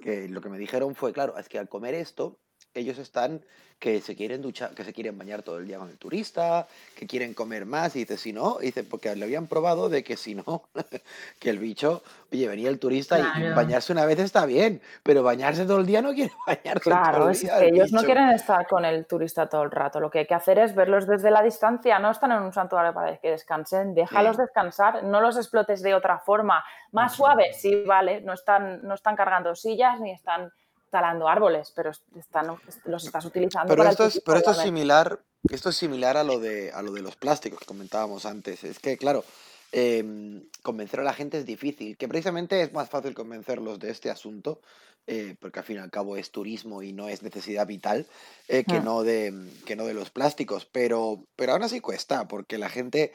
Que 0.00 0.28
lo 0.28 0.40
que 0.40 0.48
me 0.48 0.58
dijeron 0.58 0.94
fue, 0.94 1.12
claro, 1.12 1.38
es 1.38 1.48
que 1.48 1.58
al 1.58 1.68
comer 1.68 1.94
esto, 1.94 2.36
ellos 2.74 2.98
están 2.98 3.42
que 3.82 4.00
se 4.00 4.14
quieren 4.14 4.40
duchar, 4.40 4.70
que 4.76 4.84
se 4.84 4.92
quieren 4.92 5.18
bañar 5.18 5.42
todo 5.42 5.58
el 5.58 5.66
día 5.66 5.76
con 5.76 5.90
el 5.90 5.98
turista, 5.98 6.68
que 6.96 7.04
quieren 7.04 7.34
comer 7.34 7.66
más, 7.66 7.96
y 7.96 8.00
dice, 8.00 8.16
si 8.16 8.32
no, 8.32 8.58
dice, 8.60 8.84
porque 8.84 9.14
le 9.16 9.24
habían 9.24 9.48
probado 9.48 9.88
de 9.88 10.04
que 10.04 10.16
si 10.16 10.36
no, 10.36 10.62
que 11.40 11.50
el 11.50 11.58
bicho, 11.58 12.04
oye, 12.30 12.46
venía 12.46 12.68
el 12.68 12.78
turista 12.78 13.18
y 13.18 13.52
bañarse 13.52 13.92
una 13.92 14.04
vez 14.04 14.20
está 14.20 14.46
bien, 14.46 14.80
pero 15.02 15.24
bañarse 15.24 15.64
todo 15.64 15.78
el 15.78 15.86
día 15.86 16.00
no 16.00 16.14
quiere 16.14 16.30
bañarse 16.46 16.90
claro, 16.90 17.18
todo 17.18 17.30
el 17.30 17.36
día. 17.36 17.58
ellos 17.60 17.92
no 17.92 18.04
quieren 18.04 18.28
estar 18.28 18.68
con 18.68 18.84
el 18.84 19.04
turista 19.04 19.48
todo 19.48 19.64
el 19.64 19.72
rato, 19.72 19.98
lo 19.98 20.10
que 20.10 20.20
hay 20.20 20.26
que 20.28 20.34
hacer 20.34 20.60
es 20.60 20.76
verlos 20.76 21.08
desde 21.08 21.32
la 21.32 21.42
distancia, 21.42 21.98
no 21.98 22.12
están 22.12 22.30
en 22.30 22.42
un 22.42 22.52
santuario 22.52 22.94
para 22.94 23.16
que 23.16 23.30
descansen, 23.30 23.94
déjalos 23.94 24.36
descansar, 24.36 25.02
no 25.02 25.20
los 25.20 25.36
explotes 25.36 25.82
de 25.82 25.96
otra 25.96 26.20
forma, 26.20 26.62
más 26.92 27.16
suave, 27.16 27.52
sí, 27.52 27.82
vale, 27.84 28.20
no 28.20 28.32
están, 28.32 28.80
no 28.84 28.94
están 28.94 29.16
cargando 29.16 29.56
sillas 29.56 29.98
ni 29.98 30.12
están 30.12 30.52
talando 30.92 31.26
árboles, 31.26 31.72
pero 31.74 31.90
están, 31.90 32.48
los 32.84 33.04
estás 33.04 33.24
utilizando 33.24 33.74
pero 33.74 33.88
esto 33.88 34.04
es, 34.04 34.22
Pero 34.24 34.36
esto 34.36 34.50
es 34.50 34.58
similar, 34.58 35.18
esto 35.50 35.70
es 35.70 35.76
similar 35.76 36.18
a 36.18 36.22
lo 36.22 36.38
de 36.38 36.70
a 36.70 36.82
lo 36.82 36.92
de 36.92 37.00
los 37.00 37.16
plásticos 37.16 37.60
que 37.60 37.64
comentábamos 37.64 38.26
antes. 38.26 38.62
Es 38.62 38.78
que, 38.78 38.98
claro, 38.98 39.24
em, 39.72 40.44
convencer 40.62 41.00
a 41.00 41.02
la 41.02 41.14
gente 41.14 41.38
es 41.38 41.46
difícil, 41.46 41.96
que 41.96 42.08
precisamente 42.08 42.60
es 42.60 42.74
más 42.74 42.90
fácil 42.90 43.14
convencerlos 43.14 43.78
de 43.78 43.90
este 43.90 44.10
asunto, 44.10 44.60
eh, 45.06 45.34
porque 45.40 45.60
al 45.60 45.64
fin 45.64 45.76
y 45.76 45.78
al 45.80 45.90
cabo 45.90 46.18
es 46.18 46.30
turismo 46.30 46.82
y 46.82 46.92
no 46.92 47.08
es 47.08 47.22
necesidad 47.22 47.66
vital, 47.66 48.06
eh, 48.48 48.62
que, 48.62 48.80
mm. 48.80 48.84
no 48.84 49.02
de, 49.02 49.48
que 49.64 49.76
no 49.76 49.86
de 49.86 49.94
los 49.94 50.10
plásticos. 50.10 50.66
Pero, 50.66 51.24
pero 51.36 51.54
aún 51.54 51.62
así 51.62 51.80
cuesta, 51.80 52.28
porque 52.28 52.58
la 52.58 52.68
gente 52.68 53.14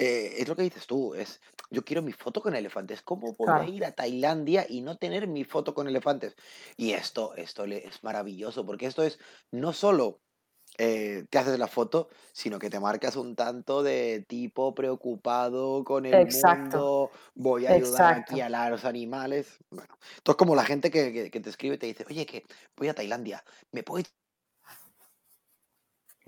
eh, 0.00 0.36
es 0.38 0.46
lo 0.46 0.54
que 0.54 0.62
dices 0.62 0.86
tú, 0.86 1.14
es 1.14 1.40
yo 1.70 1.84
quiero 1.84 2.02
mi 2.02 2.12
foto 2.12 2.40
con 2.40 2.54
elefantes. 2.54 3.02
¿Cómo 3.02 3.34
voy 3.34 3.48
a 3.48 3.64
ir 3.68 3.84
a 3.84 3.92
Tailandia 3.92 4.64
y 4.68 4.80
no 4.80 4.96
tener 4.96 5.26
mi 5.26 5.42
foto 5.42 5.74
con 5.74 5.88
elefantes? 5.88 6.36
Y 6.76 6.92
esto, 6.92 7.34
esto 7.34 7.64
es 7.64 8.04
maravilloso, 8.04 8.64
porque 8.64 8.86
esto 8.86 9.02
es 9.02 9.18
no 9.50 9.72
solo 9.72 10.20
eh, 10.78 11.26
te 11.28 11.38
haces 11.38 11.58
la 11.58 11.66
foto, 11.66 12.08
sino 12.32 12.60
que 12.60 12.70
te 12.70 12.78
marcas 12.78 13.16
un 13.16 13.34
tanto 13.34 13.82
de 13.82 14.24
tipo 14.28 14.72
preocupado 14.72 15.82
con 15.82 16.06
el 16.06 16.28
mundo, 16.28 17.10
voy 17.34 17.66
a 17.66 17.72
ayudar 17.72 18.18
aquí 18.20 18.40
a 18.40 18.70
los 18.70 18.84
animales. 18.84 19.58
Bueno, 19.68 19.98
esto 20.14 20.30
es 20.30 20.36
como 20.36 20.54
la 20.54 20.64
gente 20.64 20.92
que, 20.92 21.30
que, 21.32 21.40
te 21.40 21.50
escribe 21.50 21.74
y 21.74 21.78
te 21.78 21.86
dice, 21.86 22.04
oye, 22.08 22.24
que 22.24 22.44
voy 22.76 22.88
a 22.88 22.94
Tailandia, 22.94 23.44
¿me 23.72 23.82
puedes 23.82 24.14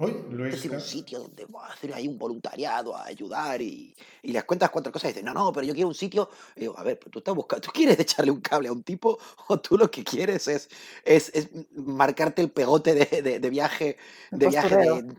Hoy 0.03 0.25
lo 0.31 0.47
es 0.47 0.65
un 0.65 0.81
sitio 0.81 1.19
donde 1.19 1.45
va 1.45 1.67
a 1.67 1.73
hacer 1.75 1.93
ahí 1.93 2.09
un 2.09 2.17
voluntariado 2.17 2.97
a 2.97 3.05
ayudar 3.05 3.61
y, 3.61 3.95
y 4.23 4.33
les 4.33 4.45
cuentas 4.45 4.71
cuatro 4.71 4.91
cosas 4.91 5.11
y 5.11 5.13
dicen, 5.13 5.27
no, 5.27 5.35
no, 5.35 5.53
pero 5.53 5.67
yo 5.67 5.75
quiero 5.75 5.89
un 5.89 5.95
sitio. 5.95 6.31
Y 6.57 6.61
digo, 6.61 6.79
a 6.79 6.83
ver, 6.83 6.97
tú 6.97 7.19
estás 7.19 7.35
buscando, 7.35 7.61
tú 7.61 7.71
quieres 7.71 7.99
echarle 8.01 8.31
un 8.31 8.41
cable 8.41 8.69
a 8.69 8.73
un 8.73 8.83
tipo 8.83 9.19
o 9.49 9.61
tú 9.61 9.77
lo 9.77 9.91
que 9.91 10.03
quieres 10.03 10.49
es, 10.49 10.71
es, 11.05 11.31
es 11.35 11.51
marcarte 11.75 12.41
el 12.41 12.51
pegote 12.51 12.95
de, 12.95 13.21
de, 13.21 13.41
de 13.41 13.51
viaje, 13.51 13.99
de 14.31 14.49
viaje 14.49 14.75
de, 14.75 15.17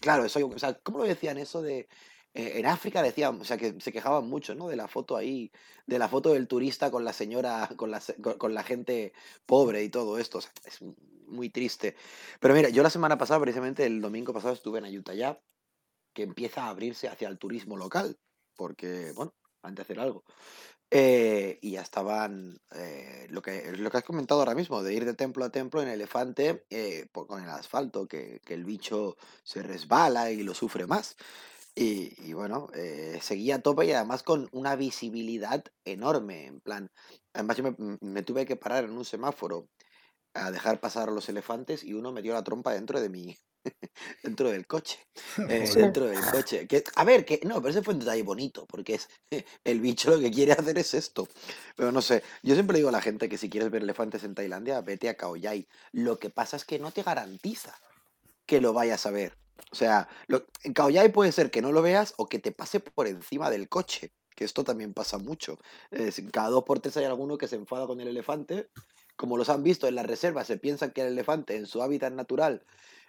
claro, 0.00 0.24
eso, 0.24 0.40
o 0.46 0.58
sea, 0.58 0.72
¿cómo 0.72 0.98
lo 1.00 1.04
decían 1.04 1.36
eso 1.36 1.60
de 1.60 1.86
eh, 2.34 2.58
en 2.58 2.66
África 2.66 3.02
decían, 3.02 3.40
o 3.40 3.44
sea, 3.44 3.56
que 3.56 3.80
se 3.80 3.92
quejaban 3.92 4.28
mucho, 4.28 4.54
¿no? 4.54 4.68
De 4.68 4.76
la 4.76 4.88
foto 4.88 5.16
ahí, 5.16 5.50
de 5.86 5.98
la 5.98 6.08
foto 6.08 6.32
del 6.32 6.48
turista 6.48 6.90
con 6.90 7.04
la 7.04 7.12
señora, 7.12 7.68
con 7.76 7.90
la, 7.90 8.02
con 8.38 8.54
la 8.54 8.62
gente 8.62 9.12
pobre 9.46 9.82
y 9.82 9.88
todo 9.88 10.18
esto. 10.18 10.38
O 10.38 10.40
sea, 10.40 10.52
es 10.64 10.80
muy 11.26 11.50
triste. 11.50 11.96
Pero 12.40 12.54
mira, 12.54 12.68
yo 12.68 12.82
la 12.82 12.90
semana 12.90 13.18
pasada, 13.18 13.40
precisamente 13.40 13.86
el 13.86 14.00
domingo 14.00 14.32
pasado, 14.32 14.54
estuve 14.54 14.78
en 14.78 14.84
Ayutthaya, 14.86 15.40
que 16.14 16.22
empieza 16.22 16.64
a 16.64 16.70
abrirse 16.70 17.08
hacia 17.08 17.28
el 17.28 17.38
turismo 17.38 17.76
local, 17.76 18.18
porque, 18.56 19.12
bueno, 19.14 19.34
han 19.62 19.74
de 19.74 19.82
hacer 19.82 20.00
algo. 20.00 20.24
Eh, 20.90 21.58
y 21.60 21.72
ya 21.72 21.82
estaban, 21.82 22.58
eh, 22.74 23.26
lo, 23.30 23.42
que, 23.42 23.72
lo 23.72 23.90
que 23.90 23.98
has 23.98 24.04
comentado 24.04 24.40
ahora 24.40 24.54
mismo, 24.54 24.82
de 24.82 24.94
ir 24.94 25.04
de 25.04 25.14
templo 25.14 25.44
a 25.44 25.50
templo 25.50 25.82
en 25.82 25.88
elefante 25.88 26.64
con 27.12 27.42
el 27.42 27.50
asfalto, 27.50 28.08
que, 28.08 28.40
que, 28.44 28.54
el 28.54 28.64
bicho 28.64 29.16
se 29.42 29.62
resbala 29.62 30.30
y 30.30 30.42
lo 30.42 30.54
sufre 30.54 30.86
más. 30.86 31.16
Y, 31.80 32.32
bueno, 32.32 32.66
eh, 32.74 33.20
seguía 33.22 33.54
a 33.56 33.58
tope 33.60 33.86
y 33.86 33.92
además 33.92 34.24
con 34.24 34.48
una 34.50 34.74
visibilidad 34.74 35.62
enorme, 35.84 36.46
en 36.46 36.60
plan, 36.60 36.90
además 37.32 37.56
yo 37.56 37.96
me, 38.00 38.22
tuve 38.24 38.46
que 38.46 38.56
parar 38.56 38.82
en 38.82 38.90
un 38.90 39.04
semáforo 39.04 39.68
a 40.34 40.50
dejar 40.50 40.80
pasar 40.80 41.08
a 41.08 41.12
los 41.12 41.28
elefantes 41.28 41.84
y 41.84 41.94
uno 41.94 42.10
me 42.10 42.20
dio 42.20 42.32
la 42.32 42.42
trompa 42.42 42.72
dentro 42.72 43.00
de 43.00 43.08
mi, 43.08 43.36
dentro 44.24 44.50
del 44.50 44.66
coche, 44.66 44.98
eh, 45.48 45.70
dentro 45.72 46.06
del 46.06 46.20
coche. 46.32 46.66
Que, 46.66 46.82
a 46.96 47.04
ver, 47.04 47.24
que 47.24 47.38
no, 47.44 47.62
pero 47.62 47.68
ese 47.68 47.82
fue 47.82 47.94
un 47.94 48.00
detalle 48.00 48.24
bonito, 48.24 48.66
porque 48.66 48.94
es 48.94 49.08
el 49.62 49.78
bicho 49.78 50.10
lo 50.10 50.18
que 50.18 50.32
quiere 50.32 50.54
hacer 50.54 50.76
es 50.78 50.94
esto. 50.94 51.28
Pero 51.76 51.92
no 51.92 52.02
sé, 52.02 52.24
yo 52.42 52.54
siempre 52.54 52.78
digo 52.78 52.88
a 52.88 52.92
la 52.92 53.02
gente 53.02 53.28
que 53.28 53.38
si 53.38 53.48
quieres 53.48 53.70
ver 53.70 53.84
elefantes 53.84 54.24
en 54.24 54.34
Tailandia, 54.34 54.80
vete 54.80 55.10
a 55.10 55.16
Khao 55.16 55.36
Yai. 55.36 55.68
Lo 55.92 56.18
que 56.18 56.28
pasa 56.28 56.56
es 56.56 56.64
que 56.64 56.80
no 56.80 56.90
te 56.90 57.04
garantiza 57.04 57.78
que 58.46 58.60
lo 58.60 58.72
vayas 58.72 59.06
a 59.06 59.12
ver. 59.12 59.38
O 59.70 59.74
sea, 59.74 60.08
lo, 60.26 60.46
en 60.62 60.72
Kaoyai 60.72 61.12
puede 61.12 61.32
ser 61.32 61.50
que 61.50 61.62
no 61.62 61.72
lo 61.72 61.82
veas 61.82 62.14
o 62.16 62.28
que 62.28 62.38
te 62.38 62.52
pase 62.52 62.80
por 62.80 63.06
encima 63.06 63.50
del 63.50 63.68
coche, 63.68 64.12
que 64.34 64.44
esto 64.44 64.64
también 64.64 64.94
pasa 64.94 65.18
mucho. 65.18 65.58
cada 66.32 66.48
dos 66.48 66.64
por 66.64 66.80
tres 66.80 66.96
hay 66.96 67.04
alguno 67.04 67.38
que 67.38 67.48
se 67.48 67.56
enfada 67.56 67.86
con 67.86 68.00
el 68.00 68.08
elefante. 68.08 68.68
Como 69.16 69.36
los 69.36 69.48
han 69.48 69.64
visto 69.64 69.88
en 69.88 69.96
la 69.96 70.04
reserva, 70.04 70.44
se 70.44 70.58
piensa 70.58 70.92
que 70.92 71.00
el 71.00 71.08
elefante 71.08 71.56
en 71.56 71.66
su 71.66 71.82
hábitat 71.82 72.12
natural 72.12 72.64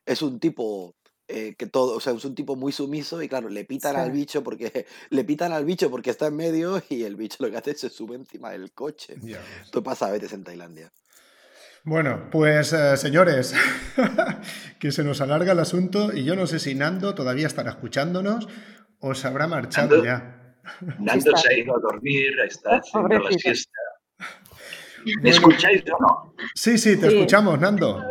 es 0.05 0.23
un 0.23 0.39
tipo 0.39 0.95
eh, 1.31 1.53
que 1.55 1.67
todo, 1.67 1.95
o 1.95 1.99
sea, 1.99 2.13
es 2.13 2.25
un 2.25 2.33
tipo 2.33 2.55
muy 2.55 2.71
sumiso 2.71 3.21
y 3.21 3.29
claro, 3.29 3.49
le 3.49 3.63
pitan 3.63 3.95
al 3.95 4.11
bicho 4.11 4.43
porque 4.43 4.87
le 5.11 5.23
pitan 5.23 5.51
al 5.51 5.63
bicho 5.63 5.91
porque 5.91 6.09
está 6.09 6.25
en 6.25 6.35
medio 6.35 6.81
y 6.89 7.03
el 7.03 7.15
bicho 7.15 7.37
lo 7.41 7.51
que 7.51 7.57
hace 7.57 7.71
es 7.71 7.81
se 7.81 7.89
sube 7.91 8.15
encima 8.15 8.49
del 8.49 8.71
coche. 8.71 9.15
Esto 9.63 9.83
pasa 9.83 10.07
a 10.07 10.11
veces 10.11 10.33
en 10.33 10.43
Tailandia. 10.43 10.91
Bueno, 11.83 12.27
pues 12.30 12.74
eh, 12.74 12.98
señores, 12.98 13.56
que 14.80 14.91
se 14.91 15.03
nos 15.03 15.22
alarga 15.22 15.53
el 15.53 15.59
asunto 15.59 16.14
y 16.14 16.24
yo 16.24 16.35
no 16.35 16.45
sé 16.45 16.59
si 16.59 16.75
Nando 16.75 17.16
todavía 17.16 17.48
estará 17.48 17.72
escuchándonos 17.72 18.48
o 18.99 19.16
se 19.16 19.27
habrá 19.27 19.48
marchado 19.48 20.03
ya. 20.03 20.56
Nando 20.99 21.35
se 21.35 21.53
ha 21.53 21.58
ido 21.58 21.75
a 21.75 21.80
dormir, 21.80 22.38
está 22.45 22.77
haciendo 22.77 23.19
la 23.19 23.32
siesta. 23.32 23.72
¿Me 25.22 25.30
escucháis 25.30 25.83
o 25.91 25.98
no? 26.01 26.35
Sí, 26.53 26.77
sí, 26.77 26.99
te 26.99 27.08
escuchamos, 27.08 27.59
Nando. 27.59 28.03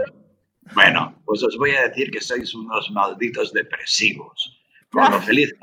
Bueno, 0.75 1.21
pues 1.25 1.43
os 1.43 1.57
voy 1.59 1.71
a 1.73 1.89
decir 1.89 2.11
que 2.11 2.21
sois 2.21 2.55
unos 2.55 2.91
malditos 2.91 3.53
depresivos. 3.53 4.59
Con 4.91 5.11
lo 5.11 5.21
feliz 5.21 5.55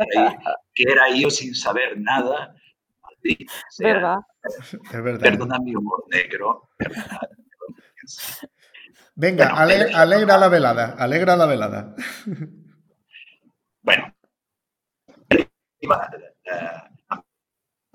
que 0.73 0.83
era 0.83 1.09
yo 1.09 1.29
sin 1.29 1.55
saber 1.55 1.99
nada. 1.99 2.55
Maldita 3.01 3.53
¿Verdad? 3.79 4.17
Es 4.91 5.03
verdad. 5.03 5.19
Perdona 5.19 5.59
mi 5.59 5.75
humor 5.75 6.03
negro. 6.11 6.69
Venga, 9.15 9.47
alegra 9.47 10.37
la 10.37 10.49
velada, 10.49 10.95
alegra 10.97 11.37
la 11.37 11.45
velada. 11.45 11.95
Bueno, 13.81 14.13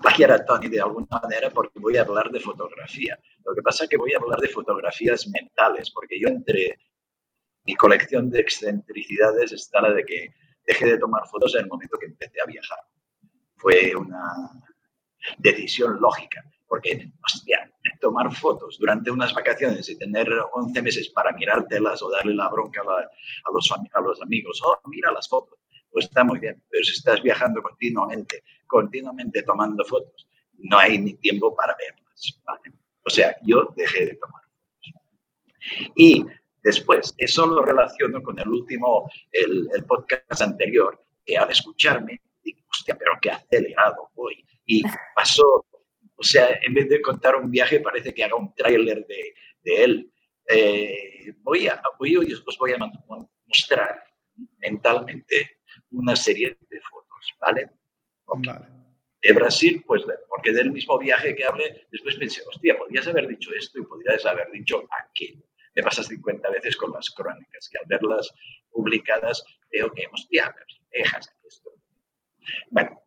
plagiar 0.01 0.31
a 0.31 0.45
Tony 0.45 0.67
de 0.67 0.81
alguna 0.81 1.07
manera 1.21 1.49
porque 1.51 1.79
voy 1.79 1.97
a 1.97 2.01
hablar 2.01 2.29
de 2.31 2.39
fotografía. 2.39 3.17
Lo 3.45 3.53
que 3.53 3.61
pasa 3.61 3.83
es 3.83 3.89
que 3.89 3.97
voy 3.97 4.13
a 4.13 4.17
hablar 4.17 4.39
de 4.39 4.49
fotografías 4.49 5.27
mentales, 5.27 5.91
porque 5.91 6.19
yo 6.19 6.27
entre 6.27 6.79
mi 7.65 7.75
colección 7.75 8.29
de 8.29 8.39
excentricidades 8.39 9.51
está 9.51 9.81
la 9.81 9.93
de 9.93 10.03
que 10.03 10.33
dejé 10.65 10.85
de 10.85 10.97
tomar 10.97 11.27
fotos 11.27 11.55
en 11.55 11.61
el 11.61 11.67
momento 11.67 11.97
que 11.99 12.07
empecé 12.07 12.41
a 12.41 12.45
viajar. 12.45 12.79
Fue 13.55 13.95
una 13.95 14.49
decisión 15.37 15.99
lógica 16.01 16.43
porque, 16.67 17.11
hostia, 17.23 17.70
tomar 18.01 18.33
fotos 18.35 18.77
durante 18.77 19.09
unas 19.09 19.33
vacaciones 19.33 19.87
y 19.89 19.97
tener 19.97 20.27
11 20.53 20.81
meses 20.81 21.09
para 21.09 21.31
mirártelas 21.31 22.01
o 22.01 22.11
darle 22.11 22.33
la 22.33 22.49
bronca 22.49 22.81
a, 22.81 23.51
los, 23.53 23.71
a 23.71 24.01
los 24.01 24.21
amigos, 24.21 24.61
oh, 24.65 24.79
mira 24.89 25.11
las 25.11 25.29
fotos, 25.29 25.59
pues 25.89 26.05
está 26.05 26.23
muy 26.23 26.39
bien, 26.39 26.61
pero 26.69 26.83
si 26.83 26.91
estás 26.91 27.21
viajando 27.21 27.61
continuamente, 27.61 28.43
continuamente 28.67 29.43
tomando 29.43 29.85
fotos, 29.85 30.27
no 30.57 30.77
hay 30.77 30.97
ni 30.97 31.13
tiempo 31.13 31.55
para 31.55 31.75
verlas. 31.77 32.41
O 33.03 33.09
sea, 33.09 33.35
yo 33.43 33.73
dejé 33.75 34.05
de 34.07 34.15
tomar 34.15 34.41
fotos. 34.43 34.93
Y 35.95 36.25
Después, 36.63 37.15
eso 37.17 37.47
lo 37.47 37.63
relaciono 37.63 38.21
con 38.21 38.37
el 38.39 38.47
último, 38.47 39.09
el, 39.31 39.67
el 39.73 39.83
podcast 39.85 40.41
anterior, 40.41 41.03
que 41.25 41.37
al 41.37 41.49
escucharme, 41.49 42.21
digo, 42.43 42.59
hostia, 42.69 42.95
pero 42.97 43.13
qué 43.19 43.31
acelerado 43.31 44.11
voy. 44.13 44.45
Y 44.65 44.83
pasó, 45.15 45.65
o 46.21 46.23
sea, 46.23 46.59
en 46.61 46.75
vez 46.75 46.87
de 46.87 47.01
contar 47.01 47.35
un 47.35 47.49
viaje, 47.49 47.79
parece 47.79 48.13
que 48.13 48.23
haga 48.23 48.35
un 48.35 48.53
tráiler 48.53 49.07
de, 49.07 49.33
de, 49.63 49.83
él. 49.83 50.13
Eh, 50.47 51.33
voy 51.37 51.67
a, 51.67 51.81
voy, 51.97 52.15
os 52.15 52.57
voy 52.59 52.73
a 52.73 52.77
mostrar 53.47 54.03
mentalmente 54.59 55.57
una 55.89 56.15
serie 56.15 56.55
de 56.69 56.79
fotos, 56.81 57.33
¿vale? 57.39 57.71
De 59.19 59.33
Brasil, 59.33 59.83
pues 59.87 60.03
porque 60.29 60.53
del 60.53 60.71
mismo 60.71 60.99
viaje 60.99 61.35
que 61.35 61.43
hablé, 61.43 61.87
después 61.91 62.17
pensé, 62.17 62.43
hostia, 62.47 62.77
podrías 62.77 63.07
haber 63.07 63.27
dicho 63.27 63.49
esto 63.55 63.79
y 63.79 63.85
podrías 63.85 64.23
haber 64.23 64.51
dicho 64.51 64.87
aquello. 64.91 65.43
Me 65.73 65.81
pasas 65.81 66.05
50 66.05 66.51
veces 66.51 66.77
con 66.77 66.91
las 66.91 67.09
crónicas, 67.09 67.67
que 67.67 67.79
al 67.79 67.85
verlas 67.87 68.31
publicadas 68.69 69.43
veo 69.71 69.91
que, 69.91 70.05
hostia, 70.11 70.55
dejas 70.91 71.35
esto. 71.47 71.71
Bueno, 72.69 73.01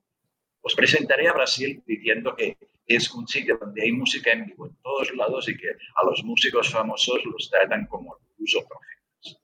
os 0.62 0.74
presentaré 0.74 1.28
a 1.28 1.32
Brasil 1.32 1.80
diciendo 1.86 2.34
que 2.34 2.58
es 2.86 3.10
un 3.12 3.26
sitio 3.26 3.58
donde 3.58 3.82
hay 3.82 3.92
música 3.92 4.32
en 4.32 4.46
vivo 4.46 4.66
en 4.66 4.76
todos 4.82 5.14
lados 5.14 5.48
y 5.48 5.56
que 5.56 5.68
a 5.68 6.06
los 6.06 6.22
músicos 6.24 6.70
famosos 6.70 7.24
los 7.24 7.50
tratan 7.50 7.86
como 7.86 8.18
incluso 8.32 8.66
profetas. 8.66 9.42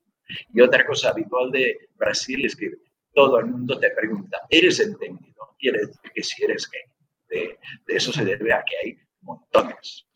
Y 0.52 0.60
otra 0.60 0.86
cosa 0.86 1.10
habitual 1.10 1.50
de 1.50 1.88
Brasil 1.96 2.44
es 2.44 2.54
que 2.54 2.70
todo 3.12 3.38
el 3.40 3.46
mundo 3.46 3.78
te 3.78 3.90
pregunta, 3.90 4.38
¿eres 4.48 4.80
entendido? 4.80 5.56
Quiere 5.58 5.80
decir 5.80 6.12
que 6.14 6.22
si 6.22 6.44
eres 6.44 6.70
gay. 6.70 6.82
De, 7.28 7.58
eso 7.86 8.12
se 8.12 8.24
debe 8.24 8.52
a 8.52 8.64
que 8.64 8.76
hay 8.76 8.98
montones. 9.22 10.06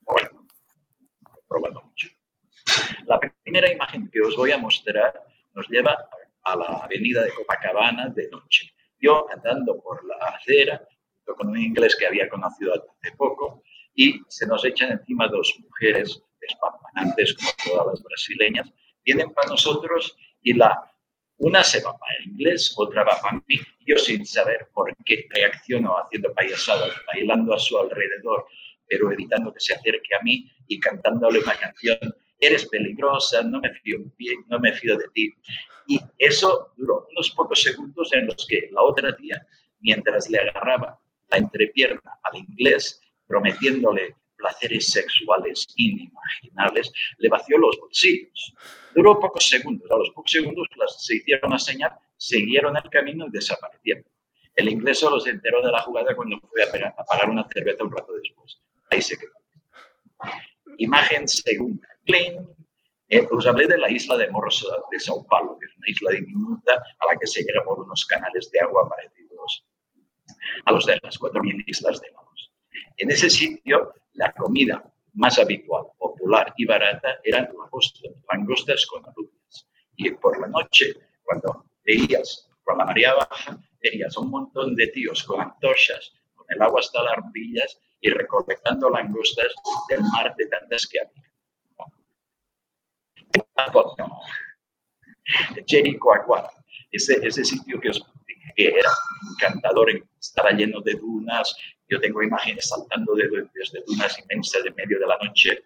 Bueno, 0.00 0.46
he 1.36 1.48
probado 1.48 1.82
mucho. 1.82 2.08
La 3.06 3.20
primera 3.20 3.70
imagen 3.70 4.08
que 4.10 4.20
os 4.20 4.36
voy 4.36 4.52
a 4.52 4.58
mostrar 4.58 5.22
nos 5.54 5.68
lleva 5.68 6.08
a 6.42 6.56
la 6.56 6.66
avenida 6.84 7.22
de 7.22 7.32
Copacabana 7.32 8.08
de 8.08 8.28
noche. 8.30 8.72
Yo 9.00 9.26
andando 9.30 9.80
por 9.82 10.04
la 10.06 10.16
acera, 10.28 10.86
con 11.36 11.48
un 11.48 11.58
inglés 11.58 11.96
que 11.96 12.06
había 12.06 12.28
conocido 12.28 12.72
hace 12.74 13.16
poco, 13.16 13.62
y 13.94 14.20
se 14.28 14.46
nos 14.46 14.64
echan 14.64 14.92
encima 14.92 15.28
dos 15.28 15.54
mujeres 15.60 16.22
despampanantes 16.40 17.34
como 17.34 17.50
todas 17.64 17.86
las 17.88 18.02
brasileñas, 18.02 18.72
vienen 19.04 19.32
para 19.32 19.48
nosotros 19.48 20.16
y 20.42 20.54
la 20.54 20.92
una 21.38 21.62
se 21.62 21.80
va 21.82 21.96
para 21.96 22.14
el 22.18 22.32
inglés, 22.32 22.74
otra 22.76 23.04
va 23.04 23.20
para 23.20 23.42
mí. 23.46 23.60
Yo 23.86 23.96
sin 23.96 24.26
saber 24.26 24.68
por 24.74 24.94
qué 25.04 25.26
reacciono 25.30 25.96
haciendo 25.96 26.32
payasadas, 26.34 26.90
bailando 27.06 27.54
a 27.54 27.58
su 27.58 27.78
alrededor, 27.78 28.46
pero 28.88 29.12
evitando 29.12 29.52
que 29.52 29.60
se 29.60 29.74
acerque 29.74 30.14
a 30.18 30.22
mí 30.24 30.50
y 30.66 30.80
cantándole 30.80 31.38
una 31.38 31.54
canción. 31.54 31.98
Eres 32.40 32.66
peligrosa, 32.66 33.42
no 33.42 33.60
me 33.60 33.72
fío, 33.74 33.98
no 34.48 34.58
me 34.58 34.72
fío 34.72 34.96
de 34.96 35.04
ti. 35.14 35.32
Y 35.86 36.00
eso 36.18 36.72
duró 36.76 37.06
unos 37.10 37.30
pocos 37.30 37.62
segundos 37.62 38.12
en 38.12 38.26
los 38.26 38.46
que 38.46 38.68
la 38.72 38.82
otra 38.82 39.16
tía, 39.16 39.46
mientras 39.80 40.28
le 40.28 40.38
agarraba 40.38 41.00
la 41.30 41.38
entrepierna 41.38 42.18
al 42.22 42.38
inglés, 42.38 43.00
prometiéndole 43.26 44.16
placeres 44.36 44.90
sexuales 44.90 45.66
inimaginables, 45.76 46.92
le 47.18 47.28
vació 47.28 47.58
los 47.58 47.76
bolsillos. 47.78 48.54
Duró 48.94 49.18
pocos 49.18 49.48
segundos. 49.48 49.90
A 49.90 49.96
los 49.96 50.10
pocos 50.10 50.30
segundos 50.30 50.68
se 50.98 51.16
hicieron 51.16 51.50
una 51.50 51.58
señal, 51.58 51.92
siguieron 52.16 52.76
el 52.76 52.88
camino 52.90 53.26
y 53.26 53.30
desaparecieron. 53.30 54.04
El 54.54 54.68
inglés 54.68 54.98
solo 54.98 55.20
se 55.20 55.30
enteró 55.30 55.62
de 55.62 55.70
la 55.70 55.82
jugada 55.82 56.16
cuando 56.16 56.38
fue 56.40 56.62
a, 56.62 56.94
pagar 57.04 57.30
una 57.30 57.46
cerveza 57.52 57.84
un 57.84 57.92
rato 57.92 58.12
después. 58.12 58.58
Ahí 58.90 59.02
se 59.02 59.16
quedó. 59.16 59.32
Imagen 60.78 61.28
segunda. 61.28 61.86
Clean. 62.04 62.48
Eh, 63.10 63.26
os 63.30 63.46
hablé 63.46 63.66
de 63.66 63.78
la 63.78 63.90
isla 63.90 64.16
de 64.16 64.28
Morros 64.30 64.66
de 64.90 65.00
Sao 65.00 65.26
Paulo, 65.26 65.56
que 65.58 65.66
es 65.66 65.76
una 65.76 65.88
isla 65.88 66.10
diminuta 66.10 66.74
a 66.74 67.12
la 67.12 67.18
que 67.18 67.26
se 67.26 67.42
llega 67.42 67.64
por 67.64 67.80
unos 67.80 68.04
canales 68.04 68.50
de 68.50 68.60
agua 68.60 68.88
parecidos 68.88 69.27
a 70.64 70.72
los 70.72 70.86
de 70.86 70.98
las 71.02 71.18
4.000 71.18 71.64
islas 71.66 72.00
de 72.00 72.10
Moros. 72.12 72.52
En 72.96 73.10
ese 73.10 73.30
sitio, 73.30 73.94
la 74.14 74.32
comida 74.32 74.82
más 75.14 75.38
habitual, 75.38 75.84
popular 75.98 76.52
y 76.56 76.64
barata 76.64 77.18
eran 77.24 77.48
langostas 78.32 78.86
con 78.86 79.04
alubias. 79.04 79.68
Y 79.96 80.10
por 80.12 80.40
la 80.40 80.46
noche, 80.46 80.94
cuando 81.24 81.66
veías 81.84 82.48
con 82.62 82.78
la 82.78 82.84
marea 82.84 83.14
baja, 83.14 83.58
veías 83.80 84.16
un 84.16 84.30
montón 84.30 84.74
de 84.76 84.86
tíos 84.88 85.24
con 85.24 85.40
antorchas, 85.40 86.12
con 86.34 86.46
el 86.48 86.62
agua 86.62 86.80
hasta 86.80 87.02
las 87.02 87.16
rodillas 87.16 87.80
y 88.00 88.10
recolectando 88.10 88.90
langostas 88.90 89.52
del 89.88 90.02
mar 90.02 90.34
de 90.36 90.46
tantas 90.46 90.86
que 90.86 91.00
había. 91.00 91.28
Jericoacoara, 95.66 96.50
ese, 96.90 97.26
ese 97.26 97.44
sitio 97.44 97.80
que, 97.80 97.90
que 98.58 98.66
era 98.66 98.90
encantador, 99.30 99.88
estaba 100.18 100.50
lleno 100.50 100.80
de 100.80 100.94
dunas, 100.94 101.56
yo 101.88 102.00
tengo 102.00 102.24
imágenes 102.24 102.68
saltando 102.68 103.14
desde 103.14 103.84
dunas 103.86 104.18
inmensas 104.18 104.66
en 104.66 104.74
medio 104.74 104.98
de 104.98 105.06
la 105.06 105.16
noche. 105.18 105.62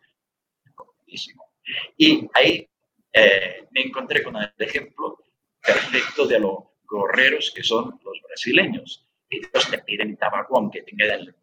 Y 1.97 2.29
ahí 2.35 2.69
eh, 3.15 3.67
me 3.71 3.81
encontré 3.81 4.23
con 4.23 4.37
el 4.37 4.53
ejemplo 4.59 5.25
perfecto 5.63 6.27
de 6.27 6.39
los 6.39 6.59
gorreros 6.85 7.51
que 7.57 7.63
son 7.63 7.99
los 8.05 8.21
brasileños. 8.29 9.09
Ellos 9.31 9.71
te 9.71 9.79
piden 9.79 10.19
tabaco 10.19 10.59
aunque 10.59 10.83
tenga 10.83 11.07
el, 11.15 11.35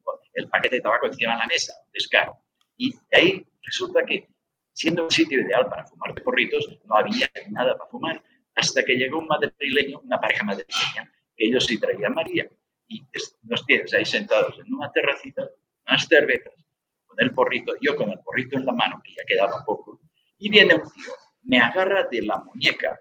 paquete 0.51 0.75
de 0.75 0.81
tabaco 0.81 1.07
encima 1.07 1.33
de 1.33 1.39
la 1.39 1.47
mesa, 1.47 1.73
es 1.91 2.07
caro. 2.07 2.37
Y 2.77 2.93
ahí 3.11 3.43
resulta 3.63 4.05
que, 4.05 4.27
siendo 4.71 5.03
un 5.03 5.11
sitio 5.11 5.41
ideal 5.41 5.67
para 5.67 5.83
fumar 5.87 6.13
de 6.13 6.21
porritos, 6.21 6.77
no 6.85 6.95
había 6.95 7.27
nada 7.49 7.75
para 7.75 7.89
fumar, 7.89 8.23
hasta 8.53 8.85
que 8.85 8.93
llegó 8.93 9.17
un 9.17 9.27
madrileño, 9.27 9.99
una 9.99 10.21
pareja 10.21 10.43
madrileña, 10.43 11.11
ellos 11.39 11.65
sí 11.65 11.79
traían 11.79 12.13
María 12.13 12.49
y 12.87 13.05
nos 13.43 13.65
tienes 13.65 13.93
ahí 13.93 14.05
sentados 14.05 14.59
en 14.59 14.73
una 14.73 14.91
terracita, 14.91 15.47
unas 15.87 16.05
cervezas, 16.07 16.53
con 17.05 17.17
el 17.19 17.33
porrito, 17.33 17.73
yo 17.81 17.95
con 17.95 18.09
el 18.09 18.19
porrito 18.19 18.57
en 18.57 18.65
la 18.65 18.73
mano, 18.73 19.01
que 19.03 19.13
ya 19.13 19.23
quedaba 19.25 19.63
poco, 19.65 19.99
y 20.37 20.49
viene 20.49 20.75
un 20.75 20.81
tío, 20.81 21.13
me 21.43 21.59
agarra 21.59 22.03
de 22.03 22.21
la 22.23 22.37
muñeca, 22.37 22.99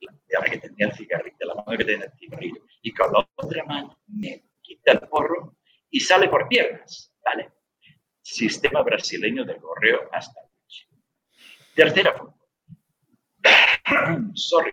de 0.00 0.38
la 0.38 0.44
que 0.44 0.58
tenía 0.58 0.86
el 0.86 0.92
cigarrillo, 0.92 1.36
de 1.38 1.46
la 1.46 1.54
mano 1.54 1.78
que 1.78 1.84
tenía 1.84 2.06
el 2.06 2.18
cigarrillo, 2.18 2.66
y 2.82 2.92
con 2.92 3.12
la 3.12 3.28
otra 3.36 3.64
mano 3.64 3.98
me 4.06 4.44
quita 4.60 4.92
el 4.92 5.00
porro 5.08 5.56
y 5.90 6.00
sale 6.00 6.28
por 6.28 6.48
piernas, 6.48 7.14
¿vale? 7.24 7.52
Sistema 8.20 8.82
brasileño 8.82 9.44
de 9.44 9.56
correo 9.56 10.08
hasta. 10.12 10.40
Tercera 11.74 12.12
foto. 12.12 12.34
Sorry. 14.34 14.72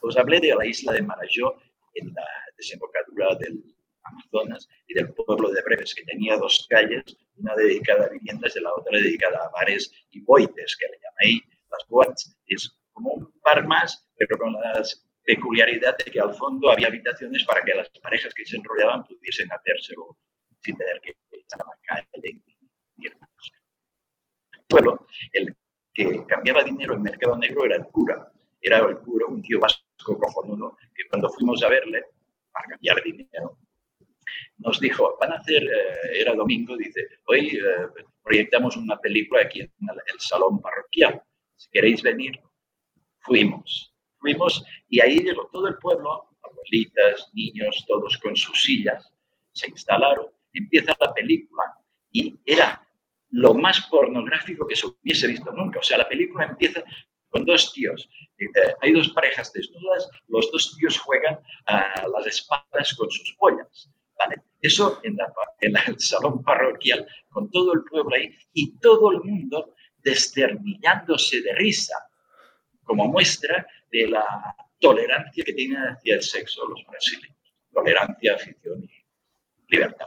Os 0.00 0.16
hablé 0.16 0.40
de 0.40 0.54
la 0.54 0.66
isla 0.66 0.92
de 0.92 1.02
Marajó 1.02 1.60
en 1.94 2.12
la 2.12 2.26
desembocadura 2.56 3.34
del 3.36 3.62
Amazonas 4.04 4.68
y 4.86 4.94
del 4.94 5.12
pueblo 5.14 5.50
de 5.50 5.62
Breves, 5.62 5.94
que 5.94 6.04
tenía 6.04 6.36
dos 6.36 6.66
calles, 6.68 7.16
una 7.36 7.54
dedicada 7.54 8.04
a 8.04 8.08
viviendas 8.10 8.54
y 8.56 8.60
la 8.60 8.74
otra 8.74 8.98
dedicada 8.98 9.38
a 9.44 9.48
bares 9.50 9.90
y 10.10 10.20
boites, 10.20 10.76
que 10.76 10.86
le 10.86 10.98
ahí 11.20 11.40
las 11.70 11.88
boats. 11.88 12.36
Es 12.46 12.78
como 12.92 13.12
un 13.14 13.32
bar 13.42 13.66
más, 13.66 14.06
pero 14.16 14.38
con 14.38 14.52
la 14.52 14.82
peculiaridad 15.24 15.96
de 15.96 16.10
que 16.10 16.20
al 16.20 16.34
fondo 16.34 16.70
había 16.70 16.88
habitaciones 16.88 17.44
para 17.44 17.62
que 17.62 17.74
las 17.74 17.88
parejas 18.02 18.34
que 18.34 18.44
se 18.44 18.56
enrollaban 18.56 19.04
pudiesen 19.04 19.48
hacérselo 19.48 20.18
sin 20.60 20.76
tener 20.76 21.00
que 21.00 21.14
echar 21.30 21.62
a 21.62 21.64
la 21.64 21.78
calle. 21.82 22.42
El 22.98 24.64
pueblo, 24.68 25.06
el 25.32 25.56
que 25.92 26.26
cambiaba 26.26 26.62
dinero 26.62 26.94
en 26.94 27.02
mercado 27.02 27.36
negro 27.38 27.64
era 27.64 27.76
el 27.76 27.84
cura, 27.84 28.32
era 28.64 28.78
el 28.78 28.98
cura, 28.98 29.26
un 29.26 29.42
tío 29.42 29.60
vasco 29.60 30.18
cojonudo, 30.18 30.76
que 30.94 31.06
cuando 31.08 31.28
fuimos 31.28 31.62
a 31.62 31.68
verle, 31.68 32.02
para 32.50 32.68
cambiar 32.68 33.02
dinero, 33.02 33.58
nos 34.58 34.80
dijo, 34.80 35.16
van 35.20 35.32
a 35.32 35.36
hacer, 35.36 35.62
eh, 35.62 36.20
era 36.20 36.34
domingo, 36.34 36.76
dice, 36.76 37.06
hoy 37.26 37.48
eh, 37.48 38.04
proyectamos 38.22 38.76
una 38.76 38.98
película 38.98 39.42
aquí 39.42 39.60
en 39.60 39.70
el, 39.80 40.18
salón 40.18 40.60
parroquial, 40.60 41.22
si 41.56 41.68
queréis 41.70 42.02
venir, 42.02 42.40
fuimos, 43.20 43.94
fuimos 44.18 44.64
y 44.88 45.00
ahí 45.00 45.20
llegó 45.20 45.48
todo 45.52 45.68
el 45.68 45.76
pueblo, 45.76 46.30
abuelitas, 46.42 47.30
niños, 47.34 47.84
todos 47.86 48.16
con 48.18 48.34
sus 48.34 48.62
sillas, 48.62 49.12
se 49.52 49.68
instalaron, 49.68 50.26
empieza 50.52 50.96
la 50.98 51.12
película 51.12 51.64
y 52.10 52.38
era 52.46 52.80
lo 53.30 53.52
más 53.52 53.80
pornográfico 53.90 54.66
que 54.66 54.76
se 54.76 54.86
hubiese 54.86 55.26
visto 55.26 55.50
nunca. 55.52 55.80
O 55.80 55.82
sea, 55.82 55.98
la 55.98 56.08
película 56.08 56.46
empieza 56.46 56.84
con 57.34 57.44
dos 57.44 57.72
tíos. 57.72 58.08
Hay 58.80 58.92
dos 58.92 59.08
parejas 59.08 59.52
desnudas, 59.52 60.08
los 60.28 60.50
dos 60.52 60.76
tíos 60.76 60.96
juegan 60.98 61.40
a 61.66 62.06
las 62.06 62.26
espadas 62.28 62.94
con 62.94 63.10
sus 63.10 63.34
pollas. 63.34 63.90
¿vale? 64.16 64.40
Eso 64.60 65.00
en, 65.02 65.18
el 65.60 65.98
salón 65.98 66.44
parroquial, 66.44 67.04
con 67.30 67.50
todo 67.50 67.72
el 67.72 67.82
pueblo 67.90 68.14
ahí 68.14 68.32
y 68.52 68.78
todo 68.78 69.10
el 69.10 69.20
mundo 69.22 69.74
desternillándose 69.98 71.42
de 71.42 71.54
risa, 71.56 71.96
como 72.84 73.08
muestra 73.08 73.66
de 73.90 74.06
la 74.06 74.54
tolerancia 74.78 75.44
que 75.44 75.54
tienen 75.54 75.78
hacia 75.78 76.14
el 76.14 76.22
sexo 76.22 76.68
los 76.68 76.84
brasileños. 76.86 77.36
Tolerancia, 77.72 78.34
afición 78.34 78.84
y 78.84 79.74
libertad. 79.74 80.06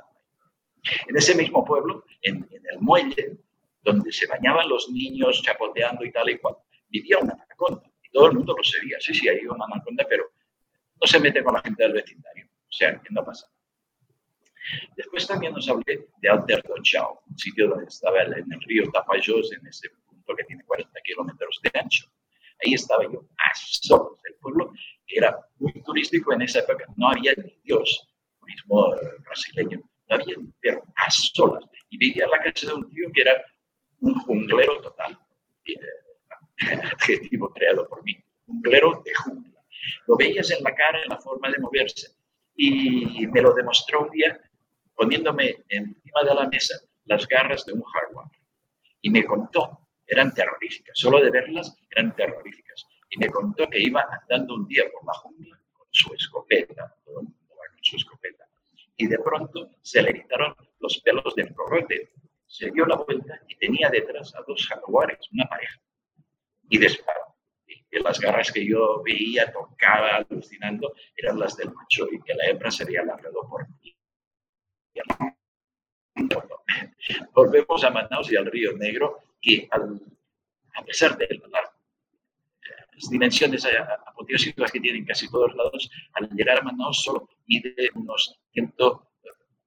En 1.08 1.18
ese 1.18 1.36
mismo 1.36 1.66
pueblo, 1.66 2.06
en, 2.22 2.48
en 2.52 2.64
el 2.72 2.80
muelle, 2.80 3.38
donde 3.82 4.14
se 4.14 4.28
bañaban 4.28 4.70
los 4.70 4.90
niños 4.90 5.42
chapoteando 5.42 6.06
y 6.06 6.12
tal 6.14 6.30
y 6.30 6.38
cual, 6.38 6.56
vivía 6.90 7.18
una 7.20 7.34
anaconda. 7.34 7.84
Y 8.04 8.10
todo 8.10 8.28
el 8.28 8.34
mundo 8.34 8.56
lo 8.58 8.64
sabía. 8.64 8.98
Sí, 9.00 9.14
sí, 9.14 9.28
hay 9.28 9.46
una 9.46 9.66
anaconda, 9.66 10.06
pero 10.08 10.32
no 11.00 11.08
se 11.08 11.20
mete 11.20 11.44
con 11.44 11.54
la 11.54 11.62
gente 11.62 11.84
del 11.84 11.94
vecindario. 11.94 12.46
O 12.46 12.72
sea, 12.72 13.00
que 13.02 13.10
no 13.12 13.24
pasa. 13.24 13.48
Después 14.96 15.28
también 15.28 15.54
nos 15.54 15.70
hablé 15.70 16.10
de 16.22 16.30
Alter 16.30 16.62
Chao, 16.84 17.22
un 17.30 17.38
sitio 17.38 17.70
donde 17.70 17.86
estaba 17.86 18.22
en 18.24 18.52
el 18.52 18.62
río 18.62 18.90
Tapajós, 18.92 19.52
en 19.54 19.66
ese 19.66 19.90
punto 20.06 20.36
que 20.36 20.44
tiene 20.44 20.64
40 20.64 21.00
kilómetros 21.02 21.60
de 21.64 21.80
ancho. 21.80 22.06
Ahí 22.64 22.74
estaba 22.74 23.04
yo 23.04 23.24
a 23.38 23.56
solas. 23.56 24.20
El 24.26 24.36
pueblo 24.36 24.74
que 25.06 25.18
era 25.18 25.38
muy 25.60 25.72
turístico 25.84 26.34
en 26.34 26.42
esa 26.42 26.60
época, 26.60 26.86
no 26.98 27.10
había 27.10 27.34
ni 27.38 27.58
Dios, 27.64 28.10
turismo 28.40 28.94
brasileño, 29.24 29.80
no 30.10 30.16
había 30.16 30.36
ni 30.38 30.52
pero 30.60 30.84
a 30.96 31.10
solas. 31.10 31.64
Y 31.90 31.98
vivía 31.98 32.26
en 32.26 32.32
la 32.32 32.44
casa 32.44 32.68
de 32.68 32.74
un 32.74 32.90
tío 32.90 33.10
que 33.14 33.22
era 33.22 33.46
un 34.02 34.16
junglero 34.16 34.82
total. 34.82 35.18
Adjetivo 36.60 37.54
creado 37.54 37.88
por 37.88 38.04
mí. 38.04 38.18
Junglero 38.46 39.02
de 39.06 39.14
jungla. 39.14 39.62
Lo 40.08 40.18
veías 40.18 40.50
en 40.52 40.64
la 40.64 40.74
cara, 40.74 41.02
en 41.04 41.10
la 41.10 41.18
forma 41.18 41.50
de 41.50 41.60
moverse. 41.60 42.16
Y 42.56 43.28
me 43.28 43.42
lo 43.42 43.54
demostró 43.54 44.02
un 44.02 44.10
día 44.12 44.40
poniéndome 44.98 45.64
encima 45.70 46.24
de 46.24 46.36
la 46.36 46.48
mesa 46.50 46.76
las 47.06 47.28
garras 47.28 47.66
de 47.66 47.74
un 47.74 47.84
jaguar. 47.84 48.28
Y 49.02 49.10
me 49.10 49.24
contó, 49.24 49.88
eran 50.06 50.34
terroríficas, 50.34 50.98
solo 50.98 51.22
de 51.22 51.30
verlas 51.30 51.78
eran 51.92 52.16
terroríficas. 52.16 52.86
Y 53.10 53.18
me 53.18 53.30
contó 53.30 53.70
que 53.70 53.80
iba 53.80 54.06
andando 54.10 54.56
un 54.56 54.68
día 54.68 54.84
por 54.92 55.06
la 55.06 55.14
jungla 55.14 55.62
con 55.72 55.88
su 55.92 56.14
escopeta, 56.14 56.96
con 57.06 57.34
su 57.82 57.96
escopeta. 57.96 58.46
Y 58.98 59.08
de 59.08 59.20
pronto 59.20 59.70
se 59.82 60.02
le 60.02 60.14
quitaron 60.14 60.56
los 60.80 60.98
pelos 61.00 61.36
del 61.36 61.54
corrote. 61.54 62.12
Se 62.48 62.72
dio 62.72 62.86
la 62.86 62.96
vuelta 62.96 63.40
y 63.48 63.56
tenía 63.56 63.90
detrás 63.90 64.34
a 64.36 64.42
dos 64.48 64.68
jaguares, 64.68 65.20
una 65.32 65.46
pareja. 65.46 65.80
Y 66.70 66.78
disparó. 66.78 67.36
Y 67.66 68.00
las 68.00 68.20
garras 68.20 68.52
que 68.52 68.66
yo 68.66 69.02
veía, 69.04 69.52
tocaba, 69.52 70.18
alucinando, 70.18 70.94
eran 71.16 71.40
las 71.40 71.56
del 71.56 71.74
macho 71.74 72.08
y 72.12 72.22
que 72.22 72.34
la 72.34 72.48
hembra 72.48 72.70
se 72.70 72.84
había 72.84 73.04
largado 73.04 73.48
por 73.50 73.68
mí 73.70 73.98
Volvemos 77.34 77.84
a 77.84 77.90
Manaus 77.92 78.32
y 78.32 78.36
al 78.36 78.46
Río 78.48 78.74
Negro, 78.74 79.20
que 79.42 79.70
a 79.72 80.84
pesar 80.84 81.18
de 81.18 81.28
las 81.50 83.10
dimensiones 83.10 83.66
apoteósicas 84.06 84.72
que 84.72 84.80
tienen 84.80 85.06
casi 85.06 85.30
todos 85.30 85.56
lados, 85.56 85.90
al 86.14 86.30
llegar 86.30 86.60
a 86.60 86.64
Manaus 86.64 87.04
solo 87.04 87.30
mide 87.46 87.74
unos 87.94 88.40
ciento, 88.52 89.12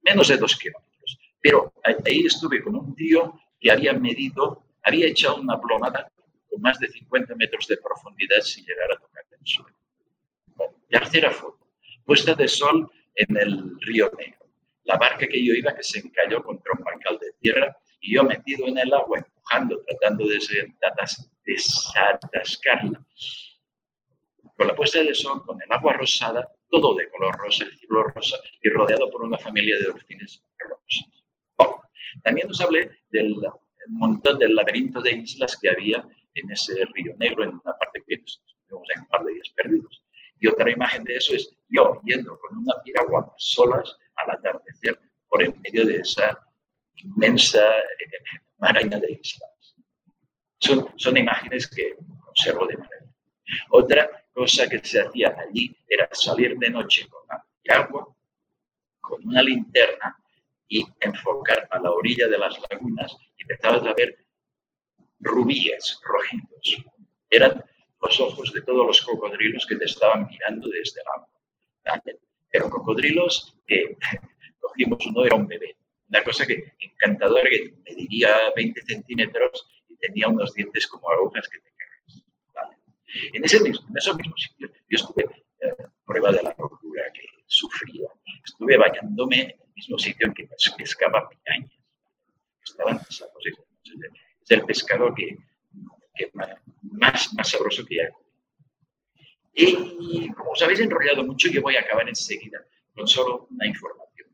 menos 0.03 0.27
de 0.27 0.37
dos 0.37 0.57
kilómetros. 0.57 1.19
Pero 1.41 1.73
ahí 1.83 2.25
estuve 2.25 2.61
con 2.61 2.75
un 2.75 2.95
tío 2.95 3.39
que 3.59 3.71
había 3.71 3.93
medido, 3.93 4.63
había 4.83 5.07
echado 5.07 5.37
una 5.37 5.59
plomada 5.59 6.11
con 6.51 6.61
más 6.61 6.77
de 6.79 6.89
50 6.89 7.33
metros 7.35 7.67
de 7.67 7.77
profundidad 7.77 8.41
sin 8.41 8.65
llegar 8.65 8.91
a 8.91 8.97
tocar 8.97 9.23
el 9.31 9.47
suelo. 9.47 9.75
tercera 10.89 11.31
foto, 11.31 11.67
puesta 12.05 12.35
de 12.35 12.47
sol 12.47 12.91
en 13.15 13.37
el 13.37 13.79
río 13.79 14.11
Negro 14.17 14.41
la 14.83 14.97
barca 14.97 15.27
que 15.27 15.43
yo 15.43 15.53
iba 15.53 15.75
que 15.75 15.83
se 15.83 15.99
encalló 15.99 16.43
contra 16.43 16.73
un 16.77 16.83
bancal 16.83 17.17
de 17.19 17.31
tierra 17.39 17.77
y 17.99 18.15
yo 18.15 18.23
metido 18.23 18.67
en 18.67 18.77
el 18.77 18.93
agua, 18.93 19.19
empujando, 19.19 19.81
tratando 19.83 20.27
de 20.27 20.39
desatascarla. 21.45 23.05
Con 24.57 24.67
la 24.67 24.75
puesta 24.75 25.03
de 25.03 25.13
sol, 25.13 25.43
con 25.45 25.61
el 25.61 25.71
agua 25.71 25.93
rosada, 25.93 26.47
todo 26.69 26.95
de 26.95 27.09
color 27.09 27.35
rosa, 27.37 27.65
el 27.65 27.77
cielo 27.77 28.03
rosa, 28.03 28.37
y 28.61 28.69
rodeado 28.69 29.09
por 29.09 29.23
una 29.23 29.37
familia 29.37 29.77
de 29.77 29.85
delfines 29.93 30.43
rosas. 30.59 31.05
también 32.23 32.49
os 32.49 32.59
hablé 32.61 32.91
del 33.09 33.35
montón 33.87 34.39
del 34.39 34.55
laberinto 34.55 35.01
de 35.01 35.11
islas 35.11 35.57
que 35.59 35.69
había 35.69 36.05
en 36.35 36.51
ese 36.51 36.85
río 36.93 37.13
negro, 37.17 37.43
en 37.43 37.49
una 37.49 37.77
parte 37.77 38.03
que 38.07 38.15
estuvimos 38.15 38.87
en 38.95 39.01
un 39.01 39.07
par 39.07 39.23
de 39.23 39.33
días 39.33 39.49
perdidos. 39.55 40.03
Y 40.39 40.47
otra 40.47 40.71
imagen 40.71 41.03
de 41.03 41.15
eso 41.15 41.35
es 41.35 41.55
yo 41.69 42.01
yendo 42.03 42.37
con 42.39 42.57
una 42.57 42.73
piragua 42.83 43.33
solas 43.37 43.97
al 44.15 44.31
atardecer 44.31 44.99
por 45.27 45.43
en 45.43 45.59
medio 45.61 45.85
de 45.85 45.97
esa 45.97 46.37
inmensa 46.95 47.59
eh, 47.59 48.35
maraña 48.57 48.99
de 48.99 49.19
islas. 49.21 49.75
Son, 50.59 50.91
son 50.97 51.17
imágenes 51.17 51.67
que 51.67 51.95
conservo 52.23 52.65
de 52.67 52.77
manera. 52.77 53.05
Otra 53.69 54.23
cosa 54.33 54.67
que 54.67 54.79
se 54.79 55.01
hacía 55.01 55.35
allí 55.37 55.75
era 55.87 56.07
salir 56.11 56.57
de 56.57 56.69
noche 56.69 57.07
con 57.07 57.21
agua, 57.69 58.15
con 58.99 59.27
una 59.27 59.41
linterna 59.41 60.17
y 60.67 60.85
enfocar 60.99 61.67
a 61.69 61.79
la 61.79 61.91
orilla 61.91 62.27
de 62.27 62.37
las 62.37 62.57
lagunas 62.69 63.15
y 63.37 63.43
empezabas 63.43 63.85
a 63.85 63.93
ver 63.93 64.17
rubíes 65.21 65.99
rojizos. 66.03 66.85
Eran 67.29 67.63
los 68.01 68.19
ojos 68.19 68.51
de 68.51 68.61
todos 68.61 68.85
los 68.85 69.01
cocodrilos 69.01 69.65
que 69.65 69.75
te 69.75 69.85
estaban 69.85 70.27
mirando 70.27 70.67
desde 70.67 71.01
el 71.01 71.07
agua. 71.15 72.09
Pero 72.51 72.69
cocodrilos 72.69 73.55
que 73.65 73.97
cogimos 74.59 75.05
uno, 75.05 75.25
era 75.25 75.35
un 75.35 75.47
bebé. 75.47 75.75
Una 76.09 76.23
cosa 76.23 76.45
que 76.45 76.73
encantadora, 76.79 77.49
que 77.49 77.73
mediría 77.85 78.35
20 78.55 78.81
centímetros 78.81 79.65
y 79.87 79.95
tenía 79.95 80.27
unos 80.27 80.53
dientes 80.53 80.87
como 80.87 81.09
agujas 81.09 81.47
que 81.47 81.59
te 81.59 81.71
cagas. 81.77 82.23
En, 83.33 83.45
ese 83.45 83.61
mismo, 83.61 83.87
en 83.89 83.97
esos 83.97 84.17
mismos 84.17 84.41
sitios, 84.41 84.71
yo 84.89 84.97
estuve 84.97 85.23
eh, 85.61 85.85
prueba 86.05 86.31
de 86.31 86.43
la 86.43 86.55
locura 86.57 87.03
que 87.13 87.25
sufría. 87.45 88.09
Estuve 88.43 88.77
bañándome 88.77 89.41
en 89.41 89.49
el 89.51 89.73
mismo 89.73 89.97
sitio 89.97 90.27
en 90.27 90.33
que 90.33 90.49
pescaba 90.77 91.29
piñañas. 91.29 91.71
Estaban 92.63 92.99
Es 94.43 94.51
el 94.51 94.65
pescado 94.65 95.13
que, 95.15 95.37
más, 96.83 97.33
más 97.33 97.49
sabroso 97.49 97.85
que 97.85 97.95
ya 97.97 98.09
y 99.53 100.29
como 100.33 100.51
os 100.51 100.61
habéis 100.61 100.79
enrollado 100.79 101.23
mucho, 101.23 101.49
yo 101.49 101.61
voy 101.61 101.75
a 101.75 101.81
acabar 101.81 102.07
enseguida 102.07 102.65
con 102.93 103.07
solo 103.07 103.47
una 103.51 103.67
información. 103.67 104.29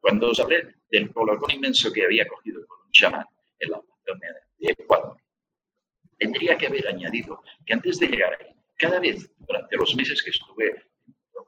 Cuando 0.00 0.30
os 0.30 0.40
hablé 0.40 0.74
del 0.90 1.12
colocón 1.12 1.50
inmenso 1.50 1.92
que 1.92 2.04
había 2.04 2.26
cogido 2.28 2.66
con 2.66 2.78
un 2.84 2.92
chamán 2.92 3.26
en 3.58 3.70
la 3.70 3.78
Amazonia 3.78 4.34
de 4.58 4.72
Ecuador, 4.72 5.16
tendría 6.18 6.56
que 6.56 6.66
haber 6.66 6.86
añadido 6.88 7.42
que 7.64 7.72
antes 7.72 7.98
de 7.98 8.08
llegar 8.08 8.36
ahí, 8.40 8.54
cada 8.76 9.00
vez 9.00 9.30
durante 9.38 9.76
los 9.76 9.94
meses 9.96 10.22
que 10.22 10.30
estuve 10.30 10.84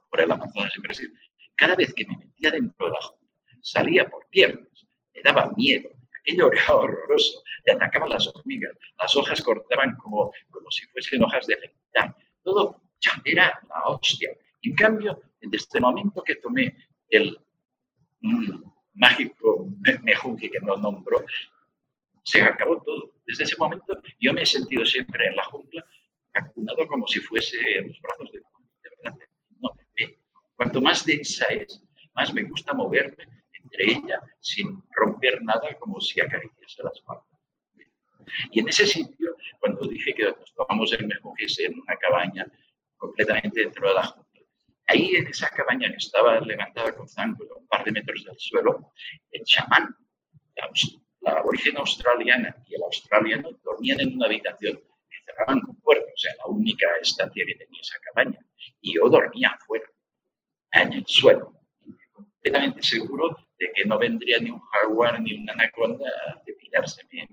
por 0.09 0.21
el 0.21 0.31
Amazonas 0.31 0.73
en 0.75 0.81
Brasil, 0.81 1.13
cada 1.55 1.75
vez 1.75 1.93
que 1.93 2.05
me 2.05 2.17
metía 2.17 2.51
dentro 2.51 2.87
de 2.87 2.91
la 2.91 3.01
junta, 3.01 3.27
salía 3.61 4.09
por 4.09 4.27
piernas, 4.29 4.67
me 5.13 5.21
daba 5.21 5.51
miedo, 5.55 5.89
aquello 6.21 6.51
era 6.51 6.75
horroroso, 6.75 7.43
le 7.65 7.73
atacaban 7.73 8.09
las 8.09 8.27
hormigas, 8.27 8.73
las 8.99 9.15
hojas 9.15 9.41
cortaban 9.41 9.95
como, 9.97 10.31
como 10.49 10.71
si 10.71 10.85
fuesen 10.87 11.23
hojas 11.23 11.47
de 11.47 11.55
afeitar, 11.55 12.15
todo 12.43 12.81
era 13.25 13.59
la 13.67 13.83
hostia. 13.87 14.31
En 14.61 14.75
cambio, 14.75 15.21
desde 15.41 15.67
el 15.73 15.81
momento 15.81 16.23
que 16.23 16.35
tomé 16.35 16.75
el 17.09 17.37
mm, 18.21 18.63
mágico 18.93 19.67
mejunje 20.03 20.49
que 20.49 20.59
no 20.59 20.77
nombró, 20.77 21.25
se 22.23 22.41
acabó 22.41 22.81
todo. 22.81 23.13
Desde 23.25 23.45
ese 23.45 23.55
momento 23.57 23.99
yo 24.19 24.33
me 24.33 24.43
he 24.43 24.45
sentido 24.45 24.85
siempre 24.85 25.27
en 25.27 25.35
la 25.35 25.43
jungla, 25.45 25.83
acunado 26.33 26.87
como 26.87 27.07
si 27.07 27.19
fuese 27.19 27.57
en 27.77 27.87
los 27.87 27.99
brazos 28.01 28.31
de, 28.31 28.39
de 28.39 28.89
verdad. 29.03 29.19
No, 29.59 29.71
cuanto 30.55 30.81
más 30.81 31.05
densa 31.05 31.45
es, 31.45 31.83
más 32.13 32.31
me 32.33 32.43
gusta 32.43 32.73
moverme 32.73 33.40
entre 33.71 33.93
ella 33.93 34.21
sin 34.39 34.83
romper 34.95 35.41
nada, 35.43 35.75
como 35.79 35.99
si 35.99 36.19
acariciase 36.21 36.83
las 36.83 37.01
manos. 37.07 37.25
Y 38.51 38.59
en 38.59 38.69
ese 38.69 38.85
sitio, 38.85 39.35
cuando 39.59 39.87
dije 39.87 40.13
que 40.13 40.25
nos 40.25 40.53
tomamos 40.53 40.91
el 40.93 41.07
mejunje 41.07 41.45
en 41.65 41.79
una 41.79 41.95
cabaña 41.97 42.45
completamente 42.97 43.61
dentro 43.61 43.87
de 43.87 43.95
la 43.95 44.03
junta. 44.03 44.39
Ahí 44.87 45.15
en 45.15 45.27
esa 45.27 45.49
cabaña 45.49 45.89
que 45.89 45.97
estaba 45.97 46.39
levantada 46.41 46.93
con 46.95 47.07
zango 47.07 47.45
un 47.57 47.67
par 47.67 47.83
de 47.83 47.91
metros 47.91 48.23
del 48.25 48.37
suelo, 48.37 48.91
el 49.31 49.43
chamán, 49.43 49.95
la, 51.21 51.31
aborigen 51.31 51.77
australiana 51.77 52.55
y 52.67 52.75
el 52.75 52.83
australiano 52.83 53.49
dormían 53.63 54.01
en 54.01 54.15
una 54.15 54.25
habitación 54.25 54.75
que 54.75 55.17
cerraban 55.25 55.61
con 55.61 55.75
puertas, 55.81 56.11
o 56.13 56.17
sea, 56.17 56.33
la 56.37 56.45
única 56.47 56.87
estancia 57.01 57.45
que 57.45 57.55
tenía 57.55 57.81
esa 57.81 57.97
cabaña. 57.99 58.39
Y 58.81 58.95
yo 58.95 59.09
dormía 59.09 59.49
afuera, 59.49 59.85
en 60.73 60.93
el 60.93 61.05
suelo, 61.05 61.53
completamente 62.11 62.83
seguro 62.83 63.37
de 63.61 63.71
que 63.73 63.85
no 63.85 63.99
vendría 63.99 64.39
ni 64.39 64.49
un 64.49 64.59
jaguar 64.59 65.21
ni 65.21 65.35
una 65.39 65.53
anaconda 65.53 66.09
a 66.09 66.41
depilarse 66.45 67.05
bien. 67.11 67.29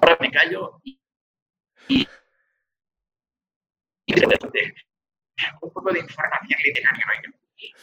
Ahora 0.00 0.16
me 0.20 0.30
callo 0.30 0.80
y 0.84 0.98
un 5.62 5.70
poco 5.72 5.92
de 5.92 6.00
información 6.00 6.60
literaria. 6.64 7.04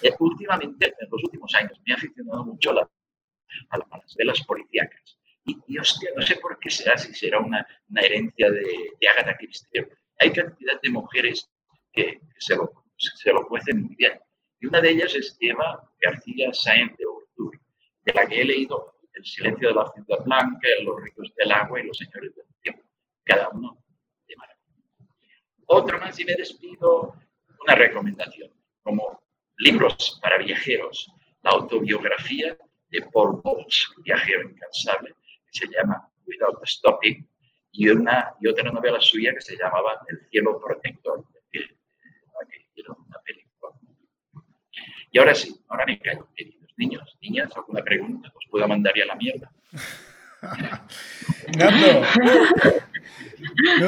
Eh, 0.02 0.12
últimamente, 0.20 0.88
en 0.88 1.10
los 1.12 1.24
últimos 1.24 1.54
años, 1.54 1.80
me 1.86 1.94
ha 1.94 1.98
aficionado 1.98 2.46
mucho 2.46 2.72
a, 2.72 2.90
a 3.70 3.78
las 3.78 4.16
velas 4.16 4.42
policíacas. 4.42 5.20
Y, 5.46 5.56
y, 5.68 5.78
hostia, 5.78 6.10
no 6.16 6.24
sé 6.24 6.36
por 6.38 6.58
qué 6.60 6.70
será, 6.72 6.98
si 6.98 7.14
será 7.14 7.40
una, 7.40 7.66
una 7.90 8.02
herencia 8.02 8.50
de, 8.50 8.64
de 9.00 9.08
Agatha 9.08 9.38
Christie. 9.38 9.88
Hay 10.20 10.34
cantidad 10.34 10.82
de 10.82 10.90
mujeres 10.90 11.50
que, 11.94 12.20
se, 12.40 12.56
lo, 12.56 12.86
se 12.98 13.32
lo 13.32 13.48
cuecen 13.48 13.84
muy 13.84 13.96
bien. 13.96 14.20
Y 14.60 14.68
una 14.68 14.82
de 14.82 14.92
ellas 14.92 15.16
es 15.16 15.38
Eva 15.40 15.90
García 16.02 16.54
Sáenz 16.54 16.98
de 16.98 17.06
Urtur, 17.06 17.60
de 18.04 18.14
la 18.14 18.26
que 18.26 18.42
he 18.42 18.46
leído 18.46 18.96
El 19.14 19.26
silencio 19.26 19.70
de 19.70 19.76
la 19.76 19.92
ciudad 19.94 20.24
blanca, 20.24 20.68
Los 20.84 21.02
ricos 21.02 21.32
del 21.36 21.52
agua 21.52 21.80
y 21.80 21.88
los 21.88 21.98
señores 21.98 22.36
del 22.36 22.46
tiempo. 22.62 22.84
Cada 23.24 23.50
uno 23.50 23.78
de 24.28 24.36
maravilla. 24.36 24.74
Otro 25.68 26.00
más 26.00 26.20
y 26.20 26.26
me 26.26 26.36
despido, 26.36 27.16
una 27.62 27.76
recomendación, 27.76 28.52
como 28.84 29.22
libros 29.58 30.20
para 30.22 30.38
viajeros, 30.38 31.12
la 31.44 31.52
autobiografía 31.52 32.58
de 32.90 33.02
Paul 33.14 33.42
Bowles, 33.44 33.88
viajero 34.04 34.50
incansable, 34.50 35.14
que 35.52 35.60
se 35.60 35.68
llama 35.68 36.10
Without 36.26 36.66
Stopping, 36.66 37.28
y, 37.72 37.90
una, 37.90 38.34
y 38.40 38.48
otra 38.48 38.72
novela 38.72 39.00
suya 39.00 39.34
que 39.34 39.42
se 39.42 39.58
llamaba 39.58 40.02
El 40.08 40.20
cielo 40.30 40.60
protector, 40.60 41.20
una 41.20 43.22
película. 43.22 43.47
Y 45.18 45.20
ahora 45.20 45.34
sí, 45.34 45.60
ahora 45.68 45.84
me 45.88 45.98
callo, 45.98 46.28
queridos 46.36 46.72
niños, 46.78 47.18
niñas, 47.24 47.50
alguna 47.56 47.84
pregunta, 47.84 48.32
os 48.36 48.46
puedo 48.52 48.68
mandar 48.68 48.94
ya 48.96 49.08
la 49.08 49.16
mierda. 49.16 49.52
Nando, 51.58 52.04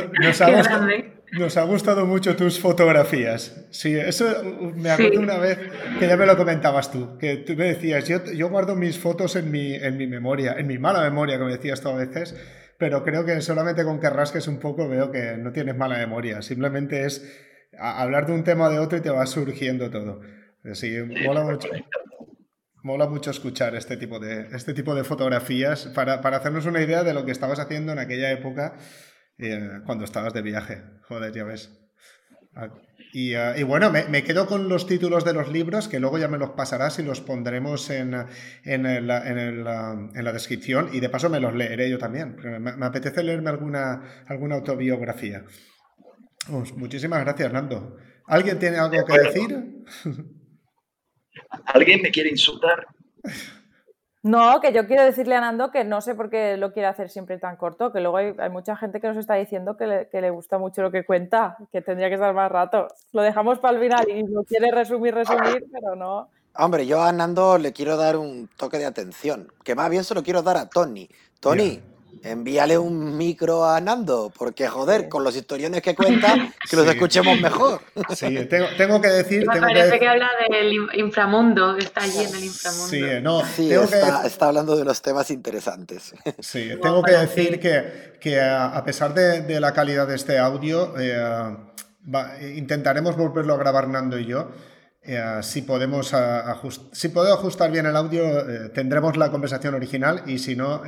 nos, 0.24 0.42
ha 0.42 0.50
gustado, 0.50 0.88
nos, 1.34 1.58
ha 1.58 1.64
gustado, 1.66 2.06
mucho 2.08 2.36
tus 2.36 2.60
fotografías. 2.60 3.68
Sí, 3.70 3.96
eso 3.96 4.26
me 4.76 4.90
acuerdo 4.90 5.20
una 5.20 5.38
vez 5.38 5.60
que 6.00 6.08
ya 6.08 6.18
me 6.18 6.26
lo 6.26 6.36
comentabas 6.36 6.92
tú, 6.92 7.16
que 7.20 7.38
tú 7.38 7.54
me 7.54 7.66
decías, 7.66 8.08
yo, 8.08 8.26
yo 8.34 8.50
guardo 8.50 8.76
mis 8.76 8.98
fotos 8.98 9.36
en 9.36 9.52
mi, 9.52 9.76
en 9.76 9.98
mi 9.98 10.08
memoria, 10.08 10.56
en 10.58 10.66
mi 10.66 10.80
mala 10.80 11.02
memoria, 11.02 11.38
como 11.38 11.52
decías 11.52 11.80
tú 11.80 11.90
a 11.90 11.96
veces, 11.96 12.36
pero 12.80 13.04
creo 13.04 13.24
que 13.24 13.40
solamente 13.42 13.84
con 13.84 14.00
que 14.00 14.10
rasques 14.10 14.48
un 14.48 14.60
poco 14.60 14.90
veo 14.90 15.12
que 15.12 15.38
no 15.38 15.52
tienes 15.52 15.78
mala 15.78 16.00
memoria, 16.00 16.42
simplemente 16.42 17.06
es 17.06 17.46
hablar 17.78 18.26
de 18.26 18.34
un 18.34 18.44
tema 18.44 18.66
o 18.66 18.72
de 18.72 18.80
otro 18.80 18.98
y 18.98 19.02
te 19.02 19.12
va 19.12 19.28
surgiendo 19.28 19.92
todo. 19.92 20.22
Sí, 20.74 20.96
mola 21.26 21.44
mucho. 21.44 21.70
Mola 22.82 23.08
mucho 23.08 23.32
escuchar 23.32 23.76
este 23.76 23.98
tipo 23.98 24.20
de, 24.20 24.48
este 24.54 24.74
tipo 24.74 24.96
de 24.96 25.04
fotografías 25.04 25.88
para, 25.88 26.22
para 26.22 26.38
hacernos 26.38 26.66
una 26.66 26.82
idea 26.82 27.04
de 27.04 27.14
lo 27.14 27.26
que 27.26 27.32
estabas 27.32 27.60
haciendo 27.60 27.92
en 27.92 28.00
aquella 28.00 28.32
época 28.32 28.78
eh, 29.38 29.82
cuando 29.86 30.06
estabas 30.06 30.34
de 30.34 30.42
viaje. 30.42 30.82
Joder, 31.04 31.34
ya 31.34 31.44
ves. 31.44 31.78
Ah, 32.56 32.70
y, 33.12 33.34
ah, 33.34 33.58
y, 33.58 33.64
bueno, 33.64 33.92
me, 33.92 34.06
me, 34.06 34.24
quedo 34.24 34.48
con 34.48 34.70
los 34.70 34.88
títulos 34.88 35.26
de 35.26 35.34
los 35.34 35.52
libros, 35.52 35.88
que 35.88 36.00
luego 36.00 36.18
ya 36.18 36.28
me 36.28 36.38
los 36.38 36.52
pasarás 36.52 37.00
y 37.00 37.04
los 37.04 37.22
pondremos 37.22 37.90
en, 37.90 38.14
en, 38.64 38.86
el, 38.86 39.10
en, 39.10 39.38
el, 39.38 39.68
en 39.68 40.26
la 40.26 40.34
descripción. 40.34 40.90
Y 40.94 41.00
de 41.00 41.10
paso 41.10 41.30
me 41.30 41.40
los 41.40 41.54
leeré 41.54 41.90
yo 41.90 41.98
también. 41.98 42.38
Me, 42.38 42.60
me 42.60 42.86
apetece 42.86 43.24
leerme 43.24 43.50
alguna, 43.50 44.24
alguna 44.28 44.56
autobiografía. 44.56 45.44
muchísimas 46.78 47.22
gracias, 47.22 47.52
Nando. 47.52 47.98
¿Alguien 48.26 48.58
tiene 48.60 48.78
algo 48.78 49.04
que 49.06 49.20
decir? 49.20 49.84
¿Alguien 51.66 52.02
me 52.02 52.12
quiere 52.12 52.30
insultar? 52.30 52.88
No, 54.22 54.60
que 54.60 54.74
yo 54.74 54.86
quiero 54.86 55.04
decirle 55.04 55.36
a 55.36 55.40
Nando 55.40 55.72
que 55.72 55.86
no 55.86 56.02
sé 56.02 56.14
por 56.14 56.30
qué 56.30 56.58
lo 56.58 56.74
quiere 56.74 56.88
hacer 56.88 57.10
siempre 57.10 57.38
tan 57.38 57.56
corto, 57.56 57.94
que 57.94 58.02
luego 58.02 58.18
hay, 58.18 58.50
mucha 58.50 58.76
gente 58.76 59.00
que 59.00 59.08
nos 59.08 59.16
está 59.16 59.36
diciendo 59.36 59.78
que 59.78 60.08
le, 60.12 60.30
gusta 60.30 60.58
mucho 60.58 60.82
lo 60.82 60.92
que 60.92 61.06
cuenta, 61.06 61.56
que 61.72 61.82
tendría 61.82 62.10
que 62.10 62.16
estar 62.16 62.34
más 62.34 62.52
rato. 62.52 62.88
Lo 63.14 63.22
dejamos 63.22 63.60
para 63.60 63.78
el 63.78 63.84
final 63.84 64.10
y 64.10 64.24
no 64.24 64.44
quiere 64.44 64.72
resumir, 64.72 65.14
resumir, 65.14 65.66
pero 65.72 65.96
no. 65.96 66.30
Hombre, 66.56 66.86
yo 66.86 67.02
a 67.02 67.14
Nando 67.14 67.58
le 67.58 67.72
quiero 67.72 67.96
dar 67.96 68.18
un 68.18 68.50
toque 68.58 68.78
de 68.78 68.86
atención, 68.86 69.54
que 69.64 69.76
más 69.76 69.90
bien 69.90 70.04
se 70.04 70.14
lo 70.14 70.22
quiero 70.22 70.42
dar 70.42 70.58
a 70.58 70.68
Tony. 70.68 71.08
Tony, 71.40 71.80
envíale 72.24 72.78
un 72.78 73.18
micro 73.18 73.66
a 73.66 73.80
Nando, 73.80 74.32
porque 74.38 74.68
joder, 74.68 75.08
con 75.10 75.24
los 75.24 75.36
historiones 75.36 75.82
que 75.82 75.96
cuenta, 75.96 76.36
que 76.70 76.76
los 76.76 76.88
escuchemos 76.88 77.40
mejor. 77.40 77.82
Sí, 78.16 78.48
tengo, 78.78 79.02
que 79.02 79.08
decir. 79.08 79.48
Me 79.48 79.60
parece 79.60 80.00
que... 80.00 80.08
habla 80.08 80.30
del 80.50 80.74
inframundo, 80.94 81.76
que 81.76 81.84
está 81.84 82.04
allí 82.04 82.24
en 82.24 82.36
el 82.36 82.44
inframundo. 82.44 82.88
Sí, 82.88 83.02
no, 83.22 83.46
sí 83.46 83.72
está, 83.72 84.26
está, 84.26 84.48
hablando 84.48 84.76
de 84.76 84.82
unos 84.82 85.02
temas 85.02 85.30
interesantes. 85.32 86.14
Sí, 86.40 86.72
tengo 86.82 87.04
que 87.04 87.12
decir 87.12 87.60
que, 87.60 88.18
que 88.20 88.40
a 88.40 88.84
pesar 88.84 89.14
de, 89.14 89.60
la 89.60 89.74
calidad 89.74 90.08
de 90.08 90.16
este 90.16 90.38
audio, 90.38 90.94
eh, 91.00 91.56
intentaremos 92.56 93.16
volverlo 93.16 93.54
a 93.54 93.58
grabar 93.58 93.88
Nando 93.88 94.18
y 94.18 94.26
yo. 94.26 94.52
Eh, 95.02 95.40
si, 95.42 95.62
podemos 95.62 96.14
si 96.92 97.08
puedo 97.10 97.34
ajustar 97.34 97.72
bien 97.72 97.86
el 97.86 97.96
audio, 97.96 98.24
eh, 98.50 98.70
tendremos 98.70 99.16
la 99.18 99.32
conversación 99.32 99.74
original 99.74 100.24
y 100.28 100.40
si 100.40 100.56
no, 100.56 100.84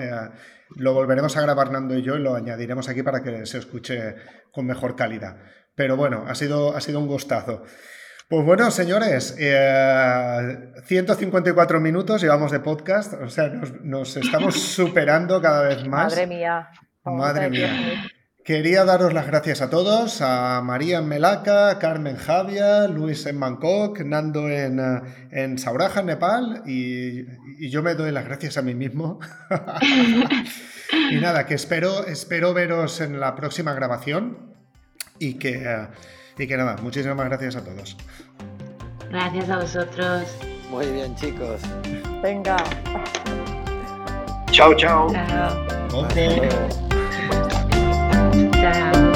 lo 0.76 0.94
volveremos 0.94 1.36
a 1.38 1.42
grabar 1.42 1.72
Nando 1.72 1.96
y 1.96 2.02
yo 2.02 2.16
y 2.16 2.22
lo 2.22 2.36
añadiremos 2.36 2.90
aquí 2.90 3.04
para 3.04 3.24
que 3.24 3.46
se 3.46 3.58
escuche 3.58 4.16
con 4.52 4.66
mejor 4.66 4.96
calidad. 4.96 5.38
Pero 5.76 5.98
bueno, 5.98 6.24
ha 6.28 6.36
sido, 6.36 6.74
ha 6.76 6.82
sido 6.82 7.00
un 7.00 7.08
gustazo. 7.08 7.64
Pues 8.30 8.46
bueno, 8.46 8.70
señores, 8.72 9.36
154 9.36 11.78
eh, 11.78 11.82
minutos 11.82 12.22
llevamos 12.22 12.52
de 12.52 12.60
podcast, 12.62 13.14
o 13.14 13.30
sea, 13.30 13.50
nos, 13.50 14.16
estamos 14.16 14.56
superando 14.62 15.42
cada 15.42 15.68
vez 15.68 15.86
más. 15.86 16.14
Madre 16.14 16.28
mía. 16.28 16.70
Madre 17.04 17.50
mía. 17.50 18.06
Quería 18.44 18.86
daros 18.86 19.14
las 19.14 19.28
gracias 19.28 19.62
a 19.62 19.70
todos, 19.70 20.20
a 20.22 20.62
María 20.64 20.98
en 20.98 21.08
Melaka, 21.08 21.78
Carmen 21.78 22.16
Javia, 22.16 22.88
Luis 22.88 23.28
en 23.28 23.40
Bangkok, 23.40 24.00
Nando 24.00 24.50
en, 24.50 24.80
eh, 24.80 25.02
en 25.30 25.60
Sauraja, 25.60 26.02
Nepal, 26.02 26.64
y, 26.66 27.26
yo 27.70 27.84
me 27.84 27.94
doy 27.94 28.12
las 28.12 28.26
gracias 28.26 28.58
a 28.58 28.64
mí 28.64 28.74
mismo. 28.74 29.20
y 31.12 31.18
nada, 31.18 31.46
que 31.46 31.54
espero, 31.54 32.08
espero 32.08 32.56
veros 32.56 33.00
en 33.00 33.20
la 33.20 33.36
próxima 33.36 33.76
grabación 33.76 34.56
y 35.20 35.36
que, 35.36 35.62
eh, 35.64 35.88
y 36.40 36.48
que 36.48 36.58
nada, 36.58 36.78
muchísimas 36.82 37.24
gracias 37.24 37.56
a 37.58 37.64
todos. 37.64 37.96
Gracias 39.12 39.50
a 39.52 39.58
vosotros. 39.58 40.24
Muy 40.72 40.88
bien, 40.88 41.14
chicos. 41.16 41.62
Venga. 42.24 42.58
Chao, 44.50 44.74
chao. 44.76 45.12
chao. 45.12 46.06
Okay. 46.06 46.50
Instagram. 48.72 49.11